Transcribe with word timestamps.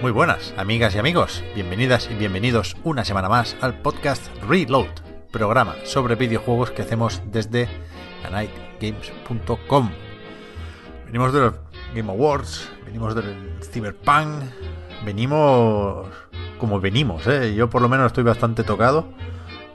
Muy 0.00 0.12
buenas, 0.12 0.54
amigas 0.56 0.94
y 0.94 0.98
amigos. 0.98 1.44
Bienvenidas 1.54 2.08
y 2.10 2.14
bienvenidos 2.14 2.74
una 2.84 3.04
semana 3.04 3.28
más 3.28 3.54
al 3.60 3.82
podcast 3.82 4.34
Reload, 4.48 4.88
programa 5.30 5.76
sobre 5.84 6.14
videojuegos 6.14 6.70
que 6.70 6.80
hacemos 6.80 7.20
desde 7.26 7.68
anightgames.com. 8.24 9.90
Venimos 11.04 11.34
de 11.34 11.40
los 11.40 11.54
Game 11.94 12.10
Awards, 12.10 12.72
venimos 12.86 13.14
del 13.14 13.58
Cyberpunk, 13.60 14.42
venimos 15.04 16.08
como 16.56 16.80
venimos, 16.80 17.26
¿eh? 17.26 17.54
Yo 17.54 17.68
por 17.68 17.82
lo 17.82 17.90
menos 17.90 18.06
estoy 18.06 18.24
bastante 18.24 18.64
tocado 18.64 19.12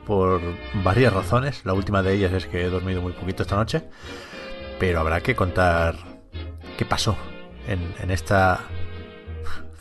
por 0.08 0.42
varias 0.84 1.14
razones. 1.14 1.64
La 1.66 1.74
última 1.74 2.02
de 2.02 2.16
ellas 2.16 2.34
es 2.34 2.48
que 2.48 2.66
he 2.66 2.70
dormido 2.72 3.00
muy 3.00 3.14
poquito 3.14 3.44
esta 3.44 3.58
noche, 3.58 3.84
pero 4.80 5.02
habrá 5.02 5.22
que 5.22 5.36
contar 5.36 5.94
qué 6.80 6.84
pasó 6.84 7.16
en, 7.68 7.94
en 8.00 8.10
esta 8.10 8.62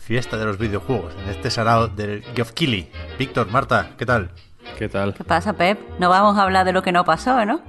fiesta 0.04 0.36
de 0.36 0.44
los 0.44 0.58
videojuegos, 0.58 1.14
en 1.22 1.30
este 1.30 1.50
sarao 1.50 1.88
del 1.88 2.22
Geoff 2.34 2.52
Keighley. 2.52 2.90
Víctor, 3.18 3.48
Marta, 3.50 3.92
¿qué 3.96 4.04
tal? 4.04 4.30
¿Qué 4.78 4.88
tal? 4.88 5.14
¿Qué 5.14 5.24
pasa, 5.24 5.54
Pep? 5.54 5.78
No 5.98 6.10
vamos 6.10 6.36
a 6.36 6.42
hablar 6.42 6.66
de 6.66 6.72
lo 6.72 6.82
que 6.82 6.92
no 6.92 7.04
pasó, 7.04 7.44
¿no? 7.46 7.62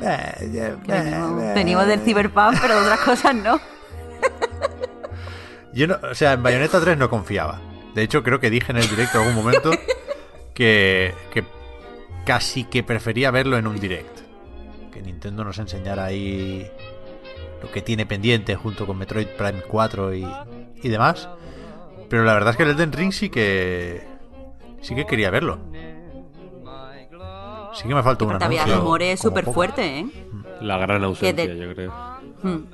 Eh, 0.00 0.76
Que 0.86 0.92
venimos, 0.92 1.54
venimos 1.54 1.86
del 1.88 2.00
Cyberpunk, 2.00 2.58
pero 2.60 2.76
de 2.76 2.80
otras 2.82 3.00
cosas 3.00 3.34
no. 3.34 3.60
Yo 5.72 5.88
no, 5.88 5.98
o 6.10 6.14
sea, 6.14 6.34
en 6.34 6.42
Bayonetta 6.44 6.80
3 6.80 6.96
no 6.96 7.10
confiaba. 7.10 7.60
De 7.94 8.02
hecho, 8.02 8.22
creo 8.22 8.38
que 8.38 8.50
dije 8.50 8.70
en 8.70 8.78
el 8.78 8.88
directo 8.88 9.18
algún 9.18 9.34
momento 9.34 9.70
que, 10.54 11.12
que 11.32 11.42
casi 12.24 12.64
que 12.64 12.84
prefería 12.84 13.32
verlo 13.32 13.58
en 13.58 13.66
un 13.66 13.80
direct. 13.80 14.20
Que 14.92 15.02
Nintendo 15.02 15.42
nos 15.42 15.58
enseñara 15.58 16.04
ahí 16.04 16.70
lo 17.60 17.70
que 17.72 17.82
tiene 17.82 18.06
pendiente 18.06 18.54
junto 18.54 18.86
con 18.86 18.96
Metroid 18.98 19.26
Prime 19.36 19.62
4 19.66 20.14
y, 20.14 20.26
y 20.82 20.88
demás. 20.88 21.28
Pero 22.08 22.24
la 22.24 22.32
verdad 22.34 22.50
es 22.52 22.56
que 22.56 22.62
el 22.62 22.70
Elden 22.70 22.92
Ring 22.92 23.12
sí 23.12 23.28
que 23.30 24.06
sí 24.80 24.94
que 24.94 25.06
quería 25.06 25.30
verlo. 25.30 25.58
Sí 27.74 27.86
que 27.86 27.94
me 27.94 28.02
falta 28.02 28.24
un 28.24 28.30
Porque 28.30 28.44
había 28.44 28.64
rumores 28.66 29.20
súper 29.20 29.44
fuertes, 29.44 29.84
¿eh? 29.84 30.06
La 30.60 30.78
gran 30.78 31.04
ausencia, 31.04 31.46
de- 31.46 31.58
yo 31.58 31.74
creo. 31.74 31.92
Hmm. 32.42 32.64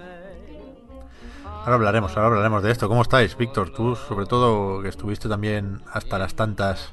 Ahora 1.45 1.75
hablaremos, 1.75 2.17
ahora 2.17 2.29
hablaremos 2.29 2.62
de 2.62 2.71
esto. 2.71 2.89
¿Cómo 2.89 3.03
estáis, 3.03 3.37
Víctor? 3.37 3.71
Tú, 3.71 3.97
sobre 3.97 4.27
todo, 4.27 4.83
que 4.83 4.89
estuviste 4.89 5.29
también 5.29 5.81
hasta 5.93 6.19
las 6.19 6.35
tantas 6.35 6.93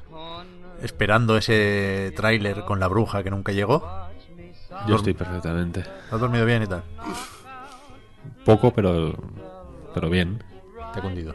esperando 0.82 1.36
ese 1.36 2.12
tráiler 2.16 2.64
con 2.64 2.80
la 2.80 2.88
bruja 2.88 3.22
que 3.22 3.30
nunca 3.30 3.52
llegó. 3.52 3.86
Yo 4.88 4.96
estoy 4.96 5.14
perfectamente. 5.14 5.84
¿Has 6.10 6.18
dormido 6.20 6.44
bien 6.44 6.62
y 6.62 6.66
tal? 6.66 6.82
Poco, 8.44 8.72
pero 8.72 9.14
pero 9.94 10.10
bien. 10.10 10.42
Te 10.92 10.98
he 10.98 11.02
cundido. 11.02 11.34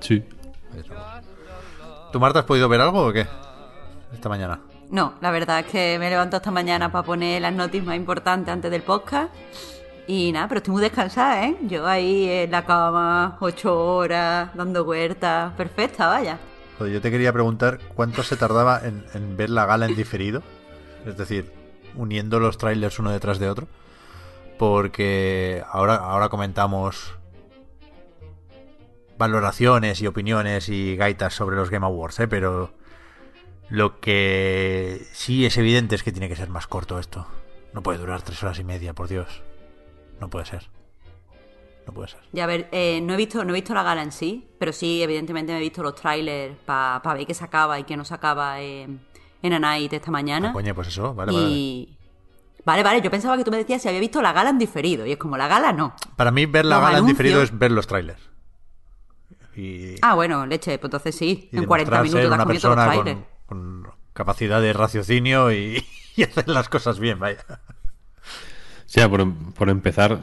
Sí. 0.00 0.24
Ahí 0.72 0.80
estamos. 0.80 1.04
¿Tú, 2.12 2.20
Marta, 2.20 2.40
has 2.40 2.44
podido 2.44 2.68
ver 2.68 2.80
algo 2.80 3.06
o 3.06 3.12
qué? 3.12 3.26
Esta 4.12 4.28
mañana. 4.28 4.60
No, 4.90 5.14
la 5.20 5.30
verdad 5.30 5.60
es 5.60 5.66
que 5.66 5.98
me 5.98 6.08
levanto 6.08 6.36
esta 6.36 6.50
mañana 6.50 6.92
para 6.92 7.04
poner 7.04 7.42
las 7.42 7.52
noticias 7.52 7.84
más 7.86 7.96
importantes 7.96 8.52
antes 8.52 8.70
del 8.70 8.82
podcast. 8.82 9.34
Y 10.06 10.30
nada, 10.30 10.46
pero 10.46 10.58
estoy 10.58 10.72
muy 10.72 10.82
descansada, 10.82 11.44
¿eh? 11.44 11.56
Yo 11.62 11.86
ahí 11.86 12.28
en 12.28 12.52
la 12.52 12.64
cama, 12.64 13.36
ocho 13.40 13.76
horas, 13.76 14.50
dando 14.54 14.84
vueltas. 14.84 15.52
Perfecta, 15.54 16.06
vaya. 16.06 16.38
Joder, 16.78 16.92
yo 16.92 17.00
te 17.00 17.10
quería 17.10 17.32
preguntar 17.32 17.80
cuánto 17.94 18.22
se 18.22 18.36
tardaba 18.36 18.80
en, 18.84 19.04
en 19.14 19.36
ver 19.36 19.50
la 19.50 19.66
gala 19.66 19.86
en 19.86 19.96
diferido. 19.96 20.42
Es 21.04 21.16
decir, 21.16 21.52
uniendo 21.96 22.38
los 22.38 22.56
trailers 22.56 22.98
uno 23.00 23.10
detrás 23.10 23.40
de 23.40 23.50
otro. 23.50 23.66
Porque 24.58 25.64
ahora, 25.70 25.96
ahora 25.96 26.28
comentamos 26.28 27.14
valoraciones 29.18 30.00
y 30.00 30.06
opiniones 30.06 30.68
y 30.68 30.96
gaitas 30.96 31.34
sobre 31.34 31.56
los 31.56 31.70
Game 31.70 31.86
Awards, 31.86 32.20
¿eh? 32.20 32.28
Pero 32.28 32.72
lo 33.68 34.00
que 34.00 35.06
sí 35.12 35.46
es 35.46 35.56
evidente 35.58 35.94
es 35.94 36.02
que 36.02 36.12
tiene 36.12 36.28
que 36.28 36.36
ser 36.36 36.48
más 36.48 36.66
corto 36.66 36.98
esto. 36.98 37.26
No 37.72 37.82
puede 37.82 37.98
durar 37.98 38.22
tres 38.22 38.42
horas 38.42 38.58
y 38.58 38.64
media, 38.64 38.94
por 38.94 39.08
Dios. 39.08 39.42
No 40.20 40.30
puede 40.30 40.46
ser. 40.46 40.70
No 41.86 41.92
puede 41.92 42.08
ser. 42.08 42.20
Ya 42.32 42.44
a 42.44 42.46
ver, 42.46 42.68
eh, 42.72 43.00
no 43.00 43.14
he 43.14 43.16
visto, 43.16 43.44
no 43.44 43.50
he 43.50 43.54
visto 43.54 43.74
la 43.74 43.82
gala 43.82 44.02
en 44.02 44.12
sí, 44.12 44.48
pero 44.58 44.72
sí, 44.72 45.02
evidentemente 45.02 45.52
me 45.52 45.58
he 45.58 45.62
visto 45.62 45.82
los 45.82 45.94
trailers 45.94 46.56
para 46.64 47.00
ver 47.14 47.26
qué 47.26 47.34
sacaba 47.34 47.78
y 47.78 47.84
qué 47.84 47.96
no 47.96 48.04
sacaba 48.04 48.60
en, 48.60 49.00
en 49.42 49.52
A 49.52 49.58
Night 49.58 49.92
esta 49.92 50.10
mañana. 50.10 50.50
Ah, 50.50 50.52
coño, 50.52 50.74
pues 50.74 50.88
eso, 50.88 51.14
vale, 51.14 51.32
vale. 51.32 51.46
y 51.48 51.96
vale, 52.64 52.82
vale, 52.82 53.02
yo 53.02 53.10
pensaba 53.10 53.36
que 53.36 53.44
tú 53.44 53.50
me 53.52 53.58
decías 53.58 53.82
si 53.82 53.88
había 53.88 54.00
visto 54.00 54.20
la 54.20 54.32
gala 54.32 54.50
en 54.50 54.58
diferido 54.58 55.06
y 55.06 55.12
es 55.12 55.18
como 55.18 55.36
la 55.36 55.46
gala 55.46 55.72
no. 55.72 55.94
Para 56.16 56.32
mí 56.32 56.46
ver 56.46 56.64
la 56.64 56.76
los 56.76 56.84
gala 56.84 56.98
en 56.98 57.06
diferido 57.06 57.40
es 57.42 57.56
ver 57.56 57.70
los 57.70 57.86
trailers. 57.86 58.30
Y, 59.56 59.96
Ah, 60.02 60.14
bueno, 60.14 60.46
leche, 60.46 60.78
pues 60.78 60.88
entonces 60.88 61.14
sí, 61.14 61.48
en 61.52 61.64
40 61.64 61.90
demostrar 61.90 62.22
minutos 62.22 62.34
una 62.36 62.46
persona 62.46 62.94
con, 62.94 63.24
con 63.46 63.90
capacidad 64.12 64.60
de 64.60 64.72
raciocinio 64.72 65.52
y, 65.52 65.82
y 66.16 66.22
hacer 66.22 66.48
las 66.48 66.68
cosas 66.68 66.98
bien, 66.98 67.18
vaya. 67.18 67.44
O 67.48 68.88
sea, 68.88 69.08
por, 69.08 69.34
por 69.54 69.68
empezar, 69.68 70.20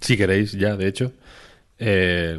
si 0.00 0.16
queréis 0.16 0.52
ya, 0.52 0.76
de 0.76 0.86
hecho, 0.86 1.12
eh, 1.78 2.38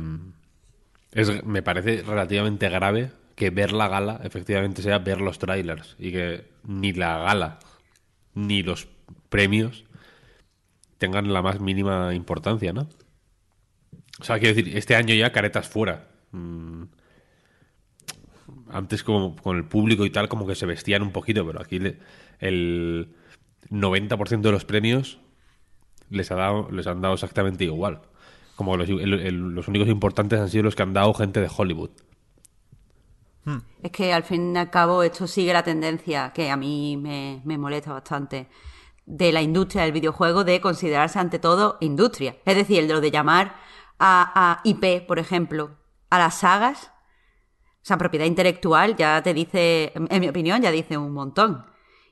es, 1.12 1.44
me 1.44 1.62
parece 1.62 2.04
relativamente 2.04 2.70
grave 2.70 3.12
que 3.36 3.50
ver 3.52 3.72
la 3.72 3.88
gala 3.88 4.20
efectivamente 4.24 4.82
sea 4.82 4.98
ver 4.98 5.22
los 5.22 5.38
trailers 5.38 5.96
y 6.00 6.12
que 6.12 6.46
ni 6.64 6.92
la 6.94 7.20
gala 7.20 7.60
ni 8.34 8.64
los 8.64 8.88
premios 9.30 9.84
tengan 10.98 11.32
la 11.32 11.44
más 11.44 11.60
mínima 11.60 12.16
importancia, 12.16 12.74
¿no? 12.74 12.88
O 14.20 14.24
sea, 14.24 14.40
quiero 14.40 14.56
decir, 14.56 14.76
este 14.78 14.96
año 14.96 15.14
ya 15.16 15.32
caretas 15.32 15.68
fuera. 15.68 16.08
Mm, 16.32 16.84
Antes 18.70 19.04
como 19.04 19.36
con 19.36 19.58
el 19.58 19.66
público 19.66 20.06
y 20.06 20.10
tal 20.10 20.28
como 20.30 20.46
que 20.48 20.56
se 20.56 20.66
vestían 20.66 21.02
un 21.02 21.12
poquito, 21.12 21.46
pero 21.46 21.62
aquí 21.62 21.80
le- 21.80 22.00
el 22.40 23.14
90% 23.70 24.50
de 24.50 24.52
los 24.54 24.66
premios 24.66 25.20
les, 26.10 26.32
ha 26.32 26.36
dado, 26.36 26.70
les 26.72 26.86
han 26.88 27.02
dado 27.02 27.14
exactamente 27.14 27.64
igual. 27.66 28.02
Como 28.56 28.76
los, 28.78 28.90
el- 28.90 29.14
el- 29.14 29.38
los 29.56 29.68
únicos 29.68 29.88
importantes 29.88 30.40
han 30.40 30.50
sido 30.50 30.64
los 30.64 30.76
que 30.76 30.84
han 30.84 30.94
dado 30.94 31.14
gente 31.14 31.40
de 31.42 31.50
Hollywood. 31.56 31.92
Es 33.82 33.92
que 33.92 34.12
al 34.12 34.24
fin 34.24 34.54
y 34.54 34.60
al 34.60 34.70
cabo 34.70 35.04
esto 35.04 35.26
sigue 35.26 35.54
la 35.54 35.64
tendencia 35.64 36.34
que 36.34 36.50
a 36.52 36.58
mí 36.58 36.98
me, 36.98 37.42
me 37.46 37.58
molesta 37.58 37.94
bastante 37.94 38.48
de 39.06 39.32
la 39.32 39.42
industria 39.42 39.84
del 39.84 39.94
videojuego 39.94 40.44
de 40.44 40.60
considerarse 40.60 41.18
ante 41.20 41.40
todo 41.40 41.78
industria. 41.80 42.36
Es 42.44 42.58
decir, 42.58 42.84
lo 42.84 43.00
de 43.00 43.10
llamar 43.12 43.56
a, 44.00 44.60
a 44.60 44.62
IP, 44.64 45.02
por 45.08 45.20
ejemplo, 45.20 45.78
a 46.10 46.20
las 46.20 46.40
sagas, 46.40 46.92
o 47.82 47.86
sea, 47.88 47.98
propiedad 47.98 48.26
intelectual, 48.26 48.96
ya 48.96 49.22
te 49.24 49.34
dice, 49.34 49.94
en 49.96 50.20
mi 50.20 50.28
opinión, 50.30 50.62
ya 50.62 50.72
dice 50.72 50.98
un 50.98 51.14
montón. 51.14 51.66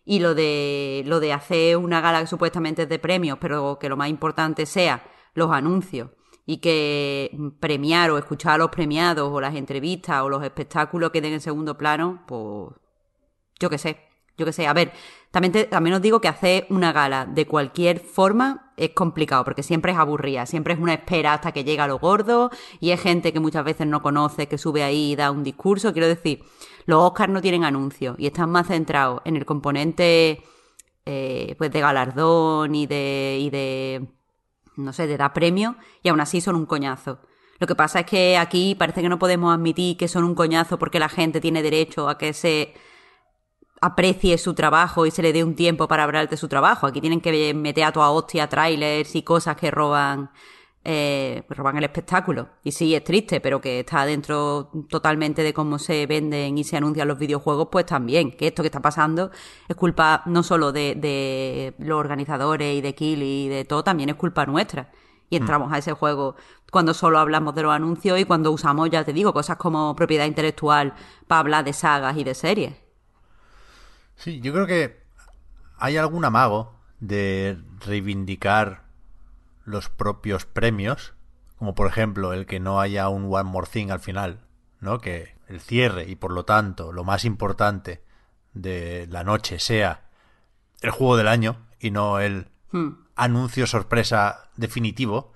Y 0.06 0.20
lo 0.20 0.36
de, 0.36 1.04
lo 1.06 1.20
de 1.20 1.34
hacer 1.34 1.78
una 1.78 2.00
gala 2.00 2.22
que 2.22 2.28
supuestamente 2.28 2.84
es 2.84 2.90
de 2.90 3.00
premios, 3.00 3.38
pero 3.42 3.78
que 3.80 3.90
lo 3.90 3.98
más 3.98 4.10
importante 4.10 4.66
sea 4.66 5.04
los 5.34 5.52
anuncios 5.52 6.12
y 6.46 6.58
que 6.58 7.36
premiar 7.60 8.12
o 8.12 8.18
escuchar 8.18 8.54
a 8.54 8.58
los 8.60 8.70
premiados 8.70 9.30
o 9.32 9.42
las 9.42 9.56
entrevistas 9.56 10.22
o 10.22 10.30
los 10.30 10.44
espectáculos 10.44 11.10
queden 11.12 11.34
en 11.34 11.42
segundo 11.42 11.76
plano, 11.78 12.24
pues 12.28 12.70
yo 13.60 13.70
qué 13.70 13.78
sé, 13.78 14.00
yo 14.38 14.46
qué 14.46 14.54
sé. 14.54 14.68
A 14.68 14.74
ver, 14.74 14.92
también, 15.32 15.52
te- 15.52 15.66
también 15.66 15.96
os 15.96 16.02
digo 16.02 16.22
que 16.22 16.28
hacer 16.28 16.68
una 16.70 16.92
gala 16.94 17.26
de 17.26 17.48
cualquier 17.48 18.00
forma 18.00 18.65
es 18.78 18.92
complicado 18.92 19.44
porque 19.44 19.64
siempre 19.64 19.92
es 19.92 19.98
aburrida, 19.98 20.46
siempre 20.46 20.74
es 20.74 20.80
una 20.80 20.94
espera 20.94 21.34
hasta 21.34 21.52
que 21.52 21.64
llega 21.64 21.88
lo 21.88 22.00
gordo 22.00 22.52
y 22.80 22.92
es 22.92 23.02
gente 23.02 23.32
que 23.34 23.40
muchas 23.40 23.64
veces 23.64 23.88
no 23.88 24.02
conoce, 24.02 24.48
que 24.48 24.58
sube 24.58 24.84
ahí 24.84 25.12
y 25.12 25.16
da 25.16 25.32
un 25.32 25.44
discurso. 25.44 25.94
Quiero 25.94 26.08
decir, 26.08 26.44
los 26.86 27.02
Oscars 27.02 27.32
no 27.32 27.42
tienen 27.42 27.64
anuncios 27.64 28.16
y 28.20 28.28
están 28.28 28.50
más 28.52 28.68
centrados 28.68 29.22
en 29.26 29.38
el 29.38 29.46
componente 29.46 30.44
eh, 31.06 31.56
pues 31.58 31.72
de 31.72 31.80
galardón 31.80 32.76
y 32.76 32.88
de, 32.88 33.38
y 33.40 33.50
de 33.50 34.08
no 34.76 34.94
sé, 34.94 35.08
de 35.08 35.18
dar 35.18 35.34
premios 35.34 35.76
y 36.04 36.10
aún 36.10 36.20
así 36.20 36.42
son 36.42 36.56
un 36.56 36.66
coñazo. 36.66 37.20
Lo 37.60 37.68
que 37.68 37.76
pasa 37.76 38.02
es 38.02 38.06
que 38.06 38.38
aquí 38.38 38.76
parece 38.76 39.02
que 39.02 39.10
no 39.10 39.20
podemos 39.20 39.54
admitir 39.54 39.96
que 39.96 40.10
son 40.10 40.26
un 40.26 40.36
coñazo 40.36 40.78
porque 40.78 41.00
la 41.00 41.08
gente 41.08 41.40
tiene 41.40 41.64
derecho 41.64 42.10
a 42.10 42.18
que 42.18 42.34
se 42.34 42.74
aprecie 43.82 44.38
su 44.38 44.54
trabajo 44.54 45.06
y 45.06 45.12
se 45.12 45.22
le 45.22 45.34
dé 45.34 45.44
un 45.44 45.56
tiempo 45.56 45.88
para 45.88 46.04
hablar 46.04 46.30
de 46.30 46.38
su 46.38 46.48
trabajo. 46.48 46.88
Aquí 46.88 47.02
tienen 47.02 47.22
que 47.22 47.54
meter 47.54 47.86
a 47.86 47.92
toda 47.92 48.10
hostia 48.12 48.48
trailers 48.50 49.16
y 49.16 49.24
cosas 49.24 49.56
que 49.56 49.72
roban 49.72 50.32
eh, 50.88 51.44
roban 51.50 51.78
el 51.78 51.84
espectáculo. 51.84 52.50
Y 52.64 52.72
sí, 52.72 52.94
es 52.94 53.04
triste, 53.04 53.42
pero 53.42 53.60
que 53.60 53.80
está 53.80 54.06
dentro 54.06 54.70
totalmente 54.88 55.42
de 55.42 55.52
cómo 55.52 55.80
se 55.80 56.06
venden 56.06 56.60
y 56.60 56.64
se 56.64 56.78
anuncian 56.78 57.08
los 57.08 57.18
videojuegos, 57.18 57.70
pues 57.72 57.88
también. 57.88 58.32
Que 58.38 58.48
esto 58.48 58.62
que 58.62 58.68
está 58.68 58.82
pasando 58.82 59.32
es 59.68 59.76
culpa 59.76 60.22
no 60.28 60.44
solo 60.44 60.72
de, 60.72 60.94
de 60.96 61.74
los 61.80 62.00
organizadores 62.00 62.76
y 62.76 62.82
de 62.82 62.94
Kill 62.94 63.24
y 63.24 63.48
de 63.50 63.66
todo, 63.66 63.84
también 63.84 64.10
es 64.10 64.16
culpa 64.16 64.46
nuestra. 64.46 64.92
Y 65.28 65.38
entramos 65.38 65.74
a 65.74 65.80
ese 65.80 65.94
juego 65.94 66.36
cuando 66.72 66.94
solo 66.94 67.18
hablamos 67.18 67.56
de 67.56 67.64
los 67.64 67.74
anuncios 67.74 68.20
y 68.20 68.26
cuando 68.26 68.52
usamos, 68.52 68.90
ya 68.92 69.04
te 69.04 69.12
digo, 69.12 69.34
cosas 69.34 69.58
como 69.58 69.96
propiedad 69.96 70.26
intelectual 70.26 70.94
para 71.28 71.40
hablar 71.40 71.66
de 71.66 71.74
sagas 71.74 72.16
y 72.16 72.24
de 72.24 72.36
series. 72.36 72.85
Sí, 74.16 74.40
yo 74.42 74.54
creo 74.54 74.68
que 74.68 75.04
hay 75.78 75.98
algún 75.98 76.26
amago 76.26 76.76
de 77.00 77.58
reivindicar 77.86 78.84
los 79.66 79.90
propios 79.90 80.46
premios, 80.46 81.14
como 81.58 81.76
por 81.76 81.88
ejemplo 81.88 82.34
el 82.34 82.46
que 82.46 82.60
no 82.60 82.80
haya 82.80 83.10
un 83.10 83.26
One 83.34 83.50
More 83.50 83.68
Thing 83.72 83.90
al 83.92 84.00
final, 84.00 84.40
¿no? 84.80 85.00
Que 85.00 85.36
el 85.48 85.60
cierre 85.60 86.06
y 86.08 86.16
por 86.16 86.32
lo 86.32 86.46
tanto 86.46 86.92
lo 86.92 87.04
más 87.04 87.26
importante 87.26 88.02
de 88.54 89.08
la 89.10 89.24
noche 89.24 89.60
sea 89.60 90.06
el 90.82 90.92
juego 90.92 91.18
del 91.18 91.28
año 91.28 91.58
y 91.80 91.92
no 91.92 92.20
el 92.20 92.48
Hmm. 92.72 93.06
anuncio 93.16 93.68
sorpresa 93.68 94.50
definitivo. 94.58 95.32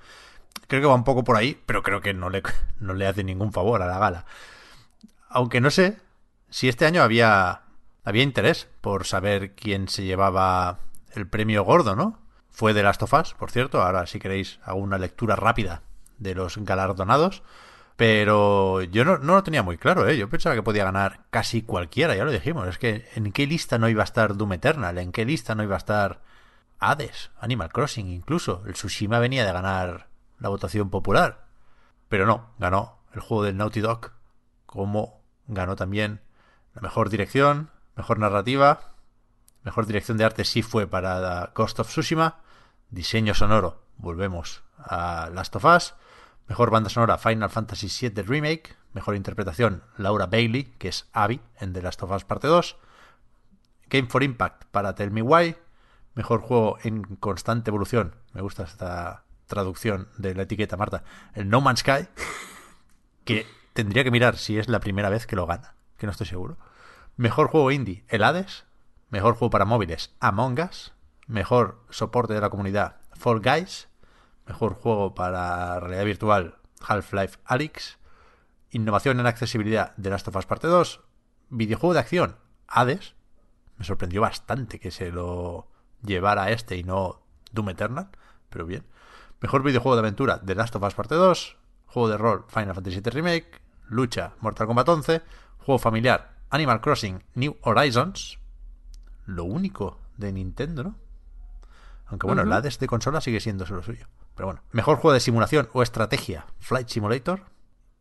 Creo 0.67 0.81
que 0.81 0.87
va 0.87 0.95
un 0.95 1.03
poco 1.05 1.23
por 1.23 1.37
ahí, 1.37 1.61
pero 1.65 1.83
creo 1.83 2.01
que 2.01 2.13
no 2.13 2.29
le, 2.29 2.43
no 2.79 2.93
le 2.93 3.07
hace 3.07 3.23
ningún 3.23 3.53
favor 3.53 3.81
a 3.81 3.87
la 3.87 3.97
gala. 3.99 4.25
Aunque 5.29 5.61
no 5.61 5.69
sé 5.71 5.97
si 6.49 6.67
este 6.67 6.85
año 6.85 7.01
había, 7.03 7.61
había 8.09 8.23
interés 8.23 8.67
por 8.81 9.05
saber 9.05 9.53
quién 9.53 9.87
se 9.87 10.03
llevaba 10.03 10.79
el 11.13 11.27
premio 11.27 11.63
gordo, 11.63 11.95
¿no? 11.95 12.17
Fue 12.49 12.73
de 12.73 12.81
Last 12.81 13.03
of 13.03 13.13
Us, 13.13 13.35
por 13.35 13.51
cierto. 13.51 13.83
Ahora, 13.83 14.07
si 14.07 14.17
queréis, 14.17 14.59
hago 14.63 14.79
una 14.79 14.97
lectura 14.97 15.35
rápida 15.35 15.83
de 16.17 16.33
los 16.33 16.57
galardonados. 16.57 17.43
Pero 17.97 18.81
yo 18.81 19.05
no, 19.05 19.19
no 19.19 19.35
lo 19.35 19.43
tenía 19.43 19.61
muy 19.61 19.77
claro, 19.77 20.07
¿eh? 20.07 20.17
Yo 20.17 20.27
pensaba 20.27 20.55
que 20.55 20.63
podía 20.63 20.85
ganar 20.85 21.25
casi 21.29 21.61
cualquiera, 21.61 22.15
ya 22.15 22.25
lo 22.25 22.31
dijimos. 22.31 22.67
Es 22.67 22.79
que 22.79 23.07
¿en 23.13 23.31
qué 23.31 23.45
lista 23.45 23.77
no 23.77 23.87
iba 23.89 24.01
a 24.01 24.05
estar 24.05 24.35
Doom 24.35 24.53
Eternal? 24.53 24.97
¿En 24.97 25.11
qué 25.11 25.23
lista 25.23 25.53
no 25.53 25.61
iba 25.61 25.75
a 25.75 25.77
estar 25.77 26.21
Hades? 26.79 27.29
Animal 27.39 27.71
Crossing 27.71 28.09
incluso. 28.09 28.63
El 28.65 28.73
Tsushima 28.73 29.19
venía 29.19 29.45
de 29.45 29.53
ganar 29.53 30.07
la 30.39 30.49
votación 30.49 30.89
popular. 30.89 31.45
Pero 32.07 32.25
no, 32.25 32.49
ganó 32.57 32.97
el 33.13 33.19
juego 33.19 33.43
del 33.43 33.57
Naughty 33.57 33.81
Dog. 33.81 34.13
Como 34.65 35.21
ganó 35.45 35.75
también 35.75 36.21
la 36.73 36.81
mejor 36.81 37.09
dirección, 37.09 37.69
mejor 37.99 38.17
narrativa, 38.17 38.93
mejor 39.63 39.85
dirección 39.85 40.17
de 40.17 40.23
arte 40.23 40.45
sí 40.45 40.61
fue 40.61 40.87
para 40.87 41.51
Ghost 41.53 41.81
of 41.81 41.89
Tsushima. 41.89 42.37
Diseño 42.89 43.33
sonoro, 43.33 43.83
volvemos 43.97 44.63
a 44.77 45.29
Last 45.33 45.57
of 45.57 45.65
Us. 45.65 45.95
Mejor 46.47 46.71
banda 46.71 46.89
sonora, 46.89 47.17
Final 47.17 47.49
Fantasy 47.49 47.89
VII 48.09 48.23
Remake. 48.23 48.77
Mejor 48.93 49.17
interpretación, 49.17 49.83
Laura 49.97 50.27
Bailey, 50.27 50.63
que 50.79 50.87
es 50.87 51.09
Abby 51.11 51.41
en 51.59 51.73
The 51.73 51.81
Last 51.81 52.01
of 52.01 52.11
Us 52.11 52.23
Parte 52.23 52.47
2. 52.47 52.77
Game 53.89 54.07
for 54.07 54.23
Impact 54.23 54.63
para 54.71 54.95
Tell 54.95 55.11
Me 55.11 55.21
Why. 55.21 55.57
Mejor 56.15 56.39
juego 56.39 56.77
en 56.83 57.03
constante 57.17 57.69
evolución. 57.69 58.15
Me 58.31 58.41
gusta 58.41 58.63
esta 58.63 59.25
traducción 59.45 60.07
de 60.17 60.35
la 60.35 60.43
etiqueta, 60.43 60.77
Marta. 60.77 61.03
El 61.33 61.49
No 61.49 61.59
Man's 61.59 61.81
Sky. 61.81 62.07
Que 63.25 63.45
tendría 63.73 64.05
que 64.05 64.11
mirar 64.11 64.37
si 64.37 64.57
es 64.57 64.69
la 64.69 64.79
primera 64.79 65.09
vez 65.09 65.27
que 65.27 65.35
lo 65.35 65.45
gana. 65.45 65.75
Que 65.97 66.07
no 66.07 66.11
estoy 66.11 66.27
seguro. 66.27 66.57
Mejor 67.19 67.49
juego 67.49 67.69
indie, 67.69 68.05
el 68.07 68.23
Hades. 68.23 68.63
Mejor 69.09 69.33
juego 69.33 69.49
para 69.49 69.65
móviles, 69.65 70.15
Among 70.21 70.57
Us. 70.61 70.93
Mejor 71.27 71.83
soporte 71.89 72.33
de 72.33 72.39
la 72.39 72.49
comunidad, 72.49 73.01
Fall 73.11 73.41
Guys. 73.41 73.89
Mejor 74.47 74.75
juego 74.75 75.15
para 75.15 75.81
realidad 75.81 76.05
virtual, 76.05 76.55
Half-Life 76.79 77.37
Alyx. 77.43 77.97
Innovación 78.69 79.19
en 79.19 79.27
accesibilidad, 79.27 79.95
The 80.01 80.11
Last 80.11 80.29
of 80.29 80.37
Us 80.37 80.45
Parte 80.45 80.67
2. 80.67 81.01
Videojuego 81.49 81.93
de 81.93 81.99
acción, 81.99 82.37
Hades. 82.69 83.15
Me 83.75 83.83
sorprendió 83.83 84.21
bastante 84.21 84.79
que 84.79 84.89
se 84.89 85.11
lo 85.11 85.67
llevara 86.01 86.51
este 86.51 86.77
y 86.77 86.85
no 86.85 87.21
Doom 87.51 87.71
Eternal, 87.71 88.11
pero 88.49 88.65
bien. 88.65 88.85
Mejor 89.41 89.63
videojuego 89.63 89.97
de 89.97 90.03
aventura, 90.03 90.39
The 90.39 90.55
Last 90.55 90.77
of 90.77 90.83
Us 90.83 90.95
Parte 90.95 91.15
2. 91.15 91.57
Juego 91.85 92.07
de 92.07 92.17
rol, 92.17 92.45
Final 92.47 92.75
Fantasy 92.75 93.01
VII 93.01 93.11
Remake. 93.11 93.61
Lucha, 93.89 94.35
Mortal 94.39 94.67
Kombat 94.67 94.87
11. 94.87 95.21
Juego 95.57 95.79
familiar, 95.79 96.38
Animal 96.49 96.81
Crossing 96.81 97.23
New 97.35 97.57
Horizons. 97.61 98.39
Lo 99.25 99.43
único 99.43 99.99
de 100.17 100.31
Nintendo, 100.31 100.83
¿no? 100.83 100.95
Aunque 102.07 102.25
bueno, 102.25 102.41
el 102.41 102.51
Hades 102.51 102.79
de 102.79 102.87
consola 102.87 103.21
sigue 103.21 103.39
siendo 103.39 103.65
lo 103.65 103.83
suyo. 103.83 104.07
Pero 104.35 104.47
bueno, 104.47 104.63
mejor 104.71 104.97
juego 104.97 105.13
de 105.13 105.19
simulación 105.19 105.69
o 105.73 105.83
estrategia, 105.83 106.47
Flight 106.59 106.89
Simulator. 106.89 107.45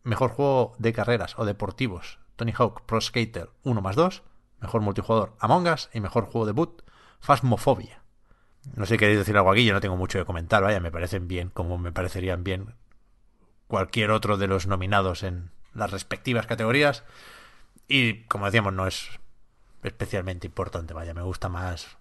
Mejor 0.03 0.31
juego 0.31 0.75
de 0.79 0.93
carreras 0.93 1.39
o 1.39 1.45
deportivos, 1.45 2.19
Tony 2.37 2.55
Hawk 2.56 2.83
Pro 2.87 3.00
Skater 3.00 3.50
1 3.65 3.83
más 3.83 3.97
2. 3.97 4.23
Mejor 4.61 4.81
multijugador, 4.81 5.37
Among 5.41 5.69
Us. 5.69 5.91
Y 5.93 6.00
mejor 6.00 6.25
juego 6.25 6.47
debut, 6.47 6.83
Phasmophobia. 7.21 8.03
No 8.75 8.87
sé 8.87 8.95
si 8.95 8.99
queréis 8.99 9.19
decir 9.19 9.37
algo 9.37 9.50
aquí, 9.50 9.65
yo 9.65 9.75
no 9.75 9.81
tengo 9.81 9.97
mucho 9.97 10.19
que 10.19 10.25
comentar, 10.25 10.62
vaya, 10.62 10.81
me 10.81 10.91
parecen 10.91 11.29
bien, 11.29 11.50
como 11.50 11.79
me 11.79 11.93
parecerían 11.93 12.45
bien 12.45 12.75
cualquier 13.67 14.11
otro 14.11 14.37
de 14.37 14.49
los 14.49 14.67
nominados 14.67 15.23
en 15.23 15.50
las 15.75 15.91
respectivas 15.91 16.47
categorías. 16.47 17.05
Y 17.88 18.25
como 18.25 18.46
decíamos, 18.46 18.73
no 18.75 18.87
es 18.87 19.08
especialmente 19.82 20.46
importante, 20.46 20.94
vaya, 20.94 21.14
me 21.14 21.23
gusta 21.23 21.49
más 21.49 21.96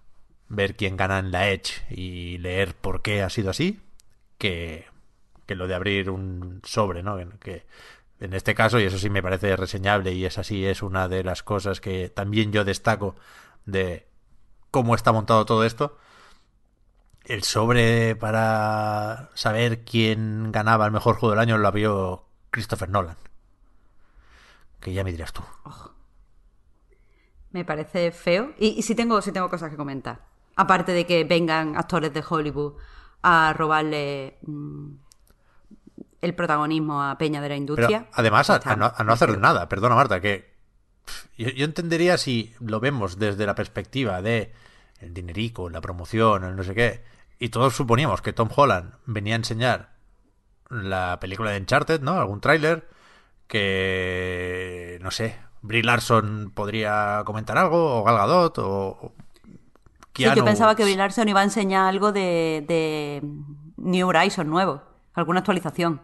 ver 0.48 0.76
quién 0.76 0.96
gana 0.96 1.18
en 1.18 1.30
la 1.30 1.48
Edge 1.48 1.84
y 1.90 2.38
leer 2.38 2.74
por 2.74 3.02
qué 3.02 3.22
ha 3.22 3.30
sido 3.30 3.50
así 3.50 3.80
que, 4.38 4.86
que 5.46 5.54
lo 5.54 5.66
de 5.68 5.74
abrir 5.74 6.10
un 6.10 6.60
sobre, 6.64 7.02
¿no? 7.02 7.18
Que 7.40 7.66
en 8.20 8.34
este 8.34 8.54
caso, 8.54 8.80
y 8.80 8.84
eso 8.84 8.98
sí 8.98 9.10
me 9.10 9.22
parece 9.22 9.56
reseñable 9.56 10.12
y 10.12 10.24
es 10.24 10.38
así, 10.38 10.66
es 10.66 10.82
una 10.82 11.08
de 11.08 11.24
las 11.24 11.42
cosas 11.42 11.80
que 11.80 12.08
también 12.08 12.52
yo 12.52 12.64
destaco 12.64 13.14
de 13.64 14.08
cómo 14.70 14.94
está 14.94 15.12
montado 15.12 15.44
todo 15.46 15.64
esto. 15.64 15.96
El 17.24 17.44
sobre 17.44 18.16
para 18.16 19.30
saber 19.34 19.84
quién 19.84 20.50
ganaba 20.50 20.86
el 20.86 20.92
mejor 20.92 21.16
juego 21.16 21.32
del 21.32 21.40
año 21.40 21.58
lo 21.58 21.68
abrió 21.68 22.24
Christopher 22.50 22.88
Nolan. 22.88 23.16
Que 24.80 24.92
ya 24.92 25.04
me 25.04 25.10
dirás 25.12 25.32
tú. 25.32 25.42
Me 27.50 27.64
parece 27.64 28.10
feo. 28.12 28.52
Y, 28.58 28.68
y 28.78 28.82
sí, 28.82 28.94
tengo, 28.94 29.20
sí 29.22 29.32
tengo 29.32 29.48
cosas 29.48 29.70
que 29.70 29.76
comentar. 29.76 30.20
Aparte 30.56 30.92
de 30.92 31.06
que 31.06 31.24
vengan 31.24 31.76
actores 31.76 32.12
de 32.12 32.22
Hollywood 32.28 32.74
a 33.22 33.52
robarle 33.56 34.38
mm, 34.42 34.88
el 36.20 36.34
protagonismo 36.34 37.02
a 37.02 37.16
Peña 37.18 37.40
de 37.40 37.48
la 37.48 37.54
Pero 37.54 37.60
industria. 37.60 38.06
además 38.12 38.50
a, 38.50 38.76
no, 38.76 38.92
a 38.94 39.04
no 39.04 39.12
hacer 39.12 39.38
nada, 39.38 39.68
perdona 39.68 39.94
Marta, 39.94 40.20
que 40.20 40.52
yo 41.36 41.64
entendería 41.64 42.18
si 42.18 42.54
lo 42.60 42.80
vemos 42.80 43.18
desde 43.18 43.46
la 43.46 43.54
perspectiva 43.54 44.20
de 44.20 44.52
el 45.00 45.14
dinerico, 45.14 45.70
la 45.70 45.80
promoción, 45.80 46.44
el 46.44 46.56
no 46.56 46.64
sé 46.64 46.74
qué, 46.74 47.04
y 47.38 47.48
todos 47.50 47.74
suponíamos 47.74 48.20
que 48.20 48.32
Tom 48.32 48.48
Holland 48.54 48.94
venía 49.06 49.34
a 49.34 49.36
enseñar 49.36 49.90
la 50.70 51.18
película 51.20 51.52
de 51.52 51.58
Uncharted, 51.60 52.00
¿no? 52.02 52.12
Algún 52.18 52.40
tráiler 52.40 52.88
que 53.48 54.98
no 55.02 55.10
sé, 55.10 55.36
Brie 55.62 55.82
Larson 55.82 56.52
podría 56.54 57.22
comentar 57.24 57.58
algo 57.58 58.00
o 58.00 58.04
Gal 58.04 58.16
Gadot 58.16 58.58
o, 58.58 59.12
Sí, 60.14 60.24
yo 60.34 60.44
pensaba 60.44 60.74
que 60.74 60.82
Brie 60.82 60.96
Larson 60.96 61.28
iba 61.28 61.40
a 61.40 61.44
enseñar 61.44 61.86
algo 61.86 62.10
de, 62.10 62.64
de 62.66 63.22
New 63.76 64.08
Horizon 64.08 64.50
nuevo. 64.50 64.82
Alguna 65.14 65.38
actualización. 65.40 66.02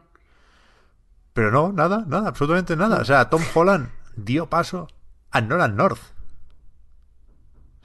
Pero 1.32 1.50
no, 1.50 1.72
nada, 1.72 2.04
nada, 2.06 2.28
absolutamente 2.28 2.76
nada. 2.76 2.98
O 3.00 3.04
sea, 3.04 3.28
Tom 3.28 3.42
Holland 3.54 3.88
dio 4.14 4.48
paso 4.48 4.86
a 5.32 5.40
Nolan 5.40 5.74
North. 5.74 5.98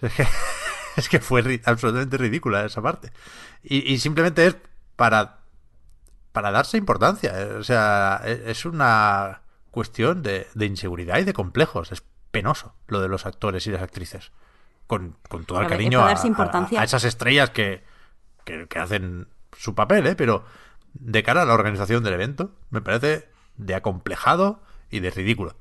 Es 0.03 0.13
que, 0.13 0.27
es 0.97 1.09
que 1.09 1.19
fue 1.19 1.43
ri- 1.43 1.61
absolutamente 1.65 2.17
ridícula 2.17 2.63
esa 2.63 2.81
parte. 2.83 3.11
Y, 3.63 3.91
y 3.91 3.97
simplemente 3.97 4.45
es 4.45 4.55
para, 4.95 5.39
para 6.31 6.51
darse 6.51 6.77
importancia. 6.77 7.33
O 7.57 7.63
sea, 7.63 8.21
e- 8.23 8.43
es 8.51 8.65
una 8.65 9.41
cuestión 9.79 10.21
de, 10.23 10.45
de 10.55 10.65
inseguridad 10.65 11.19
y 11.19 11.23
de 11.23 11.31
complejos. 11.31 11.93
Es 11.93 12.03
penoso 12.31 12.75
lo 12.87 12.99
de 12.99 13.07
los 13.07 13.25
actores 13.25 13.65
y 13.65 13.71
las 13.71 13.81
actrices. 13.81 14.33
Con, 14.87 15.15
con 15.29 15.45
todo 15.45 15.59
el 15.59 15.65
A 15.65 15.67
ver, 15.69 15.75
es 15.75 15.77
cariño 15.77 16.03
a, 16.03 16.83
esas 16.83 17.05
estrellas 17.05 17.49
que, 17.51 17.81
que, 18.43 18.67
que 18.67 18.79
hacen 18.79 19.29
su 19.57 19.75
papel, 19.75 20.05
¿eh? 20.05 20.15
Pero 20.17 20.43
de 20.93 21.23
cara 21.23 21.43
a 21.43 21.45
la 21.45 21.53
organización 21.53 22.03
del 22.03 22.15
evento, 22.15 22.51
me 22.71 22.81
parece 22.81 23.29
de 23.55 23.73
acomplejado 23.75 24.61
y 24.89 24.99
de 24.99 25.11
ridículo. 25.11 25.55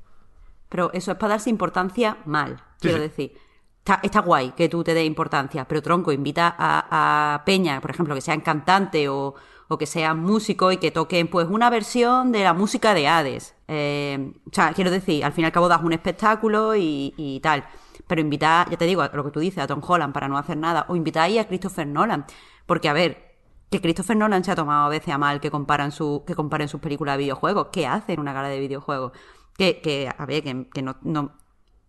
Pero 0.67 0.91
eso 0.91 1.11
es 1.11 1.17
para 1.17 1.35
darse 1.35 1.49
importancia 1.49 2.17
mal, 2.25 2.57
Sí, 2.81 2.89
quiero 2.89 2.97
sí. 2.97 3.03
decir. 3.03 3.37
Está, 3.77 4.01
está 4.03 4.19
guay 4.19 4.51
que 4.51 4.67
tú 4.67 4.83
te 4.83 4.93
des 4.93 5.05
importancia, 5.05 5.65
pero 5.65 5.81
tronco, 5.81 6.11
invita 6.11 6.53
a, 6.57 7.35
a 7.35 7.45
Peña, 7.45 7.79
por 7.79 7.91
ejemplo, 7.91 8.15
que 8.15 8.21
sean 8.21 8.41
cantante 8.41 9.07
o, 9.07 9.33
o 9.69 9.77
que 9.77 9.85
sean 9.85 10.19
músicos 10.19 10.73
y 10.73 10.77
que 10.77 10.89
toquen 10.89 11.27
pues 11.29 11.47
una 11.47 11.69
versión 11.69 12.31
de 12.31 12.43
la 12.43 12.53
música 12.53 12.95
de 12.95 13.07
Hades. 13.07 13.55
Eh, 13.67 14.33
o 14.45 14.49
sea, 14.51 14.73
quiero 14.73 14.89
decir, 14.89 15.23
al 15.23 15.31
fin 15.31 15.43
y 15.43 15.45
al 15.45 15.51
cabo 15.51 15.67
das 15.67 15.83
un 15.83 15.93
espectáculo 15.93 16.75
y, 16.75 17.39
tal. 17.43 17.63
pero 18.07 18.19
invitar, 18.19 18.67
ya 18.69 18.77
te 18.77 18.85
digo, 18.85 19.03
lo 19.13 19.23
que 19.23 19.31
tú 19.31 19.39
dices, 19.39 19.63
a 19.63 19.67
Tom 19.67 19.81
Holland 19.87 20.11
para 20.11 20.27
no 20.27 20.39
hacer 20.39 20.57
nada, 20.57 20.85
o 20.89 20.95
invitar 20.95 21.23
ahí 21.23 21.37
a 21.37 21.47
Christopher 21.47 21.85
Nolan, 21.85 22.25
porque 22.65 22.89
a 22.89 22.93
ver, 22.93 23.35
que 23.69 23.79
Christopher 23.79 24.17
Nolan 24.17 24.43
se 24.43 24.51
ha 24.51 24.55
tomado 24.55 24.87
a 24.87 24.89
veces 24.89 25.13
a 25.13 25.19
mal 25.19 25.39
que 25.39 25.51
comparan 25.51 25.91
su, 25.91 26.23
que 26.25 26.33
comparen 26.33 26.67
sus 26.67 26.81
películas 26.81 27.13
de 27.13 27.23
videojuegos, 27.25 27.67
¿qué 27.71 27.85
hace 27.85 28.13
en 28.13 28.19
una 28.21 28.33
gala 28.33 28.49
de 28.49 28.59
videojuegos? 28.59 29.11
Que, 29.55 29.81
que 29.81 30.09
a 30.17 30.25
ver, 30.25 30.43
que, 30.43 30.67
que 30.73 30.81
no, 30.81 30.97
no, 31.03 31.33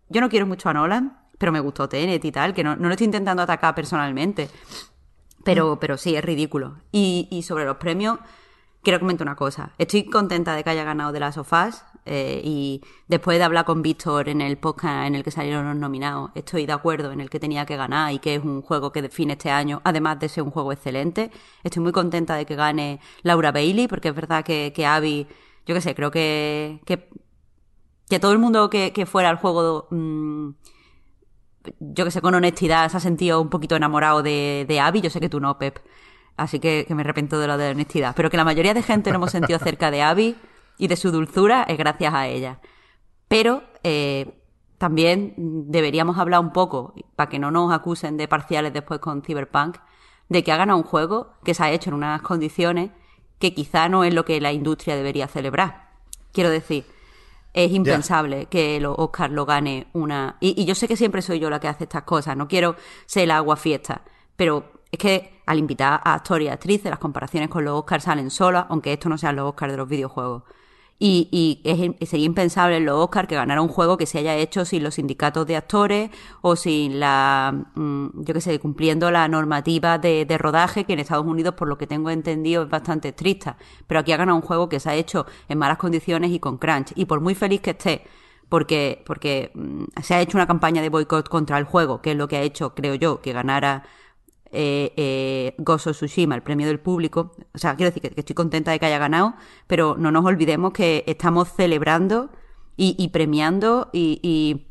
yo 0.09 0.21
no 0.21 0.29
quiero 0.29 0.45
mucho 0.45 0.69
a 0.69 0.73
Nolan, 0.73 1.17
pero 1.39 1.51
me 1.51 1.59
gustó 1.59 1.89
Tenet 1.89 2.23
y 2.23 2.31
tal, 2.31 2.53
que 2.53 2.63
no, 2.63 2.75
no 2.75 2.89
lo 2.89 2.91
estoy 2.91 3.05
intentando 3.05 3.41
atacar 3.41 3.73
personalmente, 3.73 4.51
pero, 5.43 5.79
pero 5.79 5.97
sí, 5.97 6.15
es 6.15 6.23
ridículo. 6.23 6.77
Y, 6.91 7.27
y 7.31 7.43
sobre 7.43 7.65
los 7.65 7.77
premios, 7.77 8.19
quiero 8.83 8.99
comentar 8.99 9.27
una 9.27 9.35
cosa. 9.35 9.73
Estoy 9.77 10.05
contenta 10.05 10.55
de 10.55 10.63
que 10.63 10.69
haya 10.69 10.83
ganado 10.83 11.11
de 11.11 11.19
las 11.19 11.35
sofás. 11.35 11.85
Eh, 12.05 12.41
y 12.43 12.81
después 13.07 13.37
de 13.37 13.43
hablar 13.43 13.63
con 13.63 13.83
Víctor 13.83 14.27
en 14.27 14.41
el 14.41 14.57
podcast 14.57 15.05
en 15.05 15.13
el 15.13 15.23
que 15.23 15.29
salieron 15.29 15.67
los 15.67 15.75
nominados, 15.75 16.31
estoy 16.33 16.65
de 16.65 16.73
acuerdo 16.73 17.11
en 17.11 17.21
el 17.21 17.29
que 17.29 17.39
tenía 17.39 17.65
que 17.67 17.77
ganar 17.77 18.11
y 18.11 18.17
que 18.17 18.35
es 18.35 18.43
un 18.43 18.63
juego 18.63 18.91
que 18.91 19.03
define 19.03 19.33
este 19.33 19.51
año, 19.51 19.81
además 19.83 20.19
de 20.19 20.27
ser 20.27 20.43
un 20.43 20.49
juego 20.49 20.71
excelente. 20.71 21.29
Estoy 21.63 21.83
muy 21.83 21.91
contenta 21.91 22.35
de 22.35 22.45
que 22.45 22.55
gane 22.55 22.99
Laura 23.21 23.51
Bailey, 23.51 23.87
porque 23.87 24.09
es 24.09 24.15
verdad 24.15 24.43
que, 24.43 24.73
que 24.75 24.85
Abby, 24.85 25.27
yo 25.67 25.75
qué 25.75 25.81
sé, 25.81 25.93
creo 25.93 26.09
que, 26.09 26.81
que, 26.85 27.07
que 28.09 28.19
todo 28.19 28.31
el 28.31 28.39
mundo 28.39 28.69
que, 28.71 28.93
que 28.93 29.05
fuera 29.05 29.29
al 29.29 29.37
juego, 29.37 29.87
mm, 29.91 30.49
yo 31.79 32.05
que 32.05 32.11
sé, 32.11 32.21
con 32.21 32.35
honestidad, 32.35 32.89
se 32.89 32.97
ha 32.97 32.99
sentido 32.99 33.41
un 33.41 33.49
poquito 33.49 33.75
enamorado 33.75 34.23
de, 34.23 34.65
de 34.67 34.79
Abby. 34.79 35.01
Yo 35.01 35.09
sé 35.09 35.19
que 35.19 35.29
tú 35.29 35.39
no, 35.39 35.57
Pep. 35.57 35.79
Así 36.37 36.59
que, 36.59 36.85
que 36.87 36.95
me 36.95 37.01
arrepiento 37.01 37.39
de 37.39 37.47
lo 37.47 37.57
de 37.57 37.65
la 37.65 37.71
honestidad. 37.71 38.13
Pero 38.15 38.29
que 38.29 38.37
la 38.37 38.45
mayoría 38.45 38.73
de 38.73 38.81
gente 38.81 39.11
no 39.11 39.17
hemos 39.17 39.31
sentido 39.31 39.59
cerca 39.63 39.91
de 39.91 40.01
Abby 40.01 40.35
y 40.77 40.87
de 40.87 40.95
su 40.95 41.11
dulzura 41.11 41.63
es 41.63 41.77
gracias 41.77 42.13
a 42.13 42.27
ella. 42.27 42.59
Pero 43.27 43.63
eh, 43.83 44.41
también 44.77 45.35
deberíamos 45.37 46.17
hablar 46.17 46.39
un 46.39 46.51
poco, 46.51 46.95
para 47.15 47.29
que 47.29 47.39
no 47.39 47.51
nos 47.51 47.71
acusen 47.71 48.17
de 48.17 48.27
parciales 48.27 48.73
después 48.73 48.99
con 48.99 49.21
Cyberpunk, 49.21 49.77
de 50.27 50.43
que 50.43 50.51
ha 50.51 50.57
ganado 50.57 50.79
un 50.79 50.83
juego 50.83 51.33
que 51.43 51.53
se 51.53 51.63
ha 51.63 51.71
hecho 51.71 51.91
en 51.91 51.95
unas 51.95 52.21
condiciones 52.21 52.91
que 53.37 53.53
quizá 53.53 53.89
no 53.89 54.03
es 54.03 54.13
lo 54.13 54.25
que 54.25 54.41
la 54.41 54.53
industria 54.53 54.95
debería 54.95 55.27
celebrar. 55.27 55.91
Quiero 56.31 56.49
decir, 56.49 56.85
es 57.53 57.71
impensable 57.71 58.45
que 58.45 58.79
los 58.79 58.95
Oscar 58.97 59.31
lo 59.31 59.45
gane 59.45 59.87
una... 59.93 60.37
Y, 60.39 60.61
y 60.61 60.65
yo 60.65 60.75
sé 60.75 60.87
que 60.87 60.95
siempre 60.95 61.21
soy 61.21 61.39
yo 61.39 61.49
la 61.49 61.59
que 61.59 61.67
hace 61.67 61.83
estas 61.83 62.03
cosas, 62.03 62.37
no 62.37 62.47
quiero 62.47 62.75
ser 63.05 63.27
la 63.27 63.37
agua 63.37 63.57
fiesta, 63.57 64.03
pero 64.35 64.71
es 64.91 64.99
que 64.99 65.41
al 65.45 65.59
invitar 65.59 66.01
a 66.03 66.13
actores 66.13 66.45
y 66.45 66.49
actrices, 66.49 66.89
las 66.89 66.99
comparaciones 66.99 67.49
con 67.49 67.65
los 67.65 67.77
Oscars 67.79 68.03
salen 68.03 68.29
solas, 68.29 68.65
aunque 68.69 68.93
esto 68.93 69.09
no 69.09 69.17
sean 69.17 69.35
los 69.35 69.49
Oscars 69.49 69.71
de 69.73 69.77
los 69.77 69.87
videojuegos. 69.87 70.43
Y, 71.03 71.27
y 71.31 71.61
es- 71.63 72.09
sería 72.09 72.27
impensable 72.27 72.77
en 72.77 72.85
los 72.85 72.95
Oscars 72.95 73.27
que 73.27 73.33
ganara 73.35 73.61
un 73.63 73.69
juego 73.69 73.97
que 73.97 74.05
se 74.05 74.19
haya 74.19 74.35
hecho 74.35 74.65
sin 74.65 74.83
los 74.83 74.95
sindicatos 74.95 75.47
de 75.47 75.55
actores 75.55 76.11
o 76.41 76.55
sin 76.55 76.99
la, 76.99 77.65
mm, 77.75 78.21
yo 78.23 78.33
qué 78.35 78.41
sé, 78.41 78.59
cumpliendo 78.59 79.09
la 79.09 79.27
normativa 79.27 79.97
de, 79.97 80.25
de 80.25 80.37
rodaje 80.37 80.83
que 80.85 80.93
en 80.93 80.99
Estados 80.99 81.25
Unidos, 81.25 81.55
por 81.55 81.67
lo 81.67 81.77
que 81.79 81.87
tengo 81.87 82.11
entendido, 82.11 82.63
es 82.63 82.69
bastante 82.69 83.09
estricta. 83.09 83.57
Pero 83.87 83.99
aquí 84.01 84.11
ha 84.11 84.17
ganado 84.17 84.35
un 84.37 84.43
juego 84.43 84.69
que 84.69 84.79
se 84.79 84.89
ha 84.91 84.95
hecho 84.95 85.25
en 85.49 85.57
malas 85.57 85.77
condiciones 85.79 86.29
y 86.31 86.39
con 86.39 86.57
crunch. 86.59 86.91
Y 86.95 87.05
por 87.05 87.19
muy 87.19 87.33
feliz 87.33 87.61
que 87.61 87.71
esté, 87.71 88.03
porque, 88.49 89.01
porque 89.05 89.51
mm, 89.55 89.85
se 90.03 90.13
ha 90.15 90.21
hecho 90.21 90.37
una 90.37 90.45
campaña 90.47 90.81
de 90.83 90.89
boicot 90.89 91.27
contra 91.29 91.57
el 91.57 91.63
juego, 91.65 92.01
que 92.01 92.11
es 92.11 92.17
lo 92.17 92.27
que 92.27 92.37
ha 92.37 92.41
hecho, 92.41 92.75
creo 92.75 92.93
yo, 92.95 93.21
que 93.21 93.33
ganara 93.33 93.83
eh, 94.51 94.93
eh, 94.97 95.55
of 95.65 95.81
Tsushima, 95.85 96.35
el 96.35 96.43
premio 96.43 96.67
del 96.67 96.79
público. 96.79 97.33
O 97.53 97.57
sea, 97.57 97.75
quiero 97.75 97.91
decir 97.91 98.01
que, 98.13 98.19
estoy 98.19 98.35
contenta 98.35 98.71
de 98.71 98.79
que 98.79 98.85
haya 98.85 98.97
ganado, 98.99 99.33
pero 99.67 99.95
no 99.97 100.11
nos 100.11 100.25
olvidemos 100.25 100.73
que 100.73 101.03
estamos 101.07 101.49
celebrando 101.49 102.29
y, 102.77 102.95
y 102.97 103.09
premiando 103.09 103.89
y, 103.93 104.19
y, 104.23 104.67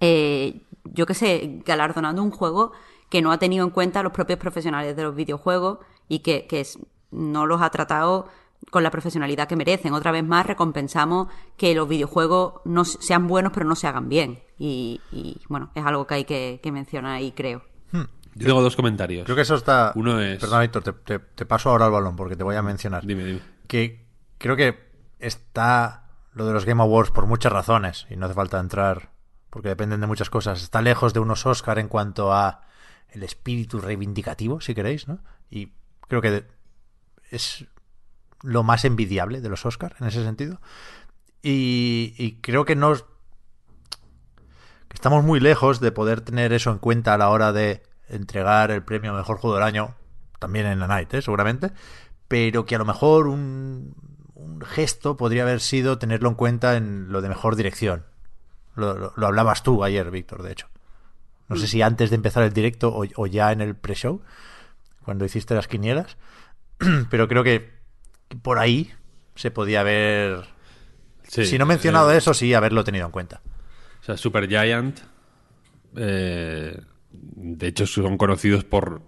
eh, 0.00 0.62
yo 0.84 1.06
qué 1.06 1.14
sé, 1.14 1.62
galardonando 1.64 2.22
un 2.22 2.30
juego 2.30 2.72
que 3.10 3.22
no 3.22 3.32
ha 3.32 3.38
tenido 3.38 3.64
en 3.64 3.70
cuenta 3.70 4.00
a 4.00 4.02
los 4.02 4.12
propios 4.12 4.38
profesionales 4.38 4.96
de 4.96 5.02
los 5.02 5.14
videojuegos 5.14 5.78
y 6.08 6.20
que, 6.20 6.46
no 7.10 7.44
los 7.46 7.60
ha 7.60 7.70
tratado 7.70 8.28
con 8.70 8.84
la 8.84 8.90
profesionalidad 8.90 9.48
que 9.48 9.56
merecen. 9.56 9.94
Otra 9.94 10.12
vez 10.12 10.22
más 10.24 10.46
recompensamos 10.46 11.26
que 11.56 11.74
los 11.74 11.88
videojuegos 11.88 12.60
no 12.64 12.84
se- 12.84 13.02
sean 13.02 13.26
buenos 13.26 13.52
pero 13.52 13.66
no 13.66 13.74
se 13.74 13.88
hagan 13.88 14.08
bien. 14.08 14.38
Y, 14.58 15.00
y, 15.10 15.40
bueno, 15.48 15.70
es 15.74 15.84
algo 15.84 16.06
que 16.06 16.14
hay 16.14 16.24
que, 16.24 16.60
que 16.62 16.70
mencionar 16.70 17.12
ahí, 17.16 17.32
creo. 17.32 17.62
Yo 18.34 18.46
tengo 18.46 18.62
dos 18.62 18.76
comentarios. 18.76 19.24
Creo 19.24 19.36
que 19.36 19.42
eso 19.42 19.56
está. 19.56 19.92
Uno 19.96 20.20
es- 20.20 20.40
Perdona, 20.40 20.62
Víctor, 20.62 20.82
te, 20.82 20.92
te- 20.92 21.18
te 21.18 21.46
paso 21.46 21.70
ahora 21.70 21.86
el 21.86 21.92
balón 21.92 22.16
porque 22.16 22.36
te 22.36 22.44
voy 22.44 22.56
a 22.56 22.62
mencionar. 22.62 23.04
Dime, 23.06 23.24
dime. 23.24 23.40
Que 23.66 24.06
creo 24.38 24.56
que 24.56 24.78
está 25.18 26.06
lo 26.32 26.46
de 26.46 26.52
los 26.52 26.64
Game 26.64 26.80
Awards 26.82 27.10
por 27.10 27.26
muchas 27.26 27.52
razones 27.52 28.06
y 28.08 28.16
no 28.16 28.26
hace 28.26 28.34
falta 28.34 28.58
entrar 28.60 29.10
porque 29.50 29.68
dependen 29.68 30.00
de 30.00 30.06
muchas 30.06 30.30
cosas. 30.30 30.62
Está 30.62 30.80
lejos 30.80 31.12
de 31.12 31.18
unos 31.20 31.44
Oscar 31.44 31.78
en 31.80 31.88
cuanto 31.88 32.32
a 32.32 32.62
el 33.08 33.24
espíritu 33.24 33.80
reivindicativo, 33.80 34.60
si 34.60 34.74
queréis, 34.74 35.08
¿no? 35.08 35.18
Y 35.50 35.72
creo 36.06 36.22
que 36.22 36.46
es 37.30 37.66
lo 38.42 38.62
más 38.62 38.84
envidiable 38.84 39.40
de 39.40 39.48
los 39.48 39.66
Oscar 39.66 39.96
en 40.00 40.06
ese 40.06 40.22
sentido. 40.22 40.60
Y, 41.42 42.14
y 42.16 42.38
creo 42.40 42.64
que 42.64 42.76
no 42.76 42.94
que 42.94 43.02
estamos 44.94 45.24
muy 45.24 45.40
lejos 45.40 45.80
de 45.80 45.90
poder 45.92 46.20
tener 46.20 46.52
eso 46.52 46.70
en 46.70 46.78
cuenta 46.78 47.14
a 47.14 47.18
la 47.18 47.28
hora 47.30 47.52
de 47.52 47.82
entregar 48.10 48.70
el 48.70 48.82
premio 48.82 49.12
a 49.12 49.16
mejor 49.16 49.38
juego 49.38 49.56
del 49.56 49.64
año, 49.64 49.94
también 50.38 50.66
en 50.66 50.78
la 50.80 50.86
Night, 50.86 51.12
¿eh? 51.14 51.22
seguramente, 51.22 51.70
pero 52.28 52.64
que 52.66 52.74
a 52.74 52.78
lo 52.78 52.84
mejor 52.84 53.26
un, 53.26 53.94
un 54.34 54.60
gesto 54.62 55.16
podría 55.16 55.42
haber 55.42 55.60
sido 55.60 55.98
tenerlo 55.98 56.28
en 56.28 56.34
cuenta 56.34 56.76
en 56.76 57.10
lo 57.12 57.20
de 57.22 57.28
mejor 57.28 57.56
dirección. 57.56 58.04
Lo, 58.74 58.96
lo- 58.96 59.12
lo 59.16 59.26
hablabas 59.26 59.62
tú 59.62 59.82
ayer, 59.84 60.10
Víctor, 60.10 60.42
de 60.42 60.52
hecho. 60.52 60.68
No 61.48 61.56
sé 61.56 61.66
si 61.66 61.82
antes 61.82 62.10
de 62.10 62.16
empezar 62.16 62.44
el 62.44 62.52
directo 62.52 62.90
o, 62.94 63.04
o 63.16 63.26
ya 63.26 63.50
en 63.50 63.60
el 63.60 63.74
pre-show, 63.74 64.22
cuando 65.04 65.24
hiciste 65.24 65.54
las 65.54 65.66
quinielas, 65.66 66.16
pero 67.10 67.26
creo 67.26 67.42
que 67.42 67.72
por 68.42 68.58
ahí 68.60 68.92
se 69.34 69.50
podía 69.50 69.80
haber... 69.80 70.44
Sí, 71.24 71.44
si 71.46 71.58
no 71.58 71.64
he 71.64 71.68
mencionado 71.68 72.12
eh, 72.12 72.16
eso, 72.18 72.34
sí, 72.34 72.54
haberlo 72.54 72.84
tenido 72.84 73.06
en 73.06 73.12
cuenta. 73.12 73.40
O 74.00 74.04
sea, 74.04 74.16
Supergiant, 74.16 75.00
eh, 75.96 76.80
de 77.12 77.66
hecho, 77.66 77.86
son 77.86 78.16
conocidos 78.16 78.64
por 78.64 79.02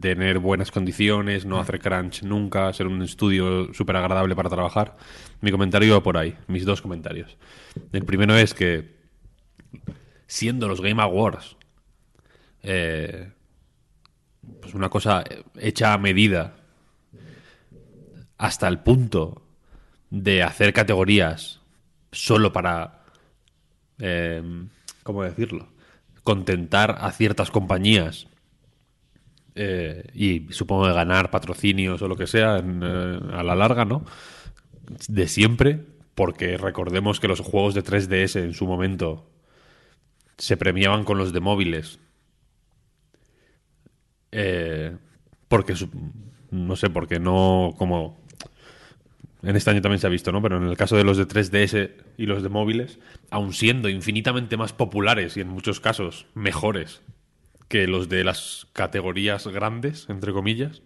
tener 0.00 0.38
buenas 0.38 0.70
condiciones, 0.70 1.44
no 1.44 1.60
hacer 1.60 1.78
crunch 1.78 2.22
nunca, 2.22 2.72
ser 2.72 2.86
un 2.86 3.02
estudio 3.02 3.72
súper 3.72 3.96
agradable 3.96 4.34
para 4.34 4.50
trabajar. 4.50 4.96
Mi 5.40 5.50
comentario 5.50 5.94
va 5.94 6.02
por 6.02 6.16
ahí, 6.16 6.36
mis 6.48 6.64
dos 6.64 6.82
comentarios. 6.82 7.36
El 7.92 8.04
primero 8.04 8.36
es 8.36 8.54
que, 8.54 8.96
siendo 10.26 10.66
los 10.66 10.80
Game 10.80 11.00
Awards, 11.00 11.56
eh, 12.62 13.30
pues 14.60 14.74
una 14.74 14.88
cosa 14.88 15.22
hecha 15.58 15.92
a 15.92 15.98
medida, 15.98 16.56
hasta 18.38 18.66
el 18.66 18.80
punto 18.80 19.42
de 20.10 20.42
hacer 20.42 20.72
categorías 20.72 21.60
solo 22.10 22.52
para 22.52 23.04
eh, 23.98 24.42
¿cómo 25.02 25.22
decirlo? 25.22 25.68
Contentar 26.24 26.96
a 27.00 27.12
ciertas 27.12 27.50
compañías 27.50 28.26
eh, 29.54 30.10
y 30.14 30.52
supongo 30.52 30.88
de 30.88 30.94
ganar 30.94 31.30
patrocinios 31.30 32.02
o 32.02 32.08
lo 32.08 32.16
que 32.16 32.26
sea 32.26 32.58
eh, 32.58 33.20
a 33.32 33.42
la 33.44 33.54
larga, 33.54 33.84
¿no? 33.84 34.04
De 35.08 35.28
siempre, 35.28 35.80
porque 36.14 36.56
recordemos 36.56 37.20
que 37.20 37.28
los 37.28 37.40
juegos 37.40 37.74
de 37.74 37.84
3DS 37.84 38.40
en 38.40 38.54
su 38.54 38.66
momento 38.66 39.30
se 40.38 40.56
premiaban 40.56 41.04
con 41.04 41.18
los 41.18 41.32
de 41.32 41.40
móviles. 41.40 42.00
Eh, 44.32 44.96
porque, 45.46 45.74
no 46.50 46.74
sé, 46.74 46.90
porque 46.90 47.20
no 47.20 47.74
como 47.78 48.23
en 49.44 49.56
este 49.56 49.70
año 49.70 49.82
también 49.82 49.98
se 49.98 50.06
ha 50.06 50.10
visto, 50.10 50.32
¿no? 50.32 50.40
Pero 50.40 50.56
en 50.56 50.64
el 50.64 50.76
caso 50.76 50.96
de 50.96 51.04
los 51.04 51.16
de 51.16 51.26
3DS 51.26 51.90
y 52.16 52.26
los 52.26 52.42
de 52.42 52.48
móviles, 52.48 52.98
aun 53.30 53.52
siendo 53.52 53.88
infinitamente 53.88 54.56
más 54.56 54.72
populares 54.72 55.36
y 55.36 55.40
en 55.40 55.48
muchos 55.48 55.80
casos 55.80 56.26
mejores 56.34 57.02
que 57.68 57.86
los 57.86 58.08
de 58.08 58.24
las 58.24 58.66
categorías 58.72 59.46
grandes, 59.46 60.08
entre 60.08 60.32
comillas, 60.32 60.82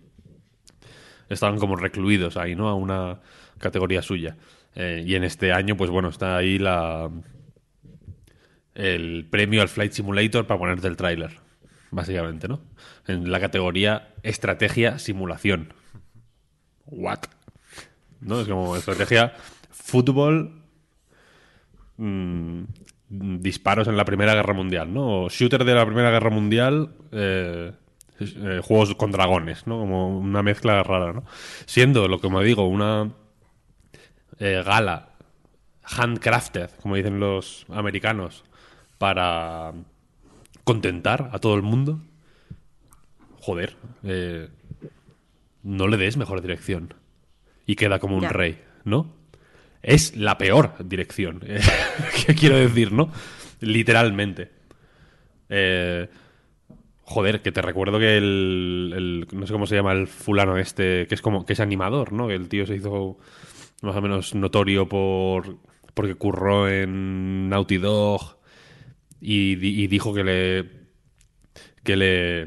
estaban 1.28 1.58
como 1.58 1.76
recluidos 1.76 2.36
ahí, 2.36 2.54
¿no? 2.54 2.68
A 2.68 2.74
una 2.74 3.20
categoría 3.58 4.02
suya. 4.02 4.36
Eh, 4.74 5.04
y 5.06 5.14
en 5.14 5.24
este 5.24 5.52
año, 5.52 5.76
pues 5.76 5.90
bueno, 5.90 6.08
está 6.08 6.36
ahí 6.36 6.58
la 6.58 7.10
el 8.74 9.26
premio 9.28 9.60
al 9.60 9.68
Flight 9.68 9.92
Simulator 9.92 10.46
para 10.46 10.60
ponerte 10.60 10.86
el 10.86 10.96
tráiler, 10.96 11.40
básicamente, 11.90 12.46
¿no? 12.46 12.60
En 13.06 13.30
la 13.30 13.40
categoría 13.40 14.14
estrategia 14.22 14.98
simulación. 14.98 15.74
What? 16.86 17.37
¿No? 18.20 18.40
Es 18.40 18.48
como 18.48 18.76
estrategia, 18.76 19.32
fútbol, 19.70 20.62
mm, 21.96 22.62
disparos 23.08 23.88
en 23.88 23.96
la 23.96 24.04
Primera 24.04 24.34
Guerra 24.34 24.52
Mundial, 24.52 24.92
¿no? 24.92 25.24
O 25.24 25.28
shooter 25.28 25.64
de 25.64 25.74
la 25.74 25.86
Primera 25.86 26.10
Guerra 26.10 26.30
Mundial, 26.30 26.94
eh, 27.12 27.72
eh, 28.20 28.60
juegos 28.62 28.94
con 28.96 29.12
dragones, 29.12 29.66
¿no? 29.66 29.78
Como 29.78 30.18
una 30.18 30.42
mezcla 30.42 30.82
rara, 30.82 31.12
¿no? 31.12 31.24
Siendo, 31.66 32.08
lo 32.08 32.20
que 32.20 32.28
me 32.28 32.44
digo, 32.44 32.66
una 32.66 33.10
eh, 34.38 34.62
gala 34.64 35.10
handcrafted, 35.84 36.70
como 36.82 36.96
dicen 36.96 37.18
los 37.18 37.64
americanos, 37.70 38.44
para 38.98 39.72
contentar 40.64 41.30
a 41.32 41.38
todo 41.38 41.54
el 41.54 41.62
mundo, 41.62 42.00
joder, 43.40 43.76
no 45.62 45.88
le 45.88 45.96
des 45.96 46.18
mejor 46.18 46.42
dirección. 46.42 46.92
Y 47.68 47.76
queda 47.76 48.00
como 48.00 48.16
un 48.16 48.22
Ya. 48.22 48.30
rey, 48.30 48.58
¿no? 48.84 49.14
Es 49.82 50.16
la 50.16 50.36
peor 50.38 50.74
dirección. 50.84 51.40
¿Qué 52.26 52.34
quiero 52.34 52.56
decir, 52.56 52.90
no? 52.90 53.12
Literalmente. 53.60 54.50
Eh, 55.50 56.08
joder, 57.02 57.42
que 57.42 57.52
te 57.52 57.62
recuerdo 57.62 57.98
que 57.98 58.16
el, 58.16 58.92
el- 58.96 59.38
No 59.38 59.46
sé 59.46 59.52
cómo 59.52 59.66
se 59.66 59.76
llama 59.76 59.92
el 59.92 60.06
fulano 60.08 60.56
este, 60.58 61.06
que 61.06 61.14
es 61.14 61.22
como. 61.22 61.44
que 61.46 61.52
es 61.52 61.60
animador, 61.60 62.12
¿no? 62.12 62.26
Que 62.26 62.34
el 62.34 62.48
tío 62.48 62.66
se 62.66 62.74
hizo 62.74 63.18
más 63.82 63.94
o 63.94 64.00
menos 64.02 64.34
notorio 64.34 64.88
por. 64.88 65.58
porque 65.94 66.14
curró 66.16 66.68
en 66.68 67.48
Naughty 67.50 67.76
Dog 67.78 68.38
y, 69.20 69.52
y 69.52 69.86
dijo 69.88 70.12
que 70.14 70.24
le. 70.24 70.64
que 71.84 71.96
le. 71.96 72.46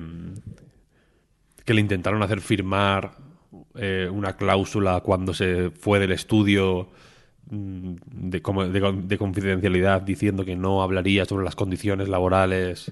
que 1.63 1.73
le 1.75 1.81
intentaron 1.81 2.21
hacer 2.23 2.41
firmar 2.41 3.20
eh, 3.75 4.09
una 4.11 4.35
cláusula 4.35 4.99
cuando 5.01 5.33
se 5.33 5.69
fue 5.71 5.99
del 5.99 6.11
estudio 6.11 6.89
mm, 7.49 7.93
de, 8.05 8.41
como- 8.41 8.65
de 8.67 8.81
con- 8.81 9.07
de 9.07 9.17
confidencialidad 9.17 10.01
diciendo 10.01 10.43
que 10.45 10.55
no 10.55 10.81
hablaría 10.83 11.25
sobre 11.25 11.45
las 11.45 11.55
condiciones 11.55 12.07
laborales, 12.09 12.91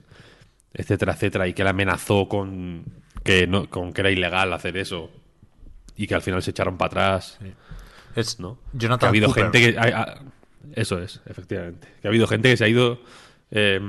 etcétera, 0.74 1.13
etcétera, 1.13 1.48
y 1.48 1.53
que 1.53 1.63
le 1.63 1.69
amenazó 1.69 2.27
con 2.29 2.83
que, 3.24 3.48
no, 3.48 3.69
con 3.69 3.91
que 3.93 4.01
era 4.01 4.12
ilegal 4.12 4.53
hacer 4.53 4.77
eso 4.77 5.09
y 5.95 6.07
que 6.07 6.15
al 6.15 6.21
final 6.21 6.41
se 6.41 6.51
echaron 6.51 6.77
para 6.77 6.88
atrás. 7.15 7.39
Es 8.15 8.39
¿no? 8.39 8.57
Jonathan 8.74 9.00
que 9.00 9.05
ha 9.05 9.09
habido 9.09 9.27
Cooper. 9.27 9.43
gente 9.51 9.74
que. 9.74 9.77
ha- 9.79 10.01
ha- 10.01 10.19
eso 10.75 11.00
es, 11.01 11.21
efectivamente. 11.25 11.88
Que 12.01 12.07
ha 12.07 12.09
habido 12.09 12.27
gente 12.27 12.50
que 12.50 12.57
se 12.57 12.63
ha 12.65 12.67
ido. 12.67 13.01
eh, 13.51 13.79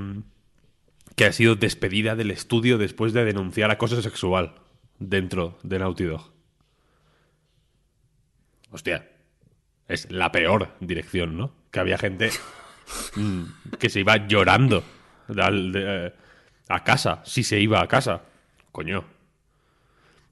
que 1.17 1.27
ha 1.27 1.33
sido 1.33 1.55
despedida 1.55 2.17
del 2.17 2.31
estudio 2.31 2.79
después 2.79 3.13
de 3.13 3.25
denunciar 3.25 3.71
acoso 3.71 4.01
sexual 4.01 4.55
dentro 4.99 5.59
de 5.63 5.79
Naughty 5.79 6.05
Dog. 6.05 6.30
Hostia. 8.71 9.09
Es 9.89 10.11
la 10.11 10.31
peor 10.31 10.69
dirección, 10.81 11.37
¿no? 11.37 11.53
Que 11.71 11.81
había 11.81 11.99
gente 11.99 12.31
mm, 13.17 13.43
que 13.79 13.91
se 13.91 14.01
iba 14.01 14.17
llorando 14.29 14.83
al- 15.37 15.73
de- 15.73 16.13
a 16.69 16.85
casa, 16.85 17.21
si 17.25 17.43
se 17.43 17.59
iba 17.59 17.81
a 17.83 17.89
casa. 17.89 18.23
Coño. 18.73 19.05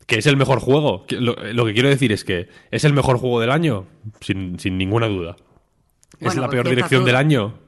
¿Que 0.06 0.18
es 0.18 0.26
el 0.26 0.36
mejor 0.36 0.60
juego? 0.60 1.04
Lo, 1.10 1.34
lo 1.52 1.66
que 1.66 1.74
quiero 1.74 1.88
decir 1.88 2.12
es 2.12 2.24
que 2.24 2.48
es 2.70 2.84
el 2.84 2.92
mejor 2.94 3.18
juego 3.18 3.40
del 3.40 3.50
año, 3.50 3.86
sin, 4.20 4.58
sin 4.58 4.78
ninguna 4.78 5.06
duda. 5.08 5.36
¿Es 6.12 6.18
Bueno, 6.28 6.40
la 6.42 6.46
pues 6.46 6.54
peor 6.56 6.68
dirección 6.70 7.04
del 7.04 7.16
año? 7.16 7.58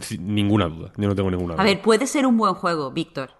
Sin 0.00 0.34
ninguna 0.34 0.66
duda. 0.68 0.92
Yo 0.96 1.08
no 1.08 1.14
tengo 1.14 1.30
ninguna 1.30 1.54
duda. 1.54 1.62
A 1.62 1.66
ver, 1.66 1.80
puede 1.82 2.06
ser 2.06 2.26
un 2.26 2.36
buen 2.36 2.54
juego, 2.54 2.90
Víctor. 2.92 3.30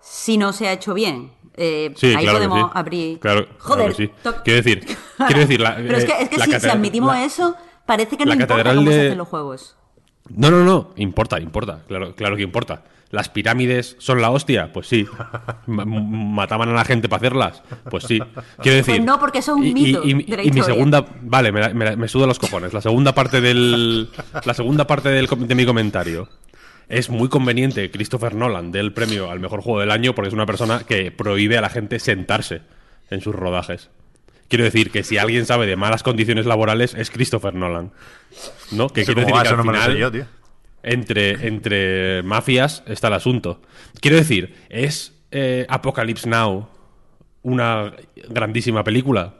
Si 0.00 0.38
no 0.38 0.52
se 0.52 0.68
ha 0.68 0.72
hecho 0.72 0.94
bien. 0.94 1.32
Eh, 1.60 1.92
Sí, 1.96 2.14
ahí 2.14 2.22
claro 2.24 2.38
que 2.40 2.48
podemos 2.48 2.70
sí. 2.70 2.78
abrir. 2.78 3.18
Claro, 3.20 3.46
claro 3.46 3.58
Joder. 3.58 3.88
que 3.88 3.94
sí. 4.06 4.12
to- 4.22 4.42
Quiero 4.44 4.56
decir, 4.62 4.86
quiero 5.26 5.40
decir 5.40 5.60
la, 5.60 5.76
Pero 5.76 5.96
es 5.96 6.04
que, 6.04 6.12
eh, 6.12 6.28
es 6.30 6.46
que 6.48 6.60
si, 6.60 6.68
admitimos 6.68 7.12
la- 7.12 7.24
eso, 7.24 7.56
parece 7.84 8.16
que 8.16 8.24
no 8.24 8.32
importa 8.34 8.74
cómo 8.74 8.90
se 8.90 8.96
de- 8.96 9.06
hacen 9.06 9.18
los 9.18 9.28
juegos. 9.28 9.76
No, 10.28 10.50
no, 10.50 10.62
no. 10.62 10.90
Importa, 10.96 11.40
importa. 11.40 11.82
Claro, 11.88 12.14
claro 12.14 12.36
que 12.36 12.42
importa. 12.42 12.84
¿Las 13.10 13.30
pirámides 13.30 13.96
son 13.98 14.20
la 14.20 14.30
hostia? 14.30 14.70
Pues 14.72 14.86
sí. 14.86 15.06
¿Mataban 15.66 16.68
a 16.68 16.72
la 16.74 16.84
gente 16.84 17.08
para 17.08 17.18
hacerlas? 17.20 17.62
Pues 17.90 18.04
sí. 18.04 18.20
Quiero 18.60 18.76
decir. 18.76 18.96
Pues 18.96 19.06
no, 19.06 19.18
porque 19.18 19.38
es 19.38 19.48
un 19.48 19.64
y- 19.66 19.72
mito 19.72 20.02
Y, 20.04 20.22
de 20.24 20.36
la 20.36 20.42
y 20.44 20.50
mi 20.50 20.62
segunda. 20.62 21.04
Vale, 21.22 21.50
me, 21.50 21.72
me, 21.74 21.96
me 21.96 22.08
suda 22.08 22.26
los 22.26 22.38
cojones. 22.38 22.72
La 22.72 22.80
segunda 22.82 23.14
parte 23.14 23.40
del. 23.40 24.10
La 24.44 24.54
segunda 24.54 24.86
parte 24.86 25.08
del, 25.08 25.26
de 25.26 25.54
mi 25.54 25.64
comentario. 25.64 26.28
Es 26.88 27.10
muy 27.10 27.28
conveniente 27.28 27.82
que 27.82 27.90
Christopher 27.90 28.34
Nolan 28.34 28.72
dé 28.72 28.80
el 28.80 28.92
premio 28.92 29.30
al 29.30 29.40
mejor 29.40 29.60
juego 29.60 29.80
del 29.80 29.90
año 29.90 30.14
porque 30.14 30.28
es 30.28 30.34
una 30.34 30.46
persona 30.46 30.84
que 30.86 31.10
prohíbe 31.10 31.58
a 31.58 31.60
la 31.60 31.68
gente 31.68 31.98
sentarse 31.98 32.62
en 33.10 33.20
sus 33.20 33.34
rodajes. 33.34 33.90
Quiero 34.48 34.64
decir 34.64 34.90
que 34.90 35.02
si 35.02 35.18
alguien 35.18 35.44
sabe 35.44 35.66
de 35.66 35.76
malas 35.76 36.02
condiciones 36.02 36.46
laborales 36.46 36.94
es 36.94 37.10
Christopher 37.10 37.54
Nolan. 37.54 37.92
¿No? 38.72 38.88
Que 38.88 39.02
Sí, 39.02 39.12
quiero 39.12 39.22
¿cómo 39.22 39.36
decir 39.36 39.36
va? 39.36 39.42
que 39.42 39.48
Eso 39.48 39.54
al 39.54 39.58
no 39.58 39.64
me 39.64 39.72
lo 39.72 39.78
sé 39.84 39.84
final- 39.90 39.98
yo, 40.00 40.10
tío. 40.12 40.26
entre, 40.82 41.46
entre 41.46 42.22
mafias 42.22 42.82
está 42.86 43.08
el 43.08 43.14
asunto. 43.14 43.60
Quiero 44.00 44.16
decir, 44.16 44.54
¿es 44.70 45.12
eh, 45.30 45.66
Apocalypse 45.68 46.26
Now 46.28 46.68
una 47.42 47.92
grandísima 48.30 48.82
película? 48.84 49.34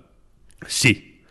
Sí. 0.66 1.23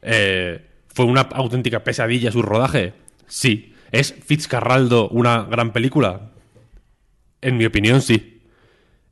Eh, 0.00 0.66
¿Fue 0.94 1.04
una 1.04 1.22
auténtica 1.22 1.84
pesadilla 1.84 2.32
su 2.32 2.40
rodaje? 2.40 2.94
Sí. 3.26 3.71
¿Es 3.92 4.12
Fitzcarraldo 4.24 5.08
una 5.10 5.44
gran 5.44 5.72
película? 5.72 6.32
En 7.40 7.56
mi 7.58 7.64
opinión, 7.66 8.02
sí. 8.02 8.42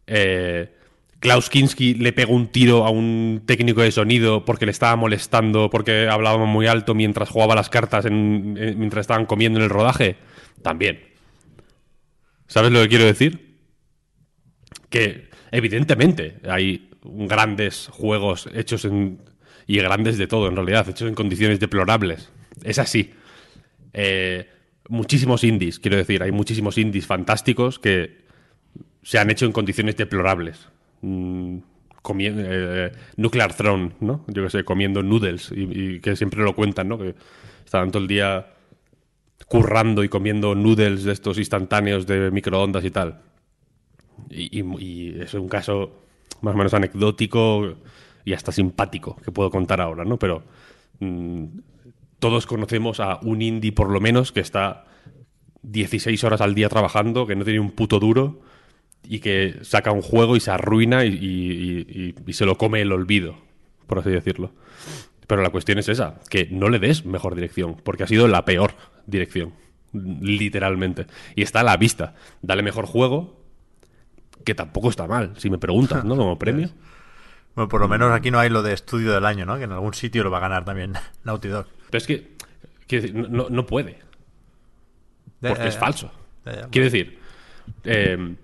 Eh, 0.07 0.75
Klaus 1.21 1.51
Kinski 1.51 1.95
le 1.95 2.13
pegó 2.15 2.33
un 2.35 2.49
tiro 2.49 2.87
a 2.87 2.91
un 2.91 3.43
técnico 3.45 3.83
de 3.83 3.93
sonido 3.93 4.45
porque 4.47 4.65
le 4.65 4.73
estaba 4.73 4.97
molestando, 4.97 5.69
porque 5.69 6.09
hablaba 6.09 6.45
muy 6.47 6.67
alto 6.67 6.95
mientras 6.95 7.29
jugaba 7.29 7.55
las 7.55 7.69
cartas, 7.69 8.07
en- 8.07 8.57
en- 8.59 8.79
mientras 8.79 9.03
estaban 9.03 9.27
comiendo 9.27 9.59
en 9.59 9.65
el 9.65 9.71
rodaje. 9.71 10.17
También. 10.63 11.01
¿Sabes 12.47 12.73
lo 12.73 12.81
que 12.81 12.89
quiero 12.89 13.05
decir? 13.05 13.59
Que 14.89 15.29
evidentemente 15.53 16.41
hay 16.49 16.91
grandes 17.03 17.89
juegos 17.93 18.49
hechos 18.55 18.85
en... 18.87 19.21
y 19.67 19.77
grandes 19.77 20.17
de 20.19 20.27
todo 20.27 20.49
en 20.49 20.57
realidad, 20.57 20.89
hechos 20.89 21.09
en 21.09 21.15
condiciones 21.15 21.61
deplorables. 21.61 22.31
Es 22.65 22.79
así. 22.79 23.13
Eh, 23.93 24.49
muchísimos 24.89 25.45
indies, 25.45 25.79
quiero 25.79 25.97
decir, 25.97 26.23
hay 26.23 26.33
muchísimos 26.33 26.79
indies 26.79 27.07
fantásticos 27.07 27.79
que 27.79 28.25
se 29.03 29.19
han 29.19 29.31
hecho 29.31 29.47
en 29.47 29.53
condiciones 29.53 29.97
deplorables. 29.97 30.69
Mm, 31.03 31.59
eh, 32.19 32.93
Nuclear 33.17 33.55
Throne, 33.55 33.93
¿no? 34.01 34.25
Yo 34.27 34.43
que 34.43 34.51
sé, 34.51 34.65
comiendo 34.65 35.03
noodles 35.03 35.53
y, 35.55 36.01
que 36.01 36.17
siempre 36.17 36.43
lo 36.43 36.55
cuentan, 36.55 36.89
¿no? 36.89 36.99
Que 36.99 37.15
estaban 37.65 37.91
todo 37.91 38.03
el 38.03 38.09
día 38.09 38.55
currando 39.47 40.03
y 40.03 40.09
comiendo 40.09 40.55
noodles 40.55 41.05
de 41.05 41.13
estos 41.13 41.39
instantáneos 41.39 42.07
de 42.07 42.31
microondas 42.31 42.85
y 42.85 42.91
tal. 42.91 43.23
Y 44.31 45.21
es 45.21 45.35
un 45.35 45.49
caso 45.49 46.01
más 46.41 46.55
o 46.55 46.59
menos 46.59 46.75
anecdótico 46.75 47.77
y 48.25 48.33
hasta 48.33 48.53
simpático 48.53 49.17
que 49.25 49.33
puedo 49.33 49.51
contar 49.51 49.81
ahora, 49.81 50.05
¿no? 50.05 50.19
Pero 50.19 50.43
mm, 51.01 51.45
todos 52.21 52.47
conocemos 52.47 53.01
a 53.01 53.19
un 53.23 53.43
indie 53.43 53.73
por 53.73 53.91
lo 53.91 54.01
menos 54.01 54.31
que 54.33 54.41
está 54.41 54.85
16 55.63 56.23
horas 56.25 56.41
al 56.41 56.55
día 56.55 56.69
trabajando, 56.69 57.27
que 57.27 57.35
no 57.37 57.45
tiene 57.45 57.61
un 57.61 57.73
puto 57.73 57.99
duro 57.99 58.41
y 59.03 59.19
que 59.21 59.59
saca 59.63 59.91
un 59.93 60.03
juego 60.03 60.37
y 60.37 60.41
se 60.41 60.51
arruina 60.51 61.05
y, 61.05 61.09
y- 61.15 61.87
y- 61.89 62.15
y 62.27 62.33
se 62.33 62.47
lo 62.47 62.57
come 62.57 62.81
el 62.83 62.93
olvido, 62.93 63.37
por 63.87 63.99
así 63.99 64.11
decirlo. 64.11 64.53
Pero 65.27 65.43
la 65.43 65.51
cuestión 65.51 65.79
es 65.79 65.89
esa, 65.89 66.21
que 66.29 66.49
no 66.51 66.69
le 66.69 66.79
des 66.79 67.05
mejor 67.07 67.35
dirección, 67.35 67.77
porque 67.83 68.03
ha 68.05 68.07
sido 68.07 68.27
la 68.29 68.45
peor 68.45 68.73
dirección, 69.07 69.53
literalmente. 69.93 71.07
Y 71.37 71.43
está 71.43 71.61
a 71.61 71.65
la 71.65 71.77
vista. 71.77 72.15
Dale 72.43 72.63
mejor 72.63 72.87
juego, 72.87 73.41
que 74.45 74.55
tampoco 74.55 74.91
está 74.91 75.07
mal, 75.07 75.35
si 75.37 75.51
me 75.51 75.59
preguntas, 75.59 76.05
¿no? 76.05 76.17
Como 76.17 76.39
premio. 76.39 76.71
Bueno, 77.55 77.69
por 77.69 77.81
lo 77.81 77.89
menos 77.89 78.13
aquí 78.13 78.31
no 78.31 78.39
hay 78.39 78.49
lo 78.51 78.63
de 78.63 78.73
estudio 78.73 79.13
del 79.13 79.25
año, 79.27 79.45
¿no? 79.47 79.57
Que 79.59 79.65
en 79.65 79.73
algún 79.73 79.95
sitio 79.95 80.23
lo 80.25 80.31
va 80.31 80.39
a 80.39 80.43
ganar 80.43 80.65
también 80.65 80.93
Naughty 81.25 81.49
Dog. 81.49 81.67
Pero 81.91 81.99
es 81.99 82.07
que, 82.07 82.37
quiero 82.87 83.03
decir, 83.03 83.15
no- 83.17 83.29
no, 83.29 83.49
no 83.51 83.67
puede. 83.67 83.99
Porque 85.41 85.69
es 85.69 85.77
falso. 85.79 86.11
Quiero 86.71 86.85
decir, 86.91 87.19
eh, 87.85 88.37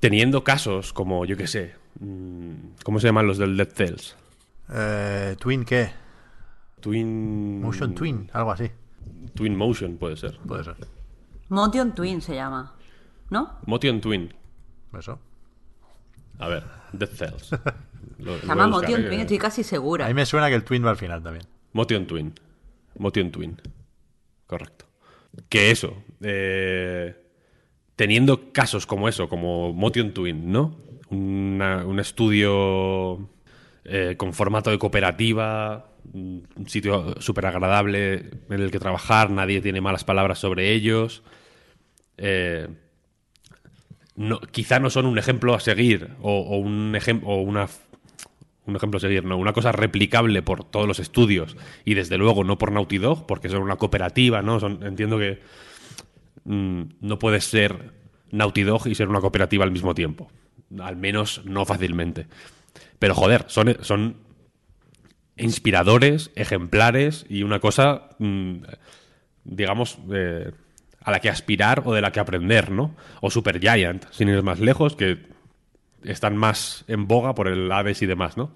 teniendo 0.00 0.42
casos 0.44 0.92
como, 0.92 1.24
yo 1.24 1.36
qué 1.36 1.46
sé, 1.46 1.74
mm, 2.00 2.52
¿cómo 2.84 3.00
se 3.00 3.06
llaman 3.08 3.26
los 3.26 3.38
del 3.38 3.56
Dead 3.56 3.68
Cells? 3.68 4.16
Eh, 4.72 5.36
¿Twin 5.38 5.64
qué? 5.64 5.90
Twin... 6.80 7.60
Motion 7.60 7.94
Twin, 7.94 8.30
algo 8.32 8.52
así. 8.52 8.70
Twin 9.34 9.56
Motion 9.56 9.96
puede 9.98 10.16
ser. 10.16 10.38
Puede 10.46 10.64
ser. 10.64 10.76
Motion 11.48 11.94
Twin 11.94 12.22
se 12.22 12.34
llama. 12.34 12.74
¿No? 13.28 13.58
Motion 13.66 14.00
Twin. 14.00 14.32
Eso. 14.98 15.18
A 16.38 16.48
ver, 16.48 16.64
Dead 16.92 17.08
Cells. 17.10 17.50
Lo- 18.18 18.38
Se 18.38 18.46
lo 18.46 18.48
llama 18.48 18.54
voy 18.54 18.62
a 18.62 18.66
buscar, 18.66 18.70
Motion 18.90 19.00
eh, 19.04 19.08
Twin, 19.08 19.20
estoy 19.20 19.38
casi 19.38 19.62
segura. 19.64 20.04
A 20.06 20.08
mí 20.08 20.14
me 20.14 20.24
suena 20.24 20.48
que 20.48 20.54
el 20.54 20.64
Twin 20.64 20.84
va 20.84 20.90
al 20.90 20.96
final 20.96 21.22
también. 21.22 21.44
Motion 21.72 22.06
Twin. 22.06 22.32
Motion 22.98 23.30
Twin. 23.30 23.60
Correcto. 24.46 24.86
Que 25.48 25.70
eso, 25.70 26.02
eh, 26.22 27.14
teniendo 27.96 28.52
casos 28.52 28.86
como 28.86 29.08
eso, 29.08 29.28
como 29.28 29.72
Motion 29.72 30.12
Twin, 30.12 30.50
¿no? 30.50 30.76
Un 31.10 31.98
estudio 31.98 33.28
eh, 33.84 34.14
con 34.16 34.32
formato 34.32 34.70
de 34.70 34.78
cooperativa, 34.78 35.90
un 36.12 36.66
sitio 36.66 37.20
súper 37.20 37.46
agradable 37.46 38.30
en 38.48 38.60
el 38.60 38.70
que 38.70 38.78
trabajar, 38.78 39.30
nadie 39.30 39.60
tiene 39.60 39.80
malas 39.80 40.04
palabras 40.04 40.38
sobre 40.38 40.72
ellos. 40.72 41.22
Eh, 42.16 42.68
quizá 44.52 44.78
no 44.78 44.90
son 44.90 45.06
un 45.06 45.18
ejemplo 45.18 45.54
a 45.54 45.60
seguir 45.60 46.10
o, 46.20 46.40
o 46.40 46.56
un 46.58 46.96
o 47.24 47.36
una 47.36 47.68
un 48.70 48.76
ejemplo 48.76 49.00
seguir, 49.00 49.24
no, 49.24 49.36
una 49.36 49.52
cosa 49.52 49.72
replicable 49.72 50.42
por 50.42 50.64
todos 50.64 50.86
los 50.86 50.98
estudios 50.98 51.56
y 51.84 51.94
desde 51.94 52.16
luego 52.18 52.44
no 52.44 52.58
por 52.58 52.72
Naughty 52.72 52.98
Dog, 52.98 53.26
porque 53.26 53.48
son 53.48 53.62
una 53.62 53.76
cooperativa, 53.76 54.42
¿no? 54.42 54.58
Entiendo 54.58 55.18
que 55.18 55.40
mm, 56.44 56.82
no 57.00 57.18
puedes 57.18 57.44
ser 57.44 57.92
Naughty 58.30 58.62
Dog 58.62 58.86
y 58.86 58.94
ser 58.94 59.08
una 59.08 59.20
cooperativa 59.20 59.64
al 59.64 59.72
mismo 59.72 59.94
tiempo. 59.94 60.30
Al 60.80 60.96
menos 60.96 61.42
no 61.44 61.64
fácilmente. 61.66 62.26
Pero 62.98 63.14
joder, 63.14 63.44
son, 63.48 63.76
son 63.80 64.16
inspiradores, 65.36 66.30
ejemplares 66.36 67.26
y 67.28 67.42
una 67.42 67.58
cosa, 67.58 68.10
mm, 68.18 68.56
digamos, 69.44 69.98
eh, 70.12 70.52
a 71.02 71.10
la 71.10 71.20
que 71.20 71.30
aspirar 71.30 71.82
o 71.84 71.94
de 71.94 72.02
la 72.02 72.12
que 72.12 72.20
aprender, 72.20 72.70
¿no? 72.70 72.94
O 73.20 73.30
Super 73.30 73.58
Giant, 73.58 74.04
sin 74.10 74.28
ir 74.28 74.42
más 74.42 74.60
lejos, 74.60 74.96
que 74.96 75.18
están 76.04 76.36
más 76.36 76.84
en 76.88 77.06
boga 77.06 77.34
por 77.34 77.48
el 77.48 77.70
Aves 77.70 78.02
y 78.02 78.06
demás, 78.06 78.36
¿no? 78.36 78.54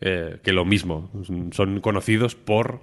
Eh, 0.00 0.38
que 0.42 0.52
lo 0.52 0.64
mismo. 0.64 1.10
Son 1.52 1.80
conocidos 1.80 2.34
por 2.34 2.80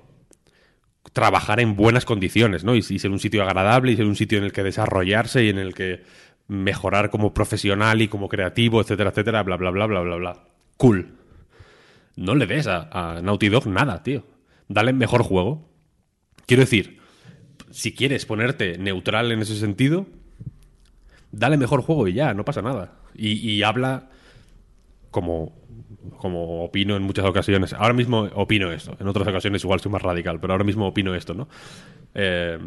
trabajar 1.13 1.59
en 1.59 1.75
buenas 1.75 2.05
condiciones, 2.05 2.63
¿no? 2.63 2.75
Y, 2.75 2.79
y, 2.79 2.99
ser 2.99 3.11
un 3.11 3.19
sitio 3.19 3.43
agradable 3.43 3.91
y 3.91 3.95
ser 3.95 4.05
un 4.05 4.15
sitio 4.15 4.37
en 4.37 4.43
el 4.43 4.51
que 4.51 4.63
desarrollarse 4.63 5.43
y 5.43 5.49
en 5.49 5.57
el 5.57 5.73
que 5.73 6.03
mejorar 6.47 7.09
como 7.09 7.33
profesional 7.33 8.01
y 8.01 8.07
como 8.07 8.29
creativo, 8.29 8.81
etcétera, 8.81 9.09
etcétera, 9.09 9.43
bla, 9.43 9.57
bla, 9.57 9.71
bla, 9.71 9.85
bla, 9.87 10.01
bla, 10.01 10.15
bla. 10.15 10.43
Cool. 10.77 11.15
No 12.15 12.35
le 12.35 12.45
des 12.45 12.67
a, 12.67 12.89
a 12.91 13.21
Naughty 13.21 13.49
Dog 13.49 13.67
nada, 13.67 14.03
tío. 14.03 14.25
Dale 14.67 14.93
mejor 14.93 15.23
juego. 15.23 15.69
Quiero 16.45 16.61
decir, 16.61 16.99
si 17.71 17.93
quieres 17.93 18.25
ponerte 18.25 18.77
neutral 18.77 19.31
en 19.31 19.41
ese 19.41 19.55
sentido, 19.55 20.07
dale 21.31 21.57
mejor 21.57 21.81
juego 21.81 22.07
y 22.07 22.13
ya, 22.13 22.33
no 22.33 22.45
pasa 22.45 22.61
nada. 22.61 22.96
Y, 23.17 23.63
habla 23.63 24.09
como, 25.11 25.55
como 26.17 26.63
opino 26.63 26.95
en 26.95 27.03
muchas 27.03 27.25
ocasiones. 27.25 27.73
Ahora 27.73 27.93
mismo 27.93 28.29
opino 28.35 28.71
esto. 28.71 28.95
En 28.99 29.07
otras 29.07 29.27
ocasiones 29.27 29.63
igual 29.63 29.79
soy 29.79 29.91
más 29.91 30.01
radical, 30.01 30.39
pero 30.39 30.53
ahora 30.53 30.63
mismo 30.63 30.87
opino 30.87 31.15
esto, 31.15 31.33
¿no? 31.33 31.47
Eh, 32.13 32.59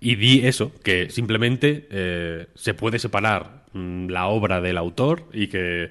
y 0.00 0.16
di 0.16 0.46
eso, 0.46 0.72
que 0.82 1.10
simplemente 1.10 1.88
eh, 1.90 2.46
se 2.54 2.74
puede 2.74 2.98
separar 2.98 3.64
mm, 3.72 4.08
la 4.08 4.26
obra 4.26 4.60
del 4.60 4.76
autor 4.76 5.24
y 5.32 5.48
que 5.48 5.90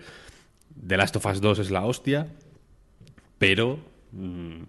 The 0.87 0.97
Last 0.97 1.15
of 1.15 1.25
Us 1.25 1.41
2 1.41 1.59
es 1.59 1.71
la 1.71 1.85
hostia, 1.85 2.27
pero 3.39 3.79
mm, 4.11 4.61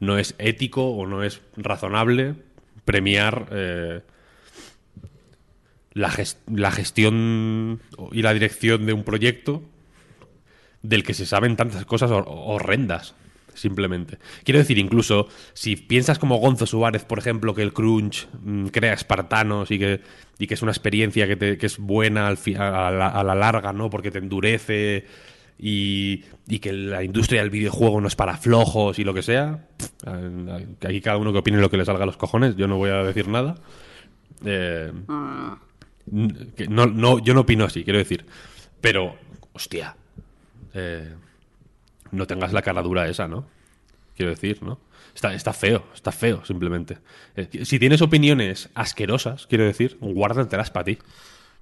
no 0.00 0.18
es 0.18 0.34
ético 0.38 0.90
o 0.90 1.06
no 1.06 1.22
es 1.22 1.40
razonable 1.56 2.34
premiar 2.84 3.46
eh, 3.52 4.00
la, 5.94 6.10
gest 6.10 6.38
la, 6.48 6.70
gestión 6.70 7.80
y 8.12 8.22
la 8.22 8.34
dirección 8.34 8.84
de 8.84 8.92
un 8.92 9.04
proyecto 9.04 9.62
del 10.82 11.02
que 11.02 11.14
se 11.14 11.24
saben 11.24 11.56
tantas 11.56 11.86
cosas 11.86 12.10
hor 12.10 12.24
horrendas, 12.28 13.14
simplemente. 13.54 14.18
Quiero 14.44 14.58
decir, 14.58 14.78
incluso 14.78 15.28
si 15.54 15.76
piensas 15.76 16.18
como 16.18 16.36
Gonzo 16.36 16.66
Suárez, 16.66 17.04
por 17.04 17.18
ejemplo, 17.18 17.54
que 17.54 17.62
el 17.62 17.72
crunch 17.72 18.28
mmm, 18.42 18.66
crea 18.66 18.92
espartanos 18.92 19.70
y 19.70 19.78
que, 19.78 20.00
y 20.38 20.46
que 20.46 20.54
es 20.54 20.62
una 20.62 20.72
experiencia 20.72 21.26
que, 21.26 21.36
te, 21.36 21.56
que 21.56 21.66
es 21.66 21.78
buena 21.78 22.28
a, 22.28 22.90
la, 22.90 23.08
a 23.08 23.24
la 23.24 23.34
larga, 23.34 23.72
¿no? 23.72 23.88
Porque 23.88 24.10
te 24.10 24.18
endurece 24.18 25.06
y, 25.58 26.24
y, 26.48 26.58
que 26.58 26.72
la 26.72 27.02
industria 27.02 27.40
del 27.40 27.50
videojuego 27.50 28.00
no 28.00 28.08
es 28.08 28.16
para 28.16 28.36
flojos 28.36 28.98
y 28.98 29.04
lo 29.04 29.14
que 29.14 29.22
sea. 29.22 29.66
Aquí 30.86 31.00
cada 31.00 31.16
uno 31.16 31.32
que 31.32 31.38
opine 31.38 31.58
lo 31.58 31.70
que 31.70 31.76
le 31.76 31.84
salga 31.84 32.02
a 32.02 32.06
los 32.06 32.16
cojones, 32.16 32.56
yo 32.56 32.66
no 32.66 32.76
voy 32.76 32.90
a 32.90 33.04
decir 33.04 33.28
nada. 33.28 33.54
Eh, 34.44 34.92
no, 36.06 36.86
no, 36.86 37.18
yo 37.18 37.34
no 37.34 37.40
opino 37.40 37.64
así, 37.64 37.84
quiero 37.84 37.98
decir. 37.98 38.26
Pero, 38.80 39.16
hostia, 39.52 39.96
eh, 40.74 41.14
no 42.10 42.26
tengas 42.26 42.52
la 42.52 42.62
cara 42.62 42.82
dura 42.82 43.08
esa, 43.08 43.28
¿no? 43.28 43.46
Quiero 44.16 44.30
decir, 44.30 44.62
¿no? 44.62 44.78
Está, 45.14 45.32
está 45.32 45.52
feo, 45.52 45.84
está 45.94 46.12
feo, 46.12 46.44
simplemente. 46.44 46.98
Eh, 47.36 47.64
si 47.64 47.78
tienes 47.78 48.02
opiniones 48.02 48.70
asquerosas, 48.74 49.46
quiero 49.46 49.64
decir, 49.64 49.96
guárdatelas 50.00 50.70
para 50.70 50.84
ti. 50.84 50.98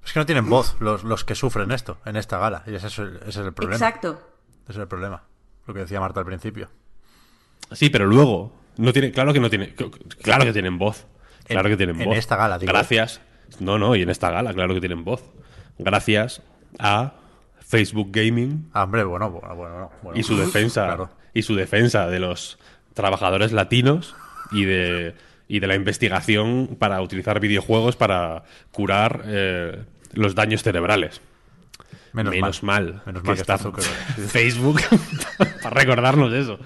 Es 0.04 0.12
que 0.12 0.18
no 0.18 0.26
tienen 0.26 0.48
voz 0.48 0.76
los, 0.80 1.04
los 1.04 1.24
que 1.24 1.34
sufren 1.34 1.70
esto 1.70 1.98
en 2.04 2.16
esta 2.16 2.38
gala. 2.38 2.64
Y 2.66 2.74
ese 2.74 2.88
es, 2.88 2.98
el, 2.98 3.16
ese 3.18 3.28
es 3.28 3.36
el 3.36 3.52
problema. 3.52 3.76
Exacto. 3.76 4.20
Ese 4.64 4.72
es 4.72 4.78
el 4.78 4.88
problema. 4.88 5.22
Lo 5.66 5.74
que 5.74 5.80
decía 5.80 6.00
Marta 6.00 6.20
al 6.20 6.26
principio. 6.26 6.70
Sí, 7.70 7.88
pero 7.90 8.06
luego. 8.06 8.52
No 8.78 8.92
tiene, 8.92 9.12
claro 9.12 9.32
que 9.32 9.40
no 9.40 9.48
tiene. 9.48 9.74
Claro 9.74 10.44
que 10.44 10.52
tienen 10.52 10.78
voz. 10.78 11.06
Claro 11.44 11.68
en, 11.68 11.72
que 11.74 11.76
tienen 11.76 12.00
en 12.00 12.04
voz. 12.06 12.14
En 12.14 12.18
esta 12.18 12.36
gala, 12.36 12.58
digo. 12.58 12.72
Gracias. 12.72 13.20
No, 13.60 13.78
no, 13.78 13.96
y 13.96 14.02
en 14.02 14.10
esta 14.10 14.30
gala, 14.30 14.52
claro 14.54 14.74
que 14.74 14.80
tienen 14.80 15.04
voz. 15.04 15.22
Gracias 15.78 16.42
a 16.78 17.14
Facebook 17.60 18.08
Gaming. 18.12 18.70
Ah, 18.72 18.84
hombre, 18.84 19.04
bueno, 19.04 19.30
bueno, 19.30 19.54
bueno, 19.54 19.90
bueno. 20.02 20.18
Y 20.18 20.22
su 20.22 20.36
defensa. 20.36 20.86
Claro. 20.86 21.10
Y 21.34 21.42
su 21.42 21.54
defensa 21.54 22.08
de 22.08 22.20
los 22.20 22.58
trabajadores 22.94 23.52
latinos 23.52 24.14
y 24.50 24.64
de 24.64 25.14
y 25.52 25.60
de 25.60 25.66
la 25.66 25.74
investigación 25.74 26.76
para 26.78 27.02
utilizar 27.02 27.38
videojuegos 27.38 27.94
para 27.94 28.44
curar 28.70 29.22
eh, 29.26 29.84
los 30.14 30.34
daños 30.34 30.62
cerebrales. 30.62 31.20
Menos, 32.14 32.32
Menos 32.32 32.62
mal, 32.62 32.84
mal, 32.84 33.02
Menos 33.04 33.22
que 33.22 33.28
mal 33.28 33.38
está 33.38 33.58
que 33.58 34.22
Facebook 34.28 34.80
para 35.62 35.74
recordarnos 35.74 36.32
eso. 36.32 36.58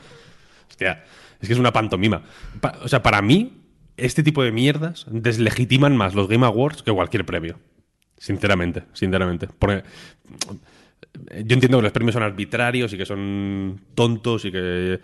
Hostia, 0.69 1.05
es 1.41 1.49
que 1.49 1.53
es 1.53 1.59
una 1.59 1.73
pantomima. 1.73 2.23
Pa 2.61 2.79
o 2.83 2.87
sea, 2.87 3.03
para 3.03 3.23
mí, 3.23 3.66
este 3.97 4.23
tipo 4.23 4.43
de 4.43 4.53
mierdas 4.53 5.07
deslegitiman 5.11 5.97
más 5.97 6.15
los 6.15 6.29
Game 6.29 6.47
Awards 6.47 6.83
que 6.83 6.93
cualquier 6.93 7.25
premio. 7.25 7.59
Sinceramente, 8.19 8.85
sinceramente. 8.93 9.49
Porque 9.59 9.85
yo 11.45 11.55
entiendo 11.55 11.79
que 11.79 11.83
los 11.83 11.93
premios 11.93 12.15
son 12.15 12.23
arbitrarios 12.23 12.93
y 12.93 12.99
que 12.99 13.07
son 13.07 13.81
tontos 13.95 14.45
y 14.45 14.53
que 14.53 15.01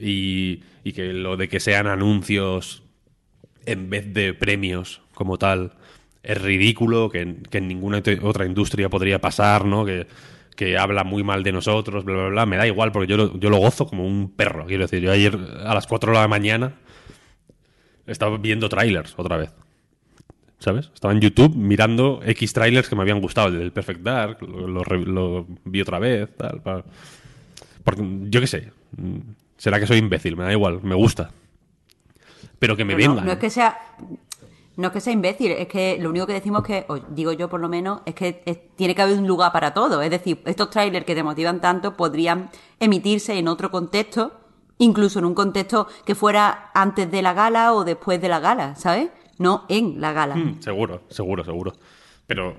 y, 0.00 0.62
y, 0.84 0.92
que 0.92 1.12
lo 1.12 1.36
de 1.36 1.48
que 1.48 1.60
sean 1.60 1.86
anuncios 1.86 2.82
en 3.66 3.88
vez 3.90 4.12
de 4.12 4.34
premios 4.34 5.00
como 5.14 5.38
tal 5.38 5.72
es 6.22 6.40
ridículo, 6.40 7.10
que, 7.10 7.36
que 7.50 7.58
en 7.58 7.68
ninguna 7.68 8.02
otra 8.22 8.46
industria 8.46 8.88
podría 8.88 9.20
pasar, 9.20 9.64
¿no? 9.64 9.84
Que, 9.84 10.06
que, 10.56 10.78
habla 10.78 11.04
muy 11.04 11.22
mal 11.22 11.42
de 11.42 11.52
nosotros, 11.52 12.04
bla, 12.04 12.14
bla, 12.14 12.28
bla. 12.28 12.46
Me 12.46 12.56
da 12.56 12.66
igual 12.66 12.92
porque 12.92 13.06
yo 13.06 13.38
yo 13.38 13.50
lo 13.50 13.58
gozo 13.58 13.86
como 13.86 14.06
un 14.06 14.30
perro. 14.30 14.66
Quiero 14.66 14.84
decir, 14.84 15.02
yo 15.02 15.12
ayer 15.12 15.38
a 15.64 15.74
las 15.74 15.86
4 15.86 16.12
de 16.12 16.18
la 16.18 16.28
mañana 16.28 16.74
estaba 18.06 18.36
viendo 18.38 18.68
trailers 18.68 19.14
otra 19.16 19.36
vez. 19.36 19.50
¿Sabes? 20.58 20.90
Estaba 20.94 21.12
en 21.12 21.20
YouTube 21.20 21.54
mirando 21.54 22.20
X 22.24 22.52
trailers 22.52 22.88
que 22.88 22.96
me 22.96 23.02
habían 23.02 23.20
gustado. 23.20 23.48
El 23.48 23.58
del 23.58 23.72
Perfect 23.72 24.00
Dark, 24.00 24.38
lo, 24.40 24.66
lo, 24.66 24.82
lo 24.82 25.46
vi 25.64 25.82
otra 25.82 25.98
vez, 25.98 26.34
tal. 26.36 26.62
Para... 26.62 26.84
Porque, 27.82 28.02
yo 28.30 28.40
qué 28.40 28.46
sé. 28.46 28.72
Será 29.58 29.78
que 29.78 29.86
soy 29.86 29.98
imbécil, 29.98 30.36
me 30.36 30.44
da 30.44 30.52
igual, 30.52 30.80
me 30.82 30.94
gusta. 30.94 31.30
Pero 32.58 32.76
que 32.76 32.84
me 32.84 32.94
Pero 32.94 33.10
vengan. 33.10 33.24
No, 33.24 33.26
no, 33.26 33.32
es 33.32 33.38
que 33.38 33.50
sea. 33.50 33.78
No 34.76 34.88
es 34.88 34.92
que 34.92 35.00
sea 35.00 35.12
imbécil, 35.12 35.52
es 35.52 35.68
que 35.68 35.98
lo 36.00 36.10
único 36.10 36.26
que 36.26 36.32
decimos 36.32 36.64
que, 36.64 36.84
o 36.88 36.98
digo 36.98 37.32
yo 37.32 37.48
por 37.48 37.60
lo 37.60 37.68
menos, 37.68 38.00
es 38.06 38.14
que 38.14 38.42
es, 38.44 38.58
tiene 38.74 38.94
que 38.94 39.02
haber 39.02 39.18
un 39.18 39.26
lugar 39.26 39.52
para 39.52 39.72
todo. 39.72 40.02
Es 40.02 40.10
decir, 40.10 40.40
estos 40.46 40.70
trailers 40.70 41.06
que 41.06 41.14
te 41.14 41.22
motivan 41.22 41.60
tanto 41.60 41.96
podrían 41.96 42.50
emitirse 42.80 43.38
en 43.38 43.46
otro 43.46 43.70
contexto, 43.70 44.32
incluso 44.78 45.18
en 45.18 45.24
un 45.24 45.34
contexto 45.34 45.88
que 46.04 46.14
fuera 46.14 46.70
antes 46.74 47.10
de 47.10 47.22
la 47.22 47.32
gala 47.32 47.72
o 47.74 47.84
después 47.84 48.20
de 48.20 48.28
la 48.28 48.40
gala, 48.40 48.74
¿sabes? 48.76 49.10
No 49.38 49.64
en 49.68 50.00
la 50.00 50.12
gala. 50.12 50.36
Mm, 50.36 50.60
seguro, 50.60 51.02
seguro, 51.08 51.44
seguro. 51.44 51.72
Pero, 52.26 52.56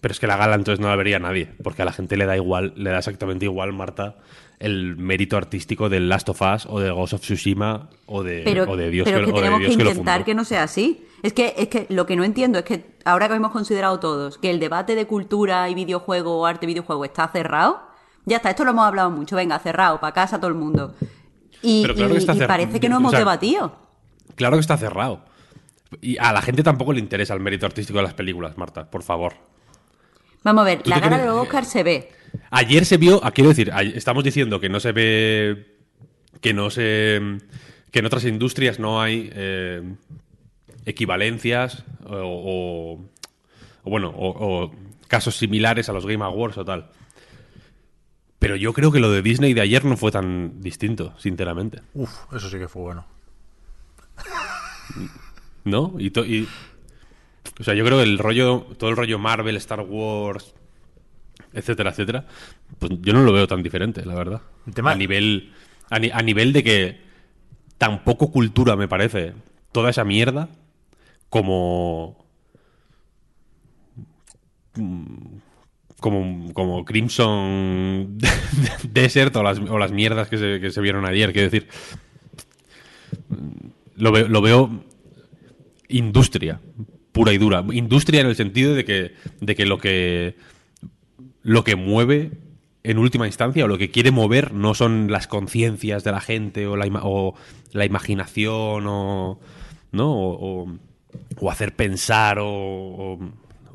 pero 0.00 0.12
es 0.12 0.20
que 0.20 0.26
la 0.26 0.36
gala 0.36 0.54
entonces 0.54 0.80
no 0.80 0.88
la 0.88 0.96
vería 0.96 1.18
nadie, 1.18 1.48
porque 1.62 1.82
a 1.82 1.84
la 1.84 1.92
gente 1.92 2.16
le 2.16 2.26
da 2.26 2.36
igual, 2.36 2.72
le 2.76 2.90
da 2.90 2.98
exactamente 2.98 3.44
igual, 3.44 3.72
Marta, 3.72 4.16
el 4.58 4.96
mérito 4.96 5.36
artístico 5.36 5.88
del 5.88 6.08
Last 6.08 6.28
of 6.28 6.40
Us 6.40 6.66
o 6.66 6.80
de 6.80 6.90
Ghost 6.90 7.14
of 7.14 7.20
Tsushima 7.20 7.88
o 8.06 8.22
de, 8.22 8.42
pero, 8.44 8.64
o 8.64 8.76
de 8.76 8.90
Dios 8.90 9.04
pero 9.04 9.20
que, 9.20 9.26
que 9.26 9.32
o 9.32 9.34
de 9.34 9.40
tenemos 9.40 9.60
Dios 9.60 9.72
que 9.72 9.82
que 9.82 9.90
intentar 9.90 10.20
lo 10.20 10.24
que 10.26 10.34
no 10.34 10.44
sea 10.44 10.62
así. 10.62 11.06
Es 11.22 11.32
que, 11.32 11.54
es 11.56 11.68
que 11.68 11.86
lo 11.88 12.06
que 12.06 12.16
no 12.16 12.24
entiendo 12.24 12.58
es 12.58 12.64
que 12.64 12.84
ahora 13.04 13.28
que 13.28 13.34
hemos 13.34 13.50
considerado 13.50 13.98
todos 13.98 14.38
que 14.38 14.50
el 14.50 14.60
debate 14.60 14.94
de 14.94 15.06
cultura 15.06 15.68
y 15.70 15.74
videojuego 15.74 16.38
o 16.38 16.46
arte 16.46 16.66
videojuego 16.66 17.04
está 17.04 17.28
cerrado, 17.28 17.80
ya 18.26 18.36
está, 18.36 18.50
esto 18.50 18.64
lo 18.64 18.70
hemos 18.70 18.84
hablado 18.84 19.10
mucho, 19.10 19.36
venga, 19.36 19.58
cerrado, 19.58 20.00
para 20.00 20.12
casa 20.12 20.38
todo 20.38 20.48
el 20.48 20.54
mundo. 20.54 20.94
Y, 21.64 21.82
claro 21.82 21.94
que 21.94 22.20
y, 22.20 22.44
y 22.44 22.46
parece 22.46 22.78
que 22.78 22.88
no 22.88 22.98
hemos 22.98 23.08
o 23.08 23.10
sea, 23.10 23.20
debatido. 23.20 23.76
Claro 24.34 24.56
que 24.56 24.60
está 24.60 24.76
cerrado. 24.76 25.24
Y 26.00 26.18
a 26.18 26.32
la 26.32 26.42
gente 26.42 26.62
tampoco 26.62 26.92
le 26.92 27.00
interesa 27.00 27.34
el 27.34 27.40
mérito 27.40 27.66
artístico 27.66 27.98
de 27.98 28.04
las 28.04 28.14
películas, 28.14 28.58
Marta, 28.58 28.90
por 28.90 29.02
favor. 29.02 29.34
Vamos 30.42 30.62
a 30.62 30.64
ver, 30.64 30.86
la 30.86 31.00
gala 31.00 31.18
de 31.18 31.26
los 31.26 31.36
Oscar 31.36 31.64
se 31.64 31.82
ve. 31.82 32.10
Ayer 32.50 32.84
se 32.84 32.98
vio, 32.98 33.20
quiero 33.32 33.50
decir, 33.50 33.72
estamos 33.94 34.22
diciendo 34.24 34.60
que 34.60 34.68
no 34.68 34.78
se 34.78 34.92
ve, 34.92 35.78
que 36.40 36.52
no 36.52 36.68
se, 36.68 37.38
que 37.90 38.00
en 38.00 38.06
otras 38.06 38.24
industrias 38.24 38.78
no 38.78 39.00
hay 39.00 39.30
eh, 39.34 39.82
equivalencias 40.84 41.84
o, 42.04 42.16
o, 42.16 43.10
o 43.84 43.90
bueno, 43.90 44.10
o, 44.10 44.28
o, 44.28 44.74
casos 45.08 45.36
similares 45.36 45.88
a 45.88 45.92
los 45.92 46.06
Game 46.06 46.24
Awards 46.24 46.58
o 46.58 46.64
tal. 46.64 46.90
Pero 48.44 48.56
yo 48.56 48.74
creo 48.74 48.92
que 48.92 49.00
lo 49.00 49.10
de 49.10 49.22
Disney 49.22 49.54
de 49.54 49.62
ayer 49.62 49.86
no 49.86 49.96
fue 49.96 50.12
tan 50.12 50.60
distinto, 50.60 51.14
sinceramente. 51.16 51.80
Uf, 51.94 52.30
eso 52.30 52.50
sí 52.50 52.58
que 52.58 52.68
fue 52.68 52.82
bueno. 52.82 53.06
¿No? 55.64 55.94
Y, 55.98 56.08
y 56.08 56.46
o 57.58 57.64
sea, 57.64 57.72
yo 57.72 57.86
creo 57.86 57.96
que 57.96 58.04
el 58.04 58.18
rollo, 58.18 58.66
todo 58.78 58.90
el 58.90 58.98
rollo 58.98 59.18
Marvel, 59.18 59.56
Star 59.56 59.80
Wars, 59.80 60.54
etcétera, 61.54 61.92
etcétera, 61.92 62.26
pues 62.78 62.92
yo 63.00 63.14
no 63.14 63.22
lo 63.22 63.32
veo 63.32 63.46
tan 63.46 63.62
diferente, 63.62 64.04
la 64.04 64.14
verdad. 64.14 64.42
Tema... 64.74 64.90
A 64.90 64.94
nivel, 64.94 65.54
a, 65.88 65.98
ni, 65.98 66.10
a, 66.10 66.20
nivel 66.20 66.52
de 66.52 66.62
que 66.62 67.00
tan 67.78 68.04
poco 68.04 68.30
cultura 68.30 68.76
me 68.76 68.88
parece 68.88 69.32
toda 69.72 69.88
esa 69.88 70.04
mierda 70.04 70.50
como 71.30 72.26
como, 76.04 76.52
como 76.52 76.84
Crimson 76.84 78.18
Desert 78.92 79.34
o 79.36 79.42
las, 79.42 79.58
o 79.58 79.78
las 79.78 79.90
mierdas 79.90 80.28
que 80.28 80.36
se, 80.36 80.60
que 80.60 80.70
se 80.70 80.82
vieron 80.82 81.06
ayer. 81.06 81.32
Quiero 81.32 81.50
decir, 81.50 81.66
lo 83.96 84.42
veo, 84.42 84.84
industria, 85.88 86.60
pura 87.10 87.32
y 87.32 87.38
dura. 87.38 87.64
Industria 87.72 88.20
en 88.20 88.26
el 88.26 88.36
sentido 88.36 88.74
de 88.74 88.84
que, 88.84 89.14
de 89.40 89.54
que 89.54 89.64
lo 89.64 89.78
que 89.78 90.36
lo 91.42 91.64
que 91.64 91.74
mueve 91.74 92.32
en 92.82 92.98
última 92.98 93.26
instancia 93.26 93.64
o 93.64 93.68
lo 93.68 93.78
que 93.78 93.90
quiere 93.90 94.10
mover 94.10 94.52
no 94.52 94.74
son 94.74 95.10
las 95.10 95.26
conciencias 95.26 96.04
de 96.04 96.12
la 96.12 96.20
gente 96.20 96.66
o 96.66 96.76
la, 96.76 96.86
o 97.02 97.34
la 97.72 97.86
imaginación 97.86 98.86
o 98.86 99.40
no 99.90 100.12
o, 100.12 100.70
o 101.40 101.50
hacer 101.50 101.74
pensar 101.74 102.38
o, 102.42 103.18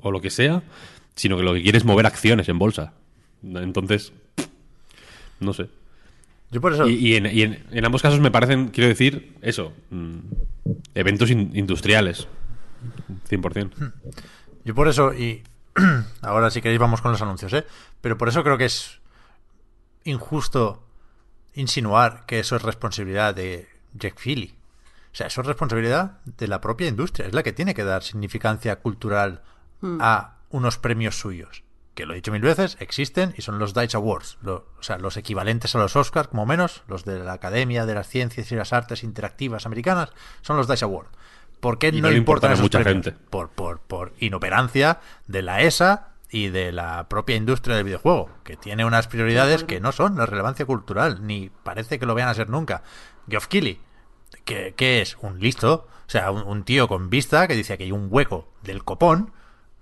lo 0.03 0.21
que 0.21 0.29
sea 0.29 0.61
sino 1.19 1.37
que 1.37 1.43
lo 1.43 1.53
que 1.53 1.61
quiere 1.61 1.77
es 1.77 1.85
mover 1.85 2.05
acciones 2.05 2.49
en 2.49 2.59
bolsa 2.59 2.93
entonces 3.43 4.13
no 5.39 5.53
sé 5.53 5.69
yo 6.51 6.61
por 6.61 6.73
eso 6.73 6.87
y, 6.87 7.15
en, 7.15 7.25
y 7.27 7.41
en, 7.43 7.63
en, 7.71 7.85
ambos 7.85 8.01
casos 8.01 8.19
me 8.19 8.31
parecen 8.31 8.69
quiero 8.69 8.87
decir 8.87 9.35
eso 9.41 9.73
mm, 9.89 10.17
eventos 10.95 11.29
in, 11.29 11.51
industriales 11.53 12.27
100% 13.29 13.91
yo 14.65 14.75
por 14.75 14.87
eso 14.87 15.13
y 15.13 15.43
ahora 16.21 16.49
si 16.49 16.61
queréis 16.61 16.79
vamos 16.79 17.01
con 17.01 17.11
los 17.11 17.21
anuncios, 17.21 17.53
¿eh? 17.53 17.65
Pero 18.01 18.17
por 18.17 18.29
eso 18.29 18.43
creo 18.43 18.57
que 18.57 18.65
es 18.65 18.99
injusto 20.03 20.83
insinuar 21.53 22.25
que 22.25 22.39
eso 22.39 22.55
es 22.55 22.61
responsabilidad 22.61 23.35
de 23.35 23.67
Jack 23.93 24.19
Philly. 24.19 24.55
O 25.11 25.15
sea, 25.15 25.27
eso 25.27 25.41
es 25.41 25.47
responsabilidad 25.47 26.19
de 26.23 26.47
la 26.47 26.61
propia 26.61 26.87
industria. 26.87 27.27
Es 27.27 27.33
la 27.33 27.43
que 27.43 27.53
tiene 27.53 27.73
que 27.73 27.83
dar 27.83 28.03
significancia 28.03 28.77
cultural 28.77 29.41
a 29.99 30.37
unos 30.49 30.77
premios 30.77 31.19
suyos. 31.19 31.63
Que 31.95 32.05
lo 32.05 32.13
he 32.13 32.17
dicho 32.17 32.31
mil 32.31 32.41
veces, 32.41 32.77
existen 32.79 33.33
y 33.37 33.41
son 33.41 33.59
los 33.59 33.73
Dice 33.73 33.97
Awards. 33.97 34.37
Lo, 34.41 34.67
o 34.79 34.83
sea, 34.83 34.97
los 34.97 35.17
equivalentes 35.17 35.75
a 35.75 35.79
los 35.79 35.95
Oscars, 35.95 36.29
como 36.29 36.45
menos, 36.45 36.83
los 36.87 37.03
de 37.03 37.19
la 37.19 37.33
Academia 37.33 37.85
de 37.85 37.93
las 37.95 38.07
Ciencias 38.07 38.51
y 38.51 38.55
las 38.55 38.71
Artes 38.71 39.03
Interactivas 39.03 39.65
Americanas, 39.65 40.11
son 40.41 40.55
los 40.55 40.67
Dice 40.67 40.85
Awards. 40.85 41.09
¿Por 41.59 41.77
qué 41.77 41.89
Y 41.89 41.93
no, 42.01 42.03
no 42.03 42.11
le 42.11 42.17
importan 42.17 42.51
importan 42.51 42.51
esos 42.53 42.63
mucha 42.63 42.79
premios? 42.79 43.05
gente. 43.05 43.19
Por, 43.29 43.49
por, 43.49 43.79
por 43.81 44.13
inoperancia 44.19 44.99
de 45.27 45.41
la 45.41 45.61
ESA 45.61 46.13
y 46.31 46.47
de 46.49 46.71
la 46.71 47.09
propia 47.09 47.35
industria 47.35 47.75
del 47.75 47.83
videojuego, 47.83 48.29
que 48.43 48.55
tiene 48.55 48.85
unas 48.85 49.07
prioridades 49.07 49.65
que 49.65 49.81
no 49.81 49.91
son 49.91 50.15
la 50.15 50.25
relevancia 50.25 50.65
cultural, 50.65 51.25
ni 51.27 51.49
parece 51.49 51.99
que 51.99 52.05
lo 52.05 52.13
vayan 52.13 52.29
a 52.29 52.33
ser 52.33 52.49
nunca. 52.49 52.83
Geoff 53.27 53.47
Keighley, 53.47 53.81
que, 54.45 54.73
que 54.77 55.01
es 55.01 55.17
un 55.21 55.39
listo, 55.39 55.87
o 56.07 56.09
sea, 56.09 56.31
un, 56.31 56.43
un 56.43 56.63
tío 56.63 56.87
con 56.87 57.09
vista 57.09 57.45
que 57.47 57.55
dice 57.55 57.77
que 57.77 57.83
hay 57.85 57.91
un 57.91 58.07
hueco 58.09 58.47
del 58.63 58.85
copón, 58.85 59.33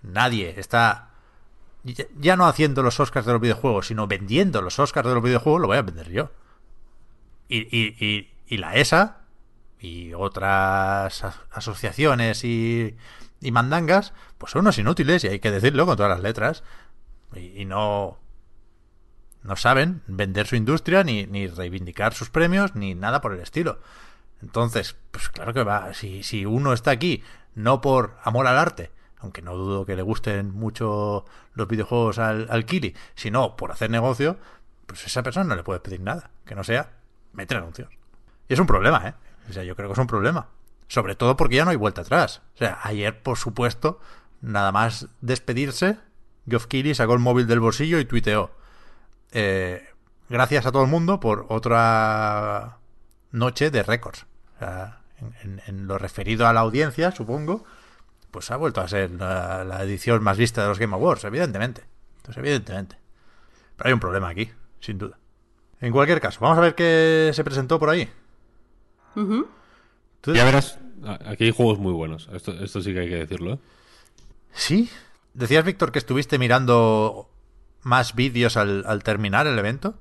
nadie 0.02 0.60
está 0.60 1.12
ya, 2.20 2.36
no 2.36 2.48
haciendo 2.48 2.84
los 2.84 3.00
Oscars 3.00 3.26
de 3.26 3.32
los 3.34 3.42
videojuegos, 3.42 3.88
sino 3.88 4.08
vendiendo 4.08 4.62
los 4.62 4.78
Oscars 4.80 5.08
de 5.08 5.14
los 5.14 5.24
videojuegos, 5.24 5.62
lo 5.62 5.68
voy 5.68 5.78
a 5.78 5.82
vender 5.82 6.10
yo. 6.10 6.32
Y, 7.48 7.60
y, 7.76 7.96
y, 8.00 8.34
y 8.48 8.58
la 8.58 8.76
ESA 8.76 9.22
y 9.80 10.14
otras 10.14 11.24
as- 11.24 11.40
asociaciones 11.52 12.44
y, 12.44 12.98
mandangas, 13.52 14.14
pues 14.38 14.52
son 14.52 14.62
unos 14.62 14.78
inútiles 14.78 15.24
y 15.24 15.28
hay 15.28 15.40
que 15.40 15.52
decirlo 15.52 15.86
con 15.86 15.96
todas 15.96 16.10
las 16.12 16.22
letras. 16.22 16.64
Y, 17.34 17.62
y 17.62 17.66
no 17.66 18.18
no 19.44 19.56
saben 19.56 20.02
vender 20.08 20.46
su 20.46 20.58
industria 20.58 21.06
ni, 21.06 21.26
ni 21.26 21.48
reivindicar 21.48 22.14
sus 22.14 22.30
premios 22.30 22.76
ni 22.76 22.96
nada 22.96 23.22
por 23.22 23.34
el 23.34 23.40
estilo. 23.40 23.80
Entonces, 24.42 24.98
pues 25.12 25.30
claro 25.30 25.54
que 25.54 25.64
va, 25.64 25.94
si, 25.94 26.22
si 26.24 26.46
uno 26.46 26.74
está 26.74 26.92
aquí 26.92 27.24
no 27.56 27.80
por 27.80 28.18
amor 28.24 28.46
al 28.48 28.58
arte, 28.58 28.92
aunque 29.20 29.42
no 29.42 29.56
dudo 29.56 29.86
que 29.86 29.96
le 29.96 30.02
gusten 30.02 30.52
mucho 30.54 31.26
los 31.54 31.68
videojuegos 31.68 32.20
al, 32.20 32.48
al 32.50 32.66
Kili, 32.66 32.96
sino 33.16 33.56
por 33.56 33.72
hacer 33.72 33.90
negocio, 33.90 34.38
pues 34.86 35.06
esa 35.06 35.24
persona 35.24 35.46
no 35.46 35.56
le 35.56 35.64
puede 35.64 35.80
pedir 35.80 36.02
nada, 36.02 36.30
que 36.46 36.56
no 36.56 36.64
sea 36.64 36.92
meter 37.34 37.58
anuncios. 37.58 37.90
Y 38.48 38.54
es 38.54 38.60
un 38.60 38.68
problema, 38.68 39.08
¿eh? 39.08 39.14
O 39.50 39.54
sea, 39.54 39.64
yo 39.64 39.76
creo 39.76 39.90
que 39.90 39.94
es 39.94 40.00
un 40.00 40.08
problema. 40.08 40.48
Sobre 40.88 41.16
todo 41.16 41.36
porque 41.36 41.56
ya 41.58 41.66
no 41.66 41.72
hay 41.72 41.76
vuelta 41.78 42.02
atrás. 42.02 42.42
O 42.56 42.58
sea, 42.58 42.80
ayer, 42.84 43.22
por 43.22 43.38
supuesto, 43.38 44.00
nada 44.42 44.72
más 44.72 45.08
despedirse, 45.22 45.98
Geoff 46.48 46.68
Keighley 46.68 46.96
sacó 46.96 47.14
el 47.14 47.20
móvil 47.20 47.46
del 47.48 47.60
bolsillo 47.60 48.00
y 48.00 48.06
tuiteó. 48.06 48.52
Eh, 49.32 49.86
gracias 50.30 50.66
a 50.66 50.72
todo 50.72 50.84
el 50.84 50.90
mundo 50.90 51.20
por 51.20 51.46
otra 51.50 52.78
noche 53.32 53.70
de 53.72 53.84
récords. 53.84 54.26
O 54.56 54.60
sea, 54.60 55.02
en, 55.20 55.34
en- 55.44 55.62
en 55.68 55.88
lo 55.88 55.98
referido 55.98 56.48
a 56.48 56.54
la 56.54 56.62
audiencia, 56.62 57.12
supongo, 57.12 57.66
pues 58.38 58.52
ha 58.52 58.56
vuelto 58.56 58.82
a 58.82 58.88
ser 58.88 59.10
la, 59.10 59.64
la 59.64 59.82
edición 59.82 60.22
más 60.22 60.38
vista 60.38 60.62
de 60.62 60.68
los 60.68 60.78
Game 60.78 60.94
Awards, 60.94 61.24
evidentemente. 61.24 61.86
Entonces, 62.18 62.38
evidentemente. 62.38 62.96
Pero 63.76 63.88
hay 63.88 63.94
un 63.94 64.00
problema 64.00 64.30
aquí, 64.30 64.52
sin 64.80 65.00
duda. 65.00 65.18
En 65.82 65.92
cualquier 65.92 66.22
caso, 66.22 66.40
vamos 66.42 66.60
a 66.60 66.62
ver 66.62 66.76
qué 66.76 67.32
se 67.34 67.44
presentó 67.44 67.80
por 67.80 67.90
ahí. 67.90 68.08
Ya 70.36 70.44
verás 70.46 70.78
aquí 71.26 71.46
hay 71.46 71.52
juegos 71.52 71.80
muy 71.80 71.94
buenos 71.94 72.30
esto, 72.32 72.52
esto 72.52 72.80
sí 72.82 72.94
que 72.94 73.00
hay 73.00 73.10
que 73.10 73.16
decirlo 73.16 73.54
¿eh? 73.54 73.60
Sí. 74.52 74.88
Decías, 75.34 75.66
Víctor, 75.66 75.92
que 75.92 75.98
estuviste 75.98 76.38
mirando 76.38 77.32
más 77.82 78.14
vídeos 78.14 78.56
al, 78.56 78.84
al 78.86 79.02
terminar 79.02 79.48
el 79.48 79.58
evento. 79.58 79.96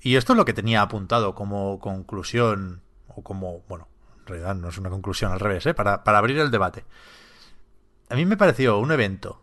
Y 0.00 0.14
esto 0.14 0.34
es 0.34 0.36
lo 0.36 0.44
que 0.44 0.52
tenía 0.52 0.80
apuntado 0.80 1.34
como 1.34 1.80
conclusión, 1.80 2.82
o 3.08 3.22
como, 3.22 3.64
bueno, 3.68 3.88
en 4.20 4.26
realidad 4.26 4.54
no 4.54 4.68
es 4.68 4.78
una 4.78 4.90
conclusión 4.90 5.32
al 5.32 5.40
revés, 5.40 5.66
¿eh? 5.66 5.74
para, 5.74 6.04
para 6.04 6.18
abrir 6.18 6.38
el 6.38 6.50
debate. 6.50 6.84
A 8.14 8.16
mí 8.16 8.26
me 8.26 8.36
pareció 8.36 8.78
un 8.78 8.92
evento. 8.92 9.42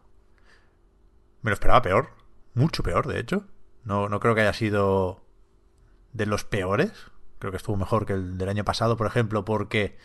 Me 1.42 1.50
lo 1.52 1.54
esperaba 1.56 1.82
peor, 1.82 2.12
mucho 2.54 2.84
peor, 2.84 3.06
de 3.06 3.20
hecho. 3.20 3.44
No, 3.84 4.08
no 4.08 4.22
creo 4.22 4.34
que 4.34 4.40
haya 4.40 4.54
sido 4.54 5.26
de 6.14 6.26
los 6.26 6.46
peores. 6.46 6.94
Creo 7.40 7.52
que 7.52 7.58
estuvo 7.58 7.76
mejor 7.76 8.06
que 8.06 8.14
el 8.14 8.38
del 8.38 8.48
año 8.48 8.64
pasado, 8.64 8.96
por 8.96 9.08
ejemplo, 9.08 9.44
porque 9.44 9.98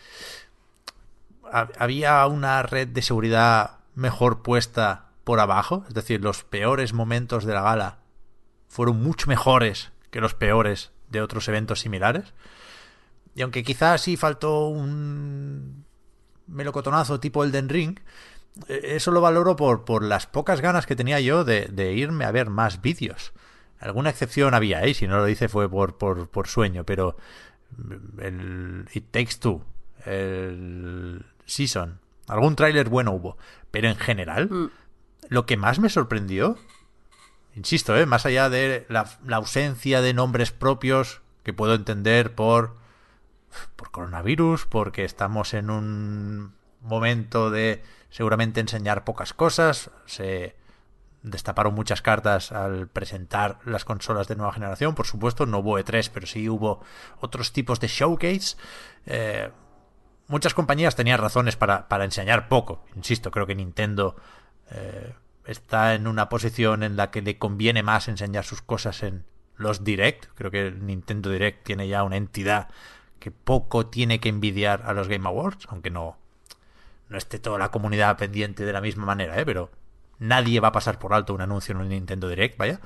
ha- 1.45 1.69
había 1.79 2.27
una 2.27 2.65
red 2.65 2.89
de 2.89 3.03
seguridad 3.03 3.79
mejor 3.95 4.43
puesta 4.43 5.11
por 5.23 5.39
abajo, 5.39 5.85
es 5.87 5.95
decir, 5.95 6.21
los 6.21 6.43
peores 6.43 6.93
momentos 6.93 7.45
de 7.45 7.55
la 7.55 7.63
gala 7.63 7.99
fueron 8.69 9.01
mucho 9.01 9.29
mejores 9.29 9.93
que 10.11 10.21
los 10.21 10.35
peores 10.35 10.91
de 11.09 11.21
otros 11.23 11.47
eventos 11.47 11.79
similares. 11.79 12.35
Y 13.37 13.43
aunque 13.43 13.63
quizás 13.63 14.01
sí 14.01 14.17
faltó 14.17 14.67
un 14.67 15.85
melocotonazo 16.49 17.21
tipo 17.21 17.45
Elden 17.45 17.69
Ring, 17.69 18.01
eso 18.69 19.11
lo 19.11 19.21
valoro 19.21 19.57
por, 19.57 19.85
por 19.85 20.03
las 20.03 20.27
pocas 20.27 20.61
ganas 20.61 20.87
que 20.87 20.97
tenía 20.97 21.21
yo 21.21 21.45
de, 21.45 21.67
de 21.67 21.93
irme 21.95 22.25
a 22.25 22.31
ver 22.31 22.51
más 22.51 22.81
vídeos. 22.81 23.33
Alguna 23.79 24.11
excepción 24.11 24.55
había, 24.55 24.83
¿eh? 24.85 24.95
si 24.95 25.07
no 25.07 25.19
lo 25.19 25.29
hice 25.29 25.49
fue 25.49 25.69
por, 25.69 25.99
por, 25.99 26.29
por 26.29 26.49
sueño, 26.49 26.85
pero 26.85 27.17
el 28.19 28.89
It 28.93 29.11
Takes 29.11 29.37
Two, 29.39 29.63
el 30.05 31.25
Season, 31.45 32.01
algún 32.27 32.57
tráiler 32.57 32.89
bueno 32.89 33.13
hubo, 33.13 33.37
pero 33.71 33.89
en 33.89 33.97
general, 33.97 34.71
lo 35.29 35.47
que 35.47 35.57
más 35.59 35.79
me 35.79 35.91
sorprendió, 35.91 36.57
insisto, 37.55 37.97
¿eh? 37.97 38.07
más 38.07 38.25
allá 38.25 38.49
de 38.49 38.87
la, 38.89 39.11
la 39.27 39.37
ausencia 39.37 40.01
de 40.01 40.15
nombres 40.15 40.53
propios 40.53 41.21
que 41.43 41.53
puedo 41.53 41.75
entender 41.75 42.35
por 42.35 42.75
por 43.77 43.91
coronavirus, 43.91 44.67
porque 44.67 45.05
estamos 45.05 45.55
en 45.55 45.71
un 45.71 46.53
momento 46.83 47.51
de 47.51 47.83
seguramente 48.11 48.61
enseñar 48.61 49.05
pocas 49.05 49.33
cosas, 49.33 49.91
se 50.07 50.57
destaparon 51.23 51.75
muchas 51.75 52.03
cartas 52.03 52.53
al 52.53 52.89
presentar 52.89 53.59
las 53.65 53.85
consolas 53.85 54.29
de 54.29 54.37
nueva 54.37 54.53
generación, 54.53 54.95
por 54.95 55.07
supuesto, 55.07 55.45
no 55.45 55.59
hubo 55.59 55.79
E3, 55.79 56.11
pero 56.13 56.27
sí 56.27 56.49
hubo 56.49 56.81
otros 57.21 57.53
tipos 57.53 57.81
de 57.81 57.89
showcase. 57.89 58.57
Eh, 59.07 59.51
muchas 60.29 60.55
compañías 60.55 60.95
tenían 60.95 61.19
razones 61.19 61.57
para, 61.57 61.89
para 61.89 62.05
enseñar 62.05 62.49
poco, 62.49 62.85
insisto, 62.95 63.31
creo 63.31 63.47
que 63.47 63.57
Nintendo 63.57 64.17
eh, 64.71 65.15
está 65.45 65.95
en 65.95 66.07
una 66.07 66.29
posición 66.29 66.83
en 66.83 66.97
la 66.97 67.11
que 67.11 67.23
le 67.23 67.39
conviene 67.39 67.83
más 67.83 68.09
enseñar 68.09 68.45
sus 68.45 68.63
cosas 68.63 69.03
en 69.03 69.25
los 69.57 69.85
Direct, 69.85 70.27
creo 70.35 70.51
que 70.51 70.71
Nintendo 70.71 71.31
Direct 71.31 71.65
tiene 71.65 71.89
ya 71.89 72.05
una 72.05 72.17
entidad 72.17 72.69
que 73.19 73.31
poco 73.31 73.87
tiene 73.87 74.21
que 74.21 74.29
envidiar 74.29 74.83
a 74.85 74.93
los 74.93 75.09
Game 75.09 75.27
Awards, 75.27 75.67
aunque 75.69 75.91
no, 75.91 76.19
no 77.09 77.19
esté 77.19 77.39
toda 77.39 77.59
la 77.59 77.71
comunidad 77.71 78.17
pendiente 78.17 78.65
de 78.65 78.73
la 78.73 78.81
misma 78.81 79.05
manera, 79.05 79.39
¿eh? 79.41 79.45
pero 79.45 79.71
nadie 80.19 80.61
va 80.61 80.69
a 80.69 80.73
pasar 80.73 80.99
por 80.99 81.15
alto 81.15 81.35
un 81.35 81.41
anuncio 81.41 81.73
en 81.73 81.81
un 81.81 81.89
Nintendo 81.89 82.29
Direct, 82.29 82.57
vaya. 82.57 82.81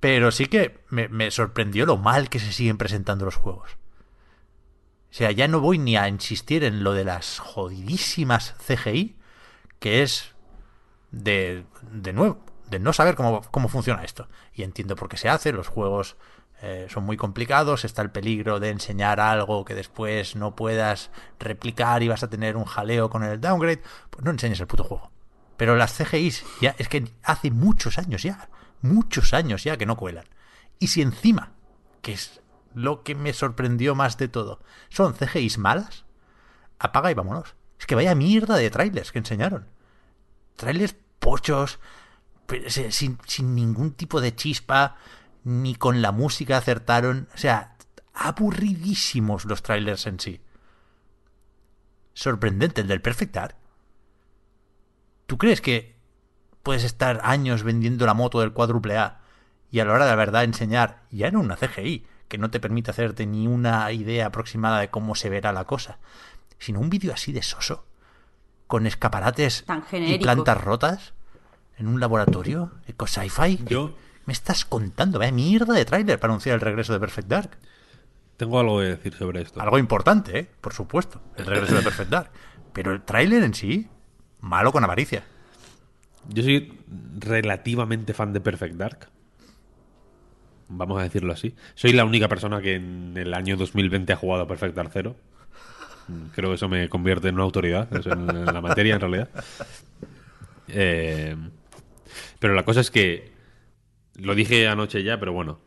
Pero 0.00 0.30
sí 0.30 0.46
que 0.46 0.84
me, 0.90 1.30
sorprendió 1.30 1.86
lo 1.86 1.96
mal 1.96 2.28
que 2.28 2.38
se 2.38 2.52
siguen 2.52 2.78
presentando 2.78 3.24
los 3.24 3.36
juegos. 3.36 3.72
O 5.10 5.14
sea, 5.16 5.30
ya 5.30 5.48
no 5.48 5.60
voy 5.60 5.78
ni 5.78 5.96
a 5.96 6.08
insistir 6.08 6.64
en 6.64 6.84
lo 6.84 6.92
de 6.92 7.04
las 7.04 7.38
jodidísimas 7.38 8.54
CGI, 8.66 9.16
que 9.78 10.02
es 10.02 10.34
de, 11.10 11.64
de 11.90 12.12
nuevo, 12.12 12.44
de 12.68 12.78
no 12.78 12.92
saber 12.92 13.14
cómo, 13.14 13.40
cómo 13.50 13.68
funciona 13.68 14.04
esto. 14.04 14.28
Y 14.52 14.62
entiendo 14.62 14.96
por 14.96 15.08
qué 15.08 15.16
se 15.16 15.28
hace, 15.28 15.52
los 15.52 15.68
juegos 15.68 16.16
eh, 16.62 16.86
son 16.88 17.04
muy 17.04 17.16
complicados, 17.16 17.84
está 17.84 18.00
el 18.00 18.10
peligro 18.10 18.60
de 18.60 18.70
enseñar 18.70 19.20
algo 19.20 19.64
que 19.64 19.74
después 19.74 20.36
no 20.36 20.56
puedas 20.56 21.10
replicar 21.38 22.02
y 22.02 22.08
vas 22.08 22.22
a 22.22 22.30
tener 22.30 22.56
un 22.56 22.64
jaleo 22.64 23.10
con 23.10 23.22
el 23.22 23.40
downgrade, 23.40 23.82
pues 24.10 24.24
no 24.24 24.30
enseñes 24.30 24.60
el 24.60 24.66
puto 24.66 24.84
juego. 24.84 25.10
Pero 25.58 25.76
las 25.76 25.92
CGIs, 25.92 26.44
ya 26.60 26.74
es 26.78 26.88
que 26.88 27.12
hace 27.22 27.50
muchos 27.50 27.98
años 27.98 28.22
ya, 28.22 28.48
muchos 28.80 29.34
años 29.34 29.64
ya 29.64 29.76
que 29.76 29.86
no 29.86 29.96
cuelan. 29.96 30.26
Y 30.78 30.88
si 30.88 31.02
encima, 31.02 31.52
que 32.00 32.12
es 32.12 32.40
lo 32.74 33.02
que 33.02 33.14
me 33.14 33.32
sorprendió 33.32 33.94
más 33.94 34.16
de 34.16 34.28
todo, 34.28 34.60
son 34.88 35.14
CGIs 35.14 35.58
malas, 35.58 36.04
apaga 36.78 37.10
y 37.10 37.14
vámonos. 37.14 37.54
Es 37.78 37.86
que 37.86 37.94
vaya 37.94 38.14
mierda 38.14 38.56
de 38.56 38.70
trailers 38.70 39.12
que 39.12 39.18
enseñaron. 39.18 39.66
Trailers 40.56 40.96
pochos, 41.18 41.80
sin, 42.68 43.18
sin 43.26 43.54
ningún 43.54 43.92
tipo 43.92 44.22
de 44.22 44.34
chispa, 44.34 44.96
ni 45.46 45.76
con 45.76 46.02
la 46.02 46.10
música 46.10 46.56
acertaron. 46.56 47.28
O 47.32 47.38
sea, 47.38 47.76
aburridísimos 48.12 49.44
los 49.44 49.62
trailers 49.62 50.08
en 50.08 50.18
sí. 50.18 50.40
Sorprendente 52.14 52.80
el 52.80 52.88
del 52.88 53.00
Perfect 53.00 53.32
Dark. 53.32 53.54
¿Tú 55.26 55.38
crees 55.38 55.60
que 55.60 55.94
puedes 56.64 56.82
estar 56.82 57.20
años 57.22 57.62
vendiendo 57.62 58.06
la 58.06 58.14
moto 58.14 58.40
del 58.40 58.52
cuádruple 58.52 58.98
A 58.98 59.20
y 59.70 59.78
a 59.78 59.84
la 59.84 59.92
hora 59.92 60.04
de 60.06 60.10
la 60.10 60.16
verdad 60.16 60.42
enseñar, 60.42 61.04
ya 61.12 61.30
no 61.30 61.38
una 61.38 61.56
CGI, 61.56 62.04
que 62.26 62.38
no 62.38 62.50
te 62.50 62.58
permite 62.58 62.90
hacerte 62.90 63.24
ni 63.24 63.46
una 63.46 63.92
idea 63.92 64.26
aproximada 64.26 64.80
de 64.80 64.90
cómo 64.90 65.14
se 65.14 65.30
verá 65.30 65.52
la 65.52 65.64
cosa, 65.64 66.00
sino 66.58 66.80
un 66.80 66.90
vídeo 66.90 67.12
así 67.12 67.30
de 67.30 67.44
soso, 67.44 67.86
con 68.66 68.88
escaparates 68.88 69.64
y 69.92 70.18
plantas 70.18 70.60
rotas 70.60 71.14
en 71.78 71.86
un 71.86 72.00
laboratorio, 72.00 72.72
eco 72.88 73.06
sci-fi. 73.06 73.60
Yo 73.66 73.94
me 74.26 74.32
estás 74.32 74.64
contando, 74.64 75.18
vaya 75.18 75.32
mierda 75.32 75.72
de 75.72 75.84
tráiler 75.84 76.18
para 76.18 76.32
anunciar 76.32 76.56
el 76.56 76.60
regreso 76.60 76.92
de 76.92 77.00
Perfect 77.00 77.28
Dark. 77.28 77.50
Tengo 78.36 78.60
algo 78.60 78.80
que 78.80 78.86
decir 78.86 79.14
sobre 79.14 79.42
esto. 79.42 79.60
Algo 79.60 79.78
importante, 79.78 80.38
¿eh? 80.38 80.50
por 80.60 80.74
supuesto, 80.74 81.20
el 81.36 81.46
regreso 81.46 81.76
de 81.76 81.82
Perfect 81.82 82.10
Dark. 82.10 82.30
Pero 82.72 82.92
el 82.92 83.02
tráiler 83.02 83.42
en 83.42 83.54
sí, 83.54 83.88
malo 84.40 84.72
con 84.72 84.84
avaricia. 84.84 85.22
Yo 86.28 86.42
soy 86.42 86.76
relativamente 87.18 88.12
fan 88.12 88.32
de 88.32 88.40
Perfect 88.40 88.74
Dark. 88.74 89.08
Vamos 90.68 91.00
a 91.00 91.04
decirlo 91.04 91.32
así. 91.32 91.54
Soy 91.76 91.92
la 91.92 92.04
única 92.04 92.28
persona 92.28 92.60
que 92.60 92.74
en 92.74 93.16
el 93.16 93.32
año 93.32 93.56
2020 93.56 94.12
ha 94.12 94.16
jugado 94.16 94.42
a 94.42 94.48
Perfect 94.48 94.74
Dark 94.74 94.90
0. 94.92 95.16
Creo 96.34 96.50
que 96.50 96.56
eso 96.56 96.68
me 96.68 96.88
convierte 96.88 97.28
en 97.28 97.36
una 97.36 97.44
autoridad 97.44 97.88
en, 98.06 98.44
la 98.44 98.60
materia, 98.60 98.94
en 98.94 99.00
realidad. 99.00 99.28
Eh, 100.68 101.36
pero 102.40 102.54
la 102.54 102.64
cosa 102.64 102.80
es 102.80 102.90
que 102.90 103.35
lo 104.16 104.34
dije 104.34 104.68
anoche 104.68 105.02
ya, 105.02 105.18
pero 105.18 105.32
bueno. 105.32 105.60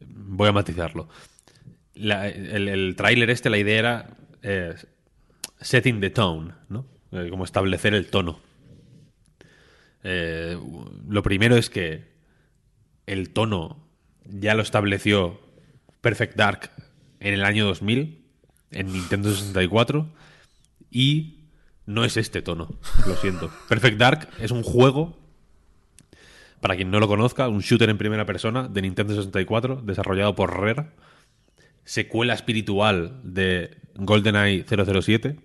Voy 0.00 0.48
a 0.48 0.52
matizarlo. 0.52 1.08
el, 1.94 2.68
el 2.68 2.96
tráiler 2.96 3.30
este, 3.30 3.50
la 3.50 3.58
idea 3.58 3.78
era 3.78 4.16
eh, 4.42 4.74
setting 5.60 6.00
the 6.00 6.10
tone, 6.10 6.52
¿no? 6.68 6.86
Eh, 7.12 7.28
como 7.30 7.44
establecer 7.44 7.94
el 7.94 8.08
tono. 8.08 8.40
lo 10.02 11.22
primero 11.22 11.56
es 11.56 11.70
que 11.70 12.12
el 13.06 13.30
tono 13.30 13.88
ya 14.24 14.54
lo 14.54 14.62
estableció 14.62 15.40
Perfect 16.00 16.36
Dark 16.36 16.70
en 17.20 17.34
el 17.34 17.44
año 17.44 17.66
2000, 17.66 18.24
en 18.72 18.92
Nintendo 18.92 19.30
64, 19.30 20.08
y 20.90 21.48
no 21.86 22.04
es 22.04 22.16
este 22.16 22.42
tono, 22.42 22.68
lo 23.06 23.16
siento. 23.16 23.50
Perfect 23.68 23.98
Dark 23.98 24.28
es 24.40 24.50
un 24.50 24.62
juego, 24.62 25.18
para 26.62 26.76
quien 26.76 26.92
no 26.92 27.00
lo 27.00 27.08
conozca, 27.08 27.48
un 27.48 27.58
shooter 27.58 27.90
en 27.90 27.98
primera 27.98 28.24
persona 28.24 28.68
de 28.68 28.82
Nintendo 28.82 29.16
64, 29.16 29.82
desarrollado 29.82 30.36
por 30.36 30.56
Rare, 30.56 30.90
secuela 31.82 32.34
espiritual 32.34 33.20
de 33.24 33.78
GoldenEye 33.96 34.64
007, 34.64 35.40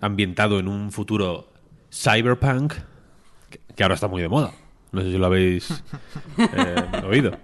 ambientado 0.00 0.58
en 0.58 0.68
un 0.68 0.92
futuro 0.92 1.52
cyberpunk, 1.92 2.72
que 3.76 3.82
ahora 3.82 3.96
está 3.96 4.08
muy 4.08 4.22
de 4.22 4.30
moda. 4.30 4.54
No 4.92 5.02
sé 5.02 5.10
si 5.12 5.18
lo 5.18 5.26
habéis 5.26 5.70
eh, 6.38 7.02
oído. 7.04 7.38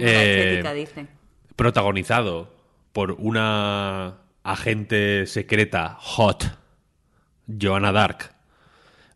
Eh, 0.00 0.64
protagonizado 1.54 2.56
por 2.92 3.12
una 3.12 4.18
agente 4.42 5.26
secreta 5.26 5.96
hot, 6.00 6.58
Joanna 7.46 7.92
Dark. 7.92 8.34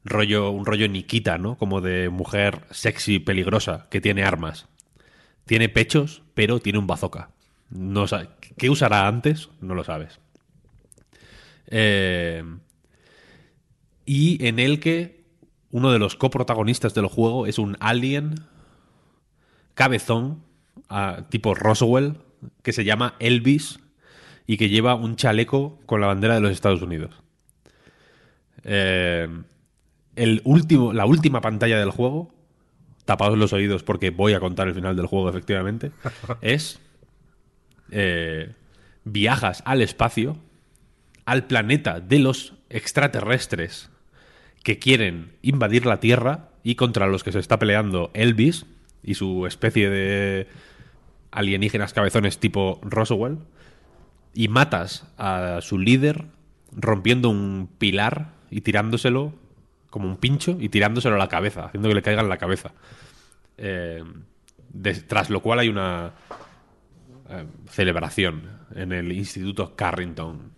Rollo, 0.05 0.51
un 0.51 0.67
rollo 0.67 0.89
Nikita, 0.89 1.39
¿no? 1.39 1.57
Como 1.57 1.81
de 1.81 2.09
mujer 2.09 2.63
sexy, 2.71 3.19
peligrosa, 3.19 3.87
que 3.91 4.01
tiene 4.01 4.25
armas. 4.25 4.69
Tiene 5.45 5.69
pechos, 5.69 6.23
pero 6.35 6.61
tiene 6.61 6.79
un 6.79 6.87
bazooka. 6.87 7.31
No 7.71 8.07
¿Qué 8.57 8.71
usará 8.71 9.09
antes? 9.09 9.49
No 9.61 9.75
lo 9.75 9.85
sabes. 9.85 10.21
Eh, 11.69 12.45
y 14.05 14.45
en 14.47 14.59
el 14.59 14.81
que 14.81 15.25
uno 15.71 15.91
de 15.91 15.99
los 15.99 16.17
coprotagonistas 16.17 16.95
del 16.95 17.07
juego 17.07 17.47
es 17.47 17.59
un 17.59 17.77
alien 17.81 18.35
cabezón, 19.75 20.43
tipo 21.31 21.55
Roswell, 21.55 22.19
que 22.63 22.73
se 22.73 22.85
llama 22.85 23.15
Elvis 23.21 23.81
y 24.47 24.59
que 24.59 24.69
lleva 24.69 24.95
un 24.95 25.17
chaleco 25.17 25.81
con 25.87 26.01
la 26.01 26.09
bandera 26.09 26.35
de 26.35 26.41
los 26.41 26.53
Estados 26.53 26.83
Unidos. 26.83 27.15
Eh, 28.65 29.29
el 30.17 30.43
último, 30.45 30.93
la 30.93 31.07
última 31.07 31.41
pantalla 31.41 31.79
del 31.79 31.91
juego, 31.91 32.33
tapados 33.05 33.39
los 33.39 33.53
oídos 33.53 33.83
porque 33.83 34.11
voy 34.11 34.35
a 34.35 34.41
contar 34.41 34.69
el 34.69 34.75
final 34.75 34.97
del 34.97 35.07
juego 35.07 35.29
efectivamente, 35.29 35.93
es 36.41 36.81
eh, 37.91 38.53
viajas 39.05 39.63
al 39.67 39.83
espacio, 39.83 40.37
al 41.25 41.45
planeta 41.45 42.01
de 42.01 42.19
los 42.19 42.55
extraterrestres 42.71 43.91
que 44.63 44.79
quieren 44.79 45.33
invadir 45.43 45.87
la 45.87 46.01
Tierra 46.01 46.51
y 46.63 46.77
contra 46.77 47.07
los 47.07 47.25
que 47.25 47.33
se 47.33 47.39
está 47.39 47.59
peleando 47.59 48.11
Elvis 48.15 48.67
y 49.03 49.15
su 49.15 49.47
especie 49.47 49.91
de 49.91 50.47
alienígenas 51.31 51.93
cabezones 51.93 52.39
tipo 52.39 52.81
Roswell 52.83 53.39
y 54.35 54.49
matas 54.49 55.07
a 55.19 55.59
su 55.61 55.79
líder 55.79 56.27
rompiendo 56.71 57.29
un 57.29 57.69
pilar 57.79 58.33
y 58.51 58.61
tirándoselo 58.61 59.33
como 59.93 60.09
un 60.09 60.17
pincho 60.17 60.57
y 60.59 60.71
tirándoselo 60.71 61.15
a 61.15 61.19
la 61.19 61.29
cabeza, 61.29 61.67
haciendo 61.67 61.89
que 61.89 61.95
le 61.95 62.03
caiga 62.03 62.23
en 62.23 62.29
la 62.29 62.39
cabeza. 62.39 62.73
Eh, 63.59 64.03
tras 65.07 65.29
lo 65.31 65.41
cual 65.41 65.59
hay 65.61 65.69
una 65.69 66.13
eh, 67.29 67.45
celebración 67.69 68.43
en 68.75 68.93
el 68.93 69.13
Instituto 69.13 69.77
Carrington 69.77 70.53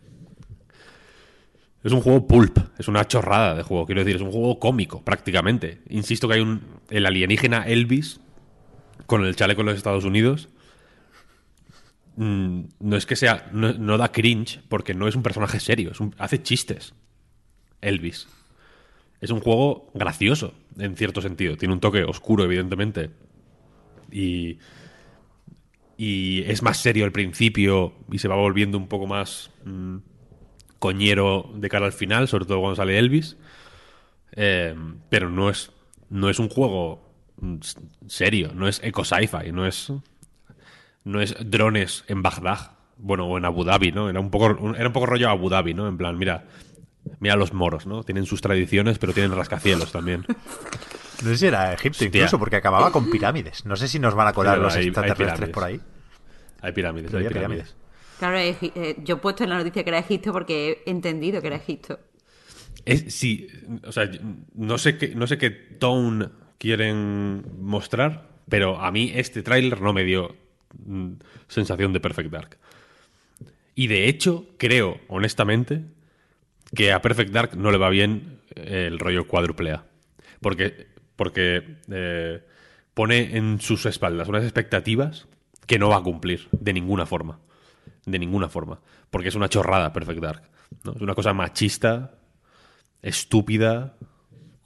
es 1.84 1.92
un 1.92 2.00
juego 2.00 2.26
pulp, 2.26 2.58
es 2.78 2.88
una 2.88 3.06
chorrada 3.06 3.54
de 3.54 3.62
juego, 3.62 3.84
quiero 3.84 4.02
decir, 4.02 4.16
es 4.16 4.22
un 4.22 4.32
juego 4.32 4.58
cómico, 4.58 5.02
prácticamente. 5.04 5.82
Insisto 5.90 6.26
que 6.26 6.34
hay 6.34 6.40
un. 6.40 6.62
El 6.88 7.04
alienígena 7.04 7.66
Elvis, 7.66 8.20
con 9.04 9.22
el 9.26 9.36
chaleco 9.36 9.60
de 9.60 9.66
los 9.66 9.76
Estados 9.76 10.04
Unidos. 10.04 10.48
Mm, 12.16 12.62
no 12.80 12.96
es 12.96 13.04
que 13.04 13.16
sea. 13.16 13.50
No, 13.52 13.98
da 13.98 14.12
cringe, 14.12 14.62
porque 14.70 14.94
no 14.94 15.06
es 15.08 15.14
un 15.14 15.22
personaje 15.22 15.60
serio, 15.60 15.92
hace 16.16 16.42
chistes. 16.42 16.94
Elvis. 17.82 18.28
Es 19.20 19.30
un 19.30 19.40
juego 19.40 19.90
gracioso, 19.94 20.54
en 20.78 20.96
cierto 20.96 21.20
sentido. 21.20 21.56
Tiene 21.56 21.74
un 21.74 21.80
toque 21.80 22.04
oscuro, 22.04 22.44
evidentemente. 22.44 23.10
Y. 24.10 24.58
Y 25.96 26.42
es 26.42 26.62
más 26.62 26.78
serio 26.78 27.04
al 27.04 27.12
principio 27.12 27.94
y 28.10 28.18
se 28.18 28.26
va 28.26 28.34
volviendo 28.34 28.76
un 28.76 28.88
poco 28.88 29.06
más. 29.06 29.50
Mm, 29.64 29.98
coñero 30.78 31.50
de 31.54 31.68
cara 31.68 31.86
al 31.86 31.92
final, 31.92 32.28
sobre 32.28 32.44
todo 32.44 32.60
cuando 32.60 32.76
sale 32.76 32.98
Elvis. 32.98 33.36
Eh, 34.32 34.74
pero 35.08 35.30
no 35.30 35.48
es, 35.48 35.70
no 36.10 36.28
es 36.28 36.38
un 36.38 36.48
juego 36.48 37.04
serio, 38.06 38.52
no 38.54 38.68
es 38.68 38.80
eco 38.82 39.04
sci-fi, 39.04 39.52
no 39.52 39.66
es, 39.66 39.92
no 41.04 41.20
es 41.20 41.36
drones 41.40 42.04
en 42.08 42.22
Bagdad, 42.22 42.72
bueno, 42.96 43.26
o 43.26 43.38
en 43.38 43.44
Abu 43.44 43.64
Dhabi, 43.64 43.92
¿no? 43.92 44.08
Era 44.08 44.20
un 44.20 44.30
poco, 44.30 44.74
era 44.74 44.86
un 44.86 44.92
poco 44.92 45.06
rollo 45.06 45.28
Abu 45.28 45.48
Dhabi, 45.48 45.74
¿no? 45.74 45.88
En 45.88 45.96
plan, 45.96 46.18
mira, 46.18 46.44
mira 47.20 47.36
los 47.36 47.52
moros, 47.52 47.86
¿no? 47.86 48.02
Tienen 48.02 48.26
sus 48.26 48.40
tradiciones, 48.40 48.98
pero 48.98 49.12
tienen 49.12 49.34
rascacielos 49.36 49.92
también. 49.92 50.24
No 51.22 51.30
sé 51.30 51.36
si 51.38 51.46
era 51.46 51.72
Egipto 51.72 52.04
incluso, 52.04 52.38
porque 52.38 52.56
acababa 52.56 52.90
con 52.90 53.10
pirámides. 53.10 53.64
No 53.64 53.76
sé 53.76 53.88
si 53.88 53.98
nos 53.98 54.14
van 54.14 54.28
a 54.28 54.32
colar 54.32 54.58
los 54.58 54.76
extraterrestres 54.76 55.50
por 55.50 55.64
ahí. 55.64 55.80
Hay 56.60 56.72
pirámides, 56.72 57.14
hay 57.14 57.28
pirámides. 57.28 57.74
Claro, 58.18 58.38
eh, 58.38 58.96
yo 59.02 59.16
he 59.16 59.18
puesto 59.18 59.44
en 59.44 59.50
la 59.50 59.58
noticia 59.58 59.84
que 59.84 59.90
era 59.90 59.98
Egipto 59.98 60.32
porque 60.32 60.82
he 60.86 60.90
entendido 60.90 61.40
que 61.40 61.48
era 61.48 61.56
Egipto. 61.56 61.98
Es, 62.84 63.14
sí, 63.14 63.48
o 63.84 63.92
sea, 63.92 64.10
no 64.54 64.78
sé 64.78 64.98
qué, 64.98 65.14
no 65.14 65.26
sé 65.26 65.38
qué 65.38 65.50
tone 65.50 66.28
quieren 66.58 67.44
mostrar, 67.60 68.28
pero 68.48 68.80
a 68.80 68.90
mí 68.90 69.12
este 69.14 69.42
tráiler 69.42 69.80
no 69.80 69.92
me 69.92 70.04
dio 70.04 70.36
mm, 70.84 71.12
sensación 71.48 71.92
de 71.92 72.00
Perfect 72.00 72.30
Dark. 72.30 72.58
Y 73.74 73.88
de 73.88 74.08
hecho, 74.08 74.46
creo, 74.58 75.00
honestamente, 75.08 75.84
que 76.74 76.92
a 76.92 77.02
Perfect 77.02 77.32
Dark 77.32 77.56
no 77.56 77.70
le 77.70 77.78
va 77.78 77.88
bien 77.88 78.40
el 78.54 78.98
rollo 78.98 79.26
cuádruple. 79.26 79.78
Porque, 80.40 80.86
porque 81.16 81.78
eh, 81.90 82.42
pone 82.94 83.36
en 83.36 83.60
sus 83.60 83.86
espaldas 83.86 84.28
unas 84.28 84.44
expectativas 84.44 85.26
que 85.66 85.78
no 85.78 85.88
va 85.88 85.96
a 85.96 86.02
cumplir 86.02 86.48
de 86.52 86.72
ninguna 86.72 87.06
forma. 87.06 87.40
De 88.06 88.18
ninguna 88.18 88.48
forma. 88.48 88.80
Porque 89.10 89.28
es 89.28 89.34
una 89.34 89.48
chorrada 89.48 89.92
Perfect 89.92 90.20
Dark. 90.20 90.42
¿no? 90.84 90.92
Es 90.92 91.00
una 91.00 91.14
cosa 91.14 91.32
machista, 91.32 92.14
estúpida, 93.02 93.96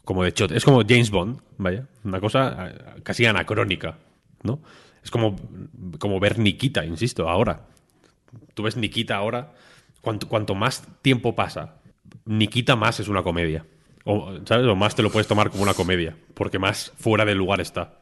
como 0.05 0.23
de 0.23 0.31
hecho 0.31 0.47
Es 0.47 0.65
como 0.65 0.83
James 0.89 1.11
Bond, 1.11 1.41
vaya. 1.59 1.87
Una 2.05 2.21
cosa 2.21 2.69
eh, 2.69 3.01
casi 3.03 3.27
anacrónica, 3.27 3.99
¿no? 4.43 4.61
Es 5.03 5.11
como, 5.11 5.37
como 5.99 6.19
ver 6.19 6.39
Nikita, 6.39 6.85
insisto, 6.85 7.29
ahora. 7.29 7.67
Tú 8.55 8.63
ves 8.63 8.77
Nikita 8.77 9.17
ahora, 9.17 9.53
cuanto, 10.01 10.29
cuanto 10.29 10.55
más 10.55 10.83
tiempo 11.03 11.35
pasa, 11.35 11.77
Nikita 12.25 12.77
más 12.77 13.01
es 13.01 13.09
una 13.09 13.23
comedia. 13.23 13.65
O, 14.05 14.33
¿sabes? 14.45 14.67
O 14.67 14.77
más 14.77 14.95
te 14.95 15.03
lo 15.03 15.11
puedes 15.11 15.27
tomar 15.27 15.51
como 15.51 15.63
una 15.63 15.75
comedia, 15.75 16.17
porque 16.35 16.59
más 16.59 16.93
fuera 16.99 17.25
del 17.25 17.39
lugar 17.39 17.61
está. 17.61 17.99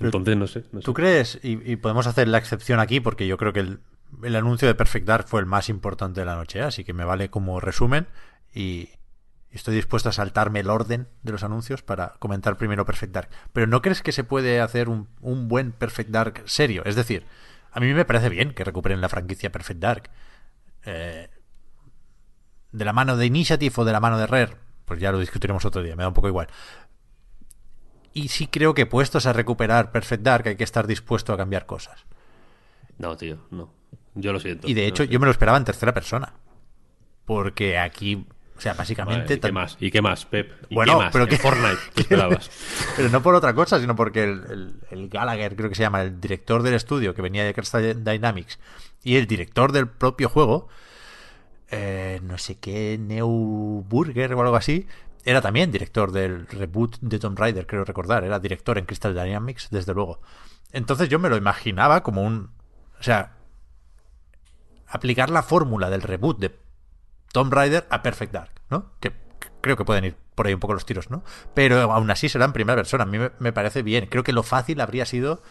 Entonces, 0.00 0.36
no 0.36 0.46
sé. 0.46 0.64
no 0.72 0.80
sé. 0.80 0.84
¿Tú 0.84 0.94
crees, 0.94 1.38
y, 1.42 1.70
y 1.70 1.76
podemos 1.76 2.06
hacer 2.06 2.28
la 2.28 2.38
excepción 2.38 2.80
aquí, 2.80 3.00
porque 3.00 3.26
yo 3.26 3.36
creo 3.36 3.52
que 3.52 3.60
el, 3.60 3.80
el 4.22 4.36
anuncio 4.36 4.68
de 4.68 4.74
Perfect 4.74 5.06
Dark 5.06 5.28
fue 5.28 5.40
el 5.40 5.46
más 5.46 5.68
importante 5.68 6.20
de 6.20 6.26
la 6.26 6.36
noche, 6.36 6.60
¿eh? 6.60 6.62
así 6.62 6.84
que 6.84 6.92
me 6.92 7.04
vale 7.04 7.30
como 7.30 7.60
resumen 7.60 8.06
y 8.54 8.90
estoy 9.50 9.74
dispuesto 9.74 10.08
a 10.08 10.12
saltarme 10.12 10.60
el 10.60 10.70
orden 10.70 11.08
de 11.22 11.32
los 11.32 11.42
anuncios 11.42 11.82
para 11.82 12.14
comentar 12.18 12.56
primero 12.56 12.84
Perfect 12.84 13.12
Dark. 13.12 13.28
Pero 13.52 13.66
¿no 13.66 13.82
crees 13.82 14.02
que 14.02 14.12
se 14.12 14.24
puede 14.24 14.60
hacer 14.60 14.88
un, 14.88 15.08
un 15.20 15.48
buen 15.48 15.72
Perfect 15.72 16.10
Dark 16.10 16.42
serio? 16.46 16.82
Es 16.84 16.96
decir, 16.96 17.24
a 17.72 17.80
mí 17.80 17.92
me 17.92 18.04
parece 18.04 18.28
bien 18.28 18.52
que 18.52 18.64
recuperen 18.64 19.00
la 19.00 19.08
franquicia 19.08 19.52
Perfect 19.52 19.80
Dark. 19.80 20.10
Eh, 20.84 21.28
de 22.72 22.84
la 22.84 22.92
mano 22.92 23.16
de 23.16 23.26
Initiative 23.26 23.74
o 23.76 23.84
de 23.84 23.92
la 23.92 24.00
mano 24.00 24.18
de 24.18 24.26
Rare, 24.26 24.56
pues 24.84 25.00
ya 25.00 25.12
lo 25.12 25.18
discutiremos 25.18 25.64
otro 25.64 25.82
día, 25.82 25.96
me 25.96 26.02
da 26.02 26.08
un 26.08 26.14
poco 26.14 26.28
igual. 26.28 26.48
Y 28.12 28.28
sí 28.28 28.46
creo 28.48 28.74
que 28.74 28.86
puestos 28.86 29.26
a 29.26 29.32
recuperar 29.32 29.92
Perfect 29.92 30.22
Dark 30.22 30.48
hay 30.48 30.56
que 30.56 30.64
estar 30.64 30.86
dispuesto 30.86 31.32
a 31.32 31.36
cambiar 31.36 31.66
cosas. 31.66 32.04
No, 32.98 33.16
tío, 33.16 33.38
no. 33.50 33.72
Yo 34.14 34.32
lo 34.32 34.40
siento. 34.40 34.66
Y 34.66 34.74
de 34.74 34.86
hecho, 34.86 35.04
yo 35.04 35.20
me 35.20 35.26
lo 35.26 35.30
esperaba 35.32 35.56
en 35.58 35.64
tercera 35.64 35.94
persona. 35.94 36.32
Porque 37.24 37.78
aquí, 37.78 38.26
o 38.56 38.60
sea, 38.60 38.74
básicamente. 38.74 39.24
Vale, 39.24 39.34
¿Y 39.36 39.40
qué 39.40 39.52
más? 39.52 39.76
¿Y 39.78 39.90
qué 39.90 40.02
más, 40.02 40.24
Pep? 40.24 40.50
¿Y 40.70 40.74
Bueno, 40.74 40.94
qué 40.94 41.04
más? 41.04 41.12
pero 41.12 41.26
que- 41.28 41.36
Fortnite, 41.38 41.78
¿qué 41.94 42.00
esperabas? 42.00 42.50
Pero 42.96 43.08
no 43.10 43.22
por 43.22 43.34
otra 43.34 43.54
cosa, 43.54 43.78
sino 43.78 43.94
porque 43.94 44.24
el, 44.24 44.42
el- 44.50 44.74
el 44.90 45.08
Gallagher, 45.08 45.54
creo 45.54 45.68
que 45.68 45.74
se 45.76 45.82
llama, 45.82 46.02
el 46.02 46.20
director 46.20 46.62
del 46.62 46.74
estudio 46.74 47.14
que 47.14 47.22
venía 47.22 47.44
de 47.44 47.54
Crystal 47.54 48.02
Dynamics 48.02 48.58
y 49.04 49.16
el 49.16 49.26
director 49.26 49.70
del 49.70 49.86
propio 49.88 50.28
juego, 50.28 50.68
eh, 51.70 52.20
no 52.22 52.38
sé 52.38 52.58
qué, 52.58 52.98
Neuburger 52.98 54.34
o 54.34 54.40
algo 54.40 54.56
así, 54.56 54.86
era 55.24 55.42
también 55.42 55.70
director 55.70 56.10
del 56.12 56.46
reboot 56.46 56.98
de 57.00 57.18
Tomb 57.18 57.38
Raider, 57.38 57.66
creo 57.66 57.84
recordar. 57.84 58.24
Era 58.24 58.38
director 58.38 58.78
en 58.78 58.86
Crystal 58.86 59.14
Dynamics, 59.14 59.68
desde 59.70 59.92
luego. 59.92 60.20
Entonces 60.72 61.08
yo 61.08 61.18
me 61.18 61.28
lo 61.28 61.36
imaginaba 61.36 62.02
como 62.02 62.22
un. 62.22 62.50
O 62.98 63.02
sea, 63.02 63.36
aplicar 64.86 65.30
la 65.30 65.42
fórmula 65.42 65.90
del 65.90 66.02
reboot 66.02 66.38
de 66.38 66.58
Tomb 67.32 67.52
Raider 67.52 67.86
a 67.90 68.02
Perfect 68.02 68.32
Dark, 68.32 68.52
¿no? 68.70 68.92
Que 69.00 69.12
creo 69.60 69.76
que 69.76 69.84
pueden 69.84 70.04
ir 70.06 70.16
por 70.34 70.46
ahí 70.46 70.54
un 70.54 70.60
poco 70.60 70.74
los 70.74 70.86
tiros, 70.86 71.10
¿no? 71.10 71.22
Pero 71.52 71.92
aún 71.92 72.10
así 72.10 72.28
será 72.28 72.44
en 72.44 72.52
primera 72.52 72.76
persona. 72.76 73.04
A 73.04 73.06
mí 73.06 73.18
me, 73.38 73.52
parece 73.52 73.82
bien. 73.82 74.06
Creo 74.06 74.22
que 74.22 74.32
lo 74.32 74.42
fácil 74.42 74.80
habría 74.80 75.04
sido 75.04 75.42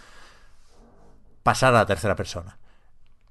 pasar 1.43 1.75
a 1.75 1.79
la 1.79 1.85
tercera 1.85 2.15
persona. 2.15 2.57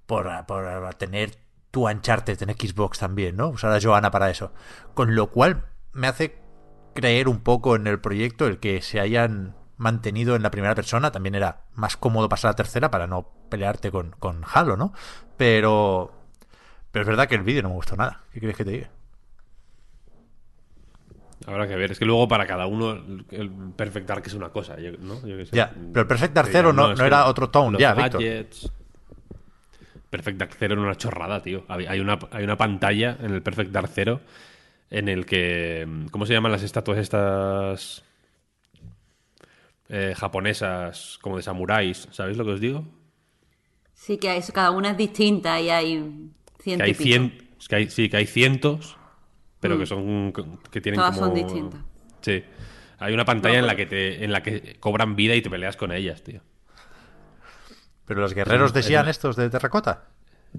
Por, 0.06 0.30
por 0.46 0.94
tener 0.94 1.36
tu 1.76 1.86
Uncharted 1.86 2.42
en 2.42 2.48
Xbox 2.56 2.98
también, 3.00 3.36
¿no? 3.36 3.48
Usar 3.50 3.70
a 3.70 3.78
Johanna 3.78 4.10
para 4.10 4.30
eso. 4.30 4.50
Con 4.94 5.14
lo 5.14 5.26
cual 5.30 5.66
me 5.92 6.06
hace 6.06 6.38
creer 6.94 7.28
un 7.28 7.40
poco 7.40 7.76
en 7.76 7.86
el 7.86 8.00
proyecto 8.00 8.46
el 8.46 8.60
que 8.60 8.80
se 8.80 8.98
hayan 8.98 9.54
mantenido 9.76 10.36
en 10.36 10.42
la 10.42 10.50
primera 10.50 10.74
persona. 10.74 11.12
También 11.12 11.34
era 11.34 11.64
más 11.74 11.98
cómodo 11.98 12.30
pasar 12.30 12.48
a 12.48 12.52
la 12.52 12.56
tercera 12.56 12.90
para 12.90 13.06
no 13.06 13.28
pelearte 13.50 13.90
con, 13.90 14.12
con 14.12 14.42
Halo, 14.50 14.78
¿no? 14.78 14.94
Pero... 15.36 16.14
Pero 16.92 17.02
es 17.02 17.06
verdad 17.08 17.28
que 17.28 17.34
el 17.34 17.42
vídeo 17.42 17.62
no 17.62 17.68
me 17.68 17.74
gustó 17.74 17.94
nada. 17.94 18.22
¿Qué 18.32 18.38
quieres 18.40 18.56
que 18.56 18.64
te 18.64 18.70
diga? 18.70 18.90
Habrá 21.46 21.68
que 21.68 21.76
ver. 21.76 21.92
Es 21.92 21.98
que 21.98 22.06
luego 22.06 22.26
para 22.26 22.46
cada 22.46 22.66
uno 22.66 22.92
el 22.92 23.26
el 23.30 23.50
Perfect 23.76 24.08
Dark 24.08 24.22
es 24.24 24.32
una 24.32 24.48
cosa, 24.48 24.76
¿no? 25.00 25.20
Yo 25.26 25.44
sé. 25.44 25.54
Ya, 25.54 25.70
pero 25.92 26.00
el 26.00 26.06
Perfect 26.06 26.32
Dark 26.32 26.46
Te 26.46 26.52
Zero 26.54 26.72
dirán, 26.72 26.76
no- 26.86 26.88
no 26.88 26.94
que 26.96 27.06
era 27.06 27.26
otro 27.26 27.50
tone, 27.50 27.72
los 27.72 27.80
ya, 27.82 27.92
Víctor. 27.92 28.22
Perfect 30.10 30.38
Dark 30.38 30.54
Zero 30.54 30.74
era 30.74 30.82
una 30.82 30.96
chorrada, 30.96 31.42
tío. 31.42 31.64
Hay 31.68 32.00
una, 32.00 32.18
hay 32.30 32.44
una 32.44 32.56
pantalla 32.56 33.16
en 33.20 33.32
el 33.32 33.42
Perfect 33.42 33.70
Dark 33.70 33.88
Zero 33.88 34.20
en 34.90 35.08
el 35.08 35.26
que... 35.26 35.86
¿Cómo 36.10 36.26
se 36.26 36.32
llaman 36.32 36.52
las 36.52 36.62
estatuas 36.62 36.98
estas 36.98 38.04
eh, 39.88 40.14
japonesas 40.16 41.18
como 41.20 41.36
de 41.36 41.42
samuráis? 41.42 42.08
¿Sabéis 42.10 42.36
lo 42.36 42.44
que 42.44 42.50
os 42.52 42.60
digo? 42.60 42.84
Sí, 43.94 44.18
que 44.18 44.36
eso, 44.36 44.52
cada 44.52 44.70
una 44.70 44.90
es 44.90 44.96
distinta 44.96 45.60
y 45.60 45.70
hay 45.70 46.30
Que 46.56 46.62
ciento 46.62 46.84
hay 46.84 46.94
cien, 46.94 47.48
que 47.68 47.76
hay, 47.76 47.90
sí, 47.90 48.08
que 48.08 48.16
hay 48.18 48.26
cientos, 48.26 48.96
pero 49.58 49.78
que 49.78 49.86
son 49.86 50.32
que 50.70 50.80
tienen 50.80 51.00
Mm. 51.00 51.02
Todas 51.02 51.14
como 51.18 51.26
son 51.26 51.34
distintas. 51.34 51.80
Sí. 52.20 52.44
Hay 52.98 53.12
una 53.12 53.24
pantalla 53.24 53.56
No, 53.56 53.60
en 53.60 53.66
la 53.66 53.76
que 53.76 53.86
te, 53.86 54.24
en 54.24 54.32
la 54.32 54.42
que 54.42 54.76
cobran 54.78 55.16
vida 55.16 55.34
y 55.34 55.42
te 55.42 55.50
peleas 55.50 55.76
con 55.76 55.92
ellas, 55.92 56.22
tío. 56.22 56.40
Pero 58.06 58.20
los 58.20 58.34
guerreros 58.34 58.72
de 58.72 58.82
Xi'an 58.82 59.08
estos 59.08 59.36
de 59.36 59.50
terracota. 59.50 60.04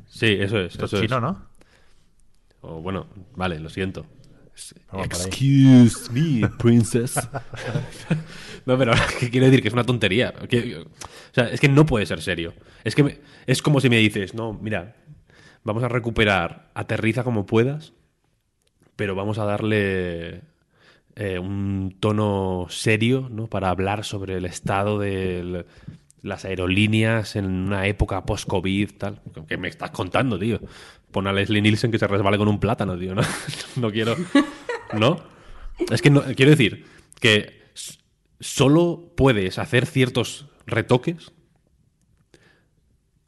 Sí, 0.07 0.37
eso 0.39 0.59
es. 0.59 0.73
Esto 0.73 0.85
Eso 0.85 0.97
es 0.97 1.03
es. 1.03 1.07
chino, 1.07 1.19
¿no? 1.21 1.45
O 2.61 2.81
bueno, 2.81 3.07
vale, 3.35 3.59
lo 3.59 3.69
siento. 3.69 4.05
Vamos. 4.91 5.07
Excuse 5.27 6.11
me, 6.11 6.47
princess. 6.57 7.15
no, 8.65 8.77
pero 8.77 8.91
¿qué 9.19 9.29
quiero 9.29 9.45
decir? 9.45 9.61
Que 9.61 9.67
es 9.67 9.73
una 9.73 9.83
tontería. 9.85 10.33
Que- 10.49 10.77
o 10.77 10.87
sea, 11.33 11.45
es 11.49 11.59
que 11.59 11.69
no 11.69 11.85
puede 11.85 12.05
ser 12.05 12.21
serio. 12.21 12.53
Es 12.83 12.95
que 12.95 13.03
me- 13.03 13.19
es 13.45 13.61
como 13.61 13.79
si 13.79 13.89
me 13.89 13.97
dices, 13.97 14.33
no, 14.33 14.53
mira, 14.53 14.95
vamos 15.63 15.83
a 15.83 15.87
recuperar, 15.89 16.69
aterriza 16.73 17.23
como 17.23 17.45
puedas, 17.45 17.93
pero 18.95 19.13
vamos 19.15 19.37
a 19.37 19.45
darle 19.45 20.41
eh, 21.15 21.37
un 21.39 21.95
tono 21.99 22.65
serio, 22.69 23.27
¿no? 23.31 23.47
Para 23.47 23.69
hablar 23.69 24.03
sobre 24.05 24.37
el 24.37 24.45
estado 24.45 24.97
de 24.99 25.39
el- 25.39 25.65
las 26.27 26.45
aerolíneas 26.45 27.35
en 27.35 27.45
una 27.45 27.87
época 27.87 28.25
post-COVID, 28.25 28.91
tal. 28.97 29.21
¿Qué 29.47 29.57
me 29.57 29.67
estás 29.67 29.91
contando, 29.91 30.37
tío? 30.37 30.59
Pon 31.11 31.25
a 31.27 31.33
Leslie 31.33 31.61
Nielsen 31.61 31.91
que 31.91 31.99
se 31.99 32.07
resbale 32.07 32.37
con 32.37 32.47
un 32.47 32.59
plátano, 32.59 32.97
tío. 32.97 33.15
No, 33.15 33.21
no 33.77 33.91
quiero... 33.91 34.15
¿No? 34.93 35.19
Es 35.91 36.01
que 36.01 36.09
no, 36.09 36.21
quiero 36.35 36.51
decir 36.51 36.85
que 37.19 37.61
solo 38.39 39.13
puedes 39.15 39.57
hacer 39.59 39.85
ciertos 39.85 40.47
retoques 40.65 41.31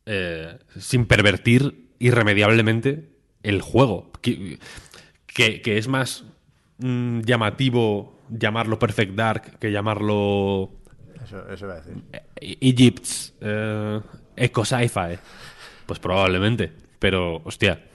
eh, 0.06 0.58
sin 0.78 1.06
pervertir 1.06 1.90
irremediablemente 2.00 3.10
el 3.44 3.62
juego. 3.62 4.12
Que, 4.22 4.60
que- 5.28 5.62
que 5.62 5.78
es 5.78 5.88
más 5.88 6.26
mm, 6.80 7.22
llamativo 7.22 8.20
llamarlo 8.30 8.78
Perfect 8.80 9.16
Dark 9.16 9.58
que 9.60 9.72
llamarlo 9.72 10.79
Eso, 11.30 11.48
eso 11.50 11.66
iba 11.66 11.76
a 11.76 11.82
decir. 11.82 12.04
E- 12.42 12.58
Egypt's 12.62 13.34
eh, 13.42 14.02
Eco 14.36 14.66
Sci-Fi. 14.66 15.20
Pues 15.86 16.00
probablemente. 16.00 16.72
Pero, 16.98 17.38
hostia. 17.44 17.86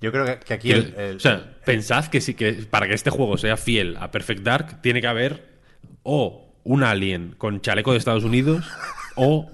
Yo 0.00 0.10
creo 0.10 0.24
que, 0.26 0.40
que 0.40 0.54
aquí 0.54 0.68
quiero- 0.72 0.82
el, 0.82 0.94
el- 1.10 1.16
o 1.16 1.20
sea, 1.20 1.54
pensad 1.64 2.06
que, 2.06 2.20
sí, 2.20 2.34
que 2.34 2.52
para 2.68 2.88
que 2.88 2.94
este 2.94 3.10
juego 3.10 3.38
sea 3.38 3.56
fiel 3.56 3.96
a 4.00 4.10
Perfect 4.10 4.42
Dark, 4.42 4.82
tiene 4.82 5.00
que 5.00 5.06
haber 5.06 5.58
o 6.02 6.52
un 6.64 6.82
alien 6.82 7.34
con 7.38 7.60
chaleco 7.60 7.92
de 7.92 7.98
Estados 7.98 8.24
Unidos 8.24 8.68
o 9.14 9.48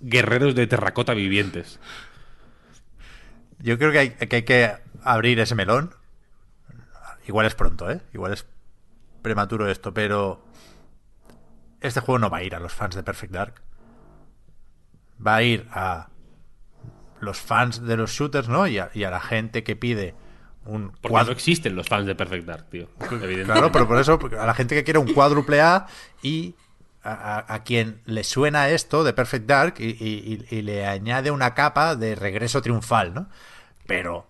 guerreros 0.00 0.54
de 0.54 0.66
terracota 0.66 1.14
vivientes. 1.14 1.80
yo 3.60 3.78
creo 3.78 3.92
que 3.92 3.98
hay, 3.98 4.10
que 4.10 4.36
hay 4.36 4.42
que 4.42 4.70
abrir 5.02 5.40
ese 5.40 5.54
melón. 5.54 5.94
Igual 7.26 7.46
es 7.46 7.54
pronto, 7.54 7.90
¿eh? 7.90 8.00
Igual 8.12 8.34
es 8.34 8.44
prematuro 9.22 9.70
esto, 9.70 9.94
pero 9.94 10.43
este 11.86 12.00
juego 12.00 12.18
no 12.18 12.30
va 12.30 12.38
a 12.38 12.42
ir 12.42 12.54
a 12.54 12.60
los 12.60 12.72
fans 12.72 12.94
de 12.94 13.02
Perfect 13.02 13.32
Dark. 13.32 13.54
Va 15.24 15.36
a 15.36 15.42
ir 15.42 15.66
a 15.72 16.08
los 17.20 17.38
fans 17.38 17.82
de 17.86 17.96
los 17.96 18.10
shooters, 18.10 18.48
¿no? 18.48 18.66
Y 18.66 18.78
a, 18.78 18.90
y 18.94 19.04
a 19.04 19.10
la 19.10 19.20
gente 19.20 19.62
que 19.64 19.76
pide 19.76 20.14
un 20.66 20.92
Porque 21.00 21.24
no 21.26 21.32
existen 21.32 21.76
los 21.76 21.88
fans 21.88 22.06
de 22.06 22.14
Perfect 22.14 22.46
Dark, 22.46 22.70
tío. 22.70 22.88
Evidentemente. 23.00 23.44
Claro, 23.44 23.70
pero 23.72 23.86
por 23.86 23.98
eso, 23.98 24.18
a 24.38 24.46
la 24.46 24.54
gente 24.54 24.74
que 24.74 24.84
quiere 24.84 24.98
un 24.98 25.12
cuádruple 25.12 25.60
A 25.60 25.86
y 26.22 26.54
a, 27.02 27.12
a- 27.12 27.54
a 27.54 27.62
quien 27.64 28.00
le 28.06 28.24
suena 28.24 28.68
esto 28.70 29.04
de 29.04 29.12
Perfect 29.12 29.46
Dark 29.46 29.74
y, 29.78 29.84
y- 29.90 30.44
y- 30.50 30.56
y 30.56 30.62
le 30.62 30.86
añade 30.86 31.30
una 31.30 31.54
capa 31.54 31.96
de 31.96 32.14
regreso 32.14 32.60
triunfal, 32.62 33.14
¿no? 33.14 33.28
Pero 33.86 34.26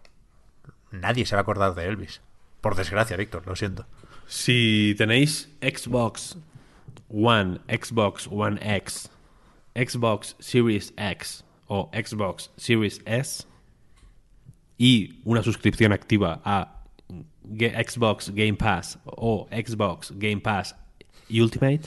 nadie 0.90 1.24
se 1.26 1.34
va 1.36 1.40
a 1.40 1.42
acordar 1.42 1.74
de 1.74 1.86
Elvis. 1.86 2.20
Por 2.60 2.74
desgracia, 2.74 3.16
Víctor, 3.16 3.46
lo 3.46 3.54
siento. 3.56 3.86
Si 4.26 4.94
tenéis 4.98 5.50
Xbox 5.60 6.36
One, 7.14 7.60
Xbox 7.68 8.26
One 8.28 8.58
X, 8.60 9.08
Xbox 9.74 10.34
Series 10.40 10.92
X 10.96 11.44
o 11.68 11.90
Xbox 11.92 12.50
Series 12.56 13.00
S 13.06 13.46
y 14.76 15.20
una 15.24 15.42
suscripción 15.42 15.92
activa 15.92 16.42
a 16.44 16.82
Xbox 17.46 18.30
Game 18.34 18.54
Pass 18.54 18.98
o 19.04 19.46
Xbox 19.50 20.12
Game 20.16 20.40
Pass 20.40 20.74
Ultimate, 21.30 21.82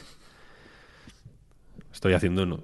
Estoy 1.91 2.13
haciendo 2.13 2.43
uno. 2.43 2.59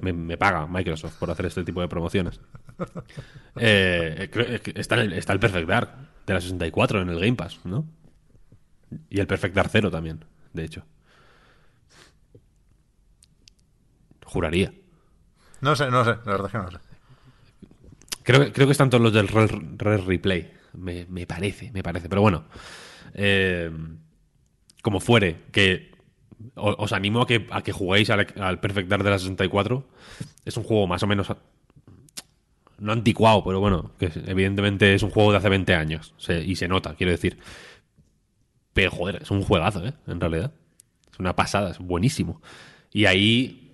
Me, 0.00 0.12
me 0.12 0.36
paga 0.36 0.66
Microsoft 0.66 1.18
por 1.18 1.30
hacer 1.30 1.46
este 1.46 1.64
tipo 1.64 1.80
de 1.80 1.88
promociones. 1.88 2.40
Eh, 3.58 4.28
el, 4.34 4.72
está 4.76 5.00
el 5.00 5.40
Perfect 5.40 5.66
Dark 5.66 5.88
de 6.26 6.34
la 6.34 6.42
64 6.42 7.00
en 7.00 7.08
el 7.08 7.18
Game 7.18 7.32
Pass, 7.32 7.58
¿no? 7.64 7.86
Y 9.08 9.18
el 9.18 9.26
Perfect 9.26 9.54
Dark 9.54 9.70
0 9.72 9.90
también, 9.90 10.26
de 10.52 10.64
hecho. 10.64 10.84
Juraría. 14.26 14.72
No 15.60 15.74
sé, 15.74 15.90
no 15.90 16.04
sé, 16.04 16.10
la 16.10 16.32
verdad 16.32 16.46
es 16.46 16.52
que 16.52 16.58
no 16.58 16.70
sé. 16.70 16.78
Creo, 18.22 18.44
que- 18.44 18.52
creo 18.52 18.66
que 18.66 18.72
están 18.72 18.90
todos 18.90 19.02
los 19.02 19.12
del 19.12 19.28
Red, 19.28 19.50
Red 19.76 20.00
Replay. 20.04 20.52
Me, 20.74 21.06
me 21.08 21.26
parece, 21.26 21.70
me 21.72 21.82
parece. 21.82 22.08
Pero 22.08 22.20
bueno. 22.22 22.44
eh, 23.14 23.70
como 24.82 25.00
fuere, 25.00 25.44
que 25.52 25.92
os 26.54 26.92
animo 26.92 27.22
a 27.22 27.26
que, 27.26 27.46
a 27.50 27.62
que 27.62 27.72
juguéis 27.72 28.10
al, 28.10 28.26
al 28.38 28.60
Perfect 28.60 28.88
Dark 28.88 29.02
de 29.02 29.10
la 29.10 29.18
64. 29.18 29.88
Es 30.44 30.56
un 30.56 30.64
juego 30.64 30.86
más 30.86 31.02
o 31.02 31.06
menos. 31.06 31.28
No 32.78 32.92
anticuado, 32.92 33.42
pero 33.42 33.58
bueno, 33.58 33.92
que 33.98 34.10
evidentemente 34.26 34.94
es 34.94 35.02
un 35.02 35.10
juego 35.10 35.32
de 35.32 35.38
hace 35.38 35.48
20 35.48 35.74
años. 35.74 36.12
se- 36.18 36.42
y 36.44 36.56
se 36.56 36.68
nota, 36.68 36.94
quiero 36.94 37.10
decir. 37.12 37.38
Pero 38.74 38.90
joder, 38.90 39.22
es 39.22 39.30
un 39.30 39.42
juegazo, 39.42 39.86
¿eh? 39.86 39.94
En 40.06 40.20
realidad. 40.20 40.52
Es 41.10 41.18
una 41.18 41.34
pasada, 41.34 41.70
es 41.70 41.78
buenísimo. 41.78 42.42
Y 42.92 43.06
ahí. 43.06 43.65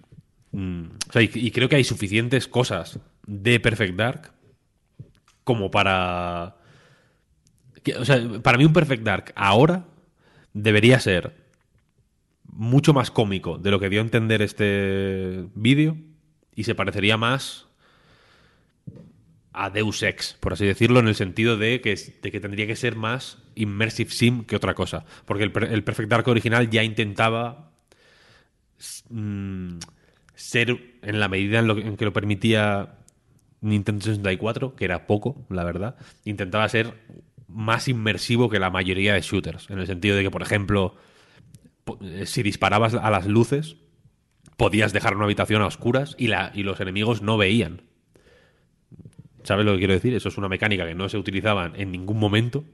Mm, 0.52 0.84
o 1.08 1.12
sea, 1.12 1.22
y, 1.22 1.50
creo 1.50 1.68
que 1.68 1.76
hay 1.76 1.84
suficientes 1.84 2.48
cosas 2.48 2.98
de 3.26 3.60
Perfect 3.60 3.96
Dark 3.96 4.32
como 5.44 5.70
para. 5.70 6.56
o 7.98 8.04
sea, 8.04 8.20
para 8.42 8.58
mí 8.58 8.64
un 8.64 8.72
Perfect 8.72 9.02
Dark 9.02 9.32
ahora 9.34 9.86
debería 10.52 11.00
ser 11.00 11.34
mucho 12.44 12.92
más 12.92 13.10
cómico 13.10 13.58
de 13.58 13.70
lo 13.70 13.80
que 13.80 13.88
dio 13.88 14.00
a 14.00 14.04
entender 14.04 14.42
este 14.42 15.46
vídeo 15.54 15.96
y 16.54 16.64
se 16.64 16.74
parecería 16.74 17.16
más 17.16 17.66
a 19.54 19.70
Deus 19.70 20.02
Ex, 20.02 20.34
por 20.40 20.54
así 20.54 20.64
decirlo, 20.66 21.00
en 21.00 21.08
el 21.08 21.14
sentido 21.14 21.56
de 21.56 21.80
que, 21.80 21.94
de 21.94 22.32
que 22.32 22.40
tendría 22.40 22.66
que 22.66 22.76
ser 22.76 22.96
más 22.96 23.38
immersive 23.54 24.10
sim 24.10 24.44
que 24.44 24.56
otra 24.56 24.74
cosa. 24.74 25.04
Porque 25.26 25.44
el 25.44 25.84
Perfect 25.84 26.08
Dark 26.08 26.28
original 26.28 26.70
ya 26.70 26.82
intentaba 26.82 27.70
mm, 29.10 29.78
ser, 30.34 30.76
en 31.02 31.20
la 31.20 31.28
medida 31.28 31.58
en, 31.58 31.66
lo 31.66 31.76
que- 31.76 32.04
lo 32.04 32.12
permitía 32.12 32.98
Nintendo 33.60 34.02
64, 34.04 34.74
que 34.74 34.84
era 34.84 35.06
poco, 35.06 35.46
la 35.50 35.64
verdad, 35.64 35.96
intentaba 36.24 36.68
ser 36.68 36.94
más 37.48 37.86
inmersivo 37.88 38.48
que 38.48 38.58
la 38.58 38.70
mayoría 38.70 39.14
de 39.14 39.20
shooters. 39.20 39.70
En 39.70 39.78
el 39.78 39.86
sentido 39.86 40.16
de 40.16 40.22
que, 40.22 40.30
por 40.30 40.42
ejemplo, 40.42 40.96
eh, 42.00 42.26
si 42.26 42.42
disparabas 42.42 42.94
a 42.94 43.10
las 43.10 43.26
luces, 43.26 43.76
podías 44.56 44.92
dejar 44.92 45.14
una 45.16 45.24
habitación 45.24 45.62
a 45.62 45.66
oscuras 45.66 46.14
y, 46.18 46.28
la, 46.28 46.50
y 46.54 46.62
los 46.62 46.80
enemigos 46.80 47.22
no 47.22 47.36
veían. 47.36 47.82
¿Sabes 49.44 49.66
lo 49.66 49.72
que 49.72 49.78
quiero 49.78 49.94
decir? 49.94 50.14
Eso 50.14 50.28
es 50.28 50.38
una 50.38 50.48
mecánica 50.48 50.86
que 50.86 50.94
no 50.94 51.08
se 51.08 51.18
utilizaba 51.18 51.72
en 51.74 51.90
ningún 51.90 52.18
momento, 52.18 52.64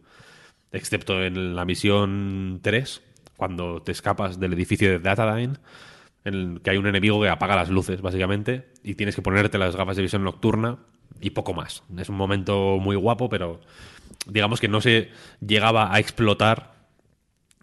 excepto 0.71 1.23
en 1.25 1.57
la 1.57 1.65
misión 1.65 2.61
3, 2.63 3.03
cuando 3.37 3.83
te 3.83 3.93
escapas 3.93 4.39
del 4.39 4.53
edificio 4.53 4.91
de 4.91 4.99
Datadyne, 4.99 5.55
en 6.29 6.35
el 6.35 6.61
que 6.63 6.71
hay 6.71 6.77
un 6.77 6.87
enemigo 6.87 7.21
que 7.21 7.29
apaga 7.29 7.57
las 7.57 7.71
luces, 7.71 8.01
básicamente, 8.01 8.69
y 8.83 8.95
tienes 8.95 9.15
que 9.15 9.23
ponerte 9.23 9.59
las 9.59 9.77
gafas 9.77 9.97
de 9.97 10.03
visión 10.03 10.25
nocturna 10.25 10.79
y 11.21 11.31
poco 11.31 11.55
más. 11.55 11.83
Es 11.97 12.09
un 12.09 12.17
momento 12.17 12.79
muy 12.79 12.97
guapo, 12.97 13.29
pero 13.29 13.61
digamos 14.27 14.61
que 14.61 14.69
no 14.69 14.81
se 14.81 15.11
llegaba 15.41 15.93
a 15.93 15.99
explotar 15.99 16.79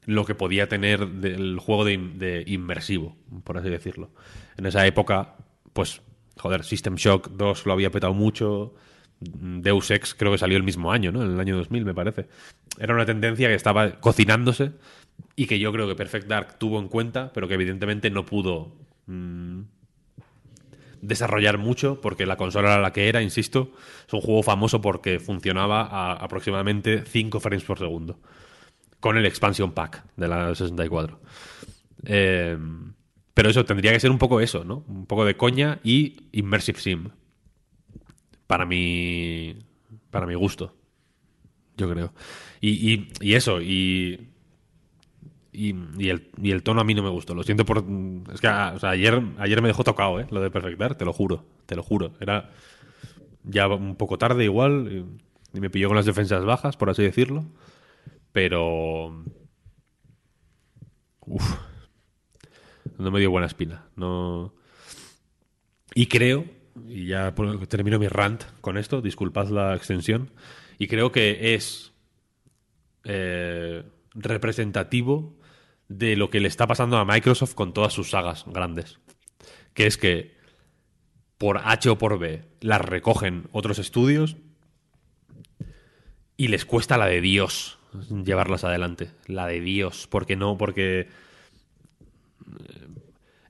lo 0.05 0.25
que 0.25 0.35
podía 0.35 0.67
tener 0.67 1.07
del 1.07 1.59
juego 1.59 1.85
de 1.85 2.43
inmersivo, 2.47 3.15
por 3.43 3.57
así 3.57 3.69
decirlo. 3.69 4.11
En 4.57 4.65
esa 4.65 4.85
época, 4.85 5.35
pues, 5.73 6.01
joder, 6.37 6.63
System 6.63 6.95
Shock 6.95 7.29
2 7.31 7.65
lo 7.65 7.73
había 7.73 7.91
petado 7.91 8.13
mucho. 8.13 8.75
Deus 9.19 9.89
Ex 9.91 10.13
creo 10.13 10.31
que 10.31 10.37
salió 10.37 10.57
el 10.57 10.63
mismo 10.63 10.91
año, 10.91 11.11
¿no? 11.11 11.23
En 11.23 11.31
el 11.31 11.39
año 11.39 11.57
2000, 11.57 11.85
me 11.85 11.93
parece. 11.93 12.27
Era 12.77 12.93
una 12.93 13.05
tendencia 13.05 13.47
que 13.47 13.55
estaba 13.55 13.99
cocinándose 13.99 14.73
y 15.35 15.47
que 15.47 15.59
yo 15.59 15.71
creo 15.71 15.87
que 15.87 15.95
Perfect 15.95 16.27
Dark 16.27 16.59
tuvo 16.59 16.79
en 16.79 16.87
cuenta, 16.87 17.31
pero 17.33 17.47
que 17.47 17.55
evidentemente 17.55 18.09
no 18.09 18.25
pudo 18.25 18.71
mm, 19.07 19.61
desarrollar 21.01 21.57
mucho 21.57 22.01
porque 22.01 22.25
la 22.25 22.37
consola 22.37 22.73
era 22.73 22.81
la 22.81 22.93
que 22.93 23.09
era, 23.09 23.21
insisto. 23.21 23.71
Es 24.07 24.13
un 24.13 24.21
juego 24.21 24.43
famoso 24.43 24.81
porque 24.81 25.19
funcionaba 25.19 25.81
a 25.83 26.13
aproximadamente 26.13 27.03
5 27.05 27.39
frames 27.39 27.63
por 27.63 27.77
segundo 27.79 28.19
con 28.99 29.17
el 29.17 29.25
expansion 29.27 29.73
pack 29.73 30.03
de 30.17 30.27
la 30.27 30.55
64. 30.55 31.19
Eh, 32.05 32.57
pero 33.33 33.49
eso 33.49 33.65
tendría 33.65 33.93
que 33.93 33.99
ser 33.99 34.11
un 34.11 34.19
poco 34.19 34.41
eso, 34.41 34.63
¿no? 34.65 34.83
Un 34.87 35.05
poco 35.07 35.25
de 35.25 35.37
coña 35.37 35.79
y 35.83 36.17
immersive 36.33 36.79
sim. 36.79 37.09
Para 38.47 38.65
mi 38.65 39.55
para 40.11 40.25
mi 40.27 40.35
gusto. 40.35 40.75
Yo 41.77 41.89
creo. 41.91 42.13
Y, 42.61 42.93
y- 42.93 43.07
y 43.21 43.33
eso, 43.35 43.61
y, 43.61 44.29
y, 45.55 46.09
el, 46.09 46.29
y 46.41 46.51
el 46.51 46.63
tono 46.63 46.81
a 46.81 46.83
mí 46.83 46.93
no 46.93 47.03
me 47.03 47.09
gustó. 47.09 47.33
Lo 47.33 47.43
siento 47.43 47.65
por. 47.65 47.83
Es 48.33 48.41
que 48.41 48.47
ayer, 48.47 49.21
ayer 49.37 49.61
me 49.61 49.69
dejó 49.69 49.83
tocado, 49.83 50.19
¿eh? 50.19 50.27
Lo 50.29 50.41
de 50.41 50.51
Perfect 50.51 50.79
Dark, 50.79 50.97
te 50.97 51.05
lo 51.05 51.13
juro. 51.13 51.45
Te 51.65 51.75
lo 51.75 51.83
juro. 51.83 52.13
Era 52.19 52.51
ya 53.43 53.67
un 53.67 53.95
poco 53.95 54.17
tarde 54.17 54.43
igual. 54.43 55.05
Y, 55.53 55.59
me 55.59 55.69
pilló 55.69 55.87
con 55.87 55.95
las 55.95 56.05
defensas 56.05 56.43
bajas, 56.43 56.75
por 56.75 56.89
así 56.89 57.03
decirlo. 57.03 57.45
Pero. 58.31 59.23
Uf. 61.21 61.57
No 62.97 63.11
me 63.11 63.19
dio 63.19 63.31
buena 63.31 63.47
espina. 63.47 63.85
No. 63.95 64.53
Y 65.93 66.07
creo, 66.07 66.45
y 66.87 67.07
ya 67.07 67.33
termino 67.69 67.99
mi 67.99 68.07
rant 68.07 68.43
con 68.61 68.77
esto, 68.77 69.01
disculpad 69.01 69.47
la 69.47 69.75
extensión, 69.75 70.31
y 70.77 70.87
creo 70.87 71.11
que 71.11 71.55
es 71.55 71.93
eh, 73.05 73.83
representativo 74.13 75.37
de 75.87 76.15
lo 76.15 76.29
que 76.29 76.39
le 76.39 76.47
está 76.47 76.67
pasando 76.67 76.97
a 76.97 77.05
Microsoft 77.05 77.53
con 77.53 77.73
todas 77.73 77.93
sus 77.93 78.09
sagas 78.09 78.45
grandes. 78.47 78.99
Que 79.73 79.85
es 79.87 79.97
que 79.97 80.33
por 81.37 81.59
H 81.63 81.89
o 81.89 81.97
por 81.97 82.17
B 82.17 82.43
las 82.61 82.81
recogen 82.81 83.47
otros 83.51 83.77
estudios 83.79 84.37
y 86.37 86.47
les 86.47 86.65
cuesta 86.65 86.97
la 86.97 87.05
de 87.07 87.21
Dios 87.21 87.77
llevarlas 88.23 88.63
adelante. 88.63 89.11
La 89.27 89.47
de 89.47 89.61
Dios. 89.61 90.07
Porque 90.09 90.35
no, 90.35 90.57
porque. 90.57 91.07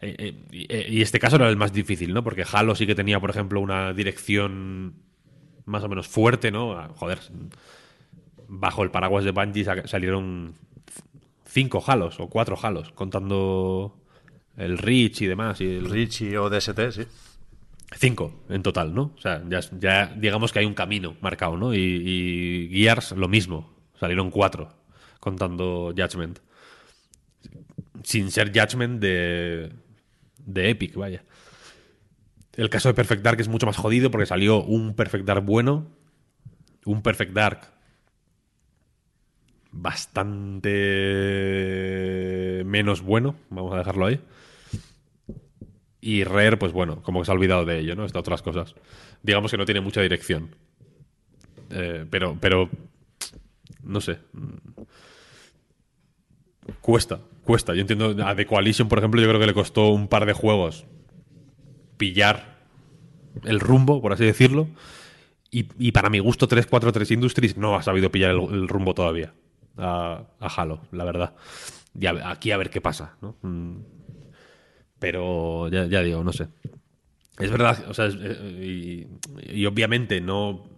eh, 0.02 0.16
eh, 0.20 0.34
y, 0.52 0.74
eh, 0.74 0.86
y 0.90 1.02
este 1.02 1.20
caso 1.20 1.38
era 1.38 1.50
el 1.50 1.58
más 1.58 1.74
difícil, 1.74 2.14
¿no? 2.14 2.24
Porque 2.24 2.46
Halo 2.52 2.76
sí 2.76 2.86
que 2.86 2.96
tenía, 2.96 3.20
por 3.20 3.30
ejemplo, 3.30 3.60
una 3.60 3.94
dirección 3.94 4.96
más 5.66 5.84
o 5.84 5.90
menos 5.90 6.08
fuerte, 6.08 6.52
¿no? 6.52 6.74
Ah, 6.74 6.92
Joder. 6.96 7.20
Bajo 8.48 8.84
el 8.84 8.92
paraguas 8.92 9.26
de 9.26 9.32
Bungie 9.32 9.64
sa- 9.64 9.88
salieron 9.88 10.54
cinco 11.56 11.82
Halos 11.88 12.20
o 12.20 12.28
cuatro 12.28 12.58
Halos, 12.62 12.92
contando 12.92 13.98
el 14.58 14.78
Reach 14.78 15.22
y 15.22 15.28
demás. 15.28 15.62
Y 15.62 15.78
el, 15.78 15.90
Richie 15.90 16.38
o 16.38 16.50
DST, 16.50 16.92
sí. 16.92 17.04
Cinco 17.98 18.44
en 18.50 18.62
total, 18.62 18.94
¿no? 18.94 19.14
O 19.16 19.22
sea, 19.22 19.42
ya, 19.48 19.62
ya 19.80 20.08
digamos 20.18 20.52
que 20.52 20.60
hay 20.60 20.66
un 20.66 20.74
camino 20.74 21.16
marcado, 21.22 21.56
¿no? 21.56 21.74
Y, 21.74 21.80
y 21.80 22.70
Gears 22.84 23.14
lo 23.14 23.30
mismo. 23.30 23.74
Salieron 23.98 24.32
cuatro, 24.32 24.76
contando 25.22 25.94
Judgment. 25.96 26.40
Sin 28.04 28.32
ser 28.32 28.52
Judgment 28.54 29.00
de, 29.00 29.72
de 30.40 30.70
Epic, 30.70 30.96
vaya. 30.96 31.24
El 32.54 32.70
caso 32.70 32.90
de 32.90 32.96
Perfect 32.96 33.24
Dark 33.24 33.40
es 33.40 33.48
mucho 33.48 33.66
más 33.66 33.78
jodido 33.78 34.12
porque 34.12 34.26
salió 34.26 34.62
un 34.62 34.94
Perfect 34.94 35.26
Dark 35.26 35.46
bueno, 35.46 35.88
un 36.84 37.02
Perfect 37.02 37.32
Dark 37.32 37.75
bastante 39.76 40.72
menos 42.66 43.02
bueno, 43.02 43.36
vamos 43.50 43.74
a 43.74 43.78
dejarlo 43.78 44.06
ahí. 44.06 44.20
Y 46.02 46.24
Rare, 46.24 46.58
pues 46.58 46.72
bueno, 46.72 47.02
como 47.02 47.20
que 47.20 47.26
se 47.26 47.32
ha 47.32 47.36
olvidado 47.36 47.66
de 47.66 47.80
ello, 47.80 47.96
¿no? 47.96 48.06
Está 48.06 48.20
otras 48.20 48.42
cosas. 48.42 48.76
Digamos 49.22 49.52
que 49.52 49.58
no 49.58 49.66
tiene 49.66 49.82
mucha 49.82 50.02
dirección. 50.02 50.56
Eh, 51.72 52.06
pero, 52.10 52.38
pero, 52.40 52.70
no 53.84 54.02
sé. 54.02 54.20
Cuesta, 56.82 57.20
cuesta. 57.44 57.74
Yo 57.74 57.82
entiendo, 57.82 58.16
a 58.26 58.36
The 58.36 58.46
Coalition, 58.46 58.88
por 58.88 59.00
ejemplo, 59.00 59.20
yo 59.20 59.28
creo 59.28 59.40
que 59.40 59.48
le 59.48 59.54
costó 59.54 59.90
un 59.90 60.08
par 60.08 60.26
de 60.26 60.34
juegos 60.34 60.86
pillar 61.98 62.60
el 63.44 63.60
rumbo, 63.60 64.02
por 64.02 64.14
así 64.14 64.24
decirlo. 64.26 64.68
Y, 65.52 65.94
para 65.94 66.10
mi 66.10 66.20
gusto, 66.20 66.50
343 66.50 67.12
Industries 67.12 67.56
no 67.56 67.78
ha 67.78 67.82
sabido 67.82 68.12
pillar 68.12 68.32
el 68.32 68.68
rumbo 68.68 68.94
todavía 68.94 69.34
a, 69.78 70.24
a 70.40 70.48
Halo, 70.48 70.82
la 70.92 71.04
verdad. 71.04 71.34
Y 72.00 72.08
aquí 72.08 72.52
a 72.52 72.58
ver 72.58 72.70
qué 72.70 72.82
pasa, 72.82 73.16
¿no? 73.22 73.36
Mm, 73.42 73.78
pero 75.00 75.68
ya, 75.70 76.02
digo, 76.02 76.24
no 76.24 76.34
sé. 76.34 76.48
Es 77.40 77.52
verdad, 77.52 77.86
o 77.90 77.94
sea, 77.94 78.08
eh, 78.12 79.08
y 79.44 79.66
obviamente 79.66 80.22
no 80.22 80.76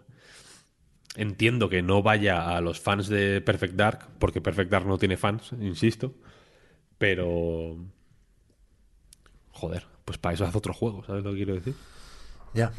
entiendo 1.15 1.67
que 1.67 1.81
no 1.81 2.03
vaya 2.03 2.55
a 2.55 2.61
los 2.61 2.79
fans 2.79 3.07
de 3.09 3.41
Perfect 3.41 3.75
Dark, 3.75 4.07
porque 4.19 4.39
Perfect 4.39 4.71
Dark 4.71 4.85
no 4.85 4.97
tiene 4.97 5.17
fans, 5.17 5.51
insisto, 5.59 6.13
pero 6.97 7.77
joder, 9.51 9.85
pues 10.05 10.17
para 10.19 10.35
eso 10.35 10.45
haz 10.45 10.55
otro 10.55 10.73
juego, 10.73 11.03
¿sabes 11.03 11.23
lo 11.23 11.31
que 11.31 11.37
quiero 11.37 11.55
decir? 11.55 11.73
Ya. 12.53 12.71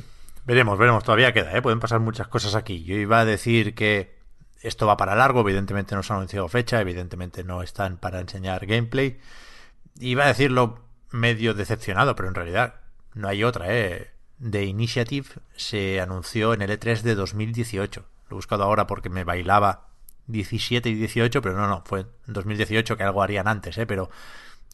Veremos, 0.47 0.79
veremos, 0.79 1.05
todavía 1.05 1.33
queda, 1.33 1.57
¿eh? 1.57 1.61
pueden 1.61 1.81
pasar 1.81 2.01
muchas 2.01 2.29
cosas 2.29 2.55
aquí. 2.55 2.85
Yo 2.85 2.97
iba 2.97 3.21
a 3.21 3.25
decir 3.25 3.75
que 3.75 4.18
esto 4.61 4.87
va 4.87 4.97
para 4.97 5.15
largo, 5.15 5.41
evidentemente 5.41 5.95
no 5.95 6.03
se 6.03 6.13
ha 6.13 6.17
anunciado 6.17 6.49
fecha, 6.49 6.81
evidentemente 6.81 7.45
no 7.45 7.63
están 7.63 7.97
para 7.97 8.21
enseñar 8.21 8.67
gameplay. 8.67 9.21
Iba 10.01 10.25
a 10.25 10.29
decirlo 10.29 10.81
medio 11.11 11.55
decepcionado, 11.55 12.17
pero 12.17 12.29
en 12.29 12.35
realidad 12.35 12.75
no 13.15 13.29
hay 13.29 13.45
otra, 13.45 13.67
¿eh? 13.75 14.11
The 14.41 14.65
Initiative 14.65 15.29
se 15.57 16.01
anunció 16.01 16.55
en 16.55 16.63
el 16.63 16.71
E3 16.71 17.03
de 17.03 17.15
2018. 17.15 18.05
Lo 18.29 18.35
he 18.35 18.35
buscado 18.35 18.65
ahora 18.65 18.87
porque 18.87 19.09
me 19.09 19.25
bailaba 19.25 19.89
17 20.27 20.89
y 20.89 20.95
18, 20.95 21.43
pero 21.43 21.57
no, 21.57 21.67
no, 21.67 21.83
fue 21.85 22.01
en 22.01 22.09
2018 22.27 22.97
que 22.97 23.03
algo 23.03 23.23
harían 23.23 23.49
antes, 23.49 23.79
¿eh? 23.79 23.87
Pero, 23.87 24.11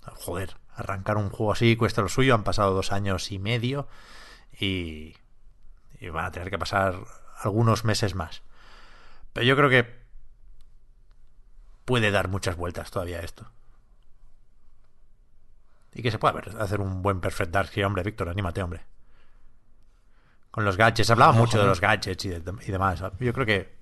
joder, 0.03 0.57
arrancar 0.75 1.17
un 1.17 1.31
juego 1.31 1.53
así 1.53 1.77
cuesta 1.77 2.03
lo 2.03 2.09
suyo, 2.09 2.35
han 2.35 2.45
pasado 2.45 2.75
dos 2.75 2.93
años 2.93 3.31
y 3.33 3.39
medio 3.39 3.87
y, 4.59 5.17
y 6.01 6.09
van 6.09 6.27
a 6.27 6.33
tener 6.33 6.51
que 6.51 6.59
pasar 6.59 6.97
algunos 7.43 7.85
meses 7.85 8.15
más. 8.15 8.43
Pero 9.35 9.47
yo 9.47 9.57
creo 9.57 9.69
que 9.69 9.87
puede 11.85 12.11
dar 12.11 12.29
muchas 12.29 12.57
vueltas 12.57 12.91
todavía 12.91 13.21
esto. 13.21 13.51
Y 15.93 16.03
que 16.03 16.11
se 16.11 16.19
pueda 16.19 16.41
hacer 16.61 16.81
un 16.81 17.03
buen 17.03 17.21
Perfect 17.21 17.51
Dark. 17.51 17.71
Hombre, 17.85 18.03
Víctor, 18.03 18.29
anímate, 18.29 18.63
hombre. 18.63 18.83
Con 20.51 20.65
los 20.65 20.77
gadgets. 20.77 21.11
Hablaba 21.11 21.33
mucho 21.33 21.59
de 21.59 21.67
los 21.67 21.81
gadgets 21.81 22.25
y, 22.25 22.29
y, 22.29 22.71
demás. 22.71 23.03
Yo 23.21 23.33
creo 23.33 23.47
que 23.47 23.75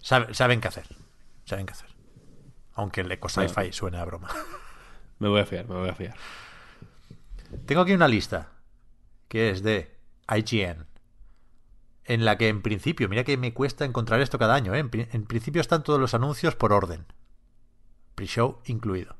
saben 0.00 0.60
qué 0.60 0.68
hacer. 0.68 0.86
Saben 1.44 1.64
qué 1.64 1.72
hacer. 1.72 1.90
Aunque 2.74 3.00
el 3.00 3.10
Eco 3.10 3.28
Sci-Fi 3.28 3.72
suene 3.72 3.98
a 3.98 4.04
broma. 4.04 4.28
Me 5.20 5.28
voy 5.28 5.40
a 5.40 5.46
fiar, 5.46 5.66
me 5.66 5.74
voy 5.74 5.88
a 5.88 5.94
fiar. 5.94 6.14
Tengo 7.66 7.80
aquí 7.80 7.92
una 7.92 8.06
lista 8.06 8.52
que 9.26 9.50
es 9.50 9.62
de 9.62 9.96
IGN 10.28 10.86
en 12.08 12.24
la 12.24 12.38
que 12.38 12.48
en 12.48 12.62
principio, 12.62 13.06
mira 13.08 13.22
que 13.22 13.36
me 13.36 13.52
cuesta 13.52 13.84
encontrar 13.84 14.22
esto 14.22 14.38
cada 14.38 14.54
año, 14.54 14.74
¿eh? 14.74 14.78
en, 14.78 15.24
principio 15.26 15.60
están 15.60 15.82
todos 15.82 16.00
los 16.00 16.14
anuncios 16.14 16.56
por 16.56 16.72
orden, 16.72 17.04
pre-show 18.14 18.60
incluido. 18.64 19.16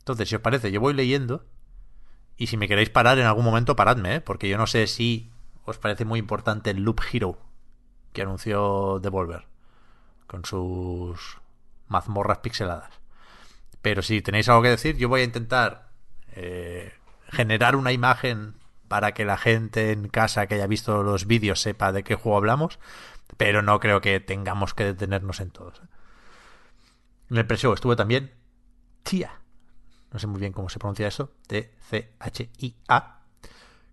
Entonces, 0.00 0.28
si 0.28 0.34
os 0.34 0.42
parece, 0.42 0.72
yo 0.72 0.80
voy 0.80 0.94
leyendo 0.94 1.46
y 2.36 2.48
si 2.48 2.56
me 2.56 2.66
queréis 2.66 2.90
parar 2.90 3.20
en 3.20 3.26
algún 3.26 3.44
momento, 3.44 3.76
paradme, 3.76 4.16
¿eh? 4.16 4.20
porque 4.20 4.48
yo 4.48 4.58
no 4.58 4.66
sé 4.66 4.88
si 4.88 5.30
os 5.64 5.78
parece 5.78 6.04
muy 6.04 6.18
importante 6.18 6.70
el 6.70 6.82
Loop 6.82 7.00
Hero 7.12 7.38
que 8.12 8.22
anunció 8.22 8.98
Devolver 8.98 9.46
con 10.26 10.44
sus 10.44 11.38
mazmorras 11.86 12.38
pixeladas. 12.38 12.92
Pero 13.80 14.02
si 14.02 14.22
tenéis 14.22 14.48
algo 14.48 14.62
que 14.62 14.70
decir, 14.70 14.96
yo 14.96 15.08
voy 15.08 15.20
a 15.20 15.24
intentar 15.24 15.90
eh, 16.32 16.92
generar 17.30 17.76
una 17.76 17.92
imagen 17.92 18.57
para 18.88 19.12
que 19.12 19.24
la 19.24 19.36
gente 19.36 19.92
en 19.92 20.08
casa 20.08 20.46
que 20.46 20.56
haya 20.56 20.66
visto 20.66 21.02
los 21.02 21.26
vídeos 21.26 21.60
sepa 21.60 21.92
de 21.92 22.02
qué 22.02 22.14
juego 22.14 22.38
hablamos, 22.38 22.78
pero 23.36 23.62
no 23.62 23.78
creo 23.80 24.00
que 24.00 24.18
tengamos 24.20 24.74
que 24.74 24.84
detenernos 24.84 25.40
en 25.40 25.50
todos. 25.50 25.80
En 27.30 27.36
el 27.36 27.46
pre 27.46 27.56
estuvo 27.56 27.94
también 27.94 28.32
Tia. 29.02 29.40
No 30.12 30.18
sé 30.18 30.26
muy 30.26 30.40
bien 30.40 30.52
cómo 30.52 30.68
se 30.70 30.78
pronuncia 30.78 31.06
eso. 31.06 31.32
T-C-H-I-A. 31.46 33.20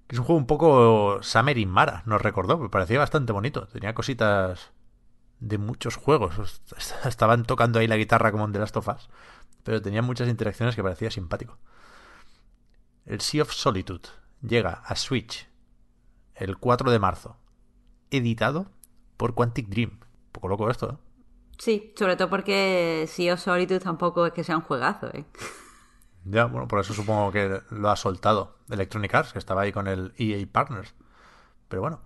Que 0.08 0.16
es 0.16 0.20
un 0.20 0.26
juego 0.26 0.40
un 0.40 0.48
poco 0.48 1.22
Summer 1.22 1.58
in 1.58 1.70
Mara, 1.70 2.04
nos 2.06 2.22
recordó. 2.22 2.58
Me 2.58 2.70
parecía 2.70 3.00
bastante 3.00 3.34
bonito. 3.34 3.68
Tenía 3.68 3.94
cositas 3.94 4.72
de 5.40 5.58
muchos 5.58 5.98
juegos. 5.98 6.62
Estaban 7.06 7.44
tocando 7.44 7.80
ahí 7.80 7.88
la 7.88 7.98
guitarra 7.98 8.32
como 8.32 8.46
en 8.46 8.54
The 8.54 8.60
Last 8.60 8.78
of 8.78 8.88
Us. 8.88 9.10
Pero 9.64 9.82
tenía 9.82 10.02
muchas 10.02 10.30
interacciones 10.30 10.76
que 10.76 10.84
parecía 10.84 11.12
simpático. 11.12 11.58
El 13.06 13.20
Sea 13.20 13.44
of 13.44 13.52
Solitude 13.52 14.10
llega 14.42 14.84
a 14.86 14.96
Switch 14.96 15.50
el 16.36 16.58
4 16.58 16.92
de 16.92 17.00
marzo, 17.00 17.38
editado 18.12 18.68
por 19.18 19.34
Quantic 19.34 19.68
Dream. 19.68 19.92
Un 19.92 20.32
poco 20.32 20.48
loco 20.48 20.70
esto, 20.70 20.92
¿eh? 20.92 20.98
Sí, 21.58 21.94
sobre 21.98 22.18
todo 22.18 22.30
porque 22.30 23.06
Sea 23.08 23.36
of 23.36 23.40
Solitude 23.40 23.80
tampoco 23.80 24.26
es 24.26 24.34
que 24.34 24.44
sea 24.44 24.58
un 24.58 24.64
juegazo, 24.64 25.08
¿eh? 25.14 25.26
Ya, 26.28 26.46
bueno, 26.46 26.68
por 26.68 26.80
eso 26.80 26.94
supongo 26.94 27.32
que 27.32 27.62
lo 27.70 27.90
ha 27.90 27.96
soltado 27.96 28.56
Electronic 28.72 29.14
Arts, 29.14 29.32
que 29.32 29.38
estaba 29.38 29.62
ahí 29.62 29.72
con 29.72 29.88
el 29.88 30.12
EA 30.18 30.44
Partners. 30.52 30.96
Pero 31.68 31.84
bueno. 31.84 32.00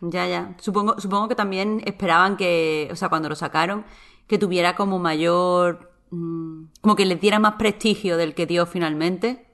Ya, 0.00 0.26
ya. 0.26 0.56
Supongo, 0.58 0.98
supongo 0.98 1.28
que 1.28 1.36
también 1.36 1.80
esperaban 1.86 2.36
que, 2.36 2.88
o 2.90 2.96
sea, 2.96 3.08
cuando 3.08 3.28
lo 3.28 3.36
sacaron, 3.36 3.84
que 4.26 4.38
tuviera 4.38 4.74
como 4.74 4.98
mayor. 4.98 5.92
Mm, 6.10 6.64
como 6.80 6.96
que 6.96 7.06
le 7.06 7.14
diera 7.14 7.38
más 7.38 7.54
prestigio 7.54 8.16
del 8.16 8.34
que 8.34 8.46
dio 8.46 8.66
finalmente. 8.66 9.49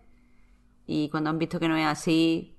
Y 0.87 1.09
cuando 1.11 1.30
han 1.30 1.39
visto 1.39 1.59
que 1.59 1.68
no 1.68 1.76
es 1.76 1.87
así, 1.87 2.57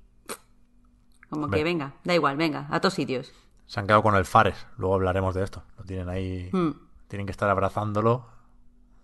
como 1.29 1.49
que 1.49 1.63
venga, 1.63 1.93
da 2.03 2.13
igual, 2.13 2.37
venga, 2.37 2.67
a 2.69 2.79
todos 2.79 2.93
sitios. 2.93 3.31
Se 3.65 3.79
han 3.79 3.87
quedado 3.87 4.03
con 4.03 4.15
el 4.15 4.25
Fares, 4.25 4.67
luego 4.77 4.95
hablaremos 4.95 5.35
de 5.35 5.43
esto. 5.43 5.63
Lo 5.77 5.83
tienen 5.83 6.09
ahí, 6.09 6.49
hmm. 6.51 6.71
tienen 7.07 7.25
que 7.25 7.31
estar 7.31 7.49
abrazándolo 7.49 8.25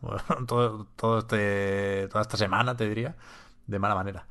todo, 0.48 0.86
todo 0.96 1.20
este, 1.20 2.08
toda 2.10 2.22
esta 2.22 2.38
semana, 2.38 2.76
te 2.76 2.88
diría, 2.88 3.16
de 3.68 3.80
mala 3.80 3.96
manera. 3.96 4.28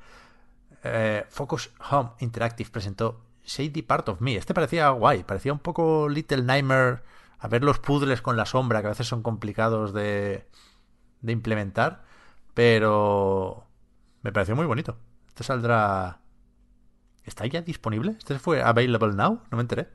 Eh, 0.84 1.24
Focus 1.28 1.70
Home 1.90 2.10
Interactive 2.20 2.70
presentó 2.70 3.20
Shady 3.44 3.82
Part 3.82 4.08
of 4.08 4.20
Me. 4.20 4.36
Este 4.36 4.54
parecía 4.54 4.90
guay, 4.90 5.24
parecía 5.24 5.52
un 5.52 5.58
poco 5.58 6.08
Little 6.08 6.42
Nightmare. 6.42 7.02
A 7.38 7.48
ver 7.48 7.64
los 7.64 7.80
puzzles 7.80 8.22
con 8.22 8.36
la 8.36 8.46
sombra, 8.46 8.80
que 8.80 8.86
a 8.86 8.90
veces 8.90 9.08
son 9.08 9.22
complicados 9.22 9.92
de, 9.92 10.46
de 11.20 11.32
implementar. 11.32 12.04
Pero 12.54 13.66
me 14.22 14.32
pareció 14.32 14.56
muy 14.56 14.66
bonito. 14.66 14.98
Este 15.28 15.44
saldrá. 15.44 16.20
¿Está 17.24 17.46
ya 17.46 17.62
disponible? 17.62 18.16
¿Este 18.18 18.38
fue 18.38 18.62
available 18.62 19.14
now? 19.14 19.42
No 19.50 19.56
me 19.56 19.62
enteré. 19.62 19.88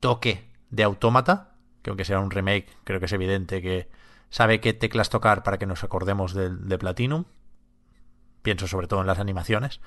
toque 0.00 0.47
de 0.70 0.82
Autómata, 0.82 1.54
que 1.82 1.90
aunque 1.90 2.04
sea 2.04 2.20
un 2.20 2.30
remake, 2.30 2.68
creo 2.84 3.00
que 3.00 3.06
es 3.06 3.12
evidente 3.12 3.62
que 3.62 3.88
sabe 4.30 4.60
qué 4.60 4.72
teclas 4.72 5.10
tocar 5.10 5.42
para 5.42 5.58
que 5.58 5.66
nos 5.66 5.84
acordemos 5.84 6.34
de, 6.34 6.50
de 6.50 6.78
Platinum. 6.78 7.24
Pienso 8.42 8.66
sobre 8.68 8.86
todo 8.86 9.00
en 9.00 9.06
las 9.06 9.18
animaciones. 9.18 9.80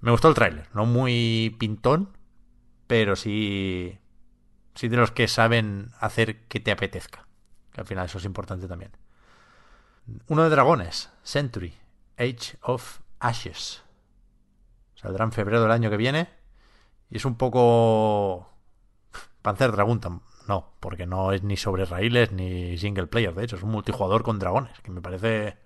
Me 0.00 0.10
gustó 0.10 0.28
el 0.28 0.34
tráiler, 0.34 0.68
no 0.72 0.86
muy 0.86 1.56
pintón, 1.58 2.16
pero 2.86 3.16
sí, 3.16 3.98
sí 4.74 4.88
de 4.88 4.96
los 4.96 5.10
que 5.10 5.28
saben 5.28 5.90
hacer 6.00 6.46
que 6.46 6.60
te 6.60 6.72
apetezca. 6.72 7.26
Que 7.72 7.80
al 7.80 7.86
final 7.86 8.06
eso 8.06 8.18
es 8.18 8.24
importante 8.24 8.66
también. 8.66 8.92
Uno 10.26 10.42
de 10.42 10.50
dragones, 10.50 11.10
Century, 11.22 11.74
Age 12.16 12.56
of 12.62 13.00
Ashes. 13.20 13.82
Saldrá 14.94 15.24
en 15.24 15.32
febrero 15.32 15.62
del 15.62 15.70
año 15.70 15.90
que 15.90 15.96
viene. 15.96 16.28
Y 17.10 17.18
es 17.18 17.24
un 17.24 17.36
poco 17.36 18.49
Panzer 19.42 19.72
Dragon 19.72 20.00
no, 20.48 20.72
porque 20.80 21.06
no 21.06 21.32
es 21.32 21.42
ni 21.42 21.56
sobre 21.56 21.84
raíles 21.84 22.32
ni 22.32 22.76
single 22.78 23.06
player, 23.06 23.34
de 23.34 23.44
hecho, 23.44 23.56
es 23.56 23.62
un 23.62 23.70
multijugador 23.70 24.22
con 24.22 24.38
dragones, 24.38 24.80
que 24.82 24.90
me 24.90 25.00
parece 25.00 25.58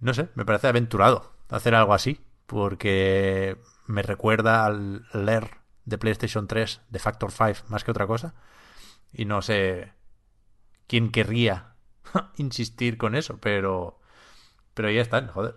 no 0.00 0.14
sé, 0.14 0.28
me 0.34 0.44
parece 0.44 0.66
aventurado 0.66 1.32
hacer 1.48 1.74
algo 1.74 1.94
así, 1.94 2.20
porque 2.46 3.56
me 3.86 4.02
recuerda 4.02 4.66
al 4.66 5.06
leer 5.12 5.58
de 5.84 5.96
PlayStation 5.96 6.46
3 6.48 6.80
de 6.88 6.98
Factor 6.98 7.30
5 7.30 7.68
más 7.68 7.84
que 7.84 7.92
otra 7.92 8.06
cosa, 8.06 8.34
y 9.12 9.26
no 9.26 9.42
sé 9.42 9.92
quién 10.88 11.10
querría 11.12 11.74
insistir 12.36 12.98
con 12.98 13.14
eso, 13.14 13.38
pero 13.38 14.00
pero 14.74 14.90
ya 14.90 15.02
están, 15.02 15.28
joder. 15.28 15.56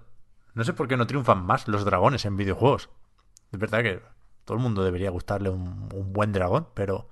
No 0.54 0.64
sé 0.64 0.74
por 0.74 0.88
qué 0.88 0.98
no 0.98 1.08
triunfan 1.08 1.44
más 1.44 1.68
los 1.68 1.86
dragones 1.86 2.26
en 2.26 2.38
videojuegos. 2.38 2.90
Es 3.52 3.60
verdad 3.60 3.82
que 3.82 4.02
todo 4.46 4.58
el 4.58 4.64
mundo 4.64 4.84
debería 4.84 5.10
gustarle 5.10 5.50
un, 5.50 5.90
buen 5.90 6.32
dragón, 6.32 6.68
pero 6.74 7.10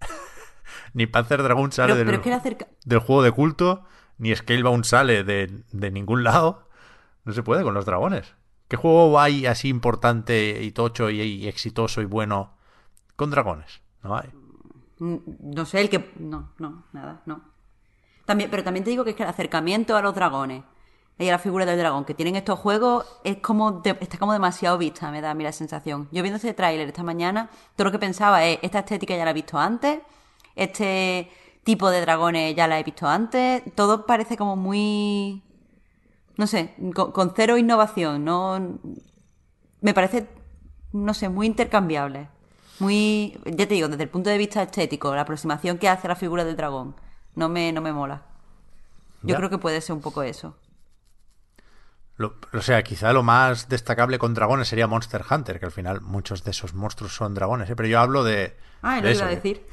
ni 0.94 1.06
Panzer 1.06 1.42
Dragoon 1.42 1.72
sale 1.72 1.94
Pero- 1.94 2.10
del, 2.10 2.20
pero 2.20 2.36
acerca- 2.36 2.68
del 2.84 2.98
juego 2.98 3.22
de 3.22 3.32
culto, 3.32 3.84
ni 4.18 4.34
Scalebound 4.34 4.84
sale 4.84 5.24
de, 5.24 5.62
de 5.72 5.90
ningún 5.90 6.24
lado. 6.24 6.68
No 7.24 7.32
se 7.32 7.42
puede 7.42 7.62
con 7.62 7.74
los 7.74 7.86
dragones. 7.86 8.34
¿Qué 8.68 8.76
juego 8.76 9.20
hay 9.20 9.46
así 9.46 9.68
importante 9.68 10.62
y 10.62 10.72
tocho 10.72 11.10
y, 11.10 11.20
y 11.20 11.46
exitoso 11.48 12.00
y 12.00 12.04
bueno 12.06 12.56
con 13.16 13.30
dragones? 13.30 13.80
No 14.02 14.16
hay. 14.16 14.28
Mm, 14.98 15.16
No 15.54 15.64
sé, 15.66 15.80
el 15.82 15.90
que. 15.90 16.12
No, 16.18 16.52
no, 16.58 16.84
nada, 16.92 17.22
no. 17.26 17.42
También, 18.24 18.50
pero 18.50 18.64
también 18.64 18.82
te 18.84 18.90
digo 18.90 19.04
que 19.04 19.10
es 19.10 19.16
que 19.16 19.22
el 19.24 19.28
acercamiento 19.28 19.96
a 19.96 20.02
los 20.02 20.14
dragones 20.14 20.64
y 21.18 21.28
a 21.28 21.32
la 21.32 21.38
figura 21.38 21.64
del 21.66 21.78
dragón 21.78 22.04
que 22.04 22.14
tienen 22.14 22.36
estos 22.36 22.58
juegos 22.58 23.06
es 23.22 23.36
como 23.38 23.70
de- 23.72 23.96
está 24.00 24.18
como 24.18 24.32
demasiado 24.32 24.76
vista, 24.78 25.10
me 25.10 25.20
da 25.20 25.30
a 25.30 25.34
mí 25.34 25.44
la 25.44 25.52
sensación. 25.52 26.08
Yo 26.10 26.22
viendo 26.22 26.36
este 26.36 26.52
tráiler 26.54 26.88
esta 26.88 27.02
mañana, 27.04 27.48
todo 27.76 27.84
lo 27.86 27.92
que 27.92 27.98
pensaba 27.98 28.44
es, 28.44 28.58
esta 28.62 28.80
estética 28.80 29.14
ya 29.16 29.24
la 29.24 29.30
he 29.30 29.34
visto 29.34 29.58
antes, 29.58 30.00
este 30.56 31.30
tipo 31.64 31.90
de 31.90 32.00
dragones 32.00 32.54
ya 32.56 32.66
la 32.66 32.78
he 32.78 32.82
visto 32.82 33.06
antes, 33.06 33.62
todo 33.74 34.04
parece 34.06 34.36
como 34.36 34.56
muy... 34.56 35.42
No 36.36 36.46
sé, 36.46 36.74
con, 36.94 37.12
con 37.12 37.32
cero 37.36 37.56
innovación, 37.58 38.24
no... 38.24 38.78
Me 39.80 39.94
parece, 39.94 40.28
no 40.92 41.12
sé, 41.14 41.28
muy 41.28 41.46
intercambiable. 41.46 42.28
Muy, 42.80 43.38
ya 43.44 43.68
te 43.68 43.74
digo, 43.74 43.88
desde 43.88 44.04
el 44.04 44.08
punto 44.08 44.30
de 44.30 44.38
vista 44.38 44.62
estético, 44.62 45.14
la 45.14 45.20
aproximación 45.22 45.78
que 45.78 45.88
hace 45.88 46.06
a 46.06 46.10
la 46.10 46.16
figura 46.16 46.44
del 46.44 46.56
dragón, 46.56 46.96
no 47.36 47.48
me, 47.48 47.70
no 47.72 47.80
me 47.80 47.92
mola. 47.92 48.22
Yo 49.22 49.28
Ya. 49.30 49.36
creo 49.36 49.50
que 49.50 49.58
puede 49.58 49.80
ser 49.80 49.94
un 49.94 50.00
poco 50.02 50.22
eso. 50.22 50.56
Lo- 52.22 52.36
o 52.52 52.62
sea, 52.62 52.82
quizá 52.82 53.12
lo 53.12 53.22
más 53.22 53.68
destacable 53.68 54.18
con 54.18 54.32
dragones 54.34 54.68
sería 54.68 54.86
Monster 54.86 55.24
Hunter, 55.28 55.58
que 55.58 55.66
al 55.66 55.72
final 55.72 56.00
muchos 56.00 56.44
de 56.44 56.52
esos 56.52 56.72
monstruos 56.74 57.14
son 57.14 57.34
dragones. 57.34 57.68
¿eh? 57.68 57.76
Pero 57.76 57.88
yo 57.88 58.00
hablo 58.00 58.22
de, 58.24 58.56
Ah, 58.80 59.00
de 59.00 59.10
eso, 59.10 59.20
iba 59.20 59.26
a 59.26 59.30
de- 59.30 59.36
decir. 59.36 59.66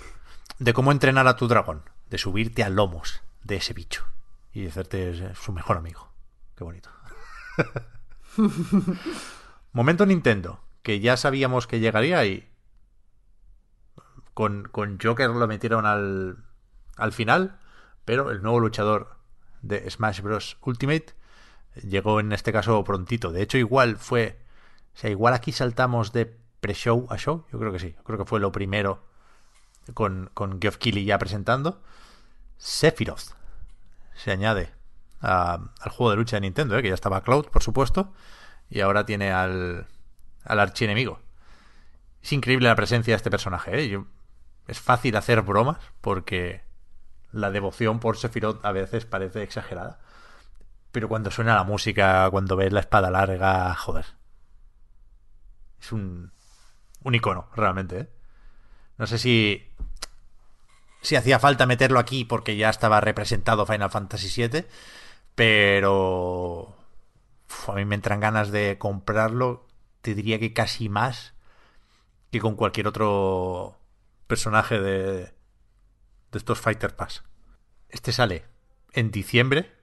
de 0.60 0.74
cómo 0.74 0.92
entrenar 0.92 1.28
a 1.28 1.36
tu 1.36 1.48
dragón, 1.48 1.84
de 2.10 2.18
subirte 2.18 2.64
a 2.64 2.70
lomos 2.70 3.22
de 3.44 3.56
ese 3.58 3.74
bicho 3.74 4.04
y 4.52 4.68
hacerte 4.68 5.10
eh, 5.12 5.34
su 5.36 5.52
mejor 5.54 5.78
amigo. 5.78 6.12
Qué 6.58 6.64
bonito. 6.64 6.90
Momento 9.72 10.06
Nintendo, 10.06 10.62
que 10.82 11.00
ya 11.00 11.18
sabíamos 11.18 11.68
que 11.68 11.80
llegaría 11.80 12.26
y 12.26 12.50
con, 14.34 14.64
con 14.72 14.98
Joker 15.02 15.30
lo 15.30 15.48
metieron 15.48 15.86
al, 15.86 16.38
al 16.98 17.12
final, 17.14 17.60
pero 18.06 18.32
el 18.32 18.42
nuevo 18.42 18.60
luchador 18.60 19.18
de 19.62 19.90
Smash 19.90 20.22
Bros. 20.22 20.58
Ultimate 20.62 21.14
llegó 21.76 22.20
en 22.20 22.32
este 22.34 22.52
caso 22.52 22.84
prontito. 22.84 23.32
De 23.32 23.42
hecho, 23.42 23.58
igual 23.58 23.98
fue, 23.98 24.40
o 24.96 24.98
sea, 24.98 25.10
igual 25.10 25.34
aquí 25.34 25.52
saltamos 25.52 26.12
de 26.14 26.26
pre-show 26.60 27.08
a 27.10 27.18
show, 27.18 27.46
yo 27.52 27.60
creo 27.60 27.72
que 27.72 27.80
sí, 27.80 27.94
yo 27.96 28.04
creo 28.04 28.18
que 28.20 28.26
fue 28.26 28.40
lo 28.40 28.52
primero 28.52 29.04
con, 29.94 30.30
con 30.34 30.62
Geoff 30.62 30.78
Keighley 30.78 31.06
ya 31.06 31.18
presentando. 31.18 31.82
Sephiroth 32.58 33.36
se 34.16 34.32
añade 34.32 34.72
a- 35.22 35.60
al 35.80 35.92
juego 35.92 36.12
de 36.12 36.18
lucha 36.18 36.36
de 36.38 36.42
Nintendo, 36.42 36.78
¿eh? 36.78 36.82
que 36.82 36.90
ya 36.90 36.94
estaba 36.94 37.22
Cloud, 37.24 37.46
por 37.48 37.64
supuesto, 37.64 38.14
y 38.70 38.82
ahora 38.82 39.06
tiene 39.06 39.32
al, 39.32 39.88
al 40.44 40.60
archienemigo. 40.60 41.20
Es 42.22 42.34
increíble 42.34 42.68
la 42.68 42.76
presencia 42.76 43.14
de 43.14 43.16
este 43.18 43.32
personaje. 43.32 43.82
¿eh? 43.96 44.04
Es 44.68 44.80
fácil 44.82 45.16
hacer 45.16 45.42
bromas 45.42 45.78
porque 46.02 46.62
la 47.32 47.50
devoción 47.52 48.00
por 48.00 48.18
Sephiroth 48.18 48.64
a 48.66 48.72
veces 48.74 49.06
parece 49.06 49.42
exagerada. 49.44 50.00
Pero 50.92 51.08
cuando 51.08 51.32
suena 51.32 51.56
la 51.56 51.64
música, 51.64 52.30
cuando 52.32 52.56
ves 52.56 52.74
la 52.74 52.80
espada 52.82 53.12
larga, 53.12 53.74
joder. 53.76 54.06
Es 55.80 55.92
un, 55.92 56.32
un 57.04 57.16
icono, 57.16 57.50
realmente. 57.56 58.00
¿eh? 58.00 58.10
No 58.98 59.08
sé 59.08 59.18
si 59.18 59.70
si 61.02 61.16
hacía 61.16 61.40
falta 61.40 61.66
meterlo 61.66 62.00
aquí 62.00 62.26
porque 62.26 62.58
ya 62.58 62.70
estaba 62.70 63.02
representado 63.02 63.66
Final 63.66 63.90
Fantasy 63.90 64.48
VII, 64.48 64.66
pero 65.36 66.76
a 67.68 67.74
mí 67.74 67.86
me 67.86 67.96
entran 67.96 68.20
ganas 68.20 68.52
de 68.52 68.78
comprarlo, 68.78 69.68
te 70.02 70.14
diría 70.14 70.40
que 70.40 70.54
casi 70.54 70.90
más 70.90 71.34
que 72.32 72.40
con 72.40 72.56
cualquier 72.56 72.88
otro 72.88 73.80
personaje 74.28 74.80
de, 74.80 75.34
de 76.32 76.38
estos 76.38 76.60
Fighter 76.60 76.96
Pass. 76.96 77.24
Este 77.90 78.12
sale 78.12 78.46
en 78.94 79.12
diciembre, 79.12 79.74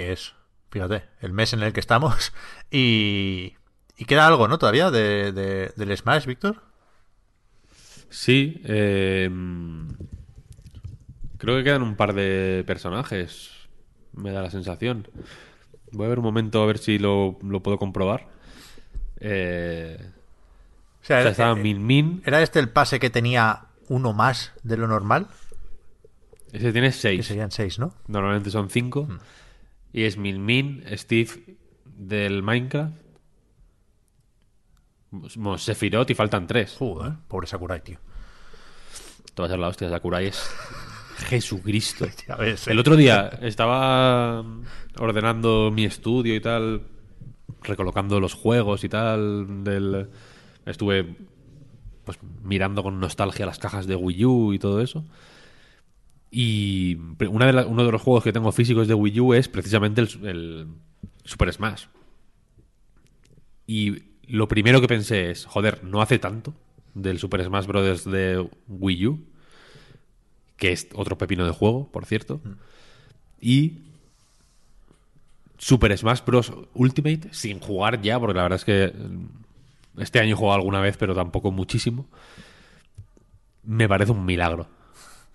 que 0.00 0.12
es, 0.12 0.34
fíjate, 0.70 1.04
el 1.20 1.32
mes 1.32 1.52
en 1.52 1.62
el 1.62 1.72
que 1.72 1.80
estamos, 1.80 2.32
y, 2.70 3.54
y 3.96 4.04
queda 4.06 4.26
algo, 4.26 4.48
¿no? 4.48 4.58
Todavía 4.58 4.90
de, 4.90 5.32
de- 5.32 5.72
del 5.76 5.96
Smash, 5.96 6.26
Víctor. 6.26 6.62
Sí, 8.08 8.60
eh, 8.64 9.30
creo 11.38 11.56
que 11.58 11.64
quedan 11.64 11.82
un 11.82 11.96
par 11.96 12.12
de 12.14 12.64
personajes, 12.66 13.50
me 14.12 14.32
da 14.32 14.42
la 14.42 14.50
sensación. 14.50 15.06
Voy 15.92 16.06
a 16.06 16.08
ver 16.08 16.18
un 16.18 16.24
momento 16.24 16.62
a 16.62 16.66
ver 16.66 16.78
si 16.78 16.98
lo, 16.98 17.38
lo 17.42 17.62
puedo 17.62 17.78
comprobar. 17.78 18.26
Eh, 19.20 19.98
O 20.00 20.02
sea, 20.02 20.10
o 21.02 21.06
sea, 21.06 21.20
era- 21.20 21.30
estaba 21.30 21.54
Min 21.54 21.86
Min, 21.86 22.22
¿Era 22.24 22.42
este 22.42 22.58
el 22.58 22.68
pase 22.68 22.98
que 23.00 23.10
tenía 23.10 23.66
uno 23.88 24.12
más 24.12 24.52
de 24.62 24.76
lo 24.76 24.86
normal? 24.86 25.26
ese 26.52 26.72
tiene 26.72 26.88
Que 26.88 26.92
seis. 26.94 27.26
serían 27.26 27.52
seis, 27.52 27.78
¿no? 27.78 27.94
Normalmente 28.08 28.50
son 28.50 28.70
cinco. 28.70 29.06
Y 29.92 30.04
es 30.04 30.16
Min 30.16 30.44
Min, 30.44 30.84
Steve 30.96 31.56
del 31.84 32.42
Minecraft, 32.42 32.94
Sephiroth 35.56 36.10
y 36.10 36.14
faltan 36.14 36.46
tres. 36.46 36.76
Joder, 36.78 37.14
pobre 37.26 37.46
Sakurai, 37.46 37.82
tío. 37.82 37.98
Te 39.34 39.42
vas 39.42 39.50
a 39.50 39.52
ser 39.52 39.58
la 39.58 39.68
hostia, 39.68 39.90
Sakurai 39.90 40.26
es 40.26 40.50
Jesucristo. 41.28 42.06
Ya 42.28 42.36
ves, 42.36 42.68
eh. 42.68 42.72
El 42.72 42.78
otro 42.78 42.96
día 42.96 43.30
estaba 43.42 44.44
ordenando 44.98 45.70
mi 45.72 45.84
estudio 45.84 46.34
y 46.34 46.40
tal, 46.40 46.82
recolocando 47.62 48.20
los 48.20 48.34
juegos 48.34 48.84
y 48.84 48.88
tal. 48.88 49.64
Del... 49.64 50.08
Estuve 50.66 51.16
pues 52.04 52.18
mirando 52.42 52.82
con 52.82 53.00
nostalgia 53.00 53.46
las 53.46 53.58
cajas 53.58 53.86
de 53.86 53.96
Wii 53.96 54.24
U 54.24 54.52
y 54.52 54.58
todo 54.58 54.80
eso. 54.80 55.04
Y 56.30 56.96
una 57.28 57.46
de 57.46 57.52
la- 57.52 57.66
uno 57.66 57.84
de 57.84 57.92
los 57.92 58.02
juegos 58.02 58.22
que 58.24 58.32
tengo 58.32 58.52
físicos 58.52 58.86
de 58.88 58.94
Wii 58.94 59.20
U 59.20 59.34
es 59.34 59.48
precisamente 59.48 60.00
el, 60.02 60.08
el 60.26 60.66
Super 61.24 61.52
Smash. 61.52 61.86
Y 63.66 64.02
lo 64.26 64.46
primero 64.48 64.80
que 64.80 64.88
pensé 64.88 65.30
es, 65.30 65.44
joder, 65.44 65.82
no 65.84 66.00
hace 66.02 66.18
tanto 66.18 66.54
del 66.94 67.18
Super 67.18 67.44
Smash 67.44 67.66
Bros. 67.66 68.04
de 68.04 68.48
Wii 68.68 69.06
U, 69.06 69.24
que 70.56 70.72
es 70.72 70.88
otro 70.94 71.16
pepino 71.18 71.44
de 71.46 71.52
juego, 71.52 71.90
por 71.90 72.04
cierto. 72.06 72.40
Y 73.40 73.78
Super 75.58 75.96
Smash 75.96 76.20
Bros. 76.24 76.52
Ultimate, 76.74 77.28
sin 77.32 77.58
jugar 77.60 78.02
ya, 78.02 78.18
porque 78.20 78.34
la 78.36 78.42
verdad 78.42 78.56
es 78.58 78.64
que 78.64 78.92
mm, 78.96 80.00
este 80.00 80.20
año 80.20 80.32
he 80.34 80.38
jugado 80.38 80.56
alguna 80.58 80.80
vez, 80.80 80.96
pero 80.96 81.14
tampoco 81.14 81.50
muchísimo. 81.50 82.06
Me 83.64 83.88
parece 83.88 84.12
un 84.12 84.24
milagro. 84.24 84.68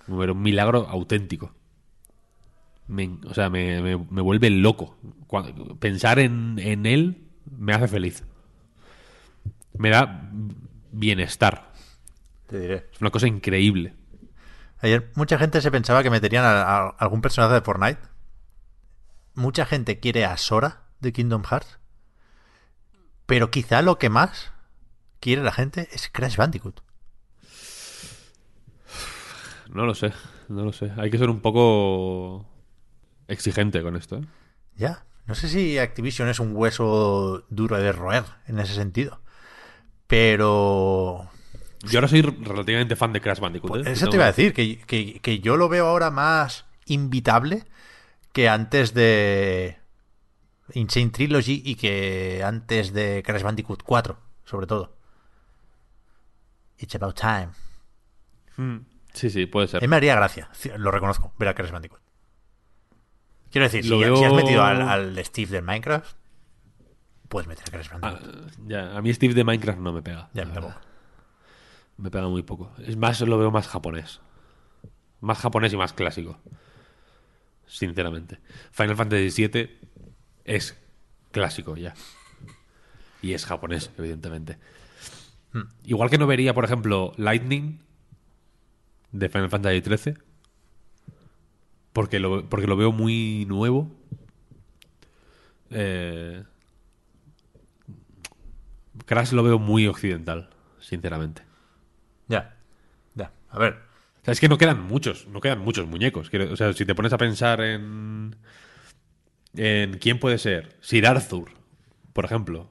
Pero 0.08 0.34
un 0.34 0.42
milagro 0.42 0.88
auténtico. 0.90 1.54
Me- 2.88 3.20
o 3.26 3.34
sea, 3.34 3.50
me, 3.50 3.82
me- 3.82 3.98
me 4.10 4.22
vuelve 4.22 4.50
loco. 4.50 4.98
Cuando- 5.28 5.76
pensar 5.78 6.20
en, 6.20 6.60
en 6.60 6.86
él 6.86 7.28
me 7.58 7.74
hace 7.74 7.88
feliz. 7.88 8.24
Me 9.78 9.90
da 9.90 10.30
bienestar. 10.92 11.72
Te 12.48 12.60
diré. 12.60 12.88
Es 12.94 13.02
una 13.02 13.10
cosa 13.10 13.28
increíble. 13.28 13.96
Ayer 14.80 15.12
mucha 15.16 15.38
gente 15.40 15.62
se 15.62 15.72
pensaba 15.72 16.04
que 16.04 16.10
meterían 16.12 16.46
a, 16.46 16.62
a 16.62 16.90
algún 16.90 17.22
personaje 17.22 17.56
de 17.56 17.62
Fortnite. 17.62 18.00
Mucha 19.34 19.66
gente 19.66 20.00
quiere 20.00 20.26
a 20.26 20.38
Sora 20.38 20.84
de 21.00 21.12
Kingdom 21.12 21.44
Hearts. 21.44 21.80
Pero 23.26 23.50
quizá 23.50 23.82
lo 23.82 23.98
que 23.98 24.10
más 24.10 24.54
quiere 25.20 25.42
la 25.44 25.52
gente 25.52 25.90
es 25.92 26.10
Crash 26.10 26.38
Bandicoot. 26.38 26.82
No 29.76 29.86
lo 29.86 29.94
sé, 29.94 30.14
no 30.48 30.64
lo 30.64 30.72
sé. 30.72 30.92
Hay 30.98 31.12
que 31.12 31.18
ser 31.18 31.30
un 31.30 31.42
poco 31.42 32.46
exigente 33.28 33.82
con 33.84 33.96
esto. 33.96 34.18
¿eh? 34.18 34.22
Ya. 34.76 35.06
No 35.28 35.36
sé 35.36 35.50
si 35.50 35.78
Activision 35.80 36.30
es 36.30 36.40
un 36.40 36.56
hueso 36.56 37.44
duro 37.50 37.78
de 37.78 37.92
roer 37.92 38.24
en 38.48 38.60
ese 38.60 38.74
sentido. 38.74 39.22
Pero 40.08 41.30
Yo 41.84 41.98
ahora 42.00 42.08
soy 42.08 42.22
relativamente 42.22 42.96
fan 42.96 43.12
de 43.12 43.22
Crash 43.22 43.40
Bandicoot. 43.40 43.70
¿eh? 43.70 43.84
Pues 43.84 43.88
Eso 43.88 44.08
te 44.10 44.16
iba 44.18 44.24
a 44.26 44.28
decir, 44.28 44.54
que, 44.54 44.80
que- 44.80 45.20
que 45.20 45.40
yo 45.40 45.58
lo 45.58 45.68
veo 45.68 45.88
ahora 45.88 46.10
más 46.12 46.66
invitable 46.86 47.66
que 48.34 48.48
antes 48.48 48.94
de 48.94 49.78
Insane 50.74 51.10
Trilogy 51.10 51.62
y 51.66 51.76
que 51.76 52.44
antes 52.46 52.94
de 52.94 53.24
Crash 53.26 53.42
Bandicoot 53.44 53.84
4, 53.84 54.18
sobre 54.46 54.68
todo. 54.68 54.96
It's 56.78 56.96
about 56.96 57.20
time. 57.20 57.50
Sí, 59.16 59.30
sí, 59.30 59.46
puede 59.48 59.66
A 59.66 59.70
ser. 59.70 59.82
mí 59.82 59.88
me 59.88 59.96
haría 59.96 60.16
gracia, 60.16 60.50
ci- 60.54 60.76
lo 60.78 60.92
reconozco, 60.92 61.34
ver 61.40 61.48
a 61.50 61.56
Crash 61.56 61.72
Bandicoot. 61.72 62.02
Quiero 63.50 63.66
decir, 63.66 63.84
si, 63.84 63.90
veo- 63.98 64.24
has 64.26 64.34
metido 64.34 64.64
al, 64.64 64.82
al 64.82 65.26
Steve 65.26 65.50
del 65.52 65.64
Minecraft, 65.64 66.16
puedes 67.30 67.48
meter 67.48 67.64
a 67.68 67.72
Crash 67.72 67.88
Ah, 67.94 67.98
Bandicoot. 68.00 68.52
ya, 68.68 68.96
a 68.98 69.02
mí 69.02 69.14
Steve 69.14 69.34
de 69.34 69.44
Minecraft 69.44 69.80
no 69.80 69.94
me 69.94 70.02
pega. 70.02 70.30
ya 70.34 70.46
me. 70.46 70.54
Me 71.98 72.12
pega 72.12 72.28
muy 72.28 72.44
poco. 72.44 72.74
Es 72.80 72.98
más, 72.98 73.22
lo 73.22 73.38
veo 73.38 73.52
más 73.52 73.68
japonés. 73.68 74.20
más 75.22 75.40
japonés 75.40 75.72
y 75.74 75.78
más 75.78 75.94
clásico. 75.94 76.38
Sinceramente. 77.68 78.40
Final 78.72 78.96
Fantasy 78.96 79.48
VII 79.48 79.80
es 80.44 80.78
clásico 81.32 81.78
ya. 81.78 81.94
Y 83.22 83.34
es 83.34 83.46
japonés, 83.46 83.90
evidentemente. 83.98 84.58
Igual 85.86 86.10
que 86.10 86.18
no 86.18 86.28
vería, 86.28 86.54
por 86.54 86.66
ejemplo, 86.66 87.14
Lightning 87.18 87.82
de 89.12 89.30
Final 89.30 89.50
Fantasy 89.50 89.82
XIII. 89.82 90.18
Porque 91.94 92.20
lo, 92.20 92.50
porque 92.50 92.68
lo 92.68 92.76
veo 92.76 92.92
muy 92.92 93.46
nuevo. 93.48 93.90
Eh, 95.70 96.44
Crash 99.06 99.32
lo 99.32 99.44
veo 99.44 99.60
muy 99.60 99.88
occidental, 99.88 100.50
sinceramente. 100.80 101.44
Ya, 102.28 102.56
ya. 103.14 103.32
A 103.50 103.60
ver, 103.60 103.78
O 104.22 104.26
sea, 104.26 104.32
es 104.32 104.40
que 104.40 104.50
no 104.50 104.58
quedan 104.58 104.82
muchos, 104.84 105.28
no 105.28 105.42
quedan 105.42 105.60
muchos 105.60 105.88
muñecos. 105.88 106.30
O 106.34 106.56
sea, 106.56 106.74
si 106.74 106.86
te 106.86 106.96
pones 106.96 107.14
a 107.14 107.18
pensar 107.18 107.62
en. 107.62 108.36
en 109.56 109.98
quién 110.00 110.20
puede 110.20 110.38
ser. 110.38 110.76
Sir 110.82 111.06
Arthur, 111.08 111.52
por 112.14 112.26
ejemplo. 112.26 112.70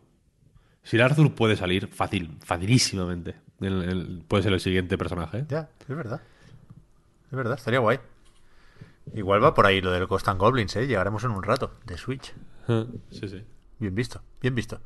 Sir 0.82 1.02
Arthur 1.02 1.34
puede 1.34 1.56
salir 1.56 1.88
fácil, 1.88 2.38
facilísimamente. 2.44 3.36
El- 3.60 3.82
el- 3.82 4.24
puede 4.26 4.42
ser 4.42 4.52
el 4.52 4.60
siguiente 4.60 4.98
personaje. 4.98 5.44
ya, 5.48 5.68
es 5.80 5.96
verdad. 5.96 6.20
Es 7.30 7.36
verdad, 7.36 7.54
estaría 7.56 7.80
guay. 7.80 7.98
Igual 9.14 9.42
va 9.44 9.54
por 9.54 9.66
ahí 9.66 9.80
lo 9.80 9.90
del 9.90 10.06
Ghost 10.06 10.28
and 10.28 10.40
Goblins, 10.40 10.74
¿eh? 10.76 10.86
Llegaremos 10.86 11.24
en 11.24 11.30
un 11.30 11.42
rato, 11.42 11.72
de 11.84 11.96
Switch. 11.98 12.32
Sí, 13.10 13.28
sí. 13.28 13.44
Bien 13.78 13.94
visto, 13.94 14.22
bien 14.40 14.54
visto. 14.54 14.80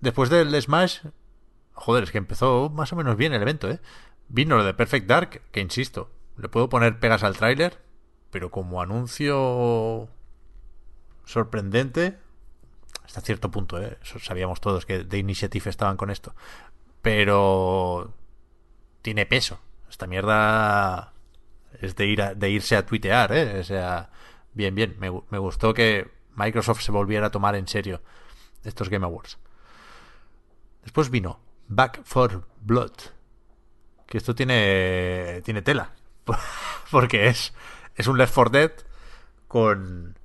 Después 0.00 0.30
del 0.30 0.60
Smash, 0.60 1.00
joder, 1.74 2.04
es 2.04 2.10
que 2.10 2.18
empezó 2.18 2.70
más 2.70 2.92
o 2.92 2.96
menos 2.96 3.16
bien 3.16 3.32
el 3.32 3.42
evento, 3.42 3.70
¿eh? 3.70 3.78
Vino 4.28 4.56
lo 4.56 4.64
de 4.64 4.74
Perfect 4.74 5.06
Dark, 5.06 5.42
que 5.52 5.60
insisto, 5.60 6.10
le 6.38 6.48
puedo 6.48 6.68
poner 6.68 6.98
pegas 6.98 7.22
al 7.22 7.36
tráiler, 7.36 7.78
pero 8.30 8.50
como 8.50 8.80
anuncio 8.82 10.08
sorprendente, 11.24 12.18
hasta 13.04 13.20
cierto 13.20 13.50
punto, 13.50 13.80
¿eh? 13.80 13.98
Sabíamos 14.20 14.60
todos 14.60 14.86
que 14.86 15.04
de 15.04 15.18
Initiative 15.18 15.70
estaban 15.70 15.96
con 15.96 16.10
esto. 16.10 16.34
Pero 17.02 18.12
tiene 19.02 19.26
peso. 19.26 19.60
Esta 19.88 20.06
mierda 20.06 21.12
es 21.80 21.96
de, 21.96 22.06
ir 22.06 22.22
a- 22.22 22.34
de 22.34 22.50
irse 22.50 22.76
a 22.76 22.84
tuitear, 22.86 23.32
¿eh? 23.32 23.58
O 23.60 23.64
sea, 23.64 24.10
bien, 24.54 24.74
bien. 24.74 24.96
Me, 24.98 25.10
me 25.30 25.38
gustó 25.38 25.72
que 25.74 26.10
Microsoft 26.34 26.82
se 26.82 26.92
volviera 26.92 27.26
a 27.28 27.30
tomar 27.30 27.54
en 27.56 27.66
serio 27.68 28.02
estos 28.64 28.88
Game 28.88 29.04
Awards. 29.06 29.38
Después 30.82 31.10
vino 31.10 31.40
Back 31.68 32.02
for 32.04 32.46
Blood. 32.60 32.92
Que 34.06 34.18
esto 34.18 34.34
tiene, 34.34 35.40
tiene 35.44 35.62
tela. 35.62 35.92
Porque 36.90 37.28
es, 37.28 37.54
es 37.94 38.06
un 38.06 38.18
Left 38.18 38.34
4 38.34 38.50
Dead 38.50 38.72
con 39.48 40.18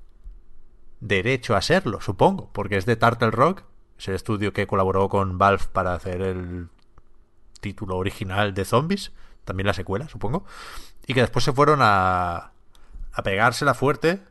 derecho 0.99 1.55
a 1.55 1.61
serlo, 1.61 2.01
supongo. 2.01 2.51
Porque 2.51 2.77
es 2.77 2.85
de 2.85 2.95
Turtle 2.95 3.31
Rock. 3.31 3.63
Es 3.97 4.07
el 4.07 4.15
estudio 4.15 4.53
que 4.53 4.67
colaboró 4.67 5.09
con 5.09 5.37
Valve 5.37 5.63
para 5.71 5.93
hacer 5.93 6.21
el 6.21 6.69
título 7.61 7.97
original 7.97 8.53
de 8.53 8.65
Zombies. 8.65 9.11
También 9.43 9.67
la 9.67 9.73
secuela, 9.73 10.07
supongo. 10.09 10.45
Y 11.07 11.13
que 11.13 11.21
después 11.21 11.45
se 11.45 11.53
fueron 11.53 11.79
a, 11.81 12.51
a 13.13 13.23
pegársela 13.23 13.73
fuerte. 13.73 14.21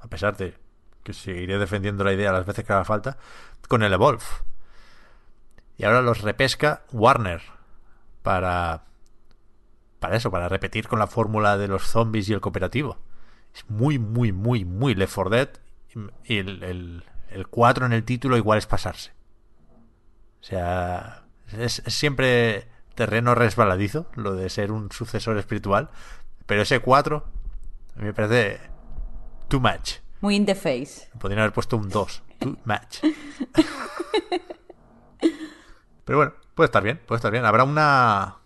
A 0.00 0.08
pesar 0.08 0.36
de 0.36 0.56
que 1.02 1.12
seguiré 1.12 1.58
defendiendo 1.58 2.04
la 2.04 2.12
idea 2.12 2.32
las 2.32 2.46
veces 2.46 2.64
que 2.64 2.72
haga 2.72 2.84
falta. 2.84 3.18
Con 3.68 3.82
el 3.82 3.92
Evolve. 3.92 4.24
Y 5.76 5.84
ahora 5.84 6.02
los 6.02 6.22
repesca 6.22 6.82
Warner 6.92 7.42
para 8.22 8.84
para 10.00 10.16
eso, 10.16 10.30
para 10.30 10.48
repetir 10.48 10.88
con 10.88 10.98
la 10.98 11.06
fórmula 11.06 11.58
de 11.58 11.68
los 11.68 11.82
zombies 11.82 12.28
y 12.28 12.32
el 12.32 12.40
cooperativo. 12.40 12.98
Es 13.54 13.68
muy, 13.68 13.98
muy, 13.98 14.32
muy, 14.32 14.64
muy 14.64 14.94
Left 14.94 15.14
4 15.14 15.30
Dead. 15.30 15.48
Y 16.24 16.38
el, 16.38 16.62
el, 16.62 17.04
el 17.32 17.46
4 17.48 17.86
en 17.86 17.92
el 17.92 18.04
título 18.04 18.36
igual 18.36 18.58
es 18.58 18.66
pasarse. 18.66 19.12
O 20.40 20.44
sea, 20.44 21.24
es, 21.58 21.82
es 21.84 21.94
siempre 21.94 22.68
terreno 22.94 23.34
resbaladizo 23.34 24.06
lo 24.14 24.34
de 24.34 24.50
ser 24.50 24.72
un 24.72 24.90
sucesor 24.92 25.38
espiritual. 25.38 25.90
Pero 26.46 26.62
ese 26.62 26.80
4 26.80 27.24
a 27.96 27.98
mí 27.98 28.04
me 28.04 28.14
parece 28.14 28.60
too 29.48 29.60
much. 29.60 29.98
Muy 30.20 30.36
in 30.36 30.46
the 30.46 30.54
face. 30.54 31.08
Podrían 31.18 31.40
haber 31.40 31.52
puesto 31.52 31.76
un 31.76 31.88
2. 31.88 32.22
Too 32.38 32.56
much. 32.64 33.00
Pero 36.04 36.18
bueno, 36.18 36.32
puede 36.54 36.66
estar 36.66 36.82
bien, 36.82 37.00
puede 37.06 37.16
estar 37.18 37.30
bien. 37.30 37.44
Habrá 37.44 37.64
una... 37.64 38.38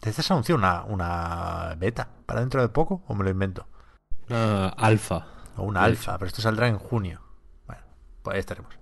¿Desde 0.00 0.22
se 0.22 0.32
anunció 0.32 0.54
una, 0.56 0.84
una 0.84 1.74
beta 1.78 2.08
para 2.26 2.40
dentro 2.40 2.60
de 2.60 2.68
poco 2.68 3.02
o 3.06 3.14
me 3.14 3.22
lo 3.22 3.30
invento? 3.30 3.66
Una 4.28 4.68
alfa. 4.70 5.26
O 5.56 5.62
una 5.62 5.84
alfa, 5.84 6.18
pero 6.18 6.26
esto 6.26 6.42
saldrá 6.42 6.66
en 6.66 6.78
junio. 6.78 7.20
Pues 8.22 8.34
ahí 8.34 8.40
estaremos. 8.40 8.74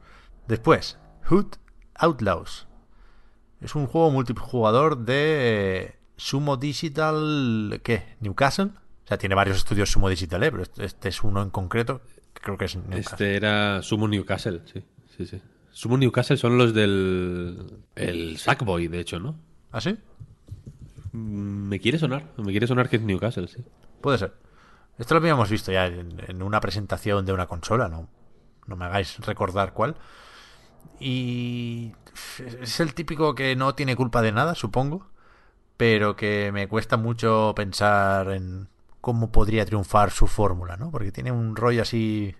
Después, 0.49 0.99
Hood 1.28 1.47
Outlaws. 1.95 2.66
Es 3.61 3.74
un 3.74 3.86
juego 3.86 4.11
multijugador 4.11 4.99
de 4.99 5.97
Sumo 6.16 6.57
Digital... 6.57 7.80
¿Qué? 7.84 8.16
¿Newcastle? 8.20 8.70
O 9.05 9.07
sea, 9.09 9.18
tiene 9.18 9.34
varios 9.34 9.59
estudios 9.59 9.91
Sumo 9.91 10.09
Digital, 10.09 10.43
¿eh? 10.43 10.51
Pero 10.51 10.62
este, 10.62 10.84
este 10.84 11.09
es 11.09 11.22
uno 11.22 11.43
en 11.43 11.51
concreto 11.51 12.01
que 12.32 12.41
creo 12.41 12.57
que 12.57 12.64
es 12.66 12.76
Newcastle. 12.76 13.01
Este 13.01 13.36
era 13.36 13.82
Sumo 13.82 14.09
Newcastle, 14.09 14.62
sí. 14.64 14.84
Sí, 15.16 15.26
sí. 15.26 15.43
Sumo 15.72 15.97
Newcastle 15.99 16.36
son 16.36 16.59
los 16.59 16.74
del. 16.74 17.78
El 17.95 18.38
Sackboy, 18.38 18.88
de 18.88 19.01
hecho, 19.01 19.20
¿no? 19.20 19.36
¿Ah, 19.72 19.80
sí? 19.80 19.97
Mm, 21.12 21.68
Me 21.68 21.80
quiere 21.80 21.99
sonar. 21.99 22.32
Me 22.38 22.51
quiere 22.51 22.66
sonar 22.66 22.88
que 22.88 22.97
es 22.97 23.03
Newcastle, 23.03 23.47
sí. 23.49 23.62
Puede 24.01 24.18
ser. 24.18 24.34
Esto 24.99 25.14
lo 25.14 25.20
habíamos 25.20 25.49
visto 25.51 25.70
ya 25.72 25.86
en, 25.86 26.20
en 26.26 26.43
una 26.43 26.61
presentación 26.61 27.24
de 27.24 27.32
una 27.32 27.47
consola, 27.47 27.88
no, 27.88 28.09
no 28.71 28.77
me 28.77 28.87
hagáis 28.87 29.18
recordar 29.18 29.75
cuál. 29.75 29.97
Y 30.99 31.93
es 32.61 32.81
el 32.81 32.95
típico 32.95 33.35
que 33.35 33.57
no 33.57 33.75
tiene 33.75 33.97
culpa 33.97 34.23
de 34.23 34.33
nada, 34.33 34.55
supongo, 34.55 35.09
pero 35.77 36.16
que 36.16 36.53
me 36.53 36.68
cuesta 36.68 36.97
mucho 36.97 37.53
pensar 37.57 38.31
en 38.33 38.68
cómo 39.01 39.33
podría 39.33 39.66
triunfar 39.66 40.11
su 40.11 40.27
fórmula, 40.27 40.77
¿no? 40.77 40.91
Porque 40.91 41.12
tiene 41.12 41.33
un 41.33 41.57
rollo 41.57 41.83
así 41.83 42.35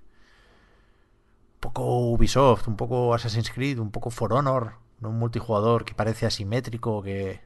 un 1.55 1.61
poco 1.61 1.99
Ubisoft, 2.11 2.69
un 2.69 2.77
poco 2.77 3.15
Assassin's 3.15 3.51
Creed, 3.51 3.79
un 3.79 3.91
poco 3.91 4.11
For 4.11 4.33
Honor, 4.33 4.75
¿no? 5.01 5.11
un 5.11 5.19
multijugador 5.19 5.85
que 5.85 5.95
parece 5.95 6.27
asimétrico, 6.27 7.03
que 7.03 7.41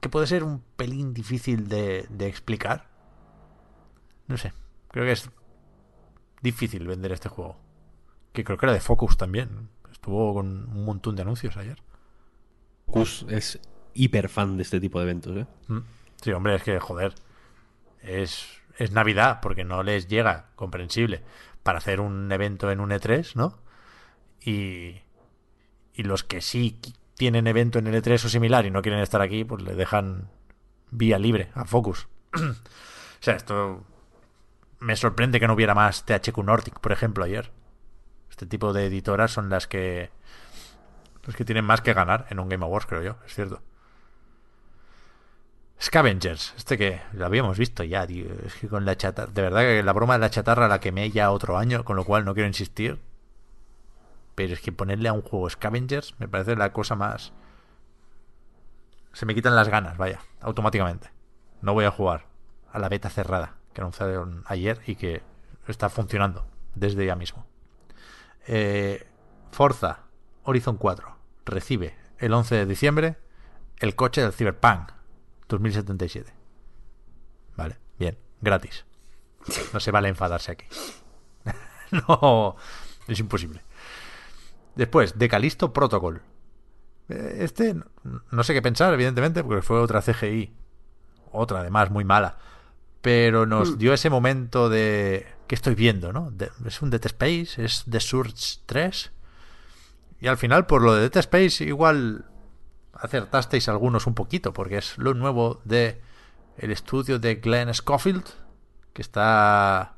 que 0.00 0.08
puede 0.08 0.26
ser 0.26 0.44
un 0.44 0.62
pelín 0.76 1.12
difícil 1.12 1.68
de, 1.68 2.06
de 2.08 2.26
explicar. 2.26 2.88
No 4.26 4.36
sé, 4.38 4.52
creo 4.88 5.04
que 5.04 5.12
es 5.12 5.30
difícil 6.40 6.86
vender 6.86 7.12
este 7.12 7.28
juego. 7.28 7.56
Que 8.32 8.44
creo 8.44 8.58
que 8.58 8.66
era 8.66 8.72
de 8.72 8.80
Focus 8.80 9.16
también. 9.16 9.68
Estuvo 9.90 10.34
con 10.34 10.68
un 10.68 10.84
montón 10.84 11.16
de 11.16 11.22
anuncios 11.22 11.56
ayer. 11.56 11.82
Cus 12.86 13.24
es 13.28 13.60
hiper 13.94 14.28
fan 14.28 14.56
de 14.56 14.62
este 14.62 14.80
tipo 14.80 14.98
de 14.98 15.04
eventos, 15.04 15.36
¿eh? 15.36 15.46
Mm. 15.68 15.78
Sí, 16.20 16.32
hombre, 16.32 16.54
es 16.54 16.62
que, 16.62 16.78
joder, 16.80 17.14
es, 18.02 18.46
es 18.78 18.92
Navidad, 18.92 19.40
porque 19.40 19.64
no 19.64 19.82
les 19.82 20.08
llega, 20.08 20.50
comprensible, 20.54 21.22
para 21.62 21.78
hacer 21.78 22.00
un 22.00 22.30
evento 22.30 22.70
en 22.70 22.80
un 22.80 22.90
E3, 22.90 23.34
¿no? 23.34 23.58
Y, 24.40 25.00
y 25.94 26.02
los 26.02 26.24
que 26.24 26.40
sí 26.40 26.78
tienen 27.14 27.46
evento 27.46 27.78
en 27.78 27.86
el 27.86 28.02
E3 28.02 28.24
o 28.24 28.28
similar 28.28 28.66
y 28.66 28.70
no 28.70 28.82
quieren 28.82 29.00
estar 29.00 29.20
aquí, 29.20 29.44
pues 29.44 29.62
le 29.62 29.74
dejan 29.74 30.30
vía 30.90 31.18
libre 31.18 31.50
a 31.54 31.64
Focus. 31.64 32.08
o 32.34 32.38
sea, 33.20 33.34
esto 33.34 33.84
me 34.80 34.96
sorprende 34.96 35.38
que 35.38 35.46
no 35.46 35.54
hubiera 35.54 35.74
más 35.74 36.04
THQ 36.04 36.38
Nordic, 36.38 36.80
por 36.80 36.92
ejemplo, 36.92 37.24
ayer. 37.24 37.52
Este 38.30 38.46
tipo 38.46 38.72
de 38.72 38.86
editoras 38.86 39.30
son 39.30 39.50
las 39.50 39.66
que 39.66 40.10
los 41.24 41.36
que 41.36 41.44
tienen 41.44 41.66
más 41.66 41.82
que 41.82 41.92
ganar 41.92 42.26
en 42.30 42.40
un 42.40 42.48
Game 42.48 42.64
Awards, 42.64 42.86
creo 42.86 43.02
yo, 43.02 43.16
es 43.26 43.34
cierto. 43.34 43.62
Scavengers, 45.80 46.54
este 46.56 46.76
que 46.76 47.00
lo 47.12 47.26
habíamos 47.26 47.58
visto 47.58 47.84
ya, 47.84 48.06
tío. 48.06 48.26
Es 48.44 48.54
que 48.54 48.68
con 48.68 48.84
la 48.84 48.96
chatarra, 48.96 49.30
de 49.32 49.42
verdad 49.42 49.60
que 49.60 49.82
la 49.82 49.92
broma 49.92 50.14
de 50.14 50.20
la 50.20 50.30
chatarra 50.30 50.68
la 50.68 50.80
quemé 50.80 51.10
ya 51.10 51.30
otro 51.30 51.58
año, 51.58 51.84
con 51.84 51.96
lo 51.96 52.04
cual 52.04 52.24
no 52.24 52.34
quiero 52.34 52.46
insistir. 52.46 52.98
Pero 54.34 54.54
es 54.54 54.60
que 54.60 54.72
ponerle 54.72 55.08
a 55.08 55.12
un 55.12 55.22
juego 55.22 55.48
Scavengers 55.48 56.14
me 56.18 56.28
parece 56.28 56.56
la 56.56 56.72
cosa 56.72 56.96
más. 56.96 57.32
Se 59.12 59.26
me 59.26 59.34
quitan 59.34 59.56
las 59.56 59.68
ganas, 59.68 59.96
vaya, 59.98 60.20
automáticamente. 60.40 61.10
No 61.60 61.74
voy 61.74 61.84
a 61.84 61.90
jugar 61.90 62.26
a 62.72 62.78
la 62.78 62.88
beta 62.88 63.10
cerrada 63.10 63.59
que 63.72 63.80
anunciaron 63.80 64.44
ayer 64.46 64.80
y 64.86 64.96
que 64.96 65.22
está 65.66 65.88
funcionando 65.88 66.46
desde 66.74 67.06
ya 67.06 67.16
mismo. 67.16 67.46
Eh, 68.46 69.06
Forza 69.52 70.00
Horizon 70.44 70.76
4 70.76 71.16
recibe 71.44 71.96
el 72.18 72.32
11 72.32 72.54
de 72.54 72.66
diciembre 72.66 73.16
el 73.78 73.94
coche 73.94 74.22
del 74.22 74.32
Cyberpunk 74.32 74.90
2077. 75.48 76.32
Vale, 77.56 77.78
bien, 77.98 78.18
gratis. 78.40 78.84
No 79.72 79.80
se 79.80 79.90
vale 79.90 80.08
enfadarse 80.08 80.52
aquí. 80.52 80.66
no, 82.08 82.56
es 83.08 83.18
imposible. 83.18 83.62
Después, 84.74 85.18
de 85.18 85.28
Calisto 85.28 85.72
Protocol. 85.72 86.22
Eh, 87.08 87.38
Este, 87.40 87.74
no 88.30 88.44
sé 88.44 88.52
qué 88.54 88.62
pensar, 88.62 88.92
evidentemente, 88.94 89.42
porque 89.42 89.62
fue 89.62 89.80
otra 89.80 90.02
CGI. 90.02 90.54
Otra, 91.32 91.60
además, 91.60 91.90
muy 91.90 92.04
mala. 92.04 92.38
Pero 93.00 93.46
nos 93.46 93.78
dio 93.78 93.92
ese 93.94 94.10
momento 94.10 94.68
de... 94.68 95.26
¿Qué 95.46 95.54
estoy 95.54 95.74
viendo, 95.74 96.12
no? 96.12 96.30
De- 96.30 96.50
¿Es 96.66 96.80
un 96.82 96.90
Dead 96.90 97.04
Space? 97.06 97.64
¿Es 97.64 97.84
The 97.90 98.00
Surge 98.00 98.58
3? 98.66 99.12
Y 100.20 100.26
al 100.28 100.36
final, 100.36 100.66
por 100.66 100.82
lo 100.82 100.94
de 100.94 101.08
Dead 101.08 101.16
Space, 101.16 101.64
igual 101.64 102.26
acertasteis 102.92 103.68
algunos 103.68 104.06
un 104.06 104.14
poquito, 104.14 104.52
porque 104.52 104.76
es 104.78 104.98
lo 104.98 105.14
nuevo 105.14 105.60
de 105.64 106.00
el 106.58 106.70
estudio 106.70 107.18
de 107.18 107.36
Glenn 107.36 107.72
Schofield, 107.72 108.24
que 108.92 109.00
está 109.02 109.96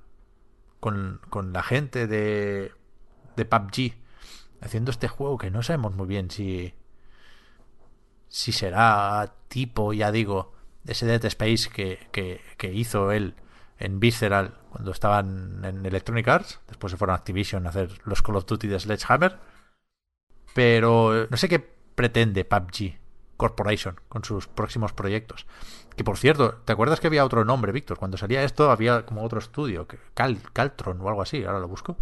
con, 0.81 1.21
con 1.29 1.53
la 1.53 1.63
gente 1.65 2.07
de, 2.07 2.73
de 3.37 3.45
PUBG 3.45 3.95
haciendo 4.61 4.93
este 4.93 5.09
juego 5.09 5.39
que 5.39 5.51
no 5.51 5.63
sabemos 5.65 5.95
muy 5.97 6.07
bien 6.07 6.31
si 6.31 6.73
si 8.29 8.53
será 8.53 9.35
tipo, 9.49 9.93
ya 9.93 10.11
digo, 10.11 10.53
ese 10.87 11.07
Dead 11.07 11.25
Space 11.27 11.69
que, 11.71 12.09
que, 12.13 12.41
que 12.57 12.73
hizo 12.73 13.13
él 13.13 13.35
en 13.79 14.01
Visceral 14.01 14.55
cuando 14.71 14.91
estaban 14.93 15.65
en 15.65 15.85
Electronic 15.85 16.27
Arts, 16.29 16.61
después 16.69 16.91
se 16.91 16.97
fueron 16.97 17.15
a 17.15 17.19
Activision 17.19 17.67
a 17.67 17.71
hacer 17.71 17.91
los 18.05 18.23
Call 18.23 18.37
of 18.37 18.47
Duty 18.47 18.69
de 18.69 18.79
Sledgehammer, 18.81 19.39
pero 20.55 21.27
no 21.31 21.37
sé 21.37 21.49
qué 21.49 21.59
pretende 21.95 22.45
PUBG 22.45 22.99
Corporation 23.37 23.97
con 24.09 24.25
sus 24.25 24.47
próximos 24.47 24.93
proyectos. 24.93 25.47
Que 25.97 26.05
por 26.05 26.17
cierto, 26.17 26.61
¿te 26.65 26.73
acuerdas 26.73 27.01
que 27.01 27.07
había 27.09 27.25
otro 27.25 27.45
nombre, 27.45 27.73
Víctor? 27.73 27.99
Cuando 27.99 28.17
salía 28.17 28.45
esto 28.45 28.71
había 28.71 29.05
como 29.05 29.23
otro 29.25 29.39
estudio, 29.41 29.87
Cal, 30.15 30.39
Caltron 30.53 31.01
o 31.01 31.09
algo 31.09 31.23
así, 31.23 31.45
ahora 31.45 31.59
lo 31.59 31.69
busco. 31.69 31.97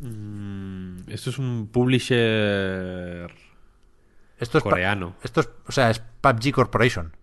Mm, 0.00 1.08
esto 1.08 1.30
es 1.30 1.38
un 1.38 1.68
publisher 1.72 3.30
Esto 4.38 4.58
es 4.58 4.64
pa- 4.64 4.70
coreano. 4.70 5.14
Esto 5.22 5.40
es, 5.42 5.50
o 5.66 5.72
sea, 5.72 5.90
es 5.90 6.00
PUBG 6.00 6.52
Corporation. 6.52 7.14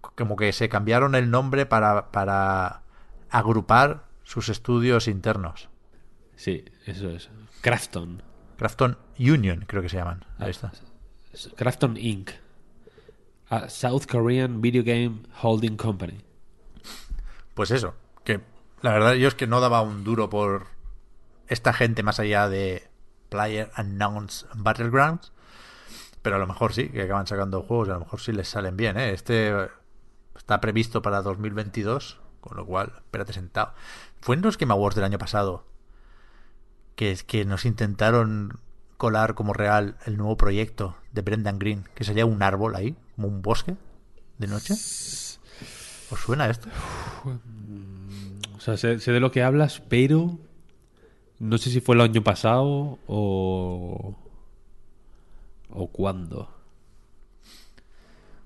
Como 0.00 0.36
que 0.36 0.52
se 0.52 0.68
cambiaron 0.68 1.14
el 1.14 1.30
nombre 1.30 1.66
para, 1.66 2.10
para 2.10 2.82
agrupar 3.30 4.04
sus 4.22 4.48
estudios 4.48 5.08
internos. 5.08 5.68
Sí, 6.36 6.64
eso 6.86 7.10
es. 7.10 7.30
Crafton. 7.62 8.22
Crafton 8.56 8.98
Union, 9.18 9.64
creo 9.66 9.82
que 9.82 9.88
se 9.88 9.96
llaman. 9.96 10.24
Ahí 10.38 10.50
está. 10.50 10.72
Crafton 11.56 11.96
Inc. 11.96 12.30
A 13.50 13.68
South 13.68 14.02
Korean 14.10 14.60
Video 14.60 14.82
Game 14.84 15.22
Holding 15.42 15.76
Company. 15.76 16.22
Pues 17.54 17.70
eso, 17.70 17.94
que 18.24 18.40
la 18.82 18.92
verdad 18.92 19.14
yo 19.14 19.28
es 19.28 19.34
que 19.34 19.46
no 19.46 19.60
daba 19.60 19.80
un 19.80 20.04
duro 20.04 20.28
por 20.28 20.66
esta 21.48 21.72
gente 21.72 22.02
más 22.02 22.20
allá 22.20 22.48
de 22.48 22.88
Player 23.30 23.70
Unknowns 23.78 24.46
Battlegrounds. 24.54 25.32
Pero 26.22 26.36
a 26.36 26.38
lo 26.38 26.46
mejor 26.46 26.72
sí, 26.74 26.88
que 26.88 27.02
acaban 27.02 27.26
sacando 27.26 27.62
juegos 27.62 27.88
y 27.88 27.90
a 27.92 27.94
lo 27.94 28.00
mejor 28.00 28.20
sí 28.20 28.32
les 28.32 28.48
salen 28.48 28.76
bien, 28.76 28.98
¿eh? 28.98 29.12
Este 29.12 29.68
está 30.38 30.60
previsto 30.60 31.02
para 31.02 31.20
2022, 31.20 32.18
con 32.40 32.56
lo 32.56 32.64
cual, 32.64 32.92
espérate 32.96 33.34
sentado. 33.34 33.74
Fue 34.20 34.36
en 34.36 34.42
los 34.42 34.56
Game 34.56 34.72
Awards 34.72 34.96
del 34.96 35.04
año 35.04 35.18
pasado 35.18 35.66
que, 36.96 37.16
que 37.26 37.44
nos 37.44 37.66
intentaron 37.66 38.58
colar 38.96 39.34
como 39.34 39.52
real 39.52 39.96
el 40.06 40.16
nuevo 40.16 40.36
proyecto 40.36 40.96
de 41.12 41.22
Brendan 41.22 41.58
Green, 41.58 41.84
que 41.94 42.04
sería 42.04 42.26
un 42.26 42.42
árbol 42.42 42.74
ahí, 42.74 42.96
como 43.14 43.28
un 43.28 43.42
bosque 43.42 43.76
de 44.38 44.46
noche. 44.46 44.74
¿Os 44.74 46.20
suena 46.20 46.48
esto? 46.48 46.68
O 48.56 48.60
sea, 48.60 48.76
sé, 48.76 48.98
sé 48.98 49.12
de 49.12 49.20
lo 49.20 49.30
que 49.30 49.42
hablas, 49.42 49.82
pero 49.88 50.38
no 51.38 51.58
sé 51.58 51.70
si 51.70 51.80
fue 51.80 51.94
el 51.94 52.00
año 52.00 52.22
pasado 52.22 52.98
o. 53.06 54.16
o 55.70 55.86
cuándo. 55.88 56.50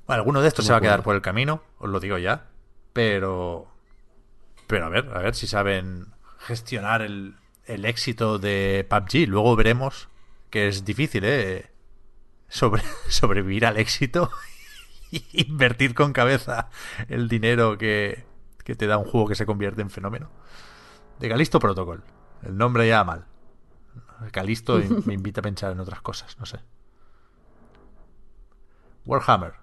Bueno, 0.07 0.21
alguno 0.21 0.43
de 0.43 0.49
estos 0.49 0.65
No 0.65 0.67
se 0.69 0.73
va 0.73 0.79
a 0.79 0.81
quedar 0.81 1.03
por 1.03 1.15
el 1.15 1.23
camino, 1.23 1.63
os 1.79 1.89
lo 1.89 2.01
digo 2.01 2.19
ya. 2.19 2.47
Pero. 2.93 3.69
Pero 4.67 4.87
a 4.87 4.89
ver, 4.89 5.11
a 5.15 5.21
ver 5.21 5.35
si 5.35 5.47
saben 5.47 6.09
gestionar 6.39 7.03
el, 7.03 7.37
el 7.67 7.85
éxito 7.85 8.39
de 8.39 8.87
PUBG. 8.89 9.29
Luego 9.29 9.55
veremos 9.57 10.09
que 10.51 10.69
es 10.69 10.85
difícil, 10.85 11.25
¿eh? 11.25 11.71
Sobre, 12.49 12.83
sobrevivir 13.09 13.65
al 13.65 13.79
éxito 13.79 14.31
y 15.11 15.25
invertir 15.33 15.95
con 15.95 16.13
cabeza 16.13 16.69
el 17.09 17.29
dinero 17.29 17.79
que, 17.79 18.27
que 18.65 18.75
te 18.75 18.87
da 18.87 18.99
un 18.99 19.05
juego 19.05 19.29
que 19.29 19.35
se 19.35 19.47
convierte 19.47 19.83
en 19.83 19.91
fenómeno. 19.91 20.31
De 21.19 21.29
Calisto 21.29 21.61
Protocol. 21.61 22.03
El 22.43 22.57
nombre 22.57 22.89
ya 22.89 23.05
mal. 23.05 23.27
Calisto 24.33 24.81
me 25.07 25.15
invita 25.15 25.41
a 25.41 25.43
pensar 25.43 25.73
en 25.73 25.81
otras 25.81 26.01
cosas, 26.01 26.39
no 26.39 26.47
sé. 26.47 26.59
Warhammer 29.05 29.62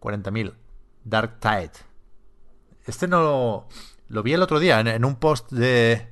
40.000 0.00 0.54
Dark 1.04 1.38
Tide. 1.40 1.72
Este 2.84 3.08
no 3.08 3.66
lo, 4.08 4.22
vi 4.22 4.32
el 4.32 4.42
otro 4.42 4.58
día 4.58 4.80
en, 4.80 4.86
en 4.88 5.04
un 5.04 5.16
post 5.16 5.50
de 5.50 6.08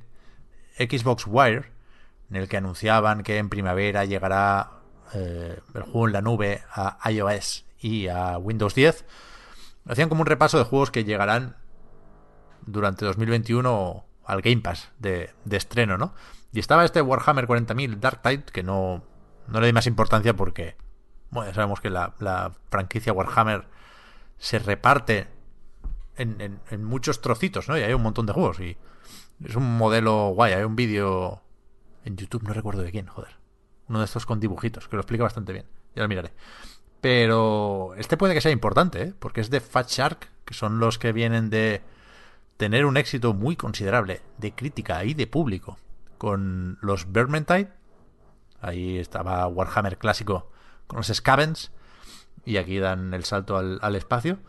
Xbox 0.77 1.25
Wire 1.27 1.71
en 2.29 2.35
el 2.37 2.47
que 2.47 2.57
anunciaban 2.57 3.23
que 3.23 3.37
en 3.37 3.49
primavera 3.49 4.05
llegará 4.05 4.71
eh, 5.13 5.59
el 5.73 5.81
juego 5.83 6.07
en 6.07 6.13
la 6.13 6.21
nube 6.21 6.63
a 6.71 6.97
iOS 7.11 7.65
y 7.79 8.07
a 8.07 8.37
Windows 8.37 8.73
10. 8.75 9.05
Hacían 9.87 10.09
como 10.09 10.21
un 10.21 10.27
repaso 10.27 10.57
de 10.57 10.63
juegos 10.63 10.91
que 10.91 11.03
llegarán 11.03 11.57
durante 12.65 13.05
2021 13.05 14.05
al 14.25 14.41
Game 14.41 14.61
Pass 14.61 14.91
de, 14.97 15.31
de 15.45 15.57
estreno, 15.57 15.97
¿no? 15.97 16.13
Y 16.51 16.59
estaba 16.59 16.85
este 16.85 17.01
Warhammer 17.01 17.47
40.000 17.47 17.99
Dark 17.99 18.21
Tide 18.21 18.45
que 18.45 18.63
no, 18.63 19.03
no 19.47 19.59
le 19.59 19.67
di 19.67 19.73
más 19.73 19.87
importancia 19.87 20.35
porque, 20.35 20.75
bueno, 21.31 21.49
ya 21.49 21.55
sabemos 21.55 21.81
que 21.81 21.89
la, 21.89 22.13
la 22.19 22.51
franquicia 22.69 23.13
Warhammer 23.13 23.65
se 24.37 24.59
reparte 24.59 25.27
en, 26.17 26.59
en- 26.69 26.83
muchos 26.83 27.21
trocitos, 27.21 27.67
¿no? 27.67 27.77
Y 27.77 27.81
hay 27.81 27.93
un 27.93 28.01
montón 28.01 28.25
de 28.25 28.33
juegos 28.33 28.59
y 28.59 28.77
es 29.43 29.55
un 29.55 29.77
modelo 29.77 30.29
guay. 30.29 30.53
Hay 30.53 30.63
un 30.63 30.75
vídeo 30.75 31.41
en 32.03 32.15
YouTube, 32.17 32.43
no 32.43 32.53
recuerdo 32.53 32.83
de 32.83 32.91
quién, 32.91 33.07
joder. 33.07 33.35
Uno 33.87 33.99
de 33.99 34.05
estos 34.05 34.25
con 34.25 34.39
dibujitos, 34.39 34.87
que 34.87 34.95
lo 34.95 35.01
explica 35.01 35.23
bastante 35.23 35.53
bien. 35.53 35.65
Ya 35.95 36.03
lo 36.03 36.07
miraré. 36.07 36.33
Pero 37.01 37.93
este 37.97 38.17
puede 38.17 38.33
que 38.33 38.41
sea 38.41 38.51
importante, 38.51 39.01
¿eh? 39.03 39.13
Porque 39.19 39.41
es 39.41 39.49
de 39.49 39.59
Fat 39.59 39.89
Shark, 39.89 40.29
que 40.45 40.53
son 40.53 40.79
los 40.79 40.97
que 40.97 41.11
vienen 41.11 41.49
de 41.49 41.81
tener 42.57 42.85
un 42.85 42.97
éxito 42.97 43.33
muy 43.33 43.55
considerable 43.55 44.21
de 44.37 44.53
crítica 44.53 45.03
y 45.03 45.13
de 45.13 45.27
público 45.27 45.77
con 46.17 46.77
los 46.81 47.11
Vermintide. 47.11 47.71
Ahí 48.61 48.97
estaba 48.97 49.45
Warhammer 49.47 49.97
clásico 49.97 50.49
con 50.87 50.97
los 50.97 51.07
Scavens. 51.07 51.71
Y 52.45 52.57
aquí 52.57 52.79
dan 52.79 53.13
el 53.13 53.23
salto 53.23 53.57
al, 53.57 53.95
espacio. 53.95 54.39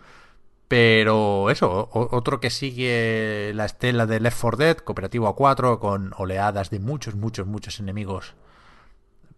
Pero 0.69 1.49
eso, 1.51 1.89
otro 1.93 2.41
que 2.41 2.51
sigue 2.51 3.53
la 3.55 3.65
estela 3.65 4.07
de 4.07 4.21
Left 4.21 4.41
4 4.41 4.57
Dead, 4.59 4.77
cooperativo 4.79 5.29
a 5.29 5.37
4, 5.37 5.79
con 5.79 6.13
oleadas 6.17 6.71
de 6.71 6.81
muchos, 6.81 7.15
muchos, 7.15 7.47
muchos 7.47 7.79
enemigos 7.79 8.35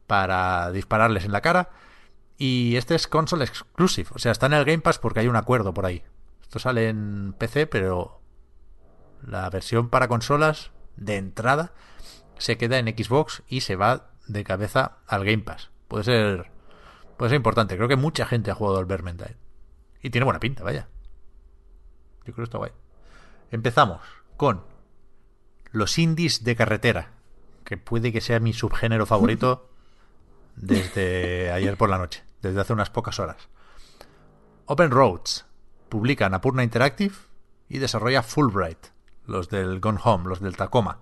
para 0.07 0.73
dispararles 0.73 1.25
en 1.25 1.33
la 1.33 1.43
cara. 1.43 1.71
Y 2.39 2.77
este 2.77 2.95
es 2.95 3.07
console 3.07 3.45
exclusive, 3.45 4.09
o 4.15 4.19
sea, 4.19 4.33
está 4.33 4.47
en 4.47 4.55
el 4.55 4.65
Game 4.65 4.81
Pass 4.81 4.99
porque 4.99 5.21
hay 5.21 5.29
un 5.29 5.37
acuerdo 5.37 5.75
por 5.75 5.87
ahí. 5.87 6.05
Esto 6.41 6.59
sale 6.61 6.89
en 6.89 7.35
PC, 7.37 7.67
pero 7.67 8.21
la 9.27 9.51
versión 9.51 9.91
para 9.91 10.09
consolas 10.09 10.71
de 10.97 11.17
entrada 11.17 11.73
se 12.39 12.57
queda 12.57 12.79
en 12.79 12.87
Xbox 12.87 13.43
y 13.49 13.61
se 13.63 13.77
va 13.77 14.11
de 14.29 14.45
cabeza 14.45 14.99
al 15.07 15.25
Game 15.25 15.43
Pass. 15.43 15.71
Puede 15.89 16.05
ser, 16.05 16.51
puede 17.19 17.31
ser 17.31 17.37
importante. 17.37 17.77
Creo 17.77 17.89
que 17.89 17.97
mucha 17.97 18.25
gente 18.25 18.51
ha 18.51 18.55
jugado 18.55 18.79
al 18.79 18.87
Vermintide. 18.87 19.37
Y 20.01 20.11
tiene 20.11 20.25
buena 20.25 20.41
pinta, 20.41 20.65
vaya. 20.65 20.89
Yo 22.25 22.33
creo 22.33 22.37
que 22.37 22.43
está 22.45 22.59
guay. 22.59 22.71
Empezamos 23.51 24.01
con 24.37 24.63
los 25.73 25.99
indies 25.99 26.45
de 26.45 26.57
carretera, 26.57 27.13
que 27.65 27.77
puede 27.77 28.13
que 28.13 28.21
sea 28.21 28.41
mi 28.41 28.53
subgénero 28.53 29.05
favorito 29.05 29.69
desde 30.57 31.51
ayer 31.51 31.77
por 31.77 31.91
la 31.91 31.99
noche, 31.99 32.23
desde 32.41 32.61
hace 32.61 32.73
unas 32.73 32.91
pocas 32.91 33.19
horas. 33.19 33.49
Open 34.67 34.91
Roads 34.91 35.45
publica 35.89 36.27
Anapurna 36.27 36.63
Interactive 36.63 37.15
y 37.69 37.79
desarrolla 37.79 38.23
Fulbright, 38.23 38.87
los 39.27 39.49
del 39.49 39.81
Gone 39.81 39.99
Home, 40.05 40.29
los 40.29 40.41
del 40.41 40.57
Tacoma. 40.57 41.01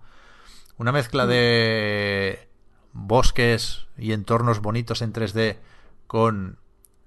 Una 0.79 0.93
mezcla 0.93 1.27
de 1.27 2.49
bosques 2.93 3.87
y 3.99 4.13
entornos 4.13 4.61
bonitos 4.61 5.03
en 5.03 5.13
3D 5.13 5.59
con 6.07 6.59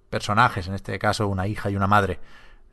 personajes, 0.10 0.68
en 0.68 0.74
este 0.74 0.98
caso 1.00 1.28
una 1.28 1.48
hija 1.48 1.70
y 1.70 1.76
una 1.76 1.88
madre, 1.88 2.20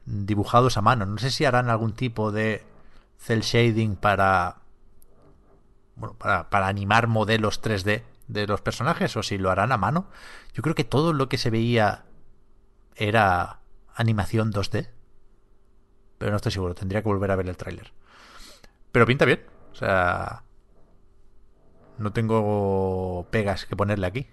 dibujados 0.04 0.76
a 0.76 0.82
mano. 0.82 1.06
No 1.06 1.18
sé 1.18 1.30
si 1.30 1.44
harán 1.44 1.70
algún 1.70 1.92
tipo 1.92 2.32
de 2.32 2.64
cel 3.18 3.40
shading 3.40 3.96
para 3.96 4.56
bueno, 5.96 6.14
para, 6.14 6.50
para 6.50 6.68
animar 6.68 7.06
modelos 7.06 7.62
3D 7.62 8.02
de 8.28 8.46
los 8.46 8.60
personajes 8.60 9.16
o 9.16 9.22
si 9.22 9.38
lo 9.38 9.50
harán 9.50 9.72
a 9.72 9.76
mano. 9.76 10.08
Yo 10.52 10.62
creo 10.62 10.74
que 10.74 10.84
todo 10.84 11.12
lo 11.12 11.28
que 11.28 11.38
se 11.38 11.50
veía 11.50 12.04
era 12.94 13.60
animación 13.94 14.52
2D. 14.52 14.88
Pero 16.18 16.30
no 16.30 16.36
estoy 16.36 16.52
seguro, 16.52 16.74
tendría 16.74 17.02
que 17.02 17.08
volver 17.08 17.30
a 17.30 17.36
ver 17.36 17.48
el 17.48 17.56
tráiler. 17.56 17.92
Pero 18.92 19.06
pinta 19.06 19.24
bien. 19.24 19.44
O 19.72 19.74
sea, 19.74 20.44
no 21.98 22.12
tengo 22.12 23.26
pegas 23.30 23.66
que 23.66 23.76
ponerle 23.76 24.06
aquí. 24.06 24.26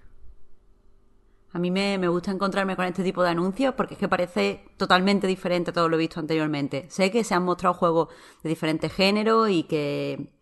A 1.53 1.59
mí 1.59 1.69
me, 1.69 1.97
me 1.99 2.07
gusta 2.07 2.31
encontrarme 2.31 2.75
con 2.75 2.85
este 2.85 3.03
tipo 3.03 3.21
de 3.23 3.29
anuncios 3.29 3.75
porque 3.75 3.93
es 3.93 3.99
que 3.99 4.07
parece 4.07 4.65
totalmente 4.75 5.27
diferente 5.27 5.69
a 5.69 5.73
todo 5.73 5.87
lo 5.87 5.97
visto 5.97 6.19
anteriormente. 6.19 6.87
Sé 6.89 7.11
que 7.11 7.23
se 7.23 7.35
han 7.35 7.43
mostrado 7.43 7.75
juegos 7.75 8.09
de 8.41 8.49
diferentes 8.49 8.91
géneros 8.91 9.49
y 9.51 9.63
que 9.63 10.33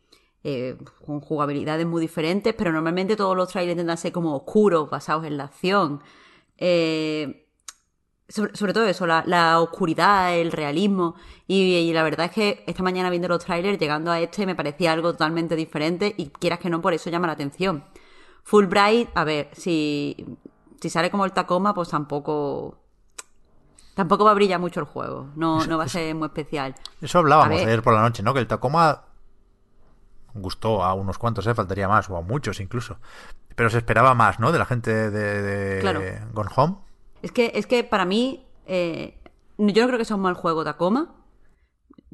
eh, 0.44 0.78
con 1.06 1.20
jugabilidades 1.20 1.86
muy 1.86 2.02
diferentes, 2.02 2.54
pero 2.56 2.72
normalmente 2.72 3.16
todos 3.16 3.36
los 3.38 3.50
trailers 3.50 3.74
intentan 3.74 3.98
ser 3.98 4.12
como 4.12 4.36
oscuros, 4.36 4.90
basados 4.90 5.26
en 5.26 5.38
la 5.38 5.44
acción. 5.44 6.02
Eh, 6.58 7.48
sobre, 8.28 8.74
todo 8.74 8.86
eso, 8.86 9.06
la, 9.06 9.24
la 9.28 9.60
oscuridad, 9.60 10.36
el 10.36 10.52
realismo. 10.52 11.16
Y, 11.48 11.76
y 11.76 11.94
la 11.94 12.04
verdad 12.04 12.28
es 12.28 12.32
que 12.32 12.64
esta 12.66 12.84
mañana 12.84 13.10
viendo 13.10 13.28
los 13.28 13.44
trailers, 13.44 13.78
llegando 13.78 14.12
a 14.12 14.20
este, 14.22 14.46
me 14.46 14.56
parecía 14.56 14.94
algo 14.94 15.12
totalmente 15.12 15.56
diferente 15.56 16.16
y 16.18 16.28
quieras 16.30 16.60
que 16.60 16.70
no, 16.70 16.82
por 16.82 16.94
eso 16.94 17.10
llama 17.10 17.28
la 17.28 17.34
atención. 17.34 17.84
Fulbright, 18.44 19.10
a 19.14 19.24
ver, 19.24 19.50
si, 19.54 20.26
si 20.82 20.90
sale 20.90 21.12
como 21.12 21.26
el 21.26 21.32
Tacoma, 21.32 21.74
pues 21.74 21.90
tampoco. 21.90 22.80
Tampoco 23.94 24.26
va 24.26 24.32
a 24.32 24.34
brillar 24.36 24.60
mucho 24.60 24.80
el 24.80 24.86
juego. 24.86 25.30
No, 25.36 25.66
no 25.68 25.78
va 25.78 25.84
a 25.84 25.90
ser 25.90 26.16
muy 26.16 26.28
especial. 26.28 26.76
Eso 27.02 27.20
hablábamos 27.20 27.62
ayer 27.62 27.84
por 27.84 27.94
la 27.94 28.02
noche, 28.02 28.24
¿no? 28.24 28.34
Que 28.34 28.40
el 28.40 28.48
Tacoma 28.48 29.04
gustó 30.34 30.84
a 30.84 30.94
unos 30.94 31.18
cuantos, 31.18 31.46
¿eh? 31.46 31.54
Faltaría 31.54 31.88
más, 31.88 32.10
o 32.10 32.18
a 32.18 32.22
muchos 32.22 32.60
incluso. 32.60 32.98
Pero 33.56 33.70
se 33.70 33.78
esperaba 33.78 34.14
más, 34.16 34.40
¿no? 34.40 34.52
De 34.52 34.60
la 34.60 34.66
gente 34.66 35.12
de, 35.12 35.42
de 35.42 35.82
Claro. 35.82 36.02
Gone 36.34 36.50
Home. 36.56 36.78
Es 37.22 37.32
que, 37.32 37.52
es 37.54 37.68
que 37.68 37.84
para 37.84 38.06
mí, 38.06 38.48
eh, 38.66 39.20
yo 39.58 39.82
no 39.84 39.88
creo 39.88 40.00
que 40.00 40.06
sea 40.06 40.16
un 40.16 40.24
mal 40.24 40.34
juego 40.34 40.64
Tacoma, 40.64 41.14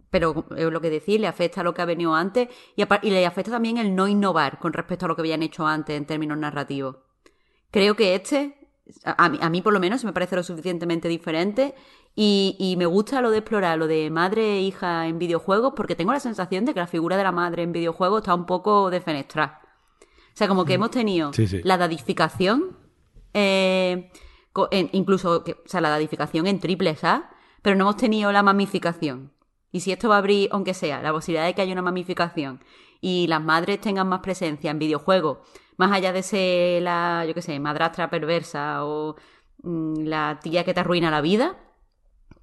pero 0.10 0.46
es 0.58 0.72
lo 0.72 0.82
que 0.82 0.90
decir, 0.90 1.20
le 1.22 1.28
afecta 1.28 1.62
a 1.62 1.64
lo 1.64 1.74
que 1.74 1.82
ha 1.84 1.86
venido 1.86 2.16
antes 2.16 2.50
y, 2.76 2.84
y 2.84 3.10
le 3.12 3.26
afecta 3.26 3.52
también 3.52 3.78
el 3.78 3.96
no 3.96 4.08
innovar 4.08 4.60
con 4.60 4.74
respecto 4.74 5.06
a 5.06 5.10
lo 5.10 5.16
que 5.16 5.22
habían 5.22 5.44
hecho 5.44 5.66
antes 5.68 5.96
en 5.96 6.06
términos 6.06 6.38
narrativos. 6.38 6.98
Creo 7.72 7.96
que 7.96 8.16
este, 8.16 8.58
a, 9.04 9.30
mí, 9.30 9.38
a 9.42 9.50
mí 9.50 9.62
por 9.62 9.74
lo 9.74 9.80
menos, 9.80 10.04
me 10.04 10.14
parece 10.14 10.36
lo 10.36 10.44
suficientemente 10.44 11.08
diferente 11.08 11.76
y, 12.16 12.56
y 12.60 12.78
me 12.78 12.86
gusta 12.86 13.22
lo 13.22 13.30
de 13.32 13.40
explorar, 13.40 13.78
lo 13.78 13.88
de 13.88 14.10
madre 14.10 14.54
e 14.58 14.62
hija 14.62 15.08
en 15.08 15.20
videojuegos, 15.20 15.74
porque 15.76 15.96
tengo 15.96 16.14
la 16.14 16.20
sensación 16.20 16.66
de 16.66 16.74
que 16.74 16.80
la 16.80 16.88
figura 16.88 17.18
de 17.18 17.24
la 17.24 17.32
madre 17.32 17.64
en 17.64 17.72
videojuegos 17.74 18.22
está 18.22 18.34
un 18.34 18.46
poco 18.46 18.90
defenestrada. 18.90 19.62
O 20.02 20.38
sea, 20.38 20.48
como 20.48 20.66
que 20.66 20.74
hemos 20.76 20.92
tenido 20.92 21.34
Sí, 21.34 21.48
sí. 21.48 21.62
la 21.64 21.78
dadificación, 21.78 22.78
eh, 23.34 24.12
en- 24.72 24.90
incluso, 24.94 25.44
o 25.46 25.68
sea, 25.70 25.82
la 25.82 25.90
dadificación 25.90 26.48
en 26.48 26.60
triples 26.60 27.04
A, 27.04 27.30
pero 27.62 27.76
no 27.76 27.84
hemos 27.86 27.98
tenido 27.98 28.32
la 28.32 28.44
mamificación. 28.44 29.32
Y 29.72 29.82
si 29.82 29.92
esto 29.92 30.10
va 30.10 30.16
a 30.16 30.20
abrir, 30.20 30.50
aunque 30.52 30.74
sea, 30.74 31.02
la 31.02 31.12
posibilidad 31.12 31.46
de 31.46 31.54
que 31.54 31.62
haya 31.62 31.74
una 31.74 31.82
mamificación 31.82 32.64
y 33.02 33.28
las 33.28 33.42
madres 33.44 33.82
tengan 33.82 34.08
más 34.08 34.22
presencia 34.22 34.72
en 34.72 34.80
videojuegos, 34.80 35.40
más 35.78 35.92
allá 35.92 36.14
de 36.14 36.24
ser 36.24 36.82
la, 36.84 37.26
yo 37.28 37.34
qué 37.34 37.42
sé, 37.42 37.60
madrastra 37.60 38.10
perversa 38.10 38.86
o 38.86 39.16
mm, 39.64 40.06
la 40.06 40.40
tía 40.42 40.64
que 40.66 40.74
te 40.74 40.80
arruina 40.82 41.12
la 41.12 41.22
vida, 41.22 41.58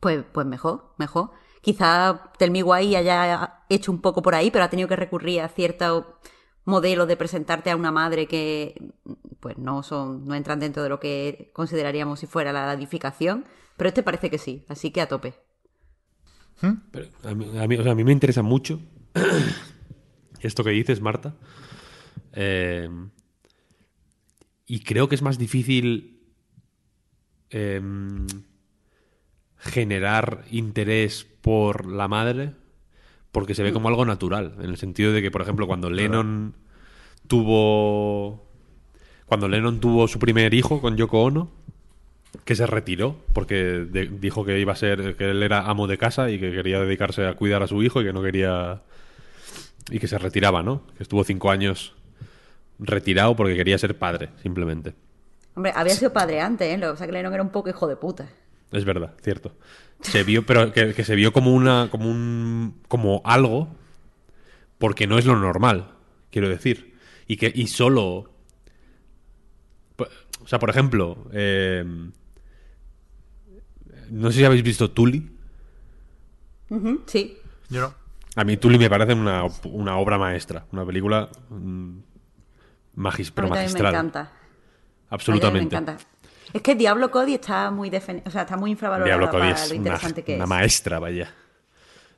pues, 0.00 0.24
pues 0.32 0.46
mejor, 0.46 0.94
mejor. 0.98 1.30
Quizá 1.62 2.32
Me 2.50 2.62
Why 2.62 2.96
haya 2.96 3.64
hecho 3.70 3.90
un 3.92 4.00
poco 4.00 4.22
por 4.22 4.34
ahí, 4.34 4.50
pero 4.50 4.64
ha 4.64 4.70
tenido 4.70 4.88
que 4.88 4.96
recurrir 4.96 5.40
a 5.40 5.48
ciertos 5.48 6.04
modelos 6.64 7.08
de 7.08 7.16
presentarte 7.16 7.70
a 7.70 7.76
una 7.76 7.92
madre 7.92 8.26
que 8.26 8.74
pues 9.40 9.58
no 9.58 9.82
son, 9.82 10.26
no 10.26 10.34
entran 10.34 10.60
dentro 10.60 10.82
de 10.82 10.88
lo 10.88 11.00
que 11.00 11.50
consideraríamos 11.54 12.20
si 12.20 12.26
fuera 12.26 12.52
la 12.52 12.72
edificación, 12.72 13.44
pero 13.76 13.88
este 13.88 14.02
parece 14.02 14.30
que 14.30 14.38
sí, 14.38 14.64
así 14.68 14.90
que 14.90 15.00
a 15.02 15.08
tope. 15.08 15.34
Pero 16.92 17.06
a, 17.24 17.34
mí, 17.34 17.58
a 17.58 17.66
mí- 17.66 17.76
o 17.76 17.82
sea, 17.82 17.92
a 17.92 17.94
mí 17.94 18.04
me 18.04 18.12
interesa 18.12 18.42
mucho 18.42 18.80
esto 20.40 20.64
que 20.64 20.70
dices, 20.70 21.00
Marta. 21.00 21.34
Eh, 22.32 22.88
y 24.74 24.80
creo 24.80 25.08
que 25.08 25.14
es 25.14 25.22
más 25.22 25.38
difícil 25.38 26.18
em, 27.50 28.26
generar 29.58 30.44
interés 30.50 31.26
por 31.42 31.86
la 31.86 32.08
madre 32.08 32.52
porque 33.32 33.54
se 33.54 33.62
ve 33.62 33.72
como 33.72 33.88
algo 33.88 34.04
natural. 34.04 34.54
En 34.60 34.70
el 34.70 34.76
sentido 34.76 35.12
de 35.12 35.22
que, 35.22 35.30
por 35.30 35.42
ejemplo, 35.42 35.66
cuando 35.66 35.90
Lennon 35.90 36.54
tuvo. 37.26 38.48
Cuando 39.26 39.48
Lennon 39.48 39.80
tuvo 39.80 40.06
su 40.08 40.18
primer 40.18 40.54
hijo 40.54 40.80
con 40.80 40.96
Yoko 40.96 41.22
Ono, 41.22 41.50
que 42.44 42.54
se 42.54 42.66
retiró 42.66 43.16
porque 43.32 43.54
de- 43.54 44.06
dijo 44.08 44.44
que 44.44 44.58
iba 44.60 44.72
a 44.72 44.76
ser 44.76 45.16
que 45.16 45.30
él 45.30 45.42
era 45.42 45.66
amo 45.68 45.86
de 45.86 45.98
casa 45.98 46.30
y 46.30 46.38
que 46.38 46.52
quería 46.52 46.80
dedicarse 46.80 47.26
a 47.26 47.34
cuidar 47.34 47.62
a 47.62 47.66
su 47.66 47.82
hijo 47.82 48.02
y 48.02 48.04
que 48.04 48.12
no 48.12 48.22
quería 48.22 48.82
y 49.90 49.98
que 49.98 50.08
se 50.08 50.18
retiraba, 50.18 50.62
¿no? 50.62 50.82
Que 50.96 51.02
estuvo 51.02 51.24
cinco 51.24 51.50
años 51.50 51.94
retirado 52.78 53.36
porque 53.36 53.56
quería 53.56 53.78
ser 53.78 53.98
padre, 53.98 54.30
simplemente. 54.42 54.94
Hombre, 55.54 55.72
había 55.74 55.94
sido 55.94 56.12
padre 56.12 56.40
antes, 56.40 56.68
¿eh? 56.68 56.76
Lo 56.78 56.88
que 56.88 56.92
pasa 56.94 57.06
que 57.06 57.12
Lennon 57.12 57.32
era 57.34 57.42
un 57.42 57.50
poco 57.50 57.68
hijo 57.70 57.86
de 57.86 57.96
puta. 57.96 58.28
Es 58.72 58.84
verdad, 58.84 59.14
cierto. 59.22 59.52
Se 60.00 60.24
vio, 60.24 60.44
pero 60.44 60.72
que, 60.72 60.92
que 60.94 61.04
se 61.04 61.14
vio 61.14 61.32
como 61.32 61.52
una, 61.54 61.88
como 61.90 62.10
un, 62.10 62.80
como 62.88 63.22
algo, 63.24 63.68
porque 64.78 65.06
no 65.06 65.16
es 65.18 65.24
lo 65.26 65.36
normal, 65.36 65.92
quiero 66.30 66.48
decir, 66.48 66.94
y 67.28 67.36
que 67.36 67.52
y 67.54 67.68
solo, 67.68 68.30
o 69.96 70.46
sea, 70.48 70.58
por 70.58 70.70
ejemplo, 70.70 71.28
eh, 71.32 71.84
no 74.10 74.30
sé 74.32 74.38
si 74.38 74.44
habéis 74.44 74.62
visto 74.62 74.90
Tully. 74.90 75.30
Ujú, 76.70 77.02
Sí. 77.06 77.38
Yo 77.70 77.80
no. 77.80 77.94
A 78.36 78.44
mí 78.44 78.56
Tully 78.56 78.78
me 78.78 78.90
parece 78.90 79.14
una, 79.14 79.44
una 79.64 79.96
obra 79.96 80.18
maestra, 80.18 80.66
una 80.72 80.84
película 80.84 81.28
mm, 81.50 81.98
magis, 82.94 83.30
A 83.30 83.34
pero 83.34 83.48
mí 83.48 83.52
también 83.54 83.72
me 83.72 83.80
magistral, 83.82 83.94
encanta. 83.94 84.20
A 84.20 84.24
mí 84.24 84.28
también 84.28 85.08
absolutamente. 85.10 85.76
Me 85.76 85.82
encanta. 85.82 86.04
Es 86.52 86.62
que 86.62 86.74
Diablo 86.74 87.10
Cody 87.10 87.34
está 87.34 87.70
muy 87.70 87.90
defen- 87.90 88.22
o 88.26 88.30
sea, 88.30 88.42
está 88.42 88.56
muy 88.56 88.70
infravalorado 88.70 89.06
Diablo 89.18 89.30
Cody 89.30 89.50
es 89.50 89.60
lo 89.62 89.66
una, 89.66 89.76
interesante 89.76 90.22
que 90.22 90.34
una 90.36 90.44
es. 90.44 90.48
maestra, 90.50 90.98
vaya. 91.00 91.30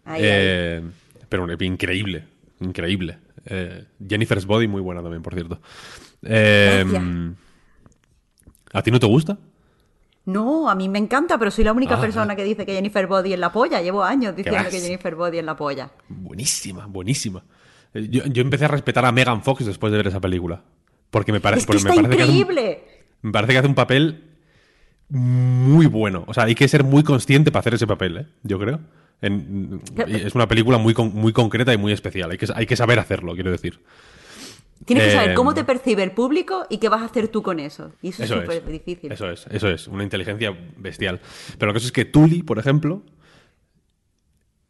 Ahí, 0.04 0.22
ahí. 0.22 0.28
Eh, 0.30 0.82
pero 1.28 1.46
increíble, 1.60 2.24
increíble. 2.60 3.18
Eh, 3.46 3.86
Jennifer's 4.06 4.44
Body, 4.44 4.68
muy 4.68 4.80
buena 4.82 5.00
también, 5.02 5.22
por 5.22 5.32
cierto. 5.34 5.60
Eh. 6.22 6.84
¿A 8.72 8.82
ti 8.82 8.90
no 8.90 8.98
te 9.00 9.06
gusta? 9.06 9.38
No, 10.26 10.68
a 10.68 10.74
mí 10.74 10.88
me 10.88 10.98
encanta, 10.98 11.38
pero 11.38 11.50
soy 11.50 11.62
la 11.64 11.72
única 11.72 11.94
Ah, 11.94 12.00
persona 12.00 12.32
ah. 12.32 12.36
que 12.36 12.44
dice 12.44 12.66
que 12.66 12.74
Jennifer 12.74 13.06
Body 13.06 13.32
es 13.32 13.38
la 13.38 13.52
polla. 13.52 13.80
Llevo 13.80 14.02
años 14.02 14.34
diciendo 14.36 14.68
que 14.70 14.80
Jennifer 14.80 15.14
Body 15.14 15.38
es 15.38 15.44
la 15.44 15.56
polla. 15.56 15.90
Buenísima, 16.08 16.86
buenísima. 16.86 17.42
Yo, 18.10 18.24
yo 18.26 18.42
empecé 18.42 18.64
a 18.64 18.68
respetar 18.68 19.04
a 19.04 19.12
Megan 19.12 19.42
Fox 19.42 19.64
después 19.66 19.90
de 19.90 19.96
ver 19.98 20.06
esa 20.08 20.20
película. 20.20 20.62
Porque 21.10 21.32
me, 21.32 21.40
pare- 21.40 21.58
Es 21.58 21.66
que 21.66 21.74
me 21.74 21.80
parece 21.82 22.00
que 22.16 22.22
hace 22.22 22.22
un- 22.22 22.28
increíble. 22.28 22.84
me 23.22 23.32
parece 23.32 23.52
que 23.52 23.58
hace 23.58 23.68
un 23.68 23.74
papel 23.74 24.24
muy 25.08 25.86
bueno. 25.86 26.24
O 26.26 26.34
sea, 26.34 26.44
hay 26.44 26.54
que 26.54 26.66
ser 26.68 26.84
muy 26.84 27.02
consciente 27.02 27.50
para 27.52 27.60
hacer 27.60 27.74
ese 27.74 27.86
papel, 27.86 28.16
¿eh? 28.18 28.26
Yo 28.42 28.58
creo. 28.58 28.80
En- 29.22 29.80
es 30.08 30.34
una 30.34 30.46
película 30.48 30.78
muy, 30.78 30.94
con- 30.94 31.14
muy 31.14 31.32
concreta 31.32 31.72
y 31.72 31.78
muy 31.78 31.92
especial. 31.92 32.30
Hay 32.30 32.38
que, 32.38 32.46
hay 32.54 32.66
que 32.66 32.76
saber 32.76 32.98
hacerlo, 32.98 33.34
quiero 33.34 33.50
decir. 33.50 33.80
Tienes 34.84 35.06
que 35.06 35.12
saber 35.12 35.30
Eh, 35.30 35.34
cómo 35.34 35.54
te 35.54 35.64
percibe 35.64 36.02
el 36.02 36.10
público 36.12 36.66
y 36.68 36.78
qué 36.78 36.88
vas 36.90 37.00
a 37.00 37.06
hacer 37.06 37.28
tú 37.28 37.42
con 37.42 37.58
eso. 37.60 37.92
Y 38.02 38.08
eso, 38.10 38.24
Eso 38.24 38.34
es 38.36 38.40
súper 38.42 38.66
difícil. 38.70 39.10
Eso 39.10 39.30
es, 39.30 39.46
eso 39.50 39.68
es. 39.70 39.88
Una 39.88 40.02
inteligencia 40.04 40.54
bestial. 40.76 41.18
Pero 41.58 41.68
lo 41.68 41.72
que 41.72 41.78
pasa 41.78 41.86
es 41.86 41.92
que 41.92 42.04
Tully, 42.04 42.42
por 42.42 42.58
ejemplo, 42.58 43.02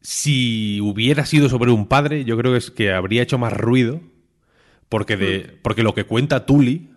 si 0.08 0.80
hubiera 0.80 1.26
sido 1.26 1.48
sobre 1.48 1.72
un 1.72 1.88
padre, 1.88 2.24
yo 2.24 2.38
creo 2.38 2.52
que, 2.52 2.58
es 2.58 2.70
que 2.70 2.92
habría 2.92 3.22
hecho 3.22 3.38
más 3.38 3.52
ruido. 3.52 4.00
Porque, 4.88 5.16
de, 5.16 5.58
porque 5.62 5.82
lo 5.82 5.94
que 5.94 6.04
cuenta 6.04 6.46
Tully, 6.46 6.90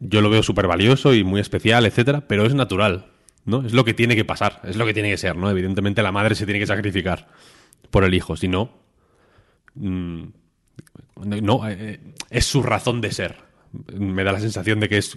yo 0.00 0.20
lo 0.20 0.30
veo 0.30 0.42
súper 0.42 0.66
valioso 0.66 1.14
y 1.14 1.22
muy 1.22 1.40
especial, 1.40 1.86
etcétera, 1.86 2.26
pero 2.26 2.44
es 2.44 2.56
natural. 2.56 3.06
¿no? 3.44 3.64
Es 3.64 3.72
lo 3.72 3.84
que 3.84 3.94
tiene 3.94 4.16
que 4.16 4.24
pasar, 4.24 4.60
es 4.64 4.74
lo 4.74 4.84
que 4.84 4.92
tiene 4.92 5.10
que 5.10 5.16
ser, 5.16 5.36
¿no? 5.36 5.48
Evidentemente 5.48 6.02
la 6.02 6.10
madre 6.10 6.34
se 6.34 6.44
tiene 6.44 6.58
que 6.58 6.66
sacrificar 6.66 7.28
por 7.92 8.02
el 8.02 8.12
hijo, 8.12 8.34
si 8.36 8.48
no. 8.48 8.72
mm, 9.76 10.24
no, 11.24 11.68
eh, 11.68 12.00
es 12.30 12.46
su 12.46 12.64
razón 12.64 13.00
de 13.00 13.12
ser. 13.12 13.36
Me 13.96 14.24
da 14.24 14.32
la 14.32 14.40
sensación 14.40 14.80
de 14.80 14.88
que 14.88 14.98
es. 14.98 15.16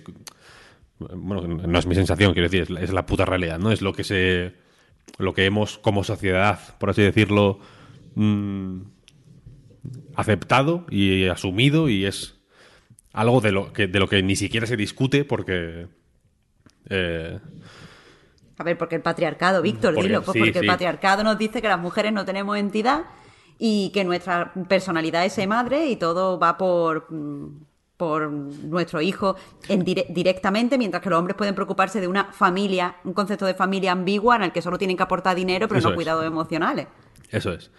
Bueno, 0.99 1.47
no 1.47 1.79
es 1.79 1.87
mi 1.87 1.95
sensación, 1.95 2.33
quiero 2.33 2.47
decir, 2.47 2.61
es 2.61 2.69
la, 2.69 2.81
es 2.81 2.93
la 2.93 3.07
puta 3.07 3.25
realidad, 3.25 3.57
¿no? 3.57 3.71
Es 3.71 3.81
lo 3.81 3.91
que 3.91 4.03
se. 4.03 4.64
Lo 5.17 5.33
que 5.33 5.45
hemos, 5.45 5.77
como 5.77 6.03
sociedad, 6.03 6.59
por 6.77 6.89
así 6.89 7.01
decirlo, 7.01 7.59
mm, 8.15 8.81
aceptado 10.15 10.85
y 10.89 11.27
asumido, 11.27 11.89
y 11.89 12.05
es 12.05 12.35
algo 13.13 13.41
de 13.41 13.51
lo 13.51 13.71
que, 13.73 13.87
de 13.87 13.99
lo 13.99 14.07
que 14.07 14.21
ni 14.23 14.35
siquiera 14.35 14.67
se 14.67 14.75
discute 14.77 15.23
porque. 15.25 15.87
eh, 16.89 17.39
A 18.57 18.63
ver, 18.63 18.77
porque 18.77 18.95
el 18.95 19.01
patriarcado, 19.01 19.61
Víctor, 19.61 19.93
Porque- 19.93 20.07
dilo, 20.09 20.21
pues 20.21 20.33
sí, 20.33 20.39
porque 20.39 20.53
sí. 20.53 20.59
el 20.59 20.67
patriarcado 20.67 21.23
nos 21.23 21.37
dice 21.37 21.61
que 21.61 21.67
las 21.67 21.79
mujeres 21.79 22.11
no 22.13 22.25
tenemos 22.25 22.57
entidad 22.57 23.05
y 23.57 23.91
que 23.93 24.03
nuestra 24.03 24.53
personalidad 24.67 25.25
es 25.25 25.47
madre 25.47 25.87
y 25.87 25.95
todo 25.95 26.37
va 26.39 26.57
por, 26.57 27.11
mm, 27.11 27.65
por 27.97 28.29
nuestro 28.29 29.01
hijo 29.01 29.35
en 29.69 29.85
dire- 29.85 30.05
directamente, 30.09 30.77
mientras 30.77 31.01
que 31.01 31.09
los 31.09 31.17
hombres 31.19 31.35
pueden 31.37 31.55
preocuparse 31.55 32.01
de 32.01 32.07
una 32.07 32.25
familia, 32.25 32.97
un 33.05 33.13
concepto 33.13 33.45
de 33.45 33.53
familia 33.53 33.91
ambigua 33.93 34.35
en 34.35 34.43
el 34.43 34.51
que 34.51 34.61
solo 34.61 34.77
tienen 34.77 34.97
que 34.97 35.03
aportar 35.03 35.35
dinero, 35.35 35.67
pero 35.67 35.79
Eso 35.79 35.87
no 35.89 35.93
es. 35.93 35.95
cuidados 35.95 36.25
emocionales. 36.25 36.87
Eso 37.31 37.53
es. 37.53 37.71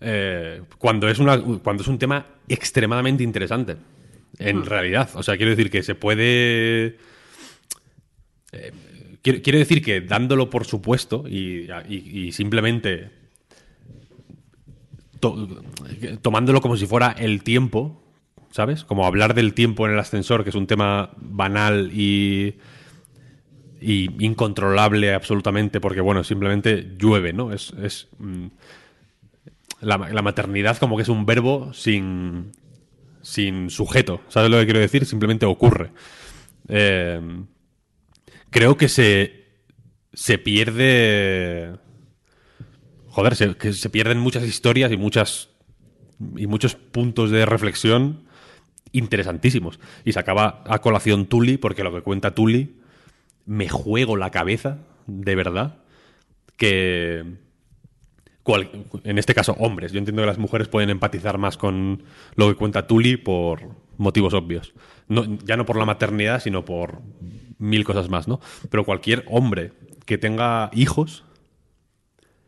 Eh, 0.00 0.62
cuando, 0.78 1.08
es 1.08 1.18
una, 1.18 1.38
cuando 1.40 1.82
es 1.82 1.88
un 1.88 1.98
tema 1.98 2.24
extremadamente 2.48 3.22
interesante. 3.22 3.76
en 4.38 4.64
realidad. 4.64 5.10
O 5.14 5.22
sea, 5.22 5.36
quiero 5.36 5.50
decir 5.50 5.70
que 5.70 5.82
se 5.82 5.94
puede... 5.96 6.96
eh, 8.52 8.72
quiero, 9.22 9.42
quiero 9.42 9.58
decir 9.58 9.82
que 9.84 10.00
dándolo 10.00 10.48
por 10.48 10.64
supuesto 10.64 11.24
y, 11.26 11.68
y- 11.88 12.26
y 12.28 12.32
simplemente 12.32 13.10
to- 15.20 15.48
tomándolo 16.22 16.60
como 16.60 16.76
si 16.76 16.86
fuera 16.86 17.12
el 17.18 17.42
tiempo, 17.42 18.00
¿sabes? 18.50 18.84
Como 18.84 19.06
hablar 19.06 19.34
del 19.34 19.54
tiempo 19.54 19.86
en 19.86 19.92
el 19.92 19.98
ascensor, 19.98 20.44
que 20.44 20.50
es 20.50 20.56
un 20.56 20.66
tema 20.66 21.10
banal 21.16 21.90
y, 21.92 22.54
y 23.80 24.24
incontrolable 24.24 25.14
absolutamente, 25.14 25.80
porque 25.80 26.00
bueno, 26.00 26.24
simplemente 26.24 26.94
llueve, 26.98 27.32
¿no? 27.32 27.52
Es, 27.52 28.08
mm, 28.18 28.46
la, 29.80 29.98
la 29.98 30.22
maternidad 30.22 30.76
como 30.78 30.96
que 30.96 31.02
es 31.02 31.08
un 31.08 31.26
verbo 31.26 31.72
sin, 31.72 32.52
sin 33.22 33.70
sujeto, 33.70 34.20
¿sabes 34.28 34.50
lo 34.50 34.58
que 34.58 34.64
quiero 34.64 34.80
decir? 34.80 35.04
Simplemente 35.06 35.46
ocurre. 35.46 35.90
Eh, 36.68 37.20
creo 38.50 38.76
que 38.76 38.88
se, 38.88 39.44
se 40.12 40.38
pierde 40.38 41.78
joder, 43.18 43.34
se, 43.34 43.56
que 43.56 43.72
se 43.72 43.90
pierden 43.90 44.18
muchas 44.20 44.44
historias 44.44 44.92
y 44.92 44.96
muchas 44.96 45.50
y 46.36 46.46
muchos 46.46 46.74
puntos 46.74 47.30
de 47.30 47.46
reflexión 47.46 48.27
interesantísimos. 48.92 49.80
Y 50.04 50.12
se 50.12 50.18
acaba 50.18 50.62
a 50.66 50.78
colación 50.80 51.26
Tully, 51.26 51.56
porque 51.56 51.84
lo 51.84 51.94
que 51.94 52.02
cuenta 52.02 52.34
Tully 52.34 52.76
me 53.46 53.68
juego 53.68 54.16
la 54.16 54.30
cabeza, 54.30 54.78
de 55.06 55.34
verdad, 55.34 55.78
que 56.56 57.24
cual- 58.42 58.70
en 59.04 59.18
este 59.18 59.34
caso 59.34 59.54
hombres. 59.58 59.92
Yo 59.92 59.98
entiendo 59.98 60.22
que 60.22 60.26
las 60.26 60.38
mujeres 60.38 60.68
pueden 60.68 60.90
empatizar 60.90 61.38
más 61.38 61.56
con 61.56 62.02
lo 62.34 62.48
que 62.48 62.54
cuenta 62.54 62.86
Tully 62.86 63.16
por 63.16 63.68
motivos 63.96 64.34
obvios. 64.34 64.74
Ya 65.44 65.56
no 65.56 65.66
por 65.66 65.76
la 65.76 65.84
maternidad, 65.84 66.40
sino 66.40 66.64
por 66.64 67.00
mil 67.58 67.84
cosas 67.84 68.08
más, 68.08 68.28
¿no? 68.28 68.40
Pero 68.70 68.84
cualquier 68.84 69.24
hombre 69.28 69.72
que 70.04 70.18
tenga 70.18 70.70
hijos 70.72 71.24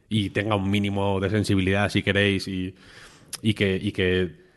y 0.09 0.31
tenga 0.31 0.57
un 0.57 0.71
mínimo 0.71 1.21
de 1.21 1.31
sensibilidad, 1.31 1.89
si 1.89 2.03
queréis, 2.03 2.49
y, 2.49 2.75
y 3.43 3.55
que 3.55 4.50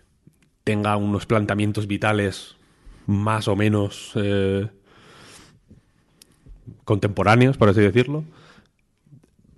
tenga 0.63 0.95
unos 0.97 1.25
planteamientos 1.25 1.87
vitales 1.87 2.55
más 3.05 3.47
o 3.47 3.55
menos 3.55 4.11
eh, 4.15 4.67
contemporáneos, 6.85 7.57
por 7.57 7.69
así 7.69 7.81
decirlo, 7.81 8.23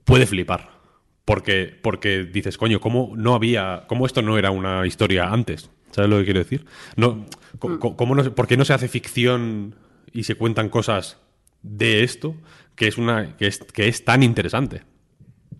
puede 0.03 0.25
flipar. 0.25 0.75
Porque, 1.25 1.75
porque 1.81 2.23
dices, 2.23 2.57
coño, 2.57 2.79
¿cómo 2.79 3.13
no 3.15 3.33
había. 3.33 3.85
¿Cómo 3.87 4.05
esto 4.05 4.21
no 4.21 4.37
era 4.37 4.51
una 4.51 4.85
historia 4.85 5.31
antes? 5.31 5.71
¿Sabes 5.89 6.09
lo 6.09 6.19
que 6.19 6.25
quiero 6.25 6.39
decir? 6.39 6.65
No, 6.97 7.25
¿cómo 7.57 8.15
no 8.15 8.35
¿Por 8.35 8.47
qué 8.47 8.57
no 8.57 8.65
se 8.65 8.73
hace 8.73 8.87
ficción 8.87 9.75
y 10.11 10.23
se 10.23 10.35
cuentan 10.35 10.69
cosas 10.69 11.17
de 11.63 12.03
esto 12.03 12.35
que 12.75 12.87
es, 12.87 12.99
una, 12.99 13.37
que 13.37 13.47
es, 13.47 13.59
que 13.59 13.87
es 13.87 14.05
tan 14.05 14.21
interesante? 14.21 14.83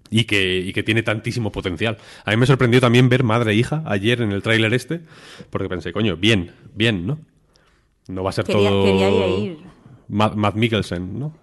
Y 0.09 0.25
que, 0.25 0.57
y 0.59 0.71
que 0.73 0.83
tiene 0.83 1.03
tantísimo 1.03 1.51
potencial. 1.51 1.97
A 2.25 2.31
mí 2.31 2.37
me 2.37 2.45
sorprendió 2.45 2.79
también 2.81 3.09
ver 3.09 3.23
Madre 3.23 3.51
e 3.51 3.55
Hija 3.55 3.83
ayer 3.85 4.21
en 4.21 4.31
el 4.31 4.41
tráiler 4.41 4.73
este, 4.73 5.01
porque 5.49 5.67
pensé, 5.69 5.91
coño, 5.91 6.15
bien, 6.17 6.53
bien, 6.73 7.05
¿no? 7.07 7.19
No 8.07 8.23
va 8.23 8.29
a 8.29 8.33
ser 8.33 8.45
Quería- 8.45 8.69
todo 8.69 8.85
quería 8.85 9.27
ir. 9.27 9.57
Matt, 10.07 10.35
Matt 10.35 10.55
Mikkelsen, 10.55 11.17
¿no? 11.19 11.35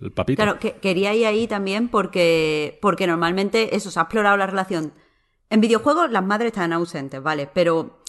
El 0.00 0.12
papito. 0.12 0.42
Claro, 0.42 0.58
que 0.58 0.74
quería 0.74 1.12
ir 1.14 1.26
ahí 1.26 1.46
también 1.46 1.88
porque, 1.88 2.78
porque 2.80 3.06
normalmente 3.06 3.74
eso, 3.76 3.90
se 3.90 3.98
ha 3.98 4.02
explorado 4.02 4.36
la 4.36 4.46
relación. 4.46 4.92
En 5.50 5.60
videojuegos 5.60 6.10
las 6.12 6.24
madres 6.24 6.52
están 6.52 6.72
ausentes, 6.72 7.20
¿vale? 7.22 7.48
Pero 7.52 7.99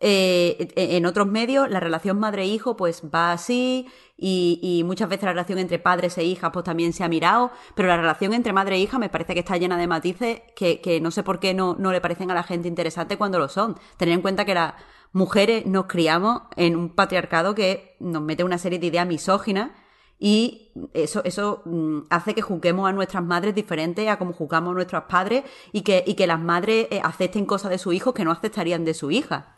eh, 0.00 0.68
en 0.76 1.06
otros 1.06 1.26
medios 1.26 1.70
la 1.70 1.80
relación 1.80 2.18
madre-hijo 2.18 2.76
pues 2.76 3.02
va 3.14 3.32
así 3.32 3.88
y, 4.16 4.58
y 4.62 4.84
muchas 4.84 5.08
veces 5.08 5.24
la 5.24 5.32
relación 5.32 5.58
entre 5.58 5.78
padres 5.78 6.18
e 6.18 6.24
hijas 6.24 6.50
pues 6.52 6.64
también 6.64 6.92
se 6.92 7.04
ha 7.04 7.08
mirado, 7.08 7.50
pero 7.74 7.88
la 7.88 7.96
relación 7.96 8.34
entre 8.34 8.52
madre 8.52 8.76
e 8.76 8.80
hija 8.80 8.98
me 8.98 9.08
parece 9.08 9.34
que 9.34 9.40
está 9.40 9.56
llena 9.56 9.78
de 9.78 9.86
matices 9.86 10.42
que, 10.54 10.80
que 10.80 11.00
no 11.00 11.10
sé 11.10 11.22
por 11.22 11.40
qué 11.40 11.54
no, 11.54 11.76
no 11.78 11.92
le 11.92 12.00
parecen 12.00 12.30
a 12.30 12.34
la 12.34 12.42
gente 12.42 12.68
interesantes 12.68 13.16
cuando 13.16 13.38
lo 13.38 13.48
son. 13.48 13.78
Tener 13.96 14.14
en 14.14 14.22
cuenta 14.22 14.44
que 14.44 14.54
las 14.54 14.74
mujeres 15.12 15.66
nos 15.66 15.86
criamos 15.86 16.42
en 16.56 16.76
un 16.76 16.90
patriarcado 16.90 17.54
que 17.54 17.96
nos 18.00 18.22
mete 18.22 18.44
una 18.44 18.58
serie 18.58 18.78
de 18.78 18.86
ideas 18.86 19.06
misóginas 19.06 19.70
y 20.18 20.72
eso, 20.94 21.22
eso 21.24 21.62
mm, 21.64 22.00
hace 22.10 22.34
que 22.34 22.42
juzguemos 22.42 22.88
a 22.88 22.92
nuestras 22.92 23.24
madres 23.24 23.54
diferentes 23.54 24.08
a 24.08 24.18
como 24.18 24.32
juzgamos 24.32 24.72
a 24.72 24.74
nuestros 24.74 25.04
padres 25.04 25.44
y 25.72 25.82
que, 25.82 26.04
y 26.06 26.14
que 26.14 26.26
las 26.26 26.40
madres 26.40 26.88
eh, 26.90 27.00
acepten 27.02 27.44
cosas 27.46 27.70
de 27.70 27.78
sus 27.78 27.94
hijos 27.94 28.14
que 28.14 28.24
no 28.24 28.30
aceptarían 28.30 28.84
de 28.84 28.94
su 28.94 29.10
hija. 29.10 29.56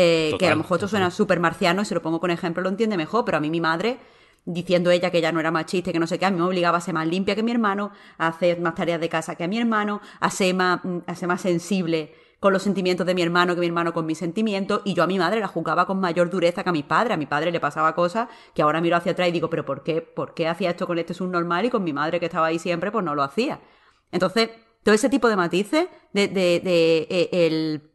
Eh, 0.00 0.36
que 0.38 0.46
a 0.46 0.50
lo 0.50 0.58
mejor 0.58 0.76
esto 0.76 0.86
suena 0.86 1.10
súper 1.10 1.40
marciano 1.40 1.82
y 1.82 1.84
se 1.84 1.92
lo 1.92 2.00
pongo 2.00 2.20
con 2.20 2.30
ejemplo 2.30 2.62
lo 2.62 2.68
entiende 2.68 2.96
mejor, 2.96 3.24
pero 3.24 3.38
a 3.38 3.40
mí 3.40 3.50
mi 3.50 3.60
madre, 3.60 3.98
diciendo 4.44 4.92
ella 4.92 5.10
que 5.10 5.18
ella 5.18 5.32
no 5.32 5.40
era 5.40 5.50
machista 5.50 5.90
y 5.90 5.92
que 5.92 5.98
no 5.98 6.06
sé 6.06 6.20
qué, 6.20 6.26
a 6.26 6.30
mí 6.30 6.38
me 6.38 6.44
obligaba 6.44 6.78
a 6.78 6.80
ser 6.80 6.94
más 6.94 7.08
limpia 7.08 7.34
que 7.34 7.42
mi 7.42 7.50
hermano, 7.50 7.90
a 8.16 8.28
hacer 8.28 8.60
más 8.60 8.76
tareas 8.76 9.00
de 9.00 9.08
casa 9.08 9.34
que 9.34 9.42
a 9.42 9.48
mi 9.48 9.58
hermano, 9.58 10.00
a 10.20 10.30
ser 10.30 10.54
más, 10.54 10.84
mm, 10.84 10.98
a 11.04 11.16
ser 11.16 11.26
más 11.26 11.40
sensible 11.40 12.14
con 12.38 12.52
los 12.52 12.62
sentimientos 12.62 13.04
de 13.08 13.16
mi 13.16 13.22
hermano 13.22 13.56
que 13.56 13.60
mi 13.60 13.66
hermano 13.66 13.92
con 13.92 14.06
mis 14.06 14.18
sentimientos, 14.18 14.82
y 14.84 14.94
yo 14.94 15.02
a 15.02 15.08
mi 15.08 15.18
madre 15.18 15.40
la 15.40 15.48
juzgaba 15.48 15.84
con 15.84 15.98
mayor 15.98 16.30
dureza 16.30 16.62
que 16.62 16.68
a 16.68 16.72
mi 16.72 16.84
padre. 16.84 17.14
A 17.14 17.16
mi 17.16 17.26
padre 17.26 17.50
le 17.50 17.58
pasaba 17.58 17.96
cosas 17.96 18.28
que 18.54 18.62
ahora 18.62 18.80
miro 18.80 18.96
hacia 18.96 19.10
atrás 19.10 19.28
y 19.28 19.32
digo, 19.32 19.50
pero 19.50 19.64
¿por 19.64 19.82
qué, 19.82 20.00
por 20.00 20.32
qué 20.32 20.46
hacía 20.46 20.70
esto 20.70 20.86
con 20.86 20.98
este 20.98 21.12
subnormal 21.12 21.64
y 21.64 21.70
con 21.70 21.82
mi 21.82 21.92
madre 21.92 22.20
que 22.20 22.26
estaba 22.26 22.46
ahí 22.46 22.60
siempre, 22.60 22.92
pues 22.92 23.04
no 23.04 23.16
lo 23.16 23.24
hacía? 23.24 23.58
Entonces, 24.12 24.50
todo 24.84 24.94
ese 24.94 25.08
tipo 25.08 25.28
de 25.28 25.34
matices, 25.34 25.88
de, 26.12 26.28
de, 26.28 26.60
de, 26.60 27.06
eh, 27.10 27.28
el 27.32 27.90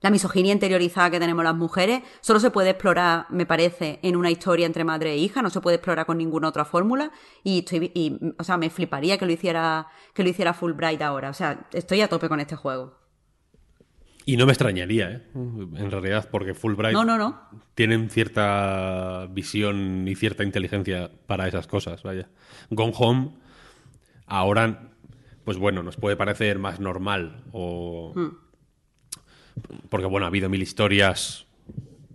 la 0.00 0.10
misoginia 0.10 0.52
interiorizada 0.52 1.10
que 1.10 1.20
tenemos 1.20 1.44
las 1.44 1.54
mujeres 1.54 2.02
solo 2.20 2.40
se 2.40 2.50
puede 2.50 2.70
explorar, 2.70 3.26
me 3.30 3.46
parece, 3.46 4.00
en 4.02 4.16
una 4.16 4.30
historia 4.30 4.66
entre 4.66 4.84
madre 4.84 5.12
e 5.12 5.18
hija, 5.18 5.42
no 5.42 5.50
se 5.50 5.60
puede 5.60 5.76
explorar 5.76 6.06
con 6.06 6.18
ninguna 6.18 6.48
otra 6.48 6.64
fórmula 6.64 7.10
y 7.44 7.60
estoy 7.60 7.92
y, 7.94 8.18
o 8.38 8.44
sea, 8.44 8.56
me 8.56 8.70
fliparía 8.70 9.18
que 9.18 9.26
lo 9.26 9.32
hiciera 9.32 9.88
que 10.14 10.22
lo 10.22 10.30
hiciera 10.30 10.54
Fulbright 10.54 11.02
ahora, 11.02 11.30
o 11.30 11.34
sea, 11.34 11.68
estoy 11.72 12.00
a 12.00 12.08
tope 12.08 12.28
con 12.28 12.40
este 12.40 12.56
juego. 12.56 12.98
Y 14.26 14.36
no 14.36 14.46
me 14.46 14.52
extrañaría, 14.52 15.10
¿eh? 15.10 15.26
En 15.34 15.90
realidad, 15.90 16.28
porque 16.30 16.54
Fulbright 16.54 16.92
No, 16.92 17.04
no, 17.04 17.16
no. 17.18 17.40
tienen 17.74 18.10
cierta 18.10 19.26
visión 19.30 20.06
y 20.06 20.14
cierta 20.14 20.44
inteligencia 20.44 21.10
para 21.26 21.48
esas 21.48 21.66
cosas, 21.66 22.02
vaya. 22.02 22.28
Gone 22.68 22.92
Home, 22.96 23.30
ahora, 24.26 24.92
pues 25.44 25.58
bueno, 25.58 25.82
nos 25.82 25.96
puede 25.96 26.16
parecer 26.16 26.58
más 26.58 26.80
normal 26.80 27.44
o... 27.52 28.12
Porque, 29.88 30.06
bueno, 30.06 30.26
ha 30.26 30.28
habido 30.28 30.48
mil 30.48 30.62
historias 30.62 31.46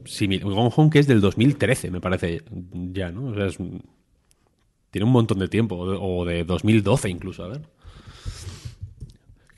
similares. 0.06 0.54
Gone 0.54 0.72
Home, 0.76 0.90
que 0.90 1.00
es 1.00 1.08
del 1.08 1.22
2013, 1.22 1.92
me 1.92 2.02
parece, 2.02 2.44
ya, 2.94 3.12
¿no? 3.12 3.26
O 3.28 3.36
sea, 3.36 3.46
es 3.48 3.58
Tiene 4.92 5.06
un 5.06 5.12
montón 5.12 5.40
de 5.40 5.48
tiempo, 5.50 5.76
o 5.76 5.92
de- 5.92 5.98
o 6.00 6.26
de 6.26 6.44
2012 6.46 7.10
incluso, 7.10 7.44
a 7.44 7.50
ver. 7.50 7.62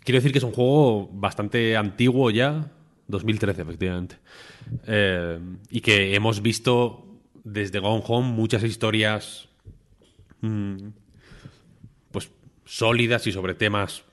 Quiero 0.04 0.18
decir 0.20 0.32
que 0.32 0.38
es 0.40 0.44
un 0.44 0.52
juego 0.54 1.10
bastante 1.14 1.76
antiguo 1.78 2.32
ya, 2.32 2.72
2013 3.08 3.62
efectivamente, 3.62 4.18
Eh, 4.86 5.40
y 5.70 5.80
que 5.82 6.16
hemos 6.16 6.42
visto 6.42 7.06
desde 7.44 7.80
Gone 7.80 8.04
Home 8.08 8.30
muchas 8.32 8.64
historias 8.64 9.48
mm, 10.42 10.76
pues 12.12 12.30
sólidas 12.66 13.28
y 13.28 13.32
sobre 13.32 13.54
temas 13.54 14.04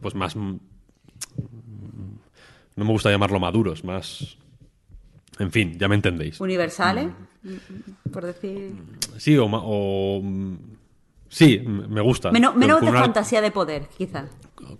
pues 0.00 0.14
más 0.14 0.36
no 2.80 2.86
me 2.86 2.92
gusta 2.92 3.10
llamarlo 3.10 3.38
maduros, 3.38 3.84
más 3.84 4.36
en 5.38 5.50
fin, 5.52 5.78
ya 5.78 5.86
me 5.86 5.94
entendéis. 5.94 6.40
Universales, 6.40 7.08
Mm. 7.42 8.10
por 8.10 8.24
decir. 8.24 8.72
Sí, 9.18 9.36
o, 9.38 10.20
mm, 10.22 10.56
sí, 11.28 11.58
me 11.66 12.00
gusta. 12.00 12.30
Menos, 12.30 12.52
Con- 12.52 12.60
menos 12.60 12.76
con 12.78 12.84
de 12.86 12.90
una- 12.90 13.00
fantasía 13.00 13.40
de 13.40 13.50
poder, 13.50 13.86
quizá. 13.96 14.26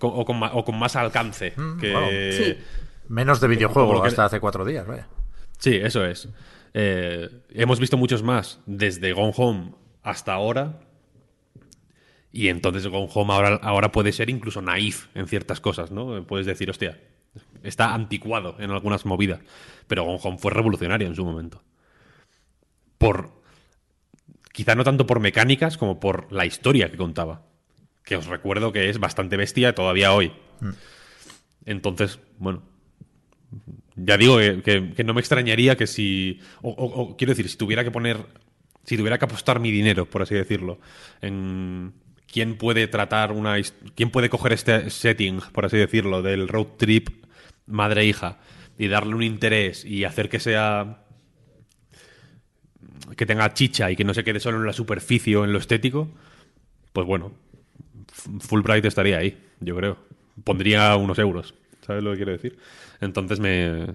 o, 0.01 0.25
con, 0.25 0.39
ma- 0.39 0.53
o 0.55 0.65
con 0.65 0.79
más 0.79 0.97
alcance. 0.97 1.53
que, 1.81 1.93
wow. 1.93 2.09
Sí. 2.33 2.57
Menos 3.09 3.41
de 3.41 3.49
videojuego 3.49 3.89
como 3.89 3.99
lo 3.99 4.03
que- 4.03 4.09
hasta 4.09 4.25
hace 4.25 4.41
cuatro 4.41 4.65
días, 4.65 4.87
vaya. 4.87 5.09
Sí, 5.59 5.77
eso 5.77 6.05
es. 6.05 6.29
Eh, 6.75 7.29
hemos 7.51 7.81
visto 7.81 7.97
muchos 7.97 8.23
más 8.23 8.61
desde 8.67 9.13
Gone 9.13 9.33
Home 9.37 9.73
hasta 10.03 10.33
ahora. 10.35 10.81
Y 12.33 12.49
entonces 12.49 12.87
Gone 12.87 13.09
Home 13.13 13.33
ahora, 13.35 13.61
ahora 13.63 13.91
puede 13.93 14.13
ser 14.13 14.31
incluso 14.31 14.63
naif 14.63 15.09
en 15.15 15.27
ciertas 15.27 15.61
cosas, 15.61 15.91
¿no? 15.91 16.25
Puedes 16.27 16.47
decir, 16.47 16.71
hostia, 16.71 17.01
está 17.63 17.95
anticuado 17.95 18.57
en 18.59 18.71
algunas 18.71 19.05
movidas. 19.07 19.41
Pero 19.87 20.05
Gone 20.05 20.21
Home 20.23 20.39
fue 20.39 20.51
revolucionario 20.53 21.07
en 21.07 21.15
su 21.15 21.25
momento. 21.25 21.63
Por. 22.99 23.31
Quizá 24.53 24.75
no 24.75 24.85
tanto 24.85 25.07
por 25.07 25.21
mecánicas 25.21 25.77
como 25.79 26.01
por 26.01 26.31
la 26.33 26.45
historia 26.47 26.91
que 26.91 26.97
contaba. 26.97 27.43
Que 28.05 28.17
os 28.17 28.27
recuerdo 28.27 28.73
que 28.73 28.91
es 28.91 28.99
bastante 28.99 29.37
bestia 29.37 29.75
todavía 29.75 30.13
hoy. 30.13 30.33
Entonces, 31.67 32.19
bueno, 32.39 32.63
ya 33.97 34.17
digo 34.17 34.39
que, 34.39 34.63
que- 34.63 34.93
que 34.95 35.05
no 35.05 35.15
me 35.15 35.21
extrañaría 35.21 35.77
que 35.77 35.87
si. 35.87 36.41
O, 36.63 36.71
o- 36.71 37.01
o 37.03 37.17
quiero 37.17 37.33
decir, 37.33 37.49
si 37.49 37.57
tuviera 37.57 37.85
que 37.85 37.91
poner. 37.91 38.19
Si 38.85 38.97
tuviera 38.97 39.19
que 39.19 39.27
apostar 39.27 39.61
mi 39.61 39.71
dinero, 39.71 40.07
por 40.07 40.23
así 40.23 40.35
decirlo, 40.35 40.81
en 41.21 41.93
quién 42.31 42.57
puede 42.57 42.87
tratar 42.87 43.33
una. 43.33 43.57
quién 43.95 44.11
puede 44.11 44.29
coger 44.29 44.53
este 44.53 44.91
setting, 44.91 45.41
por 45.53 45.67
así 45.67 45.77
decirlo, 45.77 46.23
del 46.23 46.49
road 46.49 46.69
trip 46.77 47.09
madre-hija 47.67 48.39
y 48.79 48.89
darle 48.89 49.15
un 49.15 49.23
interés 49.23 49.85
y 49.85 50.05
hacer 50.05 50.29
que 50.29 50.41
sea 50.41 51.05
que 53.17 53.27
tenga 53.27 53.53
chicha 53.53 53.91
y 53.91 53.97
que 53.97 54.05
no 54.05 54.15
se 54.15 54.25
quede 54.25 54.41
solo 54.41 54.59
en 54.59 54.67
la 54.67 54.73
superficie 54.73 55.37
o 55.37 55.45
en 55.45 55.53
lo 55.53 55.59
estético, 55.59 56.09
pues 56.93 57.07
bueno, 57.07 57.33
Fulbright 58.41 58.85
estaría 58.85 59.19
ahí, 59.19 59.39
yo 59.61 59.77
creo. 59.77 59.99
Pondría 60.45 60.97
unos 60.97 61.19
euros, 61.19 61.55
¿sabes 61.83 62.03
lo 62.03 62.13
que 62.13 62.17
quiero 62.19 62.33
decir? 62.33 62.59
Entonces 63.01 63.41
me... 63.41 63.87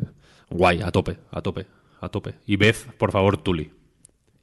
Guay, 0.49 0.81
a 0.81 0.91
tope, 0.91 1.17
a 1.31 1.41
tope, 1.41 1.65
a 2.01 2.09
tope. 2.09 2.35
Y 2.45 2.55
Beth, 2.57 2.93
por 2.97 3.11
favor, 3.11 3.37
Tully. 3.37 3.71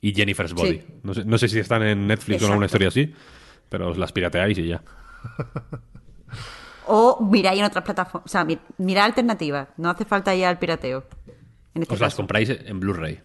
Y 0.01 0.13
Jennifer's 0.13 0.53
Body. 0.53 0.81
Sí. 0.81 0.85
No, 1.05 1.15
sé, 1.15 1.25
no 1.25 1.39
sé 1.39 1.49
si 1.49 1.61
están 1.61 1.85
en 1.85 2.09
Netflix 2.09 2.43
o 2.43 2.47
en 2.47 2.51
alguna 2.51 2.67
historia 2.67 2.89
así, 2.89 3.13
pero 3.73 3.89
os 3.91 3.99
las 3.99 4.13
pirateáis 4.13 4.57
y 4.59 4.69
ya. 4.69 4.83
O 6.87 7.21
miráis 7.25 7.61
en 7.61 7.65
otras 7.67 7.85
plataformas. 7.85 8.27
O 8.27 8.29
sea, 8.29 8.45
mi- 8.45 8.59
mirad 8.79 9.05
alternativas. 9.05 9.69
No 9.77 9.89
hace 9.91 10.05
falta 10.05 10.35
ir 10.35 10.45
al 10.47 10.59
pirateo. 10.59 11.05
En 11.75 11.83
este 11.83 11.95
Os 11.95 12.01
las 12.01 12.15
compráis 12.15 12.51
en 12.51 12.81
Blu-ray. 12.81 13.21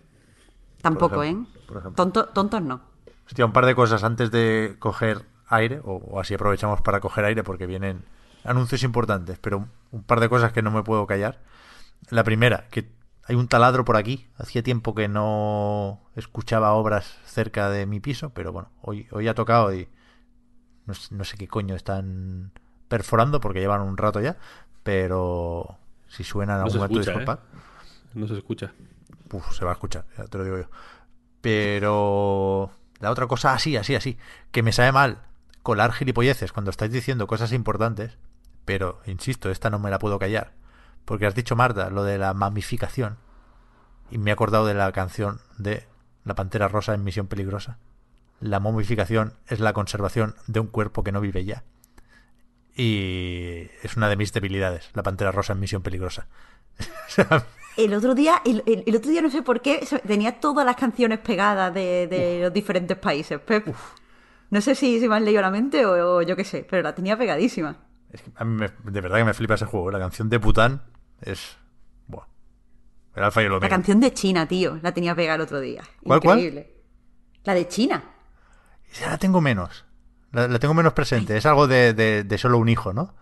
Tampoco, 0.82 1.16
Por 1.16 1.26
¿eh? 1.26 1.30
ejemplo, 1.30 1.62
por 1.68 1.78
ejemplo. 1.78 1.96
Tonto- 1.96 2.26
tontos 2.30 2.62
no. 2.62 2.82
Hostia, 3.26 3.46
un 3.46 3.52
par 3.54 3.66
de 3.66 3.74
cosas 3.76 4.04
antes 4.04 4.30
de 4.32 4.76
coger 4.80 5.24
aire, 5.48 5.82
o, 5.84 5.96
o 5.96 6.20
así 6.20 6.36
aprovechamos 6.36 6.82
para 6.82 7.00
coger 7.00 7.26
aire 7.26 7.44
porque 7.44 7.66
vienen 7.66 8.04
anuncios 8.44 8.84
importantes, 8.84 9.40
pero 9.40 9.58
un, 9.58 9.72
un 9.92 10.04
par 10.04 10.20
de 10.20 10.30
cosas 10.30 10.52
que 10.54 10.62
no 10.62 10.70
me 10.72 10.84
puedo 10.84 11.08
callar. 11.08 11.40
La 12.12 12.24
primera, 12.24 12.68
que 12.70 12.88
hay 13.26 13.36
un 13.36 13.48
taladro 13.48 13.84
por 13.86 13.98
aquí. 13.98 14.28
Hacía 14.38 14.62
tiempo 14.62 14.94
que 14.94 15.08
no 15.08 16.00
escuchaba 16.16 16.74
obras 16.74 17.18
cerca 17.26 17.70
de 17.72 17.88
mi 17.88 18.00
piso, 18.00 18.30
pero 18.30 18.54
bueno, 18.54 18.70
hoy, 18.84 19.08
hoy 19.12 19.28
ha 19.28 19.34
tocado 19.34 19.74
y 19.74 19.90
no, 20.88 20.94
sé- 20.94 21.14
no 21.14 21.24
sé 21.24 21.38
qué 21.38 21.48
coño 21.48 21.76
están 21.76 22.52
perforando 22.88 23.40
porque 23.40 23.60
llevan 23.60 23.82
un 23.82 23.98
rato 23.98 24.20
ya, 24.22 24.38
pero 24.84 25.78
si 26.08 26.24
suenan 26.24 26.56
en 26.58 26.62
No 26.62 26.66
algún 26.66 26.80
momento, 26.80 27.00
disculpad. 27.12 27.40
¿eh? 27.40 27.58
No 28.16 28.28
se 28.28 28.38
escucha. 28.38 28.72
Uf, 29.32 29.52
se 29.54 29.66
va 29.66 29.72
a 29.72 29.74
escuchar, 29.74 30.06
ya 30.18 30.24
te 30.26 30.38
lo 30.38 30.44
digo 30.46 30.58
yo. 30.58 30.70
Pero 31.42 32.72
la 33.00 33.12
otra 33.12 33.28
cosa, 33.28 33.54
así, 33.54 33.76
así, 33.78 33.96
así, 33.96 34.18
que 34.52 34.64
me 34.64 34.72
sabe 34.72 34.92
mal 34.92 35.20
colar 35.64 35.92
gilipolleces 35.92 36.52
cuando 36.54 36.72
estáis 36.72 36.92
diciendo 36.92 37.28
cosas 37.28 37.52
importantes, 37.52 38.18
pero, 38.66 39.00
insisto, 39.06 39.50
esta 39.50 39.70
no 39.70 39.80
me 39.80 39.90
la 39.90 40.00
puedo 40.00 40.20
callar. 40.20 40.54
Porque 41.06 41.26
has 41.26 41.36
dicho, 41.36 41.56
Marta, 41.56 41.90
lo 41.90 42.04
de 42.04 42.18
la 42.18 42.34
mamificación. 42.34 43.18
Y 44.12 44.18
me 44.18 44.30
he 44.30 44.34
acordado 44.34 44.66
de 44.66 44.74
la 44.74 44.92
canción 44.92 45.40
de 45.58 45.86
La 46.26 46.36
Pantera 46.36 46.68
Rosa 46.68 46.94
en 46.94 47.04
Misión 47.04 47.28
Peligrosa. 47.28 47.78
La 48.40 48.60
momificación 48.60 49.34
es 49.48 49.60
la 49.60 49.74
conservación 49.74 50.36
de 50.48 50.60
un 50.60 50.68
cuerpo 50.68 51.04
que 51.04 51.12
no 51.12 51.22
vive 51.22 51.44
ya. 51.46 51.64
Y 52.76 53.70
es 53.82 53.96
una 53.98 54.08
de 54.10 54.16
mis 54.16 54.32
debilidades, 54.34 54.90
la 54.94 55.04
Pantera 55.04 55.32
Rosa 55.32 55.54
en 55.54 55.60
Misión 55.60 55.82
Peligrosa. 55.82 56.28
El 57.78 57.94
otro 57.94 58.16
día, 58.16 58.42
el, 58.44 58.64
el- 58.66 58.84
el 58.88 58.96
otro 58.96 59.12
día 59.12 59.22
no 59.22 59.30
sé 59.30 59.44
por 59.44 59.62
qué, 59.62 59.88
tenía 60.08 60.40
todas 60.40 60.66
las 60.66 60.76
canciones 60.76 61.20
pegadas 61.20 61.72
de, 61.72 62.08
de 62.08 62.40
los 62.42 62.52
diferentes 62.52 62.98
países. 62.98 63.40
Pep. 63.40 63.68
No 64.50 64.62
sé 64.62 64.74
si, 64.74 65.00
si 65.00 65.08
me 65.08 65.16
han 65.16 65.24
leído 65.26 65.44
la 65.44 65.52
mente 65.52 65.86
o, 65.86 66.16
o 66.18 66.22
yo 66.24 66.36
qué 66.36 66.44
sé, 66.44 66.66
pero 66.68 66.82
la 66.82 66.96
tenía 66.96 67.16
pegadísima. 67.18 67.78
Es 68.12 68.24
que 68.24 68.32
a 68.36 68.44
mí 68.46 68.56
me- 68.56 68.92
de 68.92 69.02
verdad 69.02 69.18
que 69.20 69.26
me 69.26 69.34
flipa 69.36 69.54
ese 69.54 69.66
juego. 69.66 69.92
La 69.92 70.00
canción 70.00 70.28
de 70.28 70.40
Pután 70.40 70.82
es. 71.22 71.56
Buah. 72.08 72.26
El 73.16 73.24
alfa 73.24 73.44
y 73.44 73.46
el 73.46 73.60
La 73.60 73.70
canción 73.70 74.00
de 74.00 74.12
China, 74.12 74.48
tío, 74.48 74.80
la 74.82 74.92
tenía 74.92 75.14
pegada 75.14 75.36
el 75.36 75.42
otro 75.42 75.60
día. 75.60 75.84
¿Cuál, 76.04 76.20
cuál? 76.20 76.40
Increíble. 76.40 76.74
La 77.44 77.54
de 77.54 77.68
China. 77.68 78.04
Esa 78.92 79.10
la 79.10 79.18
tengo 79.18 79.42
menos. 79.42 79.86
La, 80.32 80.48
la 80.48 80.60
tengo 80.60 80.74
menos 80.74 80.94
presente. 80.94 81.38
Es 81.38 81.46
algo 81.46 81.68
de, 81.68 81.94
de- 81.94 82.24
de 82.24 82.38
solo 82.38 82.58
un 82.58 82.70
hijo, 82.70 82.94
¿no? 82.94 83.16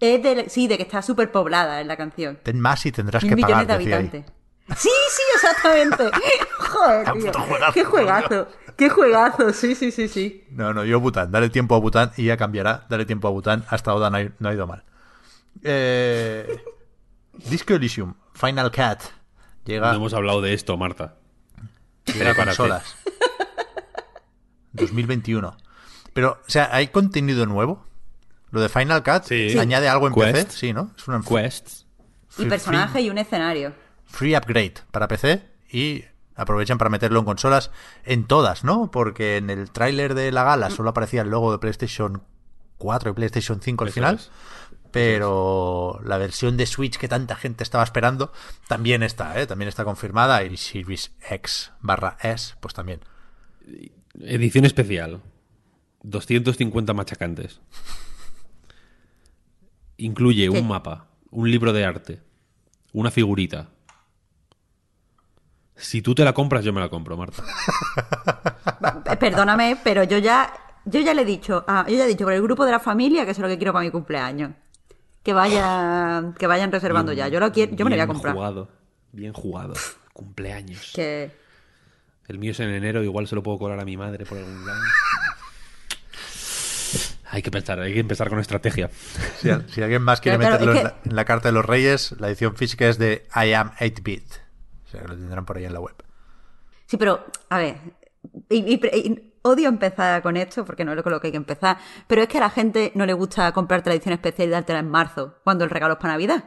Es 0.00 0.22
de, 0.22 0.48
sí, 0.48 0.66
de 0.68 0.76
que 0.76 0.82
está 0.82 1.02
súper 1.02 1.30
poblada 1.32 1.80
en 1.80 1.88
la 1.88 1.96
canción. 1.96 2.38
Ten 2.42 2.60
más 2.60 2.84
y 2.86 2.92
tendrás 2.92 3.22
Mil 3.22 3.34
que 3.36 3.40
pagar. 3.42 3.66
millones 3.66 3.68
de 3.68 3.94
habitantes. 3.94 4.32
Sí, 4.76 4.88
sí, 5.10 5.22
exactamente. 5.34 6.10
Joder, 6.58 7.12
tío. 7.12 7.32
juegazo, 7.32 7.72
Qué 7.72 7.84
juegazo. 7.84 8.48
Qué 8.76 8.88
juegazo. 8.90 9.52
Sí, 9.52 9.74
sí, 9.74 9.92
sí, 9.92 10.08
sí. 10.08 10.44
No, 10.50 10.72
no, 10.74 10.84
yo 10.84 11.00
Bután. 11.00 11.30
Dale 11.30 11.48
tiempo 11.50 11.74
a 11.74 11.78
Bután 11.78 12.10
y 12.16 12.24
ya 12.24 12.36
cambiará. 12.36 12.86
Dale 12.88 13.04
tiempo 13.06 13.28
a 13.28 13.30
Bután. 13.30 13.64
Hasta 13.68 13.90
ahora 13.92 14.10
no, 14.10 14.16
ha- 14.18 14.32
no 14.38 14.48
ha 14.48 14.54
ido 14.54 14.66
mal. 14.66 14.84
Eh, 15.62 16.60
Disco 17.48 17.74
Elysium, 17.74 18.14
Final 18.34 18.70
Cut. 18.72 19.00
Llega 19.64 19.90
No 19.90 19.96
hemos 19.96 20.14
hablado 20.14 20.40
de 20.42 20.52
esto, 20.54 20.76
Marta. 20.76 21.16
de 22.06 22.12
Prepárate. 22.12 22.44
consolas. 22.56 22.96
2021. 24.74 25.56
Pero, 26.12 26.38
o 26.46 26.50
sea, 26.50 26.68
¿hay 26.72 26.88
contenido 26.88 27.46
nuevo? 27.46 27.84
Lo 28.50 28.60
de 28.60 28.68
Final 28.68 29.02
Cut 29.02 29.24
Sí. 29.24 29.50
Sí. 29.50 29.58
añade 29.58 29.88
algo 29.88 30.06
en 30.06 30.14
Quest. 30.14 30.32
PC, 30.32 30.50
sí, 30.58 30.72
¿no? 30.72 30.92
Es 30.96 31.08
una 31.08 31.20
Quests. 31.22 31.86
Y 32.38 32.42
free- 32.42 32.48
personaje 32.48 33.00
y 33.00 33.10
un 33.10 33.18
escenario. 33.18 33.72
free 34.06 34.36
upgrade 34.36 34.74
para 34.92 35.08
PC 35.08 35.42
y 35.70 36.04
aprovechan 36.36 36.78
para 36.78 36.88
meterlo 36.90 37.18
en 37.20 37.24
consolas 37.24 37.70
en 38.04 38.26
todas, 38.26 38.62
¿no? 38.64 38.90
Porque 38.92 39.36
en 39.38 39.50
el 39.50 39.70
tráiler 39.70 40.14
de 40.14 40.30
la 40.30 40.44
gala 40.44 40.70
solo 40.70 40.90
aparecía 40.90 41.22
el 41.22 41.30
logo 41.30 41.50
de 41.52 41.58
PlayStation 41.58 42.22
4 42.78 43.10
y 43.10 43.14
PlayStation 43.14 43.60
5 43.60 43.84
al 43.84 43.88
Eso 43.88 43.94
final. 43.94 44.14
es. 44.16 44.30
Pero 44.92 46.00
la 46.04 46.18
versión 46.18 46.56
de 46.56 46.66
Switch 46.66 46.96
que 46.98 47.08
tanta 47.08 47.34
gente 47.34 47.64
estaba 47.64 47.82
esperando 47.82 48.32
también 48.68 49.02
está, 49.02 49.40
¿eh? 49.40 49.46
También 49.48 49.68
está 49.68 49.84
confirmada. 49.84 50.44
Y 50.44 50.56
Series 50.56 51.10
X 51.28 51.72
barra 51.80 52.16
S, 52.22 52.54
pues 52.60 52.74
también. 52.74 53.00
Edición 54.20 54.64
especial. 54.64 55.20
250 56.02 56.92
machacantes. 56.94 57.60
Incluye 59.96 60.48
¿Qué? 60.50 60.60
un 60.60 60.68
mapa, 60.68 61.06
un 61.30 61.50
libro 61.50 61.72
de 61.72 61.84
arte, 61.84 62.20
una 62.92 63.10
figurita. 63.10 63.68
Si 65.76 66.02
tú 66.02 66.14
te 66.14 66.24
la 66.24 66.32
compras, 66.32 66.64
yo 66.64 66.72
me 66.72 66.80
la 66.80 66.88
compro, 66.88 67.16
Marta. 67.16 67.42
Eh, 69.10 69.16
Perdóname, 69.16 69.78
pero 69.82 70.04
yo 70.04 70.18
ya, 70.18 70.52
yo 70.84 71.00
ya 71.00 71.14
le 71.14 71.22
he 71.22 71.24
dicho, 71.24 71.64
ah, 71.66 71.84
yo 71.88 71.96
ya 71.96 72.04
he 72.04 72.08
dicho 72.08 72.24
por 72.24 72.32
el 72.32 72.42
grupo 72.42 72.64
de 72.64 72.70
la 72.72 72.80
familia 72.80 73.24
que 73.24 73.30
eso 73.32 73.40
es 73.40 73.42
lo 73.42 73.48
que 73.48 73.56
quiero 73.58 73.72
para 73.72 73.84
mi 73.84 73.90
cumpleaños. 73.90 74.52
Que 75.22 75.32
vayan, 75.32 76.34
que 76.34 76.46
vayan 76.46 76.70
reservando 76.70 77.12
ya. 77.12 77.28
Yo 77.28 77.40
lo 77.40 77.50
quiero, 77.50 77.74
yo 77.74 77.84
me 77.84 77.90
lo 77.90 77.96
voy 77.96 78.00
a 78.00 78.04
Bien 78.04 78.14
comprar. 78.14 78.34
jugado. 78.34 78.68
Bien 79.12 79.32
jugado. 79.32 79.74
Cumpleaños. 80.12 80.92
Que 80.94 81.30
El 82.28 82.38
mío 82.38 82.52
es 82.52 82.60
en 82.60 82.70
enero, 82.70 83.02
igual 83.02 83.26
se 83.28 83.34
lo 83.34 83.42
puedo 83.42 83.58
colar 83.58 83.78
a 83.80 83.84
mi 83.84 83.96
madre 83.96 84.24
por 84.24 84.38
algún 84.38 84.64
lado. 84.66 84.80
Hay 87.30 87.42
que 87.42 87.50
pensar, 87.50 87.80
hay 87.80 87.92
que 87.92 88.00
empezar 88.00 88.28
con 88.28 88.38
estrategia. 88.38 88.90
Si, 89.38 89.50
al- 89.50 89.68
si 89.68 89.82
alguien 89.82 90.02
más 90.02 90.20
quiere 90.20 90.38
Claro, 90.38 90.56
claro, 90.58 90.72
meterlo 90.72 90.88
es 90.88 90.94
en, 90.94 91.00
que- 91.00 91.08
la, 91.08 91.10
en 91.10 91.16
la 91.16 91.24
carta 91.24 91.48
de 91.48 91.52
los 91.52 91.64
reyes, 91.64 92.14
la 92.20 92.28
edición 92.28 92.54
física 92.56 92.86
es 92.88 92.96
de 92.98 93.26
I 93.34 93.52
am 93.54 93.72
8-bit. 93.80 94.24
O 94.86 94.88
sea, 94.88 95.00
que 95.02 95.08
lo 95.08 95.14
tendrán 95.16 95.44
por 95.44 95.56
ahí 95.56 95.64
en 95.64 95.72
la 95.72 95.80
web. 95.80 95.94
Sí, 96.86 96.96
pero, 96.96 97.26
a 97.50 97.58
ver, 97.58 97.76
y- 98.48 98.74
y- 98.74 98.80
y 98.86 99.32
odio 99.42 99.68
empezar 99.68 100.22
con 100.22 100.36
esto 100.36 100.64
porque 100.64 100.84
no 100.84 100.92
es 100.92 101.02
con 101.02 101.10
lo 101.12 101.20
que 101.20 101.26
hay 101.26 101.32
que 101.32 101.36
empezar, 101.36 101.76
pero 102.06 102.22
es 102.22 102.28
que 102.28 102.38
a 102.38 102.42
la 102.42 102.50
gente 102.50 102.92
no 102.94 103.04
le 103.04 103.12
gusta 103.14 103.50
comprar 103.52 103.82
tradición 103.82 104.14
especial 104.14 104.48
y 104.48 104.52
dártela 104.52 104.78
en 104.78 104.88
marzo, 104.90 105.38
cuando 105.42 105.64
el 105.64 105.70
regalo 105.70 105.94
es 105.94 105.98
para 105.98 106.12
Navidad. 106.14 106.44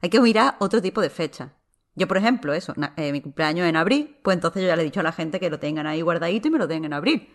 Hay 0.00 0.08
que 0.10 0.20
mirar 0.20 0.54
otro 0.60 0.80
tipo 0.80 1.00
de 1.00 1.10
fecha. 1.10 1.50
Yo, 1.98 2.08
por 2.08 2.16
ejemplo, 2.16 2.54
eso, 2.54 2.72
na- 2.76 2.94
eh, 2.96 3.12
mi 3.12 3.20
cumpleaños 3.20 3.66
en 3.66 3.76
abril, 3.76 4.16
pues 4.22 4.36
entonces 4.36 4.62
yo 4.62 4.68
ya 4.68 4.76
le 4.76 4.82
he 4.82 4.84
dicho 4.84 5.00
a 5.00 5.02
la 5.02 5.12
gente 5.12 5.38
que 5.40 5.50
lo 5.50 5.58
tengan 5.58 5.86
ahí 5.86 6.00
guardadito 6.00 6.48
y 6.48 6.50
me 6.50 6.58
lo 6.58 6.66
den 6.66 6.84
en 6.84 6.92
abril. 6.92 7.28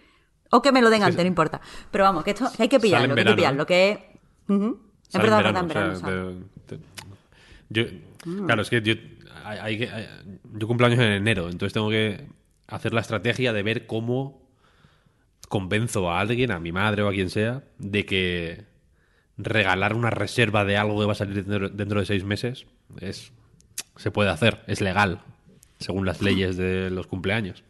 O 0.52 0.62
que 0.62 0.72
me 0.72 0.82
lo 0.82 0.90
den 0.90 1.04
antes, 1.04 1.18
no 1.24 1.28
importa. 1.28 1.62
Pero 1.92 2.04
vamos, 2.04 2.24
que 2.24 2.32
esto 2.32 2.50
que 2.56 2.64
hay 2.64 2.70
que 2.70 2.80
pillarlo, 2.80 3.14
que 3.16 3.22
hay 3.22 3.26
que 3.28 3.34
pillarlo, 3.36 3.66
que 3.66 3.90
es... 3.92 4.00
Ujú. 4.48 4.80
Es 5.12 5.22
verdad, 5.22 5.40
en 5.40 5.68
verano, 5.68 5.68
verano 5.68 5.92
o 5.94 5.96
sea, 5.96 6.10
sale. 6.10 6.36
te- 6.66 6.78
te- 6.78 6.84
yo, 7.70 7.84
claro, 8.46 8.62
es 8.62 8.70
que 8.70 8.82
yo, 8.82 8.94
hay- 9.44 9.90
yo 10.54 10.68
cumpleaños 10.68 11.00
en 11.00 11.12
enero, 11.12 11.50
entonces 11.50 11.74
tengo 11.74 11.90
que 11.90 12.28
hacer 12.68 12.94
la 12.94 13.02
estrategia 13.02 13.52
de 13.54 13.64
ver 13.64 13.86
cómo 13.88 14.42
convenzo 15.50 16.10
a 16.10 16.20
alguien, 16.20 16.52
a 16.52 16.60
mi 16.60 16.72
madre 16.72 17.04
o 17.04 17.10
a 17.10 17.12
quien 17.12 17.30
sea, 17.30 17.64
de 17.78 18.06
que 18.06 18.66
regalar 19.38 19.94
una 19.96 20.10
reserva 20.10 20.66
de 20.66 20.78
algo 20.78 21.00
que 21.00 21.06
va 21.06 21.12
a 21.14 21.16
salir 21.16 21.44
dentro, 21.46 21.70
dentro 21.70 22.00
de 22.00 22.06
seis 22.06 22.24
meses 22.24 22.66
es 23.02 23.32
se 23.96 24.12
puede 24.12 24.30
hacer, 24.30 24.64
es 24.68 24.82
legal, 24.82 25.22
según 25.80 26.06
las 26.06 26.22
leyes 26.22 26.58
de 26.58 26.90
los 26.90 27.08
cumpleaños. 27.08 27.64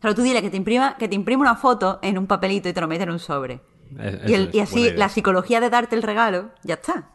Claro, 0.00 0.14
tú 0.14 0.22
dile 0.22 0.42
que 0.42 0.50
te 0.50 0.56
imprima, 0.56 0.96
que 0.98 1.08
te 1.08 1.14
imprime 1.14 1.40
una 1.42 1.56
foto 1.56 1.98
en 2.02 2.18
un 2.18 2.26
papelito 2.26 2.68
y 2.68 2.72
te 2.72 2.80
lo 2.80 2.88
mete 2.88 3.04
en 3.04 3.10
un 3.10 3.18
sobre. 3.18 3.60
Es- 3.98 4.28
Y, 4.30 4.34
el- 4.34 4.42
eso 4.42 4.48
es, 4.50 4.54
y 4.54 4.60
así 4.60 4.90
la 4.92 5.08
psicología 5.08 5.60
de 5.60 5.70
darte 5.70 5.96
el 5.96 6.02
regalo, 6.02 6.50
ya 6.62 6.74
está. 6.74 7.10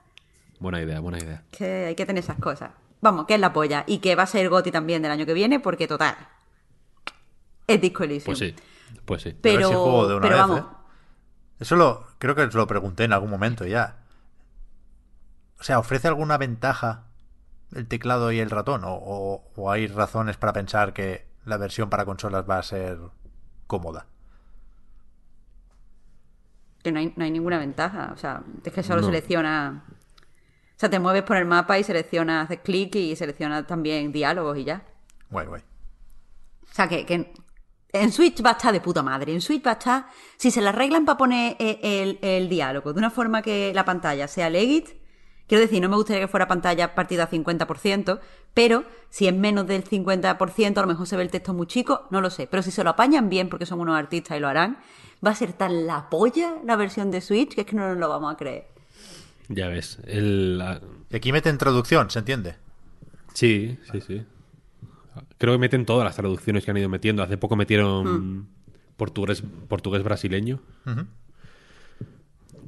Buena 0.60 0.82
idea, 0.82 1.00
buena 1.00 1.20
idea. 1.20 1.44
Que 1.52 1.86
hay 1.88 1.96
que 1.96 2.06
tener 2.06 2.24
esas 2.24 2.38
cosas. 2.38 2.72
Vamos, 3.02 3.26
que 3.26 3.34
es 3.36 3.40
la 3.40 3.52
polla. 3.52 3.84
Y 3.88 3.98
que 3.98 4.16
va 4.16 4.24
a 4.24 4.28
ser 4.28 4.48
Goti 4.50 4.72
también 4.72 5.02
del 5.02 5.12
año 5.12 5.26
que 5.26 5.34
viene, 5.34 5.60
porque 5.60 5.88
total. 5.88 6.16
Es 7.68 7.82
Disco 7.82 8.04
Elysium. 8.04 8.26
Pues 8.26 8.40
sí, 8.40 8.56
pues 9.06 9.22
sí. 9.24 9.36
Pero, 9.42 9.68
si 9.70 9.74
juego 9.74 10.08
de 10.08 10.16
una 10.16 10.22
pero 10.22 10.36
vez, 10.36 10.42
vamos. 10.48 10.60
¿eh? 10.60 10.64
Eso 11.62 11.76
lo, 11.76 12.06
creo 12.20 12.36
que 12.36 12.44
os 12.44 12.54
lo 12.54 12.68
pregunté 12.68 13.04
en 13.06 13.14
algún 13.14 13.30
momento 13.32 13.66
ya. 13.66 13.98
O 15.60 15.64
sea, 15.64 15.80
¿ofrece 15.80 16.08
alguna 16.08 16.38
ventaja 16.38 17.06
el 17.76 17.88
teclado 17.88 18.32
y 18.32 18.40
el 18.40 18.50
ratón? 18.50 18.84
¿O, 18.84 18.94
o- 18.94 19.44
o 19.56 19.72
hay 19.72 19.88
razones 19.88 20.38
para 20.38 20.54
pensar 20.54 20.94
que 20.94 21.26
la 21.46 21.58
versión 21.58 21.90
para 21.90 22.06
consolas 22.06 22.46
va 22.50 22.58
a 22.60 22.64
ser 22.64 22.98
cómoda? 23.68 24.06
Que 26.84 26.92
no 26.92 27.00
hay, 27.00 27.14
no 27.16 27.24
hay 27.24 27.32
ninguna 27.32 27.60
ventaja. 27.60 28.12
O 28.14 28.18
sea, 28.18 28.44
es 28.64 28.74
que 28.74 28.84
solo 28.84 29.02
No. 29.02 29.08
selecciona. 29.08 29.86
sea, 30.76 30.90
te 30.90 31.00
mueves 31.00 31.22
por 31.22 31.38
el 31.38 31.46
mapa 31.46 31.78
y 31.78 31.84
seleccionas, 31.84 32.46
haces 32.46 32.62
clic 32.64 32.96
y 32.96 33.16
seleccionas 33.16 33.68
también 33.68 34.12
diálogos 34.12 34.58
y 34.58 34.64
ya. 34.64 34.84
Guay, 35.30 35.46
guay. 35.46 35.62
O 35.62 36.74
sea, 36.74 36.88
que, 36.88 37.06
que 37.06 37.34
en 37.94 38.12
Switch 38.12 38.44
va 38.44 38.50
a 38.50 38.54
estar 38.54 38.74
de 38.74 38.82
puta 38.82 39.04
madre. 39.04 39.32
En 39.32 39.42
Switch 39.42 39.64
va 39.64 39.72
a 39.72 39.74
estar, 39.74 40.08
si 40.38 40.50
se 40.50 40.60
le 40.60 40.70
arreglan 40.70 41.06
para 41.06 41.18
poner 41.20 41.56
eh, 41.60 41.80
el, 41.84 42.18
el 42.28 42.50
diálogo 42.50 42.94
de 42.94 42.98
una 42.98 43.12
forma 43.12 43.44
que 43.44 43.72
la 43.76 43.86
pantalla 43.86 44.28
sea 44.28 44.50
legit, 44.50 44.90
quiero 45.52 45.64
decir, 45.66 45.82
no 45.82 45.90
me 45.90 45.98
gustaría 45.98 46.22
que 46.22 46.30
fuera 46.30 46.48
pantalla 46.48 46.96
partida 46.96 47.24
a 47.26 47.30
50%, 47.30 48.22
pero 48.54 48.86
si 49.10 49.28
es 49.28 49.36
menos 49.36 49.68
del 49.68 49.84
50%, 49.84 50.78
a 50.78 50.82
lo 50.82 50.88
mejor 50.88 51.06
se 51.08 51.18
ve 51.18 51.24
el 51.24 51.30
texto 51.30 51.54
muy 51.54 51.68
chico, 51.68 52.08
no 52.10 52.22
lo 52.22 52.30
sé. 52.30 52.48
Pero 52.50 52.64
si 52.64 52.72
se 52.72 52.86
lo 52.86 52.92
apañan 52.92 53.28
bien, 53.30 53.50
porque 53.50 53.66
son 53.66 53.82
unos 53.82 53.98
artistas 53.98 54.38
y 54.38 54.40
lo 54.40 54.48
harán, 54.48 54.78
va 55.26 55.32
a 55.32 55.36
ser 55.36 55.52
tan 55.52 55.86
la 55.86 56.10
polla 56.10 56.54
la 56.64 56.78
versión 56.78 57.12
de 57.12 57.20
Switch 57.20 57.54
que 57.54 57.62
es 57.62 57.68
que 57.68 57.76
no 57.76 57.86
nos 57.90 57.98
lo 57.98 58.08
vamos 58.08 58.34
a 58.34 58.38
creer. 58.38 58.68
Ya 59.50 59.68
ves. 59.68 60.00
El, 60.06 60.58
la- 60.58 60.80
Y 61.10 61.16
aquí 61.18 61.34
meten 61.34 61.58
traducción, 61.58 62.10
¿se 62.10 62.20
entiende? 62.20 62.56
Sí, 63.34 63.78
sí, 63.92 64.00
sí. 64.00 64.26
Creo 65.38 65.54
que 65.54 65.60
meten 65.60 65.86
todas 65.86 66.06
las 66.06 66.16
traducciones 66.16 66.64
que 66.64 66.72
han 66.72 66.78
ido 66.78 66.88
metiendo. 66.88 67.24
Hace 67.24 67.38
poco 67.38 67.58
metieron 67.58 68.48
portugués, 68.96 69.44
portugués 69.68 70.02
brasileño. 70.04 70.62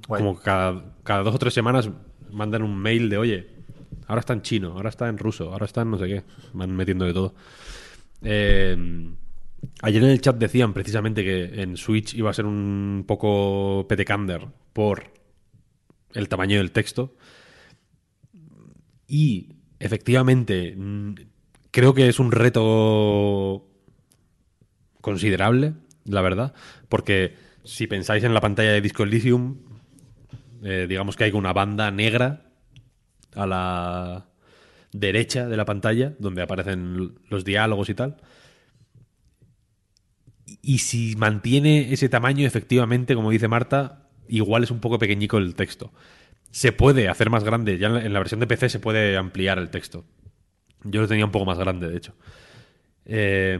Como 0.08 0.38
cada, 0.38 0.84
cada 1.04 1.24
dos 1.24 1.34
o 1.36 1.40
tres 1.40 1.54
semanas 1.54 1.90
mandan 2.34 2.64
un 2.64 2.78
mail 2.78 3.10
de, 3.10 3.18
oye, 3.18 3.48
ahora 4.08 4.22
está 4.22 4.34
en 4.34 4.42
chino, 4.42 4.74
ahora 4.74 4.90
está 4.90 5.08
en 5.08 5.18
ruso, 5.18 5.52
ahora 5.52 5.66
está 5.66 5.82
en 5.82 5.92
no 5.92 5.98
sé 5.98 6.08
qué. 6.08 6.24
Van 6.54 6.76
metiendo 6.76 7.06
de 7.06 7.14
todo. 7.14 7.36
Eh, 8.22 8.76
ayer 9.82 10.04
en 10.04 10.10
el 10.10 10.22
chat 10.22 10.38
decían 10.38 10.74
precisamente 10.74 11.24
que 11.24 11.62
en 11.62 11.78
Switch 11.78 12.14
iba 12.14 12.30
a 12.30 12.34
ser 12.34 12.46
un 12.46 13.04
poco 13.08 13.86
petecander 13.88 14.48
por 14.74 15.14
el 16.14 16.30
tamaño 16.30 16.58
del 16.58 16.72
texto. 16.72 17.16
Y 19.08 19.56
efectivamente, 19.80 20.76
mm, 20.76 21.14
creo 21.72 21.94
que 21.94 22.08
es 22.08 22.20
un 22.20 22.32
reto 22.32 23.68
considerable, 25.02 25.74
la 26.06 26.22
verdad, 26.22 26.54
porque 26.88 27.36
si 27.64 27.88
pensáis 27.88 28.24
en 28.24 28.34
la 28.34 28.42
pantalla 28.42 28.72
de 28.72 28.82
Disco 28.82 29.04
Elysium, 29.04 29.58
eh, 30.64 30.86
digamos 30.88 31.16
que 31.16 31.26
hay 31.26 31.32
una 31.32 31.54
banda 31.54 31.92
negra 31.92 32.46
a 33.36 33.46
la 33.46 34.26
derecha 34.94 35.48
de 35.48 35.58
la 35.58 35.66
pantalla, 35.66 36.14
donde 36.20 36.42
aparecen 36.42 37.16
los 37.30 37.44
diálogos 37.44 37.90
y 37.90 37.96
tal. 37.96 38.18
Y 40.62 40.78
si 40.78 41.16
mantiene 41.18 41.92
ese 41.92 42.10
tamaño, 42.10 42.48
efectivamente, 42.48 43.16
como 43.16 43.32
dice 43.32 43.48
Marta, 43.48 44.10
igual 44.28 44.64
es 44.64 44.72
un 44.72 44.80
poco 44.80 45.00
pequeñico 45.00 45.38
el 45.38 45.56
texto. 45.56 45.92
Se 46.52 46.72
puede 46.72 47.10
hacer 47.10 47.30
más 47.30 47.44
grande, 47.44 47.78
ya 47.78 47.88
en 47.88 48.14
la, 48.14 48.20
versión 48.20 48.40
de 48.40 48.48
PC 48.48 48.70
se 48.70 48.80
puede 48.80 49.18
ampliar 49.18 49.58
el 49.58 49.70
texto. 49.70 50.06
Yo 50.84 51.02
lo 51.02 51.08
tenía 51.08 51.26
un 51.26 51.32
poco 51.32 51.46
más 51.46 51.58
grande, 51.58 51.90
de 51.90 51.98
hecho. 51.98 52.14
Eh, 53.06 53.60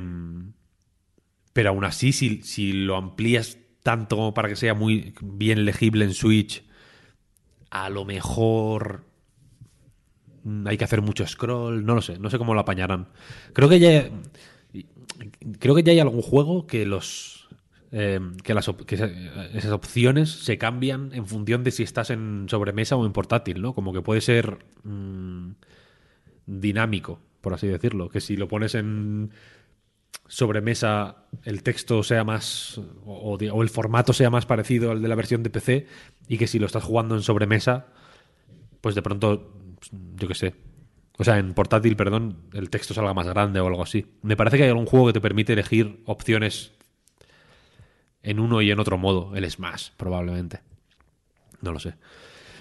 pero 1.52 1.70
aún 1.70 1.84
así, 1.84 2.14
si, 2.14 2.42
si 2.44 2.72
lo 2.72 2.96
amplías 2.96 3.58
tanto 3.82 4.16
como 4.16 4.34
para 4.34 4.48
que 4.48 4.56
sea 4.56 4.74
muy 4.74 5.14
bien 5.22 5.66
legible 5.66 6.06
en 6.06 6.14
Switch, 6.14 6.64
a 7.74 7.90
lo 7.90 8.06
mejor 8.06 9.04
mm, 10.44 10.68
hay 10.68 10.78
que 10.78 10.84
hacer 10.84 11.02
mucho 11.02 11.26
scroll, 11.26 11.84
no 11.84 11.96
lo 11.96 12.04
sé, 12.04 12.20
no 12.20 12.30
sé 12.30 12.38
cómo 12.38 12.54
lo 12.54 12.60
apañarán. 12.60 13.08
Creo 13.52 13.68
que 13.68 13.80
ya 13.80 14.12
creo 15.60 15.74
que 15.74 15.82
ya 15.82 15.92
hay 15.92 16.00
algún 16.00 16.22
juego 16.22 16.68
que 16.68 16.86
los 16.86 17.50
eh, 17.92 18.20
que, 18.44 18.54
las 18.54 18.70
que 18.86 18.96
esas 19.54 19.72
opciones 19.72 20.30
se 20.30 20.60
cambian 20.60 21.12
en 21.14 21.26
función 21.26 21.64
de 21.64 21.72
si 21.72 21.82
estás 21.82 22.12
en 22.12 22.46
sobremesa 22.48 22.96
o 22.96 23.08
en 23.08 23.12
portátil, 23.12 23.60
¿no? 23.60 23.74
Como 23.74 23.92
que 23.92 24.02
puede 24.02 24.22
ser 24.22 24.60
mm, 24.84 25.54
dinámico, 26.46 27.20
por 27.42 27.56
así 27.56 27.66
decirlo, 27.66 28.10
que 28.10 28.22
si 28.22 28.38
lo 28.38 28.48
pones 28.48 28.76
en 28.76 29.32
sobremesa 30.28 31.26
el 31.44 31.64
texto 31.64 32.04
sea 32.04 32.24
más 32.24 32.80
o, 33.06 33.38
el 33.40 33.70
formato 33.70 34.14
sea 34.14 34.30
más 34.30 34.46
parecido 34.46 34.92
al 34.92 35.02
de 35.02 35.08
la 35.08 35.16
versión 35.16 35.44
de 35.44 35.50
PC 35.50 35.88
y 36.28 36.38
que 36.38 36.48
si 36.48 36.60
lo 36.60 36.66
estás 36.66 36.84
jugando 36.84 37.16
en 37.16 37.22
sobremesa 37.22 37.88
pues 38.82 38.96
de 38.96 39.02
pronto 39.02 39.54
pues, 39.80 39.92
yo 40.16 40.28
qué 40.28 40.36
sé. 40.36 40.56
O 41.18 41.24
sea 41.24 41.38
en 41.38 41.54
portátil 41.54 41.96
perdón 41.96 42.38
el 42.54 42.70
texto 42.70 42.94
salga 42.94 43.14
más 43.14 43.28
grande 43.28 43.60
o 43.60 43.68
algo 43.68 43.84
así. 43.84 44.08
Me 44.22 44.36
parece 44.36 44.58
que 44.58 44.64
hay 44.64 44.70
algún 44.70 44.86
juego 44.86 45.08
que 45.08 45.14
te 45.14 45.22
permite 45.22 45.54
elegir 45.54 46.02
opciones 46.06 46.72
en 48.22 48.40
uno 48.40 48.62
y 48.62 48.72
en 48.72 48.80
otro 48.80 48.98
modo. 48.98 49.36
El 49.36 49.50
Smash 49.50 49.90
probablemente. 49.98 50.62
No 51.62 51.72
lo 51.72 51.80
sé. 51.80 51.96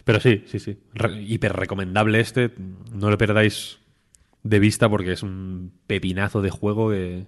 Pero 0.05 0.21
sí 0.21 0.45
sí 0.47 0.59
sí. 0.59 0.79
Re- 0.95 1.23
hiper 1.23 1.53
recomendable 1.55 2.21
este. 2.21 2.53
No 2.93 3.09
lo 3.11 3.17
perdáis 3.19 3.79
de 4.43 4.59
vista 4.59 4.89
porque 4.89 5.13
es 5.13 5.23
un 5.23 5.73
pepinazo 5.87 6.43
de 6.43 6.51
juego 6.51 6.91
que 6.91 7.27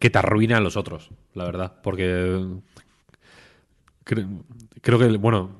que 0.00 0.10
te 0.10 0.18
arruina 0.18 0.56
a 0.56 0.60
los 0.60 0.76
otros, 0.76 1.10
la 1.34 1.44
verdad. 1.44 1.80
Porque 1.82 2.44
cre- 4.04 4.42
creo 4.80 4.98
que, 4.98 5.06
bueno, 5.18 5.50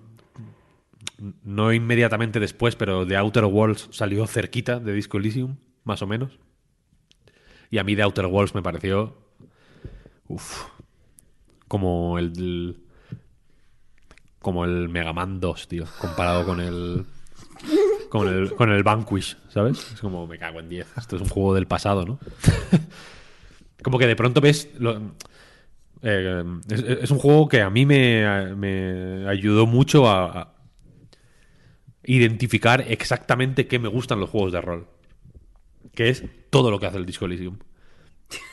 no 1.44 1.72
inmediatamente 1.72 2.40
después, 2.40 2.74
pero 2.74 3.06
The 3.06 3.16
Outer 3.16 3.44
Worlds 3.44 3.88
salió 3.92 4.26
cerquita 4.26 4.80
de 4.80 4.92
Disco 4.94 5.18
Elysium, 5.18 5.56
más 5.84 6.02
o 6.02 6.06
menos. 6.08 6.38
Y 7.70 7.78
a 7.78 7.84
mí 7.84 7.94
The 7.94 8.02
Outer 8.02 8.26
Worlds 8.26 8.54
me 8.54 8.62
pareció. 8.62 9.16
Uf. 10.26 10.64
Como 11.68 12.18
el. 12.18 12.78
Como 14.40 14.64
el 14.64 14.88
Mega 14.88 15.12
Man 15.12 15.38
2, 15.38 15.68
tío. 15.68 15.84
Comparado 16.00 16.44
con 16.44 16.60
el. 16.60 17.04
Con 18.08 18.26
el, 18.26 18.54
con 18.56 18.72
el 18.72 18.82
Vanquish, 18.82 19.36
¿sabes? 19.50 19.92
Es 19.92 20.00
como 20.00 20.26
me 20.26 20.36
cago 20.38 20.58
en 20.58 20.68
10. 20.68 20.96
Esto 20.96 21.14
es 21.16 21.22
un 21.22 21.28
juego 21.28 21.54
del 21.54 21.66
pasado, 21.66 22.04
¿no? 22.04 22.18
como 23.82 23.98
que 23.98 24.06
de 24.06 24.16
pronto 24.16 24.40
ves. 24.40 24.68
lo- 24.78 25.12
eh, 26.02 26.44
es, 26.70 26.80
es 26.82 27.10
un 27.10 27.18
juego 27.18 27.46
que 27.48 27.60
a 27.60 27.68
mí 27.70 27.84
me, 27.84 28.54
me 28.56 29.28
ayudó 29.28 29.66
mucho 29.66 30.08
a, 30.08 30.40
a 30.42 30.54
identificar 32.04 32.84
exactamente 32.88 33.66
qué 33.66 33.78
me 33.78 33.88
gustan 33.88 34.18
los 34.20 34.30
juegos 34.30 34.52
de 34.52 34.60
rol. 34.60 34.86
Que 35.94 36.08
es 36.08 36.24
todo 36.50 36.70
lo 36.70 36.78
que 36.80 36.86
hace 36.86 36.96
el 36.98 37.06
Disco 37.06 37.26
Elysium. 37.26 37.58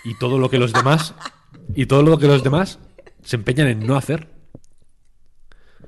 Y 0.04 0.16
todo 0.18 0.40
lo 0.40 0.50
que 0.50 0.58
los 0.60 0.74
demás. 0.74 1.14
Y 1.76 1.86
todo 1.86 2.04
lo 2.04 2.18
que 2.18 2.28
los 2.28 2.44
demás 2.44 2.80
se 3.24 3.36
empeñan 3.38 3.68
en 3.68 3.86
no 3.86 3.96
hacer. 3.96 4.28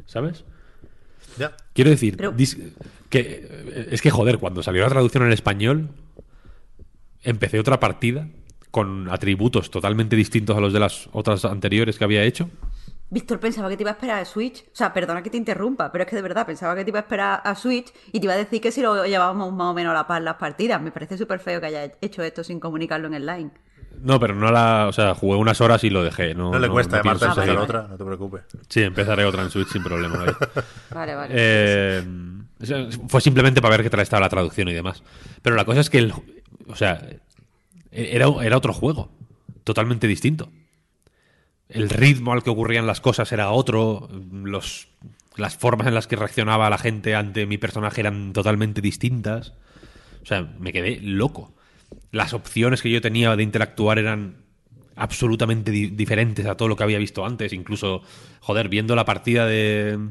¿Sabes? 0.05 0.45
Ya. 1.37 1.55
Quiero 1.73 1.89
decir, 1.89 2.15
Pero- 2.17 2.33
dis- 2.33 2.73
que 3.09 3.19
eh, 3.49 3.87
es 3.91 4.01
que 4.01 4.11
joder, 4.11 4.37
cuando 4.37 4.63
salió 4.63 4.81
la 4.83 4.89
traducción 4.89 5.23
en 5.25 5.31
español, 5.31 5.89
empecé 7.23 7.59
otra 7.59 7.79
partida 7.79 8.27
con 8.71 9.09
atributos 9.09 9.71
totalmente 9.71 10.15
distintos 10.15 10.55
a 10.57 10.59
los 10.59 10.73
de 10.73 10.79
las 10.79 11.09
otras 11.11 11.45
anteriores 11.45 11.97
que 11.97 12.03
había 12.03 12.23
hecho. 12.23 12.49
Víctor 13.11 13.39
pensaba 13.39 13.69
que 13.69 13.75
te 13.77 13.81
iba 13.83 13.89
a 13.89 13.93
esperar 13.93 14.19
a 14.21 14.25
Switch. 14.25 14.61
O 14.67 14.75
sea, 14.75 14.93
perdona 14.93 15.23
que 15.23 15.31
te 15.31 15.37
interrumpa, 15.37 15.91
pero 15.91 16.03
es 16.03 16.09
que 16.09 16.15
de 16.15 16.21
verdad 16.21 16.45
pensaba 16.45 16.75
que 16.75 16.83
te 16.83 16.91
iba 16.91 16.99
a 16.99 17.01
esperar 17.01 17.41
a 17.43 17.55
Switch 17.55 17.91
y 18.11 18.19
te 18.19 18.25
iba 18.27 18.33
a 18.33 18.37
decir 18.37 18.61
que 18.61 18.71
si 18.71 18.81
lo 18.81 19.03
llevábamos 19.05 19.51
más 19.51 19.71
o 19.71 19.73
menos 19.73 19.91
a 19.91 19.93
la 19.95 20.07
par 20.07 20.21
las 20.21 20.35
partidas. 20.35 20.79
Me 20.79 20.91
parece 20.91 21.17
súper 21.17 21.39
feo 21.39 21.59
que 21.59 21.65
haya 21.67 21.91
hecho 22.01 22.21
esto 22.21 22.43
sin 22.43 22.59
comunicarlo 22.59 23.07
en 23.07 23.15
el 23.15 23.25
line. 23.25 23.49
No, 24.01 24.19
pero 24.19 24.35
no 24.35 24.51
la. 24.51 24.85
O 24.87 24.93
sea, 24.93 25.15
jugué 25.15 25.37
unas 25.37 25.59
horas 25.59 25.83
y 25.83 25.89
lo 25.89 26.03
dejé. 26.03 26.35
No, 26.35 26.51
No, 26.51 26.59
le 26.59 26.69
cuesta, 26.69 27.01
no 27.01 27.09
Ah, 27.09 27.13
empezar 27.13 27.49
otra, 27.57 27.87
no 27.87 27.97
te 27.97 28.05
preocupes. 28.05 28.43
Sí, 28.67 28.83
empezaré 28.83 29.25
otra 29.25 29.41
en 29.41 29.49
Switch 29.49 29.69
sin 29.69 29.83
problema. 29.83 30.23
Vale, 30.93 31.15
vale. 31.15 31.33
Eh, 31.35 32.03
fue 33.07 33.21
simplemente 33.21 33.59
para 33.61 33.75
ver 33.75 33.83
qué 33.83 33.89
tal 33.89 34.01
estaba 34.01 34.21
la 34.21 34.29
traducción 34.29 34.67
y 34.67 34.73
demás. 34.73 35.03
Pero 35.41 35.55
la 35.55 35.65
cosa 35.65 35.79
es 35.81 35.89
que 35.89 35.97
el, 35.97 36.13
o 36.67 36.75
sea, 36.75 37.01
era, 37.91 38.27
era 38.43 38.57
otro 38.57 38.73
juego, 38.73 39.11
totalmente 39.63 40.07
distinto. 40.07 40.49
El 41.67 41.89
ritmo 41.89 42.33
al 42.33 42.43
que 42.43 42.49
ocurrían 42.49 42.87
las 42.87 42.99
cosas 42.99 43.31
era 43.31 43.51
otro, 43.51 44.09
los, 44.31 44.87
las 45.35 45.55
formas 45.55 45.87
en 45.87 45.93
las 45.93 46.07
que 46.07 46.15
reaccionaba 46.15 46.69
la 46.69 46.79
gente 46.79 47.13
ante 47.15 47.45
mi 47.45 47.57
personaje 47.57 48.01
eran 48.01 48.33
totalmente 48.33 48.81
distintas. 48.81 49.53
O 50.23 50.25
sea, 50.25 50.51
me 50.59 50.73
quedé 50.73 50.99
loco. 51.01 51.53
Las 52.11 52.33
opciones 52.33 52.81
que 52.81 52.89
yo 52.89 53.01
tenía 53.01 53.35
de 53.35 53.43
interactuar 53.43 53.99
eran 53.99 54.37
absolutamente 54.95 55.71
di- 55.71 55.87
diferentes 55.87 56.45
a 56.47 56.57
todo 56.57 56.67
lo 56.67 56.75
que 56.75 56.83
había 56.83 56.97
visto 56.97 57.23
antes. 57.25 57.53
Incluso, 57.53 58.01
joder, 58.39 58.67
viendo 58.67 58.95
la 58.95 59.05
partida 59.05 59.45
de, 59.45 60.09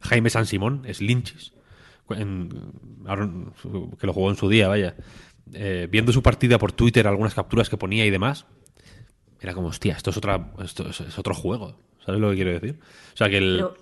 Jaime 0.00 0.30
San 0.30 0.46
Simón, 0.46 0.82
es 0.86 1.00
Lynchis, 1.00 1.52
que 2.08 4.06
lo 4.06 4.12
jugó 4.12 4.30
en 4.30 4.36
su 4.36 4.48
día, 4.48 4.68
vaya. 4.68 4.94
Eh, 5.52 5.86
viendo 5.90 6.12
su 6.12 6.22
partida 6.22 6.58
por 6.58 6.72
Twitter, 6.72 7.06
algunas 7.06 7.34
capturas 7.34 7.68
que 7.68 7.76
ponía 7.76 8.04
y 8.04 8.10
demás, 8.10 8.46
era 9.40 9.54
como, 9.54 9.68
hostia, 9.68 9.94
esto 9.96 10.10
es, 10.10 10.16
otra, 10.16 10.52
esto 10.62 10.88
es, 10.88 11.00
es 11.00 11.18
otro 11.18 11.34
juego. 11.34 11.78
¿Sabes 12.04 12.20
lo 12.20 12.30
que 12.30 12.36
quiero 12.36 12.52
decir? 12.52 12.78
O 13.14 13.16
sea, 13.16 13.28
que, 13.28 13.38
el, 13.38 13.56
Pero- 13.56 13.76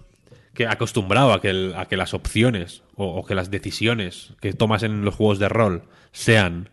que 0.52 0.66
acostumbrado 0.66 1.32
a 1.32 1.40
que, 1.40 1.50
el- 1.50 1.74
a 1.76 1.86
que 1.86 1.96
las 1.96 2.12
opciones 2.14 2.82
o, 2.96 3.06
o 3.06 3.24
que 3.24 3.34
las 3.34 3.50
decisiones 3.50 4.34
que 4.40 4.52
tomas 4.52 4.82
en 4.82 5.04
los 5.04 5.14
juegos 5.14 5.38
de 5.38 5.48
rol 5.48 5.84
sean 6.12 6.68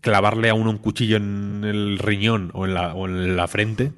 clavarle 0.00 0.48
a 0.48 0.54
uno 0.54 0.70
un 0.70 0.78
cuchillo 0.78 1.16
en 1.16 1.64
el 1.64 1.98
riñón 1.98 2.50
o 2.54 2.66
en 2.66 2.74
la, 2.74 2.94
o 2.94 3.06
en 3.08 3.36
la 3.36 3.48
frente, 3.48 3.92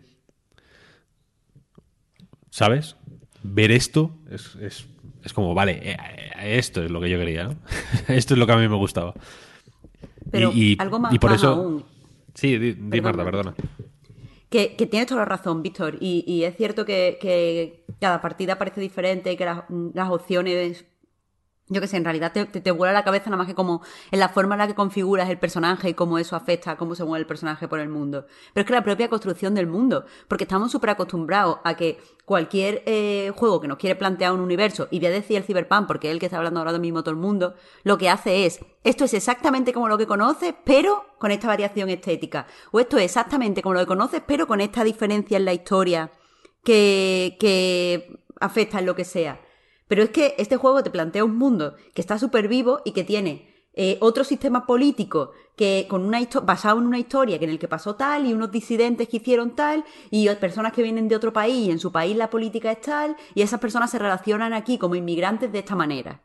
¿sabes? 2.51 2.97
ver 3.43 3.71
esto 3.71 4.15
es, 4.31 4.55
es, 4.57 4.87
es 5.25 5.33
como, 5.33 5.55
vale, 5.55 5.81
eh, 5.83 5.97
eh, 6.41 6.59
esto 6.59 6.83
es 6.83 6.91
lo 6.91 7.01
que 7.01 7.11
yo 7.11 7.19
quería, 7.19 7.45
¿no? 7.45 7.57
esto 8.09 8.35
es 8.35 8.39
lo 8.39 8.47
que 8.47 8.53
a 8.53 8.57
mí 8.57 8.69
me 8.69 8.77
gustaba. 8.77 9.15
Pero 10.31 10.53
y, 10.55 10.73
y- 10.73 10.77
algo 10.79 10.99
más, 10.99 11.13
y 11.13 11.19
por 11.19 11.31
más 11.31 11.41
eso... 11.41 11.49
aún. 11.53 11.85
Sí, 12.35 12.57
di, 12.59 12.73
di, 12.73 13.01
Perdón. 13.01 13.03
Marta, 13.03 13.25
perdona. 13.25 13.55
Que, 14.49 14.75
que 14.77 14.87
tienes 14.87 15.09
toda 15.09 15.21
la 15.21 15.25
razón, 15.27 15.63
Víctor. 15.63 15.97
Y, 16.01 16.25
y 16.27 16.45
es 16.45 16.57
cierto 16.57 16.85
que, 16.85 17.19
que 17.21 17.85
cada 18.01 18.21
partida 18.21 18.57
parece 18.59 18.81
diferente, 18.81 19.37
que 19.37 19.45
las, 19.45 19.65
las 19.95 20.11
opciones. 20.11 20.85
Yo 21.73 21.81
que 21.81 21.87
sé, 21.87 21.97
en 21.97 22.05
realidad 22.05 22.33
te, 22.33 22.45
te, 22.47 22.71
vuela 22.73 22.93
la 22.93 23.05
cabeza 23.05 23.31
nada 23.31 23.37
más 23.37 23.47
que 23.47 23.55
como 23.55 23.81
en 24.11 24.19
la 24.19 24.29
forma 24.29 24.57
en 24.57 24.59
la 24.59 24.67
que 24.67 24.75
configuras 24.75 25.31
el 25.31 25.39
personaje 25.39 25.89
y 25.89 25.95
cómo 25.95 26.19
eso 26.19 26.35
afecta 26.35 26.77
cómo 26.77 26.97
se 26.97 27.05
mueve 27.05 27.21
el 27.21 27.27
personaje 27.27 27.69
por 27.69 27.79
el 27.79 27.89
mundo. 27.89 28.27
Pero 28.53 28.63
es 28.63 28.67
que 28.67 28.73
la 28.73 28.83
propia 28.83 29.09
construcción 29.09 29.55
del 29.55 29.69
mundo, 29.69 30.05
porque 30.27 30.45
estamos 30.45 30.73
súper 30.73 30.91
acostumbrados 30.91 31.59
a 31.63 31.77
que 31.77 32.01
cualquier 32.25 32.83
eh, 32.87 33.33
juego 33.37 33.61
que 33.61 33.69
nos 33.69 33.79
quiere 33.79 33.95
plantear 33.95 34.33
un 34.33 34.41
universo, 34.41 34.89
y 34.91 34.99
voy 34.99 35.07
a 35.07 35.11
decir 35.11 35.37
el 35.37 35.45
Cyberpunk 35.45 35.87
porque 35.87 36.09
es 36.09 36.13
el 36.13 36.19
que 36.19 36.27
está 36.27 36.39
hablando 36.39 36.59
ahora 36.59 36.77
mismo 36.77 37.05
todo 37.05 37.13
el 37.13 37.21
mundo, 37.21 37.55
lo 37.85 37.99
que 37.99 38.11
hace 38.11 38.47
es, 38.47 38.59
esto 38.83 39.05
es 39.05 39.15
exactamente 39.15 39.73
como 39.73 39.87
lo 39.87 39.97
que 39.97 40.09
conoces, 40.09 40.53
pero 40.65 41.05
con 41.19 41.31
esta 41.31 41.47
variación 41.47 41.89
estética. 41.89 42.49
O 42.73 42.81
esto 42.81 42.99
es 42.99 43.05
exactamente 43.05 43.63
como 43.63 43.75
lo 43.75 43.81
que 43.81 43.87
conoces, 43.87 44.23
pero 44.27 44.49
con 44.49 44.61
esta 44.61 44.83
diferencia 44.83 45.37
en 45.37 45.45
la 45.45 45.53
historia 45.53 46.11
que, 46.65 47.37
que 47.39 48.19
afecta 48.41 48.81
en 48.81 48.87
lo 48.87 48.97
que 48.97 49.05
sea. 49.05 49.41
Pero 49.91 50.05
es 50.05 50.11
que 50.11 50.37
este 50.39 50.57
juego 50.57 50.85
te 50.85 50.91
plantea 50.91 51.25
un 51.25 51.37
mundo 51.37 51.75
que 51.95 52.01
está 52.01 52.17
súper 52.17 52.47
vivo 52.47 52.81
y 52.85 52.93
que 52.93 53.03
tiene 53.03 53.53
eh, 53.75 53.99
otro 54.01 54.23
sistema 54.23 54.65
político 54.65 55.33
que 55.57 55.89
con 55.91 56.05
una 56.05 56.21
basado 56.45 56.79
en 56.79 56.87
una 56.87 57.01
historia 57.01 57.41
que 57.41 57.45
en 57.47 57.51
el 57.51 57.59
que 57.59 57.67
pasó 57.67 57.97
tal 57.97 58.25
y 58.25 58.33
unos 58.33 58.53
disidentes 58.53 59.09
que 59.09 59.17
hicieron 59.17 59.57
tal 59.57 59.85
y 60.13 60.29
personas 60.37 60.73
que 60.75 60.85
vienen 60.85 61.09
de 61.09 61.17
otro 61.17 61.33
país 61.33 61.67
y 61.67 61.73
en 61.73 61.81
su 61.81 61.91
país 61.91 62.17
la 62.17 62.31
política 62.31 62.71
es 62.71 62.83
tal 62.83 63.17
y 63.35 63.43
esas 63.43 63.59
personas 63.59 63.91
se 63.91 63.99
relacionan 63.99 64.53
aquí 64.53 64.79
como 64.79 64.95
inmigrantes 64.95 65.51
de 65.51 65.59
esta 65.59 65.75
manera. 65.75 66.23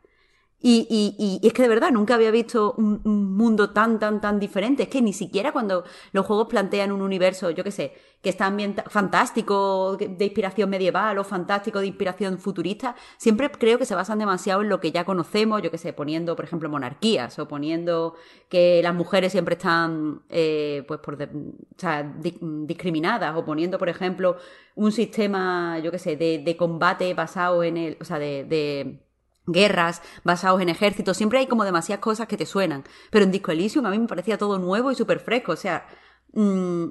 Y, 0.60 0.88
y- 0.90 1.40
y 1.44 1.48
es 1.48 1.54
que 1.54 1.62
de 1.62 1.68
verdad 1.68 1.92
nunca 1.92 2.16
había 2.16 2.32
visto 2.32 2.74
un, 2.78 3.00
un 3.04 3.36
mundo 3.38 3.70
tan, 3.72 4.00
tan, 4.00 4.20
tan 4.20 4.40
diferente. 4.40 4.84
Es 4.84 4.90
que 4.90 5.02
ni 5.02 5.14
siquiera 5.14 5.52
cuando 5.52 5.84
los 6.12 6.26
juegos 6.26 6.48
plantean 6.48 6.92
un 6.92 7.02
universo, 7.04 7.52
yo 7.52 7.64
qué 7.64 7.70
sé, 7.72 7.94
que 8.24 8.30
está 8.32 8.52
fantástico 8.88 9.96
de 9.98 10.26
inspiración 10.26 10.70
medieval 10.72 11.20
o 11.20 11.24
fantástico 11.24 11.80
de 11.80 11.88
inspiración 11.88 12.40
futurista, 12.40 12.96
siempre 13.18 13.52
creo 13.52 13.78
que 13.78 13.86
se 13.86 13.94
basan 13.94 14.18
demasiado 14.18 14.62
en 14.64 14.70
lo 14.70 14.80
que 14.80 14.92
ya 14.92 15.06
conocemos, 15.06 15.62
yo 15.62 15.70
qué 15.70 15.78
sé, 15.78 15.94
poniendo, 15.94 16.36
por 16.36 16.46
ejemplo, 16.46 16.68
monarquías 16.70 17.38
o 17.38 17.48
poniendo 17.48 18.16
que 18.50 18.82
las 18.82 18.96
mujeres 18.96 19.32
siempre 19.32 19.54
están, 19.56 20.24
eh, 20.30 20.84
pues, 20.88 21.00
por 21.02 21.18
de- 21.18 21.26
o 21.26 21.80
sea, 21.80 22.02
di- 22.04 22.40
discriminadas 22.66 23.36
o 23.38 23.46
poniendo, 23.46 23.78
por 23.78 23.90
ejemplo, 23.90 24.38
un 24.76 24.92
sistema, 24.92 25.80
yo 25.80 25.92
qué 25.92 26.00
sé, 26.00 26.16
de, 26.18 26.40
de 26.40 26.58
combate 26.58 27.14
basado 27.14 27.64
en 27.64 27.78
el, 27.78 27.98
o 28.02 28.06
sea, 28.06 28.18
de- 28.20 28.44
de 28.46 29.05
guerras 29.48 30.02
basados 30.24 30.62
en 30.62 30.70
ejércitos, 30.70 31.18
siempre 31.18 31.40
hay 31.40 31.48
como 31.48 31.64
demasiadas 31.66 32.02
cosas 32.02 32.28
que 32.28 32.38
te 32.38 32.46
suenan. 32.46 32.84
Pero 33.12 33.26
en 33.26 33.32
Disco 33.32 33.52
Elysium 33.52 33.86
a 33.86 33.92
mí 33.92 34.00
me 34.00 34.08
parecía 34.08 34.38
todo 34.38 34.58
nuevo 34.60 34.92
y 34.92 34.96
súper 34.96 35.20
fresco, 35.20 35.52
o 35.54 35.56
sea... 35.56 35.88
mm, 36.34 36.86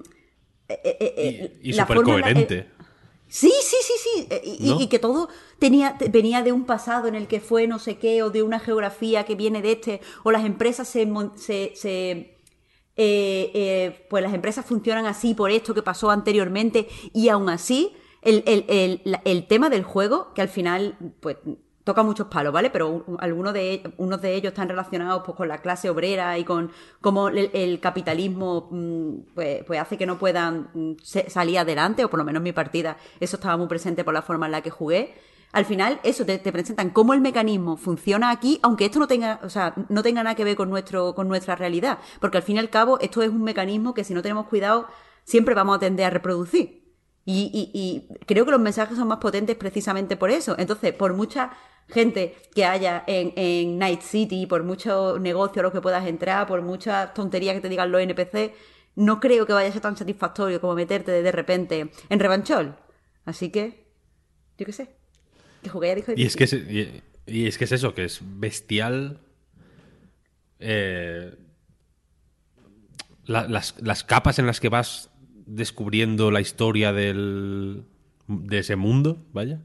eh, 0.68 0.80
eh, 0.84 1.14
eh, 1.16 1.58
Y, 1.62 1.72
súper 1.74 1.96
la- 1.98 2.02
coherente. 2.02 2.70
Sí, 3.28 3.50
sí, 3.62 3.76
sí, 3.82 3.92
sí. 3.98 4.28
Y, 4.60 4.70
¿No? 4.70 4.80
y 4.80 4.86
que 4.86 4.98
todo 4.98 5.28
tenía, 5.58 5.98
te- 5.98 6.08
venía 6.08 6.42
de 6.42 6.52
un 6.52 6.64
pasado 6.66 7.08
en 7.08 7.14
el 7.16 7.26
que 7.26 7.40
fue 7.40 7.66
no 7.66 7.78
sé 7.78 7.98
qué, 7.98 8.22
o 8.22 8.30
de 8.30 8.42
una 8.42 8.60
geografía 8.60 9.24
que 9.24 9.34
viene 9.34 9.60
de 9.60 9.72
este, 9.72 10.00
o 10.22 10.30
las 10.30 10.44
empresas 10.44 10.86
se, 10.88 11.10
se, 11.36 11.72
se, 11.74 12.10
eh, 12.10 13.50
eh, 13.54 14.06
pues 14.08 14.22
las 14.22 14.34
empresas 14.34 14.64
funcionan 14.64 15.06
así 15.06 15.34
por 15.34 15.50
esto 15.50 15.74
que 15.74 15.82
pasó 15.82 16.10
anteriormente, 16.10 16.86
y 17.12 17.28
aún 17.28 17.48
así, 17.48 17.92
el, 18.22 18.44
el, 18.46 18.64
el, 18.68 19.18
el 19.24 19.46
tema 19.48 19.68
del 19.68 19.82
juego, 19.82 20.32
que 20.34 20.42
al 20.42 20.48
final, 20.48 20.96
pues 21.20 21.38
toca 21.84 22.02
muchos 22.02 22.26
palos, 22.28 22.52
¿vale? 22.52 22.70
Pero 22.70 22.88
un- 23.06 23.16
algunos 23.20 23.52
de, 23.54 23.82
unos 23.98 24.20
de 24.22 24.34
ellos 24.34 24.52
están 24.52 24.68
relacionados 24.68 25.22
pues, 25.24 25.36
con 25.36 25.48
la 25.48 25.58
clase 25.58 25.90
obrera 25.90 26.38
y 26.38 26.44
con 26.44 26.70
cómo 27.00 27.28
el, 27.28 27.78
capitalismo 27.80 28.68
mm, 28.70 29.34
pues, 29.34 29.64
pues 29.64 29.80
hace 29.80 29.96
que 29.98 30.06
no 30.06 30.18
puedan 30.18 30.70
mm, 30.74 30.92
salir 31.28 31.58
adelante, 31.58 32.04
o 32.04 32.10
por 32.10 32.18
lo 32.18 32.24
menos 32.24 32.40
en 32.40 32.44
mi 32.44 32.52
partida 32.52 32.96
eso 33.20 33.36
estaba 33.36 33.56
muy 33.56 33.66
presente 33.68 34.02
por 34.04 34.14
la 34.14 34.22
forma 34.22 34.46
en 34.46 34.52
la 34.52 34.62
que 34.62 34.70
jugué. 34.70 35.14
Al 35.52 35.64
final, 35.66 36.00
eso 36.02 36.24
te, 36.26 36.38
te 36.38 36.50
presentan 36.50 36.90
cómo 36.90 37.14
el 37.14 37.20
mecanismo 37.20 37.76
funciona 37.76 38.30
aquí, 38.30 38.58
aunque 38.62 38.86
esto 38.86 38.98
no 38.98 39.06
tenga, 39.06 39.38
o 39.44 39.48
sea, 39.50 39.72
no 39.88 40.02
tenga 40.02 40.22
nada 40.24 40.34
que 40.34 40.42
ver 40.42 40.56
con 40.56 40.68
nuestro, 40.68 41.14
con 41.14 41.28
nuestra 41.28 41.54
realidad. 41.54 41.98
Porque 42.20 42.38
al 42.38 42.42
fin 42.42 42.56
y 42.56 42.58
al 42.58 42.70
cabo, 42.70 42.98
esto 43.00 43.22
es 43.22 43.28
un 43.28 43.44
mecanismo 43.44 43.94
que 43.94 44.02
si 44.02 44.14
no 44.14 44.22
tenemos 44.22 44.46
cuidado, 44.48 44.88
siempre 45.22 45.54
vamos 45.54 45.76
a 45.76 45.78
tender 45.78 46.06
a 46.06 46.10
reproducir. 46.10 46.82
Y, 47.24 47.50
y- 47.54 47.70
y 47.72 48.24
creo 48.26 48.44
que 48.44 48.50
los 48.50 48.60
mensajes 48.60 48.98
son 48.98 49.06
más 49.08 49.18
potentes 49.18 49.56
precisamente 49.56 50.16
por 50.16 50.30
eso. 50.30 50.56
Entonces, 50.58 50.92
por 50.92 51.14
mucha 51.14 51.52
gente 51.88 52.34
que 52.54 52.64
haya 52.64 53.04
en, 53.06 53.32
en 53.36 53.78
Night 53.78 54.00
City, 54.02 54.46
por 54.46 54.62
muchos 54.64 55.20
negocios 55.20 55.58
a 55.58 55.62
los 55.62 55.72
que 55.72 55.80
puedas 55.80 56.06
entrar, 56.06 56.46
por 56.46 56.62
muchas 56.62 57.12
tonterías 57.14 57.54
que 57.54 57.60
te 57.60 57.68
digan 57.68 57.90
los 57.92 58.00
NPC, 58.00 58.54
no 58.96 59.20
creo 59.20 59.46
que 59.46 59.52
vaya 59.52 59.68
a 59.68 59.72
ser 59.72 59.82
tan 59.82 59.96
satisfactorio 59.96 60.60
como 60.60 60.74
meterte 60.74 61.10
de, 61.12 61.22
de 61.22 61.32
repente 61.32 61.90
en 62.08 62.20
Revanchol. 62.20 62.76
Así 63.24 63.50
que, 63.50 63.86
yo 64.58 64.66
qué 64.66 64.72
sé, 64.72 64.90
que 65.62 65.68
jugué 65.70 65.90
a 65.92 65.94
Disco 65.94 66.12
Y 66.16 66.24
es 66.24 66.36
que 66.36 66.44
es, 66.44 66.52
y, 66.52 67.02
y 67.26 67.46
es 67.46 67.58
que 67.58 67.64
es 67.64 67.72
eso, 67.72 67.94
que 67.94 68.04
es 68.04 68.20
bestial. 68.22 69.20
eh, 70.60 71.34
la- 73.26 73.48
las, 73.48 73.74
las 73.80 74.04
capas 74.04 74.38
en 74.38 74.46
las 74.46 74.60
que 74.60 74.68
vas 74.68 75.10
descubriendo 75.46 76.30
la 76.30 76.40
historia 76.40 76.92
del, 76.92 77.84
de 78.28 78.58
ese 78.58 78.76
mundo, 78.76 79.24
vaya, 79.32 79.60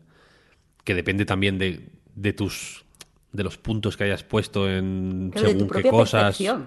que 0.84 0.96
depende 0.96 1.26
también 1.26 1.58
de, 1.58 1.90
de 2.22 2.34
tus 2.34 2.84
de 3.32 3.44
los 3.44 3.58
puntos 3.58 3.96
que 3.96 4.04
hayas 4.06 4.24
puesto 4.24 4.70
en 4.70 5.32
según 5.36 5.70
qué 5.70 5.84
cosas 5.90 6.38
Claro. 6.38 6.66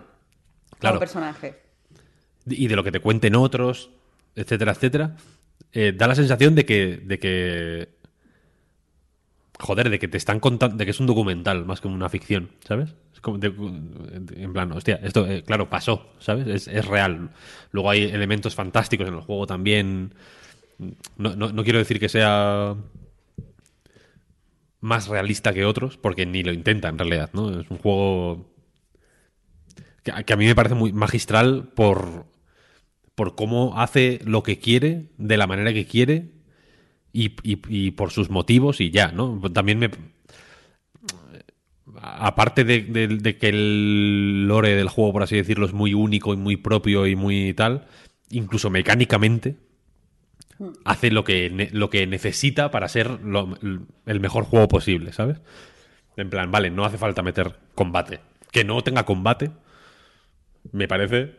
como 0.80 0.98
personaje. 1.00 1.60
y 2.46 2.66
de 2.68 2.76
lo 2.76 2.82
que 2.84 2.92
te 2.92 3.00
cuenten 3.00 3.34
otros, 3.36 3.90
etcétera, 4.36 4.72
etcétera, 4.72 5.16
eh, 5.72 5.92
da 5.96 6.06
la 6.08 6.14
sensación 6.14 6.54
de 6.54 6.64
que, 6.64 6.96
de 7.04 7.18
que, 7.18 7.88
joder, 9.60 9.90
de 9.90 9.98
que 9.98 10.08
te 10.08 10.16
están 10.18 10.40
contando, 10.40 10.76
de 10.76 10.84
que 10.84 10.90
es 10.90 11.00
un 11.00 11.06
documental 11.06 11.64
más 11.66 11.80
que 11.80 11.88
una 11.88 12.08
ficción, 12.08 12.50
¿sabes? 12.66 12.94
Es 13.14 13.20
como 13.20 13.38
de- 13.38 13.48
en 14.36 14.52
plan, 14.52 14.72
hostia, 14.72 14.98
esto, 15.02 15.26
eh, 15.26 15.42
claro, 15.44 15.68
pasó, 15.70 16.12
¿sabes? 16.18 16.46
Es, 16.48 16.68
es 16.68 16.84
real. 16.86 17.30
Luego 17.70 17.90
hay 17.90 18.04
elementos 18.04 18.54
fantásticos 18.54 19.06
en 19.08 19.14
el 19.14 19.20
juego 19.20 19.46
también. 19.46 20.14
No, 21.16 21.36
no- 21.36 21.52
no 21.52 21.62
quiero 21.64 21.78
decir 21.78 22.00
que 22.00 22.08
sea 22.08 22.74
más 24.82 25.08
realista 25.08 25.54
que 25.54 25.64
otros, 25.66 25.96
porque 25.98 26.26
ni 26.26 26.44
lo 26.44 26.52
intenta 26.52 26.88
en 26.90 26.98
realidad, 26.98 27.30
¿no? 27.34 27.60
Es 27.60 27.70
un 27.70 27.78
juego 27.78 28.52
que, 30.02 30.32
a 30.32 30.36
mí 30.36 30.46
me 30.46 30.54
parece 30.54 30.74
muy 30.74 30.92
magistral 30.92 31.70
por, 31.74 32.26
por 33.16 33.36
cómo 33.36 33.80
hace 33.80 34.20
lo 34.24 34.42
que 34.42 34.58
quiere, 34.58 35.10
de 35.18 35.36
la 35.36 35.48
manera 35.48 35.72
que 35.72 35.86
quiere 35.86 36.32
y, 37.12 37.34
y- 37.44 37.92
por 37.92 38.12
sus 38.12 38.30
motivos 38.30 38.80
y 38.80 38.90
ya, 38.90 39.12
¿no? 39.12 39.40
También 39.52 39.80
me... 39.80 39.90
Aparte 42.00 42.64
de- 42.64 42.82
de 43.08 43.36
que 43.38 43.48
el 43.48 44.46
lore 44.46 44.74
del 44.76 44.88
juego, 44.88 45.12
por 45.12 45.22
así 45.24 45.36
decirlo, 45.36 45.66
es 45.66 45.72
muy 45.72 45.94
único 45.94 46.32
y 46.32 46.36
muy 46.36 46.56
propio 46.56 47.06
y 47.06 47.16
muy 47.16 47.52
tal, 47.54 47.86
incluso 48.30 48.70
mecánicamente, 48.70 49.56
hace 50.84 51.10
lo 51.10 51.24
que, 51.24 51.68
lo 51.72 51.90
que 51.90 52.06
necesita 52.06 52.70
para 52.70 52.88
ser 52.88 53.20
lo- 53.22 53.56
el 54.06 54.20
mejor 54.20 54.44
juego 54.44 54.68
posible, 54.68 55.12
¿sabes? 55.12 55.38
En 56.16 56.28
plan, 56.30 56.50
vale, 56.50 56.70
no 56.70 56.84
hace 56.84 56.98
falta 56.98 57.22
meter 57.22 57.56
combate. 57.74 58.20
Que 58.50 58.64
no 58.64 58.82
tenga 58.82 59.04
combate, 59.04 59.50
me 60.72 60.86
parece 60.88 61.34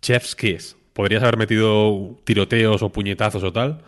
chef's 0.00 0.34
kiss. 0.36 0.76
Podrías 0.92 1.22
haber 1.22 1.36
metido 1.36 2.20
tiroteos 2.24 2.82
o 2.82 2.90
puñetazos 2.90 3.42
o 3.42 3.52
tal. 3.52 3.82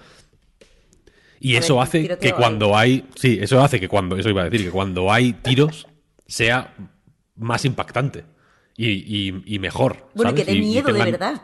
Y 1.41 1.57
A 1.57 1.59
eso 1.61 1.75
ver, 1.77 1.83
hace 1.85 2.19
que 2.19 2.33
cuando 2.33 2.77
hay. 2.77 3.05
Sí, 3.17 3.39
eso 3.41 3.63
hace 3.63 3.79
que 3.79 3.89
cuando. 3.89 4.17
Eso 4.17 4.31
iba 4.31 4.43
a 4.43 4.45
decir, 4.49 4.65
que 4.67 4.71
cuando 4.73 5.13
hay 5.13 5.35
tiros 5.35 5.87
sea 6.27 6.75
más 7.37 7.65
impactante. 7.65 8.25
Y, 8.77 8.89
y- 8.91 9.43
y 9.45 9.59
mejor. 9.59 10.09
Bueno, 10.15 10.33
y 10.33 10.35
que 10.35 10.45
dé 10.45 10.55
miedo 10.59 10.87
de 10.89 10.93
tengan- 10.95 11.11
verdad. 11.13 11.43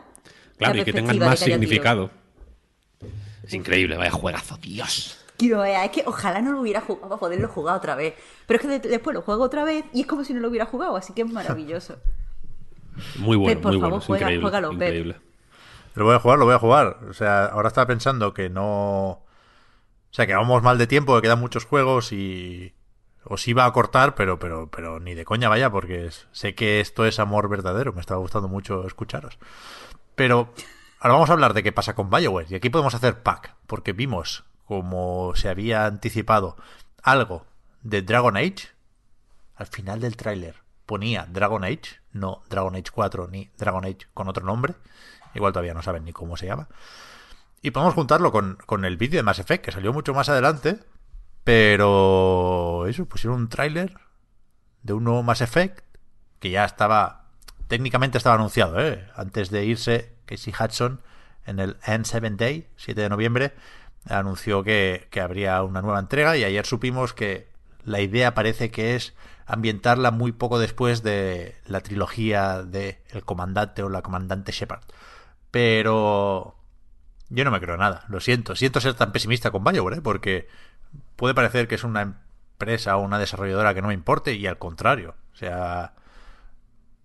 Claro, 0.57 0.73
La 0.75 0.81
y 0.81 0.85
que 0.85 0.93
tengan 0.93 1.19
más 1.19 1.43
que 1.43 1.57
tiros. 1.59 2.11
Es 3.51 3.55
increíble, 3.55 3.97
vaya 3.97 4.11
juegazo, 4.11 4.55
Dios. 4.61 5.17
Es 5.37 5.91
que 5.91 6.03
ojalá 6.05 6.39
no 6.41 6.53
lo 6.53 6.61
hubiera 6.61 6.79
jugado 6.79 7.09
para 7.09 7.19
poderlo 7.19 7.49
jugar 7.49 7.75
otra 7.75 7.95
vez. 7.95 8.13
Pero 8.47 8.57
es 8.57 8.61
que 8.61 8.79
de- 8.79 8.89
después 8.89 9.13
lo 9.13 9.21
juego 9.23 9.43
otra 9.43 9.65
vez 9.65 9.83
y 9.91 10.01
es 10.01 10.07
como 10.07 10.23
si 10.23 10.33
no 10.33 10.39
lo 10.39 10.47
hubiera 10.47 10.65
jugado, 10.67 10.95
así 10.95 11.11
que 11.13 11.23
es 11.23 11.29
maravilloso. 11.29 11.97
Muy 13.17 13.35
bueno, 13.35 13.55
Pep, 13.55 13.61
por 13.63 13.71
muy 13.73 13.81
favor, 13.81 13.89
bueno. 13.99 14.05
Juega- 14.05 14.21
increíble. 14.27 14.41
juégalo, 14.43 14.71
increíble. 14.71 15.15
Lo 15.95 16.05
voy 16.05 16.15
a 16.15 16.19
jugar, 16.19 16.39
lo 16.39 16.45
voy 16.45 16.53
a 16.53 16.59
jugar. 16.59 16.97
O 17.09 17.13
sea, 17.13 17.45
ahora 17.45 17.67
estaba 17.67 17.87
pensando 17.87 18.33
que 18.33 18.49
no. 18.49 19.09
O 19.09 19.23
sea, 20.11 20.25
que 20.27 20.33
vamos 20.33 20.63
mal 20.63 20.77
de 20.77 20.87
tiempo, 20.87 21.13
que 21.15 21.23
quedan 21.23 21.39
muchos 21.41 21.65
juegos 21.65 22.13
y. 22.13 22.73
Os 23.25 23.47
iba 23.47 23.65
a 23.65 23.73
cortar, 23.73 24.15
pero, 24.15 24.39
pero, 24.39 24.69
pero 24.71 24.99
ni 25.01 25.13
de 25.13 25.25
coña 25.25 25.49
vaya, 25.49 25.69
porque 25.69 26.05
es- 26.05 26.27
sé 26.31 26.55
que 26.55 26.79
esto 26.79 27.05
es 27.05 27.19
amor 27.19 27.49
verdadero. 27.49 27.91
Me 27.93 27.99
estaba 28.01 28.21
gustando 28.21 28.47
mucho 28.47 28.87
escucharos. 28.87 29.37
Pero 30.15 30.53
ahora 31.01 31.15
vamos 31.15 31.29
a 31.31 31.33
hablar 31.33 31.53
de 31.53 31.63
qué 31.63 31.71
pasa 31.71 31.95
con 31.95 32.09
Bioware. 32.09 32.47
Y 32.49 32.55
aquí 32.55 32.69
podemos 32.69 32.93
hacer 32.93 33.23
pack, 33.23 33.55
porque 33.67 33.91
vimos 33.91 34.45
como 34.65 35.33
se 35.35 35.49
había 35.49 35.85
anticipado 35.85 36.55
algo 37.01 37.45
de 37.81 38.03
Dragon 38.03 38.37
Age, 38.37 38.69
al 39.55 39.67
final 39.67 39.99
del 39.99 40.15
tráiler 40.15 40.55
ponía 40.85 41.25
Dragon 41.29 41.63
Age, 41.63 41.99
no 42.11 42.43
Dragon 42.49 42.75
Age 42.75 42.91
4 42.93 43.27
ni 43.29 43.49
Dragon 43.57 43.83
Age 43.83 44.07
con 44.13 44.27
otro 44.27 44.45
nombre, 44.45 44.75
igual 45.33 45.53
todavía 45.53 45.73
no 45.73 45.81
saben 45.81 46.05
ni 46.05 46.13
cómo 46.13 46.37
se 46.37 46.45
llama. 46.45 46.67
Y 47.61 47.71
podemos 47.71 47.95
juntarlo 47.95 48.31
con, 48.31 48.57
con 48.65 48.85
el 48.85 48.97
vídeo 48.97 49.17
de 49.17 49.23
Mass 49.23 49.39
Effect, 49.39 49.65
que 49.65 49.71
salió 49.71 49.93
mucho 49.93 50.13
más 50.13 50.29
adelante, 50.29 50.79
pero 51.43 52.85
eso, 52.87 53.05
pusieron 53.05 53.39
un 53.39 53.49
tráiler 53.49 53.95
de 54.83 54.93
un 54.93 55.03
nuevo 55.03 55.23
Mass 55.23 55.41
Effect 55.41 55.79
que 56.39 56.51
ya 56.51 56.65
estaba, 56.65 57.25
técnicamente 57.67 58.17
estaba 58.17 58.35
anunciado, 58.35 58.79
¿eh? 58.79 59.09
antes 59.15 59.49
de 59.49 59.65
irse 59.65 60.15
Casey 60.31 60.53
Hudson 60.57 61.01
en 61.45 61.59
el 61.59 61.77
N7 61.81 62.35
Day, 62.37 62.67
7 62.77 63.01
de 63.01 63.09
noviembre, 63.09 63.53
anunció 64.05 64.63
que, 64.63 65.07
que 65.11 65.19
habría 65.19 65.61
una 65.63 65.81
nueva 65.81 65.99
entrega 65.99 66.37
y 66.37 66.43
ayer 66.43 66.65
supimos 66.65 67.13
que 67.13 67.49
la 67.83 67.99
idea 67.99 68.33
parece 68.33 68.71
que 68.71 68.95
es 68.95 69.13
ambientarla 69.45 70.11
muy 70.11 70.31
poco 70.31 70.59
después 70.59 71.03
de 71.03 71.55
la 71.65 71.81
trilogía 71.81 72.63
de 72.63 73.01
El 73.09 73.23
Comandante 73.23 73.83
o 73.83 73.89
la 73.89 74.01
Comandante 74.01 74.51
Shepard. 74.51 74.83
Pero 75.51 76.55
yo 77.29 77.43
no 77.43 77.51
me 77.51 77.59
creo 77.59 77.75
nada, 77.75 78.05
lo 78.07 78.21
siento. 78.21 78.55
Siento 78.55 78.79
ser 78.79 78.93
tan 78.93 79.11
pesimista 79.11 79.51
con 79.51 79.63
BioWare, 79.63 79.97
¿eh? 79.97 80.01
porque 80.01 80.47
puede 81.17 81.33
parecer 81.33 81.67
que 81.67 81.75
es 81.75 81.83
una 81.83 82.01
empresa 82.01 82.95
o 82.95 83.01
una 83.01 83.19
desarrolladora 83.19 83.73
que 83.73 83.81
no 83.81 83.89
me 83.89 83.93
importe 83.93 84.33
y 84.33 84.47
al 84.47 84.57
contrario. 84.57 85.15
O 85.33 85.35
sea, 85.35 85.95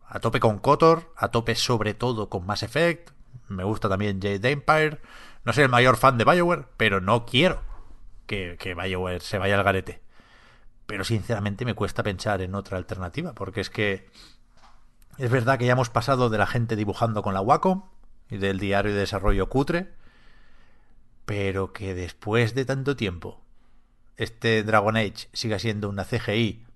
a 0.09 0.20
tope 0.20 0.39
con 0.39 0.59
Kotor, 0.59 1.12
a 1.16 1.28
tope 1.28 1.57
sobre 1.57 1.94
todo 1.94 2.28
con 2.28 2.47
Mass 2.47 2.62
Effect. 2.62 3.11
Me 3.48 3.64
gusta 3.64 3.89
también 3.89 4.20
Jade 4.20 4.51
Empire. 4.51 5.01
No 5.44 5.52
soy 5.52 5.64
el 5.64 5.70
mayor 5.70 5.97
fan 5.97 6.18
de 6.18 6.24
BioWare, 6.24 6.66
pero 6.77 7.01
no 7.01 7.27
quiero 7.27 7.62
que, 8.27 8.56
que 8.59 8.74
BioWare 8.74 9.20
se 9.20 9.39
vaya 9.39 9.56
al 9.56 9.64
garete. 9.64 10.02
Pero 10.86 11.05
sinceramente 11.05 11.64
me 11.64 11.74
cuesta 11.74 12.02
pensar 12.02 12.43
en 12.43 12.55
otra 12.55 12.78
alternativa, 12.78 13.35
porque 13.35 13.60
es 13.60 13.70
que 13.70 14.09
es 15.18 15.31
verdad 15.31 15.59
que 15.59 15.66
ya 15.66 15.73
hemos 15.73 15.90
pasado 15.90 16.28
de 16.28 16.39
la 16.39 16.47
gente 16.47 16.77
dibujando 16.77 17.23
con 17.23 17.35
la 17.35 17.40
Wacom 17.40 17.85
y 18.28 18.36
del 18.36 18.59
diario 18.59 18.93
de 18.93 19.01
desarrollo 19.01 19.48
cutre, 19.48 19.93
pero 21.24 21.73
que 21.73 21.94
después 21.94 22.55
de 22.55 22.64
tanto 22.64 22.97
tiempo 22.97 23.43
este 24.16 24.62
Dragon 24.62 24.97
Age 24.97 25.28
siga 25.32 25.59
siendo 25.59 25.89
una 25.89 26.05
CGI, 26.05 26.66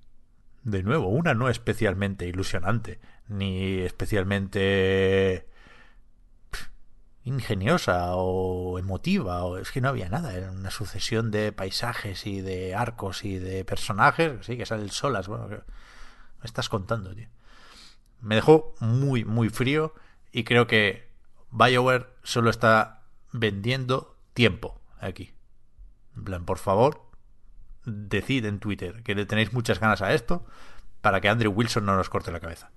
de 0.62 0.82
nuevo, 0.82 1.08
una 1.08 1.34
no 1.34 1.48
especialmente 1.48 2.26
ilusionante, 2.26 3.00
ni 3.28 3.78
especialmente 3.80 5.46
ingeniosa 7.30 8.14
o 8.14 8.78
emotiva, 8.78 9.44
o 9.44 9.56
es 9.56 9.70
que 9.70 9.80
no 9.80 9.88
había 9.88 10.08
nada, 10.08 10.34
era 10.34 10.50
una 10.50 10.70
sucesión 10.70 11.30
de 11.30 11.52
paisajes 11.52 12.26
y 12.26 12.40
de 12.40 12.74
arcos 12.74 13.24
y 13.24 13.38
de 13.38 13.64
personajes, 13.64 14.44
sí, 14.44 14.56
que 14.56 14.66
sale 14.66 14.82
el 14.82 14.90
solas, 14.90 15.28
bueno, 15.28 15.48
me 15.48 15.60
estás 16.44 16.68
contando, 16.68 17.14
tío. 17.14 17.28
Me 18.20 18.34
dejó 18.34 18.74
muy, 18.80 19.24
muy 19.24 19.48
frío 19.48 19.94
y 20.32 20.44
creo 20.44 20.66
que 20.66 21.08
BioWare 21.50 22.06
solo 22.22 22.50
está 22.50 23.02
vendiendo 23.32 24.16
tiempo 24.34 24.80
aquí. 24.98 25.32
En 26.16 26.24
plan, 26.24 26.44
por 26.44 26.58
favor, 26.58 27.10
decid 27.84 28.44
en 28.44 28.58
Twitter 28.58 29.02
que 29.02 29.14
le 29.14 29.26
tenéis 29.26 29.52
muchas 29.52 29.80
ganas 29.80 30.02
a 30.02 30.12
esto 30.12 30.44
para 31.00 31.20
que 31.20 31.28
Andrew 31.28 31.52
Wilson 31.52 31.86
no 31.86 31.96
nos 31.96 32.10
corte 32.10 32.30
la 32.30 32.40
cabeza. 32.40 32.70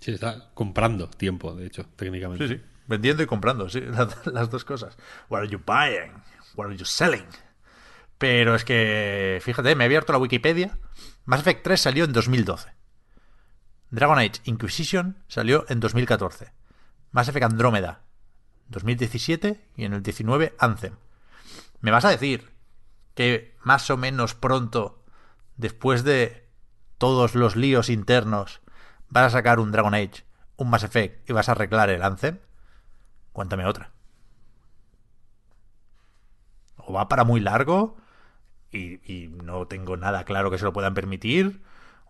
Sí, 0.00 0.12
está 0.12 0.50
comprando 0.54 1.08
tiempo, 1.08 1.54
de 1.54 1.66
hecho, 1.66 1.86
técnicamente. 1.96 2.48
Sí, 2.48 2.54
sí. 2.56 2.62
Vendiendo 2.86 3.22
y 3.22 3.26
comprando, 3.26 3.68
sí, 3.68 3.80
las 4.32 4.50
dos 4.50 4.64
cosas. 4.64 4.96
What 5.28 5.40
are 5.40 5.48
you 5.48 5.60
buying? 5.64 6.12
What 6.54 6.66
are 6.66 6.76
you 6.76 6.84
selling? 6.84 7.26
Pero 8.18 8.54
es 8.54 8.64
que, 8.64 9.40
fíjate, 9.42 9.74
me 9.74 9.84
he 9.84 9.86
abierto 9.86 10.12
la 10.12 10.18
Wikipedia. 10.18 10.78
Mass 11.24 11.40
Effect 11.40 11.64
3 11.64 11.80
salió 11.80 12.04
en 12.04 12.12
2012. 12.12 12.70
Dragon 13.90 14.18
Age 14.18 14.40
Inquisition 14.44 15.18
salió 15.28 15.64
en 15.68 15.80
2014. 15.80 16.52
Mass 17.10 17.28
Effect 17.28 17.44
Andrómeda 17.44 18.02
2017 18.68 19.68
y 19.76 19.84
en 19.84 19.92
el 19.92 20.02
19 20.02 20.54
Anthem. 20.58 20.94
¿Me 21.80 21.90
vas 21.90 22.04
a 22.04 22.10
decir 22.10 22.50
que 23.14 23.56
más 23.62 23.88
o 23.90 23.96
menos 23.96 24.34
pronto, 24.34 25.04
después 25.56 26.02
de 26.02 26.48
todos 26.98 27.34
los 27.34 27.56
líos 27.56 27.88
internos, 27.88 28.60
vas 29.08 29.26
a 29.26 29.30
sacar 29.30 29.60
un 29.60 29.70
Dragon 29.70 29.94
Age, 29.94 30.24
un 30.56 30.70
Mass 30.70 30.84
Effect 30.84 31.28
y 31.28 31.32
vas 31.32 31.48
a 31.48 31.52
arreglar 31.52 31.90
el 31.90 32.02
Anthem? 32.02 32.38
Cuéntame 33.34 33.66
otra. 33.66 33.90
O 36.76 36.92
va 36.92 37.08
para 37.08 37.24
muy 37.24 37.40
largo 37.40 37.96
y, 38.70 39.28
no 39.42 39.66
tengo 39.66 39.96
nada 39.96 40.24
claro 40.24 40.52
que 40.52 40.58
se 40.58 40.64
lo 40.64 40.72
puedan 40.72 40.94
permitir, 40.94 41.60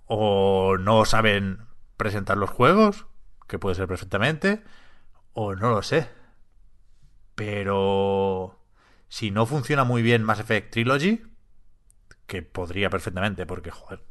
o 0.07 0.77
no 0.79 1.07
saben 1.07 1.61
presentar 1.97 2.37
los 2.37 2.51
juegos, 2.51 3.07
que 3.49 3.59
puede 3.59 3.75
ser 3.75 3.89
perfectamente, 3.89 4.63
o 5.33 5.55
no 5.55 5.71
lo 5.71 5.83
sé. 5.83 6.11
Pero 7.35 8.61
si 9.09 9.31
no 9.31 9.47
funciona 9.47 9.85
muy 9.85 10.03
bien 10.03 10.25
Mass 10.25 10.41
Effect 10.41 10.73
Trilogy, 10.73 11.23
que 12.27 12.43
podría 12.43 12.91
perfectamente, 12.91 13.47
porque, 13.47 13.71
joder, 13.71 14.05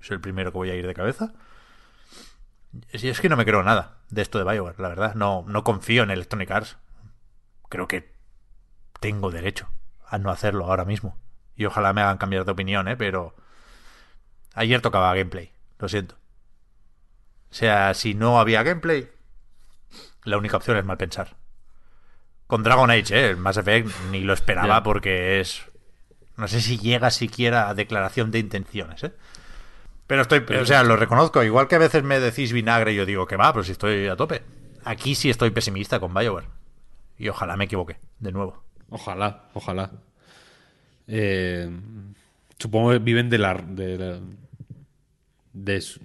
soy 0.00 0.16
el 0.16 0.20
primero 0.20 0.52
que 0.52 0.58
voy 0.58 0.70
a 0.70 0.74
ir 0.74 0.86
de 0.86 0.94
cabeza. 0.94 1.32
Si 2.92 3.08
es 3.08 3.20
que 3.20 3.28
no 3.28 3.36
me 3.36 3.44
creo 3.44 3.62
nada 3.62 3.98
de 4.10 4.22
esto 4.22 4.38
de 4.38 4.44
Bioware, 4.44 4.80
la 4.80 4.88
verdad. 4.88 5.14
No, 5.14 5.44
no 5.46 5.64
confío 5.64 6.02
en 6.02 6.10
Electronic 6.10 6.50
Arts. 6.50 6.78
Creo 7.68 7.88
que 7.88 8.12
tengo 9.00 9.30
derecho 9.30 9.68
a 10.06 10.18
no 10.18 10.30
hacerlo 10.30 10.66
ahora 10.66 10.84
mismo. 10.84 11.16
Y 11.56 11.64
ojalá 11.64 11.92
me 11.92 12.02
hagan 12.02 12.18
cambiar 12.18 12.44
de 12.44 12.52
opinión, 12.52 12.88
¿eh? 12.88 12.96
Pero 12.96 13.34
ayer 14.54 14.80
tocaba 14.80 15.14
gameplay, 15.14 15.52
lo 15.78 15.88
siento. 15.88 16.16
O 17.50 17.54
sea, 17.54 17.94
si 17.94 18.14
no 18.14 18.38
había 18.38 18.62
gameplay, 18.62 19.10
la 20.24 20.38
única 20.38 20.56
opción 20.56 20.76
es 20.76 20.84
mal 20.84 20.98
pensar. 20.98 21.36
Con 22.46 22.62
Dragon 22.62 22.90
Age, 22.90 23.18
¿eh? 23.18 23.30
El 23.30 23.36
Mass 23.36 23.56
Effect 23.56 23.90
ni 24.10 24.20
lo 24.20 24.32
esperaba 24.32 24.66
yeah. 24.66 24.82
porque 24.82 25.40
es... 25.40 25.62
No 26.36 26.46
sé 26.46 26.60
si 26.60 26.78
llega 26.78 27.10
siquiera 27.10 27.68
a 27.68 27.74
declaración 27.74 28.30
de 28.30 28.38
intenciones, 28.38 29.02
¿eh? 29.02 29.12
Pero 30.08 30.22
estoy, 30.22 30.38
o 30.38 30.64
sea, 30.64 30.82
lo 30.84 30.96
reconozco. 30.96 31.44
Igual 31.44 31.68
que 31.68 31.74
a 31.74 31.78
veces 31.78 32.02
me 32.02 32.18
decís 32.18 32.54
vinagre 32.54 32.94
y 32.94 32.96
yo 32.96 33.04
digo 33.04 33.26
que 33.26 33.36
va, 33.36 33.52
pero 33.52 33.62
si 33.62 33.72
estoy 33.72 34.08
a 34.08 34.16
tope. 34.16 34.42
Aquí 34.82 35.14
sí 35.14 35.28
estoy 35.28 35.50
pesimista 35.50 36.00
con 36.00 36.14
BioWare. 36.14 36.46
Y 37.18 37.28
ojalá 37.28 37.58
me 37.58 37.64
equivoque, 37.64 37.98
de 38.18 38.32
nuevo. 38.32 38.64
Ojalá, 38.88 39.50
ojalá. 39.52 39.90
Eh, 41.06 41.68
supongo 42.58 42.92
que 42.92 43.00
viven 43.00 43.28
de 43.28 43.36
la. 43.36 43.54
De, 43.54 43.98
la, 43.98 44.20
de 45.52 45.80
su... 45.82 46.00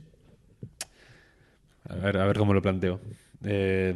a, 1.88 1.96
ver, 1.96 2.18
a 2.18 2.26
ver 2.26 2.38
cómo 2.38 2.54
lo 2.54 2.62
planteo. 2.62 3.00
Eh, 3.46 3.96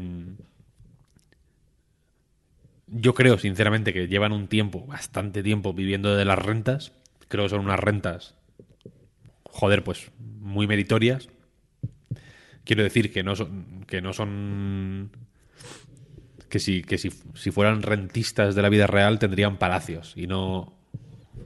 yo 2.87 3.13
creo, 3.13 3.37
sinceramente, 3.37 3.91
que 3.91 4.07
llevan 4.07 4.31
un 4.31 4.47
tiempo, 4.47 4.85
bastante 4.87 5.43
tiempo, 5.43 5.73
viviendo 5.73 6.15
de 6.15 6.23
las 6.23 6.39
rentas. 6.39 6.93
Creo 7.27 7.43
que 7.43 7.49
son 7.49 7.59
unas 7.59 7.79
rentas 7.81 8.36
joder, 9.57 9.83
pues 9.83 10.11
muy 10.19 10.67
meritorias. 10.67 11.29
Quiero 12.63 12.83
decir 12.83 13.11
que 13.11 13.23
no 13.23 13.35
son, 13.35 13.85
que 13.87 14.01
no 14.01 14.13
son 14.13 15.09
que 16.47 16.59
si, 16.59 16.83
que 16.83 16.99
si, 16.99 17.09
fueran 17.51 17.81
rentistas 17.81 18.53
de 18.53 18.61
la 18.61 18.69
vida 18.69 18.85
real 18.85 19.17
tendrían 19.17 19.57
palacios 19.57 20.13
y 20.15 20.27
no 20.27 20.77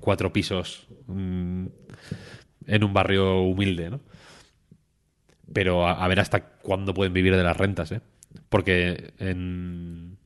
cuatro 0.02 0.34
pisos 0.34 0.88
mmm, 1.08 1.68
en 2.68 2.84
un 2.84 2.94
barrio 2.94 3.44
humilde, 3.44 3.90
¿no? 3.90 4.02
Pero 5.54 5.88
a, 5.88 6.04
a, 6.04 6.08
ver 6.10 6.20
hasta 6.20 6.42
cuándo 6.42 6.94
pueden 6.94 7.14
vivir 7.14 7.36
de 7.36 7.44
las 7.44 7.58
rentas, 7.58 7.94
¿eh? 7.94 8.02
Porque 8.50 9.14
en... 9.20 10.18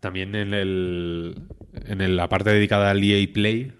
También 0.00 0.34
en, 0.34 0.54
el, 0.54 1.42
en 1.74 2.16
la 2.16 2.28
parte 2.30 2.50
dedicada 2.50 2.90
al 2.90 3.04
EA 3.04 3.26
Play 3.30 3.72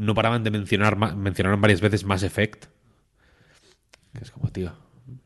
no 0.00 0.14
paraban 0.14 0.42
de 0.42 0.50
mencionar, 0.50 0.96
mencionaron 1.14 1.60
varias 1.60 1.82
veces 1.82 2.04
Mass 2.04 2.22
Effect. 2.22 2.66
Que 4.14 4.24
es 4.24 4.30
como, 4.30 4.50
tío, 4.50 4.72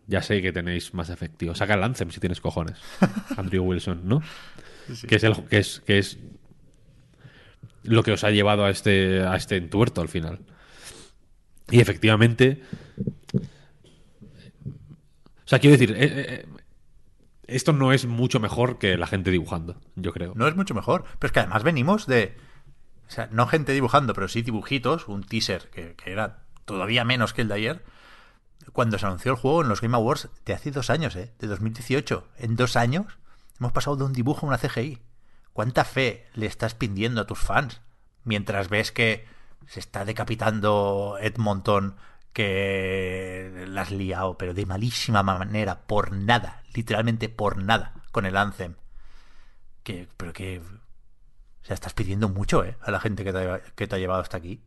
ya 0.09 0.21
sé 0.21 0.43
que 0.43 0.53
tenéis 0.53 0.93
Mass 0.95 1.11
Effect, 1.11 1.37
tío. 1.37 1.55
Saca 1.55 1.75
el 1.75 1.85
Anthem 1.85 2.11
si 2.11 2.19
tienes 2.19 2.41
cojones. 2.41 2.77
Andrew 3.37 3.63
Wilson, 3.63 4.01
¿no? 4.05 4.21
Sí. 4.93 5.07
Que, 5.07 5.15
es 5.15 5.23
el, 5.23 5.45
que, 5.45 5.59
es, 5.59 5.81
que 5.87 5.99
es 5.99 6.19
lo 7.85 8.03
que 8.03 8.11
os 8.11 8.25
ha 8.25 8.33
llevado 8.33 8.65
a 8.65 8.71
este, 8.71 9.23
a 9.23 9.37
este 9.37 9.57
entuerto 9.57 10.01
al 10.01 10.09
final. 10.09 10.41
Y 11.71 11.81
efectivamente... 11.81 12.61
O 13.33 15.47
sea, 15.47 15.61
quiero 15.61 15.77
decir, 15.77 15.93
eh, 15.93 15.97
eh, 16.01 16.47
esto 17.47 17.73
no 17.73 17.93
es 17.93 18.07
mucho 18.07 18.41
mejor 18.41 18.79
que 18.79 18.97
la 18.97 19.07
gente 19.07 19.31
dibujando, 19.31 19.81
yo 19.95 20.13
creo. 20.13 20.33
No 20.35 20.49
es 20.49 20.57
mucho 20.57 20.75
mejor, 20.75 21.05
pero 21.21 21.29
es 21.29 21.33
que 21.33 21.41
además 21.41 21.63
venimos 21.63 22.07
de 22.07 22.35
o 23.07 23.11
sea, 23.11 23.29
no 23.31 23.47
gente 23.47 23.73
dibujando, 23.73 24.15
pero 24.15 24.29
sí 24.29 24.43
dibujitos, 24.43 25.09
un 25.09 25.25
teaser 25.25 25.71
que, 25.71 25.95
que, 25.95 26.13
era 26.13 26.45
todavía 26.65 27.05
menos 27.05 27.35
que 27.35 27.43
el 27.43 27.49
de 27.49 27.55
ayer, 27.55 27.85
cuando 28.73 28.99
se 28.99 29.07
anunció 29.07 29.33
el 29.33 29.39
juego 29.39 29.63
en 29.63 29.69
los 29.69 29.81
Game 29.81 29.97
Awards 29.97 30.29
de 30.45 30.55
hace 30.55 30.71
dos 30.71 30.91
años, 30.91 31.17
¿eh? 31.17 31.33
de 31.39 31.47
2018. 31.47 32.29
En 32.39 32.57
dos 32.57 32.77
años 32.77 33.19
hemos 33.61 33.73
pasado 33.73 33.97
de 33.97 34.05
un 34.05 34.13
dibujo 34.13 34.47
a 34.47 34.49
una 34.49 34.59
CGI. 34.59 35.01
¿Cuánta 35.53 35.85
fe 35.85 36.27
le 36.35 36.47
estás 36.47 36.75
pidiendo 36.75 37.21
a 37.21 37.27
tus 37.27 37.39
fans? 37.39 37.81
Mientras 38.25 38.69
ves 38.69 38.91
que 38.91 39.27
se 39.67 39.81
está 39.81 40.05
decapitando 40.05 41.17
Edmonton, 41.21 41.97
que 42.33 43.65
la 43.69 43.83
has 43.83 43.93
liado, 43.93 44.37
pero 44.37 44.55
de 44.55 44.67
malísima 44.67 45.23
manera, 45.23 45.83
por 45.87 46.13
nada, 46.13 46.63
literalmente 46.75 47.29
por 47.29 47.63
nada, 47.63 47.95
con 48.11 48.27
el 48.27 48.37
Anthem. 48.37 48.75
Que, 49.83 50.09
pero 50.17 50.33
que. 50.33 50.61
O 51.65 51.67
sea, 51.67 51.75
estás 51.75 51.95
pidiendo 51.95 52.29
mucho, 52.29 52.65
¿eh? 52.65 52.77
A 52.83 52.91
la 52.91 53.01
gente 53.01 53.25
que 53.25 53.33
te, 53.33 53.39
ha- 53.39 53.61
que 53.75 53.87
te 53.87 53.97
ha 53.97 53.99
llevado 53.99 54.21
hasta 54.21 54.37
aquí. 54.37 54.61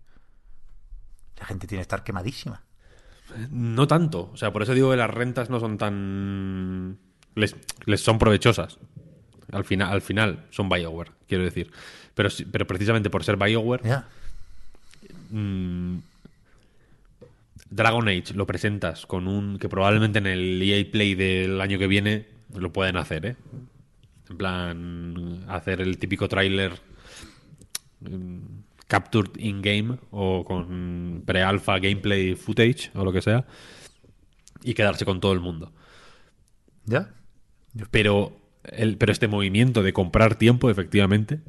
La 1.40 1.46
gente 1.46 1.68
tiene 1.68 1.80
que 1.80 1.84
estar 1.84 2.04
quemadísima. 2.04 2.64
No 3.52 3.88
tanto. 3.88 4.32
O 4.34 4.38
sea, 4.38 4.52
por 4.52 4.64
eso 4.64 4.74
digo 4.74 4.90
que 4.92 4.98
las 4.98 5.10
rentas 5.12 5.50
no 5.50 5.60
son 5.60 5.78
tan. 5.78 6.98
Les, 7.36 7.56
les 7.86 8.02
son 8.02 8.18
provechosas. 8.18 8.80
Al 9.52 9.64
final, 9.64 9.92
al 9.94 10.02
final 10.02 10.46
son 10.50 10.70
Bioware, 10.70 11.12
quiero 11.28 11.44
decir. 11.44 11.72
Pero, 12.16 12.30
pero 12.52 12.66
precisamente 12.66 13.10
por 13.12 13.24
ser 13.24 13.38
Bioware, 13.38 13.84
Ya. 13.88 14.08
mm, 15.30 15.98
Dragon 17.70 18.08
Age 18.08 18.34
lo 18.34 18.48
presentas 18.48 19.06
con 19.06 19.28
un. 19.28 19.60
que 19.60 19.70
probablemente 19.70 20.20
en 20.20 20.28
el 20.28 20.62
EA 20.64 20.84
Play 20.92 21.16
del 21.16 21.62
año 21.62 21.78
que 21.78 21.88
viene 21.88 22.26
lo 22.56 22.72
pueden 22.74 22.98
hacer, 22.98 23.26
¿eh? 23.26 23.36
En 24.30 24.38
plan, 24.38 25.46
hacer 25.48 25.82
el 25.82 25.98
típico 25.98 26.28
tráiler 26.28 26.74
mm, 28.02 28.40
captured 28.88 29.38
in-game 29.38 29.98
o 30.12 30.44
con 30.46 31.24
pre-alpha 31.26 31.80
gameplay 31.80 32.36
footage 32.36 32.92
o 32.94 33.04
lo 33.04 33.12
que 33.12 33.22
sea 33.22 33.46
y 34.64 34.74
quedarse 34.74 35.06
con 35.06 35.20
todo 35.20 35.34
el 35.34 35.40
mundo. 35.40 35.72
¿Ya? 36.86 37.14
Pero, 37.92 38.38
el, 38.64 38.98
pero 38.98 39.12
este 39.12 39.28
movimiento 39.28 39.84
de 39.84 39.94
comprar 39.94 40.36
tiempo, 40.36 40.70
efectivamente, 40.70 41.42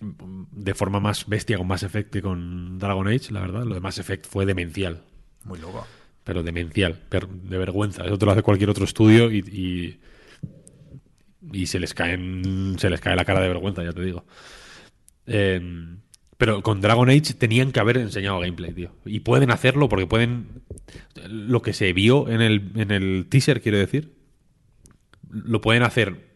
de 0.00 0.74
forma 0.74 1.00
más 1.00 1.26
bestia 1.26 1.56
con 1.56 1.66
Mass 1.66 1.82
Effect 1.82 2.12
que 2.12 2.22
con 2.22 2.78
Dragon 2.78 3.08
Age, 3.08 3.32
la 3.32 3.40
verdad, 3.40 3.64
lo 3.64 3.74
de 3.74 3.80
Mass 3.80 3.98
Effect 3.98 4.26
fue 4.26 4.46
demencial. 4.46 5.02
Muy 5.44 5.58
loco. 5.58 5.86
Pero 6.24 6.42
demencial, 6.42 7.00
de 7.10 7.58
vergüenza. 7.58 8.04
Eso 8.04 8.18
te 8.18 8.26
lo 8.26 8.32
hace 8.32 8.42
cualquier 8.42 8.68
otro 8.68 8.84
estudio 8.84 9.30
y, 9.30 9.38
y, 9.38 10.00
y 11.52 11.66
se 11.66 11.78
les 11.80 11.94
caen, 11.94 12.76
se 12.78 12.90
les 12.90 13.00
cae 13.00 13.16
la 13.16 13.24
cara 13.24 13.40
de 13.40 13.48
vergüenza, 13.48 13.82
ya 13.84 13.92
te 13.92 14.02
digo. 14.02 14.24
Eh, 15.26 15.60
pero 16.38 16.62
con 16.62 16.80
Dragon 16.80 17.08
Age 17.08 17.34
tenían 17.34 17.72
que 17.72 17.80
haber 17.80 17.96
enseñado 17.96 18.40
gameplay, 18.40 18.72
tío. 18.72 18.90
Y 19.06 19.20
pueden 19.20 19.50
hacerlo 19.50 19.88
porque 19.88 20.06
pueden. 20.06 20.62
Lo 21.28 21.62
que 21.62 21.72
se 21.72 21.92
vio 21.92 22.28
en 22.28 22.42
el, 22.42 22.72
en 22.76 22.90
el 22.90 23.26
teaser, 23.28 23.62
quiero 23.62 23.78
decir, 23.78 24.12
lo 25.30 25.60
pueden 25.60 25.82
hacer 25.82 26.26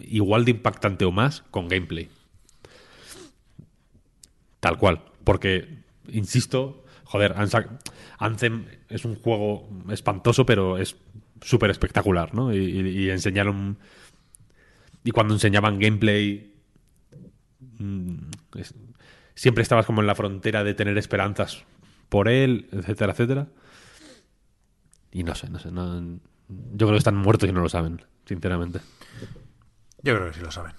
igual 0.00 0.44
de 0.44 0.50
impactante 0.50 1.04
o 1.06 1.12
más 1.12 1.42
con 1.50 1.66
gameplay. 1.68 2.08
Tal 4.60 4.78
cual. 4.78 5.02
Porque, 5.24 5.78
insisto, 6.08 6.84
joder, 7.04 7.34
Anthem 8.18 8.66
es 8.88 9.04
un 9.04 9.14
juego 9.16 9.68
espantoso, 9.90 10.44
pero 10.46 10.78
es 10.78 10.96
súper 11.40 11.70
espectacular, 11.70 12.34
¿no? 12.34 12.54
Y, 12.54 12.58
y- 12.58 13.04
y 13.06 13.10
enseñaron. 13.10 13.78
Y 15.04 15.10
cuando 15.10 15.34
enseñaban 15.34 15.78
gameplay. 15.78 16.54
mm, 17.78 18.30
siempre 19.34 19.62
estabas 19.62 19.86
como 19.86 20.00
en 20.00 20.06
la 20.06 20.14
frontera 20.14 20.62
de 20.64 20.74
tener 20.74 20.98
esperanzas 20.98 21.64
por 22.08 22.28
él, 22.28 22.68
etcétera, 22.72 23.12
etcétera. 23.12 23.48
Y 25.10 25.24
no 25.24 25.34
sé, 25.34 25.50
no 25.50 25.58
sé. 25.58 25.70
yo 25.70 26.86
creo 26.86 26.90
que 26.90 26.96
están 26.96 27.16
muertos 27.16 27.48
y 27.48 27.52
no 27.52 27.60
lo 27.60 27.68
saben, 27.68 28.04
sinceramente. 28.26 28.80
Yo 30.02 30.14
creo 30.16 30.28
que 30.28 30.34
sí 30.34 30.40
lo 30.40 30.50
saben. 30.50 30.74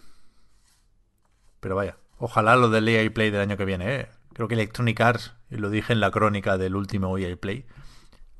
Pero 1.59 1.75
vaya, 1.75 1.97
ojalá 2.17 2.55
lo 2.55 2.69
del 2.69 2.87
EA 2.87 3.09
Play 3.13 3.31
del 3.31 3.41
año 3.41 3.57
que 3.57 3.65
viene, 3.65 3.95
¿eh? 3.95 4.09
Creo 4.33 4.47
que 4.47 4.55
Electronic 4.55 4.99
Arts, 4.99 5.33
y 5.49 5.57
lo 5.57 5.69
dije 5.69 5.93
en 5.93 5.99
la 5.99 6.11
crónica 6.11 6.57
del 6.57 6.75
último 6.75 7.17
EA 7.17 7.35
Play, 7.37 7.65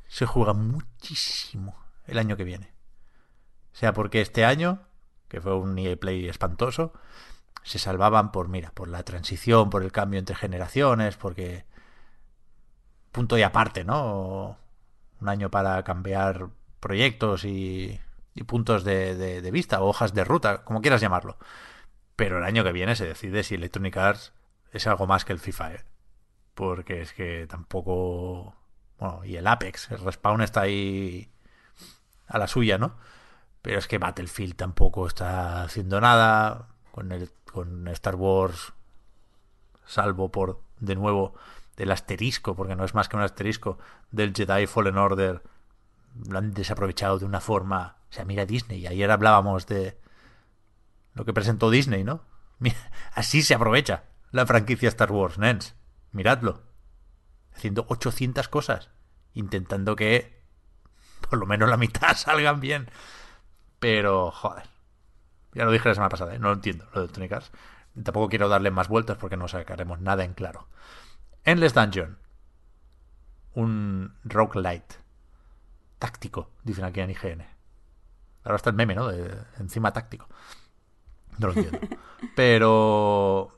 se 0.08 0.26
juega 0.26 0.54
muchísimo 0.54 1.76
el 2.06 2.18
año 2.18 2.36
que 2.36 2.44
viene. 2.44 2.74
O 3.74 3.76
sea, 3.76 3.94
porque 3.94 4.22
este 4.22 4.46
año, 4.46 4.82
que 5.34 5.42
fue 5.42 5.56
un 5.56 5.76
EA 5.80 5.98
Play 5.98 6.30
espantoso, 6.30 6.94
se 7.64 7.80
salvaban 7.80 8.32
por, 8.32 8.50
mira, 8.50 8.72
por 8.72 8.88
la 8.88 9.02
transición, 9.04 9.72
por 9.72 9.82
el 9.84 9.92
cambio 9.92 10.20
entre 10.20 10.36
generaciones, 10.36 11.18
porque... 11.18 11.66
Punto 13.12 13.38
y 13.38 13.42
aparte, 13.44 13.84
¿no? 13.84 14.58
Un 15.22 15.30
año 15.30 15.50
para 15.50 15.84
cambiar 15.84 16.50
proyectos 16.80 17.46
y, 17.46 18.00
puntos 18.46 18.84
de, 18.84 19.16
de- 19.16 19.42
de 19.42 19.52
vista, 19.52 19.82
o 19.82 19.88
hojas 19.88 20.14
de 20.14 20.24
ruta, 20.24 20.64
como 20.64 20.82
quieras 20.82 21.02
llamarlo. 21.02 21.38
Pero 22.16 22.38
el 22.38 22.44
año 22.44 22.64
que 22.64 22.72
viene 22.72 22.96
se 22.96 23.06
decide 23.08 23.44
si 23.44 23.56
Electronic 23.56 23.98
Arts 23.98 24.34
es 24.72 24.88
algo 24.88 25.08
más 25.08 25.26
que 25.26 25.34
el 25.34 25.40
FIFA, 25.40 25.74
¿eh? 25.74 25.86
Porque 26.54 27.02
es 27.02 27.14
que 27.14 27.48
tampoco... 27.48 28.56
Bueno, 29.00 29.26
y 29.26 29.36
el 29.38 29.48
Apex, 29.48 29.92
el 29.92 30.00
Respawn 30.00 30.42
está 30.42 30.62
ahí 30.62 31.30
a 32.28 32.38
la 32.38 32.48
suya, 32.48 32.78
¿no? 32.78 32.96
Pero 33.64 33.80
es 33.80 33.88
que 33.88 33.98
Battlefield 33.98 34.56
tampoco 34.56 35.08
está 35.08 35.64
haciendo 35.64 36.00
nada 36.02 36.68
con, 36.92 37.12
el, 37.14 37.32
con 37.52 37.88
Star 37.88 38.16
Wars, 38.16 38.74
salvo 39.86 40.32
por, 40.32 40.62
de 40.80 40.96
nuevo, 40.96 41.34
del 41.78 41.92
asterisco, 41.92 42.56
porque 42.56 42.76
no 42.76 42.84
es 42.84 42.94
más 42.94 43.08
que 43.08 43.16
un 43.16 43.24
asterisco, 43.24 43.80
del 44.12 44.34
Jedi 44.36 44.68
Fallen 44.68 44.98
Order. 44.98 45.42
Lo 46.28 46.38
han 46.38 46.54
desaprovechado 46.54 47.18
de 47.18 47.26
una 47.26 47.40
forma... 47.40 47.96
O 48.10 48.14
sea, 48.14 48.26
mira 48.26 48.46
Disney, 48.46 48.86
ayer 48.86 49.10
hablábamos 49.10 49.66
de 49.66 49.98
lo 51.14 51.24
que 51.24 51.34
presentó 51.34 51.72
Disney, 51.72 52.04
¿no? 52.04 52.22
Mira, 52.60 52.92
así 53.14 53.42
se 53.42 53.56
aprovecha 53.56 54.04
la 54.32 54.46
franquicia 54.46 54.90
Star 54.90 55.12
Wars, 55.12 55.38
nens. 55.38 55.74
Miradlo. 56.12 56.64
Haciendo 57.56 57.86
800 57.88 58.50
cosas, 58.50 58.90
intentando 59.34 59.96
que 59.96 60.44
por 61.30 61.40
lo 61.40 61.46
menos 61.46 61.70
la 61.70 61.78
mitad 61.78 62.14
salgan 62.18 62.60
bien. 62.60 62.90
Pero, 63.84 64.32
joder. 64.32 64.64
Ya 65.54 65.66
lo 65.66 65.72
dije 65.72 65.90
la 65.90 65.96
semana 65.96 66.10
pasada, 66.10 66.34
¿eh? 66.34 66.40
no 66.40 66.48
lo 66.48 66.54
entiendo, 66.54 66.86
lo 66.94 67.02
de 67.02 67.06
Electronic 67.06 67.34
Arts. 67.34 67.52
Tampoco 68.02 68.30
quiero 68.30 68.48
darle 68.48 68.72
más 68.72 68.88
vueltas 68.88 69.18
porque 69.18 69.36
no 69.36 69.50
sacaremos 69.50 70.00
nada 70.00 70.24
en 70.24 70.34
claro. 70.34 70.70
Endless 71.44 71.74
Dungeon. 71.74 72.18
Un 73.56 74.16
roguelite. 74.24 74.96
Táctico, 76.00 76.50
dicen 76.64 76.86
aquí 76.86 77.02
en 77.02 77.10
IGN. 77.10 77.46
Ahora 78.46 78.56
está 78.56 78.70
el 78.70 78.78
meme, 78.78 78.96
¿no? 78.96 79.10
De, 79.10 79.36
encima 79.60 79.92
táctico. 79.92 80.30
No 81.40 81.48
lo 81.48 81.54
entiendo. 81.54 81.86
Pero, 82.38 83.52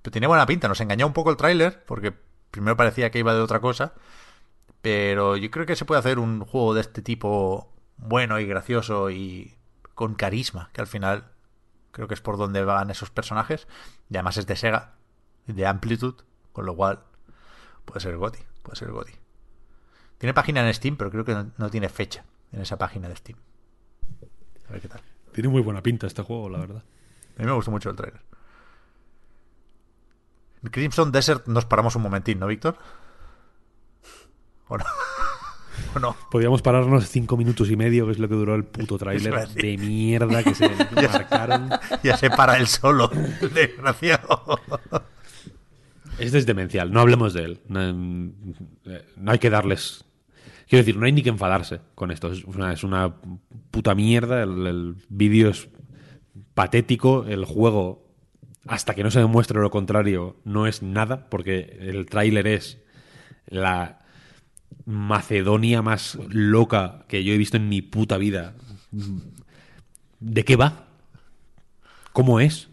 pero 0.00 0.10
tenía 0.10 0.28
buena 0.28 0.46
pinta. 0.46 0.68
Nos 0.68 0.80
engañó 0.80 1.06
un 1.06 1.12
poco 1.12 1.30
el 1.30 1.36
tráiler 1.36 1.84
porque 1.84 2.14
primero 2.50 2.78
parecía 2.78 3.10
que 3.10 3.18
iba 3.18 3.34
de 3.34 3.42
otra 3.42 3.60
cosa. 3.60 3.92
Pero 4.80 5.36
yo 5.36 5.50
creo 5.50 5.66
que 5.66 5.76
se 5.76 5.84
puede 5.84 5.98
hacer 5.98 6.18
un 6.18 6.40
juego 6.46 6.72
de 6.72 6.80
este 6.80 7.02
tipo 7.02 7.74
bueno 7.98 8.40
y 8.40 8.46
gracioso 8.46 9.10
y 9.10 9.56
con 9.96 10.14
carisma, 10.14 10.70
que 10.72 10.82
al 10.82 10.86
final 10.86 11.32
creo 11.90 12.06
que 12.06 12.14
es 12.14 12.20
por 12.20 12.36
donde 12.36 12.62
van 12.62 12.90
esos 12.90 13.10
personajes. 13.10 13.66
Y 14.08 14.16
además 14.16 14.36
es 14.36 14.46
de 14.46 14.54
Sega, 14.54 14.94
de 15.46 15.66
Amplitude, 15.66 16.22
con 16.52 16.66
lo 16.66 16.76
cual 16.76 17.02
puede 17.84 18.00
ser 18.00 18.16
Goti, 18.16 18.38
puede 18.62 18.76
ser 18.76 18.92
Goti. 18.92 19.14
Tiene 20.18 20.34
página 20.34 20.64
en 20.64 20.72
Steam, 20.72 20.96
pero 20.96 21.10
creo 21.10 21.24
que 21.24 21.34
no, 21.34 21.50
no 21.56 21.70
tiene 21.70 21.88
fecha 21.88 22.24
en 22.52 22.60
esa 22.60 22.78
página 22.78 23.08
de 23.08 23.16
Steam. 23.16 23.38
A 24.68 24.72
ver 24.72 24.82
qué 24.82 24.88
tal. 24.88 25.00
Tiene 25.32 25.48
muy 25.48 25.62
buena 25.62 25.82
pinta 25.82 26.06
este 26.06 26.22
juego, 26.22 26.50
la 26.50 26.58
verdad. 26.58 26.84
A 27.38 27.40
mí 27.40 27.46
me 27.46 27.52
gustó 27.52 27.70
mucho 27.70 27.90
el 27.90 27.96
trailer. 27.96 28.20
En 30.62 30.70
Crimson 30.70 31.10
Desert 31.10 31.46
nos 31.46 31.64
paramos 31.64 31.96
un 31.96 32.02
momentín, 32.02 32.38
¿no, 32.38 32.46
Víctor? 32.46 32.76
¿O 34.68 34.76
no? 34.76 34.84
Podríamos 36.30 36.62
pararnos 36.62 37.08
cinco 37.08 37.36
minutos 37.36 37.70
y 37.70 37.76
medio, 37.76 38.06
que 38.06 38.12
es 38.12 38.18
lo 38.18 38.28
que 38.28 38.34
duró 38.34 38.54
el 38.54 38.64
puto 38.64 38.98
tráiler 38.98 39.48
de 39.48 39.78
mierda 39.78 40.42
que 40.42 40.54
se 40.54 40.68
marcaron. 40.68 41.70
Ya 42.02 42.16
se 42.16 42.30
para 42.30 42.56
el 42.56 42.66
solo, 42.66 43.08
desgraciado. 43.54 44.60
Este 46.18 46.38
es 46.38 46.46
demencial, 46.46 46.92
no 46.92 47.00
hablemos 47.00 47.34
de 47.34 47.44
él. 47.44 47.60
No, 47.68 47.80
eh, 47.82 49.04
no 49.16 49.32
hay 49.32 49.38
que 49.38 49.50
darles. 49.50 50.04
Quiero 50.68 50.82
decir, 50.82 50.96
no 50.96 51.06
hay 51.06 51.12
ni 51.12 51.22
que 51.22 51.28
enfadarse 51.28 51.80
con 51.94 52.10
esto. 52.10 52.32
Es 52.32 52.44
una, 52.44 52.72
es 52.72 52.82
una 52.82 53.14
puta 53.70 53.94
mierda. 53.94 54.42
El, 54.42 54.66
el 54.66 54.96
vídeo 55.08 55.50
es 55.50 55.68
patético. 56.54 57.24
El 57.26 57.44
juego, 57.44 58.08
hasta 58.66 58.94
que 58.94 59.04
no 59.04 59.10
se 59.10 59.20
demuestre 59.20 59.60
lo 59.60 59.70
contrario, 59.70 60.36
no 60.44 60.66
es 60.66 60.82
nada, 60.82 61.28
porque 61.28 61.78
el 61.80 62.06
tráiler 62.06 62.46
es 62.48 62.78
la 63.46 64.05
Macedonia 64.84 65.82
más 65.82 66.16
loca 66.28 67.04
que 67.08 67.24
yo 67.24 67.32
he 67.32 67.38
visto 67.38 67.56
en 67.56 67.68
mi 67.68 67.82
puta 67.82 68.16
vida. 68.18 68.54
¿De 70.20 70.44
qué 70.44 70.56
va? 70.56 70.84
¿Cómo 72.12 72.40
es? 72.40 72.68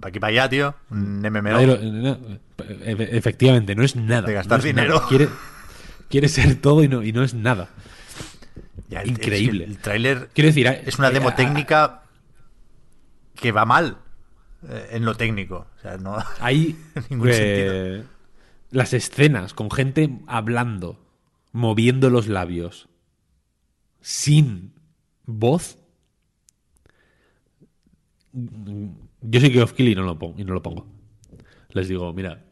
Para 0.00 0.08
aquí 0.10 0.20
para 0.20 0.30
allá, 0.30 0.48
tío. 0.48 0.74
Un 0.90 1.20
MMO. 1.22 1.50
No, 1.50 2.18
efe- 2.58 3.08
efectivamente, 3.12 3.74
no 3.74 3.82
es 3.82 3.96
nada. 3.96 4.26
De 4.26 4.34
gastar 4.34 4.58
No 4.58 4.64
dinero. 4.64 5.02
Quiere, 5.08 5.28
quiere 6.10 6.28
ser 6.28 6.56
todo 6.60 6.82
y 6.84 6.88
no, 6.88 7.02
y 7.02 7.12
no 7.12 7.22
es 7.22 7.32
nada. 7.34 7.70
Ya, 8.88 9.00
el- 9.02 9.10
increíble. 9.10 9.64
es 9.64 9.68
que 9.70 9.74
El, 9.76 9.78
tráiler 9.80 10.30
Quiero 10.34 10.48
decir, 10.48 10.66
es 10.66 10.98
una 10.98 11.10
demo 11.10 11.30
hay- 11.30 11.36
técnica 11.36 12.02
que 13.34 13.50
va 13.50 13.64
mal 13.64 13.96
eh, 14.68 14.88
en 14.92 15.04
lo 15.04 15.14
técnico. 15.16 15.66
O 15.78 15.80
sea, 15.80 15.96
no 15.96 16.16
Hay 16.40 16.76
ningún 17.10 17.28
eh, 17.32 18.04
las 18.74 18.92
escenas 18.92 19.54
con 19.54 19.70
gente 19.70 20.18
hablando, 20.26 20.98
moviendo 21.52 22.10
los 22.10 22.26
labios, 22.26 22.88
sin 24.00 24.72
voz. 25.26 25.78
Yo 28.32 29.40
soy 29.40 29.50
Geoff 29.50 29.74
Keighley 29.74 29.92
y 29.92 29.94
no 29.94 30.02
lo 30.02 30.18
pongo, 30.18 30.34
y 30.40 30.44
no 30.44 30.54
lo 30.54 30.62
pongo. 30.62 30.86
Les 31.70 31.86
digo, 31.86 32.12
mira, 32.12 32.42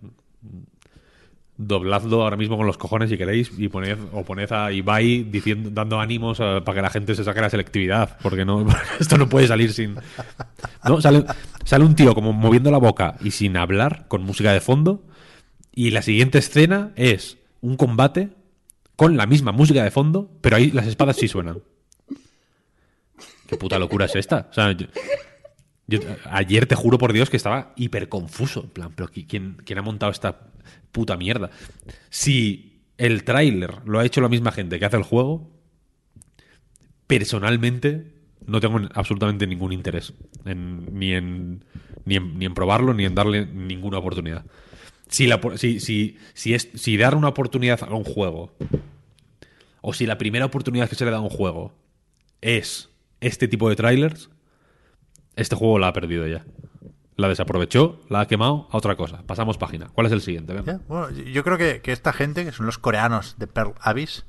dobladlo 1.56 2.22
ahora 2.22 2.36
mismo 2.36 2.56
con 2.56 2.68
los 2.68 2.78
cojones 2.78 3.10
si 3.10 3.18
queréis 3.18 3.50
y 3.58 3.68
poned 3.68 3.98
o 4.12 4.22
poned 4.22 4.50
a 4.52 4.70
Ibai 4.70 5.24
diciendo 5.24 5.70
dando 5.70 6.00
ánimos 6.00 6.38
eh, 6.40 6.60
para 6.64 6.76
que 6.76 6.82
la 6.82 6.90
gente 6.90 7.14
se 7.14 7.24
saque 7.24 7.40
la 7.40 7.50
selectividad 7.50 8.16
porque 8.22 8.44
no 8.44 8.66
esto 8.98 9.18
no 9.18 9.28
puede 9.28 9.46
salir 9.46 9.72
sin 9.72 9.96
no 10.84 11.00
sale, 11.00 11.24
sale 11.64 11.84
un 11.84 11.94
tío 11.94 12.14
como 12.14 12.32
moviendo 12.32 12.70
la 12.70 12.78
boca 12.78 13.16
y 13.22 13.32
sin 13.32 13.56
hablar 13.56 14.06
con 14.08 14.24
música 14.24 14.52
de 14.52 14.60
fondo 14.60 15.04
y 15.72 15.90
la 15.90 16.02
siguiente 16.02 16.38
escena 16.38 16.92
es 16.96 17.38
un 17.60 17.76
combate 17.76 18.30
con 18.96 19.16
la 19.16 19.26
misma 19.26 19.52
música 19.52 19.82
de 19.82 19.90
fondo 19.90 20.30
pero 20.40 20.56
ahí 20.56 20.70
las 20.70 20.86
espadas 20.86 21.16
sí 21.16 21.28
suenan 21.28 21.58
qué 23.46 23.56
puta 23.56 23.78
locura 23.78 24.06
es 24.06 24.14
esta 24.16 24.48
o 24.50 24.52
sea 24.54 24.72
yo- 25.88 25.98
ayer 26.30 26.66
te 26.66 26.74
juro 26.74 26.96
por 26.96 27.12
Dios 27.12 27.28
que 27.28 27.36
estaba 27.36 27.72
hiper 27.76 28.08
confuso. 28.08 28.62
En 28.62 28.70
plan, 28.70 28.92
pero 28.94 29.08
¿qui- 29.10 29.26
¿quién, 29.28 29.56
quién 29.64 29.78
ha 29.78 29.82
montado 29.82 30.10
esta 30.12 30.46
puta 30.92 31.16
mierda? 31.18 31.50
Si 32.08 32.80
el 32.96 33.24
tráiler 33.24 33.78
lo 33.84 33.98
ha 33.98 34.06
hecho 34.06 34.20
la 34.22 34.28
misma 34.30 34.52
gente 34.52 34.78
que 34.78 34.84
hace 34.86 34.96
el 34.96 35.02
juego, 35.02 35.50
personalmente 37.06 38.12
no 38.46 38.60
tengo 38.60 38.80
absolutamente 38.94 39.46
ningún 39.46 39.72
interés 39.72 40.14
en- 40.44 40.98
ni, 40.98 41.12
en, 41.12 41.64
ni, 42.04 42.16
en, 42.16 42.38
ni 42.38 42.44
en 42.46 42.54
probarlo 42.54 42.94
ni 42.94 43.04
en 43.04 43.14
darle 43.14 43.44
ninguna 43.46 43.98
oportunidad. 43.98 44.44
Si, 45.12 45.26
la, 45.26 45.38
si, 45.56 45.78
si, 45.78 46.16
si, 46.34 46.96
dar 46.96 47.14
una 47.14 47.28
oportunidad 47.28 47.82
a 47.82 47.94
un 47.94 48.02
juego, 48.02 48.50
o 49.82 49.92
si 49.92 50.06
la 50.06 50.16
primera 50.16 50.46
oportunidad 50.46 50.88
que 50.88 50.94
se 50.94 51.04
le 51.04 51.10
da 51.10 51.18
a 51.18 51.20
un 51.20 51.28
juego 51.28 51.74
es 52.40 52.88
este 53.20 53.46
tipo 53.46 53.68
de 53.68 53.76
trailers, 53.76 54.30
este 55.36 55.54
juego 55.54 55.78
la 55.78 55.88
ha 55.88 55.92
perdido 55.92 56.26
ya. 56.26 56.46
La 57.16 57.28
desaprovechó, 57.28 58.00
la 58.08 58.20
ha 58.20 58.26
quemado 58.26 58.68
a 58.70 58.78
otra 58.78 58.96
cosa. 58.96 59.22
Pasamos 59.26 59.58
página. 59.58 59.90
¿Cuál 59.90 60.06
es 60.06 60.14
el 60.14 60.22
siguiente? 60.22 60.54
Bueno, 60.88 61.10
yo 61.10 61.44
creo 61.44 61.58
que, 61.58 61.82
que 61.82 61.92
esta 61.92 62.14
gente, 62.14 62.46
que 62.46 62.52
son 62.52 62.64
los 62.64 62.78
coreanos 62.78 63.36
de 63.38 63.46
Pearl 63.46 63.74
Abyss, 63.82 64.24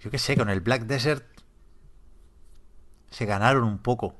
yo 0.00 0.12
qué 0.12 0.18
sé, 0.18 0.36
con 0.36 0.50
el 0.50 0.60
Black 0.60 0.82
Desert 0.84 1.26
se 3.10 3.26
ganaron 3.26 3.64
un 3.64 3.78
poco 3.78 4.14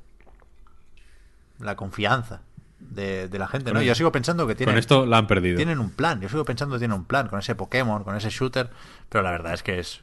la 1.61 1.77
confianza 1.77 2.43
de, 2.91 3.29
de 3.29 3.39
la 3.39 3.47
gente, 3.49 3.73
¿no? 3.73 3.83
Yo 3.83 3.95
sigo 3.95 4.13
pensando 4.13 4.47
que 4.47 4.55
tienen, 4.55 4.75
Con 4.75 4.79
esto 4.79 5.07
la 5.07 5.19
han 5.19 5.27
perdido. 5.27 5.57
tienen 5.57 5.79
un 5.79 5.91
plan, 5.91 6.21
yo 6.21 6.29
sigo 6.29 6.45
pensando 6.45 6.75
que 6.77 6.81
tienen 6.81 6.97
un 6.99 7.05
plan 7.05 7.29
con 7.29 7.39
ese 7.39 7.55
Pokémon, 7.55 8.05
con 8.05 8.17
ese 8.17 8.31
shooter, 8.31 8.71
pero 9.09 9.23
la 9.23 9.31
verdad 9.33 9.55
es 9.55 9.63
que 9.63 9.79
es 9.79 10.01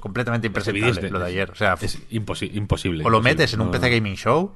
completamente 0.00 0.46
impresentable 0.46 1.10
lo 1.10 1.18
de 1.18 1.26
ayer. 1.26 1.50
O 1.50 1.54
sea, 1.54 1.74
Es 1.80 1.98
imposi- 2.10 2.50
imposible. 2.54 3.04
o 3.04 3.10
lo 3.10 3.18
imposible. 3.18 3.20
metes 3.34 3.52
en 3.54 3.60
un 3.60 3.66
No, 3.66 3.72
PC 3.72 3.90
Gaming 3.90 4.14
Show 4.16 4.54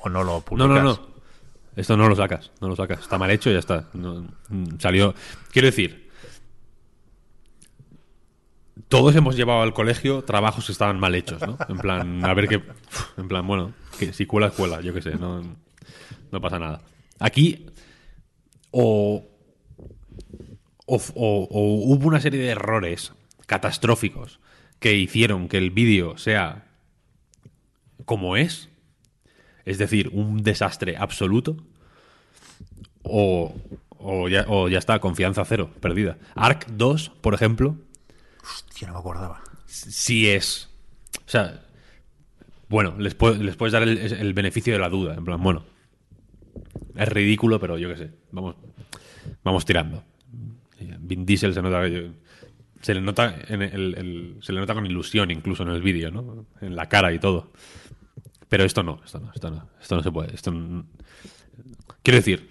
o 0.00 0.08
no 0.08 0.24
lo 0.24 0.34
No, 0.34 0.40
publicas. 0.42 0.68
no, 0.68 0.82
no. 0.82 1.00
Esto 1.76 1.96
no 1.96 2.08
lo 2.08 2.16
sacas. 2.16 2.50
No 2.60 2.68
lo 2.68 2.76
sacas. 2.76 3.00
Está 3.00 3.18
mal 3.18 3.30
hecho 3.30 3.50
y 3.50 3.52
ya 3.54 3.60
está. 3.60 3.84
No- 3.94 4.26
mm, 4.48 4.78
salió. 4.80 5.14
Quiero 5.52 5.66
decir. 5.66 6.08
Todos 8.88 9.14
hemos 9.16 9.36
llevado 9.36 9.62
al 9.62 9.74
colegio 9.74 10.22
trabajos 10.22 10.66
que 10.66 10.72
estaban 10.72 10.98
mal 10.98 11.14
hechos, 11.14 11.40
¿no? 11.46 11.58
En 11.68 11.76
plan, 11.78 12.24
a 12.24 12.32
ver 12.34 12.48
qué. 12.48 12.62
En 13.16 13.28
plan, 13.28 13.46
bueno, 13.46 13.72
que 13.98 14.12
si 14.12 14.24
cuela, 14.24 14.50
cuela, 14.50 14.80
yo 14.80 14.94
qué 14.94 15.02
sé, 15.02 15.14
no, 15.16 15.42
no 16.32 16.40
pasa 16.40 16.58
nada. 16.58 16.80
Aquí, 17.18 17.66
o, 18.70 19.26
o, 20.86 20.96
o- 20.96 21.48
o 21.50 21.60
hubo 21.94 22.06
una 22.08 22.20
serie 22.20 22.40
de 22.40 22.48
errores 22.48 23.12
catastróficos 23.46 24.40
que 24.78 24.94
hicieron 24.94 25.48
que 25.48 25.58
el 25.58 25.70
vídeo 25.70 26.16
sea 26.18 26.66
como 28.04 28.36
es, 28.36 28.68
es 29.64 29.78
decir, 29.78 30.08
un 30.12 30.42
desastre 30.42 30.96
absoluto, 30.96 31.56
o, 33.02 33.54
o, 33.90 34.28
ya, 34.28 34.44
o 34.48 34.68
ya 34.68 34.78
está, 34.78 34.98
confianza 35.00 35.44
cero, 35.44 35.70
perdida. 35.80 36.16
Arc 36.34 36.66
2, 36.68 37.10
por 37.20 37.34
ejemplo, 37.34 37.76
Hostia, 38.42 38.88
no 38.88 38.94
me 38.94 39.00
acordaba. 39.00 39.42
sí 39.66 40.28
es. 40.28 40.68
O 41.26 41.28
sea, 41.30 41.64
bueno, 42.68 42.94
les 42.98 43.14
puedes 43.14 43.72
dar 43.72 43.82
el, 43.82 43.98
el 43.98 44.32
beneficio 44.34 44.72
de 44.72 44.78
la 44.78 44.88
duda. 44.88 45.14
En 45.14 45.24
plan, 45.24 45.42
bueno, 45.42 45.64
es 46.98 47.08
ridículo, 47.08 47.60
pero 47.60 47.78
yo 47.78 47.88
qué 47.88 47.96
sé, 47.96 48.10
vamos, 48.32 48.56
vamos 49.44 49.64
tirando. 49.64 50.02
Vin 51.00 51.24
Diesel 51.24 51.54
se 51.54 51.62
nota 51.62 51.82
le 51.82 53.00
nota 53.00 53.34
se 53.46 54.52
le 54.52 54.60
nota 54.60 54.74
con 54.74 54.86
ilusión 54.86 55.30
incluso 55.30 55.62
en 55.62 55.70
el 55.70 55.82
vídeo, 55.82 56.10
¿no? 56.10 56.46
En 56.60 56.74
la 56.74 56.88
cara 56.88 57.12
y 57.12 57.18
todo. 57.18 57.52
Pero 58.48 58.64
esto 58.64 58.82
no, 58.82 59.00
esto 59.04 59.20
no, 59.20 59.30
esto 59.32 59.50
no, 59.50 59.68
esto 59.80 59.96
no 59.96 60.02
se 60.02 60.10
puede. 60.10 60.34
Esto 60.34 60.52
Quiero 62.02 62.16
decir, 62.16 62.50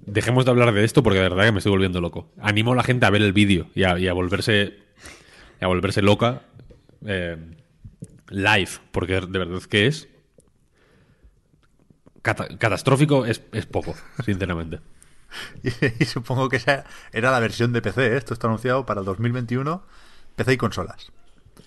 dejemos 0.00 0.44
de 0.44 0.50
hablar 0.50 0.72
de 0.72 0.84
esto 0.84 1.02
porque 1.02 1.18
de 1.18 1.28
verdad 1.28 1.44
que 1.44 1.52
me 1.52 1.58
estoy 1.58 1.70
volviendo 1.70 2.00
loco. 2.00 2.32
Animo 2.40 2.72
a 2.72 2.76
la 2.76 2.82
gente 2.82 3.04
a 3.04 3.10
ver 3.10 3.22
el 3.22 3.32
vídeo 3.32 3.68
y 3.74 3.84
a, 3.84 3.98
y 3.98 4.08
a 4.08 4.12
volverse 4.12 4.78
a 5.60 5.66
volverse 5.66 6.02
loca 6.02 6.42
eh, 7.06 7.36
live, 8.30 8.70
porque 8.90 9.20
de 9.20 9.38
verdad 9.38 9.62
que 9.62 9.86
es 9.86 10.08
cata- 12.24 12.48
catastrófico 12.58 13.24
es, 13.26 13.42
es 13.52 13.66
poco, 13.66 13.94
sinceramente. 14.24 14.80
Y, 15.64 16.04
supongo 16.04 16.48
que 16.48 16.56
esa 16.58 16.84
era 17.12 17.32
la 17.32 17.40
versión 17.40 17.72
de 17.72 17.82
PC. 17.82 18.06
¿eh? 18.06 18.16
Esto 18.16 18.34
está 18.34 18.46
anunciado 18.46 18.86
para 18.86 19.00
el 19.00 19.06
2021, 19.06 19.82
PC 20.36 20.52
y 20.52 20.56
consolas. 20.56 21.10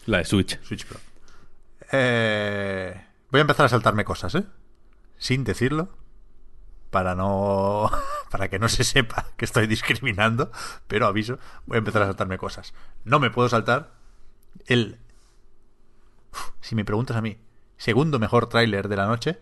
La 0.06 0.20
de 0.20 0.26
Switch. 0.26 0.58
Switch 0.64 0.86
Pro. 0.86 0.98
Eh, 1.92 3.06
voy 3.30 3.40
a 3.40 3.42
empezar 3.42 3.66
a 3.66 3.70
saltarme 3.70 4.06
cosas, 4.06 4.36
¿eh? 4.36 4.46
Sin 5.18 5.44
decirlo. 5.44 5.90
Para 6.92 7.14
no. 7.14 7.92
Para 8.32 8.50
que 8.50 8.58
no 8.58 8.70
se 8.70 8.86
sepa 8.86 9.26
que 9.36 9.44
estoy 9.44 9.68
discriminando. 9.68 10.50
Pero 10.88 11.06
aviso, 11.06 11.38
voy 11.66 11.76
a 11.76 11.80
empezar 11.80 12.04
a 12.04 12.06
saltarme 12.06 12.38
cosas. 12.38 12.74
No 13.04 13.20
me 13.20 13.32
puedo 13.32 13.50
saltar 13.50 13.96
el. 14.68 14.98
Uf, 16.32 16.52
Si 16.62 16.74
me 16.76 16.86
preguntas 16.86 17.18
a 17.18 17.22
mí, 17.22 17.38
segundo 17.76 18.18
mejor 18.18 18.48
tráiler 18.48 18.88
de 18.88 18.96
la 18.96 19.08
noche. 19.08 19.40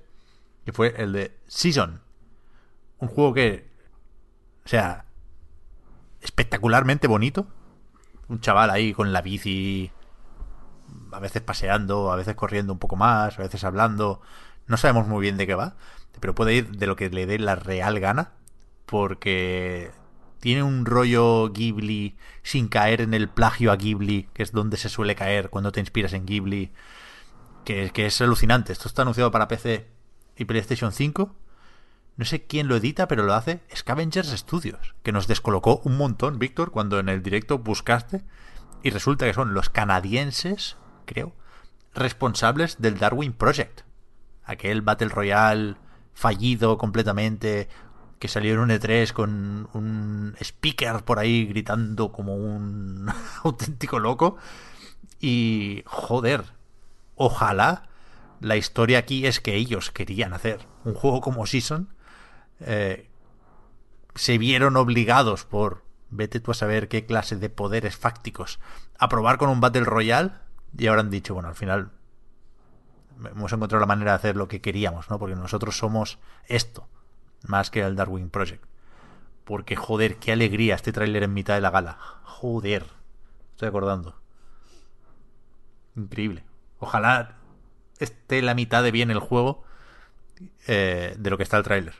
Que 0.66 0.74
fue 0.74 0.96
el 0.98 1.14
de 1.14 1.38
Season. 1.48 2.02
Un 3.00 3.08
juego 3.08 3.34
que. 3.34 3.70
O 4.66 4.68
sea. 4.68 5.06
Espectacularmente 6.22 7.08
bonito. 7.08 7.48
Un 8.28 8.42
chaval 8.42 8.72
ahí 8.72 8.94
con 8.94 9.14
la 9.14 9.22
bici 9.22 9.92
a 11.12 11.20
veces 11.20 11.42
paseando, 11.42 12.12
a 12.12 12.16
veces 12.16 12.36
corriendo 12.36 12.74
un 12.74 12.80
poco 12.80 12.96
más, 12.96 13.38
a 13.40 13.44
veces 13.44 13.64
hablando. 13.64 14.22
No 14.68 14.78
sabemos 14.78 15.08
muy 15.08 15.22
bien 15.22 15.38
de 15.38 15.48
qué 15.48 15.56
va, 15.56 15.76
pero 16.20 16.36
puede 16.36 16.56
ir 16.56 16.72
de 16.72 16.88
lo 16.88 16.96
que 16.96 17.10
le 17.10 17.26
dé 17.26 17.40
la 17.40 17.56
real 17.56 18.00
gana, 18.00 18.34
porque 18.86 19.92
tiene 20.40 20.64
un 20.64 20.86
rollo 20.86 21.52
Ghibli 21.52 22.18
sin 22.44 22.68
caer 22.68 23.02
en 23.02 23.14
el 23.14 23.30
plagio 23.30 23.72
a 23.72 23.78
Ghibli, 23.78 24.30
que 24.34 24.44
es 24.44 24.52
donde 24.52 24.78
se 24.78 24.90
suele 24.90 25.16
caer 25.16 25.50
cuando 25.50 25.72
te 25.72 25.80
inspiras 25.80 26.14
en 26.14 26.26
Ghibli, 26.26 26.72
que, 27.64 27.92
es 27.96 28.22
alucinante. 28.22 28.74
Esto 28.74 28.88
está 28.88 29.04
anunciado 29.04 29.32
para 29.32 29.48
PC 29.48 29.88
y 30.38 30.46
PlayStation 30.46 30.92
5. 30.92 31.36
No 32.18 32.26
sé 32.26 32.44
quién 32.46 32.68
lo 32.68 32.78
edita, 32.78 33.08
pero 33.08 33.24
lo 33.24 33.34
hace 33.34 33.62
Scavengers 33.76 34.30
Studios, 34.30 34.96
que 35.04 35.12
nos 35.12 35.28
descolocó 35.28 35.82
un 35.84 35.98
montón, 35.98 36.40
Víctor, 36.40 36.72
cuando 36.72 37.00
en 37.00 37.10
el 37.10 37.22
directo 37.22 37.60
buscaste 37.60 38.24
y 38.84 38.90
resulta 38.90 39.26
que 39.26 39.34
son 39.34 39.54
los 39.54 39.70
canadienses, 39.70 40.78
creo, 41.06 41.34
responsables 41.94 42.82
del 42.82 43.00
Darwin 43.00 43.34
Project. 43.34 43.82
Aquel 44.44 44.82
Battle 44.82 45.10
Royale 45.10 45.76
fallido 46.14 46.78
completamente, 46.78 47.68
que 48.20 48.28
salió 48.28 48.54
en 48.54 48.60
un 48.60 48.70
E3 48.70 49.12
con 49.12 49.70
un 49.74 50.36
speaker 50.40 51.04
por 51.04 51.20
ahí 51.20 51.48
gritando 51.48 52.12
como 52.12 52.36
un 52.36 53.12
auténtico 53.44 54.00
loco. 54.00 54.38
Y 55.20 55.84
joder, 55.86 56.44
ojalá 57.16 57.90
la 58.42 58.56
historia 58.58 59.00
aquí 59.00 59.26
es 59.26 59.40
que 59.40 59.56
ellos 59.56 59.92
querían 59.92 60.34
hacer 60.34 60.68
un 60.84 60.94
juego 60.94 61.22
como 61.22 61.46
Season. 61.46 61.90
eh, 62.60 63.10
se 64.16 64.38
vieron 64.38 64.78
obligados 64.78 65.44
por 65.44 65.84
vete 66.10 66.40
tú 66.40 66.52
a 66.52 66.54
saber 66.54 66.88
qué 66.88 67.06
clase 67.06 67.36
de 67.36 67.50
poderes 67.50 67.98
fácticos 67.98 68.60
a 68.98 69.10
probar 69.10 69.38
con 69.38 69.50
un 69.50 69.60
Battle 69.60 69.84
Royale 69.84 70.32
y 70.78 70.88
ahora 70.88 71.02
han 71.02 71.10
dicho, 71.10 71.34
bueno, 71.34 71.50
al 71.50 71.56
final 71.56 71.92
hemos 73.32 73.52
encontrado 73.54 73.80
la 73.80 73.88
manera 73.88 74.12
de 74.12 74.16
hacer 74.16 74.36
lo 74.36 74.48
que 74.48 74.62
queríamos, 74.62 75.10
¿no? 75.10 75.20
Porque 75.20 75.36
nosotros 75.36 75.78
somos 75.78 76.20
esto, 76.48 76.88
más 77.48 77.70
que 77.70 77.82
el 77.82 77.96
Darwin 77.96 78.30
Project. 78.30 78.64
Porque, 79.46 79.76
joder, 79.76 80.18
qué 80.18 80.32
alegría 80.32 80.76
este 80.76 80.92
tráiler 80.92 81.24
en 81.24 81.34
mitad 81.34 81.56
de 81.56 81.62
la 81.62 81.70
gala. 81.70 81.98
Joder, 82.24 82.86
estoy 83.52 83.70
acordando. 83.70 84.20
Increíble. 85.96 86.44
Ojalá 86.80 87.36
esté 88.00 88.42
la 88.42 88.54
mitad 88.54 88.84
de 88.84 88.92
bien 88.92 89.12
el 89.12 89.20
juego 89.20 89.64
eh, 90.68 91.16
de 91.18 91.30
lo 91.30 91.38
que 91.38 91.44
está 91.44 91.58
el 91.58 91.64
tráiler. 91.64 91.94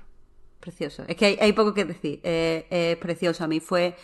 Precioso. 0.60 1.04
Es 1.08 1.16
que 1.16 1.26
hay, 1.26 1.38
hay 1.40 1.54
poco 1.54 1.74
que 1.74 1.86
decir. 1.86 2.20
Eh, 2.24 2.68
es 2.70 2.98
precioso. 2.98 3.44
A 3.44 3.48
mí 3.48 3.60
fue. 3.60 3.96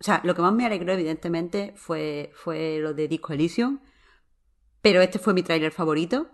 O 0.00 0.04
sea, 0.04 0.20
lo 0.24 0.34
que 0.34 0.42
más 0.42 0.52
me 0.52 0.64
alegró, 0.64 0.92
evidentemente, 0.92 1.74
fue, 1.76 2.32
fue 2.34 2.78
lo 2.80 2.94
de 2.94 3.08
Disco 3.08 3.32
Elysium. 3.32 3.80
Pero 4.82 5.02
este 5.02 5.18
fue 5.18 5.34
mi 5.34 5.42
tráiler 5.42 5.72
favorito. 5.72 6.28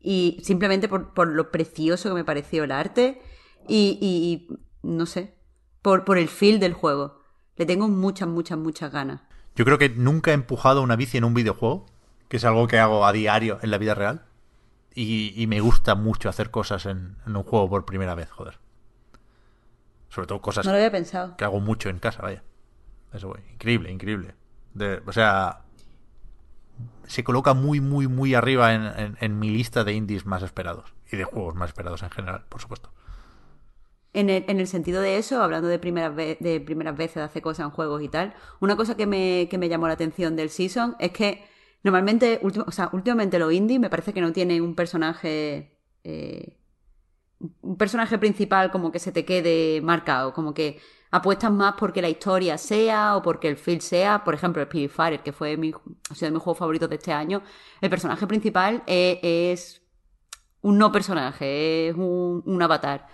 Y 0.00 0.40
simplemente 0.42 0.88
por, 0.88 1.14
por 1.14 1.28
lo 1.28 1.50
precioso 1.50 2.08
que 2.08 2.14
me 2.14 2.24
pareció 2.24 2.64
el 2.64 2.72
arte. 2.72 3.20
Y, 3.68 3.98
y 4.00 4.48
no 4.82 5.06
sé. 5.06 5.34
Por, 5.82 6.04
por 6.04 6.18
el 6.18 6.28
feel 6.28 6.58
del 6.58 6.72
juego. 6.72 7.20
Le 7.56 7.66
tengo 7.66 7.88
muchas, 7.88 8.28
muchas, 8.28 8.58
muchas 8.58 8.92
ganas. 8.92 9.22
Yo 9.54 9.64
creo 9.64 9.78
que 9.78 9.88
nunca 9.88 10.32
he 10.32 10.34
empujado 10.34 10.82
una 10.82 10.96
bici 10.96 11.16
en 11.16 11.24
un 11.24 11.32
videojuego, 11.32 11.86
que 12.28 12.36
es 12.38 12.44
algo 12.44 12.66
que 12.68 12.78
hago 12.78 13.06
a 13.06 13.12
diario 13.12 13.58
en 13.62 13.70
la 13.70 13.78
vida 13.78 13.94
real. 13.94 14.22
Y, 14.94 15.34
y 15.36 15.46
me 15.46 15.60
gusta 15.60 15.94
mucho 15.94 16.28
hacer 16.30 16.50
cosas 16.50 16.86
en, 16.86 17.16
en 17.26 17.36
un 17.36 17.42
juego 17.42 17.68
por 17.68 17.84
primera 17.84 18.14
vez, 18.14 18.30
joder. 18.30 18.58
Sobre 20.08 20.26
todo 20.26 20.40
cosas 20.40 20.64
No 20.64 20.72
lo 20.72 20.78
había 20.78 20.90
pensado. 20.90 21.36
que 21.36 21.44
hago 21.44 21.60
mucho 21.60 21.88
en 21.90 21.98
casa, 21.98 22.22
vaya. 22.22 22.42
Eso, 23.12 23.28
güey. 23.28 23.42
Increíble, 23.52 23.90
increíble. 23.90 24.34
De- 24.72 25.02
o 25.06 25.12
sea, 25.12 25.60
se 27.06 27.24
coloca 27.24 27.54
muy, 27.54 27.80
muy, 27.80 28.08
muy 28.08 28.34
arriba 28.34 28.72
en, 28.74 28.82
en- 28.84 29.16
en 29.20 29.38
mi 29.38 29.50
lista 29.50 29.84
de 29.84 29.92
indies 29.92 30.24
más 30.26 30.42
esperados. 30.42 30.94
Y 31.12 31.16
de 31.16 31.24
juegos 31.24 31.54
más 31.54 31.68
esperados 31.70 32.02
en 32.02 32.10
general, 32.10 32.44
por 32.48 32.60
supuesto. 32.60 32.90
En 34.14 34.30
el, 34.30 34.44
en 34.48 34.60
el 34.60 34.66
sentido 34.66 35.02
de 35.02 35.18
eso, 35.18 35.42
hablando 35.42 35.68
de 35.68 35.78
primeras, 35.78 36.14
ve- 36.14 36.38
de 36.40 36.58
primeras 36.60 36.96
veces 36.96 37.16
de 37.16 37.22
hacer 37.22 37.42
cosas 37.42 37.66
en 37.66 37.70
juegos 37.70 38.02
y 38.02 38.08
tal, 38.08 38.34
una 38.60 38.76
cosa 38.76 38.96
que 38.96 39.06
me, 39.06 39.46
que 39.50 39.58
me 39.58 39.68
llamó 39.68 39.88
la 39.88 39.94
atención 39.94 40.36
del 40.36 40.48
Season 40.48 40.96
es 40.98 41.10
que 41.12 41.44
normalmente, 41.86 42.38
último- 42.42 42.66
o 42.68 42.72
sea, 42.72 42.90
últimamente 42.92 43.38
los 43.38 43.52
indie 43.52 43.78
me 43.78 43.88
parece 43.88 44.12
que 44.12 44.20
no 44.20 44.32
tienen 44.32 44.60
un 44.62 44.74
personaje. 44.74 45.72
eh, 46.04 46.56
un 47.62 47.76
personaje 47.76 48.16
principal 48.18 48.70
como 48.70 48.90
que 48.92 48.98
se 48.98 49.12
te 49.12 49.24
quede 49.24 49.80
marcado, 49.82 50.32
como 50.32 50.54
que 50.54 50.78
apuestas 51.10 51.50
más 51.52 51.74
porque 51.78 52.00
la 52.00 52.08
historia 52.08 52.56
sea 52.58 53.16
o 53.16 53.22
porque 53.22 53.48
el 53.48 53.56
feel 53.56 53.80
sea. 53.82 54.24
Por 54.24 54.32
ejemplo, 54.34 54.62
el 54.62 54.68
Purifier, 54.68 55.22
que 55.22 55.32
fue 55.32 55.56
mi, 55.56 55.72
ha 56.10 56.14
sido 56.14 56.28
de 56.28 56.30
mis 56.32 56.42
juegos 56.42 56.58
favoritos 56.58 56.88
de 56.88 56.96
este 56.96 57.12
año, 57.12 57.42
el 57.80 57.90
personaje 57.90 58.26
principal 58.26 58.82
eh, 58.86 59.20
es 59.52 59.82
un 60.62 60.78
no 60.78 60.90
personaje, 60.90 61.88
es 61.88 61.94
un, 61.94 62.42
un 62.46 62.62
avatar. 62.62 63.06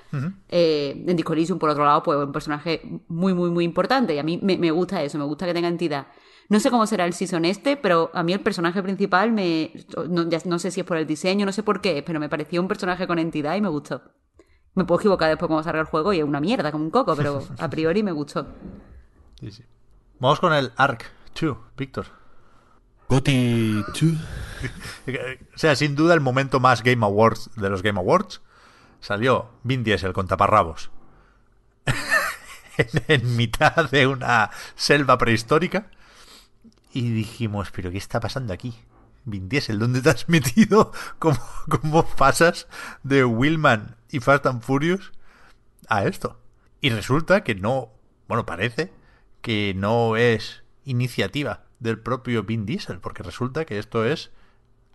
Eh, 0.49 1.05
en 1.07 1.17
Disco 1.17 1.33
Elysium, 1.33 1.59
por 1.59 1.71
otro 1.71 1.85
lado, 1.85 2.03
pues 2.05 2.17
un 2.19 2.33
personaje 2.33 2.81
muy, 3.09 3.35
muy, 3.35 3.51
muy 3.51 3.65
importante. 3.65 4.15
Y 4.15 4.19
a 4.19 4.23
mí 4.23 4.39
me, 4.41 4.57
me 4.57 4.71
gusta 4.71 5.03
eso, 5.03 5.19
me 5.19 5.25
gusta 5.25 5.47
que 5.47 5.53
tenga 5.55 5.69
entidad. 5.69 6.07
No 6.49 6.61
sé 6.61 6.71
cómo 6.71 6.87
será 6.87 7.05
el 7.05 7.13
season 7.15 7.45
este, 7.45 7.77
pero 7.77 8.11
a 8.15 8.23
mí 8.23 8.33
el 8.33 8.41
personaje 8.41 8.83
principal 8.83 9.33
me. 9.33 9.73
No, 10.09 10.29
ya 10.29 10.39
no 10.45 10.59
sé 10.59 10.71
si 10.71 10.81
es 10.81 10.87
por 10.87 10.97
el 10.97 11.07
diseño, 11.07 11.47
no 11.47 11.53
sé 11.53 11.63
por 11.63 11.81
qué, 11.81 12.03
pero 12.03 12.21
me 12.21 12.29
pareció 12.29 12.61
un 12.61 12.69
personaje 12.69 13.07
con 13.07 13.19
entidad 13.19 13.57
y 13.57 13.61
me 13.61 13.69
gustó. 13.69 14.03
Me 14.75 14.85
puedo 14.85 15.01
equivocar 15.01 15.29
después 15.29 15.49
cuando 15.49 15.63
salga 15.63 15.81
el 15.81 15.87
juego 15.87 16.13
y 16.13 16.19
es 16.19 16.25
una 16.25 16.41
mierda, 16.41 16.73
como 16.73 16.85
un 16.85 16.91
coco, 16.91 17.15
pero 17.15 17.43
a 17.59 17.69
priori 17.69 18.03
me 18.03 18.13
gustó. 18.13 18.47
Sí, 19.39 19.51
sí. 19.51 19.65
Vamos 20.19 20.41
con 20.41 20.53
el 20.53 20.73
Arc 20.77 21.05
2, 21.39 21.57
Víctor. 21.77 22.07
Goti 23.09 23.83
2. 23.89 24.03
O 25.55 25.59
sea, 25.59 25.75
sin 25.77 25.97
duda 25.97 26.15
el 26.15 26.21
momento 26.21 26.61
más 26.61 26.83
Game 26.83 27.05
Awards 27.05 27.51
de 27.57 27.69
los 27.69 27.83
Game 27.83 27.99
Awards 27.99 28.41
salió 29.01 29.51
Vin 29.65 29.83
Diesel 29.83 30.13
con 30.13 30.29
taparrabos 30.29 30.93
en, 32.79 32.87
en 33.09 33.37
mitad 33.37 33.91
de 33.91 34.07
una 34.07 34.51
selva 34.77 35.19
prehistórica 35.19 35.91
y 36.93 37.11
dijimos, 37.11 37.71
pero 37.71 37.91
¿qué 37.91 37.99
está 37.99 38.21
pasando 38.21 38.53
aquí? 38.53 38.75
Vin 39.25 39.49
Diesel, 39.49 39.79
¿dónde 39.79 40.03
te 40.03 40.11
has 40.11 40.29
metido? 40.29 40.93
¿Cómo, 41.19 41.39
cómo 41.69 42.05
pasas 42.05 42.67
de 43.03 43.25
Willman 43.25 43.97
y 44.11 44.21
Fast 44.21 44.47
and 44.47 44.63
Furious 44.63 45.13
a 45.89 46.05
esto? 46.05 46.39
Y 46.81 46.91
resulta 46.91 47.45
que 47.45 47.55
no, 47.55 47.91
bueno, 48.29 48.45
parece 48.45 48.93
que 49.41 49.75
no 49.77 50.17
es 50.17 50.65
iniciativa 50.85 51.65
del 51.81 51.99
propio 51.99 52.43
Vin 52.43 52.67
Diesel, 52.67 52.99
porque 52.99 53.23
resulta 53.23 53.65
que 53.65 53.79
esto 53.79 54.05
es 54.05 54.31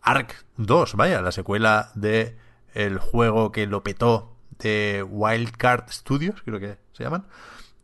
Ark 0.01 0.45
2, 0.57 0.95
vaya, 0.95 1.21
la 1.21 1.31
secuela 1.31 1.91
de 1.95 2.37
el 2.73 2.99
juego 2.99 3.51
que 3.51 3.65
lo 3.65 3.83
petó 3.83 4.35
de 4.59 5.03
Wildcard 5.07 5.89
Studios, 5.89 6.41
creo 6.43 6.59
que 6.59 6.77
se 6.93 7.03
llaman, 7.03 7.25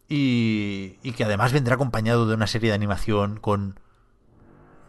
y, 0.07 0.98
y 1.02 1.14
que 1.14 1.23
además 1.23 1.53
vendrá 1.53 1.76
acompañado 1.76 2.27
de 2.27 2.35
una 2.35 2.48
serie 2.48 2.69
de 2.69 2.76
animación 2.76 3.40
con 3.40 3.80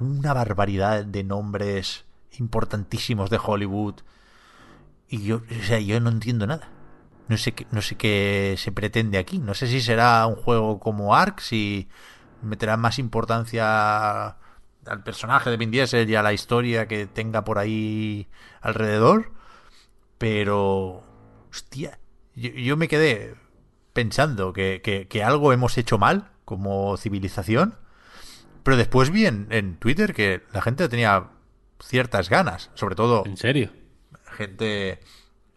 una 0.01 0.33
barbaridad 0.33 1.05
de 1.05 1.25
nombres 1.25 2.05
importantísimos 2.39 3.31
de 3.31 3.41
Hollywood. 3.43 3.97
Y 5.09 5.23
yo, 5.25 5.37
o 5.37 5.65
sea, 5.65 5.81
yo 5.81 6.01
no 6.01 6.11
entiendo 6.11 6.47
nada. 6.47 6.71
No 7.29 7.37
sé, 7.39 7.53
qué, 7.53 7.67
no 7.71 7.81
sé 7.81 7.97
qué 7.97 8.55
se 8.59 8.73
pretende 8.73 9.19
aquí. 9.19 9.39
No 9.39 9.55
sé 9.55 9.67
si 9.67 9.81
será 9.81 10.27
un 10.27 10.37
juego 10.37 10.81
como 10.81 11.15
Ark, 11.15 11.41
si 11.41 11.89
meterá 12.43 12.77
más 12.77 12.99
importancia 12.99 14.37
al 14.87 15.03
personaje 15.03 15.51
de 15.51 15.57
Vin 15.57 15.71
Diesel 15.71 16.09
y 16.11 16.15
a 16.15 16.23
la 16.23 16.33
historia 16.33 16.87
que 16.87 17.07
tenga 17.07 17.45
por 17.45 17.59
ahí 17.59 18.29
alrededor. 18.61 19.33
Pero, 20.19 21.03
hostia, 21.51 21.99
yo, 22.35 22.51
yo 22.51 22.77
me 22.77 22.89
quedé 22.89 23.37
pensando 23.93 24.53
que, 24.53 24.81
que, 24.83 25.09
que 25.09 25.25
algo 25.25 25.53
hemos 25.53 25.79
hecho 25.79 25.99
mal 25.99 26.31
como 26.45 26.97
civilización. 26.97 27.79
Pero 28.65 28.77
después 28.77 29.11
vi 29.11 29.27
en, 29.27 29.47
en 29.51 29.77
Twitter 29.77 30.13
que 30.15 30.43
la 30.53 30.61
gente 30.63 30.89
tenía 30.89 31.29
ciertas 31.81 32.29
ganas, 32.29 32.71
sobre 32.75 32.97
todo 32.97 33.23
¿En 33.27 33.37
serio? 33.37 33.71
gente 34.37 34.99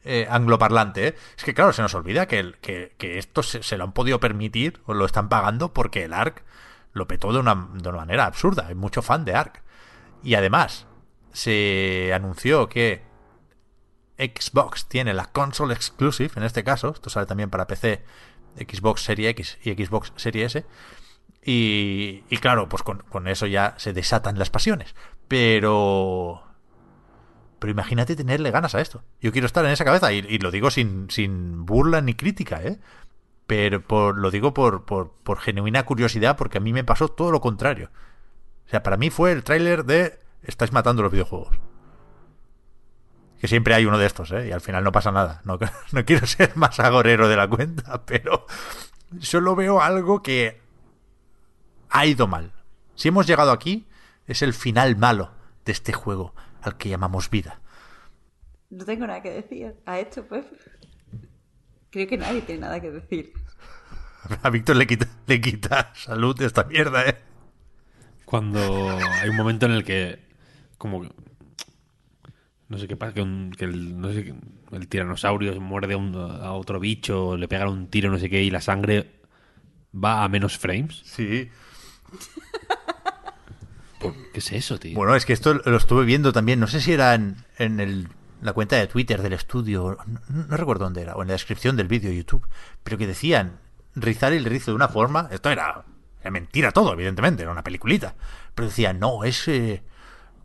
eh, 0.03 0.27
angloparlante. 0.29 1.07
¿eh? 1.07 1.15
Es 1.37 1.43
que, 1.43 1.53
claro, 1.53 1.73
se 1.73 1.81
nos 1.81 1.93
olvida 1.95 2.27
que, 2.27 2.37
el- 2.39 2.57
que, 2.57 2.93
que 2.99 3.17
esto 3.17 3.41
se, 3.43 3.63
se 3.63 3.77
lo 3.77 3.83
han 3.85 3.93
podido 3.93 4.19
permitir 4.19 4.79
o 4.85 4.93
lo 4.93 5.05
están 5.05 5.29
pagando 5.29 5.73
porque 5.73 6.03
el 6.03 6.13
ARC 6.13 6.43
lo 6.93 7.07
petó 7.07 7.33
de 7.33 7.39
una, 7.39 7.69
de 7.73 7.89
una 7.89 7.97
manera 7.99 8.25
absurda. 8.25 8.67
Hay 8.67 8.75
mucho 8.75 9.01
fan 9.01 9.25
de 9.25 9.35
ARC. 9.35 9.63
Y 10.23 10.35
además, 10.35 10.85
se 11.33 12.11
anunció 12.13 12.67
que 12.69 13.03
Xbox 14.17 14.87
tiene 14.87 15.13
la 15.13 15.25
console 15.25 15.73
exclusive, 15.73 16.31
en 16.35 16.43
este 16.43 16.63
caso, 16.63 16.89
esto 16.89 17.09
sale 17.09 17.27
también 17.27 17.49
para 17.51 17.67
PC, 17.67 18.03
Xbox 18.57 19.01
Series 19.01 19.29
X 19.31 19.57
y 19.63 19.73
Xbox 19.85 20.11
Series 20.15 20.55
S. 20.55 20.65
Y, 21.49 22.25
y 22.29 22.37
claro, 22.39 22.67
pues 22.67 22.83
con, 22.83 23.27
eso 23.29 23.45
ya 23.45 23.73
se 23.77 23.93
desatan 23.93 24.37
las 24.37 24.49
pasiones. 24.49 24.93
Pero 25.29 26.43
pero 27.57 27.71
imagínate 27.71 28.17
tenerle 28.17 28.51
ganas 28.51 28.75
a 28.75 28.81
esto. 28.81 29.01
Yo 29.21 29.31
quiero 29.31 29.47
estar 29.47 29.63
en 29.63 29.71
esa 29.71 29.85
cabeza 29.85 30.11
y, 30.11 30.39
lo 30.39 30.51
digo 30.51 30.69
sin, 30.71 31.09
sin 31.09 31.65
burla 31.65 32.01
ni 32.01 32.15
crítica, 32.15 32.61
¿eh? 32.61 32.79
Pero 33.47 33.81
por, 33.81 34.17
lo 34.17 34.29
digo 34.29 34.53
por, 34.53 34.83
por, 34.83 35.13
por 35.23 35.39
genuina 35.39 35.85
curiosidad 35.85 36.35
porque 36.35 36.57
a 36.57 36.61
mí 36.61 36.73
me 36.73 36.83
pasó 36.83 37.07
todo 37.07 37.31
lo 37.31 37.39
contrario. 37.39 37.91
O 38.65 38.69
sea, 38.69 38.83
para 38.83 38.97
mí 38.97 39.09
fue 39.09 39.31
el 39.31 39.45
tráiler 39.45 39.85
de 39.85 40.19
estáis 40.43 40.73
matando 40.73 41.01
los 41.01 41.13
videojuegos. 41.13 41.57
Que 43.39 43.47
siempre 43.47 43.73
hay 43.73 43.85
uno 43.85 43.97
de 43.97 44.05
estos, 44.05 44.33
¿eh? 44.33 44.49
Y 44.49 44.51
al 44.51 44.59
final 44.59 44.83
no 44.83 44.91
pasa 44.91 45.13
nada. 45.13 45.39
No, 45.45 45.57
no 45.93 46.03
quiero 46.03 46.27
ser 46.27 46.57
más 46.57 46.77
agorero 46.81 47.29
de 47.29 47.37
la 47.37 47.47
cuenta, 47.47 48.03
pero 48.05 48.45
solo 49.21 49.55
veo 49.55 49.81
algo 49.81 50.21
que 50.21 50.66
ha 51.97 52.05
ido 52.05 52.27
mal. 52.27 52.51
Si 52.95 53.07
hemos 53.07 53.27
llegado 53.27 53.51
aquí, 53.51 53.87
es 54.25 54.41
el 54.41 54.53
final 54.53 54.95
malo 54.97 55.31
de 55.65 55.71
este 55.71 55.93
juego 55.93 56.33
al 56.61 56.77
que 56.77 56.89
llamamos 56.89 57.29
vida. 57.29 57.59
No 58.69 58.83
tengo 58.85 59.07
nada 59.07 59.21
que 59.21 59.31
decir 59.31 59.75
a 59.85 59.99
esto, 59.99 60.25
pues. 60.27 60.45
Creo 61.89 62.07
que 62.07 62.17
nadie 62.17 62.41
tiene 62.41 62.61
nada 62.61 62.79
que 62.79 62.91
decir. 62.91 63.31
A 64.43 64.49
Víctor 64.49 64.75
le 64.75 64.87
quita, 64.87 65.07
le 65.25 65.39
quita 65.39 65.93
salud 65.95 66.37
de 66.37 66.45
esta 66.47 66.65
mierda, 66.65 67.07
¿eh? 67.07 67.17
Cuando 68.25 68.59
hay 69.21 69.29
un 69.29 69.37
momento 69.37 69.65
en 69.67 69.71
el 69.71 69.85
que, 69.85 70.19
como 70.77 71.01
que- 71.01 71.11
no 72.67 72.77
sé 72.77 72.89
qué 72.89 72.97
pasa, 72.97 73.13
que, 73.13 73.21
un- 73.21 73.51
que 73.57 73.63
el, 73.63 73.97
no 74.01 74.11
sé, 74.11 74.35
el 74.73 74.87
tiranosaurio 74.89 75.59
muerde 75.61 75.93
a, 75.93 75.97
un- 75.97 76.13
a 76.15 76.51
otro 76.51 76.79
bicho, 76.81 77.37
le 77.37 77.47
pegan 77.47 77.69
un 77.69 77.87
tiro, 77.87 78.11
no 78.11 78.19
sé 78.19 78.29
qué, 78.29 78.43
y 78.43 78.49
la 78.49 78.59
sangre 78.59 79.21
va 79.95 80.25
a 80.25 80.27
menos 80.27 80.57
frames. 80.57 81.01
Sí. 81.05 81.49
¿Por- 83.99 84.13
¿Qué 84.31 84.39
es 84.39 84.51
eso, 84.51 84.79
tío? 84.79 84.95
Bueno, 84.95 85.15
es 85.15 85.25
que 85.25 85.33
esto 85.33 85.53
lo 85.53 85.77
estuve 85.77 86.05
viendo 86.05 86.31
también, 86.31 86.59
no 86.59 86.67
sé 86.67 86.81
si 86.81 86.93
era 86.93 87.15
en, 87.15 88.09
la 88.41 88.53
cuenta 88.53 88.75
de 88.75 88.87
Twitter 88.87 89.21
del 89.21 89.33
estudio, 89.33 89.97
no, 90.27 90.57
recuerdo 90.57 90.85
dónde 90.85 91.01
era, 91.01 91.15
o 91.15 91.21
en 91.21 91.27
la 91.27 91.33
descripción 91.33 91.75
del 91.75 91.87
vídeo 91.87 92.09
de 92.09 92.17
YouTube, 92.17 92.47
pero 92.83 92.97
que 92.97 93.07
decían 93.07 93.59
rizar 93.95 94.33
el 94.33 94.45
rizo 94.45 94.71
de 94.71 94.75
una 94.75 94.87
forma, 94.87 95.27
esto 95.31 95.49
era, 95.49 95.83
mentira 96.29 96.71
todo, 96.71 96.93
evidentemente, 96.93 97.43
era 97.43 97.51
una 97.51 97.63
peliculita, 97.63 98.15
pero 98.53 98.67
decían, 98.67 98.99
no, 98.99 99.23
es 99.23 99.47
eh, 99.47 99.81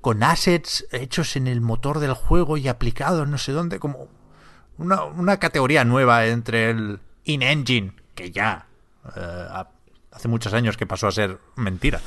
con 0.01 0.22
assets 0.22 0.86
hechos 0.90 1.36
en 1.36 1.47
el 1.47 1.60
motor 1.60 1.98
del 1.98 2.14
juego 2.14 2.56
y 2.56 2.68
aplicados 2.68 3.28
no 3.28 3.36
sé 3.36 3.52
dónde, 3.52 3.78
como 3.78 4.09
una, 4.78 5.36
categoría 5.39 5.84
nueva 5.84 6.26
entre 6.26 6.70
el 6.70 7.01
in-engine, 7.24 7.94
que 8.14 8.30
ya 8.30 8.66
eh, 9.16 9.47
hace 10.12 10.28
muchos 10.28 10.52
años 10.55 10.76
que 10.76 10.86
pasó 10.86 11.06
a 11.09 11.12
ser 11.12 11.39
mentira, 11.56 12.01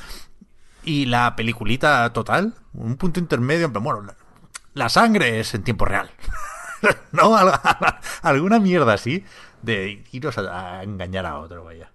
y 0.84 1.06
la 1.06 1.36
peliculita 1.36 2.11
total, 2.14 2.53
un 2.73 2.95
punto 2.98 3.19
intermedio, 3.19 3.69
bueno, 3.69 4.02
la, 4.03 4.15
la 4.73 4.90
sangre 4.90 5.40
es 5.40 5.53
en 5.56 5.64
tiempo 5.64 5.86
real. 5.86 6.10
no, 7.11 7.36
Al- 7.36 7.60
alguna 8.22 8.60
mierda 8.60 8.94
así 8.94 9.23
de 9.61 10.03
iros 10.11 10.38
a, 10.38 10.77
a 10.80 10.84
engañar 10.84 11.26
a 11.26 11.40
otro, 11.40 11.64
vaya. 11.64 11.91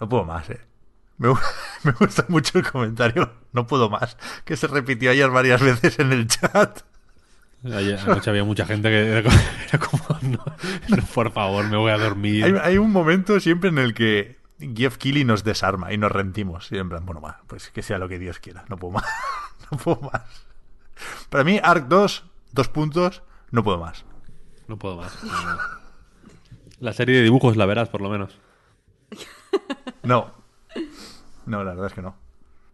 No 0.00 0.08
puedo 0.08 0.24
más, 0.24 0.50
eh. 0.50 0.60
Me, 1.18 1.28
gu- 1.28 1.40
me 1.84 1.92
gusta 1.92 2.24
mucho 2.28 2.58
el 2.58 2.68
comentario, 2.68 3.32
no 3.52 3.66
puedo 3.68 3.88
más, 3.88 4.16
que 4.44 4.56
se 4.56 4.66
repitió 4.66 5.10
ayer 5.12 5.30
varias 5.30 5.60
veces 5.62 5.98
en 6.00 6.12
el 6.12 6.26
chat. 6.26 6.80
Ayer 7.64 7.96
anoche 8.00 8.28
había 8.28 8.42
mucha 8.42 8.66
gente 8.66 8.88
que 8.88 9.08
era 9.18 9.22
como, 9.22 9.36
era 9.68 9.78
como, 9.78 10.18
no, 10.22 10.44
no, 10.88 11.04
por 11.14 11.30
favor, 11.30 11.64
me 11.68 11.76
voy 11.76 11.92
a 11.92 11.98
dormir. 11.98 12.44
Hay, 12.44 12.54
hay 12.60 12.78
un 12.78 12.90
momento 12.90 13.38
siempre 13.38 13.70
en 13.70 13.78
el 13.78 13.94
que 13.94 14.36
Geoff 14.74 14.96
Keighley 14.98 15.24
nos 15.24 15.44
desarma 15.44 15.92
y 15.92 15.98
nos 15.98 16.12
rentimos. 16.12 16.70
Y 16.72 16.78
en 16.78 16.88
plan, 16.88 17.04
bueno, 17.06 17.20
va, 17.20 17.40
pues 17.46 17.70
que 17.70 17.82
sea 17.82 17.98
lo 17.98 18.08
que 18.08 18.18
Dios 18.18 18.38
quiera, 18.38 18.64
no 18.68 18.76
puedo 18.76 18.92
más. 18.94 19.04
no 19.70 19.78
puedo 19.78 20.00
más. 20.10 20.22
Para 21.30 21.44
mí, 21.44 21.60
Arc 21.62 21.86
2, 21.88 22.24
dos 22.52 22.68
puntos, 22.68 23.22
no 23.50 23.62
puedo 23.64 23.78
más. 23.78 24.04
No 24.68 24.78
puedo 24.78 24.96
más. 24.96 25.22
no, 25.24 25.30
no. 25.54 25.58
La 26.78 26.92
serie 26.92 27.16
de 27.16 27.22
dibujos 27.22 27.56
la 27.56 27.66
verás, 27.66 27.88
por 27.88 28.00
lo 28.00 28.08
menos. 28.08 28.38
No. 30.02 30.32
No, 31.46 31.62
la 31.64 31.72
verdad 31.72 31.86
es 31.86 31.92
que 31.94 32.02
no. 32.02 32.16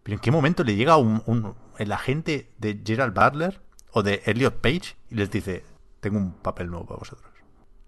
Pero 0.03 0.15
¿en 0.15 0.21
qué 0.21 0.31
momento 0.31 0.63
le 0.63 0.75
llega 0.75 0.97
un, 0.97 1.21
un- 1.25 1.55
el 1.77 1.91
agente 1.91 2.51
de 2.57 2.81
Gerald 2.85 3.13
Butler 3.13 3.61
o 3.91 4.01
de 4.03 4.21
Elliot 4.25 4.55
Page 4.61 4.95
y 5.09 5.15
les 5.15 5.29
dice, 5.29 5.63
tengo 5.99 6.17
un 6.17 6.33
papel 6.33 6.69
nuevo 6.69 6.85
para 6.87 6.99
vosotros? 6.99 7.31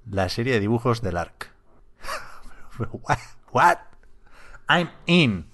La 0.09 0.29
serie 0.29 0.53
de 0.53 0.59
dibujos 0.59 1.01
del 1.01 1.17
ARC. 1.17 1.51
What? 2.91 3.17
What? 3.51 3.77
I'm 4.79 4.89
in. 5.05 5.45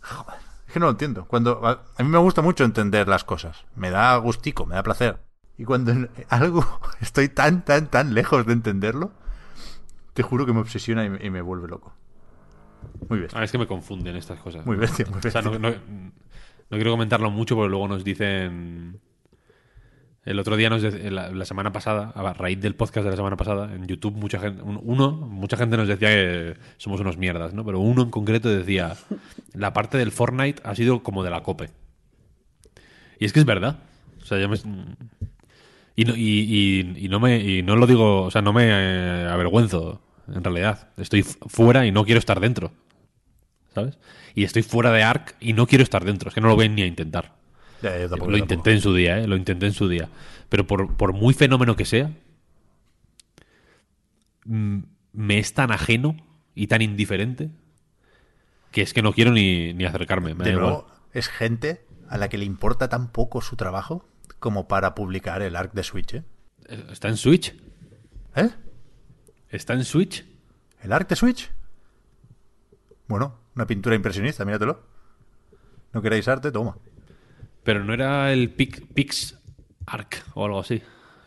Joder, 0.00 0.34
es 0.66 0.72
que 0.72 0.80
no 0.80 0.86
lo 0.86 0.92
entiendo. 0.92 1.24
Cuando 1.26 1.66
a, 1.66 1.82
a 1.96 2.02
mí 2.02 2.08
me 2.08 2.18
gusta 2.18 2.42
mucho 2.42 2.64
entender 2.64 3.08
las 3.08 3.24
cosas. 3.24 3.64
Me 3.74 3.90
da 3.90 4.16
gustico, 4.18 4.66
me 4.66 4.74
da 4.74 4.82
placer. 4.82 5.20
Y 5.58 5.64
cuando 5.64 5.90
en 5.92 6.10
algo 6.28 6.64
estoy 7.00 7.28
tan, 7.28 7.64
tan, 7.64 7.88
tan 7.88 8.14
lejos 8.14 8.46
de 8.46 8.52
entenderlo, 8.52 9.12
te 10.14 10.22
juro 10.22 10.46
que 10.46 10.52
me 10.52 10.60
obsesiona 10.60 11.04
y 11.04 11.10
me, 11.10 11.24
y 11.24 11.30
me 11.30 11.40
vuelve 11.40 11.68
loco. 11.68 11.92
Muy 13.08 13.20
bestia. 13.20 13.40
Ah, 13.40 13.44
es 13.44 13.50
que 13.52 13.58
me 13.58 13.66
confunden 13.66 14.16
estas 14.16 14.38
cosas. 14.38 14.64
Muy 14.66 14.76
bestia, 14.76 15.06
muy 15.10 15.18
O 15.18 15.30
sea, 15.30 15.42
no- 15.42 15.58
no 15.58 15.70
quiero 16.70 16.90
comentarlo 16.90 17.30
mucho 17.30 17.54
porque 17.56 17.70
luego 17.70 17.88
nos 17.88 18.04
dicen... 18.04 19.00
El 20.26 20.38
otro 20.40 20.56
día, 20.56 20.68
nos 20.68 20.82
la, 20.82 21.44
semana 21.44 21.72
pasada, 21.72 22.10
a 22.14 22.32
raíz 22.34 22.60
del 22.60 22.74
podcast 22.74 23.04
de 23.04 23.10
la 23.10 23.16
semana 23.16 23.36
pasada, 23.36 23.72
en 23.72 23.86
YouTube, 23.86 24.14
mucha 24.16 24.40
gente, 24.40 24.60
un- 24.60 24.80
uno, 24.82 25.12
mucha 25.12 25.56
gente 25.56 25.76
nos 25.76 25.86
decía 25.86 26.08
que 26.08 26.54
somos 26.78 27.00
unos 27.00 27.16
mierdas, 27.16 27.54
¿no? 27.54 27.64
Pero 27.64 27.78
uno 27.78 28.02
en 28.02 28.10
concreto 28.10 28.48
decía, 28.48 28.96
la 29.54 29.72
parte 29.72 29.96
del 29.98 30.10
Fortnite 30.10 30.60
ha 30.64 30.74
sido 30.74 31.04
como 31.04 31.22
de 31.22 31.30
la 31.30 31.44
cope. 31.44 31.70
Y 33.20 33.24
es 33.24 33.32
que 33.32 33.38
es 33.38 33.46
verdad. 33.46 33.78
O 34.20 34.24
sea, 34.26 34.38
yo 34.40 34.48
me... 34.48 34.56
Y 35.94 36.04
no, 37.08 37.20
me 37.20 37.38
y 37.38 37.62
no 37.62 37.76
lo 37.76 37.86
digo, 37.86 38.24
o 38.24 38.30
sea, 38.32 38.42
no 38.42 38.52
me 38.52 38.64
eh, 38.68 39.28
avergüenzo, 39.30 40.02
en 40.28 40.42
realidad. 40.42 40.88
Estoy 40.96 41.22
fu- 41.22 41.48
fuera 41.48 41.86
y 41.86 41.92
no 41.92 42.04
quiero 42.04 42.18
estar 42.18 42.40
dentro. 42.40 42.72
¿Sabes? 43.74 43.96
Y 44.34 44.42
estoy 44.42 44.62
fuera 44.62 44.90
de 44.90 45.04
ARC 45.04 45.36
y 45.40 45.52
no 45.52 45.66
quiero 45.68 45.84
estar 45.84 46.04
dentro. 46.04 46.28
Es 46.30 46.34
que 46.34 46.40
no 46.40 46.48
lo 46.48 46.56
voy 46.56 46.68
ni 46.68 46.82
a 46.82 46.86
intentar. 46.86 47.35
Ya, 47.82 47.98
yo 47.98 48.08
tampoco, 48.08 48.30
lo 48.30 48.36
intenté 48.38 48.72
en 48.72 48.80
su 48.80 48.94
día, 48.94 49.18
¿eh? 49.18 49.26
Lo 49.26 49.36
intenté 49.36 49.66
en 49.66 49.72
su 49.72 49.88
día. 49.88 50.08
Pero 50.48 50.66
por, 50.66 50.96
por 50.96 51.12
muy 51.12 51.34
fenómeno 51.34 51.76
que 51.76 51.84
sea, 51.84 52.10
mm, 54.44 54.78
me 55.12 55.38
es 55.38 55.54
tan 55.54 55.70
ajeno 55.72 56.16
y 56.54 56.66
tan 56.68 56.82
indiferente 56.82 57.50
que 58.72 58.82
es 58.82 58.92
que 58.92 59.02
no 59.02 59.12
quiero 59.12 59.30
ni, 59.32 59.72
ni 59.74 59.84
acercarme. 59.84 60.34
Me 60.34 60.44
De 60.44 60.50
da 60.50 60.56
igual. 60.56 60.66
nuevo, 60.72 60.86
es 61.12 61.28
gente 61.28 61.84
a 62.08 62.18
la 62.18 62.28
que 62.28 62.38
le 62.38 62.44
importa 62.44 62.88
tan 62.88 63.10
poco 63.10 63.40
su 63.40 63.56
trabajo 63.56 64.06
como 64.38 64.68
para 64.68 64.94
publicar 64.94 65.42
el 65.42 65.56
ARC 65.56 65.72
de 65.72 65.82
Switch, 65.82 66.14
¿eh? 66.14 66.24
¿Está 66.90 67.08
en 67.08 67.16
Switch? 67.16 67.54
¿Eh? 68.34 68.50
¿Está 69.50 69.72
en 69.74 69.84
Switch? 69.84 70.24
¿El 70.82 70.92
ARC 70.92 71.08
de 71.08 71.16
Switch? 71.16 71.50
Bueno, 73.08 73.38
una 73.54 73.66
pintura 73.66 73.94
impresionista, 73.96 74.44
míratelo. 74.44 74.82
¿No 75.92 76.02
queréis 76.02 76.26
arte? 76.28 76.50
Toma. 76.50 76.76
Pero 77.66 77.84
no 77.84 77.92
era 77.92 78.32
el 78.32 78.48
Pix, 78.50 79.36
Arc 79.86 80.24
o 80.34 80.46
algo 80.46 80.60
así. 80.60 80.80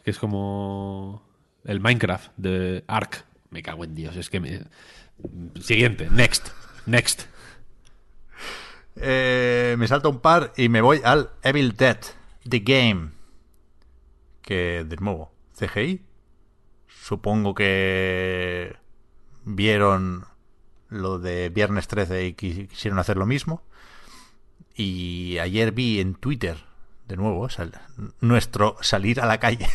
Que 0.04 0.10
es 0.12 0.18
como 0.18 1.24
el 1.66 1.80
Minecraft 1.82 2.32
de 2.38 2.84
Arc. 2.88 3.26
Me 3.52 3.62
cago 3.62 3.84
en 3.84 3.94
Dios, 3.94 4.16
es 4.16 4.30
que 4.30 4.40
me... 4.40 4.64
Siguiente, 5.60 6.08
next, 6.10 6.48
next. 6.86 7.24
Eh, 8.96 9.76
me 9.78 9.88
salta 9.88 10.08
un 10.10 10.20
par 10.20 10.54
y 10.58 10.70
me 10.70 10.82
voy 10.82 11.02
al 11.04 11.30
Evil 11.44 11.74
Dead, 11.76 12.00
The 12.48 12.60
Game. 12.60 13.12
Que, 14.42 14.86
de 14.88 14.96
nuevo, 14.98 15.32
CGI. 15.58 16.02
Supongo 16.88 17.54
que 17.54 18.76
vieron 19.46 20.26
lo 20.90 21.20
de 21.20 21.50
Viernes 21.50 21.88
13 21.88 22.28
y 22.28 22.34
quis- 22.34 22.68
quisieron 22.70 23.00
hacer 23.00 23.18
lo 23.18 23.26
mismo. 23.26 23.62
Y 24.76 25.38
ayer 25.40 25.72
vi 25.72 26.00
en 26.00 26.16
Twitter, 26.16 26.58
de 27.08 27.18
nuevo, 27.18 27.50
sal- 27.50 27.80
nuestro 28.22 28.78
salir 28.82 29.20
a 29.22 29.26
la 29.26 29.40
calle. 29.40 29.68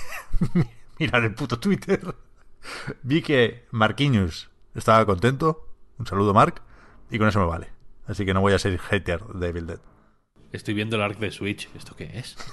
Mirar 0.98 1.24
el 1.24 1.34
puto 1.34 1.58
Twitter. 1.58 2.00
Vi 3.02 3.20
que 3.20 3.66
Marquinhos 3.72 4.48
estaba 4.74 5.04
contento. 5.04 5.68
Un 5.98 6.06
saludo, 6.06 6.32
Mark. 6.32 6.62
Y 7.10 7.18
con 7.18 7.28
eso 7.28 7.40
me 7.40 7.46
vale. 7.46 7.68
Así 8.06 8.24
que 8.24 8.32
no 8.32 8.40
voy 8.40 8.52
a 8.54 8.58
ser 8.58 8.78
hater 8.78 9.22
de 9.24 9.48
Evil 9.48 9.66
Dead. 9.66 9.80
Estoy 10.52 10.72
viendo 10.74 10.96
el 10.96 11.02
Arc 11.02 11.18
de 11.18 11.30
Switch. 11.30 11.68
¿Esto 11.74 11.94
qué 11.96 12.10
es? 12.18 12.36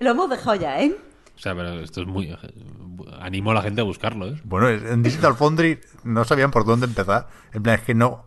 Lo 0.00 0.10
hemos 0.10 0.28
dejado 0.30 0.56
ya, 0.56 0.80
¿eh? 0.82 0.94
O 1.34 1.38
sea, 1.38 1.54
pero 1.54 1.80
esto 1.80 2.02
es 2.02 2.06
muy... 2.06 2.36
Animo 3.20 3.50
a 3.50 3.54
la 3.54 3.62
gente 3.62 3.80
a 3.80 3.84
buscarlo, 3.84 4.28
¿eh? 4.28 4.40
Bueno, 4.44 4.68
en 4.68 5.02
Digital 5.02 5.34
Foundry 5.34 5.80
no 6.04 6.24
sabían 6.24 6.50
por 6.50 6.64
dónde 6.64 6.86
empezar. 6.86 7.28
En 7.52 7.62
plan, 7.62 7.76
es 7.76 7.82
que 7.82 7.94
no. 7.94 8.25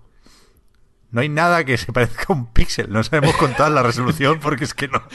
No 1.11 1.21
hay 1.21 1.29
nada 1.29 1.63
que 1.65 1.77
se 1.77 1.91
parezca 1.91 2.25
a 2.29 2.33
un 2.33 2.47
píxel. 2.53 2.91
No 2.91 3.03
sabemos 3.03 3.35
contar 3.35 3.71
la 3.71 3.81
resolución 3.83 4.39
porque 4.39 4.63
es 4.65 4.73
que 4.73 4.87
no. 4.87 5.01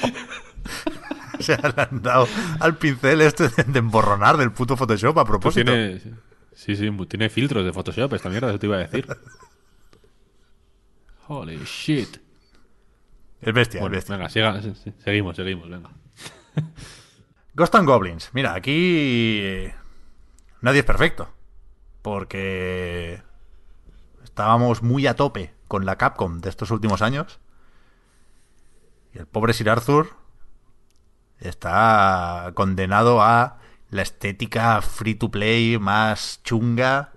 O 1.36 1.42
sea, 1.42 1.56
le 1.58 1.82
han 1.82 2.00
dado 2.00 2.28
al 2.60 2.76
pincel 2.76 3.20
este 3.20 3.48
de, 3.48 3.78
emborronar 3.80 4.36
del 4.36 4.52
puto 4.52 4.76
Photoshop 4.76 5.18
a 5.18 5.24
Pues 5.24 5.28
propósito. 5.28 5.72
tiene... 5.72 6.00
Sí, 6.54 6.76
sí, 6.76 6.88
tiene 7.08 7.28
filtros 7.28 7.64
de 7.64 7.72
Photoshop 7.72 8.14
esta 8.14 8.28
mierda, 8.28 8.50
eso 8.50 8.58
te 8.60 8.66
iba 8.66 8.76
a 8.76 8.78
decir. 8.78 9.04
Holy 11.26 11.58
shit. 11.64 12.18
Es 13.40 13.52
bestia, 13.52 13.80
Bueno, 13.80 13.96
es 13.96 14.06
bestia. 14.08 14.16
venga, 14.16 14.28
siga- 14.60 14.74
seguimos, 15.02 15.36
seguimos, 15.36 15.68
venga. 15.68 15.90
Ghost 17.54 17.74
and 17.74 17.88
Goblins. 17.88 18.30
Mira, 18.32 18.54
aquí 18.54 19.66
nadie 20.60 20.80
es 20.80 20.84
perfecto. 20.86 21.28
Porque 22.02 23.20
estábamos 24.22 24.82
muy 24.82 25.06
a 25.06 25.14
tope 25.16 25.52
con 25.74 25.86
la 25.86 25.98
Capcom 25.98 26.40
de 26.40 26.50
estos 26.50 26.70
últimos 26.70 27.02
años. 27.02 27.40
Y 29.12 29.18
el 29.18 29.26
pobre 29.26 29.52
Sir 29.52 29.70
Arthur 29.70 30.10
está 31.40 32.52
condenado 32.54 33.20
a 33.20 33.58
la 33.90 34.02
estética 34.02 34.80
free 34.82 35.16
to 35.16 35.32
play 35.32 35.76
más 35.80 36.40
chunga 36.44 37.14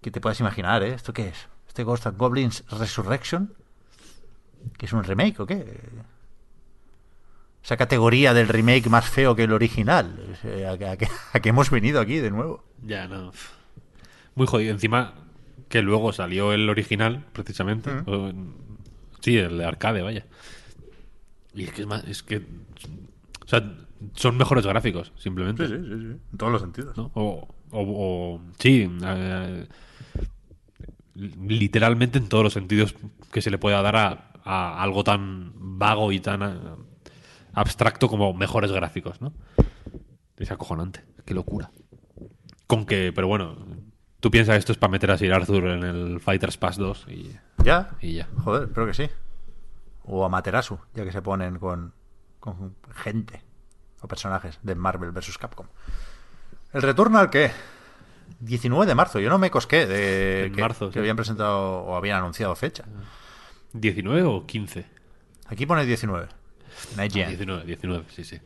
que 0.00 0.10
te 0.10 0.22
puedas 0.22 0.40
imaginar, 0.40 0.82
¿eh? 0.82 0.94
¿Esto 0.94 1.12
qué 1.12 1.28
es? 1.28 1.48
¿Este 1.68 1.84
Ghost 1.84 2.06
and 2.06 2.16
Goblins 2.16 2.64
Resurrection? 2.70 3.52
¿Que 4.78 4.86
es 4.86 4.94
un 4.94 5.04
remake 5.04 5.38
o 5.40 5.46
qué? 5.46 5.82
esa 7.62 7.76
categoría 7.76 8.32
del 8.32 8.48
remake 8.48 8.88
más 8.88 9.06
feo 9.06 9.36
que 9.36 9.44
el 9.44 9.52
original. 9.52 10.38
¿A, 11.34 11.40
qué 11.40 11.48
hemos 11.50 11.68
venido 11.68 12.00
aquí 12.00 12.20
de 12.20 12.30
nuevo? 12.30 12.64
Ya, 12.82 13.06
no. 13.06 13.32
Muy 14.34 14.46
jodido. 14.46 14.72
Encima 14.72 15.23
que 15.68 15.82
luego 15.82 16.12
salió 16.12 16.52
el 16.52 16.68
original, 16.68 17.24
precisamente. 17.32 17.90
O- 18.06 18.32
sí, 19.20 19.36
el 19.38 19.58
de 19.58 19.64
arcade, 19.64 20.02
vaya. 20.02 20.26
Y 21.54 21.64
es 21.64 21.72
que 21.72 21.82
es 21.82 21.86
más, 21.86 22.04
es 22.04 22.22
que... 22.22 22.38
O 22.38 23.48
sea, 23.48 23.62
son 24.14 24.36
mejores 24.36 24.66
gráficos, 24.66 25.12
simplemente. 25.16 25.66
sí, 25.68 25.74
sí. 25.74 25.80
En 25.82 26.20
todos 26.38 26.52
los 26.52 26.60
sentidos. 26.62 26.96
¿no? 26.96 27.10
O, 27.14 27.48
o- 27.70 28.34
o- 28.36 28.40
sí, 28.58 28.88
eh, 29.04 29.66
literalmente 31.14 32.18
en 32.18 32.28
todos 32.28 32.44
los 32.44 32.52
sentidos 32.52 32.94
que 33.32 33.40
se 33.42 33.50
le 33.50 33.58
pueda 33.58 33.82
dar 33.82 33.96
a, 33.96 34.30
a 34.44 34.82
algo 34.82 35.04
tan 35.04 35.52
vago 35.78 36.12
y 36.12 36.20
tan 36.20 36.42
eh, 36.42 36.58
abstracto 37.52 38.08
como 38.08 38.32
mejores 38.34 38.72
gráficos, 38.72 39.20
¿no? 39.20 39.32
Es 40.36 40.50
acojonante, 40.50 41.04
qué 41.24 41.34
locura. 41.34 41.70
Con 42.66 42.84
que, 42.86 43.12
pero 43.14 43.28
bueno, 43.28 43.56
tú 44.24 44.30
piensas 44.30 44.54
que 44.54 44.58
esto 44.60 44.72
es 44.72 44.78
para 44.78 44.90
meter 44.90 45.10
a 45.10 45.18
Sir 45.18 45.34
Arthur 45.34 45.66
en 45.66 45.82
el 45.82 46.18
Fighters 46.18 46.56
Pass 46.56 46.78
2 46.78 47.08
y, 47.08 47.36
¿Ya? 47.62 47.90
y 48.00 48.14
ya. 48.14 48.28
Joder, 48.42 48.68
espero 48.68 48.86
que 48.86 48.94
sí. 48.94 49.10
O 50.04 50.24
a 50.24 50.30
Materasu, 50.30 50.78
ya 50.94 51.04
que 51.04 51.12
se 51.12 51.20
ponen 51.20 51.58
con, 51.58 51.92
con 52.40 52.74
gente 52.94 53.42
o 54.00 54.08
personajes 54.08 54.58
de 54.62 54.74
Marvel 54.76 55.10
vs. 55.10 55.36
Capcom. 55.36 55.66
¿El 56.72 56.80
Returnal 56.80 57.28
qué? 57.28 57.50
19 58.40 58.86
de 58.86 58.94
marzo. 58.94 59.20
Yo 59.20 59.28
no 59.28 59.36
me 59.36 59.50
cosqué 59.50 59.86
de 59.86 60.46
En 60.46 60.54
que, 60.54 60.62
marzo, 60.62 60.86
que 60.88 60.94
sí. 60.94 60.98
habían 61.00 61.16
presentado 61.16 61.80
o 61.82 61.94
habían 61.94 62.16
anunciado 62.16 62.56
fecha. 62.56 62.84
¿19 63.74 64.24
o 64.26 64.46
15? 64.46 64.86
Aquí 65.48 65.66
pone 65.66 65.84
19. 65.84 66.28
En 66.96 67.04
IGN. 67.04 67.28
19, 67.28 67.64
19, 67.66 68.04
sí, 68.08 68.24
sí. 68.24 68.40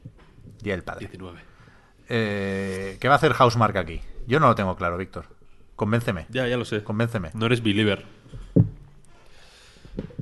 Día 0.60 0.72
del 0.72 0.82
padre. 0.82 1.06
19. 1.06 1.38
Eh, 2.08 2.98
¿Qué 3.00 3.06
va 3.06 3.14
a 3.14 3.18
hacer 3.18 3.32
Housemark 3.32 3.76
aquí? 3.76 4.00
Yo 4.26 4.40
no 4.40 4.48
lo 4.48 4.56
tengo 4.56 4.74
claro, 4.74 4.98
Víctor. 4.98 5.37
Convénceme. 5.78 6.26
Ya, 6.28 6.46
ya 6.48 6.56
lo 6.56 6.64
sé. 6.64 6.82
Convénceme. 6.82 7.30
No 7.34 7.46
eres 7.46 7.62
believer. 7.62 8.04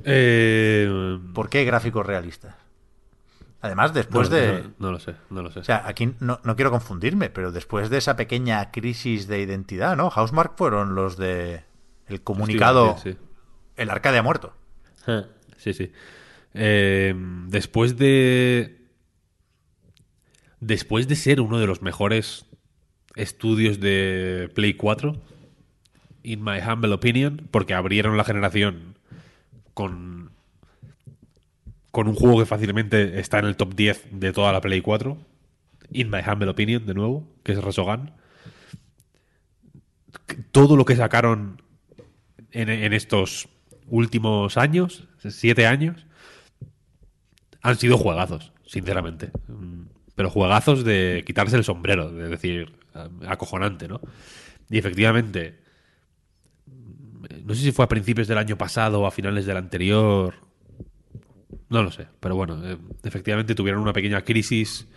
Eh, 0.05 1.19
¿Por 1.33 1.49
qué 1.49 1.65
gráficos 1.65 2.05
realistas? 2.05 2.55
Además, 3.61 3.91
después 3.91 4.29
no, 4.29 4.35
de... 4.35 4.63
no- 4.63 4.73
no 4.77 4.91
lo 4.91 4.99
sé, 4.99 5.15
no 5.31 5.41
lo 5.41 5.51
sé. 5.51 5.59
O 5.59 5.63
sea, 5.63 5.81
aquí 5.87 6.13
no, 6.19 6.39
no 6.43 6.55
quiero 6.55 6.69
confundirme, 6.69 7.31
pero 7.31 7.51
después 7.51 7.89
de 7.89 7.97
esa 7.97 8.15
pequeña 8.15 8.69
crisis 8.71 9.27
de 9.27 9.41
identidad, 9.41 9.97
¿no? 9.97 10.11
Housemark 10.11 10.55
fueron 10.55 10.93
los 10.93 11.17
de 11.17 11.63
el 12.07 12.21
comunicado 12.21 12.95
Sí, 13.03 13.13
sí. 13.13 13.17
El 13.77 13.89
arcade 13.89 14.19
ha 14.19 14.23
muerto. 14.23 14.53
Ah, 15.07 15.25
Sí, 15.57 15.73
sí. 15.73 15.91
Eh, 16.53 17.15
después 17.47 17.97
de. 17.97 18.77
Después 20.59 21.07
de 21.07 21.15
ser 21.15 21.41
uno 21.41 21.57
de 21.59 21.65
los 21.67 21.81
mejores 21.81 22.45
estudios 23.15 23.79
de 23.79 24.51
Play 24.53 24.75
4, 24.75 25.19
in 26.27 26.43
my 26.43 26.59
humble 26.59 26.93
opinion, 26.93 27.47
porque 27.51 27.73
abrieron 27.73 28.17
la 28.17 28.25
generación 28.25 28.97
con. 29.73 30.31
con 31.91 32.07
un 32.07 32.15
juego 32.15 32.39
que 32.39 32.45
fácilmente 32.45 33.19
está 33.19 33.39
en 33.39 33.45
el 33.45 33.55
top 33.55 33.75
10 33.75 34.07
de 34.11 34.33
toda 34.33 34.51
la 34.51 34.61
Play 34.61 34.81
4. 34.81 35.17
In 35.91 36.09
my 36.09 36.19
humble 36.19 36.49
opinion, 36.49 36.85
de 36.85 36.93
nuevo, 36.93 37.27
que 37.43 37.53
es 37.53 37.63
Resogan. 37.63 38.13
Todo 40.51 40.75
lo 40.75 40.83
que 40.83 40.97
sacaron 40.97 41.61
en, 42.51 42.69
en 42.69 42.91
estos 42.91 43.47
últimos 43.87 44.57
años, 44.57 45.07
siete 45.29 45.65
años, 45.65 46.05
han 47.61 47.77
sido 47.77 47.97
juegazos, 47.97 48.51
sinceramente. 48.65 49.31
Pero 50.15 50.29
juegazos 50.29 50.83
de 50.83 51.23
quitarse 51.25 51.55
el 51.55 51.63
sombrero, 51.63 52.11
de 52.11 52.27
decir, 52.27 52.73
acojonante, 53.25 53.87
¿no? 53.87 54.01
Y 54.69 54.77
efectivamente, 54.77 55.59
no 57.45 57.53
sé 57.55 57.61
si 57.61 57.71
fue 57.71 57.85
a 57.85 57.87
principios 57.87 58.27
del 58.27 58.37
año 58.37 58.57
pasado 58.57 59.01
o 59.01 59.07
a 59.07 59.11
finales 59.11 59.45
del 59.45 59.57
anterior, 59.57 60.33
no 61.69 61.83
lo 61.83 61.91
sé, 61.91 62.07
pero 62.19 62.35
bueno, 62.35 62.61
eh, 62.65 62.77
efectivamente 63.03 63.55
tuvieron 63.55 63.81
una 63.81 63.93
pequeña 63.93 64.21
crisis 64.23 64.87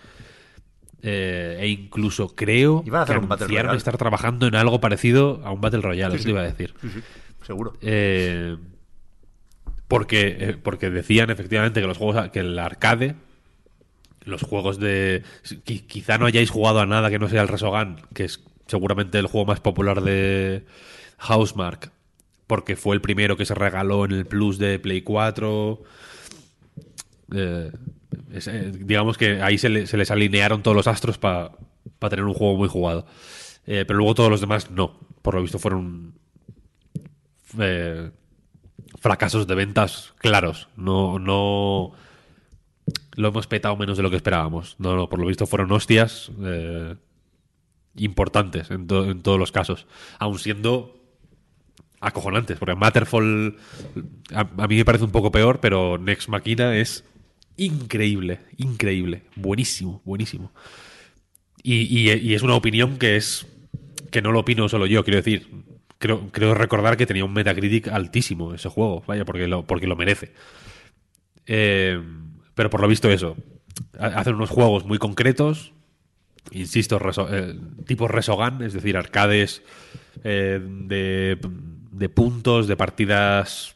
eh, 1.03 1.57
e 1.61 1.69
incluso 1.69 2.35
creo 2.37 2.83
Iban 2.87 3.01
a 3.01 3.03
hacer 3.05 3.17
que 3.17 3.25
anunciaron 3.47 3.71
estar 3.79 3.97
trabajando 3.99 4.47
en 4.47 4.55
algo 4.55 4.81
parecido 4.81 5.41
a 5.45 5.51
un 5.53 5.61
Battle 5.61 5.81
Royale, 5.81 6.15
eso 6.17 6.25
te 6.25 6.31
iba 6.31 6.41
a 6.41 6.45
decir. 6.45 6.75
Sí, 6.81 6.89
sí, 6.91 7.01
seguro. 7.47 7.73
Eh, 7.81 8.57
porque, 9.89 10.57
porque 10.63 10.91
decían 10.91 11.31
efectivamente 11.31 11.81
que 11.81 11.87
los 11.87 11.99
juegos, 11.99 12.29
que 12.31 12.41
el 12.41 12.59
arcade, 12.59 13.17
los 14.25 14.43
juegos 14.43 14.79
de. 14.79 15.23
qui- 15.65 15.87
Quizá 15.87 16.19
no 16.19 16.27
hayáis 16.27 16.51
jugado 16.51 16.81
a 16.81 16.87
nada 16.87 17.11
que 17.11 17.19
no 17.19 17.29
sea 17.29 17.43
el 17.43 17.49
Resogan, 17.49 17.97
que 18.15 18.25
es 18.25 18.41
seguramente 18.67 19.19
el 19.19 19.27
juego 19.27 19.47
más 19.47 19.59
popular 19.61 20.03
de 20.03 20.65
Housemark, 21.19 21.91
porque 22.51 22.75
fue 22.75 22.97
el 22.97 23.01
primero 23.01 23.37
que 23.37 23.47
se 23.47 23.55
regaló 23.55 24.05
en 24.05 24.11
el 24.11 24.27
Plus 24.27 24.59
de 24.59 24.81
Play 24.81 25.03
4. 25.03 25.81
Eh, 27.33 27.71
eh, 28.33 28.73
digamos 28.75 29.17
que 29.17 29.41
ahí 29.41 29.57
se, 29.57 29.69
le- 29.69 29.87
se 29.87 29.97
les 29.97 30.11
alinearon 30.11 30.61
todos 30.65 30.77
los 30.77 30.89
astros 30.89 31.17
para 31.17 31.53
tener 32.09 32.25
un 32.25 32.35
juego 32.35 32.57
muy 32.57 32.67
jugado. 32.69 33.07
Eh, 33.69 33.85
pero 33.87 33.99
luego 33.99 34.15
todos 34.17 34.31
los 34.31 34.41
demás 34.41 34.69
no. 34.73 34.99
Por 35.23 35.37
lo 35.37 35.43
visto 35.43 35.61
fueron 35.61 36.15
fracasos 38.99 39.47
de 39.47 39.55
ventas 39.55 40.13
claros. 40.19 40.69
No, 40.77 41.21
no 41.21 41.93
lo 43.15 43.29
hemos 43.29 43.47
petado 43.47 43.77
menos 43.77 43.97
de 43.97 44.03
lo 44.03 44.11
que 44.11 44.17
esperábamos. 44.17 44.75
No, 44.81 44.97
no, 44.97 45.09
por 45.09 45.21
lo 45.21 45.27
visto 45.27 45.47
fueron 45.47 45.71
hostias 45.71 46.33
importantes 47.97 48.73
en, 48.73 48.89
en 48.91 49.23
todos 49.23 49.39
los 49.39 49.53
casos. 49.53 49.87
Aun 50.19 50.39
siendo 50.41 51.00
acojonantes, 52.01 52.59
porque 52.59 52.75
Matterfall 52.75 53.57
a, 54.35 54.67
mí 54.67 54.77
me 54.77 54.85
parece 54.85 55.05
un 55.05 55.11
poco 55.13 55.31
peor, 55.31 55.61
pero 55.61 55.99
Next 55.99 56.29
Machina 56.29 56.77
es 56.77 57.05
increíble, 57.57 58.41
increíble, 58.57 59.23
buenísimo, 59.37 60.01
buenísimo. 60.05 60.53
Y, 61.63 61.75
y- 62.11 62.35
es 62.35 62.43
una 62.43 62.55
opinión 62.55 62.97
que 62.99 63.17
es 63.17 63.47
que 64.11 64.23
no 64.23 64.33
lo 64.33 64.41
opino 64.41 64.69
solo 64.69 64.87
yo, 64.87 65.05
quiero 65.05 65.19
decir, 65.19 65.47
creo, 65.99 66.31
creo 66.33 66.55
recordar 66.55 66.97
que 66.97 67.07
tenía 67.07 67.25
un 67.25 67.35
Metacritic 67.35 67.89
altísimo 67.89 68.55
ese 68.55 68.69
juego, 68.71 69.05
vaya, 69.07 69.25
porque 69.27 69.47
lo, 69.47 69.67
porque 69.67 69.87
lo 69.87 69.95
merece. 69.95 70.33
Eh, 71.47 72.01
pero 72.55 72.71
por 72.71 72.81
lo 72.81 72.89
visto 72.89 73.11
eso, 73.11 73.37
ha- 73.99 74.07
hacen 74.07 74.35
unos 74.35 74.51
juegos 74.51 74.85
muy 74.85 74.99
concretos, 74.99 75.73
insisto, 76.53 76.99
reso- 76.99 77.29
eh, 77.31 77.55
tipo 77.87 78.09
Resogan, 78.09 78.63
es 78.63 78.73
decir, 78.73 78.97
arcades 78.97 79.63
eh, 80.25 80.61
de, 80.63 81.39
de 82.01 82.09
puntos, 82.09 82.67
de 82.67 82.77
partidas 82.77 83.75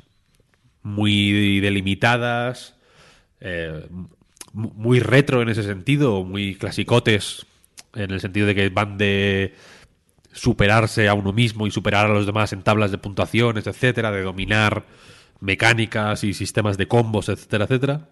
muy 0.83 1.61
delimitadas, 1.61 2.75
eh, 3.41 3.87
mu- 4.53 4.73
muy 4.75 5.01
retro 5.01 5.43
en 5.43 5.49
ese 5.51 5.63
sentido, 5.63 6.25
muy 6.25 6.55
clasicotes 6.57 7.47
en 7.95 8.11
el 8.11 8.21
sentido 8.21 8.47
de 8.47 8.55
que 8.55 8.69
van 8.71 8.99
de 8.99 9.55
superarse 10.33 11.07
a 11.09 11.15
uno 11.15 11.33
mismo 11.33 11.67
y 11.67 11.71
superar 11.71 12.07
a 12.07 12.15
los 12.15 12.27
demás 12.27 12.53
en 12.53 12.63
tablas 12.63 12.91
de 12.91 12.99
puntuaciones, 12.99 13.67
etcétera, 13.67 14.11
de 14.11 14.23
dominar 14.23 14.85
mecánicas 15.41 16.25
y 16.25 16.33
sistemas 16.35 16.77
de 16.79 16.89
combos, 16.89 17.29
etcétera, 17.29 17.65
etcétera. 17.67 18.09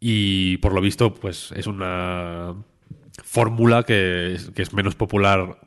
Y 0.00 0.58
por 0.58 0.72
lo 0.72 0.80
visto, 0.80 1.14
pues 1.14 1.52
es 1.52 1.66
una 1.66 2.54
fórmula 3.24 3.82
que 3.84 4.36
que 4.54 4.62
es 4.62 4.72
menos 4.74 4.94
popular 4.94 5.58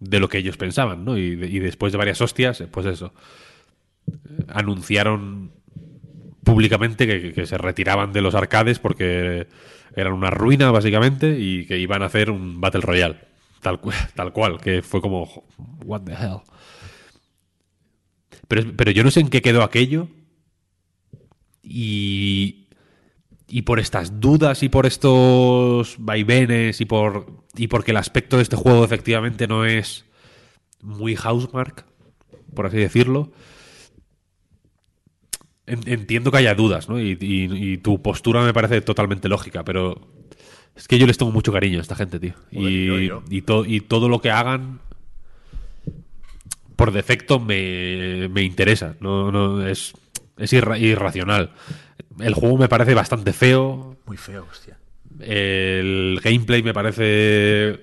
de 0.00 0.18
lo 0.20 0.28
que 0.28 0.38
ellos 0.38 0.56
pensaban, 0.56 1.04
¿no? 1.04 1.16
Y, 1.16 1.36
de- 1.36 1.46
y 1.48 1.58
después 1.60 1.92
de 1.92 1.98
varias 1.98 2.20
hostias, 2.20 2.60
eh, 2.60 2.66
pues 2.66 2.86
eso, 2.86 3.12
eh, 4.08 4.44
anunciaron 4.48 5.52
públicamente 6.44 7.06
que, 7.06 7.32
que 7.32 7.46
se 7.46 7.58
retiraban 7.58 8.12
de 8.12 8.22
los 8.22 8.34
arcades 8.34 8.78
porque 8.78 9.46
eran 9.94 10.12
una 10.12 10.30
ruina, 10.30 10.70
básicamente, 10.70 11.38
y 11.38 11.66
que 11.66 11.78
iban 11.78 12.02
a 12.02 12.06
hacer 12.06 12.30
un 12.30 12.60
Battle 12.60 12.80
Royale. 12.80 13.16
Tal, 13.60 13.80
tal 14.14 14.32
cual, 14.32 14.60
que 14.60 14.82
fue 14.82 15.00
como, 15.00 15.44
what 15.84 16.02
the 16.02 16.12
hell. 16.12 16.38
Pero, 18.48 18.72
pero 18.76 18.90
yo 18.90 19.04
no 19.04 19.10
sé 19.10 19.20
en 19.20 19.28
qué 19.28 19.42
quedó 19.42 19.62
aquello. 19.62 20.08
Y, 21.62 22.59
y 23.50 23.62
por 23.62 23.80
estas 23.80 24.20
dudas 24.20 24.62
y 24.62 24.68
por 24.68 24.86
estos 24.86 25.96
vaivenes 25.98 26.80
y 26.80 26.84
por 26.84 27.26
y 27.56 27.66
porque 27.66 27.90
el 27.90 27.96
aspecto 27.96 28.36
de 28.36 28.44
este 28.44 28.56
juego 28.56 28.84
efectivamente 28.84 29.46
no 29.48 29.64
es 29.64 30.04
muy 30.82 31.16
housemark, 31.16 31.84
por 32.54 32.66
así 32.66 32.76
decirlo. 32.78 33.32
en- 35.66 35.82
Entiendo 35.86 36.30
que 36.30 36.38
haya 36.38 36.54
dudas, 36.54 36.88
¿no? 36.88 37.00
Y, 37.00 37.16
y- 37.20 37.72
y 37.72 37.78
tu 37.78 38.00
postura 38.02 38.42
me 38.42 38.52
parece 38.52 38.80
totalmente 38.80 39.28
lógica, 39.28 39.64
pero 39.64 40.00
es 40.74 40.88
que 40.88 40.98
yo 40.98 41.06
les 41.06 41.18
tengo 41.18 41.30
mucho 41.32 41.52
cariño 41.52 41.78
a 41.78 41.82
esta 41.82 41.94
gente, 41.96 42.18
tío. 42.18 42.34
Joder, 42.52 42.70
y, 42.72 42.86
yo- 42.86 42.98
yo. 42.98 43.22
y 43.30 43.42
to- 43.42 43.64
y 43.66 43.80
todo 43.80 44.08
lo 44.08 44.20
que 44.20 44.30
hagan 44.30 44.80
por 46.76 46.92
defecto 46.92 47.38
me, 47.40 48.28
me 48.28 48.42
interesa. 48.42 48.96
No, 49.00 49.30
no, 49.30 49.66
es, 49.66 49.92
es 50.38 50.52
irra- 50.52 50.78
irracional. 50.78 51.52
El 52.18 52.34
juego 52.34 52.58
me 52.58 52.68
parece 52.68 52.94
bastante 52.94 53.32
feo. 53.32 53.96
Muy 54.06 54.16
feo, 54.16 54.46
hostia. 54.50 54.78
El 55.20 56.20
gameplay 56.22 56.62
me 56.62 56.72
parece. 56.74 57.80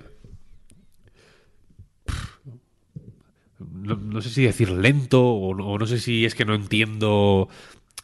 No, 3.59 3.95
no 3.95 4.21
sé 4.21 4.29
si 4.29 4.43
decir 4.43 4.69
lento 4.69 5.23
o 5.25 5.55
no, 5.55 5.67
o 5.67 5.77
no 5.79 5.85
sé 5.87 5.99
si 5.99 6.25
es 6.25 6.35
que 6.35 6.45
no 6.45 6.53
entiendo. 6.55 7.49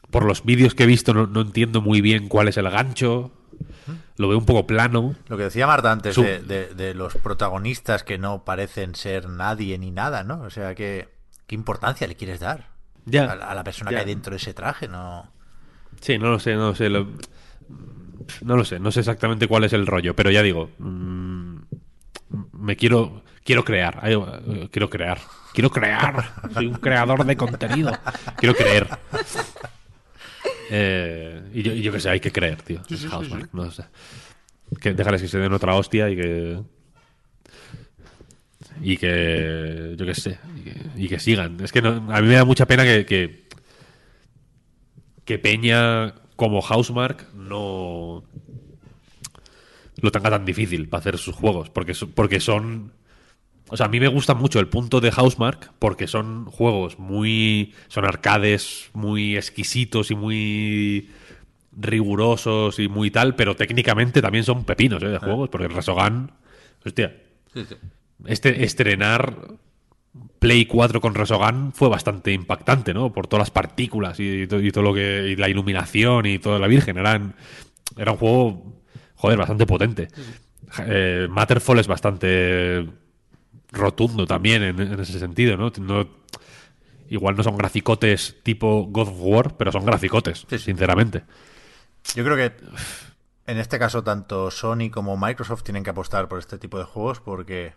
Por 0.10 0.26
los 0.26 0.44
vídeos 0.46 0.76
que 0.76 0.84
he 0.84 0.88
visto, 0.88 1.14
no, 1.14 1.26
no 1.28 1.42
entiendo 1.42 1.82
muy 1.82 2.00
bien 2.02 2.28
cuál 2.28 2.48
es 2.48 2.58
el 2.58 2.70
gancho. 2.70 3.32
Lo 4.18 4.28
veo 4.30 4.38
un 4.38 4.46
poco 4.46 4.68
plano. 4.68 5.16
Lo 5.28 5.38
que 5.38 5.44
decía 5.44 5.66
Marta 5.68 5.92
antes 5.92 6.16
de, 6.16 6.40
de- 6.42 6.74
de 6.74 6.94
los 6.94 7.16
protagonistas 7.16 8.04
que 8.04 8.18
no 8.20 8.46
parecen 8.46 8.94
ser 8.96 9.28
nadie 9.30 9.78
ni 9.80 9.90
nada, 9.92 10.24
¿no? 10.24 10.42
O 10.42 10.50
sea, 10.52 10.76
¿qué, 10.76 11.10
qué 11.48 11.56
importancia 11.56 12.08
le 12.08 12.16
quieres 12.16 12.40
dar 12.40 12.70
Ya. 13.06 13.32
a, 13.32 13.36
la- 13.36 13.46
a 13.46 13.56
la 13.56 13.64
persona 13.64 13.90
Ya. 13.92 13.98
que 13.98 14.02
hay 14.02 14.08
dentro 14.08 14.32
de 14.32 14.38
ese 14.38 14.54
traje? 14.54 14.88
No. 14.88 15.32
Sí, 16.04 16.18
no 16.20 16.30
lo 16.30 16.40
sé, 16.40 16.54
no 16.54 16.68
lo 16.70 16.76
sé. 16.76 16.90
lo- 16.90 17.08
No 18.42 18.56
lo 18.56 18.64
sé, 18.66 18.80
no 18.80 18.92
sé 18.92 19.00
exactamente 19.02 19.48
cuál 19.48 19.64
es 19.64 19.74
el 19.74 19.88
rollo, 19.88 20.16
pero 20.16 20.30
ya 20.32 20.42
digo, 20.44 20.70
mm, 20.78 21.56
me 22.54 22.76
quiero 22.76 23.24
quiero 23.44 23.64
crear, 23.66 24.00
eh, 24.04 24.70
quiero 24.72 24.90
crear, 24.90 25.20
quiero 25.54 25.70
crear, 25.70 26.24
soy 26.54 26.68
un 26.68 26.76
creador 26.76 27.26
de 27.26 27.36
contenido, 27.36 27.92
quiero 28.38 28.56
creer. 28.56 28.88
Eh, 30.70 31.42
y, 31.54 31.62
yo, 31.64 31.74
yo 31.74 31.92
qué 31.92 32.00
sé, 32.00 32.10
hay 32.10 32.20
que 32.20 32.32
creer, 32.32 32.62
tío. 32.62 32.82
Housemarque, 33.10 33.50
no 33.54 33.70
sé. 33.72 33.84
Que 34.80 34.94
déjales 34.94 35.22
que 35.22 35.28
se 35.28 35.38
den 35.40 35.54
otra 35.54 35.76
hostia 35.76 36.10
y 36.10 36.16
que 36.16 36.60
y 38.82 38.98
que 38.98 39.94
yo 39.98 40.06
qué 40.06 40.16
sé 40.16 40.40
y 40.58 40.62
que, 40.62 40.76
y 40.96 41.08
que 41.08 41.20
sigan. 41.20 41.58
Es 41.62 41.72
que 41.72 41.82
no- 41.82 42.12
a 42.14 42.22
mí 42.22 42.28
me 42.28 42.36
da 42.36 42.46
mucha 42.46 42.66
pena 42.66 42.84
que, 42.84 43.06
que 43.06 43.43
que 45.26 45.40
Peña 45.40 46.16
como 46.36 46.62
Housemark 46.62 47.34
no 47.34 48.24
lo 50.02 50.12
tenga 50.12 50.30
tan 50.30 50.46
difícil 50.46 50.90
para 50.90 51.00
hacer 51.00 51.18
sus 51.18 51.36
juegos, 51.36 51.70
porque, 51.70 51.94
porque 52.14 52.40
son... 52.40 52.92
O 53.70 53.78
sea, 53.78 53.86
a 53.86 53.90
mí 53.90 54.00
me 54.00 54.10
gusta 54.10 54.34
mucho 54.34 54.60
el 54.60 54.68
punto 54.68 55.00
de 55.00 55.12
Housemark 55.12 55.72
porque 55.80 56.08
son 56.08 56.46
juegos 56.46 57.00
muy... 57.00 57.74
Son 57.88 58.06
arcades 58.06 58.90
muy 58.94 59.38
exquisitos 59.38 60.12
y 60.12 60.16
muy 60.16 61.10
rigurosos 61.72 62.78
y 62.80 62.88
muy 62.88 63.10
tal, 63.10 63.36
pero 63.36 63.56
técnicamente 63.56 64.22
también 64.22 64.44
son 64.44 64.66
pepinos 64.66 65.02
¿eh? 65.04 65.08
de 65.08 65.20
juegos, 65.20 65.50
porque 65.50 65.68
el 65.68 65.74
Resogun... 65.74 66.32
Hostia, 66.86 67.16
este 68.26 68.66
estrenar 68.66 69.38
Play 70.40 70.66
4 70.66 71.02
con 71.02 71.16
Resogun 71.16 71.72
fue 71.74 71.90
bastante 71.90 72.32
impactante, 72.34 72.94
¿no? 72.94 73.12
Por 73.12 73.28
todas 73.28 73.42
las 73.42 73.52
partículas 73.52 74.20
y, 74.20 74.46
to- 74.48 74.60
y 74.62 74.72
todo 74.72 74.84
lo 74.84 74.94
que. 74.94 75.30
y 75.30 75.36
la 75.36 75.50
iluminación 75.50 76.26
y 76.26 76.38
toda 76.40 76.60
la 76.60 76.68
Virgen. 76.68 76.98
Eran, 76.98 77.36
era 77.98 78.12
un 78.12 78.18
juego, 78.18 78.82
joder, 79.16 79.38
bastante 79.40 79.66
potente. 79.66 80.08
Eh, 80.86 81.28
Matterfall 81.30 81.80
es 81.80 81.88
bastante 81.88 82.88
rotundo 83.72 84.26
también 84.28 84.64
en, 84.64 84.80
en 84.80 85.00
ese 85.00 85.18
sentido, 85.20 85.58
¿no? 85.58 85.72
No- 85.80 86.24
Igual 87.10 87.36
no 87.36 87.44
son 87.44 87.58
graficotes 87.58 88.38
tipo 88.44 88.86
God 88.90 89.10
of 89.10 89.16
War, 89.20 89.56
pero 89.58 89.72
son 89.72 89.86
graficotes, 89.86 90.46
sí. 90.50 90.58
sinceramente. 90.58 91.24
Yo 92.16 92.24
creo 92.24 92.36
que 92.36 92.54
en 93.46 93.58
este 93.60 93.78
caso 93.78 94.04
tanto 94.04 94.50
Sony 94.50 94.90
como 94.92 95.16
Microsoft 95.18 95.64
tienen 95.64 95.84
que 95.84 95.92
apostar 95.92 96.28
por 96.28 96.40
este 96.40 96.58
tipo 96.58 96.80
de 96.80 96.86
juegos 96.86 97.20
porque 97.20 97.74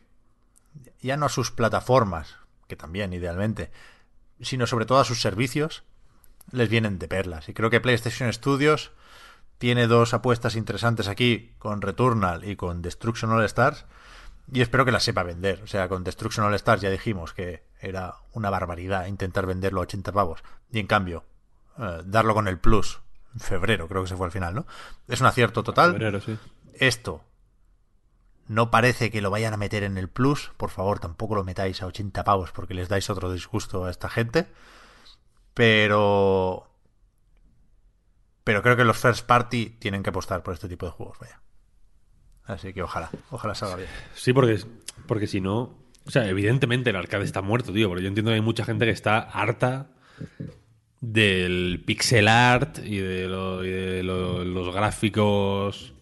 ya 1.01 1.17
no 1.17 1.27
a 1.27 1.31
sus 1.31 1.51
plataformas, 1.51 2.37
que 2.69 2.77
también 2.77 3.13
idealmente, 3.13 3.71
sino 4.41 4.67
sobre 4.67 4.87
todo 4.87 5.01
a 5.01 5.05
sus 5.05 5.21
servicios, 5.21 5.85
les 6.51 6.69
vienen 6.69 6.99
de 6.99 7.09
perlas. 7.09 7.49
Y 7.49 7.55
creo 7.55 7.71
que 7.71 7.81
PlayStation 7.81 8.33
Studios 8.33 8.93
tiene 9.59 9.87
dos 9.87 10.15
apuestas 10.15 10.57
interesantes 10.57 11.09
aquí 11.09 11.55
con 11.59 11.81
Returnal 11.81 12.45
y 12.45 12.57
con 12.57 12.83
Destruction 12.83 13.31
All 13.31 13.45
Stars. 13.45 13.87
Y 14.53 14.61
espero 14.61 14.85
que 14.85 14.93
las 14.93 15.03
sepa 15.03 15.23
vender. 15.23 15.63
O 15.63 15.67
sea, 15.67 15.89
con 15.89 16.05
Destruction 16.05 16.45
All 16.45 16.55
Stars 16.55 16.83
ya 16.83 16.91
dijimos 16.91 17.33
que 17.33 17.65
era 17.81 18.17
una 18.33 18.51
barbaridad 18.51 19.07
intentar 19.07 19.47
venderlo 19.47 19.81
a 19.81 19.85
80 19.85 20.13
pavos. 20.13 20.43
Y 20.71 20.79
en 20.79 20.87
cambio, 20.87 21.25
eh, 21.79 22.03
darlo 22.05 22.35
con 22.35 22.49
el 22.49 22.59
Plus 22.59 23.01
en 23.35 23.41
febrero, 23.41 23.89
creo 23.89 24.03
que 24.03 24.09
se 24.09 24.17
fue 24.17 24.27
al 24.27 24.33
final, 24.33 24.55
¿no? 24.55 24.67
Es 25.09 25.21
un 25.21 25.27
acierto 25.27 25.63
total. 25.63 25.93
Febrero, 25.93 26.21
sí. 26.21 26.39
Esto 26.75 27.25
no 28.49 28.71
parece 28.71 29.11
que 29.11 29.21
lo 29.21 29.31
vayan 29.31 29.55
a 29.55 29.57
meter 29.57 29.83
en 29.83 29.99
el 29.99 30.09
Plus. 30.09 30.53
Por 30.57 30.71
favor, 30.71 31.01
tampoco 31.01 31.35
lo 31.35 31.45
metáis 31.45 31.83
a 31.83 31.87
80 31.87 32.25
pavos 32.25 32.53
porque 32.53 32.75
les 32.75 32.89
dais 32.89 33.11
otro 33.11 33.33
disgusto 33.33 33.85
a 33.85 33.91
esta 33.91 34.09
gente. 34.09 34.47
Pero. 35.55 36.71
Pero 38.45 38.63
creo 38.63 38.77
que 38.77 38.85
los 38.85 38.97
first 38.97 39.27
party 39.27 39.71
tienen 39.81 40.03
que 40.03 40.11
apostar 40.11 40.43
por 40.43 40.55
este 40.55 40.69
tipo 40.69 40.87
de 40.87 40.93
juegos, 40.93 41.19
vaya. 41.19 41.41
Así 42.45 42.73
que 42.73 42.83
ojalá, 42.83 43.11
ojalá 43.31 43.57
salga 43.57 43.77
bien. 43.77 43.89
Sí, 44.15 44.33
porque, 44.33 44.61
porque 45.07 45.27
si 45.27 45.41
no. 45.41 45.79
O 46.07 46.11
sea, 46.11 46.29
evidentemente 46.29 46.91
el 46.91 46.97
arcade 46.97 47.25
está 47.25 47.43
muerto, 47.43 47.73
tío. 47.73 47.89
Porque 47.89 48.03
yo 48.03 48.09
entiendo 48.09 48.31
que 48.31 48.37
hay 48.37 48.41
mucha 48.41 48.65
gente 48.65 48.85
que 48.85 48.93
está 48.93 49.19
harta 49.19 49.89
del 51.01 51.83
pixel 51.85 52.29
art 52.29 52.79
y 52.79 52.99
de, 52.99 53.27
los 53.29 54.75
gráficos 54.75 55.96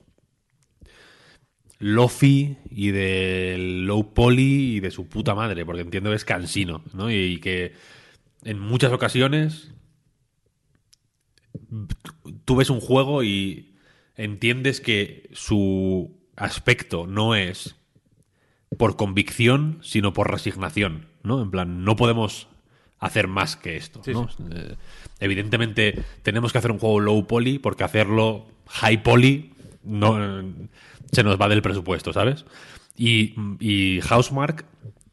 lofi 1.84 2.56
y 2.70 2.92
del 2.92 3.84
low 3.84 4.14
poly 4.14 4.76
y 4.76 4.80
de 4.80 4.90
su 4.90 5.06
puta 5.06 5.34
madre. 5.34 5.66
Porque 5.66 5.82
entiendo 5.82 6.10
que 6.10 6.16
es 6.16 6.24
cansino, 6.24 6.82
¿no? 6.94 7.10
Y 7.10 7.40
que 7.40 7.74
en 8.42 8.58
muchas 8.58 8.90
ocasiones 8.90 9.70
tú 12.46 12.56
ves 12.56 12.70
un 12.70 12.80
juego 12.80 13.22
y 13.22 13.74
entiendes 14.16 14.80
que 14.80 15.28
su 15.34 16.16
aspecto 16.36 17.06
no 17.06 17.34
es 17.34 17.76
por 18.78 18.96
convicción, 18.96 19.78
sino 19.82 20.14
por 20.14 20.30
resignación, 20.30 21.08
¿no? 21.22 21.42
En 21.42 21.50
plan, 21.50 21.84
no 21.84 21.96
podemos 21.96 22.48
hacer 22.98 23.28
más 23.28 23.56
que 23.56 23.76
esto, 23.76 24.00
¿no? 24.06 24.30
Eh, 24.52 24.76
evidentemente 25.20 26.02
tenemos 26.22 26.50
que 26.50 26.58
hacer 26.58 26.72
un 26.72 26.78
juego 26.78 26.98
low 26.98 27.26
poly 27.26 27.58
porque 27.58 27.84
hacerlo 27.84 28.46
high 28.68 29.02
poly 29.02 29.52
no 29.82 30.18
se 31.14 31.22
nos 31.22 31.40
va 31.40 31.48
del 31.48 31.62
presupuesto, 31.62 32.12
¿sabes? 32.12 32.44
Y, 32.96 33.34
y 33.60 34.00
Housemark 34.02 34.64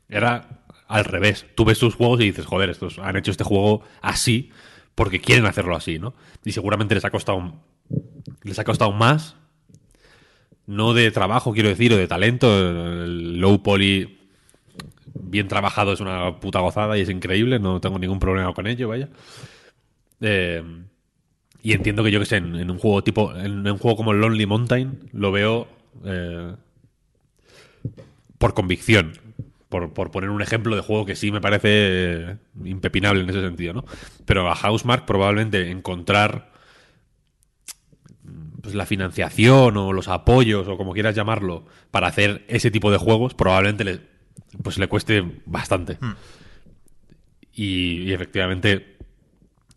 era 0.09 0.63
al 0.87 1.05
revés. 1.05 1.45
Tú 1.55 1.65
ves 1.65 1.77
sus 1.77 1.95
juegos 1.95 2.19
y 2.21 2.25
dices, 2.25 2.45
joder, 2.45 2.69
estos 2.69 2.99
han 2.99 3.15
hecho 3.15 3.31
este 3.31 3.43
juego 3.43 3.83
así 4.01 4.51
porque 4.95 5.21
quieren 5.21 5.45
hacerlo 5.45 5.75
así, 5.75 5.99
¿no? 5.99 6.13
Y 6.43 6.51
seguramente 6.51 6.95
les 6.95 7.05
ha 7.05 7.11
costado 7.11 7.53
les 8.43 8.59
ha 8.59 8.63
costado 8.63 8.91
más 8.91 9.35
no 10.67 10.93
de 10.93 11.11
trabajo, 11.11 11.53
quiero 11.53 11.69
decir, 11.69 11.93
o 11.93 11.97
de 11.97 12.07
talento. 12.07 12.47
El 12.57 13.39
low 13.39 13.61
poly 13.61 14.19
bien 15.13 15.47
trabajado 15.47 15.93
es 15.93 15.99
una 15.99 16.39
puta 16.39 16.59
gozada 16.59 16.97
y 16.97 17.01
es 17.01 17.09
increíble, 17.09 17.59
no 17.59 17.81
tengo 17.81 17.99
ningún 17.99 18.19
problema 18.19 18.53
con 18.53 18.67
ello, 18.67 18.87
vaya. 18.87 19.09
Eh, 20.21 20.63
y 21.63 21.73
entiendo 21.73 22.03
que 22.03 22.11
yo 22.11 22.19
que 22.19 22.25
sé, 22.25 22.37
en, 22.37 22.55
en 22.55 22.71
un 22.71 22.77
juego 22.77 23.03
tipo, 23.03 23.35
en 23.35 23.67
un 23.67 23.77
juego 23.77 23.97
como 23.97 24.13
Lonely 24.13 24.45
Mountain, 24.45 25.09
lo 25.13 25.31
veo 25.31 25.67
eh, 26.05 26.55
por 28.37 28.53
convicción. 28.53 29.13
Por, 29.69 29.93
por 29.93 30.11
poner 30.11 30.29
un 30.29 30.41
ejemplo 30.41 30.75
de 30.75 30.81
juego 30.81 31.05
que 31.05 31.15
sí 31.15 31.31
me 31.31 31.39
parece 31.39 32.37
impepinable 32.65 33.21
en 33.21 33.29
ese 33.29 33.39
sentido, 33.39 33.71
¿no? 33.73 33.85
Pero 34.25 34.49
a 34.51 34.55
Housemark 34.55 35.05
probablemente 35.05 35.71
encontrar 35.71 36.51
pues, 38.61 38.75
la 38.75 38.85
financiación 38.85 39.77
o 39.77 39.93
los 39.93 40.07
apoyos 40.07 40.67
o 40.67 40.77
como 40.77 40.91
quieras 40.93 41.15
llamarlo 41.15 41.65
para 41.89 42.07
hacer 42.07 42.43
ese 42.47 42.69
tipo 42.69 42.91
de 42.91 42.97
juegos 42.97 43.33
probablemente 43.33 43.83
le, 43.85 44.01
pues 44.61 44.77
le 44.77 44.87
cueste 44.87 45.23
bastante. 45.45 45.97
Y, 47.53 48.03
y 48.03 48.13
efectivamente, 48.13 48.97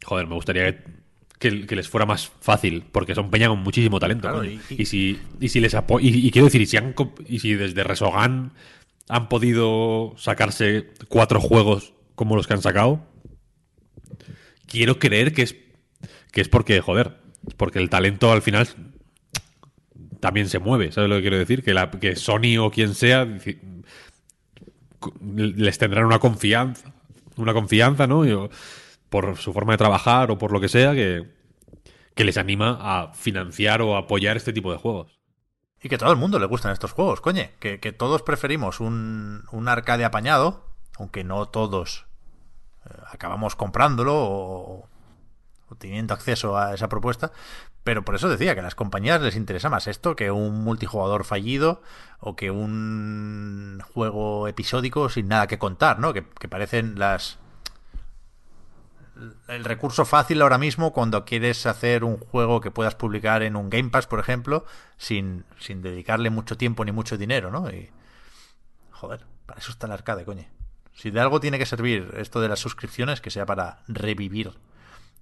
joder, 0.04 0.26
me 0.26 0.34
gustaría 0.34 0.76
que, 0.76 1.03
que- 1.38 1.66
que 1.66 1.76
les 1.76 1.88
fuera 1.88 2.06
más 2.06 2.30
fácil 2.40 2.84
porque 2.92 3.14
son 3.14 3.30
peña 3.30 3.48
con 3.48 3.58
muchísimo 3.60 3.98
talento. 4.00 4.28
Claro, 4.28 4.44
y- 4.44 4.86
si, 4.86 5.18
y 5.40 5.48
si 5.48 5.60
les 5.60 5.74
apo- 5.74 6.00
y, 6.00 6.08
y 6.26 6.30
quiero 6.30 6.46
decir, 6.46 6.60
y 6.62 6.66
si, 6.66 6.76
han, 6.76 6.94
y 7.26 7.38
si 7.40 7.54
desde 7.54 7.84
Resogan 7.84 8.52
han 9.08 9.28
podido 9.28 10.14
sacarse 10.16 10.90
cuatro 11.08 11.40
juegos 11.40 11.92
como 12.14 12.36
los 12.36 12.46
que 12.46 12.54
han 12.54 12.62
sacado, 12.62 13.04
quiero 14.66 14.98
creer 14.98 15.32
que 15.34 15.42
es 15.42 15.56
que 16.32 16.40
es 16.40 16.48
porque, 16.48 16.80
joder, 16.80 17.18
porque 17.56 17.78
el 17.78 17.90
talento 17.90 18.32
al 18.32 18.42
final 18.42 18.66
también 20.20 20.48
se 20.48 20.58
mueve, 20.58 20.90
¿sabes 20.90 21.08
lo 21.10 21.16
que 21.16 21.22
quiero 21.22 21.38
decir? 21.38 21.62
Que, 21.62 21.74
la, 21.74 21.90
que 21.90 22.16
Sony 22.16 22.56
o 22.58 22.70
quien 22.70 22.94
sea 22.94 23.24
les 25.34 25.78
tendrán 25.78 26.06
una 26.06 26.18
confianza, 26.18 26.92
una 27.36 27.52
confianza, 27.52 28.06
¿no? 28.06 28.24
Por 29.10 29.36
su 29.36 29.52
forma 29.52 29.72
de 29.72 29.78
trabajar 29.78 30.30
o 30.30 30.38
por 30.38 30.52
lo 30.52 30.60
que 30.60 30.68
sea, 30.68 30.92
que, 30.94 31.30
que 32.14 32.24
les 32.24 32.36
anima 32.36 32.78
a 32.80 33.12
financiar 33.14 33.82
o 33.82 33.96
apoyar 33.96 34.36
este 34.36 34.52
tipo 34.52 34.72
de 34.72 34.78
juegos. 34.78 35.18
Y 35.82 35.88
que 35.88 35.96
a 35.96 35.98
todo 35.98 36.12
el 36.12 36.16
mundo 36.16 36.38
le 36.38 36.46
gustan 36.46 36.72
estos 36.72 36.92
juegos, 36.92 37.20
coño. 37.20 37.44
Que, 37.60 37.78
que 37.78 37.92
todos 37.92 38.22
preferimos 38.22 38.80
un, 38.80 39.44
un 39.52 39.68
arcade 39.68 40.06
apañado, 40.06 40.64
aunque 40.98 41.24
no 41.24 41.46
todos 41.46 42.06
eh, 42.86 42.88
acabamos 43.12 43.54
comprándolo 43.54 44.14
o, 44.16 44.88
o 45.68 45.74
teniendo 45.76 46.14
acceso 46.14 46.56
a 46.56 46.72
esa 46.72 46.88
propuesta. 46.88 47.32
Pero 47.82 48.02
por 48.02 48.14
eso 48.14 48.30
decía 48.30 48.54
que 48.54 48.60
a 48.60 48.64
las 48.64 48.74
compañías 48.74 49.20
les 49.20 49.36
interesa 49.36 49.68
más 49.68 49.86
esto 49.86 50.16
que 50.16 50.30
un 50.30 50.64
multijugador 50.64 51.24
fallido 51.24 51.82
o 52.18 52.34
que 52.34 52.50
un 52.50 53.82
juego 53.92 54.48
episódico 54.48 55.10
sin 55.10 55.28
nada 55.28 55.46
que 55.46 55.58
contar, 55.58 55.98
¿no? 55.98 56.14
Que, 56.14 56.24
que 56.26 56.48
parecen 56.48 56.98
las 56.98 57.38
el 59.48 59.64
recurso 59.64 60.04
fácil 60.04 60.42
ahora 60.42 60.58
mismo 60.58 60.92
cuando 60.92 61.24
quieres 61.24 61.66
hacer 61.66 62.04
un 62.04 62.18
juego 62.18 62.60
que 62.60 62.70
puedas 62.70 62.94
publicar 62.94 63.42
en 63.42 63.56
un 63.56 63.70
Game 63.70 63.90
Pass, 63.90 64.06
por 64.06 64.18
ejemplo, 64.18 64.64
sin, 64.96 65.44
sin 65.58 65.82
dedicarle 65.82 66.30
mucho 66.30 66.56
tiempo 66.56 66.84
ni 66.84 66.92
mucho 66.92 67.16
dinero, 67.16 67.50
¿no? 67.50 67.70
Y, 67.70 67.90
joder, 68.90 69.24
para 69.46 69.60
eso 69.60 69.70
está 69.70 69.86
el 69.86 69.92
arcade, 69.92 70.24
coño. 70.24 70.46
Si 70.94 71.10
de 71.10 71.20
algo 71.20 71.40
tiene 71.40 71.58
que 71.58 71.66
servir 71.66 72.14
esto 72.16 72.40
de 72.40 72.48
las 72.48 72.60
suscripciones, 72.60 73.20
que 73.20 73.30
sea 73.30 73.46
para 73.46 73.82
revivir 73.88 74.52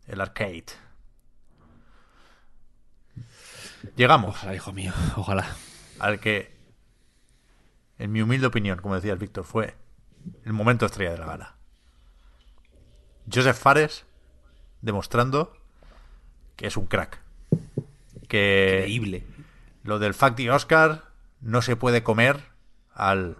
el 0.06 0.20
arcade. 0.20 0.66
Llegamos 3.96 4.36
Ojalá, 4.36 4.54
hijo 4.54 4.72
mío, 4.72 4.92
ojalá. 5.16 5.46
al 5.98 6.20
que, 6.20 6.56
en 7.98 8.12
mi 8.12 8.22
humilde 8.22 8.46
opinión, 8.46 8.80
como 8.80 8.94
decía 8.94 9.12
el 9.12 9.18
Víctor, 9.18 9.44
fue 9.44 9.76
el 10.44 10.52
momento 10.52 10.86
estrella 10.86 11.12
de 11.12 11.18
la 11.18 11.26
gala. 11.26 11.56
Joseph 13.32 13.56
Fares 13.56 14.04
demostrando 14.80 15.52
que 16.56 16.66
es 16.66 16.76
un 16.76 16.86
crack. 16.86 17.20
Que 18.28 18.84
Increíble. 18.86 19.26
lo 19.84 19.98
del 19.98 20.14
Facti 20.14 20.48
Oscar 20.48 21.04
no 21.40 21.60
se 21.62 21.76
puede 21.76 22.02
comer 22.02 22.50
al 22.94 23.36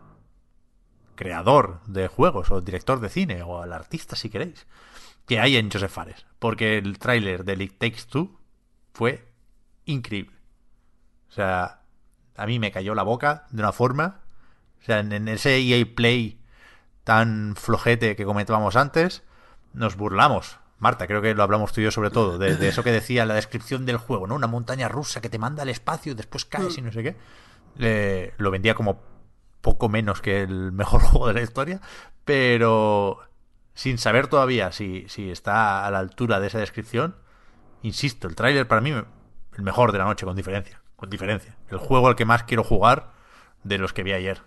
creador 1.15 1.81
de 1.87 2.09
juegos 2.09 2.51
o 2.51 2.61
director 2.61 3.01
de 3.01 3.09
cine 3.09 3.43
o 3.43 3.63
al 3.63 3.73
artista 3.73 4.17
si 4.17 4.29
queréis 4.29 4.67
que 5.27 5.39
hay 5.39 5.57
en 5.57 5.71
Joseph 5.71 5.93
Fares 5.93 6.27
porque 6.39 6.79
el 6.79 6.99
tráiler 6.99 7.45
de 7.45 7.63
It 7.63 7.79
Takes 7.79 8.03
Two 8.11 8.39
fue 8.93 9.27
increíble. 9.85 10.37
O 11.29 11.33
sea, 11.33 11.83
a 12.37 12.47
mí 12.47 12.59
me 12.59 12.73
cayó 12.73 12.95
la 12.95 13.03
boca 13.03 13.47
de 13.51 13.63
una 13.63 13.73
forma. 13.73 14.21
O 14.81 14.85
sea, 14.85 14.99
en 14.99 15.29
ese 15.29 15.59
EA 15.59 15.87
Play 15.95 16.41
tan 17.05 17.55
flojete 17.57 18.17
que 18.17 18.25
comentábamos 18.25 18.77
antes, 18.77 19.23
nos 19.75 19.97
burlamos. 19.97 20.59
Marta, 20.79 21.07
creo 21.07 21.23
que 21.23 21.35
lo 21.35 21.43
hablamos 21.43 21.73
tú 21.73 21.81
y 21.81 21.85
yo 21.85 21.91
sobre 21.93 22.11
todo, 22.11 22.39
de, 22.39 22.69
eso 22.69 22.83
que 22.83 22.91
decía 22.91 23.25
la 23.25 23.35
descripción 23.35 23.87
del 23.87 23.99
juego, 23.99 24.27
¿no? 24.27 24.35
Una 24.35 24.49
montaña 24.49 24.89
rusa 24.89 25.21
que 25.21 25.29
te 25.29 25.39
manda 25.39 25.63
al 25.63 25.69
espacio 25.69 26.13
y 26.13 26.15
después 26.17 26.45
caes 26.45 26.77
y 26.77 26.83
no 26.83 26.91
sé 26.91 27.03
qué. 27.05 27.17
Eh, 27.79 28.35
lo 28.37 28.51
vendía 28.51 28.75
como 28.75 29.01
poco 29.61 29.89
menos 29.89 30.21
que 30.21 30.43
el 30.43 30.73
mejor 30.73 31.01
juego 31.03 31.29
de 31.29 31.35
la 31.35 31.43
historia, 31.43 31.81
pero 32.25 33.21
sin 33.75 33.99
saber 33.99 34.27
todavía 34.27 34.73
si, 34.73 35.07
si 35.09 35.31
está 35.31 35.87
a 35.87 35.91
la 35.91 36.01
altura 36.01 36.41
de 36.41 36.49
esa 36.49 36.59
descripción, 36.59 37.15
insisto, 37.83 38.27
el 38.27 38.35
tráiler 38.35 38.67
para 38.67 38.81
mí 38.81 38.91
el 38.91 39.63
mejor 39.63 39.93
de 39.93 39.99
la 39.99 40.05
noche, 40.05 40.27
con 40.27 40.37
diferencia. 40.37 40.83
Con 40.97 41.11
diferencia. 41.11 41.57
El 41.69 41.79
juego 41.79 42.09
al 42.09 42.17
que 42.17 42.25
más 42.25 42.43
quiero 42.43 42.65
jugar 42.65 43.13
de 43.65 43.79
los 43.79 43.93
que 43.93 44.03
vi 44.03 44.13
ayer. 44.13 44.43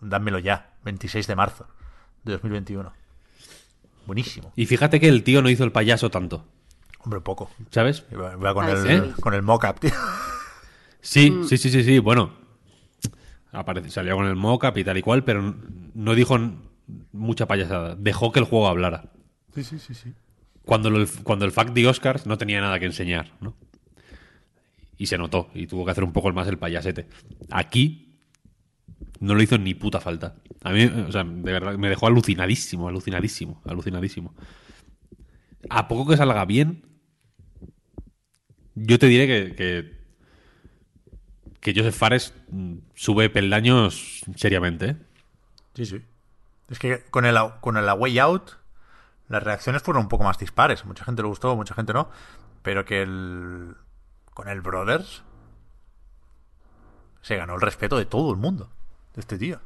Dámelo 0.00 0.38
ya, 0.38 0.74
26 0.84 1.26
de 1.26 1.36
marzo 1.36 1.68
de 2.24 2.32
2021. 2.32 2.92
Buenísimo. 4.06 4.52
Y 4.56 4.66
fíjate 4.66 5.00
que 5.00 5.08
el 5.08 5.22
tío 5.22 5.42
no 5.42 5.50
hizo 5.50 5.64
el 5.64 5.72
payaso 5.72 6.10
tanto, 6.10 6.46
Hombre, 7.04 7.20
poco. 7.20 7.50
¿sabes? 7.70 8.04
Iba 8.10 8.54
con 8.54 8.68
el, 8.68 9.14
con 9.14 9.34
el 9.34 9.42
mock-up, 9.42 9.78
tío. 9.80 9.92
Sí, 11.00 11.32
sí, 11.48 11.56
sí, 11.56 11.70
sí, 11.70 11.84
sí. 11.84 11.98
Bueno, 12.00 12.32
apareció, 13.52 13.90
salió 13.92 14.16
con 14.16 14.26
el 14.26 14.34
mockup 14.34 14.76
y 14.76 14.82
tal 14.82 14.98
y 14.98 15.02
cual, 15.02 15.22
pero 15.22 15.54
no 15.94 16.14
dijo 16.16 16.36
mucha 17.12 17.46
payasada. 17.46 17.94
Dejó 17.94 18.32
que 18.32 18.40
el 18.40 18.44
juego 18.44 18.66
hablara. 18.66 19.12
Sí, 19.54 19.62
sí, 19.62 19.78
sí, 19.78 19.94
sí. 19.94 20.12
Cuando 20.64 20.88
el, 20.88 21.08
cuando 21.22 21.44
el 21.44 21.52
fact 21.52 21.74
de 21.74 21.86
Oscars 21.86 22.26
no 22.26 22.38
tenía 22.38 22.60
nada 22.60 22.80
que 22.80 22.86
enseñar, 22.86 23.32
¿no? 23.40 23.54
Y 24.98 25.06
se 25.06 25.16
notó, 25.16 25.48
y 25.54 25.68
tuvo 25.68 25.84
que 25.84 25.92
hacer 25.92 26.02
un 26.02 26.12
poco 26.12 26.32
más 26.32 26.48
el 26.48 26.58
payasete. 26.58 27.06
Aquí 27.50 28.05
no 29.20 29.34
lo 29.34 29.42
hizo 29.42 29.58
ni 29.58 29.74
puta 29.74 30.00
falta. 30.00 30.36
A 30.62 30.72
mí, 30.72 30.84
o 30.84 31.12
sea, 31.12 31.24
de 31.24 31.52
verdad, 31.52 31.76
me 31.76 31.88
dejó 31.88 32.06
alucinadísimo, 32.06 32.88
alucinadísimo, 32.88 33.62
alucinadísimo. 33.64 34.34
A 35.70 35.88
poco 35.88 36.10
que 36.10 36.16
salga 36.16 36.44
bien, 36.44 36.84
yo 38.74 38.98
te 38.98 39.06
diré 39.06 39.26
que, 39.26 39.54
que, 39.54 39.96
que 41.60 41.74
Joseph 41.74 41.94
Fares 41.94 42.34
mm, 42.50 42.76
sube 42.94 43.30
peldaños 43.30 44.22
seriamente, 44.36 44.90
¿eh? 44.90 44.96
Sí, 45.74 45.86
sí. 45.86 46.02
Es 46.68 46.78
que 46.78 47.04
con 47.10 47.24
el, 47.24 47.36
con 47.60 47.76
el 47.76 47.88
A 47.88 47.94
Way 47.94 48.18
Out, 48.18 48.52
las 49.28 49.42
reacciones 49.42 49.82
fueron 49.82 50.04
un 50.04 50.08
poco 50.08 50.24
más 50.24 50.38
dispares. 50.38 50.84
Mucha 50.84 51.04
gente 51.04 51.22
le 51.22 51.28
gustó, 51.28 51.54
mucha 51.56 51.74
gente 51.74 51.92
no. 51.92 52.10
Pero 52.62 52.84
que 52.84 53.02
el. 53.02 53.76
Con 54.34 54.48
el 54.48 54.60
Brothers. 54.60 55.22
Se 57.22 57.36
ganó 57.36 57.54
el 57.54 57.60
respeto 57.60 57.98
de 57.98 58.04
todo 58.04 58.30
el 58.30 58.36
mundo. 58.36 58.70
De 59.16 59.20
este 59.20 59.38
tío. 59.38 59.60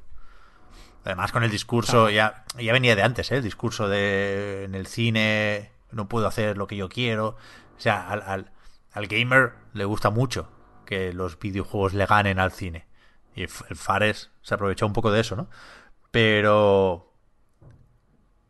Además, 1.05 1.33
con 1.33 1.43
el 1.43 1.51
discurso. 1.51 2.09
Ya, 2.09 2.45
ya 2.59 2.73
venía 2.73 2.97
de 2.97 3.03
antes, 3.03 3.31
¿eh? 3.33 3.37
El 3.37 3.43
discurso 3.43 3.89
de. 3.89 4.65
En 4.65 4.75
el 4.75 4.87
cine. 4.87 5.73
No 5.91 6.09
puedo 6.09 6.27
hacer 6.27 6.57
lo 6.57 6.67
que 6.67 6.77
yo 6.77 6.89
quiero. 6.89 7.37
O 7.77 7.81
sea, 7.81 8.09
al, 8.09 8.23
al, 8.23 8.53
al 8.93 9.07
gamer 9.07 9.55
le 9.73 9.85
gusta 9.85 10.11
mucho 10.11 10.49
que 10.87 11.13
los 11.13 11.39
videojuegos 11.39 11.95
le 11.95 12.07
ganen 12.07 12.39
al 12.39 12.53
cine. 12.53 12.87
Y 13.35 13.43
el 13.43 13.49
Fares 13.49 14.31
se 14.43 14.55
aprovechó 14.55 14.87
un 14.87 14.93
poco 14.93 15.11
de 15.11 15.21
eso, 15.21 15.37
¿no? 15.37 15.49
Pero. 16.11 17.13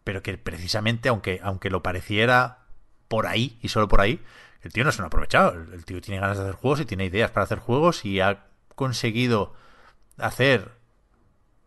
Pero 0.05 0.23
que 0.23 0.37
precisamente, 0.37 1.09
aunque, 1.09 1.41
aunque 1.43 1.71
lo 1.71 1.83
pareciera 1.83 2.67
por 3.09 3.27
ahí 3.27 3.59
y 3.63 3.69
solo 3.69 3.89
por 3.89 4.01
ahí, 4.01 4.23
el 4.63 4.73
tío 4.73 4.85
no 4.85 4.93
se 4.93 4.99
lo 4.99 5.05
ha 5.05 5.07
aprovechado. 5.07 5.53
El, 5.53 5.73
el 5.73 5.85
tío 5.85 6.01
tiene 6.01 6.21
ganas 6.21 6.37
de 6.37 6.45
hacer 6.45 6.57
juegos 6.57 6.81
y 6.81 6.85
tiene 6.85 7.07
ideas 7.07 7.31
para 7.31 7.45
hacer 7.45 7.59
juegos 7.59 8.05
y 8.05 8.21
ha 8.21 8.47
conseguido 8.75 9.55
hacer 10.19 10.80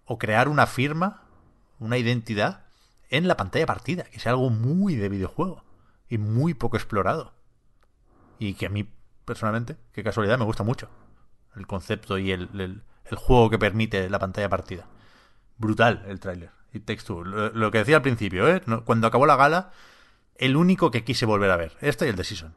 o 0.06 0.18
crear 0.18 0.48
una 0.48 0.68
firma, 0.68 1.24
una 1.80 1.98
identidad 1.98 2.66
en 3.10 3.28
la 3.28 3.38
pantalla 3.38 3.66
partida, 3.66 4.04
que 4.04 4.18
es 4.18 4.28
algo 4.28 4.50
muy 4.50 4.96
de 4.96 5.10
videojuego 5.10 5.64
y 6.10 6.18
muy 6.18 6.54
poco 6.54 6.78
explorado. 6.78 7.34
Y 8.40 8.56
que 8.56 8.66
a 8.66 8.70
mí, 8.70 8.90
personalmente, 9.26 9.78
qué 9.94 10.04
casualidad, 10.04 10.38
me 10.38 10.46
gusta 10.46 10.64
mucho 10.64 10.90
el 11.56 11.68
concepto 11.68 12.18
y 12.18 12.32
el, 12.32 12.50
el- 12.60 12.82
el 13.06 13.18
juego 13.18 13.50
que 13.50 13.60
permite 13.60 14.10
la 14.10 14.18
pantalla 14.18 14.50
partida. 14.50 14.88
Brutal 15.58 16.04
el 16.08 16.20
tráiler. 16.20 16.50
Y 16.74 16.80
Takes 16.80 17.04
Two. 17.04 17.24
Lo, 17.24 17.50
lo 17.50 17.70
que 17.72 17.80
decía 17.80 17.98
al 17.98 18.02
principio, 18.02 18.48
¿eh? 18.48 18.62
Cuando 18.86 19.06
acabó 19.08 19.26
la 19.28 19.36
gala, 19.36 19.72
el 20.36 20.56
único 20.56 20.90
que 20.90 21.04
quise 21.04 21.26
volver 21.26 21.52
a 21.52 21.58
ver. 21.58 21.74
Este 21.82 22.06
y 22.06 22.10
el 22.10 22.16
de 22.16 22.24
Season. 22.24 22.56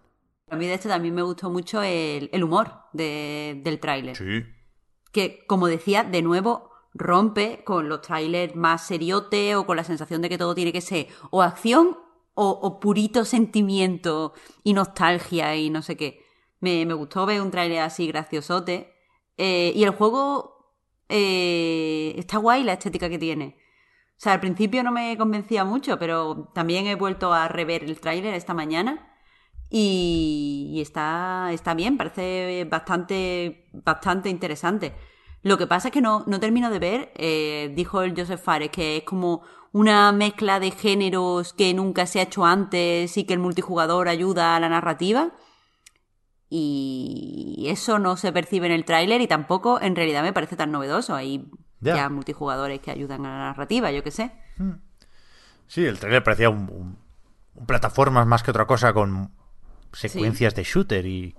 A 0.51 0.57
mí 0.57 0.67
de 0.67 0.75
esto 0.75 0.89
también 0.89 1.15
me 1.15 1.23
gustó 1.23 1.51
mucho 1.51 1.83
el, 1.83 2.31
el 2.33 2.45
humor 2.45 2.73
de- 2.93 3.61
del 3.63 3.81
tráiler. 3.81 4.17
Sí. 4.17 4.47
Que, 5.13 5.45
como 5.47 5.67
decía, 5.67 6.05
de 6.05 6.23
nuevo 6.23 6.71
rompe 6.99 7.63
con 7.65 7.89
los 7.89 8.01
trailers 8.03 8.57
más 8.57 8.87
seriote 8.87 9.57
o 9.57 9.67
con 9.67 9.77
la 9.77 9.85
sensación 9.85 10.23
de 10.23 10.29
que 10.29 10.39
todo 10.39 10.55
tiene 10.55 10.73
que 10.73 10.81
ser 10.81 11.09
o 11.31 11.43
acción 11.43 11.99
o, 12.39 12.81
purito 12.81 13.25
sentimiento 13.25 14.35
y 14.63 14.75
nostalgia 14.75 15.57
y 15.57 15.71
no 15.71 15.81
sé 15.81 15.97
qué. 15.97 16.23
Me, 16.61 16.85
me 16.85 16.93
gustó 16.93 17.25
ver 17.25 17.41
un 17.41 17.51
tráiler 17.51 17.81
así 17.81 18.07
graciosote. 18.07 18.93
Eh, 19.39 19.73
y 19.75 19.85
el 19.85 19.91
juego 19.91 20.75
eh, 21.09 22.15
está 22.19 22.39
guay 22.39 22.63
la 22.63 22.75
estética 22.75 23.09
que 23.09 23.19
tiene. 23.19 23.57
O 24.19 24.19
sea, 24.19 24.35
al 24.35 24.41
principio 24.41 24.83
no 24.83 24.93
me 24.93 25.17
convencía 25.17 25.65
mucho, 25.65 25.99
pero 25.99 26.51
también 26.55 26.87
he 26.87 26.95
vuelto 26.95 27.33
a 27.33 27.49
rever 27.49 27.85
el 27.85 28.01
tráiler 28.01 28.35
esta 28.35 28.55
mañana 28.55 29.15
y, 29.71 30.73
y 30.75 30.81
está, 30.81 31.51
está 31.53 31.75
bien, 31.75 31.97
parece 31.99 32.67
bastante, 32.71 33.69
bastante 33.73 34.31
interesante. 34.31 34.95
Lo 35.47 35.59
que 35.59 35.67
pasa 35.69 35.89
es 35.89 35.93
que 35.93 36.01
no, 36.01 36.25
no 36.27 36.41
termino 36.41 36.71
de 36.71 36.79
ver, 36.81 37.13
eh, 37.15 37.73
dijo 37.77 38.03
el 38.03 38.17
Joseph 38.19 38.41
Fares, 38.43 38.71
que 38.71 38.97
es 38.97 39.03
como 39.05 39.43
una 39.73 40.11
mezcla 40.11 40.59
de 40.59 40.73
géneros 40.73 41.53
que 41.53 41.73
nunca 41.73 42.07
se 42.07 42.19
ha 42.19 42.25
hecho 42.25 42.45
antes 42.45 43.17
y 43.17 43.25
que 43.25 43.35
el 43.35 43.39
multijugador 43.39 44.09
ayuda 44.09 44.57
a 44.57 44.61
la 44.61 44.69
narrativa. 44.69 45.31
Y 46.49 47.67
eso 47.69 47.99
no 47.99 48.17
se 48.17 48.33
percibe 48.33 48.67
en 48.67 48.73
el 48.73 48.85
tráiler 48.85 49.21
y 49.21 49.27
tampoco 49.27 49.81
en 49.81 49.95
realidad 49.97 50.23
me 50.23 50.33
parece 50.33 50.57
tan 50.57 50.71
novedoso. 50.73 51.15
Hay 51.15 51.45
Ya. 51.81 51.95
ya 51.97 52.09
multijugadores 52.09 52.81
que 52.81 52.91
ayudan 52.91 53.27
a 53.27 53.31
la 53.31 53.39
narrativa, 53.49 53.91
yo 53.93 54.03
qué 54.03 54.11
sé. 54.11 54.33
Sí, 55.69 55.85
el 55.85 55.99
trailer 55.99 56.25
parecía 56.25 56.51
un, 56.51 56.69
un- 56.71 56.99
un 57.55 57.67
plataformas 57.67 58.27
más 58.27 58.43
que 58.43 58.51
otra 58.51 58.67
cosa 58.67 58.93
con 58.93 59.31
secuencias 59.93 60.55
de 60.55 60.65
shooter 60.65 61.07
y 61.07 61.35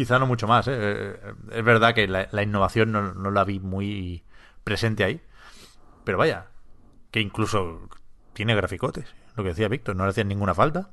quizá 0.00 0.18
no 0.18 0.26
mucho 0.26 0.46
más. 0.46 0.66
¿eh? 0.66 0.72
Eh, 0.72 1.34
Es 1.52 1.62
verdad 1.62 1.94
que 1.94 2.08
la, 2.08 2.26
la 2.32 2.42
innovación 2.42 2.90
no, 2.90 3.12
no 3.12 3.30
la 3.30 3.44
vi 3.44 3.60
muy 3.60 4.24
presente 4.64 5.04
ahí. 5.04 5.20
Pero 6.04 6.16
vaya, 6.16 6.46
que 7.10 7.20
incluso 7.20 7.86
tiene 8.32 8.54
graficotes. 8.54 9.14
Lo 9.36 9.42
que 9.42 9.50
decía 9.50 9.68
Víctor, 9.68 9.96
no 9.96 10.04
le 10.04 10.10
hacían 10.10 10.28
ninguna 10.28 10.54
falta 10.54 10.90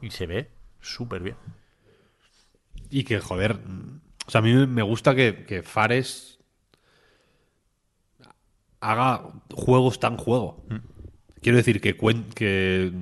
y 0.00 0.12
se 0.12 0.28
ve 0.28 0.52
súper 0.80 1.22
bien. 1.24 1.36
Y 2.88 3.02
que, 3.02 3.18
joder, 3.18 3.58
o 4.28 4.30
sea, 4.30 4.38
a 4.38 4.42
mí 4.42 4.54
me 4.68 4.82
gusta 4.82 5.16
que, 5.16 5.44
que 5.44 5.64
Fares 5.64 6.38
haga 8.78 9.22
juegos 9.52 9.98
tan 9.98 10.16
juego. 10.16 10.64
Quiero 11.42 11.56
decir 11.58 11.80
que, 11.80 11.96
que 12.36 12.92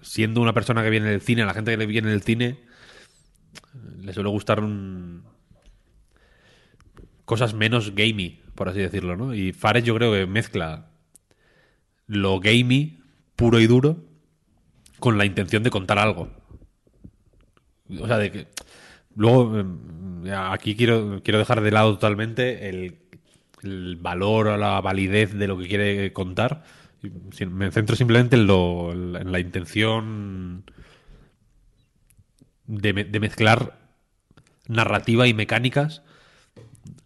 siendo 0.00 0.40
una 0.40 0.54
persona 0.54 0.82
que 0.82 0.88
viene 0.88 1.10
del 1.10 1.20
cine, 1.20 1.44
la 1.44 1.52
gente 1.52 1.72
que 1.72 1.76
le 1.76 1.84
viene 1.84 2.08
del 2.08 2.22
cine, 2.22 2.64
le 4.08 4.14
suele 4.14 4.30
gustar 4.30 4.60
un- 4.60 5.22
cosas 7.26 7.52
menos 7.52 7.94
gamey, 7.94 8.40
por 8.54 8.70
así 8.70 8.78
decirlo, 8.80 9.14
¿no? 9.14 9.34
Y 9.34 9.52
Fares 9.52 9.84
yo 9.84 9.94
creo 9.94 10.12
que 10.12 10.26
mezcla 10.26 10.88
lo 12.06 12.40
gamey, 12.40 13.02
puro 13.36 13.60
y 13.60 13.66
duro, 13.66 14.02
con 14.98 15.18
la 15.18 15.26
intención 15.26 15.62
de 15.62 15.70
contar 15.70 15.98
algo. 15.98 16.30
O 18.00 18.06
sea, 18.06 18.16
de 18.16 18.32
que. 18.32 18.46
Luego, 19.14 19.60
eh, 20.24 20.32
aquí 20.32 20.74
quiero, 20.74 21.20
quiero 21.22 21.38
dejar 21.38 21.60
de 21.60 21.70
lado 21.70 21.94
totalmente 21.94 22.70
el, 22.70 22.98
valor 24.00 24.46
o 24.48 24.56
la 24.56 24.80
validez 24.80 25.34
de 25.34 25.48
lo 25.48 25.58
que 25.58 25.68
quiere 25.68 26.12
contar. 26.14 26.64
Me 27.50 27.70
centro 27.72 27.94
simplemente 27.94 28.36
en, 28.36 28.46
lo, 28.46 28.92
en 28.92 29.30
la 29.30 29.38
intención 29.38 30.64
de 32.66 33.20
mezclar 33.20 33.87
narrativa 34.68 35.26
y 35.26 35.34
mecánicas 35.34 36.02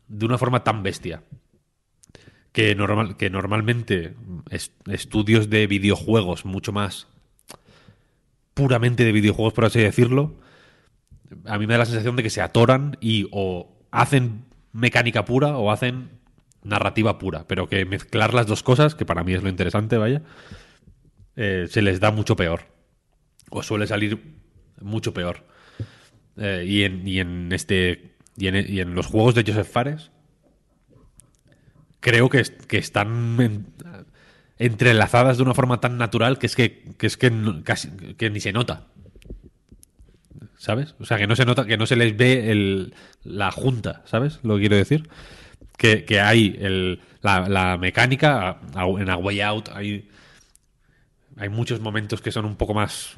de 0.09 0.27
una 0.27 0.39
forma 0.39 0.65
tan 0.65 0.83
bestia. 0.83 1.23
Que, 2.53 2.75
normal, 2.75 3.17
que 3.17 3.31
normalmente 3.31 4.15
es- 4.51 4.73
estudios 4.87 5.49
de 5.49 5.67
videojuegos 5.67 6.45
mucho 6.45 6.73
más 6.73 7.07
puramente 8.53 9.05
de 9.05 9.13
videojuegos, 9.13 9.55
por 9.55 9.65
así 9.65 9.81
decirlo, 9.81 10.35
a 11.47 11.59
mí 11.59 11.67
me 11.67 11.73
da 11.75 11.79
la 11.79 11.87
sensación 11.87 12.17
de 12.17 12.23
que 12.23 12.29
se 12.29 12.43
atoran 12.43 12.99
y 13.01 13.27
o 13.33 13.73
hacen 13.91 14.45
mecánica 14.73 15.25
pura 15.25 15.57
o 15.57 15.71
hacen 15.71 16.11
narrativa 16.63 17.19
pura, 17.19 17.47
pero 17.49 17.69
que 17.69 17.85
mezclar 17.87 18.35
las 18.35 18.47
dos 18.47 18.63
cosas, 18.63 18.95
que 18.95 19.07
para 19.07 19.25
mí 19.25 19.33
es 19.33 19.43
lo 19.43 19.49
interesante, 19.49 19.97
vaya, 19.97 20.23
eh, 21.37 21.67
se 21.71 21.81
les 21.83 22.01
da 22.01 22.11
mucho 22.11 22.37
peor. 22.37 22.67
O 23.51 23.63
suele 23.63 23.87
salir 23.87 24.23
mucho 24.81 25.15
peor. 25.15 25.45
Eh, 26.37 26.65
y, 26.67 26.85
en, 26.85 27.07
y 27.07 27.21
en 27.21 27.53
este 27.53 28.15
y 28.37 28.47
en, 28.49 28.57
y 28.57 28.81
en 28.81 28.95
los 28.95 29.07
juegos 29.07 29.35
de 29.35 29.45
Joseph 29.47 29.71
Fares 29.71 30.11
creo 32.01 32.29
que, 32.29 32.43
que 32.67 32.79
están 32.79 33.37
en- 33.41 33.67
entrelazadas 34.59 35.37
de 35.37 35.43
una 35.43 35.55
forma 35.55 35.81
tan 35.81 35.99
natural 35.99 36.39
que 36.39 36.47
es 36.47 36.57
que, 36.57 36.95
que 36.99 37.07
es 37.07 37.17
que 37.17 37.33
casi 37.65 37.89
que 38.17 38.31
ni 38.31 38.41
se 38.41 38.53
nota. 38.53 38.87
¿Sabes? 40.57 40.95
O 41.01 41.05
sea, 41.05 41.19
que 41.19 41.27
no 41.27 41.35
se 41.35 41.45
nota, 41.45 41.67
que 41.67 41.77
no 41.77 41.87
se 41.87 41.97
les 41.97 42.17
ve 42.17 42.53
el, 42.53 42.95
la 43.25 43.51
junta, 43.51 44.03
¿sabes? 44.05 44.39
Lo 44.45 44.55
que 44.55 44.61
quiero 44.61 44.77
decir. 44.77 45.09
Que, 45.77 46.05
que 46.05 46.21
hay 46.21 46.57
el, 46.61 47.01
la, 47.23 47.49
la 47.49 47.77
mecánica, 47.77 48.61
en 48.77 49.11
A 49.11 49.17
Way 49.17 49.41
Out 49.41 49.71
hay, 49.75 50.09
hay 51.37 51.49
muchos 51.49 51.81
momentos 51.81 52.21
que 52.21 52.31
son 52.31 52.45
un 52.45 52.55
poco 52.55 52.75
más 52.75 53.15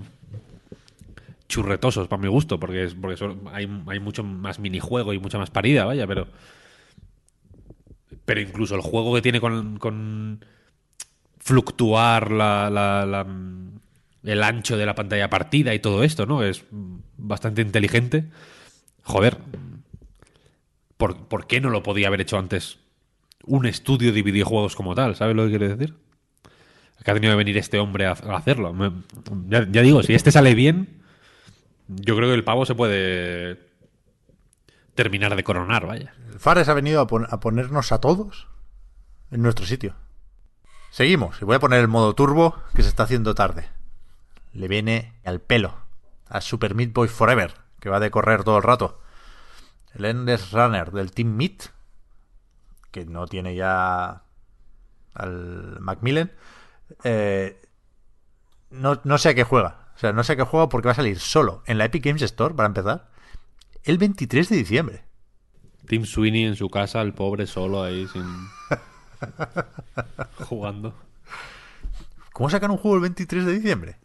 churretosos 1.54 2.08
para 2.08 2.20
mi 2.20 2.28
gusto, 2.28 2.58
porque 2.58 2.88
porque 3.00 3.16
hay, 3.52 3.68
hay 3.86 4.00
mucho 4.00 4.24
más 4.24 4.58
minijuego 4.58 5.12
y 5.12 5.20
mucha 5.20 5.38
más 5.38 5.50
parida, 5.50 5.84
vaya, 5.84 6.04
pero 6.06 6.26
pero 8.24 8.40
incluso 8.40 8.74
el 8.74 8.80
juego 8.80 9.14
que 9.14 9.22
tiene 9.22 9.40
con, 9.40 10.40
fluctuar 11.38 12.30
la, 12.30 12.70
la- 12.70 13.06
la- 13.06 13.26
el 14.24 14.42
ancho 14.42 14.76
de 14.78 14.86
la 14.86 14.94
pantalla 14.94 15.28
partida 15.28 15.74
y 15.74 15.78
todo 15.78 16.02
esto, 16.02 16.24
¿no? 16.26 16.42
Es 16.42 16.64
bastante 17.18 17.60
inteligente. 17.60 18.24
Joder, 19.02 19.36
¿por, 20.96 21.16
por 21.28 21.46
qué 21.46 21.60
no 21.60 21.70
lo 21.70 21.82
podía 21.82 22.08
haber 22.08 22.22
hecho 22.22 22.38
antes 22.38 22.78
un 23.44 23.66
estudio 23.66 24.12
de 24.12 24.22
videojuegos 24.22 24.74
como 24.74 24.94
tal? 24.94 25.14
¿Sabes 25.14 25.36
lo 25.36 25.44
que 25.44 25.50
quiero 25.50 25.68
decir? 25.68 25.94
Que 27.04 27.10
ha 27.10 27.14
tenido 27.14 27.34
que 27.34 27.36
venir 27.36 27.58
este 27.58 27.78
hombre 27.78 28.06
a, 28.06 28.12
hacerlo. 28.12 28.74
Ya 29.48 29.82
digo, 29.82 30.02
si 30.02 30.14
este 30.14 30.32
sale 30.32 30.54
bien, 30.54 31.03
yo 31.88 32.16
creo 32.16 32.28
que 32.28 32.34
el 32.34 32.44
pavo 32.44 32.66
se 32.66 32.74
puede 32.74 33.68
terminar 34.94 35.34
de 35.36 35.44
coronar, 35.44 35.86
vaya. 35.86 36.14
Fares 36.38 36.68
ha 36.68 36.74
venido 36.74 37.00
a, 37.00 37.34
a 37.34 37.40
ponernos 37.40 37.92
a 37.92 38.00
todos 38.00 38.48
en 39.30 39.42
nuestro 39.42 39.66
sitio. 39.66 39.94
Seguimos. 40.90 41.42
Y 41.42 41.44
voy 41.44 41.56
a 41.56 41.60
poner 41.60 41.80
el 41.80 41.88
modo 41.88 42.14
turbo, 42.14 42.54
que 42.74 42.82
se 42.82 42.88
está 42.88 43.02
haciendo 43.02 43.34
tarde. 43.34 43.68
Le 44.52 44.68
viene 44.68 45.14
al 45.24 45.40
pelo 45.40 45.74
a 46.28 46.40
Super 46.40 46.74
Meat 46.74 46.92
Boy 46.92 47.08
Forever, 47.08 47.54
que 47.80 47.88
va 47.88 48.00
de 48.00 48.10
correr 48.10 48.44
todo 48.44 48.58
el 48.58 48.62
rato. 48.62 49.00
El 49.94 50.04
Endless 50.04 50.52
Runner 50.52 50.90
del 50.92 51.12
Team 51.12 51.34
Meat, 51.34 51.64
que 52.90 53.04
no 53.04 53.26
tiene 53.26 53.56
ya 53.56 54.22
al 55.14 55.80
Macmillan. 55.80 56.32
Eh, 57.02 57.60
no, 58.70 59.00
no 59.04 59.18
sé 59.18 59.30
a 59.30 59.34
qué 59.34 59.44
juega. 59.44 59.83
Sea, 60.04 60.12
no 60.12 60.22
sé 60.22 60.36
qué 60.36 60.42
juega 60.42 60.68
porque 60.68 60.88
va 60.88 60.92
a 60.92 60.96
salir 60.96 61.18
solo 61.18 61.62
en 61.64 61.78
la 61.78 61.86
Epic 61.86 62.04
Games 62.04 62.20
Store, 62.20 62.54
para 62.54 62.66
empezar, 62.66 63.08
el 63.84 63.96
23 63.96 64.50
de 64.50 64.56
diciembre. 64.56 65.04
Tim 65.86 66.04
Sweeney 66.04 66.44
en 66.44 66.56
su 66.56 66.68
casa, 66.68 67.00
el 67.00 67.14
pobre 67.14 67.46
solo 67.46 67.82
ahí 67.82 68.06
sin. 68.08 68.22
jugando. 70.46 70.94
¿Cómo 72.34 72.50
sacan 72.50 72.70
un 72.70 72.76
juego 72.76 72.96
el 72.96 73.00
23 73.00 73.46
de 73.46 73.52
diciembre? 73.54 73.96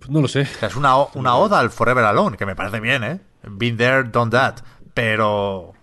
Pues 0.00 0.10
no 0.10 0.20
lo 0.20 0.26
sé. 0.26 0.40
O 0.42 0.46
sea, 0.46 0.66
es 0.68 0.74
una, 0.74 0.96
una 1.14 1.36
oda 1.36 1.60
al 1.60 1.70
Forever 1.70 2.04
Alone, 2.04 2.36
que 2.36 2.46
me 2.46 2.56
parece 2.56 2.80
bien, 2.80 3.04
¿eh? 3.04 3.20
Been 3.44 3.76
there, 3.76 4.02
done 4.02 4.32
that. 4.32 4.56
Pero... 4.94 5.74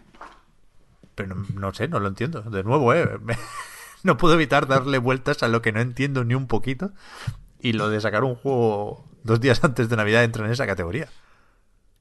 Pero 1.16 1.36
no, 1.36 1.45
no 1.53 1.74
sé, 1.74 1.88
no 1.88 2.02
lo 2.02 2.10
entiendo. 2.10 2.41
De 2.41 2.64
nuevo, 2.64 2.94
¿eh? 2.94 3.18
Me- 3.22 3.38
no 4.03 4.18
puedo 4.18 4.34
evitar 4.34 4.68
darle 4.68 4.98
vueltas 4.98 5.41
a 5.41 5.48
lo 5.48 5.62
que 5.62 5.72
no 5.72 5.80
entiendo 5.80 6.26
ni 6.26 6.36
un 6.36 6.48
poquito. 6.48 6.91
Y 7.65 7.73
lo 7.73 7.89
de 7.89 7.99
sacar 7.99 8.23
un 8.23 8.35
juego 8.35 9.09
dos 9.23 9.39
días 9.39 9.63
antes 9.63 9.89
de 9.89 9.95
Navidad 9.95 10.23
entra 10.23 10.45
en 10.45 10.51
esa 10.51 10.67
categoría. 10.67 11.09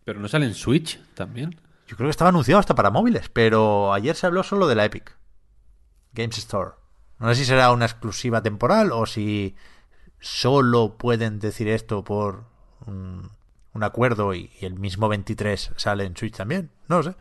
Pero 0.04 0.20
no 0.20 0.28
sale 0.28 0.44
en 0.44 0.52
Switch 0.52 1.00
también. 1.14 1.58
Yo 1.86 1.96
creo 1.96 2.08
que 2.08 2.10
estaba 2.10 2.28
anunciado 2.28 2.60
hasta 2.60 2.74
para 2.74 2.90
móviles, 2.90 3.30
pero 3.30 3.94
ayer 3.94 4.14
se 4.14 4.26
habló 4.26 4.42
solo 4.42 4.66
de 4.68 4.74
la 4.74 4.84
Epic 4.84 5.16
Games 6.12 6.36
Store. 6.36 6.72
No 7.18 7.28
sé 7.30 7.36
si 7.36 7.44
será 7.46 7.72
una 7.72 7.86
exclusiva 7.86 8.42
temporal 8.42 8.92
o 8.92 9.06
si 9.06 9.56
solo 10.20 10.98
pueden 10.98 11.38
decir 11.38 11.68
esto 11.68 12.04
por 12.04 12.44
un, 12.86 13.30
un 13.72 13.82
acuerdo 13.84 14.34
y, 14.34 14.50
y 14.60 14.66
el 14.66 14.74
mismo 14.74 15.08
23 15.08 15.72
sale 15.76 16.04
en 16.04 16.14
Switch 16.14 16.36
también. 16.36 16.72
No 16.88 16.98
lo 16.98 17.04
sé. 17.04 17.16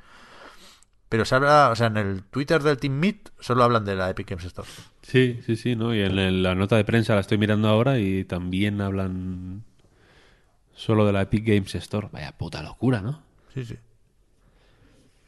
Pero 1.08 1.24
se 1.24 1.36
habla, 1.36 1.70
o 1.72 1.78
sea, 1.78 1.88
en 1.88 1.96
el 1.96 2.24
Twitter 2.26 2.62
del 2.62 2.76
Team 2.76 2.96
Meet 2.96 3.30
solo 3.40 3.64
hablan 3.64 3.86
de 3.86 3.96
la 3.96 4.10
Epic 4.10 4.30
Games 4.32 4.44
Store. 4.44 4.68
Sí, 5.04 5.40
sí, 5.46 5.56
sí, 5.56 5.76
¿no? 5.76 5.94
Y 5.94 6.02
en 6.02 6.18
el- 6.18 6.42
la 6.44 6.56
nota 6.56 6.76
de 6.78 6.86
prensa 6.86 7.14
la 7.14 7.22
estoy 7.22 7.38
mirando 7.38 7.68
ahora 7.68 8.00
y 8.00 8.24
también 8.24 8.82
hablan 8.82 9.64
solo 10.74 11.06
de 11.06 11.14
la 11.14 11.22
Epic 11.24 11.46
Games 11.46 11.76
Store. 11.76 12.10
Vaya 12.12 12.32
puta 12.38 12.64
locura, 12.64 13.02
¿no? 13.02 13.22
Sí, 13.54 13.66
sí. 13.66 13.78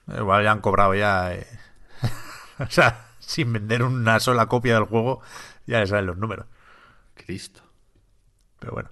Igual 0.07 0.43
ya 0.43 0.51
han 0.51 0.61
cobrado 0.61 0.93
ya. 0.95 1.33
eh. 1.33 1.45
o 2.59 2.67
sea, 2.69 3.07
sin 3.19 3.51
vender 3.53 3.83
una 3.83 4.19
sola 4.19 4.47
copia 4.47 4.75
del 4.75 4.85
juego, 4.85 5.21
ya 5.65 5.79
les 5.79 5.89
salen 5.89 6.05
los 6.05 6.17
números. 6.17 6.45
Cristo. 7.15 7.61
Pero 8.59 8.73
bueno. 8.73 8.89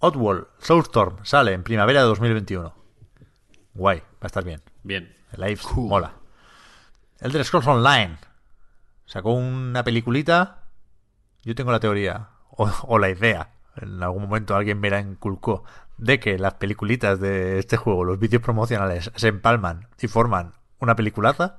Oddworld 0.00 0.46
Soulstorm 0.58 1.24
sale 1.24 1.52
en 1.52 1.62
primavera 1.62 2.00
de 2.02 2.06
2021. 2.06 2.74
Guay, 3.74 3.98
va 4.00 4.04
a 4.22 4.26
estar 4.26 4.44
bien. 4.44 4.60
Bien. 4.82 5.14
El 5.32 5.40
Live 5.40 5.60
mola. 5.76 6.12
Elder 7.20 7.44
Scrolls 7.44 7.66
Online 7.66 8.16
sacó 9.06 9.32
una 9.32 9.84
peliculita. 9.84 10.64
Yo 11.42 11.54
tengo 11.54 11.72
la 11.72 11.80
teoría, 11.80 12.28
o, 12.50 12.70
o 12.82 12.98
la 12.98 13.10
idea, 13.10 13.52
en 13.76 14.02
algún 14.02 14.22
momento 14.22 14.56
alguien 14.56 14.80
me 14.80 14.90
la 14.90 15.00
inculcó, 15.00 15.64
de 15.98 16.18
que 16.20 16.38
las 16.38 16.54
peliculitas 16.54 17.20
de 17.20 17.58
este 17.58 17.76
juego, 17.76 18.04
los 18.04 18.18
vídeos 18.18 18.42
promocionales, 18.42 19.10
se 19.14 19.28
empalman 19.28 19.88
y 20.00 20.08
forman 20.08 20.54
una 20.78 20.96
peliculaza. 20.96 21.58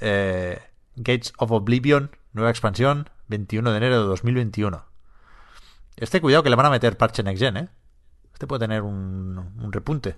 Eh, 0.00 0.60
Gates 0.96 1.32
of 1.38 1.50
Oblivion, 1.52 2.10
nueva 2.32 2.50
expansión, 2.50 3.10
21 3.28 3.70
de 3.70 3.76
enero 3.76 4.00
de 4.00 4.06
2021. 4.06 4.84
Este 5.96 6.20
cuidado 6.20 6.42
que 6.42 6.50
le 6.50 6.56
van 6.56 6.66
a 6.66 6.70
meter 6.70 6.96
parche 6.96 7.22
Next 7.22 7.42
Gen, 7.42 7.56
¿eh? 7.56 7.68
Este 8.32 8.46
puede 8.46 8.60
tener 8.60 8.82
un, 8.82 9.52
un 9.58 9.72
repunte. 9.72 10.16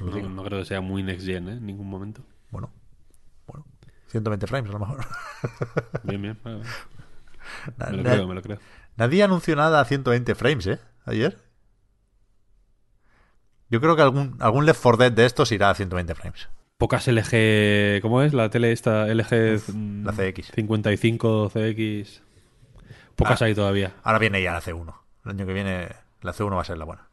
No, 0.00 0.28
no 0.28 0.44
creo 0.44 0.60
que 0.60 0.64
sea 0.64 0.80
muy 0.80 1.02
next 1.02 1.26
gen, 1.26 1.48
¿eh? 1.48 1.52
En 1.52 1.66
ningún 1.66 1.88
momento. 1.88 2.22
Bueno, 2.50 2.70
bueno, 2.70 2.83
120 4.14 4.46
frames 4.46 4.70
a 4.70 4.72
lo 4.72 4.78
mejor. 4.78 5.04
Bien, 6.04 6.22
bien. 6.22 6.38
vale. 6.42 6.62
Me 7.90 7.96
lo 7.98 8.02
creo, 8.02 8.28
me 8.28 8.34
lo 8.34 8.42
creo. 8.42 8.58
Nadie 8.96 9.22
anunció 9.24 9.54
nada 9.56 9.80
a 9.80 9.84
120 9.84 10.34
frames, 10.34 10.66
¿eh? 10.68 10.78
Ayer. 11.04 11.36
Yo 13.68 13.80
creo 13.80 13.96
que 13.96 14.02
algún, 14.02 14.36
algún 14.40 14.66
Left 14.66 14.80
4 14.82 14.96
Dead 14.98 15.12
de 15.12 15.26
estos 15.26 15.50
irá 15.52 15.70
a 15.70 15.74
120 15.74 16.14
frames. 16.14 16.48
Pocas 16.78 17.06
LG. 17.08 18.00
¿Cómo 18.02 18.22
es? 18.22 18.32
La 18.34 18.50
tele 18.50 18.72
esta 18.72 19.06
LG. 19.06 19.62
mm, 19.72 20.04
la 20.06 20.12
CX. 20.12 20.52
55 20.54 21.50
CX. 21.50 22.22
Pocas 23.16 23.42
Ah. 23.42 23.46
hay 23.46 23.54
todavía. 23.54 23.94
Ahora 24.02 24.18
viene 24.18 24.42
ya 24.42 24.52
la 24.52 24.60
C1. 24.60 24.94
El 25.24 25.30
año 25.32 25.46
que 25.46 25.52
viene 25.52 25.88
la 26.22 26.32
C1 26.32 26.54
va 26.54 26.62
a 26.62 26.64
ser 26.64 26.78
la 26.78 26.84
buena. 26.84 27.08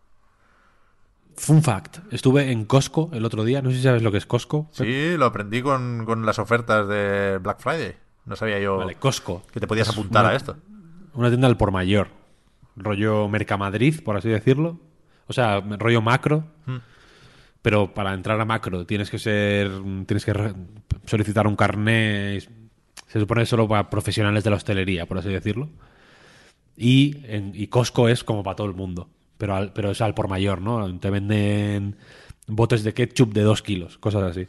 Fun 1.37 1.63
fact. 1.63 1.99
Estuve 2.11 2.51
en 2.51 2.65
Costco 2.65 3.09
el 3.13 3.25
otro 3.25 3.43
día. 3.43 3.61
No 3.61 3.69
sé 3.71 3.77
si 3.77 3.83
sabes 3.83 4.03
lo 4.03 4.11
que 4.11 4.17
es 4.17 4.25
Costco. 4.25 4.69
Sí, 4.71 5.15
lo 5.17 5.25
aprendí 5.25 5.61
con, 5.61 6.05
con 6.05 6.25
las 6.25 6.39
ofertas 6.39 6.87
de 6.87 7.39
Black 7.41 7.59
Friday. 7.59 7.95
No 8.25 8.35
sabía 8.35 8.59
yo 8.59 8.77
Vale, 8.77 8.95
Costco. 8.95 9.43
que 9.51 9.59
te 9.59 9.67
podías 9.67 9.87
Es 9.89 9.93
apuntar 9.93 10.23
una- 10.25 10.33
a 10.33 10.35
esto. 10.35 10.57
Una 11.13 11.29
tienda 11.29 11.47
al 11.47 11.57
por 11.57 11.71
mayor. 11.71 12.09
Rollo 12.75 13.27
Mercamadrid, 13.27 14.01
por 14.03 14.15
así 14.17 14.29
decirlo. 14.29 14.79
O 15.27 15.33
sea, 15.33 15.59
rollo 15.61 16.01
macro. 16.01 16.45
Hmm. 16.65 16.77
Pero 17.61 17.93
para 17.93 18.13
entrar 18.13 18.39
a 18.39 18.45
macro 18.45 18.85
tienes 18.85 19.09
que 19.09 19.19
ser. 19.19 19.69
Tienes 20.05 20.25
que 20.25 20.53
solicitar 21.05 21.47
un 21.47 21.55
carnet. 21.55 22.49
Se 23.07 23.19
supone 23.19 23.45
solo 23.45 23.67
para 23.67 23.89
profesionales 23.89 24.43
de 24.43 24.49
la 24.51 24.55
hostelería, 24.55 25.05
por 25.05 25.17
así 25.17 25.29
decirlo. 25.29 25.69
Y, 26.77 27.17
en, 27.25 27.51
y 27.53 27.67
Costco 27.67 28.07
es 28.07 28.23
como 28.23 28.43
para 28.43 28.55
todo 28.55 28.67
el 28.67 28.73
mundo. 28.73 29.09
Pero, 29.41 29.55
al- 29.55 29.73
pero 29.73 29.89
es 29.89 29.99
al 30.01 30.13
por 30.13 30.27
mayor, 30.27 30.61
¿no? 30.61 30.99
Te 30.99 31.09
venden 31.09 31.95
botes 32.45 32.83
de 32.83 32.93
ketchup 32.93 33.33
de 33.33 33.41
dos 33.41 33.63
kilos, 33.63 33.97
cosas 33.97 34.21
así. 34.21 34.47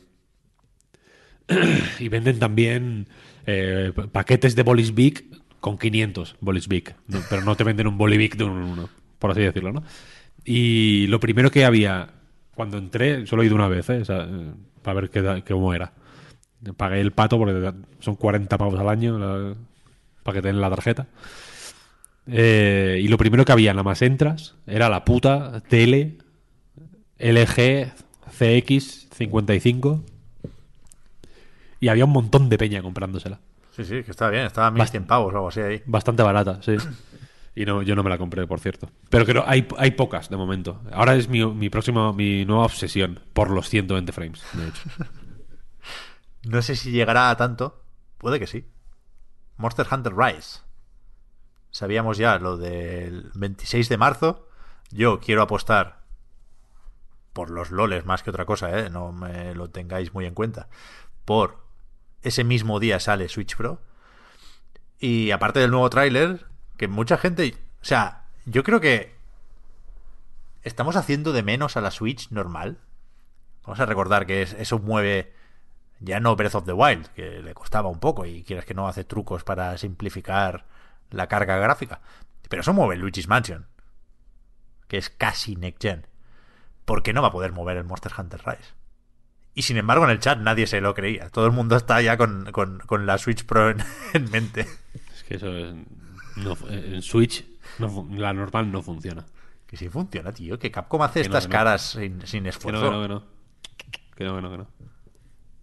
y 1.98 2.09
venden 2.10 2.39
también 2.39 3.09
eh, 3.47 3.93
pa- 3.97 4.06
paquetes 4.06 4.55
de 4.55 4.62
bolis 4.62 4.94
Big 4.94 5.31
con 5.60 5.78
500 5.78 6.36
bolis 6.40 6.69
Big. 6.69 6.94
Pero 7.31 7.40
no 7.43 7.56
te 7.56 7.64
venden 7.64 7.86
un 7.86 7.97
boli 7.97 8.19
Big 8.19 8.36
de 8.36 8.44
en 8.44 8.51
uno, 8.51 8.90
por 9.19 9.31
así 9.31 9.40
decirlo, 9.40 9.73
¿no? 9.73 9.82
Y 10.44 11.06
lo 11.06 11.20
primero 11.20 11.51
que 11.51 11.64
había 11.64 12.10
cuando 12.55 12.77
entré, 12.77 13.27
solo 13.27 13.43
he 13.43 13.47
ido 13.47 13.55
una 13.55 13.69
vez, 13.69 13.89
¿eh? 13.89 14.02
Para 14.82 15.01
ver 15.01 15.09
qué, 15.09 15.43
cómo 15.48 15.73
era. 15.73 15.93
Pagué 16.77 17.01
el 17.01 17.12
pato 17.12 17.39
porque 17.39 17.73
son 18.01 18.16
40 18.16 18.59
pavos 18.59 18.78
al 18.78 18.90
año 18.90 19.19
la- 19.19 19.55
para 20.23 20.35
que 20.36 20.43
te 20.43 20.48
den 20.48 20.60
la 20.60 20.69
tarjeta. 20.69 21.06
Eh, 22.27 23.01
y 23.03 23.09
lo 23.09 23.19
primero 23.19 23.44
que 23.44 23.53
había, 23.53 23.73
nada 23.73 23.82
más 23.82 24.03
entras, 24.03 24.55
era 24.66 24.89
la 24.89 25.05
puta 25.05 25.61
tele 25.69 26.19
LG 27.19 27.93
CX 28.31 29.09
55 29.12 30.05
y 31.81 31.89
había 31.89 32.05
un 32.05 32.12
montón 32.12 32.49
de 32.49 32.59
peña 32.59 32.82
comprándosela. 32.82 33.40
Sí, 33.74 33.85
sí, 33.85 34.03
que 34.03 34.11
estaba 34.11 34.31
bien. 34.31 34.47
Estaba 34.47 34.69
a 34.69 34.70
1100 34.70 35.07
pavos 35.07 35.32
o 35.32 35.36
algo 35.36 35.49
así 35.49 35.61
ahí. 35.61 35.82
Bastante 35.86 36.23
barata, 36.23 36.61
sí. 36.62 36.77
Y 37.55 37.66
no, 37.66 37.82
yo 37.82 37.94
no 37.94 38.03
me 38.03 38.09
la 38.09 38.16
compré, 38.16 38.47
por 38.47 38.61
cierto. 38.61 38.89
Pero 39.11 39.27
creo 39.27 39.44
hay, 39.47 39.69
hay 39.77 39.90
pocas 39.90 40.31
de 40.31 40.39
momento. 40.39 40.81
Ahora 40.90 41.15
es 41.16 41.28
mi, 41.28 41.44
mi 41.44 41.69
próxima, 41.69 42.11
mi 42.15 42.47
nueva 42.47 42.65
obsesión 42.65 43.20
por 43.35 43.51
los 43.51 43.69
120 43.69 44.11
frames, 44.12 44.43
de 44.55 44.69
hecho. 44.69 44.82
No 46.44 46.61
sé 46.61 46.74
si 46.74 46.90
llegará 46.90 47.31
a 47.31 47.36
tanto. 47.36 47.85
Puede 48.19 48.40
que 48.40 48.47
sí. 48.47 48.65
Monster 49.59 49.86
Hunter 49.89 50.12
Rise. 50.16 50.61
Sabíamos 51.73 52.19
ya 52.19 52.39
lo 52.39 52.59
del 52.59 53.31
26 53.35 53.89
de 53.89 53.97
marzo. 53.97 54.47
Yo 54.90 55.20
quiero 55.20 55.40
apostar 55.40 56.03
por 57.32 57.51
los 57.51 57.70
loles 57.70 58.05
más 58.05 58.23
que 58.23 58.28
otra 58.28 58.44
cosa, 58.44 58.78
¿eh? 58.78 58.90
no 58.90 59.11
me 59.11 59.55
lo 59.55 59.70
tengáis 59.70 60.12
muy 60.12 60.27
en 60.27 60.35
cuenta. 60.35 60.69
Por 61.24 61.65
ese 62.20 62.44
mismo 62.44 62.78
día 62.78 63.01
sale 63.01 63.31
Switch 63.31 63.57
Pro. 63.57 63.81
Y 64.99 65.31
aparte 65.31 65.61
del 65.61 65.70
nuevo 65.70 65.89
tráiler, 65.89 66.47
que 66.77 66.89
mucha 66.89 67.16
gente, 67.16 67.55
o 67.81 67.85
sea, 67.85 68.27
yo 68.44 68.65
creo 68.65 68.81
que 68.81 69.16
estamos 70.62 70.94
haciendo 70.97 71.32
de 71.32 71.43
menos 71.43 71.78
a 71.78 71.81
la 71.81 71.90
Switch 71.90 72.31
normal. 72.31 72.81
Vamos 73.65 73.81
a 73.81 73.86
recordar 73.86 74.27
que 74.27 74.43
eso 74.43 74.78
mueve 74.78 75.32
ya 76.01 76.20
no 76.20 76.36
Breath 76.36 76.55
of 76.55 76.66
the 76.66 76.74
Wild, 76.74 77.07
que 77.15 77.40
le 77.40 77.55
costaba 77.55 77.89
un 77.89 77.99
poco 77.99 78.27
y 78.27 78.43
quieres 78.43 78.66
que 78.66 78.74
no 78.74 78.89
hace 78.89 79.05
trucos 79.05 79.43
para 79.43 79.78
simplificar 79.78 80.66
la 81.13 81.29
carga 81.29 81.57
gráfica. 81.57 82.01
Pero 82.49 82.63
eso 82.63 82.73
mueve 82.73 82.97
Luigi's 82.97 83.29
Mansion, 83.29 83.67
que 84.89 84.99
es 84.99 85.11
casi 85.11 85.57
next 85.57 85.83
gen. 85.83 86.07
¿Por 86.85 87.03
qué 87.03 87.13
no 87.13 87.23
va 87.23 87.29
a 87.29 87.33
poder 87.33 87.53
mover 87.53 87.77
el 87.77 87.85
Monster 87.85 88.13
Hunter 88.17 88.43
Rise? 88.45 88.75
Y 89.55 89.63
sin 89.63 89.77
embargo, 89.77 90.05
en 90.05 90.11
el 90.11 90.19
chat 90.19 90.39
nadie 90.39 90.67
se 90.67 90.81
lo 90.81 90.95
creía. 90.95 91.29
Todo 91.29 91.47
el 91.47 91.53
mundo 91.53 91.77
está 91.77 92.01
ya 92.01 92.17
con, 92.17 92.51
la 93.07 93.19
Switch 93.19 93.45
Pro 93.45 93.71
en, 94.13 94.31
mente. 94.31 94.67
Es 95.15 95.23
que 95.25 95.37
eso 95.37 95.57
es, 95.57 95.75
en 96.69 97.03
Switch 97.03 97.45
la 97.79 98.33
normal 98.33 98.73
no 98.73 98.83
funciona. 98.83 99.25
Que 99.67 99.77
sí 99.77 99.89
funciona, 99.89 100.33
tío. 100.33 100.59
Que 100.59 100.71
Capcom 100.71 101.03
hace 101.03 101.21
estas 101.21 101.49
caras 101.49 101.99
sin, 102.25 102.47
esfuerzo. 102.47 102.91
Que 102.91 102.91
no, 102.91 103.03
que 103.03 103.09
no, 103.09 103.23
que 104.15 104.25
no. 104.25 104.49
Que 104.51 104.59
no, 104.59 104.67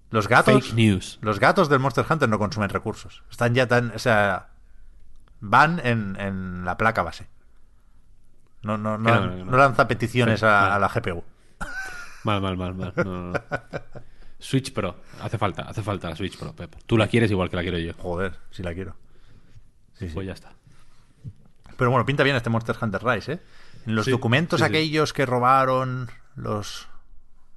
Los 0.09 0.27
gatos. 0.27 0.73
News. 0.73 1.19
Los 1.21 1.39
gatos 1.39 1.69
del 1.69 1.79
Monster 1.79 2.05
Hunter 2.09 2.27
no 2.27 2.39
consumen 2.39 2.69
recursos. 2.69 3.23
Están 3.29 3.53
ya 3.53 3.67
tan. 3.67 3.91
O 3.91 3.99
sea. 3.99 4.49
Van 5.41 5.79
en, 5.83 6.65
la 6.65 6.77
placa 6.77 7.03
base. 7.03 7.27
No, 8.61 8.77
no, 8.77 8.97
no, 8.97 9.57
lanza 9.57 9.87
peticiones 9.87 10.43
a, 10.43 10.77
la 10.79 10.89
GPU. 10.89 11.23
Mal, 12.23 12.41
mal, 12.41 12.57
mal, 12.57 12.75
mal. 12.75 12.93
Switch 14.39 14.73
Pro. 14.73 14.95
Hace 15.21 15.37
falta, 15.37 15.63
hace 15.63 15.81
falta 15.81 16.09
la 16.09 16.15
Switch 16.15 16.37
Pro, 16.37 16.53
Pep. 16.53 16.75
Tú 16.85 16.97
la 16.97 17.07
quieres 17.07 17.31
igual 17.31 17.49
que 17.49 17.55
la 17.55 17.61
quiero 17.61 17.77
yo. 17.77 17.93
Joder, 17.97 18.37
si 18.51 18.63
la 18.63 18.73
quiero. 18.73 18.95
Pues 20.13 20.25
ya 20.25 20.33
está. 20.33 20.53
Pero 21.77 21.91
bueno, 21.91 22.05
pinta 22.05 22.23
bien 22.23 22.35
este 22.35 22.49
Monster 22.49 22.75
Hunter 22.81 23.03
Rise, 23.03 23.33
¿eh? 23.33 23.39
En 23.85 23.95
los 23.95 24.05
documentos 24.05 24.61
aquellos 24.61 25.13
que 25.13 25.25
robaron 25.25 26.09
los 26.35 26.87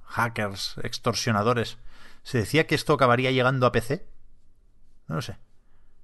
hackers, 0.05 0.75
extorsionadores, 0.83 1.77
se 2.23 2.37
decía 2.39 2.65
que 2.65 2.75
esto 2.75 2.93
acabaría 2.93 3.31
llegando 3.31 3.65
a 3.65 3.71
PC. 3.71 4.07
No 5.07 5.15
lo 5.15 5.21
sé. 5.21 5.37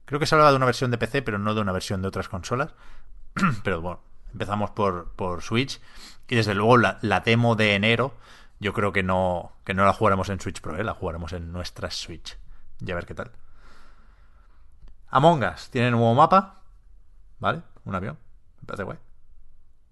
Creo 0.09 0.19
que 0.19 0.25
se 0.25 0.33
hablaba 0.33 0.49
de 0.49 0.57
una 0.57 0.65
versión 0.65 0.89
de 0.89 0.97
PC, 0.97 1.21
pero 1.21 1.37
no 1.37 1.53
de 1.53 1.61
una 1.61 1.71
versión 1.71 2.01
de 2.01 2.07
otras 2.07 2.29
consolas. 2.29 2.73
pero 3.63 3.79
bueno, 3.79 3.99
empezamos 4.33 4.71
por, 4.71 5.11
por 5.11 5.43
Switch. 5.43 5.79
Y 6.27 6.35
desde 6.35 6.55
luego 6.55 6.77
la, 6.77 6.97
demo 7.23 7.55
de 7.55 7.75
enero, 7.75 8.15
yo 8.59 8.73
creo 8.73 8.91
que 8.91 9.03
no, 9.03 9.51
que 9.65 9.75
no 9.75 9.85
la 9.85 9.93
jugaremos 9.93 10.29
en 10.29 10.39
Switch 10.39 10.61
Pro, 10.61 10.75
¿eh? 10.77 10.83
la 10.83 10.95
jugaremos 10.95 11.31
en 11.33 11.51
nuestra 11.51 11.91
Switch. 11.91 12.39
Ya 12.79 12.95
ver 12.95 13.05
qué 13.05 13.13
tal. 13.13 13.29
Among 15.09 15.43
Us 15.43 15.69
tiene 15.69 15.91
nuevo 15.91 16.15
mapa. 16.15 16.63
¿Vale? 17.37 17.61
Un 17.85 17.93
avión. 17.93 18.17
Me 18.61 18.65
parece 18.65 18.85
guay. 18.85 18.97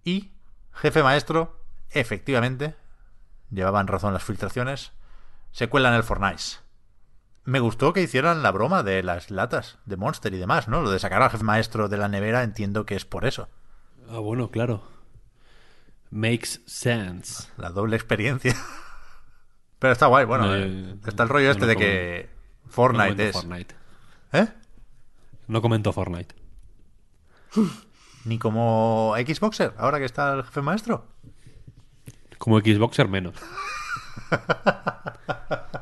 Y 0.03 0.31
Jefe 0.73 1.03
Maestro, 1.03 1.61
efectivamente, 1.91 2.75
llevaban 3.51 3.85
razón 3.85 4.13
las 4.13 4.23
filtraciones, 4.23 4.93
se 5.51 5.69
cuela 5.69 5.89
en 5.89 5.93
el 5.93 6.03
Fortnite. 6.03 6.57
Me 7.47 7.61
gustó 7.61 7.93
que 7.93 8.01
hicieran 8.01 8.43
la 8.43 8.51
broma 8.51 8.83
de 8.83 9.01
las 9.03 9.31
latas 9.31 9.77
de 9.85 9.95
Monster 9.95 10.33
y 10.33 10.37
demás, 10.37 10.67
¿no? 10.67 10.81
Lo 10.81 10.91
de 10.91 10.99
sacar 10.99 11.21
al 11.21 11.29
jefe 11.29 11.45
maestro 11.45 11.87
de 11.87 11.95
la 11.95 12.09
nevera 12.09 12.43
entiendo 12.43 12.85
que 12.85 12.97
es 12.97 13.05
por 13.05 13.23
eso. 13.23 13.47
Ah, 14.09 14.19
bueno, 14.19 14.51
claro. 14.51 14.83
Makes 16.11 16.59
sense. 16.65 17.47
La 17.55 17.69
doble 17.69 17.95
experiencia. 17.95 18.53
Pero 19.79 19.93
está 19.93 20.07
guay, 20.07 20.25
bueno. 20.25 20.53
Eh, 20.53 20.97
está 21.07 21.23
el 21.23 21.29
rollo 21.29 21.49
este 21.49 21.65
de 21.67 21.77
que 21.77 22.29
Fortnite 22.67 23.29
es. 23.29 23.33
Fortnite. 23.33 23.75
¿Eh? 24.33 24.47
No 25.47 25.61
comento 25.61 25.93
Fortnite. 25.93 26.35
Ni 28.25 28.39
como 28.39 29.15
Xboxer, 29.25 29.73
ahora 29.77 29.99
que 29.99 30.05
está 30.05 30.33
el 30.33 30.43
jefe 30.43 30.61
maestro. 30.61 31.07
Como 32.37 32.59
Xboxer 32.59 33.07
menos. 33.07 33.35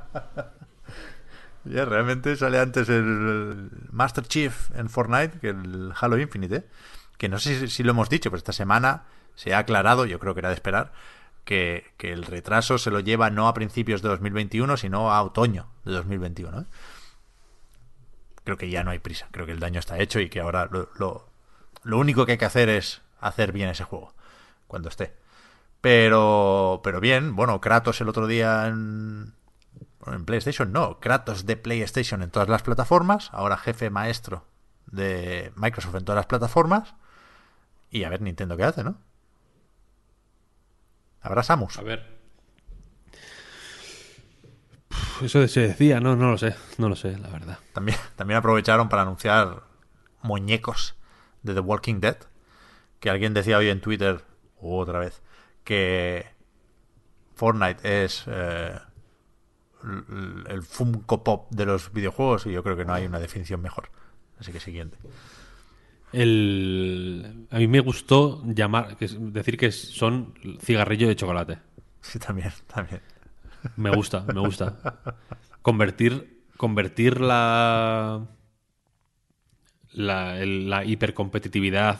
ya 1.66 1.86
realmente 1.86 2.36
sale 2.36 2.60
antes 2.60 2.90
el 2.90 3.70
Master 3.92 4.26
Chief 4.26 4.72
en 4.76 4.90
Fortnite 4.90 5.40
que 5.40 5.50
el 5.50 5.94
Halo 6.00 6.18
Infinite. 6.18 6.56
¿eh? 6.56 6.66
Que 7.18 7.30
no 7.30 7.40
sé 7.40 7.68
si, 7.68 7.84
lo 7.84 7.92
hemos 7.92 8.10
dicho, 8.10 8.30
pero 8.30 8.38
esta 8.38 8.54
semana 8.54 9.04
se 9.36 9.54
ha 9.54 9.60
aclarado, 9.60 10.06
yo 10.06 10.20
creo 10.20 10.34
que 10.34 10.40
era 10.40 10.50
de 10.50 10.56
esperar, 10.56 10.92
que, 11.44 11.94
el 12.00 12.24
retraso 12.24 12.78
se 12.78 12.92
lo 12.92 13.00
lleva 13.00 13.30
no 13.30 13.48
a 13.48 13.54
principios 13.54 14.02
de 14.02 14.10
2021, 14.10 14.78
sino 14.78 15.12
a 15.12 15.22
otoño 15.24 15.68
de 15.86 15.94
2021. 15.94 16.62
¿eh? 16.62 16.66
creo 18.46 18.58
que 18.58 18.70
ya 18.70 18.84
no 18.84 18.92
hay 18.92 19.00
prisa. 19.00 19.28
Creo 19.32 19.46
que 19.46 19.52
el 19.52 19.60
daño 19.60 19.80
está 19.80 20.00
hecho 20.00 20.20
y 20.22 20.30
que 20.30 20.40
ahora 20.40 20.70
lo, 20.72 20.90
lo, 21.84 21.98
único 21.98 22.26
que 22.26 22.34
hay 22.34 22.38
que 22.38 22.46
hacer 22.46 22.70
es 22.70 23.02
hacer 23.20 23.52
bien 23.52 23.70
ese 23.70 23.84
juego 23.84 24.14
cuando 24.68 24.88
esté. 24.88 25.14
Pero, 25.82 26.82
pero 26.84 27.00
bien, 27.02 27.36
bueno, 27.36 27.60
Kratos 27.60 28.00
el 28.02 28.10
otro 28.10 28.28
día 28.28 28.68
en, 28.68 29.34
en 30.08 30.26
PlayStation, 30.26 30.72
no, 30.72 31.00
Kratos 31.00 31.46
de 31.46 31.58
PlayStation 31.58 32.22
en 32.22 32.32
todas 32.32 32.50
las 32.50 32.64
plataformas, 32.64 33.30
ahora 33.34 33.58
jefe 33.58 33.90
maestro 33.90 34.46
de 34.86 35.52
Microsoft 35.56 35.96
en 35.96 36.06
todas 36.06 36.18
las 36.18 36.28
plataformas. 36.28 36.96
Y 37.90 38.04
a 38.04 38.10
ver 38.10 38.22
Nintendo 38.22 38.58
qué 38.58 38.64
hace, 38.64 38.84
¿no? 38.84 38.98
Habrá 41.22 41.44
Samus. 41.44 41.78
A 41.78 41.82
ver, 41.82 42.16
eso 45.22 45.48
se 45.48 45.62
decía, 45.62 46.00
no, 46.00 46.16
no 46.16 46.32
lo 46.32 46.38
sé, 46.38 46.56
no 46.78 46.90
lo 46.90 46.96
sé, 46.96 47.18
la 47.18 47.30
verdad. 47.30 47.60
También, 47.74 47.98
también 48.16 48.38
aprovecharon 48.38 48.90
para 48.90 49.04
anunciar 49.04 49.64
muñecos 50.22 50.96
de 51.44 51.54
The 51.54 51.60
Walking 51.60 52.00
Dead. 52.00 52.18
Que 53.00 53.10
alguien 53.10 53.34
decía 53.34 53.58
hoy 53.58 53.70
en 53.70 53.82
Twitter, 53.82 54.24
otra 54.60 55.00
vez, 55.00 55.22
que 55.64 56.26
Fortnite 57.36 58.04
es 58.04 58.24
eh, 58.28 58.80
el 60.48 60.64
Funko 60.64 61.24
Pop 61.24 61.52
de 61.52 61.66
los 61.66 61.92
videojuegos 61.94 62.46
y 62.46 62.52
yo 62.52 62.64
creo 62.64 62.76
que 62.76 62.86
no 62.86 62.94
hay 62.94 63.06
una 63.06 63.20
definición 63.20 63.62
mejor. 63.62 63.90
Así 64.40 64.52
que 64.52 64.60
siguiente. 64.60 64.98
El... 66.12 67.48
A 67.52 67.58
mí 67.58 67.68
me 67.68 67.80
gustó 67.80 68.44
llamar, 68.46 68.98
decir 68.98 69.58
que 69.58 69.72
son 69.72 70.34
cigarrillo 70.62 71.08
de 71.08 71.16
chocolate. 71.16 71.60
Sí, 72.02 72.20
también, 72.20 72.52
también. 72.74 73.02
Me 73.76 73.90
gusta, 73.90 74.22
me 74.22 74.40
gusta. 74.40 74.78
Convertir, 75.62 76.44
convertir 76.58 77.20
la, 77.20 78.28
la, 79.92 80.86
hipercompetitividad, 80.86 82.00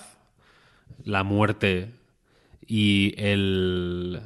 la 1.04 1.24
muerte 1.24 1.96
y 2.68 3.16
el, 3.18 4.22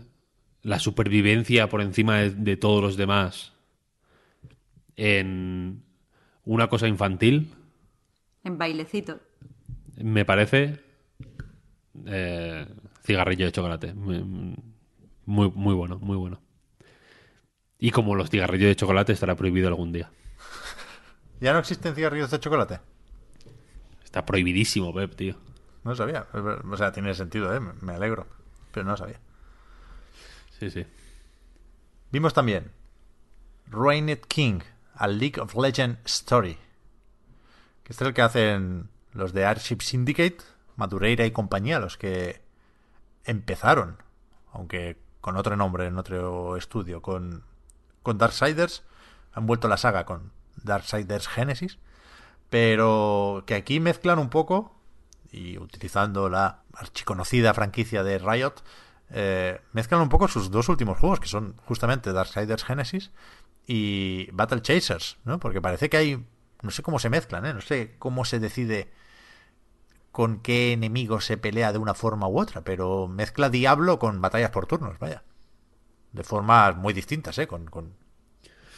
la 0.62 0.80
supervivencia 0.80 1.70
por 1.70 1.82
encima 1.82 2.18
de, 2.18 2.58
todos 2.58 2.82
los 2.82 2.98
demás 2.98 3.54
en 4.96 5.84
una 6.44 6.68
cosa 6.68 6.88
infantil. 6.88 7.54
En 8.44 8.58
bailecito. 8.58 9.20
Me 9.98 10.26
parece 10.26 10.82
eh, 12.06 12.68
cigarrillo 13.04 13.46
de 13.46 13.52
chocolate. 13.52 13.94
Muy, 13.94 14.24
muy 15.26 15.74
bueno, 15.74 16.00
muy 16.00 16.18
bueno. 16.18 16.42
Y 17.78 17.92
como 17.92 18.16
los 18.16 18.30
cigarrillos 18.30 18.68
de 18.68 18.76
chocolate 18.76 19.14
estará 19.14 19.36
prohibido 19.36 19.70
algún 19.70 19.94
día. 19.94 20.12
¿Ya 21.40 21.54
no 21.54 21.60
existen 21.60 21.96
cigarrillos 21.96 22.30
de 22.32 22.40
chocolate? 22.40 22.80
Está 24.04 24.26
prohibidísimo, 24.26 24.94
Pep, 24.94 25.16
tío. 25.16 25.36
No 25.86 25.96
sabía. 25.96 26.28
O 26.34 26.76
sea, 26.76 26.92
tiene 26.92 27.14
sentido, 27.14 27.56
¿eh? 27.56 27.60
Me 27.82 27.94
alegro. 27.94 28.28
Pero 28.74 28.86
no 28.86 28.98
sabía. 28.98 29.20
Sí, 30.60 30.70
sí. 30.70 30.86
Vimos 32.12 32.34
también 32.34 32.72
Rained 33.68 34.20
King, 34.28 34.60
a 34.96 35.08
League 35.08 35.40
of 35.40 35.56
Legends 35.56 36.00
Story. 36.06 36.58
Que 37.84 37.94
este 37.94 38.04
es 38.04 38.08
el 38.08 38.14
que 38.14 38.22
hacen 38.22 38.90
los 39.14 39.34
de 39.34 39.46
Airship 39.46 39.82
Syndicate, 39.82 40.38
Madureira 40.76 41.26
y 41.26 41.32
compañía, 41.32 41.80
los 41.80 41.98
que 41.98 42.42
empezaron, 43.26 43.98
aunque 44.52 44.98
con 45.22 45.38
otro 45.38 45.56
nombre 45.56 45.88
en 45.88 45.98
otro 45.98 46.58
estudio, 46.58 47.02
con 47.02 47.44
con 48.04 48.18
Darksiders. 48.18 48.84
Han 49.34 49.46
vuelto 49.46 49.68
la 49.68 49.78
saga 49.78 50.06
con 50.06 50.32
Darksiders 50.64 51.28
Genesis. 51.28 51.78
Pero 52.50 53.44
que 53.46 53.56
aquí 53.56 53.80
mezclan 53.80 54.20
un 54.20 54.30
poco 54.30 54.76
y 55.32 55.58
utilizando 55.60 56.30
la 56.30 56.64
archiconocida 56.74 57.54
franquicia 57.54 58.04
de 58.04 58.18
Riot, 58.18 58.56
eh, 59.12 59.60
mezclan 59.74 60.02
un 60.02 60.10
poco 60.10 60.28
sus 60.28 60.52
dos 60.52 60.70
últimos 60.70 60.98
juegos, 60.98 61.20
que 61.20 61.28
son 61.28 61.56
justamente 61.66 62.14
Darksiders 62.14 62.64
Genesis 62.64 63.12
y 63.66 64.30
Battle 64.32 64.62
Chasers, 64.62 65.18
¿no? 65.24 65.40
Porque 65.40 65.62
parece 65.62 65.90
que 65.90 65.98
hay, 65.98 66.26
no 66.62 66.72
sé 66.72 66.84
cómo 66.84 67.00
se 67.00 67.10
mezclan, 67.10 67.46
¿eh? 67.46 67.54
No 67.54 67.62
sé 67.62 67.96
cómo 68.00 68.26
se 68.26 68.40
decide 68.40 68.92
con 70.12 70.40
qué 70.40 70.74
enemigo 70.74 71.22
se 71.22 71.38
pelea 71.38 71.72
de 71.72 71.78
una 71.78 71.94
forma 71.94 72.28
u 72.28 72.40
otra, 72.40 72.62
pero 72.62 73.08
mezcla 73.08 73.50
Diablo 73.50 74.00
con 74.00 74.22
batallas 74.22 74.52
por 74.52 74.66
turnos, 74.66 75.00
vaya. 75.00 75.24
De 76.12 76.24
formas 76.24 76.76
muy 76.76 76.94
distintas, 76.94 77.38
¿eh? 77.38 77.48
Con, 77.48 77.66
con 77.66 77.94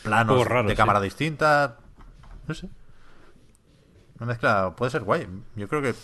planos 0.04 0.46
raro, 0.48 0.68
de 0.68 0.74
sí. 0.74 0.78
cámara 0.78 1.00
distintas. 1.00 1.74
No 2.48 2.54
sé. 2.54 2.70
Una 4.18 4.28
mezcla 4.28 4.76
puede 4.76 4.92
ser 4.92 5.04
guay. 5.04 5.28
Yo 5.56 5.68
creo 5.68 5.82
que 5.82 5.96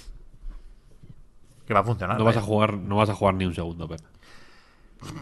que 1.67 1.73
va 1.73 1.81
a 1.81 1.83
funcionar. 1.83 2.17
No 2.17 2.23
vas 2.23 2.37
a 2.37 2.41
jugar, 2.41 2.73
no 2.73 2.95
vas 2.95 3.09
a 3.09 3.13
jugar 3.13 3.35
ni 3.35 3.45
un 3.45 3.53
segundo, 3.53 3.89
Pep. 3.89 3.99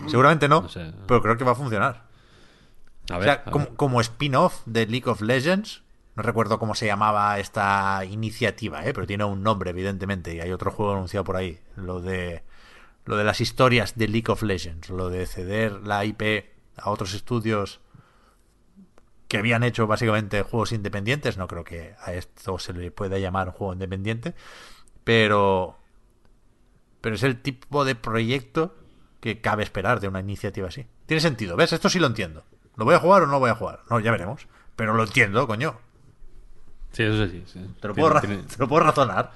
Seguramente 0.08 0.48
no, 0.48 0.62
No 0.64 0.70
sé. 0.70 0.94
pero 1.08 1.22
creo 1.22 1.38
que 1.38 1.44
va 1.44 1.52
a 1.52 1.56
funcionar. 1.56 2.06
A 3.10 3.18
O 3.18 3.24
sea, 3.24 3.44
a 3.46 3.52
como, 3.52 3.76
como 3.76 4.02
spin-off 4.02 4.62
de 4.66 4.88
League 4.88 5.10
of 5.10 5.22
Legends, 5.22 5.84
no 6.16 6.24
recuerdo 6.24 6.60
cómo 6.60 6.76
se 6.76 6.86
llamaba 6.86 7.38
esta 7.40 8.04
iniciativa, 8.06 8.86
¿eh? 8.86 8.94
pero 8.94 9.06
tiene 9.06 9.26
un 9.26 9.44
nombre, 9.44 9.72
evidentemente, 9.72 10.34
y 10.34 10.40
hay 10.40 10.52
otro 10.52 10.72
juego 10.72 10.94
anunciado 10.94 11.24
por 11.24 11.36
ahí. 11.36 11.60
Lo 11.76 12.02
de, 12.02 12.44
lo 13.06 13.18
de 13.18 13.24
las 13.24 13.42
historias 13.42 13.96
de 13.96 14.08
League 14.08 14.32
of 14.32 14.42
Legends, 14.42 14.90
lo 14.90 15.10
de 15.10 15.26
ceder 15.26 15.86
la 15.86 16.06
IP 16.06 16.46
a 16.78 16.90
otros 16.90 17.14
estudios 17.14 17.82
que 19.28 19.38
habían 19.38 19.64
hecho 19.64 19.88
básicamente 19.88 20.42
juegos 20.44 20.72
independientes. 20.72 21.38
No 21.38 21.48
creo 21.48 21.64
que 21.64 21.96
a 22.00 22.14
esto 22.14 22.60
se 22.60 22.74
le 22.74 22.92
pueda 22.92 23.18
llamar 23.20 23.50
un 23.50 23.54
juego 23.54 23.74
independiente, 23.74 24.36
pero, 25.04 25.78
pero 27.02 27.16
es 27.16 27.24
el 27.24 27.42
tipo 27.42 27.86
de 27.86 27.96
proyecto 27.96 28.76
que 29.26 29.42
cabe 29.42 29.64
esperar 29.64 30.00
de 30.00 30.08
una 30.08 30.20
iniciativa 30.20 30.68
así. 30.68 30.86
Tiene 31.08 31.20
sentido, 31.20 31.56
¿ves? 31.58 31.74
Esto 31.74 31.90
sí 31.90 31.98
lo 32.00 32.06
entiendo. 32.06 32.44
¿Lo 32.76 32.86
voy 32.86 32.94
a 32.94 33.00
jugar 33.00 33.24
o 33.24 33.26
no 33.26 33.32
lo 33.34 33.40
voy 33.40 33.50
a 33.50 33.56
jugar? 33.56 33.80
No, 33.90 34.00
ya 34.00 34.12
veremos. 34.12 34.48
Pero 34.76 34.94
lo 34.94 35.04
entiendo, 35.04 35.48
coño. 35.48 35.80
Sí, 36.92 37.02
eso 37.02 37.26
sí. 37.26 37.44
sí. 37.48 37.60
Te 37.82 37.88
lo, 37.88 37.96
Tiene- 37.96 37.96
puedo, 37.96 38.10
ra- 38.10 38.22
tiene- 38.22 38.44
te 38.44 38.58
lo 38.60 38.68
puedo 38.68 38.84
razonar. 38.84 39.32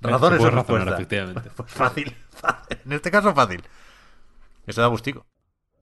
Razones 0.00 0.40
o 0.40 0.50
razonar, 0.50 0.54
respuesta. 0.54 0.94
efectivamente. 0.94 1.50
Pues 1.54 1.70
fácil, 1.82 2.16
fácil. 2.30 2.78
En 2.86 2.92
este 2.94 3.10
caso, 3.10 3.34
fácil. 3.34 3.62
Eso 4.66 4.80
da 4.80 4.86
gustico. 4.86 5.26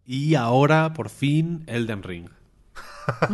Y 0.04 0.34
ahora, 0.34 0.92
por 0.92 1.08
fin, 1.08 1.62
Elden 1.68 2.02
Ring. 2.02 2.28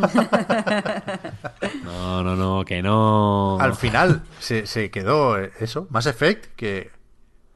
no, 1.84 2.22
no, 2.22 2.36
no, 2.36 2.64
que 2.66 2.82
no. 2.82 3.58
Al 3.58 3.74
final 3.74 4.22
se, 4.38 4.66
se 4.66 4.90
quedó 4.90 5.38
eso, 5.38 5.86
Mass 5.90 6.04
Effect, 6.06 6.54
que, 6.56 6.90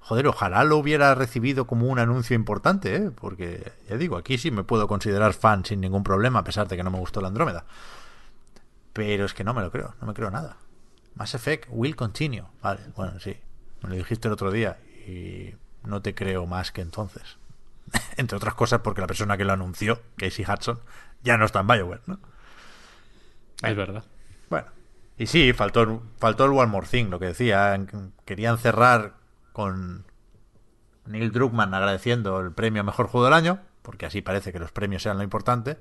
joder, 0.04 0.26
ojalá 0.26 0.64
lo 0.64 0.76
hubiera 0.76 1.14
recibido 1.14 1.66
como 1.66 1.86
un 1.86 1.98
anuncio 1.98 2.36
importante, 2.36 2.94
¿eh? 2.94 3.10
porque 3.10 3.72
ya 3.88 3.96
digo, 3.96 4.18
aquí 4.18 4.36
sí 4.36 4.50
me 4.50 4.62
puedo 4.62 4.86
considerar 4.86 5.32
fan 5.32 5.64
sin 5.64 5.80
ningún 5.80 6.04
problema, 6.04 6.40
a 6.40 6.44
pesar 6.44 6.68
de 6.68 6.76
que 6.76 6.82
no 6.82 6.90
me 6.90 6.98
gustó 6.98 7.22
la 7.22 7.28
Andrómeda. 7.28 7.64
Pero 8.92 9.24
es 9.24 9.32
que 9.32 9.44
no 9.44 9.54
me 9.54 9.62
lo 9.62 9.70
creo, 9.70 9.94
no 10.02 10.06
me 10.06 10.12
creo 10.12 10.30
nada. 10.30 10.58
Mass 11.14 11.34
Effect 11.34 11.68
will 11.70 11.96
continue. 11.96 12.44
Vale, 12.62 12.80
bueno, 12.94 13.18
sí, 13.18 13.34
me 13.82 13.88
lo 13.88 13.94
dijiste 13.94 14.28
el 14.28 14.34
otro 14.34 14.50
día 14.50 14.78
y 15.06 15.54
no 15.84 16.02
te 16.02 16.14
creo 16.14 16.46
más 16.46 16.70
que 16.70 16.82
entonces. 16.82 17.38
Entre 18.18 18.36
otras 18.36 18.54
cosas 18.54 18.80
porque 18.80 19.00
la 19.00 19.06
persona 19.06 19.38
que 19.38 19.46
lo 19.46 19.54
anunció, 19.54 20.02
Casey 20.16 20.44
Hudson, 20.44 20.80
ya 21.22 21.38
no 21.38 21.46
está 21.46 21.60
en 21.60 21.66
Bioware, 21.66 22.02
¿no? 22.06 22.18
Es 23.62 23.74
verdad. 23.74 24.04
Bueno, 24.50 24.66
y 25.16 25.26
sí, 25.28 25.54
faltó, 25.54 26.02
faltó 26.18 26.44
el 26.44 26.52
One 26.52 26.66
More 26.66 26.86
Thing, 26.86 27.06
lo 27.06 27.18
que 27.18 27.26
decía. 27.26 27.80
Querían 28.26 28.58
cerrar 28.58 29.23
con 29.54 30.04
Neil 31.06 31.30
Druckmann 31.30 31.72
agradeciendo 31.72 32.40
el 32.40 32.50
premio 32.50 32.80
a 32.80 32.84
Mejor 32.84 33.06
Juego 33.06 33.26
del 33.26 33.34
Año, 33.34 33.60
porque 33.82 34.04
así 34.04 34.20
parece 34.20 34.52
que 34.52 34.58
los 34.58 34.72
premios 34.72 35.04
sean 35.04 35.16
lo 35.16 35.22
importante. 35.22 35.78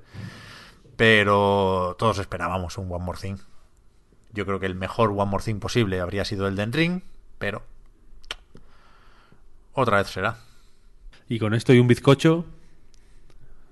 Pero 0.96 1.96
todos 1.98 2.20
esperábamos 2.20 2.78
un 2.78 2.90
One 2.90 3.04
More 3.04 3.18
Thing. 3.20 3.36
Yo 4.32 4.46
creo 4.46 4.60
que 4.60 4.66
el 4.66 4.76
mejor 4.76 5.10
One 5.10 5.26
More 5.26 5.42
Thing 5.42 5.58
posible 5.58 6.00
habría 6.00 6.24
sido 6.24 6.46
el 6.46 6.54
Den 6.54 6.72
Ring, 6.72 7.02
pero 7.38 7.64
otra 9.72 9.96
vez 9.96 10.06
será. 10.06 10.38
Y 11.28 11.40
con 11.40 11.52
esto 11.52 11.72
y 11.72 11.80
un 11.80 11.88
bizcocho, 11.88 12.44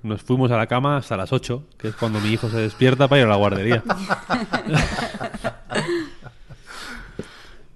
nos 0.03 0.21
fuimos 0.23 0.51
a 0.51 0.57
la 0.57 0.67
cama 0.67 0.97
hasta 0.97 1.17
las 1.17 1.33
8, 1.33 1.65
que 1.79 1.89
es 1.89 1.95
cuando 1.95 2.21
mi 2.21 2.31
hijo 2.31 2.49
se 2.49 2.57
despierta 2.57 3.07
para 3.07 3.21
ir 3.21 3.27
a 3.29 3.31
la 3.31 3.37
guardería. 3.37 3.85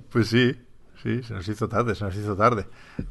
Pues 0.08 0.28
sí, 0.28 0.56
sí, 1.07 1.23
se 1.23 1.35
nos 1.35 1.47
hizo 1.49 1.68
tarde, 1.68 1.94
se 1.94 2.05
nos 2.05 2.17
hizo 2.17 2.36
tarde. 2.36 2.67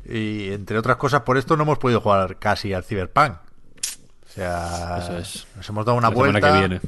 Y 0.06 0.52
entre 0.52 0.78
otras 0.78 0.98
cosas, 0.98 1.22
por 1.22 1.38
esto 1.38 1.56
no 1.56 1.64
hemos 1.64 1.78
podido 1.80 2.02
jugar 2.02 2.38
casi 2.40 2.74
al 2.74 2.84
Cyberpunk. 2.84 3.34
O 3.34 4.28
sea, 4.28 4.98
Eso 5.00 5.18
es. 5.18 5.48
nos 5.56 5.70
hemos 5.70 5.86
dado 5.86 5.98
una 5.98 6.10
La 6.10 6.16
semana 6.16 6.32
vuelta. 6.40 6.52
que 6.54 6.60
viene. 6.60 6.82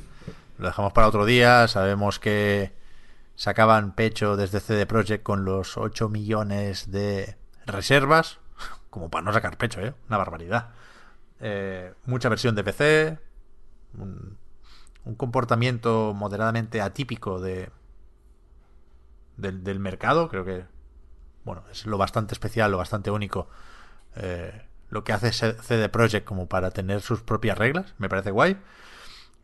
Lo 0.57 0.67
dejamos 0.67 0.91
para 0.91 1.07
otro 1.07 1.25
día. 1.25 1.67
Sabemos 1.69 2.19
que 2.19 2.73
sacaban 3.35 3.93
pecho 3.93 4.35
desde 4.35 4.59
CD 4.59 4.85
Projekt 4.85 5.23
con 5.23 5.45
los 5.45 5.77
8 5.77 6.09
millones 6.09 6.91
de 6.91 7.37
reservas. 7.65 8.39
Como 8.89 9.09
para 9.09 9.23
no 9.23 9.31
sacar 9.31 9.57
pecho, 9.57 9.79
¿eh? 9.81 9.93
Una 10.09 10.17
barbaridad. 10.17 10.71
Eh, 11.39 11.93
mucha 12.05 12.27
versión 12.29 12.55
de 12.55 12.63
PC. 12.63 13.17
Un, 13.97 14.37
un 15.05 15.15
comportamiento 15.15 16.13
moderadamente 16.13 16.81
atípico 16.81 17.39
de, 17.39 17.69
del, 19.37 19.63
del 19.63 19.79
mercado. 19.79 20.27
Creo 20.27 20.43
que 20.43 20.65
bueno, 21.47 21.63
es 21.71 21.87
lo 21.87 21.97
bastante 21.97 22.33
especial, 22.35 22.69
lo 22.71 22.77
bastante 22.77 23.09
único. 23.09 23.47
eh, 24.15 24.63
lo 24.89 25.03
que 25.03 25.13
hace 25.13 25.31
CD 25.31 25.89
Projekt 25.89 26.25
como 26.25 26.47
para 26.47 26.71
tener 26.71 27.01
sus 27.01 27.21
propias 27.21 27.57
reglas. 27.57 27.93
Me 27.97 28.09
parece 28.09 28.31
guay. 28.31 28.57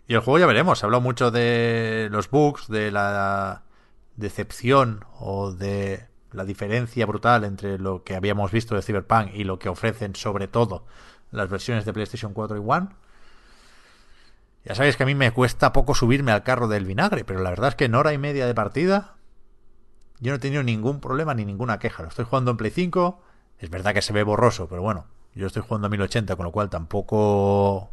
Y 0.07 0.13
el 0.13 0.21
juego 0.21 0.39
ya 0.39 0.45
veremos. 0.45 0.79
Se 0.79 0.85
ha 0.85 0.87
hablado 0.87 1.01
mucho 1.01 1.31
de 1.31 2.07
los 2.11 2.29
bugs, 2.29 2.67
de 2.67 2.91
la 2.91 3.63
decepción 4.15 5.05
o 5.19 5.51
de 5.51 6.07
la 6.31 6.45
diferencia 6.45 7.05
brutal 7.05 7.43
entre 7.43 7.77
lo 7.77 8.03
que 8.03 8.15
habíamos 8.15 8.51
visto 8.51 8.75
de 8.75 8.81
Cyberpunk 8.81 9.33
y 9.33 9.43
lo 9.43 9.59
que 9.59 9.69
ofrecen 9.69 10.15
sobre 10.15 10.47
todo 10.47 10.85
las 11.31 11.49
versiones 11.49 11.85
de 11.85 11.93
PlayStation 11.93 12.33
4 12.33 12.57
y 12.57 12.63
One. 12.65 12.87
Ya 14.65 14.75
sabéis 14.75 14.95
que 14.95 15.03
a 15.03 15.05
mí 15.05 15.15
me 15.15 15.31
cuesta 15.31 15.73
poco 15.73 15.93
subirme 15.93 16.31
al 16.31 16.43
carro 16.43 16.67
del 16.67 16.85
vinagre, 16.85 17.25
pero 17.25 17.41
la 17.41 17.49
verdad 17.49 17.69
es 17.69 17.75
que 17.75 17.85
en 17.85 17.95
hora 17.95 18.13
y 18.13 18.17
media 18.17 18.47
de 18.47 18.55
partida 18.55 19.15
yo 20.23 20.31
no 20.31 20.37
he 20.37 20.39
tenido 20.39 20.63
ningún 20.63 21.01
problema 21.01 21.33
ni 21.33 21.43
ninguna 21.43 21.79
queja. 21.79 22.01
Lo 22.01 22.07
estoy 22.07 22.23
jugando 22.23 22.51
en 22.51 22.57
Play 22.57 22.71
5. 22.71 23.21
Es 23.59 23.69
verdad 23.69 23.93
que 23.93 24.01
se 24.01 24.13
ve 24.13 24.23
borroso, 24.23 24.69
pero 24.69 24.81
bueno, 24.81 25.05
yo 25.35 25.47
estoy 25.47 25.63
jugando 25.63 25.87
a 25.87 25.89
1080, 25.89 26.37
con 26.37 26.45
lo 26.45 26.51
cual 26.53 26.69
tampoco 26.69 27.91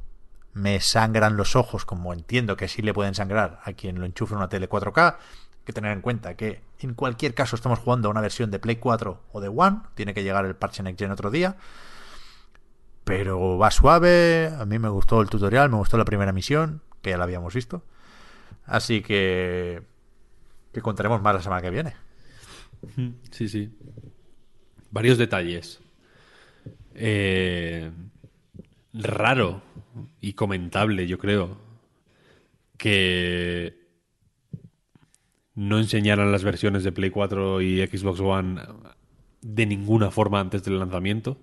me 0.52 0.80
sangran 0.80 1.36
los 1.36 1.56
ojos, 1.56 1.84
como 1.84 2.12
entiendo 2.12 2.56
que 2.56 2.68
sí 2.68 2.82
le 2.82 2.94
pueden 2.94 3.16
sangrar 3.16 3.60
a 3.64 3.72
quien 3.72 3.98
lo 3.98 4.06
enchufe 4.06 4.34
en 4.34 4.38
una 4.38 4.48
tele 4.48 4.68
4K. 4.68 5.16
Hay 5.16 5.64
que 5.64 5.72
tener 5.72 5.90
en 5.90 6.02
cuenta 6.02 6.36
que 6.36 6.62
en 6.78 6.94
cualquier 6.94 7.34
caso 7.34 7.56
estamos 7.56 7.80
jugando 7.80 8.06
a 8.06 8.12
una 8.12 8.20
versión 8.20 8.52
de 8.52 8.60
Play 8.60 8.76
4 8.76 9.20
o 9.32 9.40
de 9.40 9.48
One. 9.48 9.80
Tiene 9.96 10.14
que 10.14 10.22
llegar 10.22 10.44
el 10.44 10.54
parche 10.54 10.84
Next 10.84 11.00
Gen 11.00 11.10
otro 11.10 11.32
día. 11.32 11.56
Pero 13.02 13.58
va 13.58 13.72
suave. 13.72 14.54
A 14.56 14.64
mí 14.66 14.78
me 14.78 14.88
gustó 14.88 15.20
el 15.20 15.28
tutorial, 15.28 15.68
me 15.68 15.78
gustó 15.78 15.98
la 15.98 16.04
primera 16.04 16.30
misión, 16.30 16.80
que 17.02 17.10
ya 17.10 17.18
la 17.18 17.24
habíamos 17.24 17.54
visto. 17.54 17.82
Así 18.66 19.02
que. 19.02 19.82
que 20.72 20.80
contaremos 20.80 21.20
más 21.22 21.34
la 21.34 21.42
semana 21.42 21.60
que 21.60 21.70
viene. 21.70 22.09
Sí, 23.30 23.48
sí. 23.48 23.70
Varios 24.90 25.18
detalles. 25.18 25.80
Eh, 26.94 27.90
raro 28.92 29.62
y 30.20 30.32
comentable, 30.32 31.06
yo 31.06 31.18
creo, 31.18 31.58
que 32.76 33.78
no 35.54 35.78
enseñaran 35.78 36.32
las 36.32 36.44
versiones 36.44 36.84
de 36.84 36.92
Play 36.92 37.10
4 37.10 37.60
y 37.62 37.86
Xbox 37.86 38.20
One 38.20 38.60
de 39.42 39.66
ninguna 39.66 40.10
forma 40.10 40.40
antes 40.40 40.64
del 40.64 40.78
lanzamiento. 40.78 41.38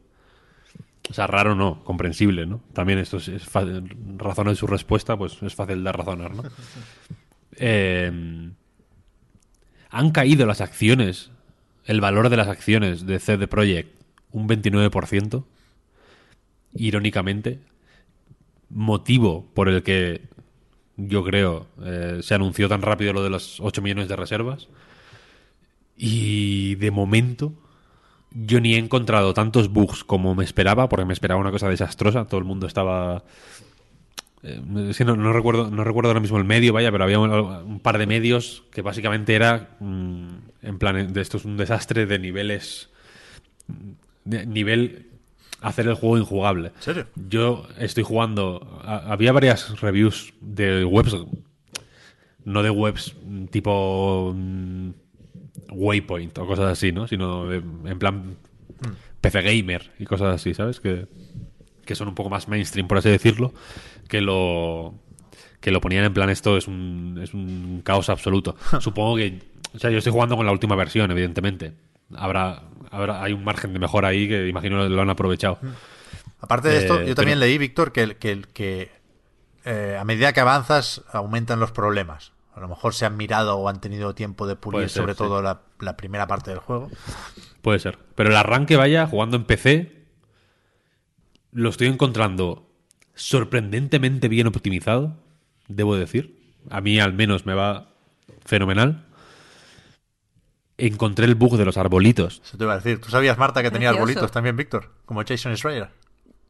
O 1.09 1.13
sea, 1.13 1.25
raro 1.25 1.55
no, 1.55 1.83
comprensible, 1.83 2.45
¿no? 2.45 2.61
También 2.73 2.99
esto 2.99 3.17
es, 3.17 3.29
es 3.29 3.47
en 3.55 4.55
su 4.55 4.67
respuesta, 4.67 5.17
pues 5.17 5.41
es 5.41 5.55
fácil 5.55 5.83
de 5.83 5.91
razonar, 5.91 6.35
¿no? 6.35 6.43
Eh, 7.59 8.11
han 9.97 10.11
caído 10.11 10.45
las 10.45 10.61
acciones, 10.61 11.31
el 11.85 12.01
valor 12.01 12.29
de 12.29 12.37
las 12.37 12.47
acciones 12.47 13.07
de 13.07 13.17
CD 13.17 13.47
Projekt 13.47 13.99
un 14.31 14.47
29%, 14.47 15.43
irónicamente, 16.75 17.61
motivo 18.69 19.47
por 19.55 19.69
el 19.69 19.81
que 19.81 20.21
yo 20.97 21.23
creo 21.23 21.65
eh, 21.83 22.19
se 22.21 22.35
anunció 22.35 22.69
tan 22.69 22.83
rápido 22.83 23.11
lo 23.11 23.23
de 23.23 23.31
los 23.31 23.59
8 23.59 23.81
millones 23.81 24.07
de 24.07 24.15
reservas. 24.15 24.67
Y 25.95 26.75
de 26.75 26.91
momento 26.91 27.53
yo 28.29 28.61
ni 28.61 28.75
he 28.75 28.77
encontrado 28.77 29.33
tantos 29.33 29.73
bugs 29.73 30.03
como 30.03 30.35
me 30.35 30.43
esperaba, 30.43 30.89
porque 30.89 31.05
me 31.05 31.13
esperaba 31.13 31.41
una 31.41 31.49
cosa 31.49 31.69
desastrosa, 31.69 32.25
todo 32.25 32.39
el 32.39 32.45
mundo 32.45 32.67
estaba... 32.67 33.23
eh, 34.43 34.61
no, 35.05 35.15
no 35.15 35.33
recuerdo, 35.33 35.69
no 35.71 35.83
recuerdo 35.83 36.09
ahora 36.09 36.19
mismo 36.19 36.37
el 36.37 36.43
medio, 36.45 36.73
vaya, 36.73 36.91
pero 36.91 37.03
había 37.03 37.19
un, 37.19 37.29
un 37.31 37.79
par 37.79 37.97
de 37.97 38.05
medios 38.07 38.63
que 38.71 38.81
básicamente 38.81 39.33
era 39.35 39.75
mm, 39.79 40.27
En 40.61 40.77
plan, 40.79 41.11
de 41.13 41.21
esto 41.21 41.37
es 41.37 41.45
un 41.45 41.57
desastre 41.57 42.05
de 42.05 42.19
niveles. 42.19 42.89
de 44.25 44.45
nivel 44.45 45.07
hacer 45.61 45.87
el 45.87 45.95
juego 45.95 46.17
injugable. 46.17 46.67
¿En 46.75 46.81
serio? 46.81 47.07
Yo 47.29 47.67
estoy 47.79 48.03
jugando. 48.03 48.79
a- 48.83 49.11
había 49.11 49.31
varias 49.31 49.79
reviews 49.81 50.33
de 50.41 50.85
webs. 50.85 51.15
No 52.45 52.63
de 52.63 52.69
webs 52.69 53.15
tipo. 53.49 54.33
mm, 54.35 54.89
Waypoint 55.69 56.37
o 56.37 56.47
cosas 56.47 56.71
así, 56.71 56.91
¿no? 56.91 57.07
Sino 57.07 57.47
de- 57.47 57.57
en 57.57 57.99
plan. 57.99 58.35
PC 59.19 59.41
Gamer 59.41 59.91
y 59.99 60.05
cosas 60.05 60.35
así, 60.35 60.53
¿sabes? 60.53 60.79
Que, 60.79 61.07
que 61.85 61.95
son 61.95 62.07
un 62.07 62.15
poco 62.15 62.29
más 62.29 62.47
mainstream, 62.47 62.87
por 62.87 62.99
así 62.99 63.09
decirlo. 63.09 63.51
Que 64.07 64.21
lo. 64.21 64.93
Que 65.59 65.71
lo 65.71 65.81
ponían 65.81 66.05
en 66.05 66.13
plan, 66.13 66.29
esto 66.29 66.55
es 66.57 66.67
un, 66.67 67.19
es 67.21 67.33
un 67.33 67.81
caos 67.83 68.09
absoluto. 68.09 68.55
Supongo 68.79 69.15
que. 69.17 69.39
O 69.75 69.79
sea, 69.79 69.89
yo 69.89 69.97
estoy 69.97 70.13
jugando 70.13 70.35
con 70.37 70.45
la 70.45 70.51
última 70.51 70.75
versión, 70.75 71.11
evidentemente. 71.11 71.73
Habrá, 72.15 72.63
habrá, 72.89 73.21
hay 73.21 73.33
un 73.33 73.43
margen 73.43 73.73
de 73.73 73.79
mejora 73.79 74.09
ahí 74.09 74.27
que 74.27 74.47
imagino 74.47 74.87
lo 74.87 75.01
han 75.01 75.09
aprovechado. 75.09 75.59
Aparte 76.39 76.69
de 76.69 76.77
esto, 76.77 77.01
Eh, 77.01 77.07
yo 77.07 77.15
también 77.15 77.37
pero- 77.39 77.47
leí, 77.47 77.57
Víctor, 77.57 77.91
que, 77.91 78.15
que, 78.17 78.41
que 78.53 78.91
eh, 79.65 79.97
a 79.99 80.05
medida 80.05 80.31
que 80.31 80.39
avanzas 80.39 81.01
aumentan 81.11 81.59
los 81.59 81.71
problemas. 81.71 82.31
A 82.55 82.59
lo 82.61 82.67
mejor 82.69 82.93
se 82.95 83.05
han 83.05 83.17
mirado 83.17 83.57
o 83.57 83.67
han 83.69 83.81
tenido 83.81 84.15
tiempo 84.15 84.47
de 84.47 84.55
pulir 84.55 84.89
ser, 84.89 85.01
sobre 85.01 85.13
sí. 85.13 85.17
todo 85.17 85.41
la, 85.41 85.61
la 85.79 85.97
primera 85.97 86.25
parte 86.27 86.51
del 86.51 86.59
juego. 86.59 86.89
Puede 87.61 87.79
ser. 87.79 87.99
Pero 88.15 88.29
el 88.29 88.35
arranque, 88.37 88.77
vaya, 88.77 89.05
jugando 89.05 89.35
en 89.37 89.43
PC, 89.43 90.05
lo 91.51 91.69
estoy 91.69 91.87
encontrando 91.87 92.66
sorprendentemente 93.17 94.29
bien 94.29 94.47
optimizado, 94.47 95.17
debo 95.67 95.95
decir. 95.97 96.39
A 96.69 96.79
mí 96.81 96.99
al 96.99 97.11
menos 97.13 97.45
me 97.45 97.53
va 97.53 97.89
fenomenal. 98.45 99.03
Encontré 100.77 101.25
el 101.25 101.35
bug 101.35 101.57
de 101.57 101.65
los 101.65 101.77
arbolitos. 101.77 102.41
Eso 102.45 102.57
te 102.57 102.63
iba 102.63 102.73
a 102.73 102.77
decir. 102.77 103.01
¿Tú 103.01 103.09
sabías, 103.09 103.37
Marta, 103.37 103.63
que 103.63 103.71
tenía 103.71 103.89
arbolitos 103.89 104.31
también, 104.31 104.55
Víctor? 104.55 104.91
Como 105.05 105.23
Jason 105.25 105.55
Schreier. 105.57 105.89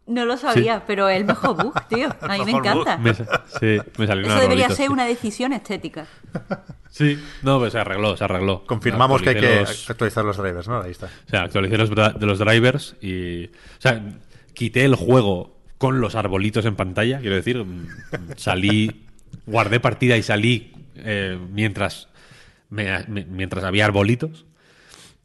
No 0.06 0.26
lo 0.26 0.38
sabía, 0.38 0.86
pero 0.86 1.08
el 1.10 1.24
mejor 1.26 1.56
bug, 1.64 1.74
tío. 1.90 2.10
A 2.22 2.38
mí 2.38 2.46
me 2.46 2.52
encanta. 2.52 2.98
Me, 2.98 3.14
sí, 3.14 3.78
me 3.98 4.08
salió 4.08 4.26
un 4.26 4.32
Eso 4.32 4.42
debería 4.42 4.68
ser 4.70 4.88
sí. 4.88 4.92
una 4.92 5.06
decisión 5.06 5.54
estética. 5.54 6.08
Sí, 6.90 7.22
no, 7.44 7.60
pues 7.60 7.74
se 7.74 7.80
arregló, 7.80 8.18
se 8.18 8.24
arregló. 8.24 8.64
Confirmamos 8.66 9.22
que 9.22 9.30
hay 9.30 9.36
que 9.40 9.60
los- 9.60 9.88
actualizar 9.90 10.26
los 10.26 10.38
drivers, 10.38 10.68
¿no? 10.68 10.82
Ahí 10.82 10.92
está. 10.92 11.06
O 11.28 11.30
sea, 11.30 11.44
actualicé 11.44 11.78
los 11.78 11.90
de 11.92 12.26
los 12.26 12.40
drivers 12.40 12.96
y. 13.02 13.46
O 13.48 13.50
sea, 13.80 14.02
quité 14.56 14.84
el 14.84 14.96
juego 14.96 15.57
con 15.78 16.02
los 16.02 16.16
arbolitos 16.16 16.66
en 16.66 16.76
pantalla, 16.76 17.20
quiero 17.20 17.36
decir. 17.36 17.64
mm, 17.64 17.88
Salí, 18.38 19.06
guardé 19.46 19.80
partida 19.80 20.18
y 20.18 20.24
salí 20.24 20.72
eh, 20.96 21.38
mientras, 21.52 22.08
mientras 22.70 23.64
había 23.64 23.86
arbolitos. 23.86 24.46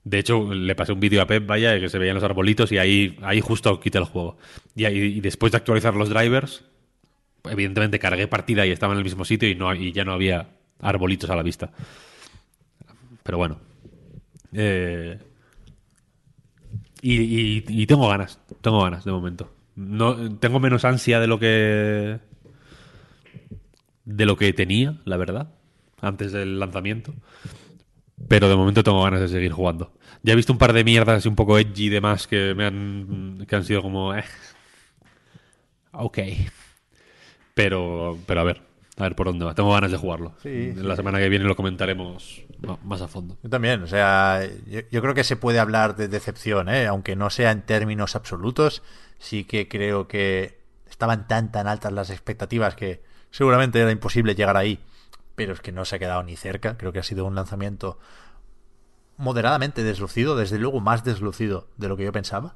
De 0.04 0.18
hecho, 0.18 0.52
le 0.52 0.74
pasé 0.74 0.92
un 0.92 1.00
vídeo 1.00 1.22
a 1.22 1.26
Pep, 1.26 1.46
vaya, 1.46 1.78
que 1.78 1.88
se 1.88 1.96
veían 1.98 2.16
los 2.16 2.24
arbolitos 2.24 2.72
y 2.72 2.78
ahí, 2.78 3.16
ahí 3.22 3.40
justo 3.40 3.78
quité 3.80 3.98
el 3.98 4.04
juego. 4.04 4.36
Y, 4.74 4.84
ahí- 4.84 4.98
y 4.98 5.20
después 5.20 5.52
de 5.52 5.58
actualizar 5.58 5.94
los 5.94 6.08
drivers, 6.08 6.64
evidentemente 7.44 7.98
cargué 8.00 8.26
partida 8.26 8.66
y 8.66 8.70
estaba 8.72 8.92
en 8.94 8.98
el 8.98 9.04
mismo 9.04 9.24
sitio 9.24 9.48
y, 9.48 9.54
no, 9.54 9.72
y 9.74 9.92
ya 9.92 10.04
no 10.04 10.12
había 10.12 10.48
arbolitos 10.80 11.30
a 11.30 11.36
la 11.36 11.42
vista. 11.44 11.70
Pero 13.22 13.38
bueno. 13.38 13.58
Eh, 14.52 15.18
y, 17.00 17.14
y- 17.22 17.64
y 17.68 17.86
tengo 17.86 18.08
ganas, 18.08 18.38
tengo 18.60 18.82
ganas 18.82 19.04
de 19.04 19.12
momento. 19.12 19.50
No, 19.74 20.38
tengo 20.38 20.60
menos 20.60 20.84
ansia 20.84 21.20
de 21.20 21.26
lo 21.26 21.38
que 21.38 22.18
de 24.04 24.26
lo 24.26 24.36
que 24.36 24.52
tenía, 24.52 24.98
la 25.04 25.16
verdad, 25.16 25.54
antes 26.00 26.32
del 26.32 26.58
lanzamiento. 26.58 27.14
Pero 28.28 28.48
de 28.48 28.56
momento 28.56 28.82
tengo 28.84 29.02
ganas 29.02 29.20
de 29.20 29.28
seguir 29.28 29.52
jugando. 29.52 29.92
Ya 30.22 30.32
he 30.32 30.36
visto 30.36 30.52
un 30.52 30.58
par 30.58 30.72
de 30.72 30.84
mierdas 30.84 31.18
así 31.18 31.28
un 31.28 31.36
poco 31.36 31.58
edgy 31.58 31.86
y 31.86 31.88
demás 31.88 32.26
que 32.26 32.54
me 32.54 32.64
han 32.64 33.44
que 33.48 33.56
han 33.56 33.64
sido 33.64 33.82
como 33.82 34.14
eh, 34.14 34.24
ok. 35.92 36.18
Pero 37.54 38.18
pero 38.26 38.40
a 38.40 38.44
ver, 38.44 38.62
a 38.96 39.02
ver 39.02 39.16
por 39.16 39.26
dónde 39.26 39.44
va. 39.44 39.54
Tengo 39.54 39.72
ganas 39.72 39.90
de 39.90 39.96
jugarlo. 39.96 40.34
Sí, 40.42 40.72
La 40.76 40.96
semana 40.96 41.18
que 41.18 41.28
viene 41.28 41.44
lo 41.44 41.56
comentaremos 41.56 42.44
más 42.84 43.00
a 43.00 43.08
fondo. 43.08 43.36
Yo 43.42 43.50
también, 43.50 43.82
o 43.82 43.86
sea, 43.86 44.42
yo, 44.66 45.02
creo 45.02 45.14
que 45.14 45.24
se 45.24 45.36
puede 45.36 45.58
hablar 45.58 45.96
de 45.96 46.08
decepción, 46.08 46.68
¿eh? 46.68 46.86
aunque 46.86 47.16
no 47.16 47.30
sea 47.30 47.50
en 47.50 47.62
términos 47.62 48.16
absolutos, 48.16 48.82
sí 49.18 49.44
que 49.44 49.68
creo 49.68 50.08
que 50.08 50.60
estaban 50.88 51.26
tan 51.26 51.50
tan 51.50 51.66
altas 51.66 51.92
las 51.92 52.10
expectativas 52.10 52.74
que 52.74 53.02
seguramente 53.30 53.80
era 53.80 53.90
imposible 53.90 54.34
llegar 54.34 54.56
ahí, 54.56 54.78
pero 55.34 55.52
es 55.52 55.60
que 55.60 55.72
no 55.72 55.84
se 55.84 55.96
ha 55.96 55.98
quedado 55.98 56.22
ni 56.22 56.36
cerca, 56.36 56.76
creo 56.76 56.92
que 56.92 56.98
ha 56.98 57.04
sido 57.04 57.24
un 57.24 57.34
lanzamiento 57.34 57.98
moderadamente 59.16 59.82
deslucido, 59.82 60.36
desde 60.36 60.58
luego 60.58 60.80
más 60.80 61.04
deslucido 61.04 61.68
de 61.76 61.88
lo 61.88 61.96
que 61.96 62.04
yo 62.04 62.12
pensaba, 62.12 62.54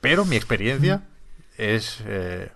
pero 0.00 0.24
mi 0.24 0.36
experiencia 0.36 1.02
es 1.56 2.02
eh, 2.06 2.50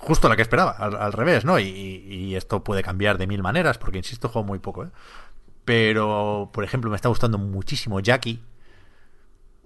justo 0.00 0.28
la 0.28 0.36
que 0.36 0.42
esperaba, 0.42 0.72
al, 0.72 1.12
revés, 1.12 1.44
¿no? 1.44 1.58
Y, 1.58 1.64
y 1.66 2.34
esto 2.34 2.64
puede 2.64 2.82
cambiar 2.82 3.18
de 3.18 3.26
mil 3.26 3.42
maneras, 3.42 3.78
porque 3.78 3.98
insisto, 3.98 4.28
juego 4.28 4.46
muy 4.46 4.58
poco, 4.58 4.84
¿eh? 4.84 4.90
Pero, 5.64 6.50
por 6.52 6.64
ejemplo, 6.64 6.90
me 6.90 6.96
está 6.96 7.08
gustando 7.08 7.38
muchísimo 7.38 8.00
Jackie. 8.00 8.42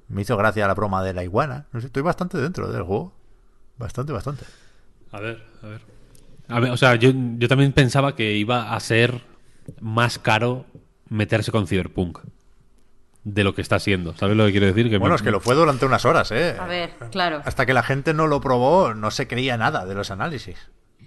Me 0.09 0.23
hizo 0.23 0.37
gracia 0.37 0.67
la 0.67 0.75
broma 0.75 1.03
de 1.03 1.15
la 1.15 1.25
iguana. 1.25 1.67
No 1.73 1.81
sé, 1.81 1.87
estoy 1.87 2.03
bastante 2.03 2.37
dentro 2.39 2.71
del 2.71 2.83
juego. 2.83 3.15
Bastante, 3.79 4.13
bastante. 4.13 4.45
A 5.13 5.21
ver, 5.21 5.43
a 5.63 5.67
ver. 5.67 5.81
A 6.49 6.61
ver, 6.61 6.71
o 6.73 6.77
sea, 6.77 6.97
yo, 6.97 7.11
yo 7.39 7.49
también 7.49 7.73
pensaba 7.73 8.15
que 8.15 8.33
iba 8.35 8.75
a 8.75 8.81
ser 8.81 9.23
más 9.81 10.19
caro 10.19 10.67
meterse 11.09 11.51
con 11.51 11.67
Cyberpunk 11.67 12.19
de 13.25 13.43
lo 13.45 13.55
que 13.55 13.63
está 13.63 13.79
siendo. 13.79 14.15
¿Sabes 14.17 14.37
lo 14.37 14.45
que 14.47 14.53
quiero 14.53 14.67
decir? 14.67 14.91
Que 14.91 14.99
Bueno, 14.99 15.15
me- 15.15 15.17
es 15.17 15.23
que 15.23 15.31
lo 15.31 15.41
fue 15.41 15.55
durante 15.55 15.87
unas 15.87 16.05
horas, 16.05 16.31
¿eh? 16.31 16.57
A 16.61 16.67
ver, 16.67 16.91
claro. 17.11 17.41
Hasta 17.45 17.65
que 17.67 17.73
la 17.75 17.83
gente 17.83 18.13
no 18.15 18.27
lo 18.27 18.41
probó, 18.41 18.95
no 18.95 19.11
se 19.11 19.27
creía 19.27 19.57
nada 19.57 19.87
de 19.87 19.95
los 19.95 20.11
análisis. 20.11 20.57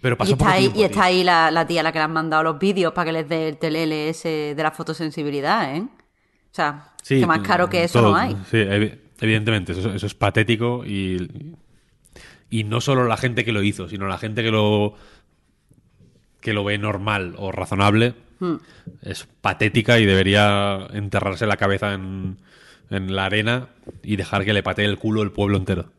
Pero 0.02 0.16
Y 0.16 0.18
pasó 0.18 0.32
está 0.34 0.46
poco 0.46 0.52
ahí, 0.52 0.62
tiempo, 0.64 0.80
y 0.80 0.84
está 0.84 0.94
tío. 0.96 1.04
ahí 1.04 1.24
la, 1.24 1.52
la 1.52 1.66
tía 1.68 1.82
a 1.82 1.84
la 1.84 1.92
que 1.92 2.00
le 2.00 2.06
han 2.06 2.14
mandado 2.14 2.44
los 2.44 2.60
vídeos 2.60 2.94
para 2.94 3.06
que 3.06 3.12
les 3.14 3.30
dé 3.30 3.48
el 3.50 3.58
TLS 3.58 4.24
de 4.56 4.64
la 4.64 4.72
fotosensibilidad, 4.72 5.76
¿eh? 5.76 5.82
O 5.82 6.54
sea, 6.58 6.90
Sí, 7.04 7.20
que 7.20 7.26
más 7.28 7.40
caro 7.40 7.70
que 7.70 7.84
eso 7.84 8.00
todo. 8.02 8.12
no 8.12 8.16
hay. 8.18 8.36
Sí, 8.50 8.58
evi- 8.58 9.00
evidentemente, 9.22 9.72
eso, 9.74 9.94
eso 9.94 10.06
es 10.06 10.14
patético 10.14 10.84
y, 10.86 11.56
y 12.50 12.64
no 12.64 12.82
solo 12.82 13.06
la 13.06 13.18
gente 13.18 13.46
que 13.46 13.52
lo 13.52 13.62
hizo, 13.64 13.88
sino 13.90 14.08
la 14.08 14.18
gente 14.18 14.44
que 14.44 14.52
lo 14.52 14.96
que 16.42 16.54
lo 16.54 16.64
ve 16.64 16.78
normal 16.78 17.34
o 17.38 17.52
razonable 17.52 18.14
Hmm. 18.40 18.58
es 19.02 19.28
patética 19.42 20.00
y 20.00 20.06
debería 20.06 20.88
enterrarse 20.94 21.48
la 21.48 21.58
cabeza 21.58 21.94
en, 21.94 22.38
en 22.90 23.16
la 23.16 23.26
arena 23.26 23.70
y 24.04 24.16
dejar 24.16 24.46
que 24.46 24.54
le 24.54 24.64
patee 24.64 24.86
el 24.86 24.98
culo 24.98 25.24
el 25.24 25.32
pueblo 25.32 25.58
entero, 25.58 25.92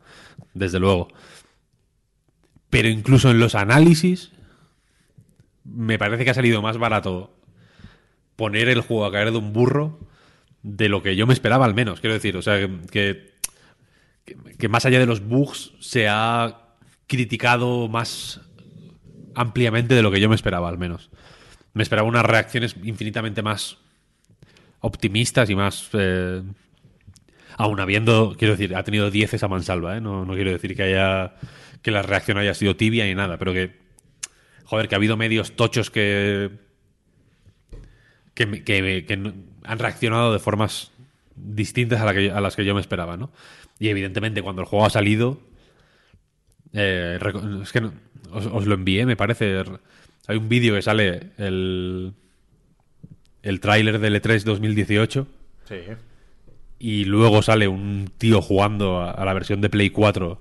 desde 0.53 0.79
luego. 0.79 1.09
Pero 2.69 2.87
incluso 2.87 3.31
en 3.31 3.39
los 3.39 3.55
análisis 3.55 4.31
me 5.63 5.97
parece 5.97 6.23
que 6.23 6.31
ha 6.31 6.35
salido 6.35 6.61
más 6.61 6.77
barato 6.77 7.35
poner 8.35 8.69
el 8.69 8.81
juego 8.81 9.05
a 9.05 9.11
caer 9.11 9.31
de 9.31 9.37
un 9.37 9.53
burro 9.53 9.99
de 10.63 10.89
lo 10.89 11.03
que 11.03 11.15
yo 11.15 11.27
me 11.27 11.33
esperaba 11.33 11.65
al 11.65 11.73
menos. 11.73 11.99
Quiero 11.99 12.13
decir, 12.13 12.37
o 12.37 12.41
sea, 12.41 12.57
que, 12.57 13.33
que, 14.25 14.35
que 14.57 14.69
más 14.69 14.85
allá 14.85 14.99
de 14.99 15.05
los 15.05 15.25
bugs 15.25 15.73
se 15.79 16.07
ha 16.07 16.75
criticado 17.07 17.87
más 17.87 18.41
ampliamente 19.35 19.95
de 19.95 20.01
lo 20.01 20.11
que 20.11 20.19
yo 20.19 20.29
me 20.29 20.35
esperaba 20.35 20.69
al 20.69 20.77
menos. 20.77 21.09
Me 21.73 21.83
esperaba 21.83 22.07
unas 22.07 22.25
reacciones 22.25 22.75
infinitamente 22.83 23.41
más 23.41 23.77
optimistas 24.81 25.49
y 25.49 25.55
más... 25.55 25.89
eh, 25.93 26.41
aún 27.57 27.79
habiendo, 27.79 28.35
quiero 28.37 28.53
decir, 28.55 28.75
ha 28.75 28.83
tenido 28.83 29.11
10 29.11 29.43
a 29.43 29.47
mansalva, 29.47 29.97
¿eh? 29.97 30.01
no, 30.01 30.25
no 30.25 30.33
quiero 30.33 30.51
decir 30.51 30.75
que 30.75 30.83
haya 30.83 31.33
que 31.81 31.91
la 31.91 32.01
reacción 32.01 32.37
haya 32.37 32.53
sido 32.53 32.75
tibia 32.75 33.05
ni 33.05 33.15
nada, 33.15 33.37
pero 33.37 33.53
que, 33.53 33.77
joder, 34.65 34.87
que 34.87 34.95
ha 34.95 34.97
habido 34.97 35.15
medios 35.17 35.55
tochos 35.55 35.89
que 35.89 36.49
que, 38.33 38.63
que 38.63 39.05
que 39.05 39.13
han 39.63 39.79
reaccionado 39.79 40.33
de 40.33 40.39
formas 40.39 40.91
distintas 41.35 42.01
a, 42.01 42.05
la 42.05 42.13
que- 42.13 42.31
a 42.31 42.41
las 42.41 42.55
que 42.55 42.65
yo 42.65 42.73
me 42.75 42.81
esperaba, 42.81 43.17
¿no? 43.17 43.31
Y 43.79 43.89
evidentemente 43.89 44.41
cuando 44.41 44.61
el 44.61 44.67
juego 44.67 44.85
ha 44.85 44.89
salido, 44.89 45.39
eh, 46.73 47.19
es 47.63 47.71
que 47.71 47.81
no- 47.81 47.93
os 48.31 48.65
lo 48.67 48.75
envié, 48.75 49.05
me 49.05 49.15
parece. 49.15 49.63
Hay 50.29 50.37
un 50.37 50.47
vídeo 50.47 50.75
que 50.75 50.81
sale 50.81 51.31
el 51.37 52.13
el 53.41 53.59
tráiler 53.59 53.99
del 53.99 54.21
E3 54.21 54.43
2018 54.43 55.27
Sí. 55.67 55.75
y 56.77 57.05
luego 57.05 57.41
sale 57.41 57.67
un 57.67 58.11
tío 58.17 58.41
jugando 58.41 58.99
a, 58.99 59.11
a 59.11 59.25
la 59.25 59.33
versión 59.33 59.61
de 59.61 59.69
Play 59.69 59.89
4 59.91 60.39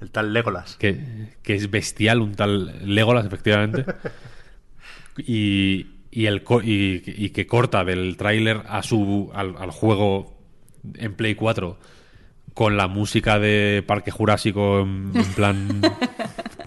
El 0.00 0.10
tal 0.10 0.32
Legolas. 0.32 0.76
que, 0.76 1.00
que 1.42 1.54
es 1.54 1.70
bestial, 1.70 2.20
un 2.20 2.34
tal 2.34 2.74
Legolas, 2.94 3.26
efectivamente. 3.26 3.84
y, 5.18 5.86
y, 6.10 6.26
el, 6.26 6.42
y, 6.64 7.02
y 7.26 7.30
que 7.30 7.46
corta 7.46 7.84
del 7.84 8.16
tráiler 8.16 8.62
a 8.68 8.82
su 8.82 9.30
al, 9.34 9.54
al 9.58 9.70
juego 9.70 10.36
en 10.94 11.14
Play 11.14 11.34
4 11.34 11.78
con 12.54 12.76
la 12.76 12.88
música 12.88 13.38
de 13.38 13.84
Parque 13.86 14.10
Jurásico 14.10 14.80
en, 14.80 15.12
en 15.14 15.32
plan... 15.34 15.80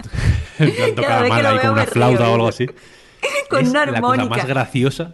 en 0.88 0.96
plan 0.96 1.24
que 1.24 1.30
mal 1.30 1.44
lo 1.44 1.50
ahí 1.50 1.60
con 1.60 1.70
una 1.72 1.86
flauta 1.86 2.30
o 2.30 2.34
algo 2.36 2.48
así. 2.48 2.68
Con 3.50 3.64
Es 3.64 3.70
una 3.70 3.86
La 3.86 4.00
cosa 4.02 4.14
armónica. 4.14 4.30
más 4.38 4.48
graciosa 4.48 5.14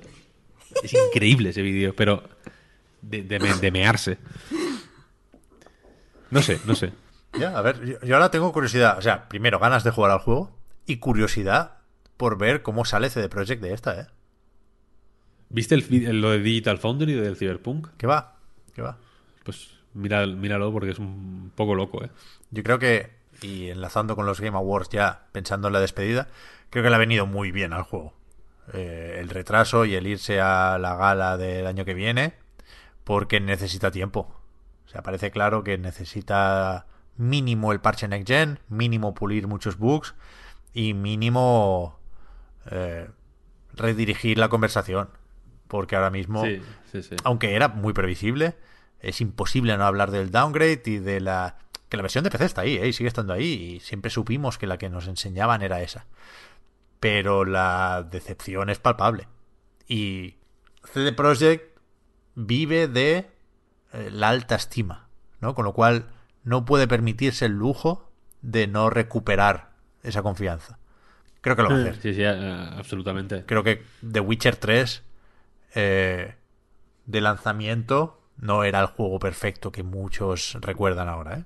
Es 0.84 0.94
increíble 0.94 1.50
ese 1.50 1.62
vídeo, 1.62 1.94
pero 1.96 2.24
de, 3.02 3.24
de 3.24 3.40
me- 3.40 3.54
de 3.54 3.72
mearse. 3.72 4.18
No 6.30 6.42
sé, 6.42 6.60
no 6.66 6.76
sé. 6.76 6.94
Ya, 7.40 7.58
a 7.58 7.62
ver, 7.62 7.84
yo, 7.86 8.00
yo 8.02 8.16
ahora 8.16 8.32
tengo 8.32 8.52
curiosidad. 8.54 8.98
O 8.98 9.02
sea, 9.02 9.28
primero, 9.28 9.60
ganas 9.60 9.84
de 9.84 9.92
jugar 9.92 10.12
al 10.12 10.20
juego 10.20 10.56
y 10.86 10.98
curiosidad 10.98 11.78
por 12.18 12.38
ver 12.38 12.62
cómo 12.64 12.86
sale 12.86 13.10
CD 13.10 13.30
Projekt 13.30 13.62
de 13.62 13.74
esta, 13.74 14.00
¿eh? 14.02 14.08
¿Viste 15.50 15.76
el, 15.76 16.22
lo 16.22 16.32
de 16.32 16.40
Digital 16.40 16.78
Foundry 16.78 17.14
del 17.14 17.38
Cyberpunk? 17.38 17.88
¿Qué 17.98 18.08
va? 18.08 18.38
¿Qué 18.76 18.82
va? 18.82 18.98
Pues 19.44 19.70
mira, 19.94 20.26
míralo 20.26 20.72
porque 20.72 20.92
es 20.92 21.00
un 21.00 21.52
poco 21.56 21.76
loco, 21.76 22.04
¿eh? 22.04 22.10
Yo 22.52 22.64
creo 22.64 22.80
que, 22.80 23.12
y 23.42 23.70
enlazando 23.70 24.16
con 24.16 24.26
los 24.26 24.42
Game 24.42 24.58
Awards 24.58 24.90
ya, 24.90 25.28
pensando 25.32 25.68
en 25.68 25.74
la 25.74 25.80
despedida, 25.80 26.28
creo 26.70 26.84
que 26.84 26.90
le 26.90 26.96
ha 26.96 27.00
venido 27.00 27.26
muy 27.26 27.52
bien 27.52 27.74
al 27.74 27.84
juego. 27.84 28.14
Eh, 28.74 29.18
el 29.20 29.30
retraso 29.30 29.86
y 29.86 29.96
el 29.96 30.08
irse 30.08 30.42
a 30.42 30.78
la 30.78 30.96
gala 30.96 31.38
del 31.38 31.68
año 31.68 31.86
que 31.86 31.94
viene, 31.94 32.34
porque 33.04 33.40
necesita 33.40 33.92
tiempo. 33.92 34.36
O 34.86 34.90
sea, 34.90 35.02
parece 35.04 35.32
claro 35.32 35.64
que 35.64 35.78
necesita 35.78 36.88
mínimo 37.16 37.72
el 37.72 37.80
parche 37.80 38.08
Next 38.08 38.28
Gen, 38.28 38.60
mínimo 38.70 39.14
pulir 39.14 39.48
muchos 39.48 39.78
bugs 39.78 40.16
y 40.74 40.94
mínimo 40.94 42.00
eh, 42.70 43.08
redirigir 43.74 44.38
la 44.38 44.50
conversación. 44.50 45.10
Porque 45.68 45.96
ahora 45.96 46.10
mismo 46.10 46.44
Sí, 46.46 46.62
sí, 46.92 47.04
sí. 47.04 47.16
aunque 47.26 47.56
era 47.56 47.68
muy 47.68 47.92
previsible, 47.94 48.56
es 49.02 49.20
imposible 49.22 49.76
no 49.78 49.86
hablar 49.86 50.12
del 50.12 50.32
downgrade 50.32 50.82
y 50.86 50.98
de 51.00 51.20
la... 51.20 51.58
Que 51.90 51.98
la 51.98 52.04
versión 52.04 52.24
de 52.24 52.30
PC 52.30 52.46
está 52.46 52.62
ahí, 52.62 52.78
¿eh? 52.78 52.88
y 52.88 52.94
sigue 52.94 53.08
estando 53.08 53.34
ahí, 53.34 53.46
y 53.46 53.80
siempre 53.80 54.12
supimos 54.12 54.58
que 54.58 54.68
la 54.68 54.78
que 54.78 54.90
nos 54.90 55.08
enseñaban 55.08 55.62
era 55.62 55.82
esa. 55.82 56.06
Pero 57.00 57.46
la 57.46 58.08
decepción 58.10 58.70
es 58.70 58.80
palpable. 58.80 59.28
Y 59.88 60.36
CD 60.84 61.14
Projekt 61.14 61.78
vive 62.36 62.88
de 62.88 63.30
eh, 63.94 64.10
la 64.12 64.30
alta 64.30 64.56
estima, 64.56 65.08
¿no? 65.40 65.56
Con 65.56 65.66
lo 65.66 65.74
cual 65.74 66.08
no 66.44 66.66
puede 66.66 66.88
permitirse 66.88 67.46
el 67.46 67.54
lujo 67.54 68.10
de 68.42 68.68
no 68.68 68.90
recuperar 68.90 69.72
esa 70.04 70.22
confianza. 70.22 70.80
Creo 71.42 71.56
que 71.56 71.64
lo 71.64 71.70
va 71.70 71.76
a 71.76 71.80
hacer. 71.80 71.96
Sí, 72.02 72.14
sí, 72.14 72.22
eh, 72.24 72.70
absolutamente. 72.78 73.46
Creo 73.46 73.64
que 73.64 73.84
The 74.10 74.20
Witcher 74.20 74.56
3 74.58 75.04
eh, 75.76 76.36
de 77.06 77.22
lanzamiento 77.22 78.22
no 78.38 78.64
era 78.64 78.82
el 78.82 78.88
juego 78.88 79.20
perfecto 79.20 79.72
que 79.72 79.84
muchos 79.84 80.58
recuerdan 80.62 81.08
ahora, 81.08 81.40
¿eh? 81.40 81.44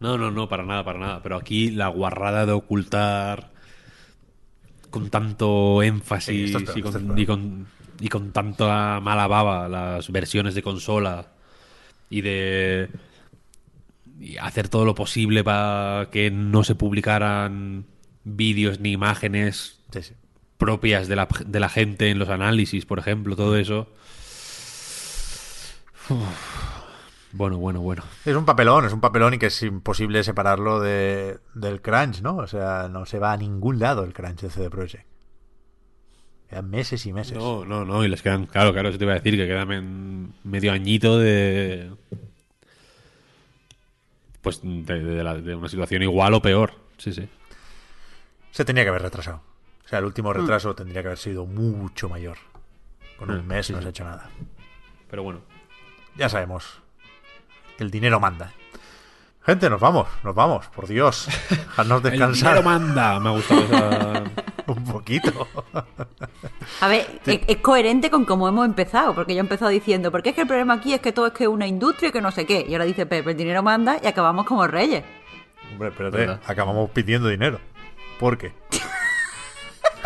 No, 0.00 0.18
no, 0.18 0.30
no, 0.30 0.48
para 0.48 0.62
nada, 0.64 0.84
para 0.84 0.98
nada. 0.98 1.22
Pero 1.22 1.36
aquí 1.36 1.70
la 1.70 1.88
guarrada 1.88 2.44
de 2.46 2.52
ocultar 2.52 3.50
con 4.90 5.10
tanto 5.10 5.82
énfasis 5.82 6.54
esto 6.54 6.58
es 6.58 6.64
peor, 6.64 6.78
y, 6.78 6.82
con, 6.82 7.18
y, 7.18 7.26
con, 7.26 7.66
y 8.00 8.08
con 8.08 8.32
tanta 8.32 9.00
mala 9.00 9.26
baba 9.26 9.68
las 9.68 10.10
versiones 10.10 10.54
de 10.54 10.62
consola 10.62 11.28
y 12.08 12.20
de 12.20 12.88
y 14.20 14.38
hacer 14.38 14.68
todo 14.68 14.84
lo 14.86 14.94
posible 14.94 15.44
para 15.44 16.08
que 16.10 16.30
no 16.30 16.64
se 16.64 16.74
publicaran 16.74 17.84
vídeos 18.24 18.80
ni 18.80 18.92
imágenes 18.92 19.78
Sí, 19.92 20.02
sí. 20.02 20.14
propias 20.56 21.08
de 21.08 21.16
la, 21.16 21.28
de 21.44 21.60
la 21.60 21.68
gente 21.68 22.08
en 22.10 22.18
los 22.18 22.28
análisis, 22.30 22.86
por 22.86 22.98
ejemplo, 22.98 23.36
todo 23.36 23.56
eso. 23.56 23.88
Uf. 26.08 26.55
Bueno, 27.36 27.58
bueno, 27.58 27.80
bueno. 27.80 28.02
Es 28.24 28.34
un 28.34 28.44
papelón, 28.46 28.86
es 28.86 28.92
un 28.92 29.00
papelón 29.00 29.34
y 29.34 29.38
que 29.38 29.46
es 29.46 29.62
imposible 29.62 30.24
separarlo 30.24 30.80
de, 30.80 31.38
del 31.54 31.82
crunch, 31.82 32.22
¿no? 32.22 32.36
O 32.36 32.46
sea, 32.46 32.88
no 32.90 33.04
se 33.04 33.18
va 33.18 33.32
a 33.32 33.36
ningún 33.36 33.78
lado 33.78 34.04
el 34.04 34.14
crunch 34.14 34.40
de 34.40 34.48
CD 34.50 34.70
Projekt. 34.70 35.04
Quedan 36.48 36.70
meses 36.70 37.04
y 37.04 37.12
meses. 37.12 37.36
No, 37.36 37.64
no, 37.64 37.84
no, 37.84 38.04
y 38.04 38.08
les 38.08 38.22
quedan, 38.22 38.46
claro, 38.46 38.72
claro, 38.72 38.88
eso 38.88 38.96
te 38.98 39.04
iba 39.04 39.12
a 39.12 39.16
decir, 39.16 39.36
que 39.36 39.46
quedan 39.46 39.70
en 39.72 40.34
medio 40.44 40.72
añito 40.72 41.18
de. 41.18 41.90
Pues 44.40 44.60
de, 44.62 45.00
de 45.02 45.24
la- 45.24 45.34
de 45.36 45.54
una 45.54 45.68
situación 45.68 46.02
igual 46.02 46.34
o 46.34 46.40
peor. 46.42 46.72
Sí, 46.98 47.12
sí. 47.12 47.28
Se 48.52 48.64
tenía 48.64 48.84
que 48.84 48.90
haber 48.90 49.02
retrasado. 49.02 49.42
O 49.84 49.88
sea, 49.88 49.98
el 49.98 50.04
último 50.04 50.32
retraso 50.32 50.74
tendría 50.74 51.02
que 51.02 51.08
haber 51.08 51.18
sido 51.18 51.46
mucho 51.46 52.08
mayor. 52.08 52.38
Con 53.18 53.30
un 53.30 53.44
Mm, 53.44 53.48
mes 53.48 53.66
sí, 53.66 53.72
no 53.72 53.78
sí. 53.78 53.82
se 53.82 53.88
ha 53.88 53.90
hecho 53.90 54.04
nada. 54.04 54.30
Pero 55.10 55.22
bueno. 55.22 55.40
Ya 56.16 56.28
sabemos 56.28 56.80
el 57.78 57.90
dinero 57.90 58.20
manda. 58.20 58.52
Gente, 59.46 59.70
nos 59.70 59.80
vamos, 59.80 60.08
nos 60.24 60.34
vamos, 60.34 60.66
por 60.66 60.88
Dios. 60.88 61.28
Dejadnos 61.50 62.04
El 62.04 62.10
descansar 62.10 62.54
dinero 62.56 62.68
manda. 62.68 63.20
Me 63.20 63.28
ha 63.28 63.32
gustado 63.32 63.60
esa. 63.60 64.24
un 64.66 64.84
poquito. 64.84 65.46
A 66.80 66.88
ver, 66.88 67.20
es, 67.24 67.40
es 67.46 67.56
coherente 67.58 68.10
con 68.10 68.24
cómo 68.24 68.48
hemos 68.48 68.66
empezado, 68.66 69.14
porque 69.14 69.34
yo 69.34 69.38
he 69.38 69.40
empezado 69.40 69.70
diciendo, 69.70 70.10
porque 70.10 70.30
es 70.30 70.34
que 70.34 70.40
el 70.40 70.48
problema 70.48 70.74
aquí 70.74 70.94
es 70.94 71.00
que 71.00 71.12
todo 71.12 71.28
es 71.28 71.32
que 71.32 71.46
una 71.46 71.68
industria 71.68 72.08
y 72.08 72.12
que 72.12 72.20
no 72.20 72.32
sé 72.32 72.44
qué. 72.44 72.66
Y 72.68 72.72
ahora 72.72 72.86
dice 72.86 73.06
Pepe, 73.06 73.30
el 73.30 73.36
dinero 73.36 73.62
manda 73.62 73.98
y 74.02 74.08
acabamos 74.08 74.46
como 74.46 74.66
reyes. 74.66 75.04
Hombre, 75.70 75.90
espérate, 75.90 76.16
¿Verdad? 76.16 76.40
acabamos 76.44 76.90
pidiendo 76.90 77.28
dinero. 77.28 77.60
¿Por 78.18 78.38
qué? 78.38 78.52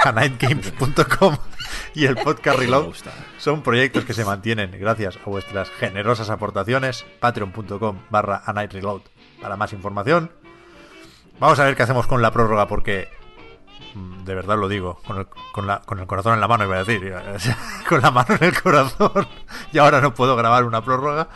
A 0.04 0.12
nightgames.com 0.12 1.36
y 1.94 2.06
el 2.06 2.16
podcast 2.16 2.58
Reload 2.58 2.94
son 3.38 3.62
proyectos 3.62 4.04
que 4.04 4.14
se 4.14 4.24
mantienen 4.24 4.70
gracias 4.78 5.16
a 5.24 5.30
vuestras 5.30 5.70
generosas 5.70 6.30
aportaciones. 6.30 7.04
Patreon.com 7.20 7.98
barra 8.10 8.42
a 8.44 8.52
night 8.52 8.72
reload 8.72 9.02
para 9.40 9.56
más 9.56 9.72
información. 9.72 10.30
Vamos 11.38 11.58
a 11.58 11.64
ver 11.64 11.76
qué 11.76 11.82
hacemos 11.82 12.06
con 12.06 12.20
la 12.22 12.30
prórroga 12.30 12.68
porque 12.68 13.08
mm, 13.94 14.24
de 14.24 14.34
verdad 14.34 14.58
lo 14.58 14.68
digo, 14.68 15.00
con 15.06 15.18
el, 15.18 15.26
con, 15.52 15.66
la- 15.66 15.80
con 15.80 15.98
el 15.98 16.06
corazón 16.06 16.34
en 16.34 16.40
la 16.40 16.48
mano 16.48 16.64
iba 16.64 16.76
a 16.76 16.84
decir, 16.84 17.14
con 17.88 18.00
la 18.02 18.10
mano 18.10 18.34
en 18.38 18.44
el 18.44 18.60
corazón. 18.62 19.26
Y 19.72 19.78
ahora 19.78 20.00
no 20.00 20.12
puedo 20.14 20.34
grabar 20.36 20.64
una 20.64 20.84
prórroga, 20.84 21.28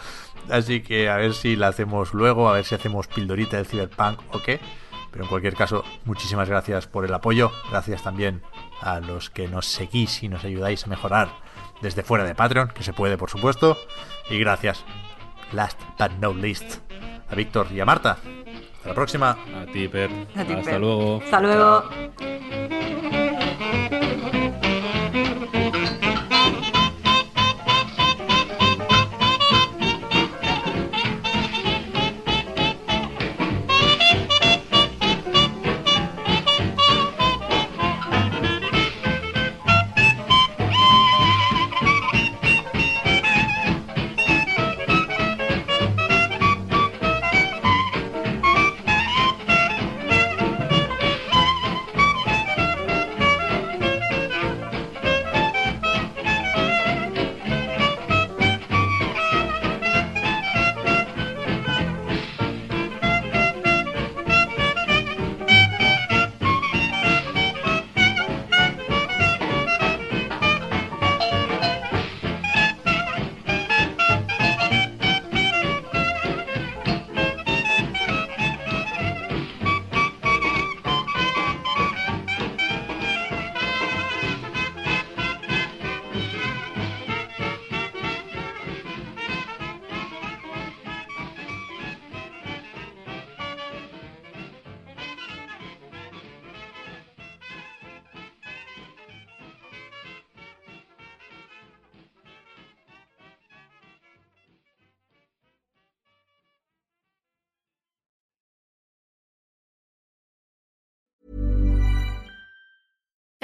así 0.50 0.82
que 0.82 1.08
a 1.08 1.16
ver 1.16 1.34
si 1.34 1.56
la 1.56 1.68
hacemos 1.68 2.12
luego, 2.14 2.48
a 2.48 2.54
ver 2.54 2.64
si 2.64 2.74
hacemos 2.74 3.06
pildorita 3.06 3.56
del 3.56 3.66
Cyberpunk 3.66 4.20
o 4.32 4.42
qué, 4.42 4.58
pero 5.12 5.22
en 5.24 5.30
cualquier 5.30 5.54
caso, 5.54 5.84
muchísimas 6.04 6.48
gracias 6.48 6.88
por 6.88 7.04
el 7.04 7.14
apoyo, 7.14 7.52
gracias 7.70 8.02
también 8.02 8.42
a 8.80 9.00
los 9.00 9.30
que 9.30 9.48
nos 9.48 9.66
seguís 9.66 10.22
y 10.22 10.28
nos 10.28 10.44
ayudáis 10.44 10.84
a 10.84 10.88
mejorar 10.88 11.28
desde 11.80 12.02
fuera 12.02 12.24
de 12.24 12.34
Patreon, 12.34 12.68
que 12.68 12.82
se 12.82 12.92
puede 12.92 13.18
por 13.18 13.30
supuesto, 13.30 13.76
y 14.30 14.38
gracias, 14.38 14.84
last 15.52 15.80
but 15.98 16.12
not 16.20 16.36
least, 16.36 16.78
a 17.30 17.34
Víctor 17.34 17.66
y 17.72 17.80
a 17.80 17.84
Marta. 17.84 18.18
Hasta 18.76 18.88
la 18.88 18.94
próxima. 18.94 19.30
A 19.30 19.66
ti, 19.72 19.88
Per. 19.88 20.10
A 20.36 20.44
ti, 20.44 20.52
Hasta 20.52 20.78
luego. 20.78 21.22
Hasta 21.24 21.40
luego. 21.40 23.13